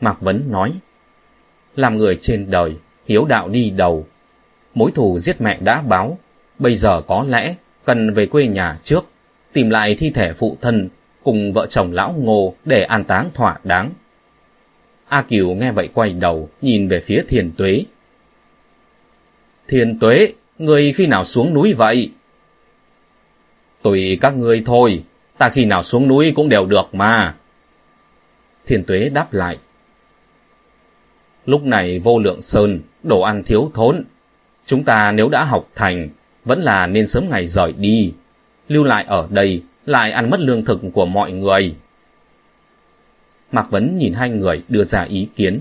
Mạc 0.01 0.21
Vấn 0.21 0.51
nói. 0.51 0.73
Làm 1.75 1.97
người 1.97 2.17
trên 2.21 2.49
đời, 2.49 2.75
hiếu 3.07 3.25
đạo 3.25 3.49
đi 3.49 3.69
đầu. 3.69 4.07
Mối 4.73 4.91
thù 4.91 5.19
giết 5.19 5.41
mẹ 5.41 5.57
đã 5.61 5.81
báo, 5.81 6.17
bây 6.59 6.75
giờ 6.75 7.01
có 7.07 7.25
lẽ 7.27 7.55
cần 7.85 8.13
về 8.13 8.25
quê 8.25 8.47
nhà 8.47 8.79
trước, 8.83 9.05
tìm 9.53 9.69
lại 9.69 9.95
thi 9.95 10.09
thể 10.09 10.33
phụ 10.33 10.57
thân 10.61 10.89
cùng 11.23 11.53
vợ 11.53 11.65
chồng 11.65 11.91
lão 11.91 12.13
ngô 12.17 12.53
để 12.65 12.83
an 12.83 13.03
táng 13.03 13.29
thỏa 13.33 13.59
đáng. 13.63 13.91
A 15.07 15.21
Kiều 15.21 15.49
nghe 15.49 15.71
vậy 15.71 15.89
quay 15.93 16.13
đầu, 16.13 16.49
nhìn 16.61 16.87
về 16.87 16.99
phía 16.99 17.23
thiền 17.27 17.51
tuế. 17.57 17.83
Thiền 19.67 19.99
tuế, 19.99 20.33
người 20.59 20.93
khi 20.93 21.07
nào 21.07 21.25
xuống 21.25 21.53
núi 21.53 21.73
vậy? 21.73 22.11
Tùy 23.81 24.17
các 24.21 24.37
ngươi 24.37 24.61
thôi, 24.65 25.03
ta 25.37 25.49
khi 25.49 25.65
nào 25.65 25.83
xuống 25.83 26.07
núi 26.07 26.31
cũng 26.35 26.49
đều 26.49 26.65
được 26.65 26.95
mà. 26.95 27.35
Thiên 28.65 28.83
tuế 28.83 29.09
đáp 29.09 29.33
lại. 29.33 29.57
Lúc 31.45 31.63
này 31.63 31.99
vô 31.99 32.19
lượng 32.19 32.41
sơn, 32.41 32.81
đồ 33.03 33.21
ăn 33.21 33.43
thiếu 33.43 33.71
thốn. 33.73 34.03
Chúng 34.65 34.83
ta 34.83 35.11
nếu 35.11 35.29
đã 35.29 35.43
học 35.43 35.69
thành, 35.75 36.09
vẫn 36.45 36.61
là 36.61 36.87
nên 36.87 37.07
sớm 37.07 37.29
ngày 37.29 37.45
rời 37.47 37.73
đi. 37.73 38.13
Lưu 38.67 38.83
lại 38.83 39.05
ở 39.07 39.27
đây, 39.31 39.63
lại 39.85 40.11
ăn 40.11 40.29
mất 40.29 40.39
lương 40.39 40.65
thực 40.65 40.81
của 40.93 41.05
mọi 41.05 41.31
người. 41.31 41.75
Mạc 43.51 43.71
Vấn 43.71 43.97
nhìn 43.97 44.13
hai 44.13 44.29
người 44.29 44.63
đưa 44.67 44.83
ra 44.83 45.03
ý 45.03 45.27
kiến. 45.35 45.59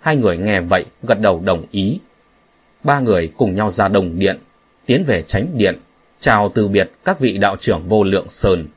Hai 0.00 0.16
người 0.16 0.36
nghe 0.36 0.60
vậy, 0.60 0.84
gật 1.02 1.20
đầu 1.20 1.42
đồng 1.44 1.64
ý. 1.70 1.98
Ba 2.84 3.00
người 3.00 3.32
cùng 3.36 3.54
nhau 3.54 3.70
ra 3.70 3.88
đồng 3.88 4.18
điện, 4.18 4.38
tiến 4.86 5.04
về 5.06 5.22
tránh 5.22 5.46
điện, 5.54 5.78
chào 6.20 6.52
từ 6.54 6.68
biệt 6.68 6.90
các 7.04 7.20
vị 7.20 7.38
đạo 7.38 7.56
trưởng 7.60 7.88
vô 7.88 8.04
lượng 8.04 8.28
sơn. 8.28 8.68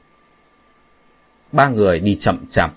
Ba 1.51 1.69
người 1.69 1.99
đi 1.99 2.15
chậm 2.15 2.45
chạp. 2.49 2.73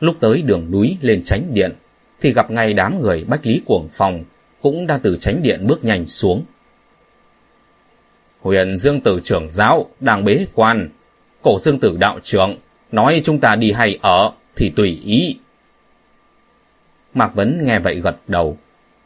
Lúc 0.00 0.16
tới 0.20 0.42
đường 0.42 0.70
núi 0.70 0.96
lên 1.00 1.22
tránh 1.24 1.54
điện, 1.54 1.72
thì 2.20 2.32
gặp 2.32 2.50
ngay 2.50 2.72
đám 2.72 3.00
người 3.00 3.24
Bách 3.24 3.46
Lý 3.46 3.62
Cuồng 3.66 3.88
Phong 3.92 4.24
cũng 4.60 4.86
đang 4.86 5.00
từ 5.00 5.16
tránh 5.20 5.42
điện 5.42 5.66
bước 5.66 5.84
nhanh 5.84 6.06
xuống. 6.06 6.44
Huyền 8.40 8.76
Dương 8.76 9.00
Tử 9.00 9.20
trưởng 9.22 9.48
giáo 9.48 9.90
đang 10.00 10.24
bế 10.24 10.46
quan, 10.54 10.88
cổ 11.42 11.58
Dương 11.58 11.80
Tử 11.80 11.96
đạo 12.00 12.18
trưởng 12.22 12.56
nói 12.92 13.20
chúng 13.24 13.40
ta 13.40 13.56
đi 13.56 13.72
hay 13.72 13.98
ở 14.02 14.32
thì 14.56 14.72
tùy 14.76 15.00
ý. 15.04 15.38
Mạc 17.14 17.34
Vấn 17.34 17.64
nghe 17.64 17.78
vậy 17.78 18.00
gật 18.00 18.16
đầu, 18.26 18.58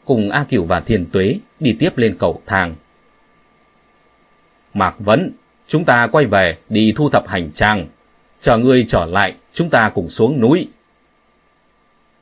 cùng 0.07 0.29
A 0.29 0.45
Cửu 0.49 0.65
và 0.65 0.79
Thiền 0.79 1.05
Tuế 1.11 1.39
đi 1.59 1.75
tiếp 1.79 1.97
lên 1.97 2.15
cầu 2.19 2.41
thang. 2.45 2.75
Mạc 4.73 4.95
Vấn, 4.99 5.31
chúng 5.67 5.85
ta 5.85 6.07
quay 6.07 6.25
về 6.25 6.57
đi 6.69 6.93
thu 6.95 7.09
thập 7.09 7.27
hành 7.27 7.51
trang. 7.51 7.87
Chờ 8.39 8.57
ngươi 8.57 8.85
trở 8.87 9.05
lại, 9.05 9.35
chúng 9.53 9.69
ta 9.69 9.89
cùng 9.89 10.09
xuống 10.09 10.39
núi. 10.39 10.67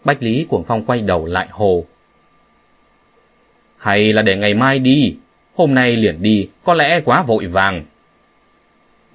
Bách 0.04 0.24
Lý 0.24 0.46
Cuồng 0.50 0.64
Phong 0.64 0.86
quay 0.86 1.02
đầu 1.02 1.26
lại 1.26 1.48
hồ. 1.52 1.86
Hay 3.78 4.14
là 4.14 4.22
để 4.22 4.38
ngày 4.38 4.54
mai 4.54 4.80
đi, 4.80 5.16
hôm 5.56 5.74
nay 5.74 5.96
liền 5.96 6.22
đi, 6.22 6.50
có 6.64 6.74
lẽ 6.74 7.02
quá 7.06 7.24
vội 7.24 7.48
vàng. 7.48 7.86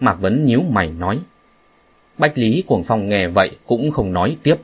Mạc 0.00 0.14
Vấn 0.14 0.44
nhíu 0.44 0.62
mày 0.62 0.90
nói. 0.90 1.20
Bách 2.18 2.38
Lý 2.38 2.64
Cuồng 2.66 2.84
Phong 2.84 3.08
nghe 3.08 3.28
vậy 3.28 3.50
cũng 3.66 3.90
không 3.90 4.12
nói 4.12 4.36
tiếp, 4.42 4.56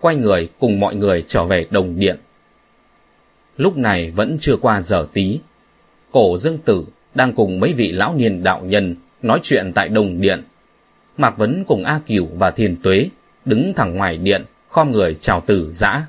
quay 0.00 0.16
người 0.16 0.48
cùng 0.58 0.80
mọi 0.80 0.94
người 0.94 1.24
trở 1.26 1.44
về 1.44 1.66
đồng 1.70 1.98
điện. 1.98 2.16
Lúc 3.58 3.76
này 3.76 4.10
vẫn 4.10 4.36
chưa 4.40 4.56
qua 4.56 4.80
giờ 4.80 5.06
tí, 5.12 5.40
cổ 6.12 6.36
dương 6.38 6.58
tử 6.58 6.84
đang 7.14 7.32
cùng 7.32 7.60
mấy 7.60 7.72
vị 7.72 7.92
lão 7.92 8.14
niên 8.14 8.42
đạo 8.42 8.60
nhân 8.64 8.96
nói 9.22 9.40
chuyện 9.42 9.72
tại 9.74 9.88
đồng 9.88 10.20
điện. 10.20 10.44
Mạc 11.16 11.38
Vấn 11.38 11.64
cùng 11.64 11.84
A 11.84 12.00
Cửu 12.06 12.28
và 12.34 12.50
Thiền 12.50 12.76
Tuế 12.82 13.08
đứng 13.44 13.72
thẳng 13.76 13.96
ngoài 13.96 14.16
điện, 14.16 14.44
khom 14.68 14.92
người 14.92 15.16
chào 15.20 15.40
tử 15.40 15.68
giã. 15.68 16.06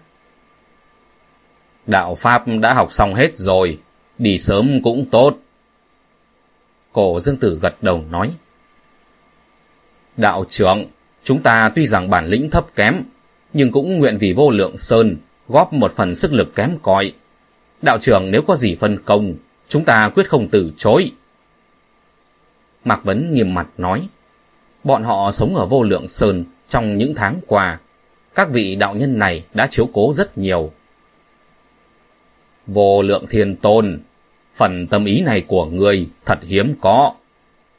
Đạo 1.88 2.16
Pháp 2.16 2.44
đã 2.62 2.74
học 2.74 2.94
xong 2.94 3.14
hết 3.14 3.36
rồi, 3.36 3.80
đi 4.18 4.38
sớm 4.38 4.82
cũng 4.84 5.06
tốt. 5.12 5.38
Cổ 6.92 7.20
dương 7.20 7.38
tử 7.38 7.60
gật 7.62 7.84
đầu 7.84 8.04
nói. 8.10 8.32
Đạo 10.18 10.46
trưởng, 10.50 10.86
chúng 11.24 11.42
ta 11.42 11.72
tuy 11.76 11.88
rằng 11.88 12.10
bản 12.10 12.26
lĩnh 12.26 12.50
thấp 12.50 12.68
kém, 12.76 13.04
nhưng 13.54 13.72
cũng 13.72 13.98
nguyện 13.98 14.18
vì 14.18 14.34
vô 14.34 14.50
lượng 14.50 14.78
sơn 14.78 15.18
góp 15.48 15.74
một 15.74 15.96
phần 15.96 16.16
sức 16.16 16.34
lực 16.34 16.56
kém 16.56 16.78
cỏi. 16.82 17.14
Đạo 17.82 18.00
trưởng 18.00 18.32
nếu 18.32 18.42
có 18.42 18.56
gì 18.56 18.76
phân 18.76 18.98
công, 19.06 19.36
chúng 19.68 19.86
ta 19.86 20.10
quyết 20.16 20.30
không 20.30 20.48
từ 20.52 20.72
chối. 20.78 21.12
Mạc 22.84 23.04
Vấn 23.04 23.34
nghiêm 23.34 23.54
mặt 23.54 23.68
nói, 23.78 24.08
bọn 24.84 25.04
họ 25.04 25.32
sống 25.32 25.56
ở 25.56 25.66
vô 25.66 25.84
lượng 25.84 26.08
sơn 26.08 26.46
trong 26.68 26.98
những 26.98 27.16
tháng 27.16 27.40
qua. 27.48 27.80
Các 28.36 28.50
vị 28.50 28.76
đạo 28.76 28.96
nhân 28.96 29.20
này 29.20 29.44
đã 29.54 29.68
chiếu 29.68 29.90
cố 29.94 30.14
rất 30.14 30.38
nhiều. 30.38 30.72
Vô 32.68 33.02
lượng 33.02 33.26
thiên 33.30 33.56
tôn, 33.56 34.00
phần 34.54 34.88
tâm 34.88 35.06
ý 35.06 35.22
này 35.22 35.42
của 35.42 35.66
người 35.66 36.08
thật 36.26 36.40
hiếm 36.42 36.76
có. 36.82 37.14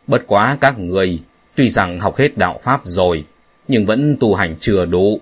Bất 0.07 0.27
quá 0.27 0.59
các 0.61 0.79
người, 0.79 1.19
tuy 1.55 1.69
rằng 1.69 2.01
học 2.01 2.17
hết 2.17 2.37
đạo 2.39 2.59
Pháp 2.63 2.81
rồi, 2.85 3.25
nhưng 3.69 3.87
vẫn 3.87 4.17
tu 4.21 4.35
hành 4.35 4.57
chưa 4.61 4.87
đủ, 4.87 5.21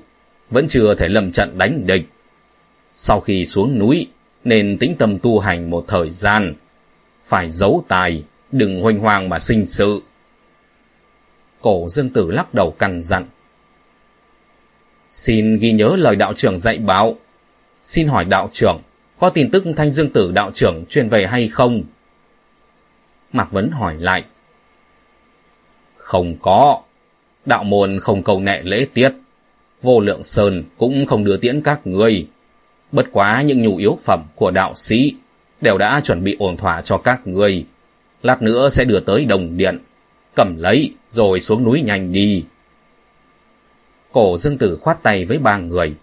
vẫn 0.50 0.68
chưa 0.68 0.94
thể 0.94 1.08
lâm 1.08 1.32
trận 1.32 1.58
đánh 1.58 1.86
địch. 1.86 2.08
Sau 2.94 3.20
khi 3.20 3.46
xuống 3.46 3.78
núi, 3.78 4.06
nên 4.48 4.78
tĩnh 4.78 4.94
tâm 4.98 5.18
tu 5.18 5.38
hành 5.38 5.70
một 5.70 5.84
thời 5.88 6.10
gian. 6.10 6.54
Phải 7.24 7.50
giấu 7.50 7.84
tài, 7.88 8.24
đừng 8.52 8.80
hoành 8.80 8.98
hoàng 8.98 9.28
mà 9.28 9.38
sinh 9.38 9.66
sự. 9.66 10.02
Cổ 11.60 11.88
dương 11.88 12.10
tử 12.10 12.30
lắc 12.30 12.54
đầu 12.54 12.70
cằn 12.70 13.02
dặn. 13.02 13.26
Xin 15.08 15.58
ghi 15.58 15.72
nhớ 15.72 15.96
lời 15.98 16.16
đạo 16.16 16.34
trưởng 16.34 16.58
dạy 16.58 16.78
bảo. 16.78 17.16
Xin 17.84 18.08
hỏi 18.08 18.24
đạo 18.24 18.50
trưởng, 18.52 18.80
có 19.18 19.30
tin 19.30 19.50
tức 19.50 19.64
thanh 19.76 19.92
dương 19.92 20.10
tử 20.12 20.32
đạo 20.32 20.50
trưởng 20.54 20.84
truyền 20.88 21.08
về 21.08 21.26
hay 21.26 21.48
không? 21.48 21.82
Mạc 23.32 23.52
Vấn 23.52 23.70
hỏi 23.70 23.96
lại. 23.98 24.24
Không 25.96 26.36
có. 26.42 26.82
Đạo 27.46 27.64
môn 27.64 28.00
không 28.00 28.22
cầu 28.22 28.40
nệ 28.40 28.62
lễ 28.62 28.86
tiết. 28.94 29.12
Vô 29.82 30.00
lượng 30.00 30.24
sơn 30.24 30.64
cũng 30.78 31.06
không 31.06 31.24
đưa 31.24 31.36
tiễn 31.36 31.60
các 31.60 31.86
người. 31.86 32.28
Bất 32.92 33.06
quá 33.12 33.42
những 33.42 33.62
nhu 33.62 33.76
yếu 33.76 33.98
phẩm 34.04 34.24
của 34.34 34.50
đạo 34.50 34.74
sĩ 34.74 35.14
đều 35.60 35.78
đã 35.78 36.00
chuẩn 36.04 36.24
bị 36.24 36.36
ổn 36.38 36.56
thỏa 36.56 36.82
cho 36.82 36.98
các 36.98 37.26
người. 37.26 37.66
Lát 38.22 38.42
nữa 38.42 38.68
sẽ 38.68 38.84
đưa 38.84 39.00
tới 39.00 39.24
đồng 39.24 39.56
điện. 39.56 39.78
Cầm 40.34 40.56
lấy 40.56 40.94
rồi 41.10 41.40
xuống 41.40 41.64
núi 41.64 41.82
nhanh 41.82 42.12
đi. 42.12 42.44
Cổ 44.12 44.38
dương 44.38 44.58
tử 44.58 44.78
khoát 44.80 45.02
tay 45.02 45.24
với 45.24 45.38
ba 45.38 45.58
người. 45.58 45.94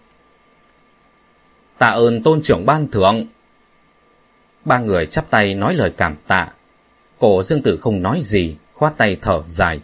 Tạ 1.78 1.88
ơn 1.88 2.22
tôn 2.22 2.40
trưởng 2.42 2.66
ban 2.66 2.90
thưởng. 2.90 3.26
Ba 4.64 4.78
người 4.78 5.06
chắp 5.06 5.30
tay 5.30 5.54
nói 5.54 5.74
lời 5.74 5.92
cảm 5.96 6.16
tạ. 6.26 6.48
Cổ 7.18 7.42
dương 7.42 7.62
tử 7.62 7.76
không 7.76 8.02
nói 8.02 8.20
gì, 8.22 8.56
khoát 8.74 8.96
tay 8.96 9.16
thở 9.22 9.42
dài. 9.46 9.80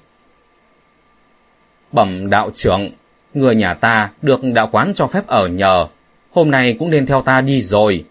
Bẩm 1.93 2.31
đạo 2.31 2.51
trưởng, 2.55 2.91
người 3.35 3.55
nhà 3.55 3.75
ta 3.75 4.11
được 4.23 4.41
đạo 4.45 4.69
quán 4.73 4.93
cho 4.95 5.07
phép 5.07 5.27
ở 5.27 5.49
nhờ, 5.49 5.87
hôm 6.33 6.51
nay 6.51 6.77
cũng 6.79 6.91
nên 6.91 7.07
theo 7.07 7.23
ta 7.23 7.41
đi 7.41 7.63
rồi. 7.63 8.05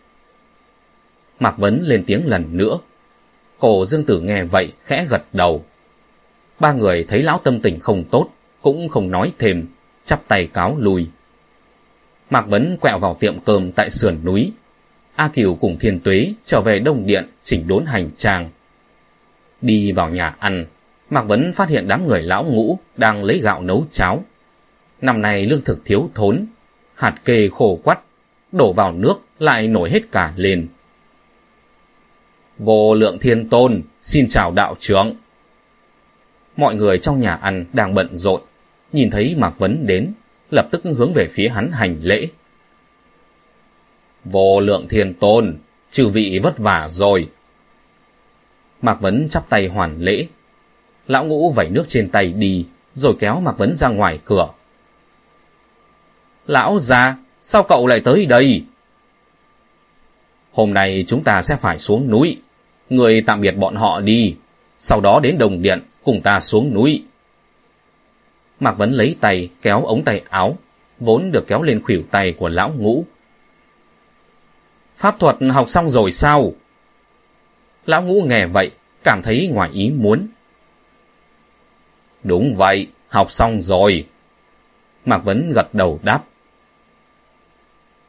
Mạc 1.39 1.57
Vấn 1.57 1.81
lên 1.83 2.03
tiếng 2.05 2.25
lần 2.25 2.57
nữa. 2.57 2.77
Cổ 3.59 3.85
dương 3.85 4.03
tử 4.03 4.19
nghe 4.19 4.43
vậy, 4.43 4.73
khẽ 4.83 5.05
gật 5.09 5.23
đầu. 5.33 5.65
Ba 6.59 6.73
người 6.73 7.05
thấy 7.07 7.23
lão 7.23 7.39
tâm 7.43 7.61
tình 7.61 7.79
không 7.79 8.03
tốt, 8.11 8.29
cũng 8.61 8.89
không 8.89 9.11
nói 9.11 9.33
thêm, 9.39 9.67
chắp 10.05 10.27
tay 10.27 10.47
cáo 10.47 10.77
lui. 10.79 11.07
Mạc 12.29 12.47
Vấn 12.47 12.77
quẹo 12.81 12.99
vào 12.99 13.17
tiệm 13.19 13.39
cơm 13.39 13.71
tại 13.71 13.89
sườn 13.89 14.25
núi. 14.25 14.51
A 15.15 15.27
Kiều 15.27 15.55
cùng 15.55 15.77
Thiên 15.79 15.99
Tuế 15.99 16.33
trở 16.45 16.61
về 16.61 16.79
Đông 16.79 17.05
Điện 17.05 17.27
chỉnh 17.43 17.67
đốn 17.67 17.85
hành 17.85 18.09
trang. 18.17 18.49
Đi 19.61 19.91
vào 19.91 20.09
nhà 20.09 20.35
ăn, 20.39 20.65
Mạc 21.09 21.21
Vấn 21.21 21.53
phát 21.53 21.69
hiện 21.69 21.87
đám 21.87 22.07
người 22.07 22.21
lão 22.21 22.43
ngũ 22.43 22.79
đang 22.97 23.23
lấy 23.23 23.39
gạo 23.39 23.61
nấu 23.61 23.85
cháo. 23.91 24.23
Năm 25.01 25.21
nay 25.21 25.45
lương 25.45 25.61
thực 25.61 25.85
thiếu 25.85 26.09
thốn, 26.15 26.45
hạt 26.95 27.15
kê 27.25 27.49
khô 27.51 27.79
quắt, 27.83 27.99
đổ 28.51 28.73
vào 28.73 28.91
nước 28.91 29.15
lại 29.39 29.67
nổi 29.67 29.89
hết 29.89 30.11
cả 30.11 30.33
lên. 30.35 30.67
Vô 32.57 32.95
lượng 32.95 33.19
thiên 33.19 33.49
tôn, 33.49 33.81
xin 34.01 34.27
chào 34.29 34.51
đạo 34.51 34.75
trưởng. 34.79 35.15
Mọi 36.57 36.75
người 36.75 36.97
trong 36.97 37.19
nhà 37.19 37.35
ăn 37.35 37.65
đang 37.73 37.93
bận 37.93 38.17
rộn, 38.17 38.41
nhìn 38.93 39.09
thấy 39.09 39.35
Mạc 39.37 39.53
Vấn 39.57 39.87
đến, 39.87 40.13
lập 40.49 40.67
tức 40.71 40.81
hướng 40.83 41.13
về 41.13 41.27
phía 41.31 41.49
hắn 41.49 41.71
hành 41.71 41.97
lễ. 42.01 42.27
Vô 44.23 44.59
lượng 44.59 44.87
thiên 44.89 45.13
tôn, 45.13 45.57
chư 45.89 46.07
vị 46.07 46.39
vất 46.43 46.57
vả 46.57 46.87
rồi. 46.89 47.29
Mạc 48.81 49.01
Vấn 49.01 49.29
chắp 49.29 49.49
tay 49.49 49.67
hoàn 49.67 50.01
lễ. 50.01 50.27
Lão 51.07 51.25
ngũ 51.25 51.51
vẩy 51.51 51.69
nước 51.69 51.85
trên 51.87 52.09
tay 52.09 52.33
đi, 52.33 52.67
rồi 52.93 53.15
kéo 53.19 53.39
Mạc 53.39 53.57
Vấn 53.57 53.75
ra 53.75 53.87
ngoài 53.87 54.19
cửa. 54.25 54.47
Lão 56.47 56.79
già, 56.79 57.15
sao 57.41 57.63
cậu 57.63 57.87
lại 57.87 58.01
tới 58.05 58.25
đây? 58.25 58.63
Hôm 60.51 60.73
nay 60.73 61.03
chúng 61.07 61.23
ta 61.23 61.41
sẽ 61.41 61.55
phải 61.55 61.77
xuống 61.77 62.09
núi. 62.09 62.37
Người 62.89 63.21
tạm 63.21 63.41
biệt 63.41 63.51
bọn 63.51 63.75
họ 63.75 64.01
đi, 64.01 64.35
sau 64.77 65.01
đó 65.01 65.19
đến 65.23 65.37
đồng 65.37 65.61
điện 65.61 65.81
cùng 66.03 66.21
ta 66.21 66.39
xuống 66.39 66.73
núi. 66.73 67.03
Mạc 68.59 68.71
Vấn 68.71 68.91
lấy 68.91 69.15
tay 69.21 69.49
kéo 69.61 69.85
ống 69.85 70.03
tay 70.03 70.21
áo, 70.29 70.57
vốn 70.99 71.31
được 71.31 71.47
kéo 71.47 71.61
lên 71.61 71.83
khuỷu 71.83 72.03
tay 72.11 72.33
của 72.33 72.49
lão 72.49 72.73
ngũ. 72.77 73.05
Pháp 74.95 75.19
thuật 75.19 75.35
học 75.51 75.69
xong 75.69 75.89
rồi 75.89 76.11
sao? 76.11 76.53
Lão 77.85 78.03
ngũ 78.03 78.21
nghe 78.21 78.45
vậy, 78.45 78.71
cảm 79.03 79.21
thấy 79.21 79.49
ngoài 79.53 79.69
ý 79.73 79.91
muốn. 79.91 80.27
Đúng 82.23 82.55
vậy, 82.55 82.87
học 83.07 83.31
xong 83.31 83.61
rồi. 83.61 84.07
Mạc 85.05 85.17
Vấn 85.17 85.51
gật 85.55 85.73
đầu 85.73 85.99
đáp. 86.03 86.23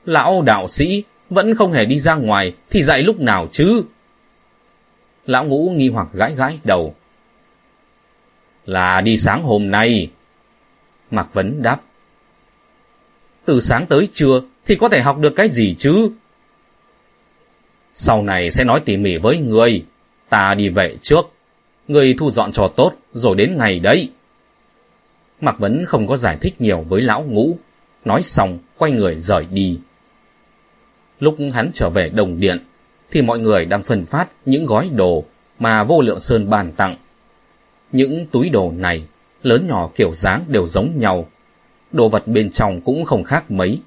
Lão 0.05 0.43
đạo 0.43 0.69
sĩ 0.69 1.05
vẫn 1.31 1.55
không 1.55 1.73
hề 1.73 1.85
đi 1.85 1.99
ra 1.99 2.15
ngoài 2.15 2.55
thì 2.71 2.83
dạy 2.83 3.03
lúc 3.03 3.21
nào 3.21 3.49
chứ? 3.53 3.83
Lão 5.27 5.45
ngũ 5.45 5.71
nghi 5.77 5.89
hoặc 5.89 6.09
gãi 6.13 6.35
gãi 6.35 6.59
đầu. 6.65 6.95
Là 8.67 9.01
đi 9.01 9.17
sáng 9.17 9.43
hôm 9.43 9.71
nay. 9.71 10.11
Mạc 11.11 11.35
Vấn 11.35 11.63
đáp. 11.63 11.81
Từ 13.45 13.61
sáng 13.61 13.87
tới 13.87 14.09
trưa 14.13 14.41
thì 14.67 14.75
có 14.75 14.89
thể 14.89 15.01
học 15.01 15.19
được 15.19 15.33
cái 15.37 15.49
gì 15.49 15.75
chứ? 15.79 16.11
Sau 17.93 18.23
này 18.23 18.51
sẽ 18.51 18.65
nói 18.65 18.81
tỉ 18.85 18.97
mỉ 18.97 19.17
với 19.17 19.39
người. 19.39 19.85
Ta 20.29 20.55
đi 20.55 20.69
về 20.69 20.97
trước. 21.03 21.31
Người 21.89 22.15
thu 22.19 22.31
dọn 22.31 22.53
cho 22.53 22.69
tốt 22.69 22.93
rồi 23.13 23.37
đến 23.37 23.57
ngày 23.59 23.81
đấy. 23.81 24.11
Mạc 25.41 25.59
Vấn 25.59 25.85
không 25.87 26.07
có 26.07 26.17
giải 26.17 26.39
thích 26.41 26.61
nhiều 26.61 26.85
với 26.89 27.01
lão 27.01 27.23
ngũ. 27.23 27.57
Nói 28.05 28.23
xong, 28.23 28.59
quay 28.79 28.93
người 28.93 29.17
rời 29.17 29.45
đi. 29.45 29.79
Lúc 31.23 31.37
hắn 31.53 31.71
trở 31.75 31.91
về 31.91 32.09
đồng 32.09 32.41
điện, 32.41 32.59
thì 33.11 33.23
mọi 33.23 33.39
người 33.39 33.65
đang 33.65 33.83
phân 33.83 34.07
phát 34.07 34.29
những 34.47 34.67
gói 34.67 34.91
đồ 34.95 35.25
mà 35.59 35.85
vô 35.85 36.01
lượng 36.01 36.21
sơn 36.21 36.51
bàn 36.51 36.73
tặng. 36.73 36.97
Những 37.93 38.27
túi 38.27 38.49
đồ 38.49 38.73
này 38.77 39.07
lớn 39.43 39.67
nhỏ 39.69 39.91
kiểu 39.95 40.13
dáng 40.15 40.45
đều 40.49 40.67
giống 40.67 40.99
nhau. 40.99 41.29
Đồ 41.93 42.09
vật 42.09 42.29
bên 42.29 42.51
trong 42.51 42.81
cũng 42.81 43.05
không 43.05 43.25
khác 43.25 43.51
mấy. 43.51 43.81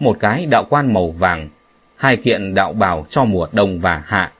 Một 0.00 0.16
cái 0.20 0.46
đạo 0.46 0.66
quan 0.70 0.92
màu 0.92 1.10
vàng, 1.10 1.48
hai 1.96 2.16
kiện 2.16 2.54
đạo 2.54 2.72
bào 2.72 3.06
cho 3.10 3.24
mùa 3.24 3.48
đông 3.52 3.80
và 3.80 4.02
hạ, 4.06 4.32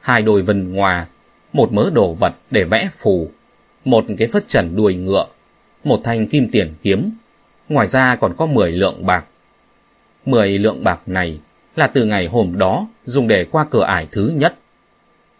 hai 0.00 0.22
đôi 0.22 0.42
vân 0.42 0.72
ngoà, 0.72 1.06
một 1.52 1.72
mớ 1.72 1.90
đồ 1.92 2.14
vật 2.14 2.34
để 2.50 2.64
vẽ 2.64 2.90
phù, 2.92 3.30
một 3.84 4.04
cái 4.18 4.28
phất 4.32 4.48
trần 4.48 4.76
đuôi 4.76 4.94
ngựa, 4.94 5.26
một 5.84 6.00
thanh 6.04 6.26
kim 6.26 6.48
tiền 6.50 6.74
kiếm, 6.82 7.10
ngoài 7.68 7.86
ra 7.86 8.16
còn 8.16 8.34
có 8.36 8.46
10 8.46 8.72
lượng 8.72 9.06
bạc. 9.06 9.24
10 10.26 10.58
lượng 10.58 10.84
bạc 10.84 11.00
này 11.06 11.40
là 11.78 11.86
từ 11.86 12.04
ngày 12.04 12.26
hôm 12.26 12.58
đó 12.58 12.86
dùng 13.04 13.28
để 13.28 13.44
qua 13.44 13.66
cửa 13.70 13.84
ải 13.84 14.08
thứ 14.12 14.32
nhất. 14.34 14.54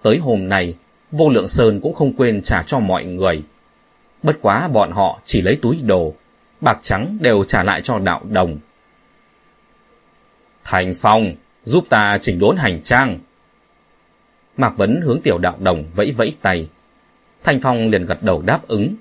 Tới 0.03 0.19
hôm 0.19 0.49
nay, 0.49 0.75
vô 1.11 1.29
lượng 1.29 1.49
sơn 1.49 1.81
cũng 1.81 1.95
không 1.95 2.13
quên 2.17 2.43
trả 2.43 2.63
cho 2.63 2.79
mọi 2.79 3.05
người. 3.05 3.43
Bất 4.23 4.39
quá 4.43 4.69
bọn 4.69 4.93
họ 4.93 5.21
chỉ 5.25 5.41
lấy 5.41 5.59
túi 5.63 5.81
đồ, 5.81 6.15
bạc 6.61 6.79
trắng 6.83 7.19
đều 7.21 7.45
trả 7.45 7.63
lại 7.63 7.83
cho 7.83 7.99
đạo 7.99 8.21
đồng. 8.31 8.59
Thành 10.65 10.95
Phong, 10.97 11.35
giúp 11.65 11.85
ta 11.89 12.19
chỉnh 12.19 12.39
đốn 12.39 12.57
hành 12.57 12.83
trang. 12.83 13.19
Mạc 14.57 14.77
Vấn 14.77 15.01
hướng 15.05 15.21
tiểu 15.23 15.39
đạo 15.39 15.57
đồng 15.59 15.85
vẫy 15.95 16.13
vẫy 16.13 16.33
tay. 16.43 16.69
Thành 17.45 17.61
Phong 17.61 17.89
liền 17.89 18.05
gật 18.05 18.23
đầu 18.23 18.43
đáp 18.43 18.69
ứng, 18.69 18.95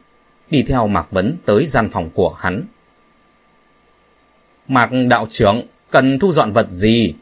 đi 0.50 0.64
theo 0.68 0.88
Mạc 0.88 1.12
Vấn 1.12 1.38
tới 1.46 1.66
gian 1.66 1.90
phòng 1.90 2.10
của 2.14 2.34
hắn. 2.34 2.64
Mạc 4.68 4.90
đạo 5.10 5.28
trưởng, 5.30 5.62
cần 5.92 6.20
thu 6.20 6.32
dọn 6.32 6.52
vật 6.52 6.70
gì? 6.70 7.14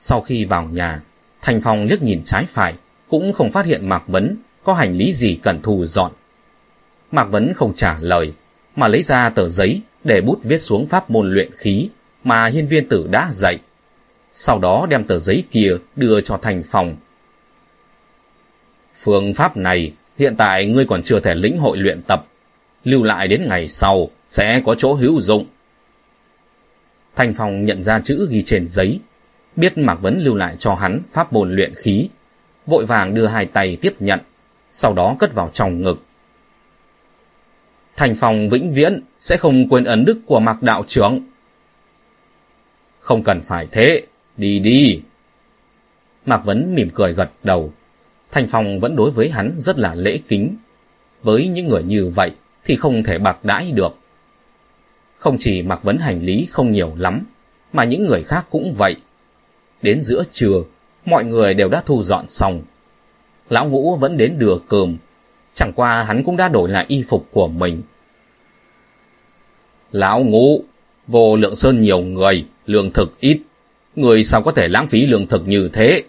Sau 0.00 0.20
khi 0.20 0.44
vào 0.44 0.64
nhà, 0.64 1.02
Thành 1.42 1.60
Phong 1.60 1.84
liếc 1.84 2.02
nhìn 2.02 2.22
trái 2.24 2.44
phải, 2.48 2.74
cũng 3.08 3.32
không 3.32 3.52
phát 3.52 3.66
hiện 3.66 3.88
Mạc 3.88 4.08
Vấn 4.08 4.36
có 4.64 4.74
hành 4.74 4.96
lý 4.96 5.12
gì 5.12 5.38
cần 5.42 5.62
thu 5.62 5.84
dọn. 5.84 6.12
Mạc 7.10 7.24
Vấn 7.24 7.54
không 7.54 7.74
trả 7.74 7.98
lời, 8.00 8.32
mà 8.76 8.88
lấy 8.88 9.02
ra 9.02 9.30
tờ 9.30 9.48
giấy 9.48 9.80
để 10.04 10.20
bút 10.20 10.40
viết 10.42 10.58
xuống 10.58 10.86
pháp 10.86 11.10
môn 11.10 11.32
luyện 11.32 11.50
khí 11.52 11.88
mà 12.24 12.46
hiên 12.46 12.66
viên 12.66 12.88
tử 12.88 13.06
đã 13.10 13.28
dạy. 13.32 13.58
Sau 14.32 14.58
đó 14.58 14.86
đem 14.90 15.04
tờ 15.04 15.18
giấy 15.18 15.44
kia 15.50 15.72
đưa 15.96 16.20
cho 16.20 16.36
Thành 16.36 16.62
Phong. 16.66 16.96
Phương 18.96 19.34
pháp 19.34 19.56
này 19.56 19.92
hiện 20.18 20.36
tại 20.36 20.66
ngươi 20.66 20.84
còn 20.84 21.02
chưa 21.02 21.20
thể 21.20 21.34
lĩnh 21.34 21.58
hội 21.58 21.78
luyện 21.78 22.02
tập. 22.02 22.26
Lưu 22.84 23.02
lại 23.02 23.28
đến 23.28 23.48
ngày 23.48 23.68
sau 23.68 24.10
sẽ 24.28 24.62
có 24.66 24.74
chỗ 24.74 24.94
hữu 24.94 25.20
dụng. 25.20 25.46
Thành 27.16 27.34
Phong 27.34 27.64
nhận 27.64 27.82
ra 27.82 28.00
chữ 28.00 28.28
ghi 28.30 28.42
trên 28.42 28.68
giấy 28.68 29.00
biết 29.58 29.78
Mạc 29.78 29.94
Vấn 29.94 30.18
lưu 30.18 30.34
lại 30.34 30.56
cho 30.58 30.74
hắn 30.74 31.00
pháp 31.10 31.32
môn 31.32 31.56
luyện 31.56 31.74
khí, 31.74 32.08
vội 32.66 32.86
vàng 32.86 33.14
đưa 33.14 33.26
hai 33.26 33.46
tay 33.46 33.78
tiếp 33.80 33.94
nhận, 34.00 34.20
sau 34.70 34.94
đó 34.94 35.16
cất 35.18 35.34
vào 35.34 35.50
trong 35.52 35.82
ngực. 35.82 36.02
Thành 37.96 38.14
phòng 38.14 38.48
vĩnh 38.48 38.72
viễn 38.72 39.02
sẽ 39.20 39.36
không 39.36 39.68
quên 39.68 39.84
ấn 39.84 40.04
đức 40.04 40.18
của 40.26 40.40
Mạc 40.40 40.62
đạo 40.62 40.84
trưởng. 40.86 41.20
Không 43.00 43.22
cần 43.22 43.42
phải 43.42 43.68
thế, 43.72 44.06
đi 44.36 44.58
đi. 44.58 45.02
Mạc 46.26 46.44
Vấn 46.44 46.74
mỉm 46.74 46.88
cười 46.94 47.12
gật 47.12 47.30
đầu. 47.42 47.72
Thành 48.30 48.48
phòng 48.48 48.80
vẫn 48.80 48.96
đối 48.96 49.10
với 49.10 49.30
hắn 49.30 49.54
rất 49.56 49.78
là 49.78 49.94
lễ 49.94 50.20
kính. 50.28 50.56
Với 51.22 51.48
những 51.48 51.68
người 51.68 51.82
như 51.82 52.08
vậy 52.14 52.32
thì 52.64 52.76
không 52.76 53.02
thể 53.02 53.18
bạc 53.18 53.44
đãi 53.44 53.70
được. 53.70 53.96
Không 55.18 55.36
chỉ 55.38 55.62
Mạc 55.62 55.82
Vấn 55.82 55.98
hành 55.98 56.22
lý 56.22 56.48
không 56.50 56.72
nhiều 56.72 56.92
lắm, 56.96 57.26
mà 57.72 57.84
những 57.84 58.06
người 58.06 58.22
khác 58.24 58.46
cũng 58.50 58.74
vậy. 58.74 58.96
Đến 59.82 60.02
giữa 60.02 60.22
trưa, 60.30 60.62
mọi 61.04 61.24
người 61.24 61.54
đều 61.54 61.68
đã 61.68 61.82
thu 61.86 62.02
dọn 62.02 62.28
xong. 62.28 62.62
Lão 63.48 63.68
Ngũ 63.68 63.96
vẫn 63.96 64.16
đến 64.16 64.38
đưa 64.38 64.56
cơm, 64.68 64.96
chẳng 65.54 65.72
qua 65.72 66.02
hắn 66.02 66.24
cũng 66.24 66.36
đã 66.36 66.48
đổi 66.48 66.68
lại 66.68 66.84
y 66.88 67.04
phục 67.08 67.26
của 67.30 67.48
mình. 67.48 67.82
Lão 69.92 70.24
Ngũ, 70.24 70.64
vô 71.06 71.36
lượng 71.36 71.56
sơn 71.56 71.80
nhiều 71.80 72.00
người, 72.00 72.44
lương 72.66 72.92
thực 72.92 73.20
ít. 73.20 73.40
Người 73.96 74.24
sao 74.24 74.42
có 74.42 74.52
thể 74.52 74.68
lãng 74.68 74.86
phí 74.86 75.06
lương 75.06 75.26
thực 75.26 75.48
như 75.48 75.70
thế? 75.72 76.02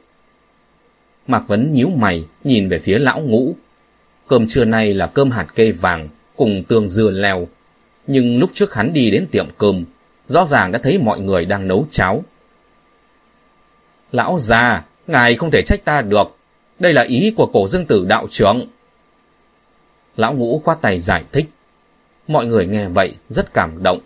Mạc 1.28 1.48
Vấn 1.48 1.74
nhíu 1.74 1.90
mày, 1.90 2.26
nhìn 2.44 2.70
về 2.70 2.80
phía 2.80 3.00
lão 3.00 3.20
ngũ. 3.20 3.56
Cơm 4.28 4.48
trưa 4.48 4.66
nay 4.66 4.94
là 4.94 5.08
cơm 5.08 5.32
hạt 5.32 5.48
kê 5.56 5.72
vàng, 5.72 6.10
cùng 6.36 6.64
tương 6.68 6.90
dưa 6.90 7.10
leo. 7.12 7.48
Nhưng 8.08 8.40
lúc 8.40 8.50
trước 8.54 8.74
hắn 8.74 8.94
đi 8.94 9.12
đến 9.12 9.28
tiệm 9.32 9.46
cơm, 9.58 9.86
rõ 10.26 10.46
ràng 10.46 10.72
đã 10.72 10.80
thấy 10.84 10.98
mọi 10.98 11.20
người 11.20 11.46
đang 11.46 11.68
nấu 11.68 11.88
cháo. 11.92 12.24
Lão 14.12 14.40
già, 14.40 14.86
ngài 15.08 15.36
không 15.36 15.52
thể 15.52 15.62
trách 15.62 15.86
ta 15.86 16.02
được. 16.02 16.38
Đây 16.80 16.94
là 16.94 17.02
ý 17.02 17.34
của 17.38 17.50
cổ 17.54 17.68
dương 17.68 17.86
tử 17.86 18.06
đạo 18.06 18.28
trưởng. 18.30 18.68
Lão 20.16 20.34
ngũ 20.34 20.60
khoát 20.60 20.82
tay 20.82 21.00
giải 21.00 21.24
thích. 21.32 21.46
Mọi 22.28 22.46
người 22.46 22.66
nghe 22.66 22.88
vậy 22.88 23.16
rất 23.30 23.54
cảm 23.54 23.84
động. 23.84 24.00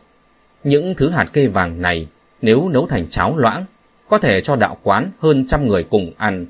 Những 0.63 0.95
thứ 0.97 1.09
hạt 1.09 1.25
kê 1.33 1.47
vàng 1.47 1.81
này, 1.81 2.07
nếu 2.41 2.69
nấu 2.69 2.87
thành 2.87 3.09
cháo 3.09 3.37
loãng, 3.37 3.65
có 4.09 4.17
thể 4.17 4.41
cho 4.41 4.55
đạo 4.55 4.77
quán 4.83 5.11
hơn 5.19 5.45
trăm 5.45 5.67
người 5.67 5.83
cùng 5.83 6.13
ăn. 6.17 6.45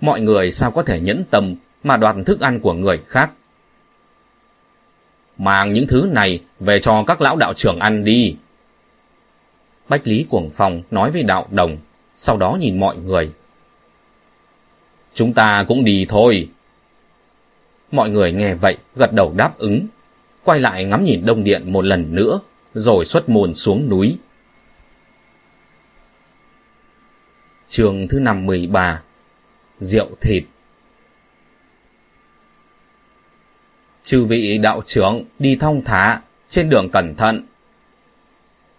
Mọi 0.00 0.20
người 0.20 0.50
sao 0.50 0.70
có 0.70 0.82
thể 0.82 1.00
nhẫn 1.00 1.24
tâm 1.30 1.54
mà 1.82 1.96
đoạt 1.96 2.16
thức 2.26 2.40
ăn 2.40 2.60
của 2.60 2.72
người 2.72 3.00
khác. 3.06 3.30
Mang 5.38 5.70
những 5.70 5.86
thứ 5.86 6.08
này 6.12 6.42
về 6.60 6.80
cho 6.80 7.04
các 7.06 7.20
lão 7.20 7.36
đạo 7.36 7.54
trưởng 7.54 7.78
ăn 7.78 8.04
đi. 8.04 8.36
Bách 9.88 10.06
Lý 10.06 10.26
Cuồng 10.28 10.50
Phong 10.50 10.82
nói 10.90 11.10
với 11.10 11.22
đạo 11.22 11.46
đồng, 11.50 11.76
sau 12.16 12.36
đó 12.36 12.56
nhìn 12.60 12.80
mọi 12.80 12.96
người. 12.96 13.32
Chúng 15.14 15.32
ta 15.32 15.64
cũng 15.68 15.84
đi 15.84 16.06
thôi. 16.08 16.48
Mọi 17.92 18.10
người 18.10 18.32
nghe 18.32 18.54
vậy, 18.54 18.76
gật 18.96 19.12
đầu 19.12 19.32
đáp 19.36 19.58
ứng, 19.58 19.86
quay 20.44 20.60
lại 20.60 20.84
ngắm 20.84 21.04
nhìn 21.04 21.26
đông 21.26 21.44
điện 21.44 21.72
một 21.72 21.84
lần 21.84 22.14
nữa, 22.14 22.40
rồi 22.74 23.04
xuất 23.04 23.28
môn 23.28 23.54
xuống 23.54 23.88
núi. 23.88 24.18
Trường 27.68 28.08
thứ 28.08 28.20
năm 28.20 28.46
mười 28.46 28.66
ba 28.66 29.02
Rượu 29.80 30.08
thịt 30.20 30.44
Chư 34.02 34.24
vị 34.24 34.58
đạo 34.58 34.82
trưởng 34.86 35.24
đi 35.38 35.56
thong 35.56 35.84
thả, 35.84 36.20
trên 36.48 36.70
đường 36.70 36.90
cẩn 36.92 37.14
thận. 37.14 37.46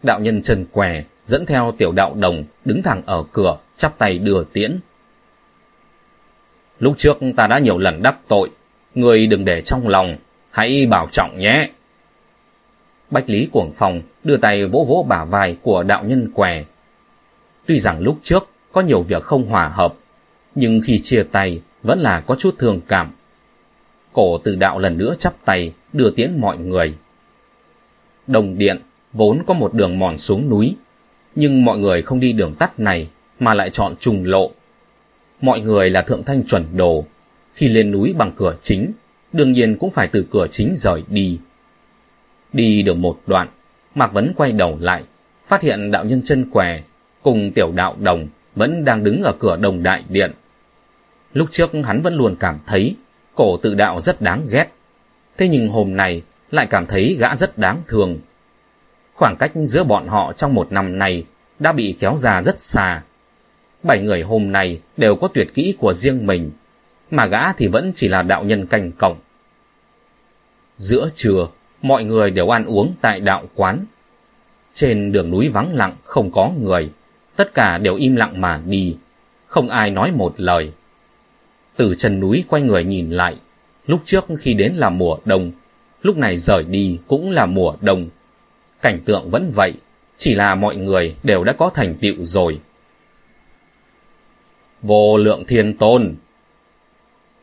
Đạo 0.08 0.20
nhân 0.20 0.42
chân 0.42 0.66
què 0.72 1.04
dẫn 1.24 1.46
theo 1.46 1.74
tiểu 1.78 1.92
đạo 1.92 2.14
đồng 2.14 2.44
đứng 2.66 2.82
thẳng 2.84 3.02
ở 3.06 3.24
cửa, 3.32 3.58
chắp 3.76 3.98
tay 3.98 4.18
đưa 4.18 4.44
tiễn. 4.44 4.80
Lúc 6.80 6.94
trước 6.98 7.18
ta 7.38 7.48
đã 7.48 7.60
nhiều 7.60 7.78
lần 7.78 8.02
đắc 8.02 8.18
tội, 8.28 8.50
người 8.96 9.28
đừng 9.28 9.46
để 9.46 9.62
trong 9.62 9.88
lòng, 9.88 10.18
hãy 10.52 10.86
bảo 10.86 11.08
trọng 11.12 11.40
nhé. 11.40 11.70
Bách 13.10 13.30
Lý 13.30 13.50
Cuồng 13.52 13.72
phòng 13.74 14.02
đưa 14.24 14.38
tay 14.38 14.66
vỗ 14.66 14.86
vỗ 14.90 15.06
bả 15.10 15.26
vai 15.26 15.58
của 15.62 15.84
đạo 15.84 16.04
nhân 16.04 16.32
què. 16.34 16.64
Tuy 17.66 17.80
rằng 17.80 18.00
lúc 18.00 18.20
trước 18.24 18.50
có 18.72 18.82
nhiều 18.82 19.04
việc 19.04 19.24
không 19.24 19.50
hòa 19.50 19.68
hợp, 19.68 19.94
nhưng 20.56 20.82
khi 20.84 21.00
chia 21.00 21.24
tay 21.32 21.62
vẫn 21.84 22.00
là 22.00 22.22
có 22.22 22.36
chút 22.36 22.56
thương 22.58 22.82
cảm. 22.88 23.12
Cổ 24.14 24.38
từ 24.38 24.56
đạo 24.56 24.80
lần 24.80 24.98
nữa 24.98 25.14
chắp 25.20 25.34
tay, 25.46 25.74
đưa 25.94 26.10
tiễn 26.10 26.42
mọi 26.42 26.58
người. 26.58 26.96
Đồng 28.28 28.58
điện 28.58 28.82
vốn 29.18 29.44
có 29.48 29.54
một 29.54 29.74
đường 29.74 30.00
mòn 30.00 30.18
xuống 30.18 30.50
núi, 30.50 30.76
nhưng 31.36 31.66
mọi 31.66 31.78
người 31.78 32.02
không 32.02 32.20
đi 32.20 32.34
đường 32.34 32.56
tắt 32.60 32.80
này 32.80 33.10
mà 33.40 33.54
lại 33.54 33.70
chọn 33.70 33.96
trùng 34.00 34.24
lộ. 34.24 34.52
Mọi 35.42 35.60
người 35.60 35.90
là 35.90 36.02
thượng 36.02 36.24
thanh 36.24 36.44
chuẩn 36.44 36.78
đồ, 36.78 37.06
khi 37.54 37.68
lên 37.68 37.92
núi 37.92 38.14
bằng 38.18 38.32
cửa 38.36 38.56
chính, 38.62 38.92
đương 39.34 39.52
nhiên 39.52 39.76
cũng 39.76 39.92
phải 39.92 40.08
từ 40.08 40.26
cửa 40.32 40.48
chính 40.52 40.74
rời 40.78 41.04
đi. 41.08 41.40
Đi 42.54 42.82
được 42.82 42.98
một 42.98 43.20
đoạn, 43.28 43.48
Mạc 43.96 44.14
Vấn 44.14 44.34
quay 44.36 44.52
đầu 44.52 44.78
lại, 44.82 45.04
phát 45.48 45.62
hiện 45.62 45.92
đạo 45.92 46.06
nhân 46.06 46.22
chân 46.24 46.50
què 46.52 46.82
cùng 47.22 47.52
tiểu 47.56 47.72
đạo 47.76 47.96
đồng 48.00 48.28
vẫn 48.56 48.86
đang 48.86 49.04
đứng 49.04 49.24
ở 49.24 49.34
cửa 49.40 49.58
đồng 49.58 49.84
đại 49.84 50.04
điện. 50.10 50.32
Lúc 51.34 51.48
trước 51.52 51.72
hắn 51.86 52.02
vẫn 52.02 52.16
luôn 52.16 52.36
cảm 52.40 52.60
thấy 52.68 52.96
cổ 53.36 53.58
tự 53.58 53.76
đạo 53.76 54.02
rất 54.02 54.22
đáng 54.22 54.48
ghét. 54.50 54.68
Thế 55.38 55.48
nhưng 55.48 55.70
hôm 55.70 55.96
nay 55.96 56.22
lại 56.52 56.68
cảm 56.70 56.86
thấy 56.86 57.18
gã 57.20 57.36
rất 57.36 57.58
đáng 57.58 57.82
thương. 57.88 58.18
Khoảng 59.18 59.36
cách 59.40 59.52
giữa 59.64 59.84
bọn 59.84 60.08
họ 60.08 60.34
trong 60.34 60.54
một 60.54 60.72
năm 60.72 60.98
này 60.98 61.26
đã 61.60 61.72
bị 61.72 61.96
kéo 62.00 62.18
ra 62.18 62.42
rất 62.42 62.62
xa. 62.62 63.04
Bảy 63.84 64.00
người 64.00 64.22
hôm 64.22 64.52
nay 64.52 64.80
đều 64.98 65.16
có 65.16 65.28
tuyệt 65.28 65.48
kỹ 65.54 65.76
của 65.80 65.94
riêng 65.94 66.26
mình, 66.26 66.52
mà 67.12 67.26
gã 67.26 67.54
thì 67.54 67.68
vẫn 67.68 67.92
chỉ 67.96 68.08
là 68.08 68.22
đạo 68.22 68.44
nhân 68.44 68.66
canh 68.66 68.92
cổng. 68.92 69.18
Giữa 70.76 71.10
trưa, 71.16 71.48
mọi 71.82 72.04
người 72.04 72.32
đều 72.32 72.54
ăn 72.54 72.66
uống 72.66 72.94
tại 73.02 73.20
đạo 73.20 73.44
quán. 73.56 73.86
Trên 74.74 75.12
đường 75.12 75.32
núi 75.32 75.50
vắng 75.50 75.76
lặng 75.76 75.96
không 76.04 76.32
có 76.32 76.52
người, 76.60 76.90
tất 77.36 77.54
cả 77.54 77.78
đều 77.78 77.96
im 77.96 78.16
lặng 78.16 78.42
mà 78.42 78.62
đi, 78.66 78.96
không 79.48 79.70
ai 79.70 79.92
nói 79.92 80.12
một 80.12 80.34
lời. 80.38 80.72
Từ 81.76 81.96
chân 81.96 82.20
núi 82.20 82.44
quay 82.48 82.62
người 82.62 82.84
nhìn 82.84 83.10
lại, 83.10 83.36
lúc 83.86 84.02
trước 84.06 84.26
khi 84.40 84.54
đến 84.54 84.74
là 84.74 84.90
mùa 84.90 85.18
đông, 85.26 85.52
lúc 86.02 86.18
này 86.18 86.38
rời 86.38 86.64
đi 86.64 87.00
cũng 87.08 87.32
là 87.32 87.46
mùa 87.46 87.76
đông. 87.82 88.10
Cảnh 88.82 89.00
tượng 89.06 89.30
vẫn 89.30 89.52
vậy, 89.56 89.74
chỉ 90.18 90.36
là 90.36 90.56
mọi 90.56 90.76
người 90.76 91.16
đều 91.24 91.44
đã 91.44 91.54
có 91.54 91.70
thành 91.70 91.96
tựu 92.02 92.16
rồi. 92.20 92.60
Vô 94.82 95.18
lượng 95.18 95.46
thiên 95.46 95.78
tôn 95.78 96.16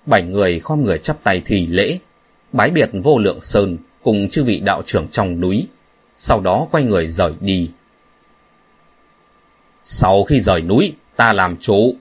Bảy 0.07 0.23
người 0.23 0.61
khom 0.61 0.85
người 0.85 0.99
chắp 0.99 1.25
tay 1.25 1.43
thì 1.47 1.67
lễ, 1.67 1.99
bái 2.53 2.71
biệt 2.71 2.91
vô 3.03 3.19
lượng 3.19 3.41
sơn 3.41 3.79
cùng 4.03 4.29
chư 4.29 4.45
vị 4.45 4.61
đạo 4.61 4.83
trưởng 4.87 5.09
trong 5.09 5.41
núi, 5.41 5.67
sau 6.17 6.41
đó 6.41 6.69
quay 6.71 6.85
người 6.85 7.07
rời 7.07 7.33
đi. 7.41 7.71
Sau 9.85 10.25
khi 10.25 10.41
rời 10.41 10.61
núi, 10.61 10.93
ta 11.17 11.33
làm 11.33 11.57
chủ, 11.57 11.95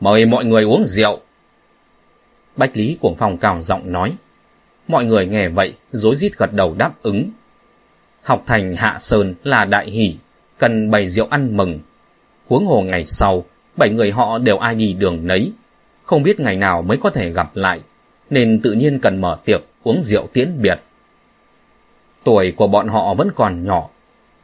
mời 0.00 0.26
mọi 0.26 0.44
người 0.44 0.64
uống 0.64 0.84
rượu. 0.86 1.20
Bách 2.56 2.76
Lý 2.76 2.96
Cuồng 3.00 3.16
Phong 3.16 3.38
cao 3.38 3.62
giọng 3.62 3.92
nói. 3.92 4.14
Mọi 4.88 5.04
người 5.04 5.26
nghe 5.26 5.48
vậy, 5.48 5.74
rối 5.92 6.16
rít 6.16 6.32
gật 6.36 6.52
đầu 6.52 6.74
đáp 6.74 6.92
ứng. 7.02 7.30
Học 8.22 8.42
thành 8.46 8.76
Hạ 8.76 8.96
Sơn 8.98 9.34
là 9.44 9.64
đại 9.64 9.90
hỷ, 9.90 10.16
cần 10.58 10.90
bày 10.90 11.08
rượu 11.08 11.26
ăn 11.30 11.56
mừng. 11.56 11.78
Huống 12.48 12.66
hồ 12.66 12.80
ngày 12.80 13.04
sau, 13.04 13.44
bảy 13.76 13.90
người 13.90 14.12
họ 14.12 14.38
đều 14.38 14.58
ai 14.58 14.74
đi 14.74 14.92
đường 14.92 15.26
nấy. 15.26 15.52
Không 16.04 16.22
biết 16.22 16.40
ngày 16.40 16.56
nào 16.56 16.82
mới 16.82 16.96
có 16.96 17.10
thể 17.10 17.30
gặp 17.30 17.56
lại, 17.56 17.80
nên 18.30 18.60
tự 18.60 18.72
nhiên 18.72 18.98
cần 18.98 19.20
mở 19.20 19.38
tiệc 19.44 19.60
uống 19.82 20.02
rượu 20.02 20.26
tiễn 20.32 20.62
biệt. 20.62 20.80
Tuổi 22.24 22.52
của 22.52 22.66
bọn 22.66 22.88
họ 22.88 23.14
vẫn 23.14 23.30
còn 23.34 23.64
nhỏ, 23.64 23.88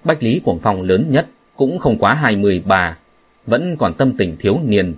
Bách 0.04 0.22
Lý 0.22 0.40
Cuồng 0.44 0.58
Phong 0.58 0.82
lớn 0.82 1.06
nhất, 1.10 1.26
cũng 1.56 1.78
không 1.78 1.98
quá 1.98 2.14
hai 2.14 2.36
mươi 2.36 2.62
bà, 2.66 2.96
vẫn 3.46 3.76
còn 3.76 3.94
tâm 3.94 4.16
tình 4.16 4.36
thiếu 4.36 4.58
niên. 4.64 4.94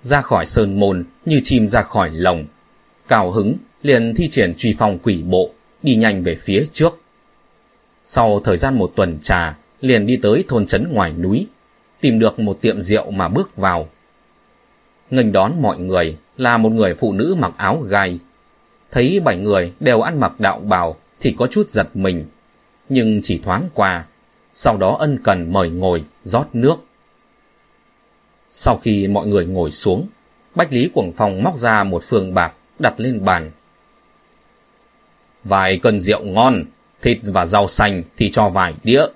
Ra 0.00 0.20
khỏi 0.20 0.46
sơn 0.46 0.80
môn 0.80 1.04
như 1.24 1.40
chim 1.44 1.68
ra 1.68 1.82
khỏi 1.82 2.10
lồng, 2.12 2.44
cao 3.08 3.30
hứng 3.30 3.54
liền 3.82 4.14
thi 4.14 4.28
triển 4.28 4.54
truy 4.54 4.74
phong 4.78 4.98
quỷ 4.98 5.22
bộ, 5.22 5.50
đi 5.82 5.94
nhanh 5.94 6.22
về 6.22 6.36
phía 6.40 6.66
trước. 6.72 6.99
Sau 8.04 8.40
thời 8.44 8.56
gian 8.56 8.78
một 8.78 8.92
tuần 8.96 9.18
trà, 9.22 9.56
liền 9.80 10.06
đi 10.06 10.16
tới 10.16 10.44
thôn 10.48 10.66
trấn 10.66 10.92
ngoài 10.92 11.12
núi, 11.12 11.46
tìm 12.00 12.18
được 12.18 12.38
một 12.38 12.58
tiệm 12.60 12.80
rượu 12.80 13.10
mà 13.10 13.28
bước 13.28 13.56
vào. 13.56 13.88
Nghênh 15.10 15.32
đón 15.32 15.62
mọi 15.62 15.78
người 15.78 16.16
là 16.36 16.58
một 16.58 16.72
người 16.72 16.94
phụ 16.94 17.12
nữ 17.12 17.36
mặc 17.38 17.52
áo 17.56 17.80
gai. 17.80 18.18
Thấy 18.90 19.20
bảy 19.20 19.36
người 19.36 19.72
đều 19.80 20.00
ăn 20.00 20.20
mặc 20.20 20.40
đạo 20.40 20.60
bào 20.60 20.96
thì 21.20 21.34
có 21.38 21.46
chút 21.46 21.68
giật 21.68 21.88
mình, 21.94 22.26
nhưng 22.88 23.20
chỉ 23.22 23.38
thoáng 23.38 23.68
qua 23.74 24.04
sau 24.52 24.76
đó 24.76 24.96
ân 24.98 25.18
cần 25.24 25.52
mời 25.52 25.70
ngồi, 25.70 26.04
rót 26.22 26.46
nước. 26.52 26.76
Sau 28.50 28.76
khi 28.76 29.08
mọi 29.08 29.26
người 29.26 29.46
ngồi 29.46 29.70
xuống, 29.70 30.08
Bách 30.54 30.72
Lý 30.72 30.90
Quảng 30.94 31.12
Phong 31.12 31.42
móc 31.42 31.58
ra 31.58 31.84
một 31.84 32.02
phương 32.04 32.34
bạc 32.34 32.52
đặt 32.78 32.94
lên 33.00 33.24
bàn. 33.24 33.50
Vài 35.44 35.78
cân 35.78 36.00
rượu 36.00 36.24
ngon, 36.24 36.64
thịt 37.02 37.18
và 37.22 37.46
rau 37.46 37.68
xanh 37.68 38.02
thì 38.16 38.30
cho 38.30 38.48
vài 38.48 38.74
đĩa. 38.82 39.06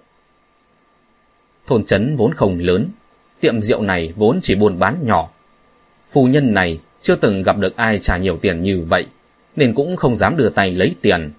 Thôn 1.66 1.84
trấn 1.84 2.16
vốn 2.16 2.34
không 2.34 2.58
lớn, 2.58 2.88
tiệm 3.40 3.62
rượu 3.62 3.82
này 3.82 4.12
vốn 4.16 4.38
chỉ 4.42 4.54
buôn 4.54 4.78
bán 4.78 5.06
nhỏ. 5.06 5.30
Phu 6.06 6.26
nhân 6.26 6.54
này 6.54 6.80
chưa 7.02 7.16
từng 7.16 7.42
gặp 7.42 7.58
được 7.58 7.76
ai 7.76 7.98
trả 7.98 8.16
nhiều 8.16 8.38
tiền 8.38 8.62
như 8.62 8.84
vậy, 8.88 9.06
nên 9.56 9.74
cũng 9.74 9.96
không 9.96 10.16
dám 10.16 10.36
đưa 10.36 10.48
tay 10.48 10.70
lấy 10.70 10.94
tiền. 11.02 11.32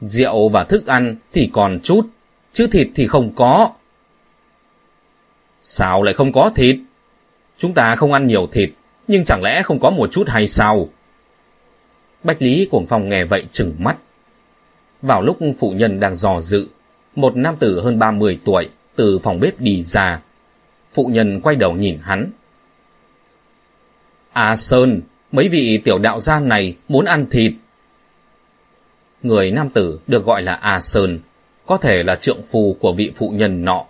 Rượu 0.00 0.48
và 0.48 0.64
thức 0.64 0.86
ăn 0.86 1.16
thì 1.32 1.50
còn 1.52 1.80
chút, 1.82 2.06
chứ 2.52 2.66
thịt 2.66 2.88
thì 2.94 3.06
không 3.06 3.34
có. 3.34 3.70
Sao 5.60 6.02
lại 6.02 6.14
không 6.14 6.32
có 6.32 6.50
thịt? 6.54 6.76
Chúng 7.58 7.74
ta 7.74 7.96
không 7.96 8.12
ăn 8.12 8.26
nhiều 8.26 8.46
thịt, 8.52 8.70
nhưng 9.08 9.24
chẳng 9.24 9.42
lẽ 9.42 9.62
không 9.62 9.80
có 9.80 9.90
một 9.90 10.12
chút 10.12 10.28
hay 10.28 10.48
sao? 10.48 10.88
Bách 12.22 12.42
Lý 12.42 12.68
Cuồng 12.70 12.86
Phong 12.86 13.08
nghe 13.08 13.24
vậy 13.24 13.46
chừng 13.52 13.74
mắt. 13.78 13.96
Vào 15.02 15.22
lúc 15.22 15.38
phụ 15.58 15.70
nhân 15.70 16.00
đang 16.00 16.14
dò 16.14 16.40
dự, 16.40 16.68
một 17.16 17.36
nam 17.36 17.56
tử 17.56 17.80
hơn 17.80 17.98
30 17.98 18.40
tuổi 18.44 18.68
từ 18.96 19.18
phòng 19.18 19.40
bếp 19.40 19.60
đi 19.60 19.82
ra. 19.82 20.20
Phụ 20.92 21.06
nhân 21.06 21.40
quay 21.40 21.56
đầu 21.56 21.72
nhìn 21.72 21.98
hắn. 22.02 22.30
À 24.32 24.56
Sơn, 24.56 25.02
mấy 25.32 25.48
vị 25.48 25.78
tiểu 25.84 25.98
đạo 25.98 26.20
gia 26.20 26.40
này 26.40 26.76
muốn 26.88 27.04
ăn 27.04 27.26
thịt. 27.30 27.52
Người 29.22 29.50
nam 29.50 29.70
tử 29.70 30.00
được 30.06 30.24
gọi 30.24 30.42
là 30.42 30.54
A 30.54 30.80
Sơn, 30.80 31.20
có 31.66 31.76
thể 31.76 32.02
là 32.02 32.16
trượng 32.16 32.42
phu 32.42 32.76
của 32.80 32.92
vị 32.92 33.12
phụ 33.16 33.30
nhân 33.30 33.64
nọ. 33.64 33.84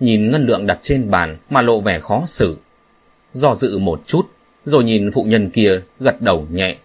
Nhìn 0.00 0.30
ngân 0.30 0.46
lượng 0.46 0.66
đặt 0.66 0.78
trên 0.82 1.10
bàn 1.10 1.36
mà 1.50 1.62
lộ 1.62 1.80
vẻ 1.80 2.00
khó 2.00 2.22
xử. 2.26 2.56
Do 3.32 3.54
dự 3.54 3.78
một 3.78 4.00
chút, 4.06 4.30
rồi 4.64 4.84
nhìn 4.84 5.10
phụ 5.14 5.24
nhân 5.24 5.50
kia 5.50 5.80
gật 6.00 6.22
đầu 6.22 6.46
nhẹ. 6.50 6.76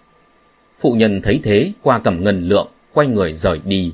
Phụ 0.80 0.94
nhân 0.94 1.22
thấy 1.22 1.40
thế 1.44 1.72
qua 1.82 2.00
cầm 2.00 2.24
ngân 2.24 2.48
lượng, 2.48 2.68
quay 2.94 3.08
người 3.08 3.34
rời 3.34 3.62
đi. 3.66 3.94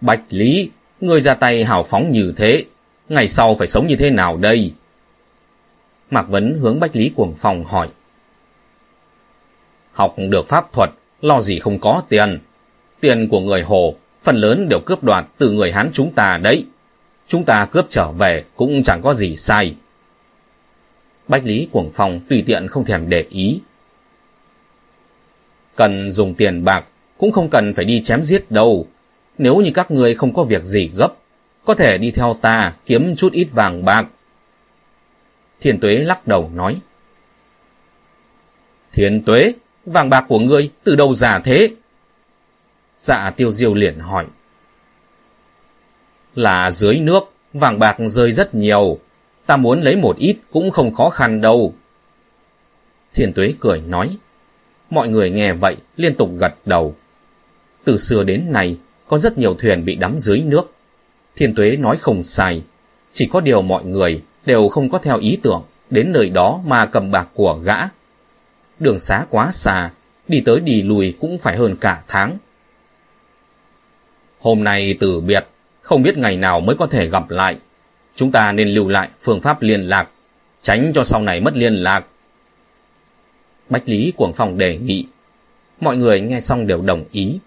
Bạch 0.00 0.22
Lý, 0.28 0.70
người 1.00 1.20
ra 1.20 1.34
tay 1.34 1.64
hào 1.64 1.82
phóng 1.82 2.10
như 2.10 2.32
thế, 2.36 2.64
ngày 3.08 3.28
sau 3.28 3.54
phải 3.54 3.66
sống 3.66 3.86
như 3.86 3.96
thế 3.96 4.10
nào 4.10 4.36
đây? 4.36 4.72
Mạc 6.10 6.28
Vấn 6.28 6.58
hướng 6.60 6.80
Bách 6.80 6.96
Lý 6.96 7.12
Cuồng 7.16 7.34
phòng 7.34 7.64
hỏi. 7.64 7.88
Học 9.92 10.14
được 10.18 10.48
pháp 10.48 10.72
thuật, 10.72 10.90
lo 11.20 11.40
gì 11.40 11.58
không 11.58 11.78
có 11.78 12.02
tiền. 12.08 12.40
Tiền 13.00 13.28
của 13.28 13.40
người 13.40 13.62
Hồ, 13.62 13.94
phần 14.20 14.36
lớn 14.36 14.68
đều 14.68 14.80
cướp 14.80 15.04
đoạt 15.04 15.26
từ 15.38 15.50
người 15.50 15.72
Hán 15.72 15.90
chúng 15.92 16.12
ta 16.12 16.38
đấy. 16.38 16.66
Chúng 17.26 17.44
ta 17.44 17.66
cướp 17.66 17.86
trở 17.88 18.12
về 18.12 18.44
cũng 18.56 18.82
chẳng 18.82 19.02
có 19.02 19.14
gì 19.14 19.36
sai. 19.36 19.74
Bách 21.28 21.44
Lý 21.44 21.68
Cuồng 21.72 21.90
phòng 21.90 22.20
tùy 22.28 22.42
tiện 22.46 22.68
không 22.68 22.84
thèm 22.84 23.08
để 23.08 23.26
ý. 23.30 23.60
Cần 25.76 26.12
dùng 26.12 26.34
tiền 26.34 26.64
bạc, 26.64 26.86
cũng 27.20 27.32
không 27.32 27.50
cần 27.50 27.74
phải 27.74 27.84
đi 27.84 28.02
chém 28.02 28.22
giết 28.22 28.50
đâu. 28.50 28.86
Nếu 29.38 29.56
như 29.56 29.70
các 29.74 29.90
người 29.90 30.14
không 30.14 30.34
có 30.34 30.44
việc 30.44 30.64
gì 30.64 30.90
gấp, 30.94 31.12
có 31.64 31.74
thể 31.74 31.98
đi 31.98 32.10
theo 32.10 32.36
ta 32.42 32.72
kiếm 32.86 33.16
chút 33.16 33.32
ít 33.32 33.48
vàng 33.52 33.84
bạc. 33.84 34.06
Thiên 35.60 35.80
Tuế 35.80 35.98
lắc 35.98 36.26
đầu 36.26 36.50
nói. 36.54 36.80
Thiên 38.92 39.22
Tuế, 39.22 39.52
vàng 39.86 40.10
bạc 40.10 40.24
của 40.28 40.38
ngươi 40.38 40.70
từ 40.84 40.96
đâu 40.96 41.14
giả 41.14 41.38
thế? 41.38 41.70
Dạ 42.98 43.30
tiêu 43.30 43.52
diêu 43.52 43.74
liền 43.74 43.98
hỏi. 43.98 44.26
Là 46.34 46.70
dưới 46.70 47.00
nước, 47.00 47.32
vàng 47.52 47.78
bạc 47.78 47.96
rơi 48.06 48.32
rất 48.32 48.54
nhiều. 48.54 48.98
Ta 49.46 49.56
muốn 49.56 49.80
lấy 49.80 49.96
một 49.96 50.16
ít 50.16 50.36
cũng 50.50 50.70
không 50.70 50.94
khó 50.94 51.10
khăn 51.10 51.40
đâu. 51.40 51.74
Thiên 53.14 53.32
Tuế 53.32 53.54
cười 53.60 53.80
nói. 53.80 54.16
Mọi 54.90 55.08
người 55.08 55.30
nghe 55.30 55.52
vậy 55.52 55.76
liên 55.96 56.14
tục 56.14 56.30
gật 56.38 56.54
đầu. 56.64 56.94
Từ 57.84 57.98
xưa 57.98 58.24
đến 58.24 58.52
nay, 58.52 58.78
có 59.08 59.18
rất 59.18 59.38
nhiều 59.38 59.54
thuyền 59.54 59.84
bị 59.84 59.94
đắm 59.94 60.18
dưới 60.18 60.40
nước. 60.40 60.72
Thiên 61.36 61.54
Tuế 61.54 61.76
nói 61.76 61.96
không 61.96 62.22
sai. 62.22 62.62
Chỉ 63.12 63.26
có 63.26 63.40
điều 63.40 63.62
mọi 63.62 63.84
người 63.84 64.22
đều 64.46 64.68
không 64.68 64.90
có 64.90 64.98
theo 64.98 65.18
ý 65.18 65.38
tưởng 65.42 65.62
đến 65.90 66.12
nơi 66.12 66.30
đó 66.30 66.60
mà 66.66 66.86
cầm 66.86 67.10
bạc 67.10 67.28
của 67.34 67.54
gã. 67.54 67.76
Đường 68.78 68.98
xá 68.98 69.26
quá 69.30 69.52
xa, 69.52 69.90
đi 70.28 70.42
tới 70.44 70.60
đi 70.60 70.82
lùi 70.82 71.14
cũng 71.20 71.38
phải 71.38 71.56
hơn 71.56 71.76
cả 71.76 72.02
tháng. 72.08 72.38
Hôm 74.40 74.64
nay 74.64 74.96
từ 75.00 75.20
biệt, 75.20 75.46
không 75.82 76.02
biết 76.02 76.18
ngày 76.18 76.36
nào 76.36 76.60
mới 76.60 76.76
có 76.76 76.86
thể 76.86 77.08
gặp 77.08 77.30
lại. 77.30 77.58
Chúng 78.14 78.32
ta 78.32 78.52
nên 78.52 78.68
lưu 78.68 78.88
lại 78.88 79.08
phương 79.20 79.40
pháp 79.40 79.62
liên 79.62 79.80
lạc, 79.80 80.08
tránh 80.62 80.92
cho 80.94 81.04
sau 81.04 81.22
này 81.22 81.40
mất 81.40 81.56
liên 81.56 81.74
lạc. 81.74 82.04
Bách 83.68 83.88
Lý 83.88 84.12
Cuồng 84.16 84.32
Phong 84.32 84.58
đề 84.58 84.78
nghị. 84.78 85.06
Mọi 85.80 85.96
người 85.96 86.20
nghe 86.20 86.40
xong 86.40 86.66
đều 86.66 86.82
đồng 86.82 87.04
ý. 87.12 87.38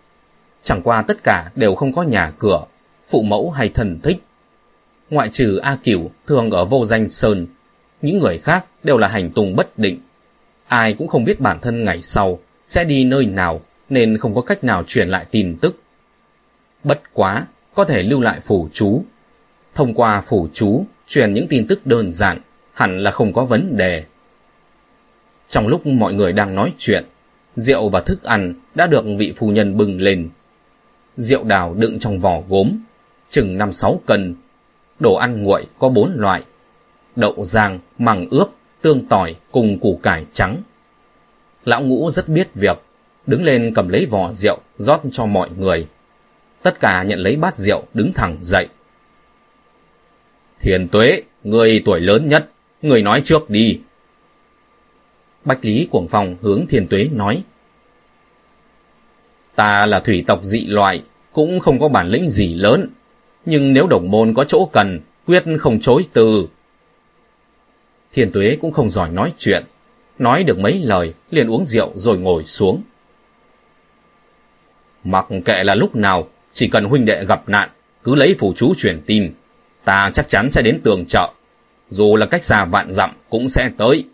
Chẳng 0.64 0.82
qua 0.82 1.02
tất 1.02 1.24
cả 1.24 1.52
đều 1.56 1.76
không 1.76 1.94
có 1.94 2.04
nhà 2.04 2.32
cửa, 2.40 2.66
phụ 3.06 3.22
mẫu 3.22 3.52
hay 3.52 3.70
thần 3.70 4.00
thích. 4.04 4.18
Ngoại 5.10 5.30
trừ 5.30 5.58
A 5.58 5.78
Cửu 5.84 6.12
thường 6.28 6.52
ở 6.52 6.66
vô 6.66 6.86
danh 6.86 7.10
Sơn, 7.10 7.48
những 8.02 8.20
người 8.20 8.38
khác 8.38 8.66
đều 8.84 8.98
là 8.98 9.08
hành 9.08 9.32
tung 9.32 9.56
bất 9.56 9.80
định. 9.80 10.00
Ai 10.68 10.94
cũng 10.94 11.08
không 11.08 11.24
biết 11.24 11.40
bản 11.40 11.60
thân 11.62 11.84
ngày 11.84 12.02
sau 12.02 12.40
sẽ 12.66 12.84
đi 12.84 13.06
nơi 13.06 13.26
nào 13.26 13.62
nên 13.90 14.18
không 14.18 14.36
có 14.36 14.42
cách 14.42 14.64
nào 14.64 14.84
truyền 14.88 15.10
lại 15.10 15.26
tin 15.32 15.58
tức. 15.62 15.82
Bất 16.84 17.14
quá, 17.14 17.46
có 17.74 17.84
thể 17.84 18.04
lưu 18.04 18.22
lại 18.22 18.40
phủ 18.40 18.70
chú. 18.74 19.04
Thông 19.76 19.94
qua 19.94 20.22
phủ 20.22 20.48
chú, 20.54 20.86
truyền 21.08 21.34
những 21.34 21.48
tin 21.48 21.68
tức 21.68 21.86
đơn 21.86 22.12
giản, 22.12 22.42
hẳn 22.74 23.00
là 23.00 23.12
không 23.12 23.34
có 23.34 23.46
vấn 23.46 23.78
đề. 23.78 24.04
Trong 25.48 25.68
lúc 25.68 25.88
mọi 25.88 26.14
người 26.14 26.34
đang 26.34 26.56
nói 26.56 26.74
chuyện, 26.78 27.04
rượu 27.56 27.90
và 27.90 28.02
thức 28.02 28.24
ăn 28.24 28.54
đã 28.76 28.88
được 28.88 29.06
vị 29.18 29.34
phu 29.38 29.50
nhân 29.50 29.78
bưng 29.78 30.02
lên. 30.02 30.30
Rượu 31.18 31.44
đào 31.44 31.74
đựng 31.74 32.00
trong 32.00 32.20
vỏ 32.20 32.42
gốm, 32.50 32.72
chừng 33.30 33.58
5-6 33.58 33.98
cân. 34.06 34.36
Đồ 35.00 35.14
ăn 35.14 35.44
nguội 35.44 35.66
có 35.80 35.90
4 35.90 36.12
loại. 36.16 36.44
Đậu 37.16 37.36
rang, 37.44 37.80
măng 37.98 38.30
ướp, 38.30 38.48
tương 38.82 39.08
tỏi 39.08 39.36
cùng 39.52 39.80
củ 39.80 40.00
cải 40.04 40.26
trắng. 40.34 40.62
Lão 41.66 41.82
ngũ 41.82 42.12
rất 42.12 42.30
biết 42.30 42.54
việc, 42.54 42.78
đứng 43.28 43.44
lên 43.44 43.72
cầm 43.76 43.90
lấy 43.90 44.06
vỏ 44.06 44.32
rượu 44.32 44.58
rót 44.78 45.02
cho 45.12 45.26
mọi 45.26 45.50
người. 45.58 45.88
Tất 46.64 46.80
cả 46.80 47.04
nhận 47.04 47.20
lấy 47.20 47.36
bát 47.36 47.58
rượu 47.58 47.84
đứng 47.94 48.14
thẳng 48.14 48.38
dậy. 48.42 48.68
Thiền 50.62 50.88
tuế, 50.88 51.22
người 51.44 51.82
tuổi 51.86 52.00
lớn 52.00 52.28
nhất, 52.28 52.50
người 52.82 53.02
nói 53.02 53.22
trước 53.24 53.50
đi, 53.50 53.80
Bách 55.46 55.66
Lý 55.66 55.88
Cuồng 55.92 56.08
Phong 56.08 56.36
hướng 56.42 56.66
Thiền 56.68 56.88
Tuế 56.88 57.10
nói. 57.12 57.44
Ta 59.56 59.86
là 59.86 60.00
thủy 60.00 60.24
tộc 60.28 60.44
dị 60.44 60.66
loại, 60.66 61.04
cũng 61.32 61.60
không 61.60 61.80
có 61.80 61.88
bản 61.88 62.08
lĩnh 62.08 62.30
gì 62.30 62.56
lớn, 62.56 62.90
nhưng 63.46 63.74
nếu 63.74 63.88
đồng 63.88 64.12
môn 64.12 64.34
có 64.34 64.44
chỗ 64.44 64.70
cần, 64.72 65.00
quyết 65.28 65.44
không 65.60 65.80
chối 65.80 66.06
từ. 66.14 66.48
Thiên 68.14 68.32
Tuế 68.32 68.58
cũng 68.62 68.72
không 68.72 68.90
giỏi 68.90 69.10
nói 69.10 69.34
chuyện, 69.38 69.64
nói 70.20 70.44
được 70.44 70.60
mấy 70.60 70.82
lời, 70.84 71.14
liền 71.32 71.52
uống 71.52 71.66
rượu 71.66 71.92
rồi 71.96 72.18
ngồi 72.18 72.44
xuống. 72.44 72.82
Mặc 75.04 75.26
kệ 75.46 75.64
là 75.64 75.76
lúc 75.76 75.96
nào, 75.96 76.28
chỉ 76.54 76.68
cần 76.68 76.86
huynh 76.86 77.06
đệ 77.06 77.26
gặp 77.26 77.50
nạn, 77.50 77.70
cứ 78.04 78.16
lấy 78.16 78.36
phủ 78.40 78.54
chú 78.56 78.74
truyền 78.78 79.02
tin, 79.06 79.34
ta 79.84 80.12
chắc 80.14 80.28
chắn 80.30 80.52
sẽ 80.52 80.62
đến 80.62 80.82
tường 80.84 81.06
chợ. 81.08 81.30
Dù 81.90 82.16
là 82.16 82.26
cách 82.26 82.44
xa 82.44 82.66
vạn 82.66 82.92
dặm 82.92 83.12
cũng 83.30 83.50
sẽ 83.50 83.72
tới. 83.78 84.06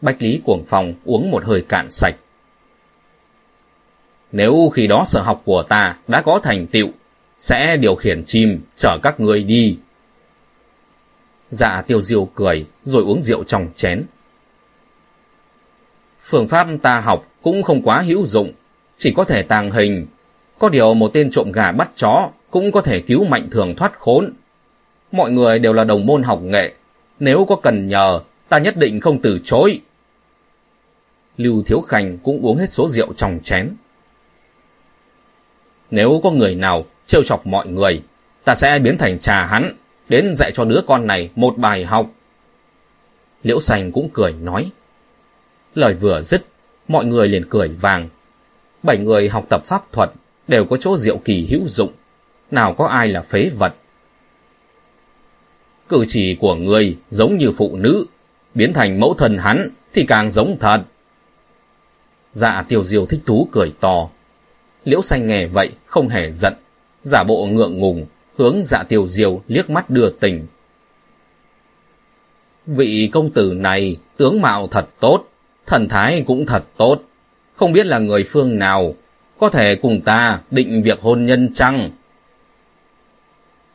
Bách 0.00 0.22
Lý 0.22 0.40
cuồng 0.44 0.64
phòng 0.66 0.94
uống 1.04 1.30
một 1.30 1.44
hơi 1.44 1.64
cạn 1.68 1.90
sạch. 1.90 2.14
Nếu 4.32 4.70
khi 4.74 4.86
đó 4.86 5.04
sở 5.06 5.22
học 5.22 5.42
của 5.44 5.62
ta 5.62 5.96
đã 6.08 6.22
có 6.22 6.40
thành 6.42 6.66
tựu, 6.66 6.88
sẽ 7.38 7.76
điều 7.76 7.94
khiển 7.94 8.24
chim 8.24 8.60
chở 8.76 8.98
các 9.02 9.20
người 9.20 9.42
đi. 9.42 9.78
Dạ 11.50 11.82
tiêu 11.82 12.00
diêu 12.00 12.28
cười 12.34 12.66
rồi 12.84 13.02
uống 13.02 13.22
rượu 13.22 13.44
trong 13.44 13.68
chén. 13.74 14.04
Phương 16.20 16.48
pháp 16.48 16.66
ta 16.82 17.00
học 17.00 17.26
cũng 17.42 17.62
không 17.62 17.82
quá 17.82 18.00
hữu 18.00 18.26
dụng, 18.26 18.52
chỉ 18.96 19.12
có 19.16 19.24
thể 19.24 19.42
tàng 19.42 19.70
hình. 19.70 20.06
Có 20.58 20.68
điều 20.68 20.94
một 20.94 21.10
tên 21.12 21.30
trộm 21.30 21.52
gà 21.52 21.72
bắt 21.72 21.90
chó 21.96 22.30
cũng 22.50 22.72
có 22.72 22.80
thể 22.80 23.00
cứu 23.00 23.24
mạnh 23.24 23.48
thường 23.50 23.74
thoát 23.76 23.98
khốn. 23.98 24.32
Mọi 25.12 25.30
người 25.30 25.58
đều 25.58 25.72
là 25.72 25.84
đồng 25.84 26.06
môn 26.06 26.22
học 26.22 26.42
nghệ, 26.42 26.72
nếu 27.20 27.44
có 27.48 27.56
cần 27.56 27.88
nhờ, 27.88 28.20
ta 28.48 28.58
nhất 28.58 28.76
định 28.76 29.00
không 29.00 29.22
từ 29.22 29.40
chối. 29.44 29.80
Lưu 31.36 31.62
Thiếu 31.62 31.80
Khanh 31.80 32.18
cũng 32.18 32.40
uống 32.46 32.56
hết 32.56 32.70
số 32.70 32.88
rượu 32.88 33.12
trong 33.12 33.40
chén. 33.42 33.74
Nếu 35.90 36.20
có 36.22 36.30
người 36.30 36.54
nào 36.54 36.84
trêu 37.06 37.22
chọc 37.22 37.46
mọi 37.46 37.66
người, 37.66 38.02
ta 38.44 38.54
sẽ 38.54 38.78
biến 38.78 38.98
thành 38.98 39.18
trà 39.18 39.46
hắn, 39.46 39.76
đến 40.08 40.34
dạy 40.36 40.50
cho 40.54 40.64
đứa 40.64 40.80
con 40.86 41.06
này 41.06 41.30
một 41.36 41.58
bài 41.58 41.84
học. 41.84 42.10
Liễu 43.42 43.60
Sành 43.60 43.92
cũng 43.92 44.10
cười 44.12 44.32
nói. 44.32 44.70
Lời 45.74 45.94
vừa 45.94 46.20
dứt, 46.20 46.44
mọi 46.88 47.04
người 47.04 47.28
liền 47.28 47.44
cười 47.50 47.68
vàng. 47.68 48.08
Bảy 48.82 48.98
người 48.98 49.28
học 49.28 49.46
tập 49.48 49.62
pháp 49.66 49.92
thuật 49.92 50.10
đều 50.48 50.64
có 50.64 50.76
chỗ 50.76 50.96
diệu 50.96 51.16
kỳ 51.16 51.46
hữu 51.50 51.68
dụng, 51.68 51.92
nào 52.50 52.74
có 52.74 52.86
ai 52.86 53.08
là 53.08 53.22
phế 53.22 53.50
vật. 53.58 53.74
Cử 55.88 56.04
chỉ 56.08 56.34
của 56.34 56.54
người 56.54 56.96
giống 57.08 57.36
như 57.36 57.52
phụ 57.56 57.76
nữ, 57.76 58.06
biến 58.54 58.72
thành 58.72 59.00
mẫu 59.00 59.14
thân 59.18 59.38
hắn 59.38 59.70
thì 59.94 60.04
càng 60.08 60.30
giống 60.30 60.56
thật. 60.60 60.82
Dạ 62.32 62.64
tiêu 62.68 62.84
diêu 62.84 63.06
thích 63.06 63.20
thú 63.26 63.48
cười 63.52 63.72
to. 63.80 64.08
Liễu 64.84 65.02
xanh 65.02 65.26
nghe 65.26 65.46
vậy, 65.46 65.70
không 65.86 66.08
hề 66.08 66.30
giận. 66.30 66.54
Giả 67.02 67.24
bộ 67.24 67.46
ngượng 67.46 67.78
ngùng, 67.78 68.06
hướng 68.36 68.64
dạ 68.64 68.82
tiêu 68.88 69.06
diêu 69.06 69.42
liếc 69.48 69.70
mắt 69.70 69.90
đưa 69.90 70.10
tình. 70.10 70.46
Vị 72.66 73.10
công 73.12 73.30
tử 73.30 73.52
này 73.56 73.96
tướng 74.16 74.40
mạo 74.40 74.68
thật 74.70 74.88
tốt, 75.00 75.24
thần 75.66 75.88
thái 75.88 76.24
cũng 76.26 76.46
thật 76.46 76.64
tốt, 76.76 77.02
không 77.56 77.72
biết 77.72 77.86
là 77.86 77.98
người 77.98 78.24
phương 78.24 78.58
nào, 78.58 78.94
có 79.38 79.48
thể 79.48 79.74
cùng 79.74 80.00
ta 80.00 80.40
định 80.50 80.82
việc 80.82 81.00
hôn 81.00 81.26
nhân 81.26 81.52
chăng? 81.54 81.90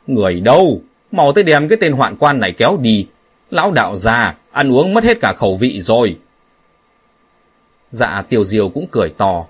Người 0.07 0.39
đâu? 0.39 0.81
Mau 1.11 1.31
tới 1.31 1.43
đem 1.43 1.67
cái 1.67 1.77
tên 1.81 1.91
hoạn 1.91 2.15
quan 2.19 2.39
này 2.39 2.51
kéo 2.51 2.77
đi. 2.81 3.07
Lão 3.49 3.71
đạo 3.71 3.95
già, 3.95 4.35
ăn 4.51 4.71
uống 4.71 4.93
mất 4.93 5.03
hết 5.03 5.17
cả 5.21 5.33
khẩu 5.33 5.55
vị 5.55 5.81
rồi. 5.81 6.17
Dạ 7.89 8.23
tiêu 8.29 8.43
diêu 8.43 8.69
cũng 8.69 8.87
cười 8.91 9.09
to. 9.17 9.45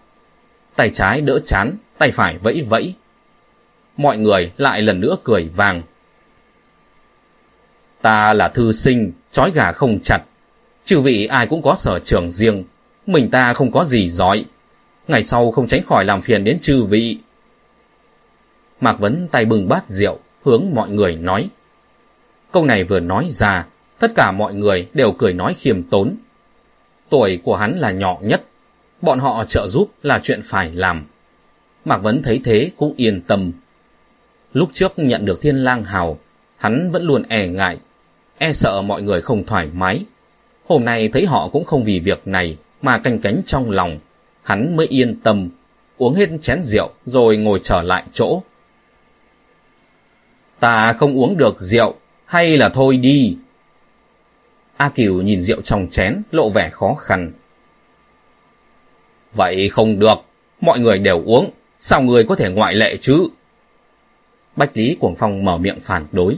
Tay 0.75 0.89
trái 0.89 1.21
đỡ 1.21 1.39
chán, 1.45 1.77
tay 1.97 2.11
phải 2.11 2.37
vẫy 2.37 2.65
vẫy. 2.69 2.93
Mọi 3.97 4.17
người 4.17 4.51
lại 4.57 4.81
lần 4.81 4.99
nữa 4.99 5.15
cười 5.23 5.49
vàng. 5.55 5.81
Ta 8.01 8.33
là 8.33 8.47
thư 8.47 8.71
sinh, 8.71 9.11
chói 9.31 9.51
gà 9.51 9.71
không 9.71 9.99
chặt. 10.03 10.23
Chư 10.85 10.99
vị 10.99 11.25
ai 11.25 11.47
cũng 11.47 11.61
có 11.61 11.75
sở 11.75 11.99
trường 11.99 12.31
riêng. 12.31 12.63
Mình 13.07 13.31
ta 13.31 13.53
không 13.53 13.71
có 13.71 13.83
gì 13.83 14.09
giỏi. 14.09 14.45
Ngày 15.07 15.23
sau 15.23 15.51
không 15.51 15.67
tránh 15.67 15.83
khỏi 15.85 16.05
làm 16.05 16.21
phiền 16.21 16.43
đến 16.43 16.57
chư 16.61 16.83
vị. 16.83 17.17
Mạc 18.81 18.99
Vấn 18.99 19.27
tay 19.27 19.45
bừng 19.45 19.67
bát 19.69 19.89
rượu, 19.89 20.19
hướng 20.43 20.63
mọi 20.73 20.89
người 20.89 21.15
nói. 21.15 21.49
Câu 22.51 22.65
này 22.65 22.83
vừa 22.83 22.99
nói 22.99 23.27
ra, 23.29 23.65
tất 23.99 24.11
cả 24.15 24.31
mọi 24.31 24.53
người 24.53 24.89
đều 24.93 25.11
cười 25.11 25.33
nói 25.33 25.53
khiêm 25.53 25.83
tốn. 25.83 26.15
Tuổi 27.09 27.39
của 27.43 27.55
hắn 27.55 27.77
là 27.77 27.91
nhỏ 27.91 28.17
nhất, 28.21 28.43
bọn 29.05 29.19
họ 29.19 29.45
trợ 29.47 29.67
giúp 29.67 29.91
là 30.03 30.19
chuyện 30.23 30.41
phải 30.43 30.71
làm. 30.71 31.05
Mạc 31.85 31.97
Vấn 31.97 32.23
thấy 32.23 32.41
thế 32.45 32.71
cũng 32.77 32.93
yên 32.97 33.21
tâm. 33.21 33.51
Lúc 34.53 34.69
trước 34.73 34.93
nhận 34.97 35.25
được 35.25 35.41
thiên 35.41 35.55
lang 35.55 35.83
hào, 35.83 36.19
hắn 36.57 36.91
vẫn 36.91 37.03
luôn 37.03 37.23
e 37.29 37.47
ngại, 37.47 37.77
e 38.37 38.53
sợ 38.53 38.81
mọi 38.81 39.01
người 39.01 39.21
không 39.21 39.45
thoải 39.45 39.69
mái. 39.73 40.05
Hôm 40.65 40.85
nay 40.85 41.09
thấy 41.13 41.25
họ 41.25 41.49
cũng 41.49 41.65
không 41.65 41.83
vì 41.83 41.99
việc 41.99 42.27
này 42.27 42.57
mà 42.81 42.97
canh 42.97 43.19
cánh 43.19 43.41
trong 43.45 43.71
lòng, 43.71 43.99
hắn 44.43 44.75
mới 44.75 44.87
yên 44.87 45.19
tâm, 45.19 45.49
uống 45.97 46.13
hết 46.13 46.29
chén 46.41 46.63
rượu 46.63 46.89
rồi 47.05 47.37
ngồi 47.37 47.59
trở 47.63 47.81
lại 47.81 48.03
chỗ. 48.13 48.41
Ta 50.59 50.93
không 50.93 51.17
uống 51.17 51.37
được 51.37 51.59
rượu, 51.59 51.95
hay 52.25 52.57
là 52.57 52.69
thôi 52.69 52.97
đi. 52.97 53.37
A 54.77 54.89
Kiều 54.89 55.21
nhìn 55.21 55.41
rượu 55.41 55.61
trong 55.61 55.87
chén, 55.91 56.21
lộ 56.31 56.49
vẻ 56.49 56.69
khó 56.69 56.95
khăn. 56.95 57.31
Vậy 59.35 59.69
không 59.69 59.99
được, 59.99 60.15
mọi 60.61 60.79
người 60.79 60.99
đều 60.99 61.21
uống, 61.25 61.51
sao 61.79 62.01
người 62.01 62.23
có 62.23 62.35
thể 62.35 62.49
ngoại 62.49 62.75
lệ 62.75 62.97
chứ? 62.97 63.27
Bách 64.55 64.77
Lý 64.77 64.97
Cuồng 64.99 65.15
Phong 65.15 65.45
mở 65.45 65.57
miệng 65.57 65.79
phản 65.81 66.05
đối. 66.11 66.37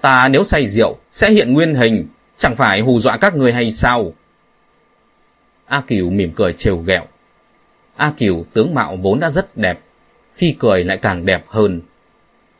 Ta 0.00 0.28
nếu 0.28 0.44
say 0.44 0.66
rượu, 0.66 0.96
sẽ 1.10 1.30
hiện 1.30 1.52
nguyên 1.52 1.74
hình, 1.74 2.06
chẳng 2.36 2.54
phải 2.54 2.80
hù 2.80 3.00
dọa 3.00 3.16
các 3.16 3.36
người 3.36 3.52
hay 3.52 3.70
sao? 3.70 4.12
A 5.66 5.80
Kiều 5.80 6.10
mỉm 6.10 6.32
cười 6.36 6.52
trêu 6.52 6.76
ghẹo. 6.76 7.06
A 7.96 8.12
Kiều 8.16 8.44
tướng 8.52 8.74
mạo 8.74 8.96
vốn 8.96 9.20
đã 9.20 9.30
rất 9.30 9.56
đẹp, 9.56 9.80
khi 10.34 10.56
cười 10.58 10.84
lại 10.84 10.96
càng 10.96 11.26
đẹp 11.26 11.44
hơn. 11.48 11.80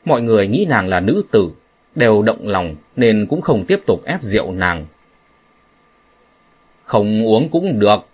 Mọi 0.04 0.22
người 0.22 0.48
nghĩ 0.48 0.66
nàng 0.68 0.88
là 0.88 1.00
nữ 1.00 1.22
tử, 1.30 1.50
đều 1.94 2.22
động 2.22 2.48
lòng 2.48 2.76
nên 2.96 3.26
cũng 3.30 3.40
không 3.40 3.64
tiếp 3.66 3.80
tục 3.86 4.04
ép 4.04 4.22
rượu 4.22 4.52
nàng. 4.52 4.86
Không 6.84 7.26
uống 7.26 7.48
cũng 7.48 7.78
được, 7.78 8.06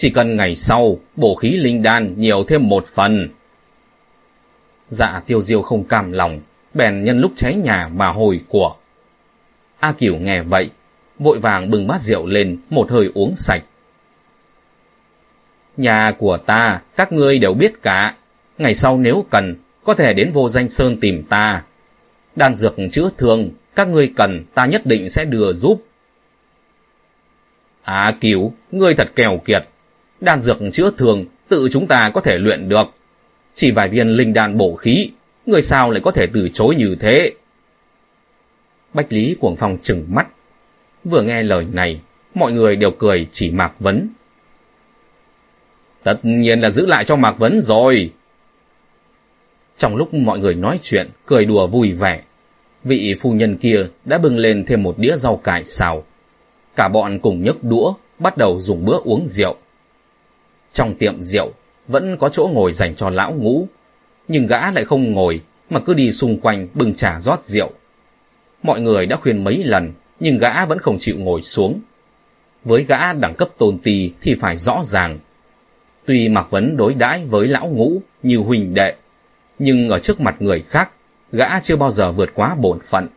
chỉ 0.00 0.10
cần 0.10 0.36
ngày 0.36 0.56
sau 0.56 0.98
bổ 1.16 1.34
khí 1.34 1.56
linh 1.56 1.82
đan 1.82 2.20
nhiều 2.20 2.44
thêm 2.44 2.68
một 2.68 2.86
phần. 2.86 3.28
Dạ 4.88 5.22
tiêu 5.26 5.42
diêu 5.42 5.62
không 5.62 5.84
cam 5.84 6.12
lòng, 6.12 6.40
bèn 6.74 7.04
nhân 7.04 7.20
lúc 7.20 7.32
cháy 7.36 7.54
nhà 7.54 7.88
mà 7.88 8.08
hồi 8.08 8.40
của. 8.48 8.76
A 9.80 9.92
Kiều 9.92 10.16
nghe 10.16 10.42
vậy, 10.42 10.70
vội 11.18 11.38
vàng 11.38 11.70
bừng 11.70 11.86
bát 11.86 12.00
rượu 12.00 12.26
lên 12.26 12.58
một 12.70 12.90
hơi 12.90 13.10
uống 13.14 13.36
sạch. 13.36 13.62
Nhà 15.76 16.12
của 16.18 16.36
ta, 16.36 16.80
các 16.96 17.12
ngươi 17.12 17.38
đều 17.38 17.54
biết 17.54 17.82
cả. 17.82 18.14
Ngày 18.58 18.74
sau 18.74 18.98
nếu 18.98 19.24
cần, 19.30 19.56
có 19.84 19.94
thể 19.94 20.14
đến 20.14 20.32
vô 20.32 20.48
danh 20.48 20.68
sơn 20.68 21.00
tìm 21.00 21.22
ta. 21.22 21.62
Đan 22.36 22.54
dược 22.54 22.74
chữa 22.92 23.10
thương, 23.18 23.50
các 23.74 23.88
ngươi 23.88 24.12
cần, 24.16 24.44
ta 24.54 24.66
nhất 24.66 24.86
định 24.86 25.10
sẽ 25.10 25.24
đưa 25.24 25.52
giúp. 25.52 25.84
À 27.82 28.16
cứu, 28.20 28.52
ngươi 28.72 28.94
thật 28.94 29.12
kèo 29.16 29.40
kiệt. 29.44 29.69
Đan 30.20 30.40
dược 30.40 30.58
chữa 30.72 30.90
thường 30.90 31.24
tự 31.48 31.68
chúng 31.70 31.86
ta 31.86 32.10
có 32.14 32.20
thể 32.20 32.38
luyện 32.38 32.68
được. 32.68 32.86
Chỉ 33.54 33.70
vài 33.70 33.88
viên 33.88 34.08
linh 34.08 34.32
đan 34.32 34.56
bổ 34.56 34.74
khí, 34.74 35.10
người 35.46 35.62
sao 35.62 35.90
lại 35.90 36.00
có 36.04 36.10
thể 36.10 36.26
từ 36.26 36.48
chối 36.48 36.74
như 36.74 36.96
thế? 37.00 37.32
Bách 38.94 39.12
Lý 39.12 39.36
cuồng 39.40 39.56
phong 39.56 39.78
chừng 39.82 40.06
mắt. 40.08 40.26
Vừa 41.04 41.22
nghe 41.22 41.42
lời 41.42 41.66
này, 41.72 42.00
mọi 42.34 42.52
người 42.52 42.76
đều 42.76 42.90
cười 42.90 43.26
chỉ 43.30 43.50
Mạc 43.50 43.72
Vấn. 43.80 44.08
Tất 46.02 46.18
nhiên 46.22 46.60
là 46.60 46.70
giữ 46.70 46.86
lại 46.86 47.04
cho 47.04 47.16
Mạc 47.16 47.38
Vấn 47.38 47.60
rồi. 47.60 48.12
Trong 49.76 49.96
lúc 49.96 50.14
mọi 50.14 50.38
người 50.38 50.54
nói 50.54 50.78
chuyện, 50.82 51.10
cười 51.26 51.44
đùa 51.44 51.66
vui 51.66 51.92
vẻ, 51.92 52.22
vị 52.84 53.14
phu 53.20 53.32
nhân 53.32 53.56
kia 53.56 53.86
đã 54.04 54.18
bưng 54.18 54.38
lên 54.38 54.64
thêm 54.66 54.82
một 54.82 54.98
đĩa 54.98 55.16
rau 55.16 55.36
cải 55.36 55.64
xào. 55.64 56.04
Cả 56.76 56.88
bọn 56.88 57.18
cùng 57.18 57.44
nhấc 57.44 57.64
đũa, 57.64 57.94
bắt 58.18 58.36
đầu 58.36 58.60
dùng 58.60 58.84
bữa 58.84 58.98
uống 59.04 59.26
rượu. 59.26 59.56
Trong 60.72 60.94
tiệm 60.94 61.22
rượu, 61.22 61.52
vẫn 61.88 62.16
có 62.16 62.28
chỗ 62.28 62.50
ngồi 62.52 62.72
dành 62.72 62.94
cho 62.94 63.10
lão 63.10 63.32
ngũ, 63.32 63.68
nhưng 64.28 64.46
gã 64.46 64.70
lại 64.70 64.84
không 64.84 65.12
ngồi, 65.12 65.40
mà 65.70 65.80
cứ 65.80 65.94
đi 65.94 66.12
xung 66.12 66.40
quanh 66.40 66.68
bưng 66.74 66.94
trà 66.94 67.20
rót 67.20 67.44
rượu. 67.44 67.70
Mọi 68.62 68.80
người 68.80 69.06
đã 69.06 69.16
khuyên 69.16 69.44
mấy 69.44 69.64
lần, 69.64 69.92
nhưng 70.20 70.38
gã 70.38 70.66
vẫn 70.66 70.78
không 70.78 70.98
chịu 70.98 71.18
ngồi 71.18 71.42
xuống. 71.42 71.80
Với 72.64 72.84
gã 72.84 73.12
đẳng 73.12 73.34
cấp 73.34 73.48
tôn 73.58 73.78
tì 73.78 74.12
thì 74.22 74.34
phải 74.34 74.56
rõ 74.56 74.82
ràng. 74.84 75.18
Tuy 76.04 76.28
Mạc 76.28 76.50
Vấn 76.50 76.76
đối 76.76 76.94
đãi 76.94 77.24
với 77.24 77.48
lão 77.48 77.66
ngũ 77.66 78.02
như 78.22 78.36
huỳnh 78.36 78.74
đệ, 78.74 78.94
nhưng 79.58 79.88
ở 79.88 79.98
trước 79.98 80.20
mặt 80.20 80.36
người 80.38 80.62
khác, 80.62 80.90
gã 81.32 81.60
chưa 81.60 81.76
bao 81.76 81.90
giờ 81.90 82.12
vượt 82.12 82.30
quá 82.34 82.54
bổn 82.54 82.80
phận. 82.80 83.08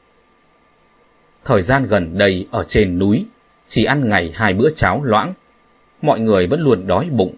Thời 1.45 1.61
gian 1.61 1.87
gần 1.87 2.17
đây 2.17 2.47
ở 2.51 2.63
trên 2.67 2.99
núi, 2.99 3.25
chỉ 3.67 3.83
ăn 3.83 4.09
ngày 4.09 4.31
hai 4.35 4.53
bữa 4.53 4.69
cháo 4.69 5.03
loãng. 5.03 5.33
Mọi 6.01 6.19
người 6.19 6.47
vẫn 6.47 6.61
luôn 6.61 6.87
đói 6.87 7.09
bụng. 7.11 7.35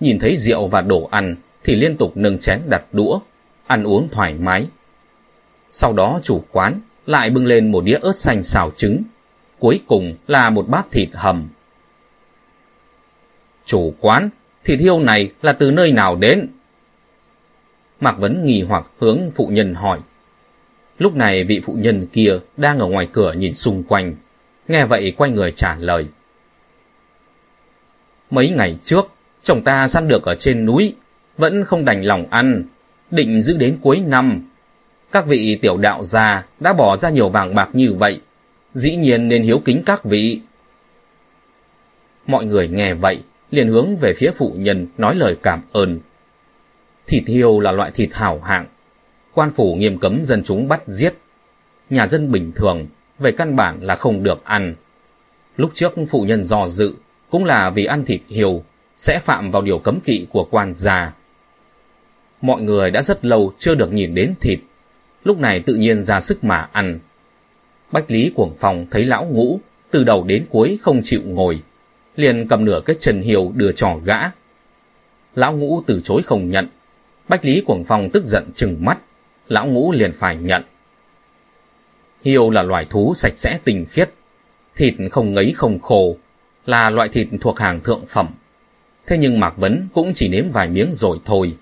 Nhìn 0.00 0.18
thấy 0.18 0.36
rượu 0.36 0.68
và 0.68 0.80
đồ 0.80 1.08
ăn 1.10 1.36
thì 1.64 1.76
liên 1.76 1.96
tục 1.96 2.12
nâng 2.14 2.38
chén 2.38 2.60
đặt 2.68 2.84
đũa, 2.92 3.20
ăn 3.66 3.84
uống 3.84 4.08
thoải 4.08 4.34
mái. 4.34 4.66
Sau 5.68 5.92
đó 5.92 6.20
chủ 6.22 6.44
quán 6.52 6.80
lại 7.06 7.30
bưng 7.30 7.46
lên 7.46 7.72
một 7.72 7.84
đĩa 7.84 7.98
ớt 8.02 8.16
xanh 8.16 8.42
xào 8.42 8.70
trứng. 8.76 9.02
Cuối 9.58 9.80
cùng 9.86 10.16
là 10.26 10.50
một 10.50 10.68
bát 10.68 10.86
thịt 10.90 11.08
hầm. 11.12 11.48
Chủ 13.64 13.94
quán, 14.00 14.28
thịt 14.64 14.80
hiêu 14.80 15.00
này 15.00 15.32
là 15.42 15.52
từ 15.52 15.70
nơi 15.70 15.92
nào 15.92 16.16
đến? 16.16 16.48
Mạc 18.00 18.18
Vấn 18.18 18.44
nghi 18.44 18.62
hoặc 18.62 18.86
hướng 18.98 19.20
phụ 19.34 19.46
nhân 19.46 19.74
hỏi. 19.74 20.00
Lúc 20.98 21.14
này 21.14 21.44
vị 21.44 21.60
phụ 21.60 21.72
nhân 21.72 22.06
kia 22.06 22.38
đang 22.56 22.78
ở 22.78 22.86
ngoài 22.86 23.08
cửa 23.12 23.32
nhìn 23.32 23.54
xung 23.54 23.82
quanh. 23.82 24.16
Nghe 24.68 24.86
vậy 24.86 25.14
quay 25.16 25.30
người 25.30 25.52
trả 25.52 25.76
lời. 25.76 26.06
Mấy 28.30 28.50
ngày 28.50 28.78
trước, 28.84 29.12
chồng 29.42 29.62
ta 29.62 29.88
săn 29.88 30.08
được 30.08 30.24
ở 30.24 30.34
trên 30.34 30.64
núi, 30.64 30.94
vẫn 31.38 31.64
không 31.64 31.84
đành 31.84 32.02
lòng 32.02 32.26
ăn, 32.30 32.64
định 33.10 33.42
giữ 33.42 33.56
đến 33.56 33.78
cuối 33.82 34.00
năm. 34.06 34.50
Các 35.12 35.26
vị 35.26 35.58
tiểu 35.62 35.76
đạo 35.76 36.04
già 36.04 36.44
đã 36.60 36.72
bỏ 36.72 36.96
ra 36.96 37.10
nhiều 37.10 37.28
vàng 37.28 37.54
bạc 37.54 37.68
như 37.72 37.92
vậy, 37.92 38.20
dĩ 38.74 38.96
nhiên 38.96 39.28
nên 39.28 39.42
hiếu 39.42 39.62
kính 39.64 39.82
các 39.86 40.04
vị. 40.04 40.40
Mọi 42.26 42.44
người 42.44 42.68
nghe 42.68 42.94
vậy, 42.94 43.22
liền 43.50 43.68
hướng 43.68 43.96
về 43.96 44.14
phía 44.14 44.30
phụ 44.36 44.54
nhân 44.56 44.86
nói 44.98 45.14
lời 45.14 45.36
cảm 45.42 45.62
ơn. 45.72 46.00
Thịt 47.06 47.22
hiêu 47.26 47.60
là 47.60 47.72
loại 47.72 47.90
thịt 47.90 48.08
hảo 48.12 48.40
hạng. 48.40 48.66
Quan 49.34 49.50
phủ 49.50 49.74
nghiêm 49.74 49.98
cấm 49.98 50.24
dân 50.24 50.42
chúng 50.44 50.68
bắt 50.68 50.82
giết. 50.86 51.14
Nhà 51.90 52.06
dân 52.06 52.32
bình 52.32 52.52
thường, 52.54 52.86
về 53.18 53.32
căn 53.32 53.56
bản 53.56 53.78
là 53.82 53.96
không 53.96 54.22
được 54.22 54.44
ăn. 54.44 54.74
Lúc 55.56 55.70
trước 55.74 55.94
phụ 56.10 56.22
nhân 56.22 56.44
do 56.44 56.68
dự, 56.68 56.94
cũng 57.30 57.44
là 57.44 57.70
vì 57.70 57.84
ăn 57.84 58.04
thịt 58.04 58.20
hiêu 58.28 58.62
sẽ 59.00 59.18
phạm 59.18 59.50
vào 59.50 59.62
điều 59.62 59.78
cấm 59.78 60.00
kỵ 60.00 60.26
của 60.30 60.48
quan 60.50 60.74
già. 60.74 61.12
Mọi 62.40 62.62
người 62.62 62.90
đã 62.90 63.02
rất 63.02 63.24
lâu 63.24 63.52
chưa 63.58 63.74
được 63.74 63.92
nhìn 63.92 64.14
đến 64.14 64.34
thịt, 64.40 64.58
lúc 65.24 65.38
này 65.38 65.60
tự 65.60 65.74
nhiên 65.74 66.04
ra 66.04 66.20
sức 66.20 66.44
mà 66.44 66.68
ăn. 66.72 66.98
Bách 67.92 68.10
Lý 68.10 68.32
Cuồng 68.34 68.54
phòng 68.56 68.86
thấy 68.90 69.04
lão 69.04 69.24
ngũ, 69.24 69.60
từ 69.90 70.04
đầu 70.04 70.24
đến 70.24 70.46
cuối 70.50 70.78
không 70.82 71.00
chịu 71.04 71.20
ngồi, 71.24 71.62
liền 72.16 72.48
cầm 72.48 72.64
nửa 72.64 72.80
cái 72.84 72.96
trần 73.00 73.20
hiêu 73.20 73.52
đưa 73.54 73.72
trò 73.72 73.96
gã. 74.04 74.20
Lão 75.34 75.56
ngũ 75.56 75.82
từ 75.86 76.00
chối 76.04 76.22
không 76.22 76.50
nhận, 76.50 76.68
Bách 77.28 77.44
Lý 77.44 77.62
Cuồng 77.66 77.84
phòng 77.84 78.10
tức 78.12 78.26
giận 78.26 78.50
chừng 78.54 78.76
mắt, 78.84 78.98
lão 79.48 79.66
ngũ 79.66 79.92
liền 79.92 80.12
phải 80.12 80.36
nhận. 80.36 80.62
Hiêu 82.24 82.50
là 82.50 82.62
loài 82.62 82.86
thú 82.90 83.12
sạch 83.16 83.36
sẽ 83.36 83.58
tinh 83.64 83.86
khiết, 83.88 84.10
thịt 84.76 84.94
không 85.10 85.34
ngấy 85.34 85.52
không 85.56 85.80
khổ, 85.80 86.16
là 86.66 86.90
loại 86.90 87.08
thịt 87.08 87.28
thuộc 87.40 87.58
hàng 87.58 87.80
thượng 87.80 88.06
phẩm. 88.08 88.28
Thế 89.06 89.18
nhưng 89.18 89.40
Mạc 89.40 89.56
Vấn 89.56 89.88
cũng 89.94 90.12
chỉ 90.14 90.28
nếm 90.28 90.50
vài 90.50 90.68
miếng 90.68 90.94
rồi 90.94 91.18
thôi. 91.24 91.56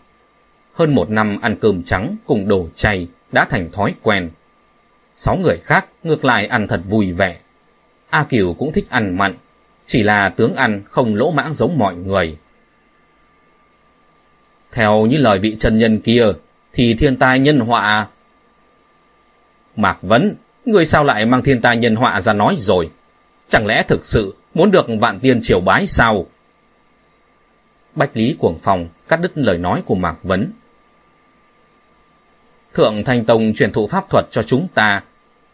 hơn 0.74 0.94
một 0.94 1.10
năm 1.10 1.40
ăn 1.40 1.56
cơm 1.60 1.82
trắng 1.82 2.16
cùng 2.26 2.48
đồ 2.48 2.68
chay 2.74 3.08
đã 3.32 3.44
thành 3.44 3.70
thói 3.72 3.94
quen. 4.02 4.30
Sáu 5.14 5.36
người 5.36 5.58
khác 5.62 5.86
ngược 6.02 6.24
lại 6.24 6.46
ăn 6.46 6.68
thật 6.68 6.80
vui 6.88 7.12
vẻ. 7.12 7.36
A 8.10 8.24
Kiều 8.24 8.54
cũng 8.54 8.72
thích 8.72 8.86
ăn 8.90 9.16
mặn, 9.18 9.34
chỉ 9.86 10.02
là 10.02 10.28
tướng 10.28 10.54
ăn 10.54 10.82
không 10.90 11.14
lỗ 11.14 11.30
mãng 11.30 11.54
giống 11.54 11.78
mọi 11.78 11.94
người. 11.94 12.36
Theo 14.72 15.06
như 15.06 15.18
lời 15.18 15.38
vị 15.38 15.56
chân 15.58 15.78
nhân 15.78 16.00
kia, 16.00 16.26
thì 16.72 16.94
thiên 16.94 17.16
tai 17.16 17.38
nhân 17.38 17.60
họa. 17.60 18.06
Mạc 19.76 19.98
Vấn, 20.02 20.34
người 20.64 20.84
sao 20.84 21.04
lại 21.04 21.26
mang 21.26 21.42
thiên 21.42 21.60
tai 21.60 21.76
nhân 21.76 21.96
họa 21.96 22.20
ra 22.20 22.32
nói 22.32 22.56
rồi? 22.58 22.90
Chẳng 23.48 23.66
lẽ 23.66 23.82
thực 23.82 24.06
sự 24.06 24.34
muốn 24.54 24.70
được 24.70 24.86
vạn 25.00 25.20
tiên 25.20 25.38
triều 25.42 25.60
bái 25.60 25.86
sao? 25.86 26.26
Bách 27.98 28.16
Lý 28.16 28.36
Cuồng 28.38 28.58
Phòng 28.58 28.88
cắt 29.08 29.20
đứt 29.20 29.32
lời 29.34 29.58
nói 29.58 29.82
của 29.86 29.94
Mạc 29.94 30.16
Vấn. 30.22 30.52
Thượng 32.74 33.04
Thanh 33.04 33.24
Tông 33.24 33.54
truyền 33.54 33.72
thụ 33.72 33.86
pháp 33.86 34.10
thuật 34.10 34.26
cho 34.30 34.42
chúng 34.42 34.68
ta, 34.74 35.02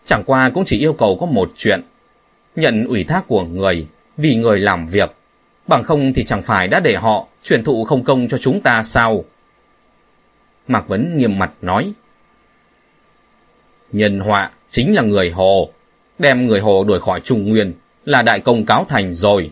chẳng 0.04 0.22
qua 0.26 0.50
cũng 0.54 0.64
chỉ 0.64 0.78
yêu 0.78 0.92
cầu 0.92 1.16
có 1.20 1.26
một 1.26 1.52
chuyện. 1.56 1.80
Nhận 2.56 2.84
ủy 2.84 3.04
thác 3.04 3.24
của 3.28 3.44
người, 3.44 3.86
vì 4.16 4.36
người 4.36 4.60
làm 4.60 4.86
việc, 4.86 5.10
bằng 5.66 5.84
không 5.84 6.12
thì 6.12 6.24
chẳng 6.24 6.42
phải 6.42 6.68
đã 6.68 6.80
để 6.80 6.96
họ 6.96 7.26
truyền 7.42 7.64
thụ 7.64 7.84
không 7.84 8.04
công 8.04 8.28
cho 8.28 8.38
chúng 8.38 8.60
ta 8.60 8.82
sao? 8.82 9.24
Mạc 10.68 10.88
Vấn 10.88 11.18
nghiêm 11.18 11.38
mặt 11.38 11.52
nói. 11.62 11.92
Nhân 13.92 14.20
họa 14.20 14.50
chính 14.70 14.94
là 14.94 15.02
người 15.02 15.30
Hồ, 15.30 15.70
đem 16.18 16.46
người 16.46 16.60
Hồ 16.60 16.84
đuổi 16.84 17.00
khỏi 17.00 17.20
Trung 17.20 17.48
Nguyên 17.48 17.72
là 18.04 18.22
đại 18.22 18.40
công 18.40 18.66
cáo 18.66 18.86
thành 18.88 19.14
rồi. 19.14 19.50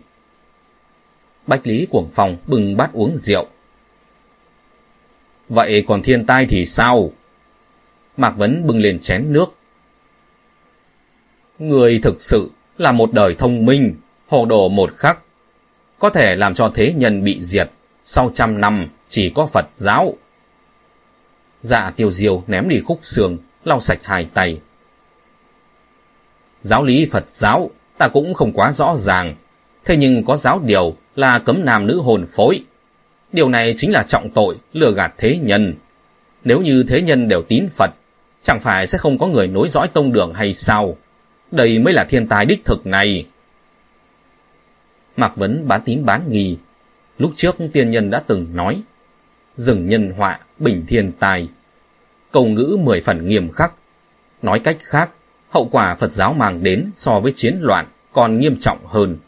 Bách 1.46 1.66
Lý 1.66 1.86
Cuồng 1.90 2.10
Phong 2.12 2.36
bừng 2.46 2.76
bát 2.76 2.92
uống 2.92 3.16
rượu. 3.16 3.46
Vậy 5.48 5.84
còn 5.88 6.02
thiên 6.02 6.26
tai 6.26 6.46
thì 6.46 6.64
sao? 6.64 7.12
Mạc 8.16 8.30
Vấn 8.30 8.66
bưng 8.66 8.78
lên 8.78 8.98
chén 8.98 9.32
nước. 9.32 9.54
Người 11.58 12.00
thực 12.02 12.22
sự 12.22 12.50
là 12.78 12.92
một 12.92 13.12
đời 13.12 13.34
thông 13.34 13.66
minh, 13.66 13.94
hồ 14.28 14.46
đồ 14.46 14.68
một 14.68 14.96
khắc. 14.96 15.18
Có 15.98 16.10
thể 16.10 16.36
làm 16.36 16.54
cho 16.54 16.72
thế 16.74 16.92
nhân 16.92 17.24
bị 17.24 17.38
diệt, 17.40 17.70
sau 18.04 18.30
trăm 18.34 18.60
năm 18.60 18.88
chỉ 19.08 19.30
có 19.30 19.46
Phật 19.46 19.66
giáo. 19.72 20.14
Dạ 21.62 21.92
tiêu 21.96 22.10
diêu 22.10 22.44
ném 22.46 22.68
đi 22.68 22.80
khúc 22.84 22.98
xương, 23.02 23.38
lau 23.64 23.80
sạch 23.80 24.00
hai 24.02 24.28
tay. 24.34 24.60
Giáo 26.60 26.84
lý 26.84 27.08
Phật 27.12 27.28
giáo 27.28 27.70
ta 27.98 28.08
cũng 28.08 28.34
không 28.34 28.52
quá 28.52 28.72
rõ 28.72 28.96
ràng, 28.96 29.34
thế 29.84 29.96
nhưng 29.96 30.24
có 30.24 30.36
giáo 30.36 30.60
điều 30.64 30.96
là 31.16 31.38
cấm 31.38 31.64
nam 31.64 31.86
nữ 31.86 32.00
hồn 32.00 32.26
phối. 32.26 32.64
Điều 33.32 33.48
này 33.48 33.74
chính 33.76 33.92
là 33.92 34.02
trọng 34.02 34.30
tội, 34.30 34.56
lừa 34.72 34.92
gạt 34.92 35.14
thế 35.18 35.38
nhân. 35.42 35.74
Nếu 36.44 36.60
như 36.60 36.84
thế 36.88 37.02
nhân 37.02 37.28
đều 37.28 37.42
tín 37.42 37.68
Phật, 37.76 37.90
chẳng 38.42 38.60
phải 38.60 38.86
sẽ 38.86 38.98
không 38.98 39.18
có 39.18 39.26
người 39.26 39.48
nối 39.48 39.68
dõi 39.68 39.88
tông 39.88 40.12
đường 40.12 40.34
hay 40.34 40.54
sao? 40.54 40.96
Đây 41.50 41.78
mới 41.78 41.94
là 41.94 42.04
thiên 42.04 42.28
tài 42.28 42.46
đích 42.46 42.64
thực 42.64 42.86
này. 42.86 43.26
Mạc 45.16 45.36
Vấn 45.36 45.68
bán 45.68 45.80
tín 45.84 46.04
bán 46.04 46.32
nghi. 46.32 46.58
Lúc 47.18 47.32
trước 47.36 47.56
tiên 47.72 47.90
nhân 47.90 48.10
đã 48.10 48.22
từng 48.26 48.56
nói, 48.56 48.82
dừng 49.56 49.88
nhân 49.88 50.10
họa, 50.16 50.40
bình 50.58 50.84
thiên 50.88 51.12
tài. 51.12 51.48
Câu 52.32 52.46
ngữ 52.46 52.78
mười 52.84 53.00
phần 53.00 53.28
nghiêm 53.28 53.52
khắc. 53.52 53.72
Nói 54.42 54.58
cách 54.58 54.76
khác, 54.80 55.10
hậu 55.50 55.68
quả 55.72 55.94
Phật 55.94 56.12
giáo 56.12 56.32
mang 56.32 56.62
đến 56.62 56.90
so 56.96 57.20
với 57.20 57.32
chiến 57.36 57.58
loạn 57.60 57.86
còn 58.12 58.38
nghiêm 58.38 58.56
trọng 58.60 58.86
hơn. 58.86 59.18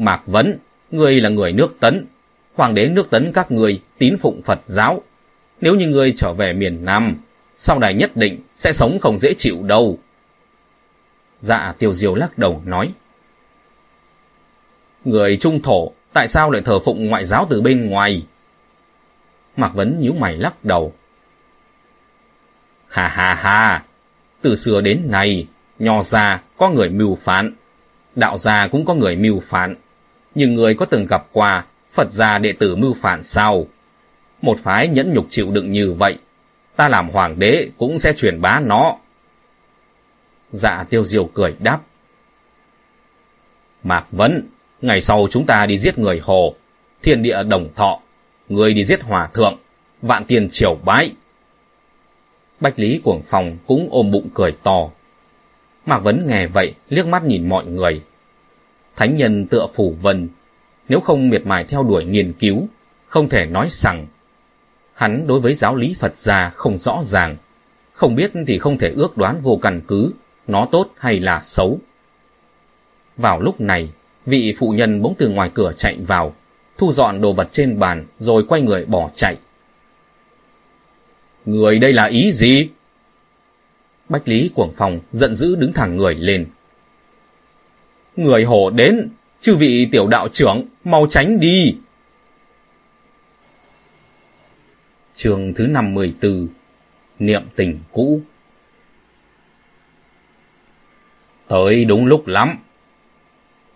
Mạc 0.00 0.22
Vấn, 0.26 0.58
ngươi 0.90 1.20
là 1.20 1.28
người 1.28 1.52
nước 1.52 1.76
Tấn. 1.80 2.06
Hoàng 2.54 2.74
đế 2.74 2.88
nước 2.88 3.10
Tấn 3.10 3.32
các 3.32 3.50
người 3.50 3.82
tín 3.98 4.16
phụng 4.20 4.42
Phật 4.42 4.58
giáo. 4.64 5.02
Nếu 5.60 5.74
như 5.74 5.88
ngươi 5.88 6.12
trở 6.16 6.32
về 6.32 6.52
miền 6.52 6.84
Nam, 6.84 7.16
sau 7.56 7.78
này 7.78 7.94
nhất 7.94 8.16
định 8.16 8.40
sẽ 8.54 8.72
sống 8.72 8.98
không 9.00 9.18
dễ 9.18 9.34
chịu 9.34 9.62
đâu. 9.62 9.98
Dạ 11.40 11.74
tiêu 11.78 11.92
diêu 11.92 12.14
lắc 12.14 12.38
đầu 12.38 12.62
nói. 12.64 12.92
Người 15.04 15.36
trung 15.36 15.62
thổ 15.62 15.92
tại 16.12 16.28
sao 16.28 16.50
lại 16.50 16.62
thờ 16.64 16.78
phụng 16.84 17.06
ngoại 17.06 17.24
giáo 17.24 17.46
từ 17.50 17.60
bên 17.60 17.90
ngoài? 17.90 18.26
Mạc 19.56 19.74
Vấn 19.74 20.00
nhíu 20.00 20.12
mày 20.12 20.36
lắc 20.36 20.64
đầu. 20.64 20.92
Hà 22.88 23.08
hà 23.08 23.34
hà, 23.34 23.84
từ 24.42 24.56
xưa 24.56 24.80
đến 24.80 25.02
nay, 25.06 25.46
nho 25.78 26.02
gia 26.02 26.42
có 26.56 26.70
người 26.70 26.88
mưu 26.88 27.14
phán, 27.14 27.54
đạo 28.14 28.38
gia 28.38 28.66
cũng 28.66 28.84
có 28.84 28.94
người 28.94 29.16
mưu 29.16 29.40
phán. 29.40 29.74
Nhưng 30.34 30.54
người 30.54 30.74
có 30.74 30.86
từng 30.86 31.06
gặp 31.06 31.26
qua 31.32 31.64
Phật 31.90 32.10
gia 32.10 32.38
đệ 32.38 32.52
tử 32.52 32.76
mưu 32.76 32.94
phản 32.94 33.22
sao? 33.22 33.66
Một 34.42 34.58
phái 34.58 34.88
nhẫn 34.88 35.14
nhục 35.14 35.26
chịu 35.28 35.50
đựng 35.50 35.72
như 35.72 35.92
vậy, 35.92 36.18
ta 36.76 36.88
làm 36.88 37.10
hoàng 37.10 37.38
đế 37.38 37.70
cũng 37.78 37.98
sẽ 37.98 38.12
truyền 38.12 38.40
bá 38.40 38.60
nó. 38.60 38.96
Dạ 40.50 40.84
tiêu 40.90 41.04
diều 41.04 41.24
cười 41.24 41.56
đáp. 41.58 41.80
Mạc 43.82 44.06
Vấn, 44.10 44.48
ngày 44.80 45.00
sau 45.00 45.26
chúng 45.30 45.46
ta 45.46 45.66
đi 45.66 45.78
giết 45.78 45.98
người 45.98 46.20
hồ, 46.24 46.54
thiên 47.02 47.22
địa 47.22 47.42
đồng 47.42 47.68
thọ, 47.74 48.00
người 48.48 48.74
đi 48.74 48.84
giết 48.84 49.02
hòa 49.02 49.26
thượng, 49.34 49.58
vạn 50.02 50.24
tiền 50.24 50.48
triều 50.50 50.74
bái. 50.84 51.12
Bách 52.60 52.78
Lý 52.78 53.00
Cuồng 53.04 53.22
Phòng 53.22 53.56
cũng 53.66 53.88
ôm 53.90 54.10
bụng 54.10 54.28
cười 54.34 54.52
to. 54.62 54.90
Mạc 55.86 55.98
Vấn 55.98 56.26
nghe 56.26 56.46
vậy, 56.46 56.74
liếc 56.88 57.06
mắt 57.06 57.24
nhìn 57.24 57.48
mọi 57.48 57.66
người. 57.66 58.02
Thánh 59.00 59.16
nhân 59.16 59.46
tựa 59.46 59.66
phủ 59.74 59.94
vân, 60.00 60.28
nếu 60.88 61.00
không 61.00 61.28
miệt 61.28 61.46
mài 61.46 61.64
theo 61.64 61.82
đuổi 61.82 62.04
nghiên 62.04 62.32
cứu, 62.32 62.68
không 63.06 63.28
thể 63.28 63.46
nói 63.46 63.68
rằng 63.70 64.06
hắn 64.94 65.26
đối 65.26 65.40
với 65.40 65.54
giáo 65.54 65.76
lý 65.76 65.96
Phật 65.98 66.16
gia 66.16 66.50
không 66.50 66.78
rõ 66.78 67.00
ràng, 67.02 67.36
không 67.92 68.14
biết 68.14 68.32
thì 68.46 68.58
không 68.58 68.78
thể 68.78 68.92
ước 68.96 69.16
đoán 69.16 69.40
vô 69.42 69.58
căn 69.62 69.80
cứ, 69.88 70.12
nó 70.46 70.68
tốt 70.72 70.88
hay 70.96 71.20
là 71.20 71.40
xấu. 71.42 71.78
Vào 73.16 73.40
lúc 73.40 73.60
này, 73.60 73.90
vị 74.26 74.54
phụ 74.58 74.70
nhân 74.70 75.02
bỗng 75.02 75.14
từ 75.18 75.28
ngoài 75.28 75.50
cửa 75.54 75.72
chạy 75.76 75.98
vào, 76.06 76.34
thu 76.78 76.92
dọn 76.92 77.20
đồ 77.20 77.32
vật 77.32 77.48
trên 77.52 77.78
bàn 77.78 78.06
rồi 78.18 78.44
quay 78.48 78.62
người 78.62 78.84
bỏ 78.84 79.10
chạy. 79.14 79.36
Người 81.44 81.78
đây 81.78 81.92
là 81.92 82.04
ý 82.04 82.32
gì? 82.32 82.68
Bách 84.08 84.28
Lý 84.28 84.50
Cuồng 84.54 84.72
phòng 84.72 85.00
giận 85.12 85.34
dữ 85.34 85.54
đứng 85.56 85.72
thẳng 85.72 85.96
người 85.96 86.14
lên. 86.14 86.46
Người 88.16 88.44
hổ 88.44 88.70
đến, 88.70 89.08
chư 89.40 89.56
vị 89.56 89.88
tiểu 89.92 90.06
đạo 90.06 90.28
trưởng, 90.28 90.66
mau 90.84 91.06
tránh 91.10 91.40
đi. 91.40 91.76
Trường 95.14 95.54
thứ 95.54 95.66
54 95.66 96.48
Niệm 97.18 97.42
tình 97.56 97.78
cũ 97.92 98.20
Tới 101.48 101.84
đúng 101.84 102.06
lúc 102.06 102.26
lắm. 102.26 102.58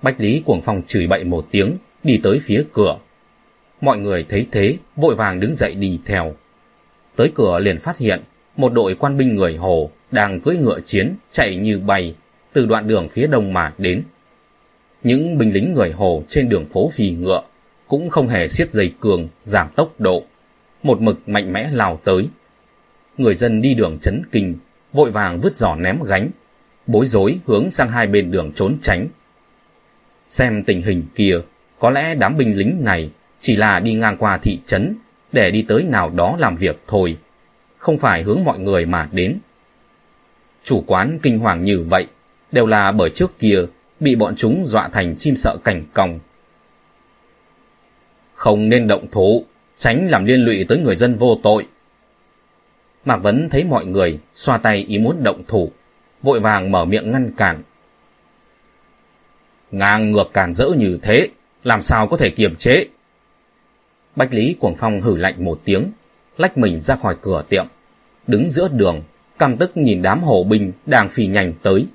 Bách 0.02 0.20
Lý 0.20 0.42
Cuồng 0.44 0.62
Phong 0.62 0.82
chửi 0.86 1.06
bậy 1.06 1.24
một 1.24 1.46
tiếng, 1.50 1.76
đi 2.02 2.20
tới 2.22 2.40
phía 2.42 2.64
cửa. 2.72 2.98
Mọi 3.80 3.98
người 3.98 4.26
thấy 4.28 4.46
thế, 4.52 4.76
vội 4.96 5.14
vàng 5.14 5.40
đứng 5.40 5.54
dậy 5.54 5.74
đi 5.74 6.00
theo. 6.04 6.34
Tới 7.16 7.32
cửa 7.34 7.58
liền 7.58 7.80
phát 7.80 7.98
hiện, 7.98 8.22
một 8.56 8.72
đội 8.72 8.94
quan 8.94 9.16
binh 9.16 9.34
người 9.34 9.56
Hồ 9.56 9.90
đang 10.10 10.40
cưỡi 10.40 10.56
ngựa 10.56 10.80
chiến 10.80 11.14
chạy 11.30 11.56
như 11.56 11.78
bay 11.78 12.14
từ 12.52 12.66
đoạn 12.66 12.88
đường 12.88 13.08
phía 13.08 13.26
đông 13.26 13.52
mà 13.52 13.72
đến. 13.78 14.02
Những 15.04 15.38
binh 15.38 15.52
lính 15.52 15.74
người 15.74 15.92
Hồ 15.92 16.22
trên 16.28 16.48
đường 16.48 16.66
phố 16.66 16.90
phì 16.92 17.10
ngựa 17.10 17.42
cũng 17.88 18.10
không 18.10 18.28
hề 18.28 18.48
siết 18.48 18.70
dây 18.70 18.92
cường 19.00 19.28
giảm 19.42 19.68
tốc 19.76 20.00
độ, 20.00 20.24
một 20.82 21.00
mực 21.00 21.28
mạnh 21.28 21.52
mẽ 21.52 21.70
lao 21.72 22.00
tới. 22.04 22.28
Người 23.18 23.34
dân 23.34 23.62
đi 23.62 23.74
đường 23.74 23.98
chấn 24.00 24.22
kinh, 24.32 24.54
vội 24.92 25.10
vàng 25.10 25.40
vứt 25.40 25.56
giỏ 25.56 25.76
ném 25.76 26.02
gánh, 26.02 26.28
bối 26.86 27.06
rối 27.06 27.38
hướng 27.46 27.70
sang 27.70 27.88
hai 27.88 28.06
bên 28.06 28.30
đường 28.30 28.52
trốn 28.52 28.78
tránh. 28.82 29.08
Xem 30.28 30.64
tình 30.64 30.82
hình 30.82 31.02
kia, 31.14 31.40
có 31.78 31.90
lẽ 31.90 32.14
đám 32.14 32.36
binh 32.36 32.56
lính 32.56 32.84
này 32.84 33.10
chỉ 33.38 33.56
là 33.56 33.80
đi 33.80 33.94
ngang 33.94 34.16
qua 34.16 34.38
thị 34.38 34.58
trấn 34.66 34.96
để 35.32 35.50
đi 35.50 35.64
tới 35.68 35.84
nào 35.84 36.10
đó 36.10 36.36
làm 36.38 36.56
việc 36.56 36.82
thôi, 36.86 37.16
không 37.78 37.98
phải 37.98 38.22
hướng 38.22 38.44
mọi 38.44 38.58
người 38.58 38.86
mà 38.86 39.08
đến. 39.12 39.38
Chủ 40.62 40.84
quán 40.86 41.18
kinh 41.22 41.38
hoàng 41.38 41.62
như 41.62 41.80
vậy, 41.80 42.06
đều 42.52 42.66
là 42.66 42.92
bởi 42.92 43.10
trước 43.10 43.38
kia 43.38 43.60
bị 44.04 44.16
bọn 44.16 44.36
chúng 44.36 44.66
dọa 44.66 44.88
thành 44.88 45.16
chim 45.16 45.36
sợ 45.36 45.56
cảnh 45.64 45.84
còng. 45.94 46.18
Không 48.34 48.68
nên 48.68 48.86
động 48.86 49.06
thủ, 49.12 49.44
tránh 49.76 50.08
làm 50.10 50.24
liên 50.24 50.40
lụy 50.40 50.64
tới 50.68 50.78
người 50.78 50.96
dân 50.96 51.16
vô 51.16 51.40
tội. 51.42 51.66
Mạc 53.04 53.16
Vấn 53.16 53.48
thấy 53.50 53.64
mọi 53.64 53.86
người 53.86 54.18
xoa 54.34 54.58
tay 54.58 54.76
ý 54.88 54.98
muốn 54.98 55.22
động 55.22 55.42
thủ, 55.48 55.72
vội 56.22 56.40
vàng 56.40 56.70
mở 56.70 56.84
miệng 56.84 57.12
ngăn 57.12 57.32
cản. 57.36 57.62
Ngang 59.70 60.10
ngược 60.10 60.32
cản 60.32 60.54
rỡ 60.54 60.68
như 60.78 60.98
thế, 61.02 61.28
làm 61.64 61.82
sao 61.82 62.08
có 62.08 62.16
thể 62.16 62.30
kiềm 62.30 62.54
chế? 62.54 62.86
Bách 64.16 64.34
Lý 64.34 64.56
Cuồng 64.60 64.74
Phong 64.76 65.00
hử 65.00 65.16
lạnh 65.16 65.44
một 65.44 65.60
tiếng, 65.64 65.92
lách 66.36 66.58
mình 66.58 66.80
ra 66.80 66.96
khỏi 66.96 67.16
cửa 67.20 67.44
tiệm, 67.48 67.66
đứng 68.26 68.50
giữa 68.50 68.68
đường, 68.68 69.02
căm 69.38 69.56
tức 69.56 69.76
nhìn 69.76 70.02
đám 70.02 70.22
hồ 70.22 70.44
binh 70.44 70.72
đang 70.86 71.08
phi 71.08 71.26
nhanh 71.26 71.52
tới. 71.62 71.86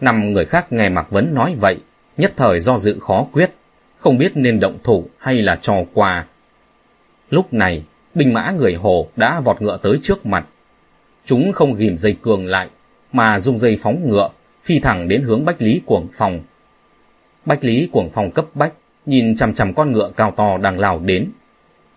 Năm 0.00 0.32
người 0.32 0.44
khác 0.44 0.72
nghe 0.72 0.88
Mạc 0.88 1.10
Vấn 1.10 1.34
nói 1.34 1.56
vậy, 1.60 1.78
nhất 2.16 2.32
thời 2.36 2.60
do 2.60 2.78
dự 2.78 2.98
khó 3.00 3.26
quyết, 3.32 3.50
không 3.98 4.18
biết 4.18 4.32
nên 4.34 4.60
động 4.60 4.78
thủ 4.84 5.04
hay 5.18 5.42
là 5.42 5.56
trò 5.56 5.76
quà. 5.94 6.26
Lúc 7.30 7.52
này, 7.52 7.84
binh 8.14 8.34
mã 8.34 8.50
người 8.50 8.74
Hồ 8.74 9.08
đã 9.16 9.40
vọt 9.40 9.62
ngựa 9.62 9.78
tới 9.82 9.98
trước 10.02 10.26
mặt. 10.26 10.46
Chúng 11.24 11.52
không 11.52 11.74
ghim 11.74 11.96
dây 11.96 12.16
cường 12.22 12.46
lại, 12.46 12.68
mà 13.12 13.40
dùng 13.40 13.58
dây 13.58 13.78
phóng 13.82 14.08
ngựa, 14.08 14.30
phi 14.62 14.80
thẳng 14.80 15.08
đến 15.08 15.22
hướng 15.22 15.44
Bách 15.44 15.62
Lý 15.62 15.80
Cuồng 15.86 16.08
phòng. 16.12 16.40
Bách 17.44 17.64
Lý 17.64 17.88
Cuồng 17.92 18.10
phòng 18.10 18.30
cấp 18.30 18.46
bách, 18.54 18.72
nhìn 19.06 19.36
chằm 19.36 19.54
chằm 19.54 19.74
con 19.74 19.92
ngựa 19.92 20.10
cao 20.16 20.30
to 20.30 20.58
đang 20.58 20.78
lao 20.78 20.98
đến. 20.98 21.30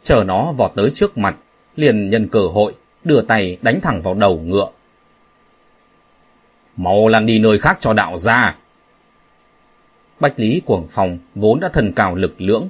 Chờ 0.03 0.23
nó 0.23 0.51
vọt 0.57 0.71
tới 0.75 0.89
trước 0.93 1.17
mặt, 1.17 1.35
liền 1.75 2.09
nhân 2.09 2.27
cơ 2.31 2.39
hội, 2.39 2.75
đưa 3.03 3.21
tay 3.21 3.57
đánh 3.61 3.81
thẳng 3.81 4.01
vào 4.01 4.13
đầu 4.13 4.39
ngựa. 4.39 4.67
Mau 6.77 7.07
lăn 7.07 7.25
đi 7.25 7.39
nơi 7.39 7.59
khác 7.59 7.77
cho 7.79 7.93
đạo 7.93 8.17
ra. 8.17 8.55
Bách 10.19 10.39
Lý 10.39 10.61
Cuồng 10.65 10.87
Phong 10.89 11.17
vốn 11.35 11.59
đã 11.59 11.69
thần 11.69 11.93
cào 11.93 12.15
lực 12.15 12.41
lưỡng. 12.41 12.67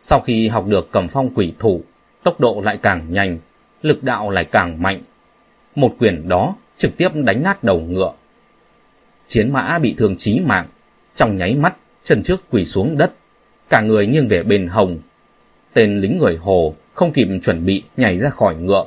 Sau 0.00 0.20
khi 0.20 0.48
học 0.48 0.66
được 0.66 0.88
cầm 0.92 1.08
phong 1.08 1.34
quỷ 1.34 1.52
thủ, 1.58 1.82
tốc 2.22 2.40
độ 2.40 2.60
lại 2.64 2.78
càng 2.82 3.12
nhanh, 3.12 3.38
lực 3.82 4.02
đạo 4.02 4.30
lại 4.30 4.44
càng 4.44 4.82
mạnh. 4.82 5.02
Một 5.74 5.94
quyền 5.98 6.28
đó 6.28 6.54
trực 6.76 6.96
tiếp 6.96 7.08
đánh 7.14 7.42
nát 7.42 7.64
đầu 7.64 7.80
ngựa. 7.80 8.12
Chiến 9.26 9.52
mã 9.52 9.78
bị 9.78 9.94
thương 9.98 10.16
chí 10.16 10.40
mạng, 10.40 10.66
trong 11.14 11.36
nháy 11.36 11.56
mắt 11.56 11.76
chân 12.04 12.22
trước 12.22 12.42
quỳ 12.50 12.64
xuống 12.64 12.98
đất, 12.98 13.12
cả 13.68 13.80
người 13.80 14.06
nghiêng 14.06 14.28
về 14.28 14.42
bên 14.42 14.66
hồng. 14.66 14.98
Tên 15.72 16.00
lính 16.00 16.18
người 16.18 16.36
Hồ 16.36 16.74
không 16.94 17.12
kịp 17.12 17.28
chuẩn 17.42 17.66
bị 17.66 17.82
nhảy 17.96 18.18
ra 18.18 18.28
khỏi 18.28 18.54
ngựa, 18.54 18.84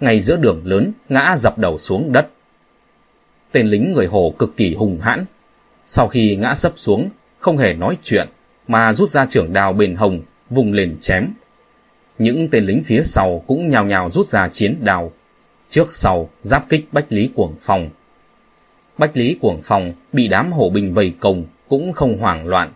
ngay 0.00 0.20
giữa 0.20 0.36
đường 0.36 0.60
lớn 0.64 0.92
ngã 1.08 1.36
dập 1.38 1.58
đầu 1.58 1.78
xuống 1.78 2.12
đất. 2.12 2.28
Tên 3.52 3.66
lính 3.66 3.92
người 3.92 4.06
Hồ 4.06 4.34
cực 4.38 4.56
kỳ 4.56 4.74
hùng 4.74 4.98
hãn, 5.00 5.24
sau 5.84 6.08
khi 6.08 6.36
ngã 6.36 6.54
sấp 6.54 6.72
xuống, 6.76 7.10
không 7.38 7.58
hề 7.58 7.74
nói 7.74 7.98
chuyện, 8.02 8.28
mà 8.68 8.92
rút 8.92 9.10
ra 9.10 9.26
trưởng 9.26 9.52
đào 9.52 9.72
bền 9.72 9.94
hồng, 9.94 10.20
vùng 10.50 10.72
lên 10.72 10.96
chém. 11.00 11.28
Những 12.18 12.48
tên 12.50 12.64
lính 12.64 12.82
phía 12.84 13.02
sau 13.02 13.44
cũng 13.46 13.68
nhào 13.68 13.84
nhào 13.84 14.10
rút 14.10 14.26
ra 14.26 14.48
chiến 14.48 14.76
đào, 14.80 15.12
trước 15.68 15.94
sau 15.94 16.30
giáp 16.40 16.68
kích 16.68 16.88
Bách 16.92 17.12
Lý 17.12 17.30
Cuồng 17.34 17.54
Phong. 17.60 17.90
Bách 18.98 19.16
Lý 19.16 19.36
Cuồng 19.40 19.60
Phong 19.64 19.92
bị 20.12 20.28
đám 20.28 20.52
hổ 20.52 20.70
binh 20.70 20.94
vây 20.94 21.14
công 21.20 21.44
cũng 21.68 21.92
không 21.92 22.18
hoảng 22.18 22.46
loạn, 22.46 22.72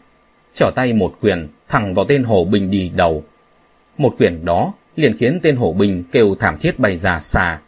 trở 0.53 0.71
tay 0.75 0.93
một 0.93 1.15
quyền 1.21 1.49
thẳng 1.69 1.95
vào 1.95 2.05
tên 2.05 2.25
hổ 2.25 2.45
binh 2.45 2.71
đi 2.71 2.91
đầu. 2.97 3.25
Một 3.99 4.15
quyền 4.19 4.45
đó 4.45 4.73
liền 4.97 5.17
khiến 5.17 5.41
tên 5.43 5.57
hổ 5.57 5.73
binh 5.73 6.05
kêu 6.13 6.35
thảm 6.41 6.59
thiết 6.59 6.79
bay 6.79 6.97
ra 6.97 7.21
xa, 7.21 7.61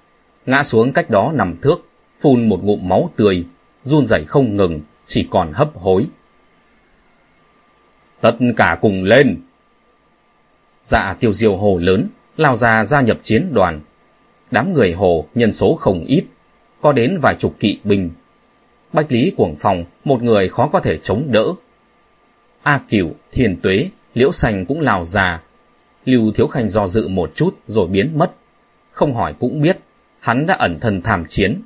ngã 0.47 0.63
xuống 0.63 0.93
cách 0.93 1.11
đó 1.11 1.33
nằm 1.35 1.57
thước, 1.63 1.86
phun 2.21 2.49
một 2.49 2.65
ngụm 2.65 2.89
máu 2.89 3.11
tươi, 3.17 3.47
run 3.83 4.07
rẩy 4.07 4.25
không 4.25 4.57
ngừng, 4.57 4.81
chỉ 5.07 5.29
còn 5.31 5.53
hấp 5.53 5.75
hối. 5.75 6.07
Tất 8.21 8.37
cả 8.57 8.79
cùng 8.81 9.05
lên! 9.05 9.41
Dạ 10.83 11.17
tiêu 11.21 11.33
diêu 11.33 11.57
hồ 11.57 11.79
lớn, 11.79 12.09
lao 12.37 12.57
ra 12.57 12.85
gia 12.85 13.01
nhập 13.01 13.19
chiến 13.23 13.55
đoàn. 13.55 13.81
Đám 14.51 14.73
người 14.73 14.93
hồ 14.93 15.27
nhân 15.35 15.53
số 15.53 15.75
không 15.75 16.05
ít, 16.05 16.25
có 16.81 16.93
đến 16.93 17.19
vài 17.23 17.35
chục 17.39 17.55
kỵ 17.61 17.79
binh. 17.85 18.11
Bách 18.93 19.13
Lý 19.13 19.33
Cuồng 19.37 19.57
Phòng, 19.57 19.85
một 20.05 20.23
người 20.23 20.49
khó 20.49 20.69
có 20.73 20.81
thể 20.81 20.99
chống 21.03 21.25
đỡ. 21.31 21.45
A 22.63 22.81
Cửu, 22.89 23.11
Thiền 23.33 23.61
Tuế, 23.61 23.91
Liễu 24.15 24.33
sành 24.33 24.67
cũng 24.67 24.81
lao 24.81 25.05
ra. 25.05 25.43
Lưu 26.05 26.33
Thiếu 26.33 26.47
Khanh 26.47 26.69
do 26.69 26.87
dự 26.87 27.09
một 27.09 27.33
chút 27.35 27.59
rồi 27.67 27.87
biến 27.87 28.19
mất. 28.19 28.33
Không 28.91 29.15
hỏi 29.15 29.35
cũng 29.39 29.63
biết, 29.63 29.79
hắn 30.21 30.47
đã 30.47 30.55
ẩn 30.55 30.81
thân 30.81 31.03
tham 31.03 31.25
chiến. 31.29 31.63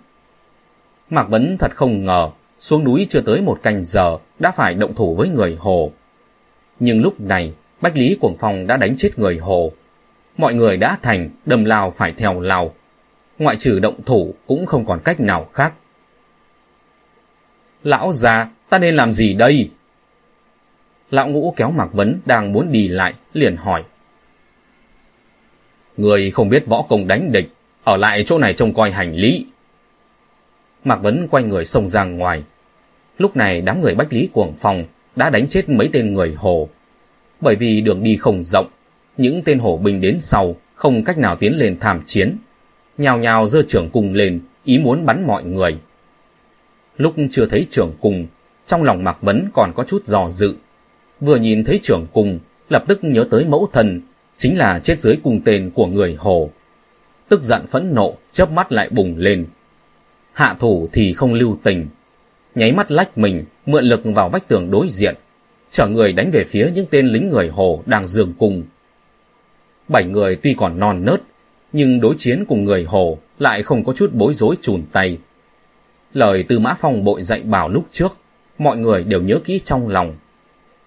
Mạc 1.10 1.28
Vấn 1.28 1.56
thật 1.58 1.76
không 1.76 2.04
ngờ, 2.04 2.30
xuống 2.58 2.84
núi 2.84 3.06
chưa 3.08 3.20
tới 3.20 3.40
một 3.40 3.60
canh 3.62 3.84
giờ 3.84 4.18
đã 4.38 4.50
phải 4.50 4.74
động 4.74 4.94
thủ 4.94 5.14
với 5.14 5.28
người 5.28 5.56
Hồ. 5.60 5.92
Nhưng 6.80 7.02
lúc 7.02 7.20
này, 7.20 7.54
Bách 7.80 7.96
Lý 7.96 8.16
Cuồng 8.20 8.36
Phong 8.36 8.66
đã 8.66 8.76
đánh 8.76 8.96
chết 8.96 9.18
người 9.18 9.38
Hồ. 9.38 9.72
Mọi 10.36 10.54
người 10.54 10.76
đã 10.76 10.98
thành, 11.02 11.30
đầm 11.46 11.64
lao 11.64 11.90
phải 11.90 12.12
theo 12.12 12.40
lao. 12.40 12.74
Ngoại 13.38 13.56
trừ 13.56 13.78
động 13.78 14.02
thủ 14.06 14.34
cũng 14.46 14.66
không 14.66 14.86
còn 14.86 15.00
cách 15.04 15.20
nào 15.20 15.48
khác. 15.52 15.72
Lão 17.82 18.12
già, 18.12 18.48
ta 18.68 18.78
nên 18.78 18.96
làm 18.96 19.12
gì 19.12 19.34
đây? 19.34 19.70
Lão 21.10 21.28
ngũ 21.28 21.54
kéo 21.56 21.70
Mạc 21.70 21.92
Vấn 21.92 22.20
đang 22.26 22.52
muốn 22.52 22.72
đi 22.72 22.88
lại, 22.88 23.14
liền 23.32 23.56
hỏi. 23.56 23.84
Người 25.96 26.30
không 26.30 26.48
biết 26.48 26.66
võ 26.66 26.82
công 26.82 27.06
đánh 27.06 27.32
địch, 27.32 27.48
ở 27.84 27.96
lại 27.96 28.24
chỗ 28.26 28.38
này 28.38 28.54
trông 28.54 28.74
coi 28.74 28.90
hành 28.90 29.14
lý. 29.14 29.46
Mạc 30.84 30.96
Vấn 30.96 31.28
quay 31.30 31.44
người 31.44 31.64
xông 31.64 31.88
ra 31.88 32.04
ngoài. 32.04 32.42
Lúc 33.18 33.36
này 33.36 33.60
đám 33.60 33.80
người 33.80 33.94
Bách 33.94 34.12
Lý 34.12 34.28
Cuồng 34.32 34.54
Phong 34.56 34.84
đã 35.16 35.30
đánh 35.30 35.48
chết 35.48 35.68
mấy 35.68 35.90
tên 35.92 36.14
người 36.14 36.34
Hồ 36.38 36.68
bởi 37.40 37.56
vì 37.56 37.80
đường 37.80 38.02
đi 38.02 38.16
không 38.16 38.44
rộng, 38.44 38.66
những 39.16 39.42
tên 39.44 39.58
hổ 39.58 39.76
binh 39.76 40.00
đến 40.00 40.20
sau 40.20 40.56
không 40.74 41.04
cách 41.04 41.18
nào 41.18 41.36
tiến 41.36 41.58
lên 41.58 41.76
tham 41.80 42.02
chiến. 42.04 42.36
Nhào 42.98 43.18
nhào 43.18 43.46
dơ 43.46 43.62
trưởng 43.68 43.90
cung 43.90 44.14
lên, 44.14 44.40
ý 44.64 44.78
muốn 44.78 45.06
bắn 45.06 45.26
mọi 45.26 45.44
người. 45.44 45.78
Lúc 46.96 47.14
chưa 47.30 47.46
thấy 47.46 47.66
trưởng 47.70 47.92
cung, 48.00 48.26
trong 48.66 48.82
lòng 48.82 49.04
Mạc 49.04 49.22
Vấn 49.22 49.48
còn 49.52 49.72
có 49.76 49.84
chút 49.84 50.04
dò 50.04 50.28
dự. 50.30 50.54
Vừa 51.20 51.36
nhìn 51.36 51.64
thấy 51.64 51.78
trưởng 51.82 52.06
cung, 52.12 52.38
lập 52.68 52.84
tức 52.88 53.04
nhớ 53.04 53.26
tới 53.30 53.44
mẫu 53.44 53.68
thần, 53.72 54.00
chính 54.36 54.58
là 54.58 54.78
chết 54.78 55.00
dưới 55.00 55.16
cung 55.22 55.40
tên 55.44 55.70
của 55.74 55.86
người 55.86 56.16
Hồ. 56.18 56.50
Tức 57.28 57.42
giận 57.42 57.66
phẫn 57.66 57.94
nộ, 57.94 58.16
chớp 58.32 58.50
mắt 58.50 58.72
lại 58.72 58.88
bùng 58.90 59.16
lên. 59.16 59.46
Hạ 60.40 60.54
thủ 60.58 60.88
thì 60.92 61.12
không 61.12 61.34
lưu 61.34 61.58
tình. 61.62 61.86
Nháy 62.54 62.72
mắt 62.72 62.90
lách 62.90 63.18
mình, 63.18 63.44
mượn 63.66 63.84
lực 63.84 64.00
vào 64.04 64.28
vách 64.28 64.48
tường 64.48 64.70
đối 64.70 64.88
diện, 64.88 65.14
chở 65.70 65.86
người 65.86 66.12
đánh 66.12 66.30
về 66.30 66.44
phía 66.44 66.70
những 66.74 66.86
tên 66.90 67.06
lính 67.06 67.30
người 67.30 67.48
Hồ 67.48 67.82
đang 67.86 68.06
dường 68.06 68.32
cùng. 68.38 68.62
Bảy 69.88 70.04
người 70.04 70.36
tuy 70.36 70.54
còn 70.54 70.78
non 70.78 71.04
nớt, 71.04 71.22
nhưng 71.72 72.00
đối 72.00 72.14
chiến 72.18 72.44
cùng 72.48 72.64
người 72.64 72.84
Hồ 72.84 73.18
lại 73.38 73.62
không 73.62 73.84
có 73.84 73.92
chút 73.92 74.12
bối 74.12 74.34
rối 74.34 74.56
chùn 74.60 74.82
tay. 74.92 75.18
Lời 76.12 76.44
từ 76.48 76.58
Mã 76.58 76.74
Phong 76.80 77.04
bội 77.04 77.22
dạy 77.22 77.42
bảo 77.42 77.68
lúc 77.68 77.86
trước, 77.90 78.16
mọi 78.58 78.76
người 78.76 79.04
đều 79.04 79.22
nhớ 79.22 79.38
kỹ 79.44 79.60
trong 79.64 79.88
lòng. 79.88 80.16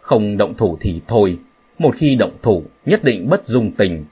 Không 0.01 0.37
động 0.37 0.53
thủ 0.57 0.77
thì 0.81 1.01
thôi, 1.07 1.39
một 1.79 1.95
khi 1.95 2.15
động 2.15 2.37
thủ 2.41 2.63
nhất 2.85 3.03
định 3.03 3.29
bất 3.29 3.45
dung 3.45 3.71
tình. 3.71 4.05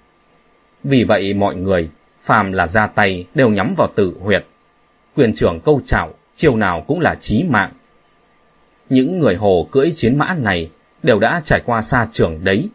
Vì 0.84 1.04
vậy 1.04 1.34
mọi 1.34 1.56
người, 1.56 1.90
phàm 2.22 2.52
là 2.52 2.68
ra 2.68 2.88
tay 2.88 3.26
đều 3.36 3.50
nhắm 3.50 3.74
vào 3.78 3.88
tử 3.96 4.14
huyệt. 4.20 4.46
Quyền 5.16 5.34
trưởng 5.34 5.60
câu 5.60 5.82
chảo 5.86 6.14
chiều 6.36 6.56
nào 6.56 6.84
cũng 6.88 7.00
là 7.00 7.16
chí 7.16 7.44
mạng. 7.44 7.72
Những 8.90 9.20
người 9.20 9.36
Hồ 9.36 9.68
cưỡi 9.72 9.92
chiến 9.92 10.18
mã 10.18 10.36
này 10.40 10.70
đều 11.04 11.20
đã 11.20 11.42
trải 11.46 11.62
qua 11.66 11.82
xa 11.82 12.08
trường 12.12 12.44
đấy. 12.44 12.70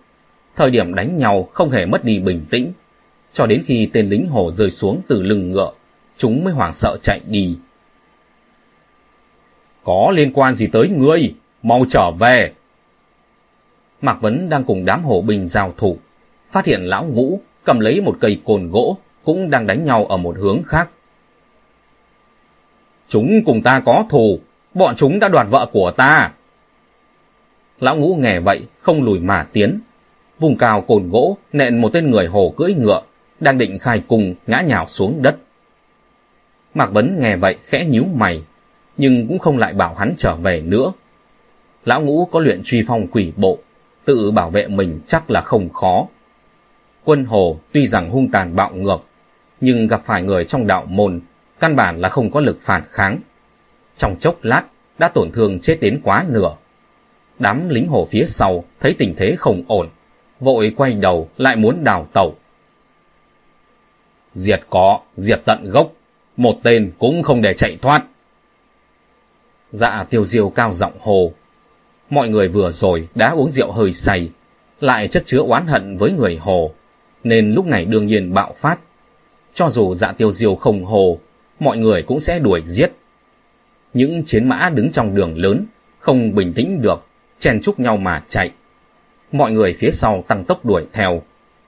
Thời 0.56 0.70
điểm 0.70 0.94
đánh 0.94 1.16
nhau 1.16 1.48
không 1.52 1.70
hề 1.70 1.86
mất 1.86 2.04
đi 2.04 2.18
bình 2.18 2.46
tĩnh. 2.50 2.72
Cho 3.32 3.46
đến 3.46 3.62
khi 3.66 3.90
tên 3.92 4.08
lính 4.08 4.26
Hồ 4.26 4.50
rơi 4.50 4.70
xuống 4.70 5.00
từ 5.08 5.22
lưng 5.22 5.50
ngựa, 5.50 5.72
chúng 6.16 6.44
mới 6.44 6.54
hoảng 6.54 6.74
sợ 6.74 6.96
chạy 7.02 7.20
đi. 7.26 7.58
Có 9.84 10.12
liên 10.14 10.32
quan 10.32 10.54
gì 10.54 10.66
tới 10.66 10.88
ngươi? 10.88 11.34
Mau 11.62 11.84
trở 11.88 12.10
về! 12.10 12.52
Mạc 14.00 14.20
Vấn 14.20 14.48
đang 14.48 14.64
cùng 14.64 14.84
đám 14.84 15.04
hổ 15.04 15.20
binh 15.20 15.46
giao 15.46 15.74
thủ, 15.76 15.98
phát 16.48 16.66
hiện 16.66 16.82
lão 16.82 17.04
ngũ 17.04 17.40
cầm 17.64 17.80
lấy 17.80 18.00
một 18.00 18.16
cây 18.20 18.40
cồn 18.44 18.70
gỗ 18.70 18.98
cũng 19.24 19.50
đang 19.50 19.66
đánh 19.66 19.84
nhau 19.84 20.06
ở 20.06 20.16
một 20.16 20.36
hướng 20.38 20.62
khác. 20.66 20.90
Chúng 23.08 23.44
cùng 23.46 23.62
ta 23.62 23.80
có 23.80 24.04
thù, 24.08 24.38
bọn 24.74 24.94
chúng 24.96 25.18
đã 25.18 25.28
đoạt 25.28 25.46
vợ 25.50 25.66
của 25.72 25.90
ta. 25.90 26.32
Lão 27.80 27.96
ngũ 27.96 28.14
nghe 28.14 28.40
vậy, 28.40 28.62
không 28.80 29.02
lùi 29.02 29.20
mà 29.20 29.46
tiến. 29.52 29.80
Vùng 30.38 30.56
cao 30.56 30.80
cồn 30.80 31.10
gỗ, 31.10 31.36
nện 31.52 31.80
một 31.80 31.92
tên 31.92 32.10
người 32.10 32.26
hồ 32.26 32.54
cưỡi 32.56 32.74
ngựa, 32.74 33.02
đang 33.40 33.58
định 33.58 33.78
khai 33.78 34.02
cùng 34.08 34.34
ngã 34.46 34.60
nhào 34.60 34.86
xuống 34.86 35.22
đất. 35.22 35.36
Mạc 36.74 36.86
Vấn 36.86 37.20
nghe 37.20 37.36
vậy 37.36 37.56
khẽ 37.62 37.84
nhíu 37.84 38.04
mày, 38.14 38.42
nhưng 38.96 39.28
cũng 39.28 39.38
không 39.38 39.58
lại 39.58 39.74
bảo 39.74 39.94
hắn 39.94 40.14
trở 40.16 40.36
về 40.36 40.60
nữa. 40.60 40.92
Lão 41.84 42.00
ngũ 42.00 42.24
có 42.24 42.40
luyện 42.40 42.60
truy 42.64 42.84
phong 42.86 43.06
quỷ 43.06 43.32
bộ, 43.36 43.58
tự 44.04 44.30
bảo 44.30 44.50
vệ 44.50 44.66
mình 44.66 45.00
chắc 45.06 45.30
là 45.30 45.40
không 45.40 45.68
khó. 45.68 46.06
Quân 47.04 47.24
hồ 47.24 47.58
tuy 47.72 47.86
rằng 47.86 48.10
hung 48.10 48.30
tàn 48.30 48.56
bạo 48.56 48.74
ngược, 48.74 48.98
nhưng 49.60 49.86
gặp 49.86 50.02
phải 50.04 50.22
người 50.22 50.44
trong 50.44 50.66
đạo 50.66 50.86
môn, 50.88 51.20
căn 51.60 51.76
bản 51.76 52.00
là 52.00 52.08
không 52.08 52.30
có 52.30 52.40
lực 52.40 52.58
phản 52.60 52.82
kháng 52.90 53.20
trong 53.96 54.16
chốc 54.20 54.38
lát 54.42 54.62
đã 54.98 55.08
tổn 55.08 55.30
thương 55.32 55.60
chết 55.60 55.78
đến 55.80 56.00
quá 56.04 56.24
nửa. 56.28 56.56
Đám 57.38 57.68
lính 57.68 57.88
hồ 57.88 58.06
phía 58.10 58.24
sau 58.26 58.64
thấy 58.80 58.94
tình 58.98 59.14
thế 59.16 59.36
không 59.38 59.62
ổn, 59.68 59.88
vội 60.40 60.74
quay 60.76 60.92
đầu 60.92 61.28
lại 61.36 61.56
muốn 61.56 61.84
đào 61.84 62.08
tẩu. 62.12 62.34
Diệt 64.32 64.60
có, 64.70 65.00
diệt 65.16 65.42
tận 65.44 65.70
gốc, 65.70 65.92
một 66.36 66.54
tên 66.62 66.92
cũng 66.98 67.22
không 67.22 67.42
để 67.42 67.54
chạy 67.54 67.78
thoát. 67.82 68.04
Dạ 69.72 70.04
tiêu 70.10 70.24
diêu 70.24 70.50
cao 70.50 70.72
giọng 70.72 70.98
hồ. 71.00 71.32
Mọi 72.10 72.28
người 72.28 72.48
vừa 72.48 72.70
rồi 72.70 73.08
đã 73.14 73.30
uống 73.30 73.50
rượu 73.50 73.72
hơi 73.72 73.92
say, 73.92 74.30
lại 74.80 75.08
chất 75.08 75.22
chứa 75.26 75.38
oán 75.38 75.66
hận 75.66 75.96
với 75.98 76.12
người 76.12 76.36
hồ, 76.36 76.74
nên 77.24 77.52
lúc 77.52 77.66
này 77.66 77.84
đương 77.84 78.06
nhiên 78.06 78.34
bạo 78.34 78.52
phát. 78.56 78.78
Cho 79.54 79.68
dù 79.68 79.94
dạ 79.94 80.12
tiêu 80.12 80.32
diêu 80.32 80.54
không 80.54 80.84
hồ, 80.84 81.18
mọi 81.58 81.76
người 81.76 82.02
cũng 82.02 82.20
sẽ 82.20 82.38
đuổi 82.38 82.62
giết 82.66 82.92
những 83.96 84.22
chiến 84.24 84.48
mã 84.48 84.70
đứng 84.74 84.92
trong 84.92 85.14
đường 85.14 85.38
lớn, 85.38 85.66
không 85.98 86.34
bình 86.34 86.52
tĩnh 86.52 86.82
được, 86.82 87.06
chen 87.38 87.60
chúc 87.60 87.80
nhau 87.80 87.96
mà 87.96 88.22
chạy. 88.28 88.50
Mọi 89.32 89.52
người 89.52 89.74
phía 89.74 89.90
sau 89.90 90.24
tăng 90.28 90.44
tốc 90.44 90.64
đuổi 90.64 90.86
theo, 90.92 91.22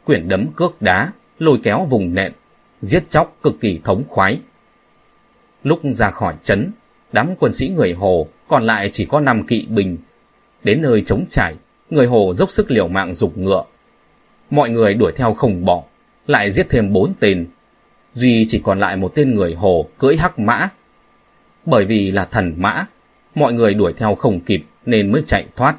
quyển 0.05 0.29
đấm 0.29 0.47
cước 0.57 0.83
đá, 0.83 1.13
lôi 1.39 1.59
kéo 1.63 1.87
vùng 1.91 2.15
nện, 2.15 2.33
giết 2.81 3.11
chóc 3.11 3.37
cực 3.43 3.61
kỳ 3.61 3.81
thống 3.85 4.05
khoái. 4.09 4.41
Lúc 5.63 5.81
ra 5.85 6.11
khỏi 6.11 6.35
trấn, 6.43 6.71
đám 7.13 7.35
quân 7.39 7.53
sĩ 7.53 7.69
người 7.69 7.93
Hồ 7.93 8.29
còn 8.49 8.63
lại 8.63 8.91
chỉ 8.93 9.05
có 9.05 9.21
5 9.21 9.47
kỵ 9.47 9.67
binh. 9.69 9.97
Đến 10.65 10.83
nơi 10.83 11.03
chống 11.07 11.25
trải, 11.31 11.55
người 11.91 12.07
Hồ 12.07 12.33
dốc 12.35 12.51
sức 12.51 12.71
liều 12.71 12.89
mạng 12.89 13.15
dục 13.15 13.39
ngựa. 13.39 13.65
Mọi 14.51 14.71
người 14.71 14.95
đuổi 14.95 15.13
theo 15.17 15.35
không 15.35 15.65
bỏ, 15.65 15.83
lại 16.27 16.51
giết 16.51 16.67
thêm 16.69 16.93
bốn 16.93 17.13
tên. 17.21 17.47
Duy 18.19 18.45
chỉ 18.49 18.61
còn 18.65 18.79
lại 18.79 18.97
một 18.97 19.13
tên 19.15 19.35
người 19.35 19.55
Hồ 19.55 19.89
cưỡi 19.99 20.17
hắc 20.17 20.39
mã. 20.39 20.69
Bởi 21.67 21.85
vì 21.85 22.11
là 22.11 22.25
thần 22.25 22.55
mã, 22.57 22.87
mọi 23.35 23.53
người 23.53 23.75
đuổi 23.75 23.93
theo 23.97 24.15
không 24.15 24.41
kịp 24.41 24.65
nên 24.87 25.13
mới 25.13 25.23
chạy 25.27 25.47
thoát. 25.57 25.77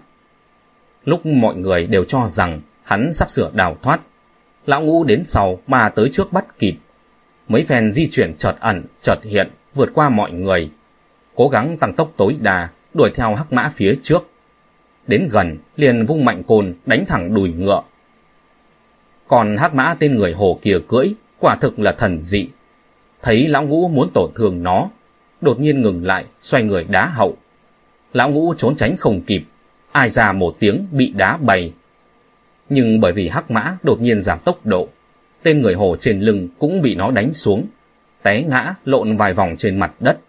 Lúc 1.05 1.25
mọi 1.25 1.55
người 1.55 1.87
đều 1.87 2.03
cho 2.03 2.27
rằng 2.27 2.61
hắn 2.83 3.13
sắp 3.13 3.29
sửa 3.29 3.51
đào 3.53 3.77
thoát, 3.81 3.99
lão 4.65 4.81
ngũ 4.81 5.03
đến 5.03 5.23
sau 5.23 5.59
mà 5.67 5.89
tới 5.89 6.09
trước 6.11 6.31
bắt 6.31 6.59
kịp. 6.59 6.75
Mấy 7.47 7.63
phen 7.63 7.91
di 7.91 8.07
chuyển 8.09 8.33
chợt 8.37 8.55
ẩn, 8.59 8.85
chợt 9.01 9.19
hiện, 9.23 9.49
vượt 9.73 9.89
qua 9.93 10.09
mọi 10.09 10.31
người. 10.31 10.71
Cố 11.35 11.47
gắng 11.47 11.77
tăng 11.77 11.93
tốc 11.93 12.11
tối 12.17 12.37
đa, 12.41 12.69
đuổi 12.93 13.11
theo 13.15 13.35
hắc 13.35 13.53
mã 13.53 13.71
phía 13.75 13.95
trước. 14.01 14.29
Đến 15.07 15.29
gần, 15.31 15.57
liền 15.75 16.05
vung 16.05 16.25
mạnh 16.25 16.43
côn, 16.47 16.73
đánh 16.85 17.05
thẳng 17.05 17.33
đùi 17.33 17.49
ngựa. 17.49 17.81
Còn 19.27 19.57
hắc 19.57 19.73
mã 19.73 19.95
tên 19.99 20.15
người 20.15 20.33
hồ 20.33 20.59
kia 20.61 20.77
cưỡi, 20.87 21.13
quả 21.39 21.55
thực 21.55 21.79
là 21.79 21.91
thần 21.91 22.21
dị. 22.21 22.47
Thấy 23.21 23.47
lão 23.47 23.63
ngũ 23.63 23.87
muốn 23.87 24.09
tổn 24.13 24.31
thương 24.35 24.63
nó, 24.63 24.89
đột 25.41 25.59
nhiên 25.59 25.81
ngừng 25.81 26.05
lại, 26.05 26.25
xoay 26.41 26.63
người 26.63 26.83
đá 26.83 27.05
hậu. 27.05 27.37
Lão 28.13 28.29
ngũ 28.29 28.53
trốn 28.57 28.75
tránh 28.75 28.97
không 28.97 29.21
kịp, 29.21 29.43
ai 29.91 30.09
ra 30.09 30.31
một 30.31 30.55
tiếng 30.59 30.87
bị 30.91 31.09
đá 31.09 31.37
bay. 31.37 31.73
Nhưng 32.69 33.01
bởi 33.01 33.13
vì 33.13 33.27
hắc 33.27 33.51
mã 33.51 33.77
đột 33.83 34.01
nhiên 34.01 34.21
giảm 34.21 34.39
tốc 34.39 34.65
độ, 34.65 34.87
tên 35.43 35.61
người 35.61 35.73
hồ 35.73 35.95
trên 35.99 36.19
lưng 36.19 36.47
cũng 36.59 36.81
bị 36.81 36.95
nó 36.95 37.11
đánh 37.11 37.33
xuống, 37.33 37.65
té 38.23 38.43
ngã 38.43 38.75
lộn 38.85 39.17
vài 39.17 39.33
vòng 39.33 39.55
trên 39.57 39.79
mặt 39.79 39.91
đất. 39.99 40.19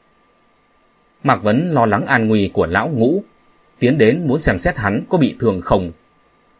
Mạc 1.22 1.42
Vấn 1.42 1.70
lo 1.70 1.86
lắng 1.86 2.06
an 2.06 2.28
nguy 2.28 2.50
của 2.52 2.66
lão 2.66 2.88
ngũ, 2.88 3.22
tiến 3.78 3.98
đến 3.98 4.28
muốn 4.28 4.38
xem 4.38 4.58
xét 4.58 4.76
hắn 4.76 5.04
có 5.08 5.18
bị 5.18 5.36
thương 5.40 5.60
không. 5.60 5.92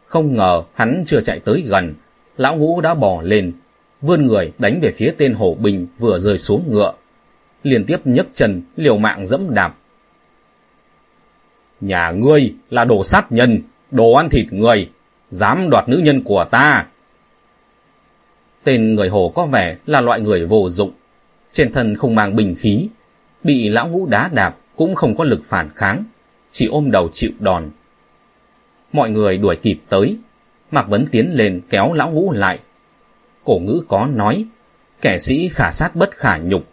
Không 0.05 0.35
ngờ 0.35 0.63
hắn 0.73 1.03
chưa 1.05 1.21
chạy 1.21 1.39
tới 1.39 1.63
gần, 1.67 1.93
lão 2.37 2.55
ngũ 2.55 2.81
đã 2.81 2.93
bò 2.93 3.21
lên, 3.21 3.53
vươn 4.01 4.27
người 4.27 4.51
đánh 4.59 4.79
về 4.81 4.91
phía 4.91 5.15
tên 5.17 5.33
hổ 5.33 5.55
bình 5.59 5.87
vừa 5.97 6.19
rơi 6.19 6.37
xuống 6.37 6.63
ngựa. 6.69 6.93
Liên 7.63 7.85
tiếp 7.85 7.97
nhấc 8.03 8.27
chân, 8.33 8.61
liều 8.75 8.97
mạng 8.97 9.25
dẫm 9.25 9.53
đạp. 9.53 9.75
Nhà 11.81 12.11
ngươi 12.11 12.53
là 12.69 12.85
đồ 12.85 13.03
sát 13.03 13.31
nhân, 13.31 13.61
đồ 13.91 14.13
ăn 14.13 14.29
thịt 14.29 14.53
người, 14.53 14.89
dám 15.29 15.69
đoạt 15.69 15.89
nữ 15.89 15.97
nhân 15.97 16.23
của 16.23 16.45
ta. 16.51 16.87
Tên 18.63 18.95
người 18.95 19.09
hổ 19.09 19.31
có 19.35 19.45
vẻ 19.45 19.77
là 19.85 20.01
loại 20.01 20.21
người 20.21 20.45
vô 20.45 20.69
dụng, 20.69 20.91
trên 21.51 21.73
thân 21.73 21.95
không 21.95 22.15
mang 22.15 22.35
bình 22.35 22.55
khí, 22.59 22.87
bị 23.43 23.69
lão 23.69 23.87
ngũ 23.87 24.05
đá 24.05 24.29
đạp 24.33 24.57
cũng 24.75 24.95
không 24.95 25.17
có 25.17 25.23
lực 25.23 25.41
phản 25.45 25.69
kháng, 25.75 26.03
chỉ 26.51 26.67
ôm 26.67 26.91
đầu 26.91 27.09
chịu 27.13 27.31
đòn. 27.39 27.69
Mọi 28.93 29.09
người 29.09 29.37
đuổi 29.37 29.55
kịp 29.55 29.77
tới, 29.89 30.17
Mạc 30.71 30.87
Vấn 30.89 31.05
tiến 31.11 31.31
lên 31.33 31.61
kéo 31.69 31.93
lão 31.93 32.11
ngũ 32.11 32.31
lại. 32.31 32.59
Cổ 33.43 33.59
ngữ 33.59 33.83
có 33.87 34.07
nói, 34.07 34.45
kẻ 35.01 35.17
sĩ 35.17 35.49
khả 35.49 35.71
sát 35.71 35.95
bất 35.95 36.11
khả 36.11 36.37
nhục. 36.37 36.63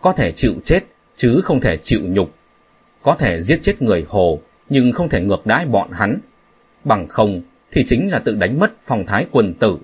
Có 0.00 0.12
thể 0.12 0.32
chịu 0.32 0.54
chết, 0.64 0.80
chứ 1.16 1.40
không 1.44 1.60
thể 1.60 1.76
chịu 1.76 2.00
nhục. 2.04 2.34
Có 3.02 3.14
thể 3.14 3.40
giết 3.40 3.58
chết 3.62 3.82
người 3.82 4.06
hồ, 4.08 4.40
nhưng 4.68 4.92
không 4.92 5.08
thể 5.08 5.20
ngược 5.20 5.46
đãi 5.46 5.66
bọn 5.66 5.90
hắn. 5.92 6.18
Bằng 6.84 7.08
không, 7.08 7.42
thì 7.70 7.84
chính 7.86 8.10
là 8.10 8.18
tự 8.18 8.34
đánh 8.34 8.58
mất 8.58 8.72
phong 8.82 9.06
thái 9.06 9.26
quân 9.30 9.54
tử. 9.54 9.78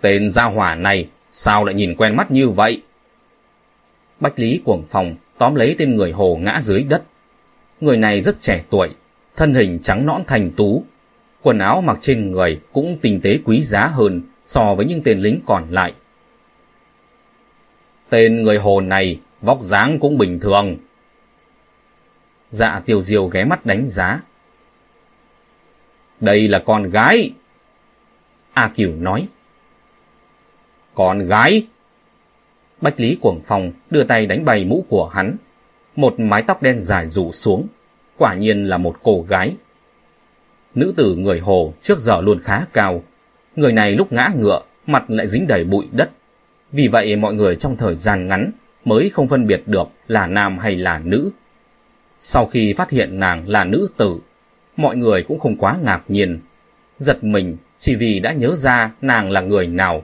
Tên 0.00 0.30
gia 0.30 0.44
hỏa 0.44 0.74
này, 0.74 1.08
sao 1.32 1.64
lại 1.64 1.74
nhìn 1.74 1.94
quen 1.96 2.16
mắt 2.16 2.30
như 2.30 2.48
vậy? 2.48 2.82
Bách 4.20 4.38
Lý 4.38 4.60
cuồng 4.64 4.84
phòng 4.88 5.16
tóm 5.38 5.54
lấy 5.54 5.74
tên 5.78 5.96
người 5.96 6.12
hồ 6.12 6.38
ngã 6.42 6.60
dưới 6.60 6.82
đất. 6.82 7.02
Người 7.80 7.96
này 7.96 8.20
rất 8.20 8.40
trẻ 8.40 8.64
tuổi, 8.70 8.90
thân 9.36 9.54
hình 9.54 9.78
trắng 9.82 10.06
nõn 10.06 10.22
thành 10.26 10.50
tú. 10.56 10.84
Quần 11.42 11.58
áo 11.58 11.80
mặc 11.80 11.98
trên 12.00 12.32
người 12.32 12.60
cũng 12.72 12.98
tinh 13.02 13.20
tế 13.22 13.38
quý 13.44 13.62
giá 13.62 13.86
hơn 13.86 14.22
so 14.44 14.74
với 14.74 14.86
những 14.86 15.02
tên 15.04 15.18
lính 15.18 15.40
còn 15.46 15.70
lại. 15.70 15.94
Tên 18.08 18.42
người 18.42 18.58
hồ 18.58 18.80
này 18.80 19.20
vóc 19.40 19.62
dáng 19.62 19.98
cũng 19.98 20.18
bình 20.18 20.40
thường. 20.40 20.76
Dạ 22.48 22.80
tiêu 22.86 23.02
diêu 23.02 23.26
ghé 23.26 23.44
mắt 23.44 23.66
đánh 23.66 23.88
giá. 23.88 24.20
Đây 26.20 26.48
là 26.48 26.58
con 26.58 26.90
gái. 26.90 27.30
A 28.52 28.68
Cửu 28.68 28.92
nói. 28.92 29.28
Con 30.94 31.18
gái? 31.18 31.66
Bách 32.80 33.00
Lý 33.00 33.18
Cuồng 33.20 33.40
Phong 33.44 33.72
đưa 33.90 34.04
tay 34.04 34.26
đánh 34.26 34.44
bay 34.44 34.64
mũ 34.64 34.84
của 34.88 35.08
hắn. 35.08 35.36
Một 35.96 36.20
mái 36.20 36.42
tóc 36.42 36.62
đen 36.62 36.80
dài 36.80 37.10
rủ 37.10 37.32
xuống. 37.32 37.66
Quả 38.16 38.34
nhiên 38.34 38.64
là 38.64 38.78
một 38.78 38.96
cô 39.02 39.24
gái. 39.28 39.56
Nữ 40.74 40.92
tử 40.96 41.16
người 41.16 41.40
Hồ 41.40 41.74
trước 41.82 41.98
giờ 41.98 42.20
luôn 42.20 42.40
khá 42.42 42.64
cao. 42.72 43.02
Người 43.56 43.72
này 43.72 43.92
lúc 43.92 44.12
ngã 44.12 44.30
ngựa, 44.38 44.62
mặt 44.86 45.10
lại 45.10 45.28
dính 45.28 45.46
đầy 45.46 45.64
bụi 45.64 45.88
đất. 45.92 46.10
Vì 46.72 46.88
vậy 46.88 47.16
mọi 47.16 47.34
người 47.34 47.56
trong 47.56 47.76
thời 47.76 47.94
gian 47.94 48.26
ngắn 48.26 48.52
mới 48.84 49.10
không 49.10 49.28
phân 49.28 49.46
biệt 49.46 49.62
được 49.66 49.88
là 50.08 50.26
nam 50.26 50.58
hay 50.58 50.76
là 50.76 50.98
nữ. 51.04 51.30
Sau 52.20 52.46
khi 52.46 52.72
phát 52.72 52.90
hiện 52.90 53.20
nàng 53.20 53.48
là 53.48 53.64
nữ 53.64 53.88
tử, 53.96 54.18
mọi 54.76 54.96
người 54.96 55.22
cũng 55.22 55.38
không 55.38 55.56
quá 55.56 55.76
ngạc 55.82 56.02
nhiên. 56.08 56.40
Giật 56.98 57.24
mình 57.24 57.56
chỉ 57.78 57.94
vì 57.94 58.20
đã 58.20 58.32
nhớ 58.32 58.54
ra 58.54 58.90
nàng 59.02 59.30
là 59.30 59.40
người 59.40 59.66
nào. 59.66 60.02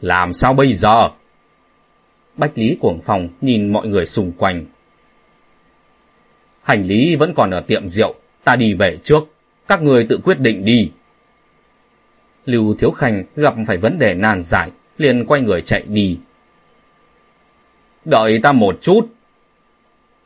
Làm 0.00 0.32
sao 0.32 0.54
bây 0.54 0.72
giờ? 0.72 1.10
Bách 2.36 2.58
Lý 2.58 2.76
Cuồng 2.80 3.00
phòng 3.00 3.28
nhìn 3.40 3.72
mọi 3.72 3.86
người 3.86 4.06
xung 4.06 4.32
quanh. 4.32 4.66
Hành 6.62 6.84
lý 6.86 7.16
vẫn 7.16 7.32
còn 7.36 7.50
ở 7.50 7.60
tiệm 7.60 7.88
rượu, 7.88 8.14
ta 8.48 8.56
đi 8.56 8.74
về 8.74 8.98
trước, 9.02 9.24
các 9.66 9.82
người 9.82 10.06
tự 10.08 10.18
quyết 10.24 10.40
định 10.40 10.64
đi. 10.64 10.90
Lưu 12.44 12.74
Thiếu 12.74 12.90
Khanh 12.90 13.24
gặp 13.36 13.54
phải 13.66 13.76
vấn 13.76 13.98
đề 13.98 14.14
nan 14.14 14.42
giải, 14.42 14.70
liền 14.98 15.24
quay 15.26 15.40
người 15.40 15.62
chạy 15.62 15.82
đi. 15.86 16.18
Đợi 18.04 18.40
ta 18.42 18.52
một 18.52 18.78
chút. 18.80 19.08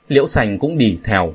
Liễu 0.08 0.26
Sành 0.26 0.58
cũng 0.58 0.78
đi 0.78 0.98
theo. 1.04 1.34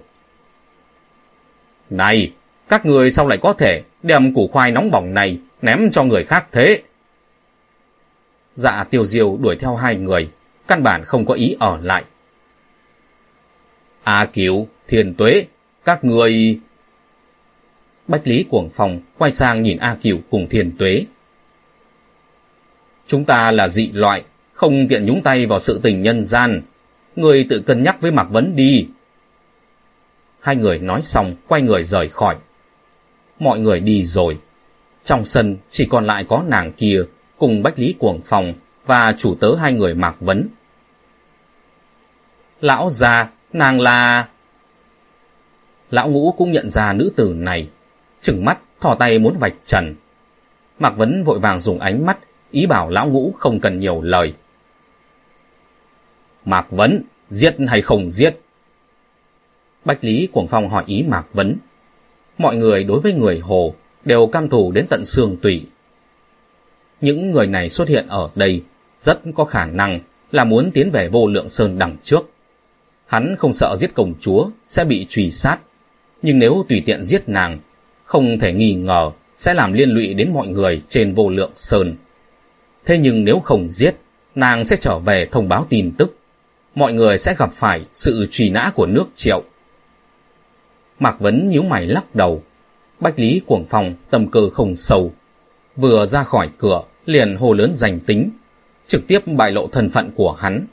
Này, 1.90 2.34
các 2.70 2.86
người 2.86 3.12
sao 3.12 3.28
lại 3.28 3.38
có 3.38 3.54
thể 3.54 3.84
đem 4.04 4.34
củ 4.34 4.48
khoai 4.48 4.72
nóng 4.72 4.92
bỏng 4.92 5.14
này 5.14 5.40
ném 5.62 5.90
cho 5.92 6.04
người 6.04 6.24
khác 6.24 6.48
thế? 6.52 6.82
Dạ 8.54 8.84
tiêu 8.84 9.06
diêu 9.06 9.38
đuổi 9.42 9.56
theo 9.60 9.76
hai 9.76 9.96
người, 9.96 10.30
căn 10.68 10.84
bản 10.84 11.06
không 11.06 11.26
có 11.26 11.34
ý 11.34 11.56
ở 11.60 11.78
lại. 11.82 12.04
A 14.04 14.18
à, 14.20 14.26
Kiều, 14.26 14.68
Thiền 14.88 15.14
Tuế, 15.14 15.46
các 15.86 16.04
người... 16.04 16.60
Bách 18.08 18.28
Lý 18.28 18.46
Cuồng 18.50 18.70
Phong 18.74 19.00
quay 19.18 19.32
sang 19.32 19.62
nhìn 19.62 19.78
A 19.78 19.96
Kiều 20.02 20.18
cùng 20.30 20.50
Thiền 20.50 20.78
Tuế. 20.78 21.06
Chúng 23.08 23.26
ta 23.26 23.52
là 23.52 23.68
dị 23.68 23.92
loại, 23.92 24.24
không 24.54 24.88
tiện 24.88 25.04
nhúng 25.04 25.22
tay 25.24 25.46
vào 25.46 25.60
sự 25.60 25.80
tình 25.84 26.02
nhân 26.02 26.24
gian. 26.24 26.62
Người 27.16 27.46
tự 27.50 27.60
cân 27.60 27.84
nhắc 27.84 28.02
với 28.02 28.12
Mạc 28.12 28.30
Vấn 28.30 28.56
đi. 28.56 28.88
Hai 30.40 30.56
người 30.56 30.80
nói 30.80 31.02
xong, 31.02 31.36
quay 31.48 31.62
người 31.62 31.84
rời 31.84 32.10
khỏi. 32.10 32.36
Mọi 33.40 33.60
người 33.60 33.80
đi 33.80 34.04
rồi. 34.06 34.38
Trong 35.04 35.26
sân 35.26 35.58
chỉ 35.70 35.86
còn 35.86 36.06
lại 36.06 36.26
có 36.30 36.44
nàng 36.48 36.72
kia 36.72 37.04
cùng 37.38 37.64
Bách 37.64 37.80
Lý 37.80 37.96
Cuồng 38.00 38.22
Phòng 38.26 38.54
và 38.86 39.16
chủ 39.18 39.36
tớ 39.36 39.56
hai 39.56 39.74
người 39.74 39.94
Mạc 39.94 40.16
Vấn. 40.20 40.48
Lão 42.62 42.90
già, 42.90 43.30
nàng 43.54 43.82
là... 43.82 44.28
Lão 45.92 46.10
ngũ 46.10 46.32
cũng 46.38 46.52
nhận 46.52 46.70
ra 46.70 46.94
nữ 46.94 47.12
tử 47.16 47.34
này, 47.38 47.70
chừng 48.22 48.46
mắt, 48.46 48.60
thò 48.82 48.96
tay 48.96 49.20
muốn 49.20 49.38
vạch 49.40 49.54
trần. 49.64 49.96
Mạc 50.80 50.98
Vấn 50.98 51.24
vội 51.24 51.40
vàng 51.40 51.60
dùng 51.60 51.80
ánh 51.80 52.06
mắt, 52.06 52.18
ý 52.52 52.66
bảo 52.66 52.90
lão 52.90 53.10
ngũ 53.10 53.34
không 53.38 53.60
cần 53.60 53.80
nhiều 53.80 54.02
lời. 54.02 54.34
Mạc 56.46 56.72
Vấn, 56.72 57.04
giết 57.30 57.56
hay 57.68 57.82
không 57.82 58.12
giết? 58.12 58.40
Bách 59.86 60.04
Lý 60.04 60.28
Cuồng 60.32 60.48
Phong 60.48 60.70
hỏi 60.70 60.84
ý 60.88 61.04
Mạc 61.08 61.26
Vấn. 61.34 61.58
Mọi 62.38 62.56
người 62.56 62.84
đối 62.84 63.00
với 63.00 63.14
người 63.14 63.40
Hồ 63.40 63.76
đều 64.06 64.28
cam 64.28 64.50
thù 64.50 64.72
đến 64.72 64.88
tận 64.90 65.06
xương 65.06 65.38
tủy. 65.42 65.66
Những 67.02 67.32
người 67.32 67.48
này 67.48 67.70
xuất 67.70 67.88
hiện 67.88 68.08
ở 68.08 68.30
đây 68.36 68.64
rất 69.00 69.22
có 69.36 69.46
khả 69.46 69.66
năng 69.66 70.00
là 70.32 70.44
muốn 70.44 70.72
tiến 70.72 70.92
về 70.92 71.10
vô 71.10 71.28
lượng 71.28 71.50
sơn 71.50 71.80
đằng 71.80 71.98
trước. 72.02 72.30
Hắn 73.06 73.36
không 73.38 73.54
sợ 73.54 73.76
giết 73.80 73.94
công 73.94 74.14
chúa 74.20 74.50
sẽ 74.68 74.86
bị 74.86 75.06
truy 75.10 75.32
sát, 75.32 75.58
nhưng 76.22 76.40
nếu 76.40 76.66
tùy 76.70 76.84
tiện 76.86 77.04
giết 77.04 77.30
nàng, 77.30 77.60
không 78.08 78.40
thể 78.40 78.54
nghi 78.54 78.74
ngờ 78.74 79.12
sẽ 79.36 79.54
làm 79.54 79.74
liên 79.74 79.90
lụy 79.90 80.14
đến 80.14 80.34
mọi 80.34 80.48
người 80.48 80.82
trên 80.88 81.14
vô 81.14 81.30
lượng 81.30 81.52
sơn. 81.56 81.96
Thế 82.86 82.98
nhưng 82.98 83.24
nếu 83.24 83.40
không 83.40 83.70
giết, 83.70 83.96
nàng 84.36 84.66
sẽ 84.66 84.76
trở 84.76 85.00
về 85.00 85.28
thông 85.32 85.50
báo 85.50 85.66
tin 85.70 85.92
tức. 85.98 86.18
Mọi 86.76 86.94
người 86.94 87.18
sẽ 87.18 87.36
gặp 87.38 87.54
phải 87.54 87.86
sự 87.94 88.28
truy 88.32 88.50
nã 88.50 88.72
của 88.76 88.86
nước 88.86 89.06
triệu. 89.16 89.44
Mạc 91.00 91.20
Vấn 91.20 91.50
nhíu 91.50 91.64
mày 91.64 91.86
lắc 91.86 92.16
đầu. 92.16 92.44
Bách 93.00 93.20
Lý 93.20 93.42
Cuồng 93.46 93.66
Phong 93.70 93.96
tâm 94.10 94.32
cơ 94.32 94.50
không 94.50 94.76
sâu. 94.76 95.14
Vừa 95.76 96.06
ra 96.06 96.24
khỏi 96.24 96.50
cửa, 96.58 96.82
liền 97.06 97.36
hồ 97.36 97.54
lớn 97.54 97.72
giành 97.74 98.00
tính, 98.00 98.30
trực 98.88 99.08
tiếp 99.08 99.28
bại 99.28 99.52
lộ 99.52 99.68
thân 99.68 99.90
phận 99.90 100.12
của 100.16 100.32
hắn. 100.32 100.68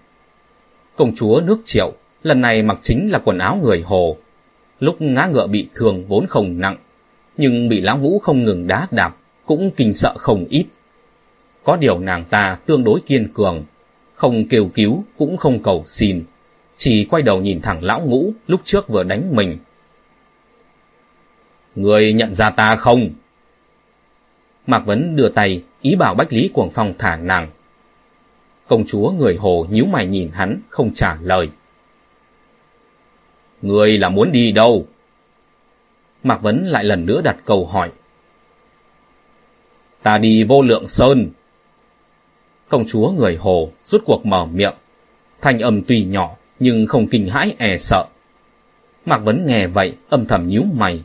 Công 0.96 1.14
chúa 1.14 1.40
nước 1.44 1.58
triệu, 1.64 1.92
lần 2.22 2.40
này 2.40 2.62
mặc 2.62 2.78
chính 2.82 3.08
là 3.12 3.18
quần 3.18 3.38
áo 3.38 3.58
người 3.62 3.82
hồ. 3.86 4.16
Lúc 4.80 5.02
ngã 5.02 5.26
ngựa 5.26 5.46
bị 5.46 5.68
thương 5.74 6.06
vốn 6.08 6.26
không 6.26 6.60
nặng, 6.60 6.76
nhưng 7.36 7.68
bị 7.68 7.80
lão 7.80 7.98
ngũ 7.98 8.18
không 8.18 8.44
ngừng 8.44 8.66
đá 8.66 8.86
đạp, 8.90 9.16
cũng 9.46 9.70
kinh 9.76 9.94
sợ 9.94 10.14
không 10.18 10.44
ít. 10.48 10.66
Có 11.64 11.76
điều 11.76 11.98
nàng 11.98 12.24
ta 12.30 12.58
tương 12.66 12.84
đối 12.84 13.00
kiên 13.00 13.32
cường, 13.34 13.64
không 14.14 14.48
kêu 14.48 14.70
cứu 14.74 15.04
cũng 15.18 15.36
không 15.36 15.62
cầu 15.62 15.84
xin, 15.86 16.24
chỉ 16.76 17.04
quay 17.04 17.22
đầu 17.22 17.40
nhìn 17.40 17.60
thẳng 17.60 17.82
lão 17.82 18.00
ngũ 18.00 18.32
lúc 18.46 18.60
trước 18.64 18.88
vừa 18.88 19.02
đánh 19.02 19.36
mình. 19.36 19.58
Người 21.74 22.12
nhận 22.12 22.34
ra 22.34 22.50
ta 22.50 22.76
không? 22.76 23.10
Mạc 24.66 24.86
Vấn 24.86 25.16
đưa 25.16 25.28
tay, 25.28 25.62
ý 25.80 25.94
bảo 25.94 26.14
Bách 26.14 26.32
Lý 26.32 26.50
Cuồng 26.54 26.70
Phong 26.70 26.94
thả 26.98 27.16
nàng. 27.16 27.50
Công 28.66 28.84
chúa 28.86 29.10
người 29.10 29.36
hồ 29.36 29.66
nhíu 29.70 29.86
mày 29.86 30.06
nhìn 30.06 30.30
hắn, 30.32 30.60
không 30.68 30.94
trả 30.94 31.16
lời. 31.22 31.50
Người 33.62 33.98
là 33.98 34.08
muốn 34.08 34.32
đi 34.32 34.52
đâu? 34.52 34.86
Mạc 36.24 36.42
Vấn 36.42 36.66
lại 36.66 36.84
lần 36.84 37.06
nữa 37.06 37.20
đặt 37.24 37.36
câu 37.44 37.66
hỏi. 37.66 37.92
Ta 40.02 40.18
đi 40.18 40.44
vô 40.44 40.62
lượng 40.62 40.88
sơn. 40.88 41.30
Công 42.68 42.84
chúa 42.86 43.10
người 43.10 43.36
hồ 43.36 43.72
rút 43.84 44.02
cuộc 44.06 44.26
mở 44.26 44.44
miệng. 44.44 44.74
Thanh 45.40 45.58
âm 45.58 45.82
tuy 45.82 46.04
nhỏ 46.04 46.36
nhưng 46.58 46.86
không 46.86 47.06
kinh 47.06 47.28
hãi 47.28 47.54
e 47.58 47.76
sợ. 47.76 48.06
Mạc 49.04 49.18
Vấn 49.18 49.46
nghe 49.46 49.66
vậy 49.66 49.96
âm 50.08 50.26
thầm 50.26 50.48
nhíu 50.48 50.62
mày. 50.62 51.02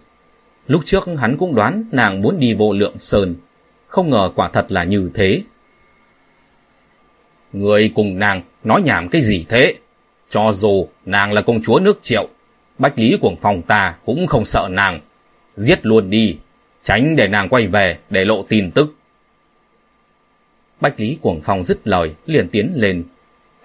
Lúc 0.68 0.82
trước 0.86 1.10
hắn 1.18 1.38
cũng 1.38 1.56
đoán 1.56 1.84
nàng 1.92 2.22
muốn 2.22 2.40
đi 2.40 2.54
vô 2.54 2.74
lượng 2.74 2.98
sơn. 2.98 3.36
Không 3.88 4.10
ngờ 4.10 4.32
quả 4.36 4.50
thật 4.50 4.72
là 4.72 4.84
như 4.84 5.12
thế. 5.14 5.42
Người 7.54 7.92
cùng 7.96 8.20
nàng 8.20 8.42
nói 8.64 8.82
nhảm 8.82 9.10
cái 9.10 9.22
gì 9.22 9.46
thế? 9.50 9.76
Cho 10.30 10.52
dù 10.52 10.88
nàng 11.06 11.34
là 11.34 11.42
công 11.42 11.62
chúa 11.62 11.80
nước 11.80 12.00
triệu, 12.02 12.28
Bách 12.78 13.00
Lý 13.00 13.18
Cuồng 13.22 13.36
phòng 13.36 13.62
ta 13.62 13.96
cũng 14.06 14.28
không 14.28 14.46
sợ 14.46 14.68
nàng. 14.72 15.00
Giết 15.60 15.86
luôn 15.86 16.10
đi, 16.10 16.38
tránh 16.84 17.16
để 17.16 17.28
nàng 17.28 17.50
quay 17.50 17.68
về 17.68 17.98
để 18.10 18.26
lộ 18.26 18.44
tin 18.44 18.72
tức. 18.72 18.96
Bách 20.82 21.00
Lý 21.00 21.18
Cuồng 21.22 21.42
Phong 21.44 21.64
dứt 21.64 21.88
lời, 21.88 22.16
liền 22.26 22.50
tiến 22.50 22.72
lên. 22.76 23.04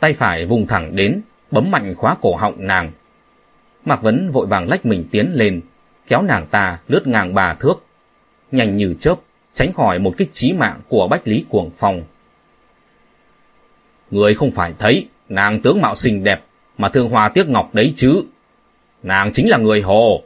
Tay 0.01 0.13
phải 0.13 0.47
vùng 0.47 0.67
thẳng 0.67 0.97
đến, 0.97 1.21
bấm 1.51 1.71
mạnh 1.71 1.95
khóa 1.95 2.17
cổ 2.21 2.35
họng 2.37 2.67
nàng. 2.67 2.93
Mạc 3.85 4.03
Vấn 4.03 4.31
vội 4.31 4.47
vàng 4.47 4.69
lách 4.69 4.87
mình 4.87 5.09
tiến 5.11 5.31
lên, 5.35 5.61
kéo 6.07 6.23
nàng 6.23 6.47
ta 6.47 6.79
lướt 6.89 7.07
ngang 7.07 7.35
bà 7.35 7.55
thước. 7.55 7.85
Nhanh 8.53 8.77
như 8.77 8.95
chớp, 9.01 9.15
tránh 9.53 9.73
khỏi 9.73 9.99
một 9.99 10.15
kích 10.17 10.31
chí 10.33 10.53
mạng 10.53 10.81
của 10.89 11.09
Bách 11.09 11.29
Lý 11.29 11.45
Cuồng 11.49 11.71
Phong. 11.77 12.03
Người 14.11 14.35
không 14.35 14.51
phải 14.51 14.75
thấy 14.79 15.09
nàng 15.29 15.63
tướng 15.63 15.81
mạo 15.81 15.95
xinh 15.95 16.25
đẹp 16.25 16.45
mà 16.79 16.89
thương 16.89 17.09
hoa 17.09 17.29
tiếc 17.29 17.49
ngọc 17.49 17.75
đấy 17.75 17.93
chứ. 17.97 18.23
Nàng 19.03 19.33
chính 19.33 19.49
là 19.49 19.57
người 19.59 19.83
hồ. 19.83 20.23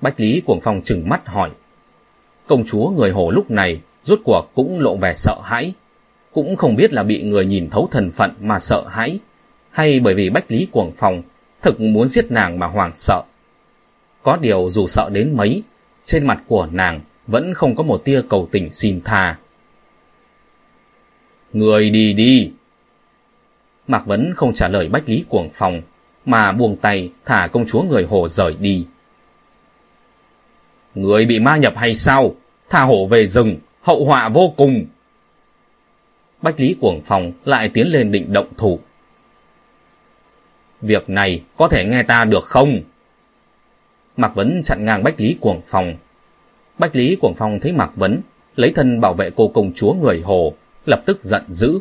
Bách 0.00 0.20
Lý 0.20 0.42
Cuồng 0.46 0.60
Phong 0.60 0.82
chừng 0.82 1.08
mắt 1.08 1.28
hỏi. 1.28 1.50
Công 2.46 2.64
chúa 2.64 2.90
người 2.90 3.10
hồ 3.10 3.30
lúc 3.30 3.50
này 3.50 3.80
rốt 4.02 4.20
cuộc 4.24 4.50
cũng 4.54 4.80
lộ 4.80 4.96
vẻ 4.96 5.14
sợ 5.14 5.40
hãi. 5.44 5.72
Cũng 6.32 6.56
không 6.56 6.76
biết 6.76 6.92
là 6.92 7.02
bị 7.02 7.22
người 7.22 7.44
nhìn 7.44 7.70
thấu 7.70 7.88
thần 7.90 8.10
phận 8.10 8.34
mà 8.40 8.60
sợ 8.60 8.88
hãi, 8.88 9.18
hay 9.70 10.00
bởi 10.00 10.14
vì 10.14 10.30
Bách 10.30 10.50
Lý 10.50 10.68
Cuồng 10.72 10.92
Phong 10.96 11.22
thực 11.62 11.80
muốn 11.80 12.08
giết 12.08 12.30
nàng 12.30 12.58
mà 12.58 12.66
hoàng 12.66 12.92
sợ. 12.94 13.22
Có 14.22 14.36
điều 14.36 14.68
dù 14.70 14.86
sợ 14.86 15.10
đến 15.12 15.36
mấy, 15.36 15.62
trên 16.04 16.26
mặt 16.26 16.42
của 16.46 16.68
nàng 16.72 17.00
vẫn 17.26 17.54
không 17.54 17.76
có 17.76 17.82
một 17.82 18.04
tia 18.04 18.22
cầu 18.28 18.48
tình 18.52 18.72
xin 18.72 19.00
tha. 19.04 19.38
Người 21.52 21.90
đi 21.90 22.12
đi. 22.12 22.52
Mạc 23.86 24.06
Vấn 24.06 24.32
không 24.36 24.54
trả 24.54 24.68
lời 24.68 24.88
Bách 24.88 25.08
Lý 25.08 25.24
Cuồng 25.28 25.48
Phong, 25.54 25.82
mà 26.26 26.52
buông 26.52 26.76
tay 26.76 27.12
thả 27.24 27.46
công 27.46 27.66
chúa 27.66 27.82
người 27.82 28.04
hồ 28.04 28.28
rời 28.28 28.54
đi. 28.60 28.86
Người 30.98 31.26
bị 31.26 31.40
ma 31.40 31.56
nhập 31.56 31.72
hay 31.76 31.94
sao? 31.94 32.34
Thả 32.70 32.82
hổ 32.82 33.06
về 33.06 33.26
rừng, 33.26 33.56
hậu 33.82 34.04
họa 34.04 34.28
vô 34.28 34.54
cùng. 34.56 34.86
Bách 36.42 36.60
Lý 36.60 36.76
Cuồng 36.80 37.00
Phong 37.04 37.32
lại 37.44 37.68
tiến 37.68 37.88
lên 37.88 38.12
định 38.12 38.32
động 38.32 38.48
thủ. 38.56 38.78
Việc 40.80 41.10
này 41.10 41.42
có 41.56 41.68
thể 41.68 41.84
nghe 41.84 42.02
ta 42.02 42.24
được 42.24 42.44
không? 42.44 42.80
Mạc 44.16 44.34
Vấn 44.34 44.62
chặn 44.64 44.84
ngang 44.84 45.02
Bách 45.02 45.20
Lý 45.20 45.36
Cuồng 45.40 45.60
Phong. 45.66 45.96
Bách 46.78 46.96
Lý 46.96 47.16
Cuồng 47.20 47.34
Phong 47.36 47.60
thấy 47.60 47.72
Mạc 47.72 47.90
Vấn 47.96 48.20
lấy 48.56 48.72
thân 48.74 49.00
bảo 49.00 49.14
vệ 49.14 49.30
cô 49.36 49.48
công 49.48 49.72
chúa 49.74 49.94
người 49.94 50.20
Hồ, 50.20 50.54
lập 50.86 51.02
tức 51.06 51.24
giận 51.24 51.42
dữ. 51.48 51.78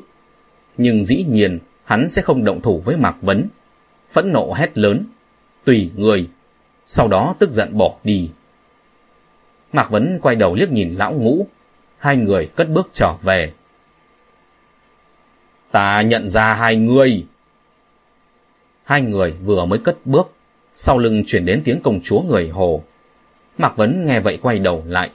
Nhưng 0.78 1.06
dĩ 1.06 1.26
nhiên 1.30 1.60
hắn 1.84 2.10
sẽ 2.10 2.22
không 2.22 2.44
động 2.44 2.62
thủ 2.62 2.82
với 2.86 2.98
Mạc 2.98 3.16
Vấn. 3.22 3.48
Phẫn 4.10 4.34
nộ 4.34 4.54
hét 4.54 4.78
lớn, 4.78 5.06
tùy 5.66 5.92
người, 5.96 6.28
sau 6.86 7.08
đó 7.08 7.36
tức 7.40 7.52
giận 7.52 7.78
bỏ 7.78 7.96
đi. 8.04 8.30
Mạc 9.78 9.90
Vấn 9.90 10.20
quay 10.22 10.36
đầu 10.36 10.56
liếc 10.56 10.72
nhìn 10.72 10.94
lão 10.94 11.14
ngũ, 11.14 11.48
hai 11.98 12.18
người 12.18 12.50
cất 12.56 12.70
bước 12.70 12.90
trở 12.94 13.14
về. 13.22 13.54
Ta 15.72 16.02
nhận 16.02 16.30
ra 16.30 16.54
hai 16.54 16.76
người. 16.76 17.26
Hai 18.84 19.02
người 19.02 19.32
vừa 19.32 19.66
mới 19.66 19.80
cất 19.80 19.98
bước, 20.06 20.32
sau 20.74 20.98
lưng 20.98 21.24
chuyển 21.26 21.46
đến 21.46 21.62
tiếng 21.66 21.82
công 21.82 22.02
chúa 22.04 22.22
người 22.22 22.50
Hồ. 22.50 22.84
Mạc 23.58 23.78
Vấn 23.78 24.06
nghe 24.06 24.20
vậy 24.20 24.40
quay 24.42 24.60
đầu 24.60 24.84
lại. 24.88 25.10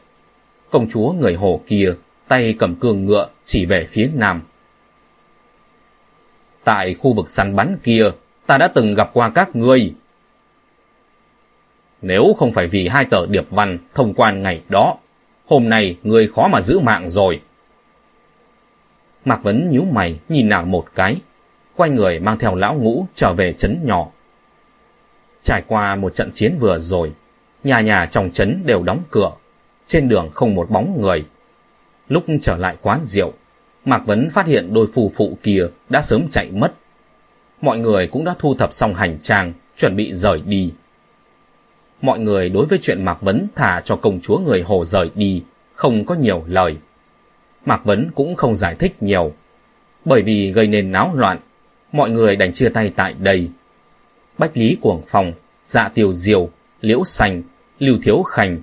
Công 0.70 0.90
chúa 0.90 1.12
người 1.12 1.34
Hồ 1.34 1.60
kia, 1.66 1.94
tay 2.28 2.54
cầm 2.58 2.74
cương 2.74 3.04
ngựa 3.04 3.28
chỉ 3.44 3.66
về 3.66 3.86
phía 3.90 4.10
nam. 4.14 4.42
Tại 6.64 6.94
khu 6.94 7.12
vực 7.12 7.30
săn 7.30 7.56
bắn 7.56 7.78
kia, 7.82 8.10
ta 8.46 8.58
đã 8.58 8.68
từng 8.68 8.94
gặp 8.94 9.10
qua 9.12 9.30
các 9.34 9.56
ngươi. 9.56 9.94
Nếu 12.02 12.34
không 12.38 12.52
phải 12.52 12.66
vì 12.66 12.88
hai 12.88 13.04
tờ 13.04 13.26
điệp 13.26 13.46
văn 13.50 13.78
thông 13.94 14.14
quan 14.14 14.42
ngày 14.42 14.62
đó, 14.68 14.96
hôm 15.46 15.68
nay 15.68 15.96
người 16.02 16.28
khó 16.28 16.48
mà 16.48 16.60
giữ 16.62 16.78
mạng 16.78 17.10
rồi. 17.10 17.40
Mạc 19.24 19.42
Vấn 19.42 19.70
nhíu 19.70 19.84
mày 19.84 20.20
nhìn 20.28 20.48
nàng 20.48 20.70
một 20.70 20.86
cái, 20.94 21.16
quay 21.76 21.90
người 21.90 22.20
mang 22.20 22.38
theo 22.38 22.54
lão 22.54 22.74
ngũ 22.74 23.06
trở 23.14 23.32
về 23.32 23.52
trấn 23.52 23.80
nhỏ. 23.84 24.08
Trải 25.42 25.62
qua 25.66 25.96
một 25.96 26.14
trận 26.14 26.30
chiến 26.32 26.56
vừa 26.60 26.78
rồi, 26.78 27.12
nhà 27.64 27.80
nhà 27.80 28.06
trong 28.06 28.30
trấn 28.30 28.62
đều 28.66 28.82
đóng 28.82 29.02
cửa, 29.10 29.30
trên 29.86 30.08
đường 30.08 30.30
không 30.34 30.54
một 30.54 30.70
bóng 30.70 31.00
người. 31.00 31.24
Lúc 32.08 32.24
trở 32.40 32.56
lại 32.56 32.76
quán 32.82 33.04
rượu, 33.04 33.32
Mạc 33.84 34.06
Vấn 34.06 34.30
phát 34.30 34.46
hiện 34.46 34.74
đôi 34.74 34.86
phù 34.94 35.10
phụ 35.14 35.38
kia 35.42 35.62
đã 35.88 36.02
sớm 36.02 36.28
chạy 36.30 36.50
mất. 36.50 36.72
Mọi 37.60 37.78
người 37.78 38.06
cũng 38.06 38.24
đã 38.24 38.34
thu 38.38 38.54
thập 38.54 38.72
xong 38.72 38.94
hành 38.94 39.18
trang, 39.22 39.52
chuẩn 39.76 39.96
bị 39.96 40.12
rời 40.14 40.40
đi. 40.46 40.72
Mọi 42.02 42.18
người 42.18 42.48
đối 42.48 42.66
với 42.66 42.78
chuyện 42.82 43.04
Mạc 43.04 43.22
Vấn 43.22 43.46
thả 43.54 43.80
cho 43.84 43.96
công 43.96 44.20
chúa 44.20 44.38
người 44.38 44.62
Hồ 44.62 44.84
rời 44.84 45.10
đi, 45.14 45.42
không 45.74 46.06
có 46.06 46.14
nhiều 46.14 46.44
lời. 46.46 46.76
Mạc 47.66 47.84
Vấn 47.84 48.10
cũng 48.14 48.34
không 48.34 48.54
giải 48.54 48.74
thích 48.74 49.02
nhiều, 49.02 49.32
bởi 50.04 50.22
vì 50.22 50.52
gây 50.52 50.66
nên 50.66 50.92
náo 50.92 51.14
loạn, 51.14 51.38
mọi 51.92 52.10
người 52.10 52.36
đành 52.36 52.52
chia 52.52 52.68
tay 52.68 52.92
tại 52.96 53.14
đây. 53.18 53.50
Bách 54.38 54.56
Lý 54.56 54.76
Cuồng 54.80 55.02
phòng, 55.06 55.32
Dạ 55.64 55.88
Tiêu 55.88 56.12
Diều, 56.12 56.48
Liễu 56.80 57.04
Sành, 57.04 57.42
Lưu 57.78 57.98
Thiếu 58.02 58.22
Khành, 58.22 58.60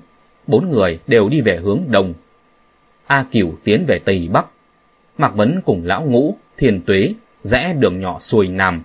bốn 0.48 0.72
người 0.72 1.00
đều 1.08 1.30
đi 1.30 1.42
về 1.42 1.58
hướng 1.58 1.82
đông. 1.88 2.14
A 3.08 3.26
Cửu 3.32 3.53
tiến 3.64 3.85
về 3.88 4.00
tây 4.06 4.30
bắc, 4.32 4.45
Mạc 5.18 5.35
Vấn 5.35 5.61
cùng 5.66 5.82
lão 5.85 6.06
ngũ, 6.06 6.38
thiền 6.58 6.82
tuế, 6.85 7.14
rẽ 7.43 7.74
đường 7.74 8.00
nhỏ 8.00 8.19
xuôi 8.19 8.48
nam. 8.48 8.84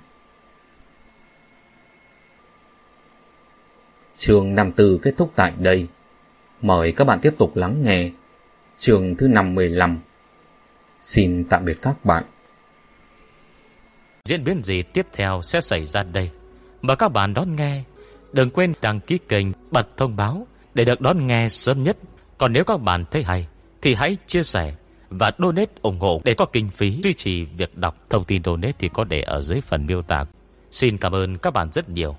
Trường 4.16 4.54
54 4.54 4.98
kết 5.02 5.14
thúc 5.16 5.32
tại 5.34 5.52
đây. 5.58 5.88
Mời 6.62 6.92
các 6.92 7.04
bạn 7.04 7.18
tiếp 7.22 7.34
tục 7.38 7.56
lắng 7.56 7.82
nghe 7.84 8.10
trường 8.78 9.16
thứ 9.16 9.28
55. 9.28 9.98
Xin 11.00 11.44
tạm 11.44 11.64
biệt 11.64 11.78
các 11.82 12.04
bạn. 12.04 12.24
Diễn 14.24 14.44
biến 14.44 14.62
gì 14.62 14.82
tiếp 14.82 15.06
theo 15.12 15.40
sẽ 15.42 15.60
xảy 15.60 15.84
ra 15.84 16.02
đây? 16.02 16.30
Mời 16.82 16.96
các 16.96 17.12
bạn 17.12 17.34
đón 17.34 17.56
nghe. 17.56 17.82
Đừng 18.32 18.50
quên 18.50 18.72
đăng 18.82 19.00
ký 19.00 19.18
kênh, 19.28 19.46
bật 19.70 19.96
thông 19.96 20.16
báo 20.16 20.46
để 20.74 20.84
được 20.84 21.00
đón 21.00 21.26
nghe 21.26 21.48
sớm 21.48 21.82
nhất. 21.82 21.96
Còn 22.38 22.52
nếu 22.52 22.64
các 22.64 22.80
bạn 22.80 23.04
thấy 23.10 23.22
hay, 23.22 23.46
thì 23.82 23.94
hãy 23.94 24.16
chia 24.26 24.42
sẻ 24.42 24.74
và 25.10 25.30
donate 25.38 25.72
ủng 25.82 26.00
hộ 26.00 26.20
để 26.24 26.34
có 26.34 26.44
kinh 26.44 26.70
phí 26.70 27.00
duy 27.02 27.14
trì 27.14 27.44
việc 27.44 27.78
đọc. 27.78 27.96
Thông 28.10 28.24
tin 28.24 28.42
donate 28.44 28.72
thì 28.78 28.88
có 28.94 29.04
để 29.04 29.20
ở 29.20 29.40
dưới 29.40 29.60
phần 29.60 29.86
miêu 29.86 30.02
tả. 30.02 30.24
Xin 30.70 30.98
cảm 30.98 31.12
ơn 31.12 31.38
các 31.38 31.52
bạn 31.52 31.72
rất 31.72 31.88
nhiều. 31.88 32.16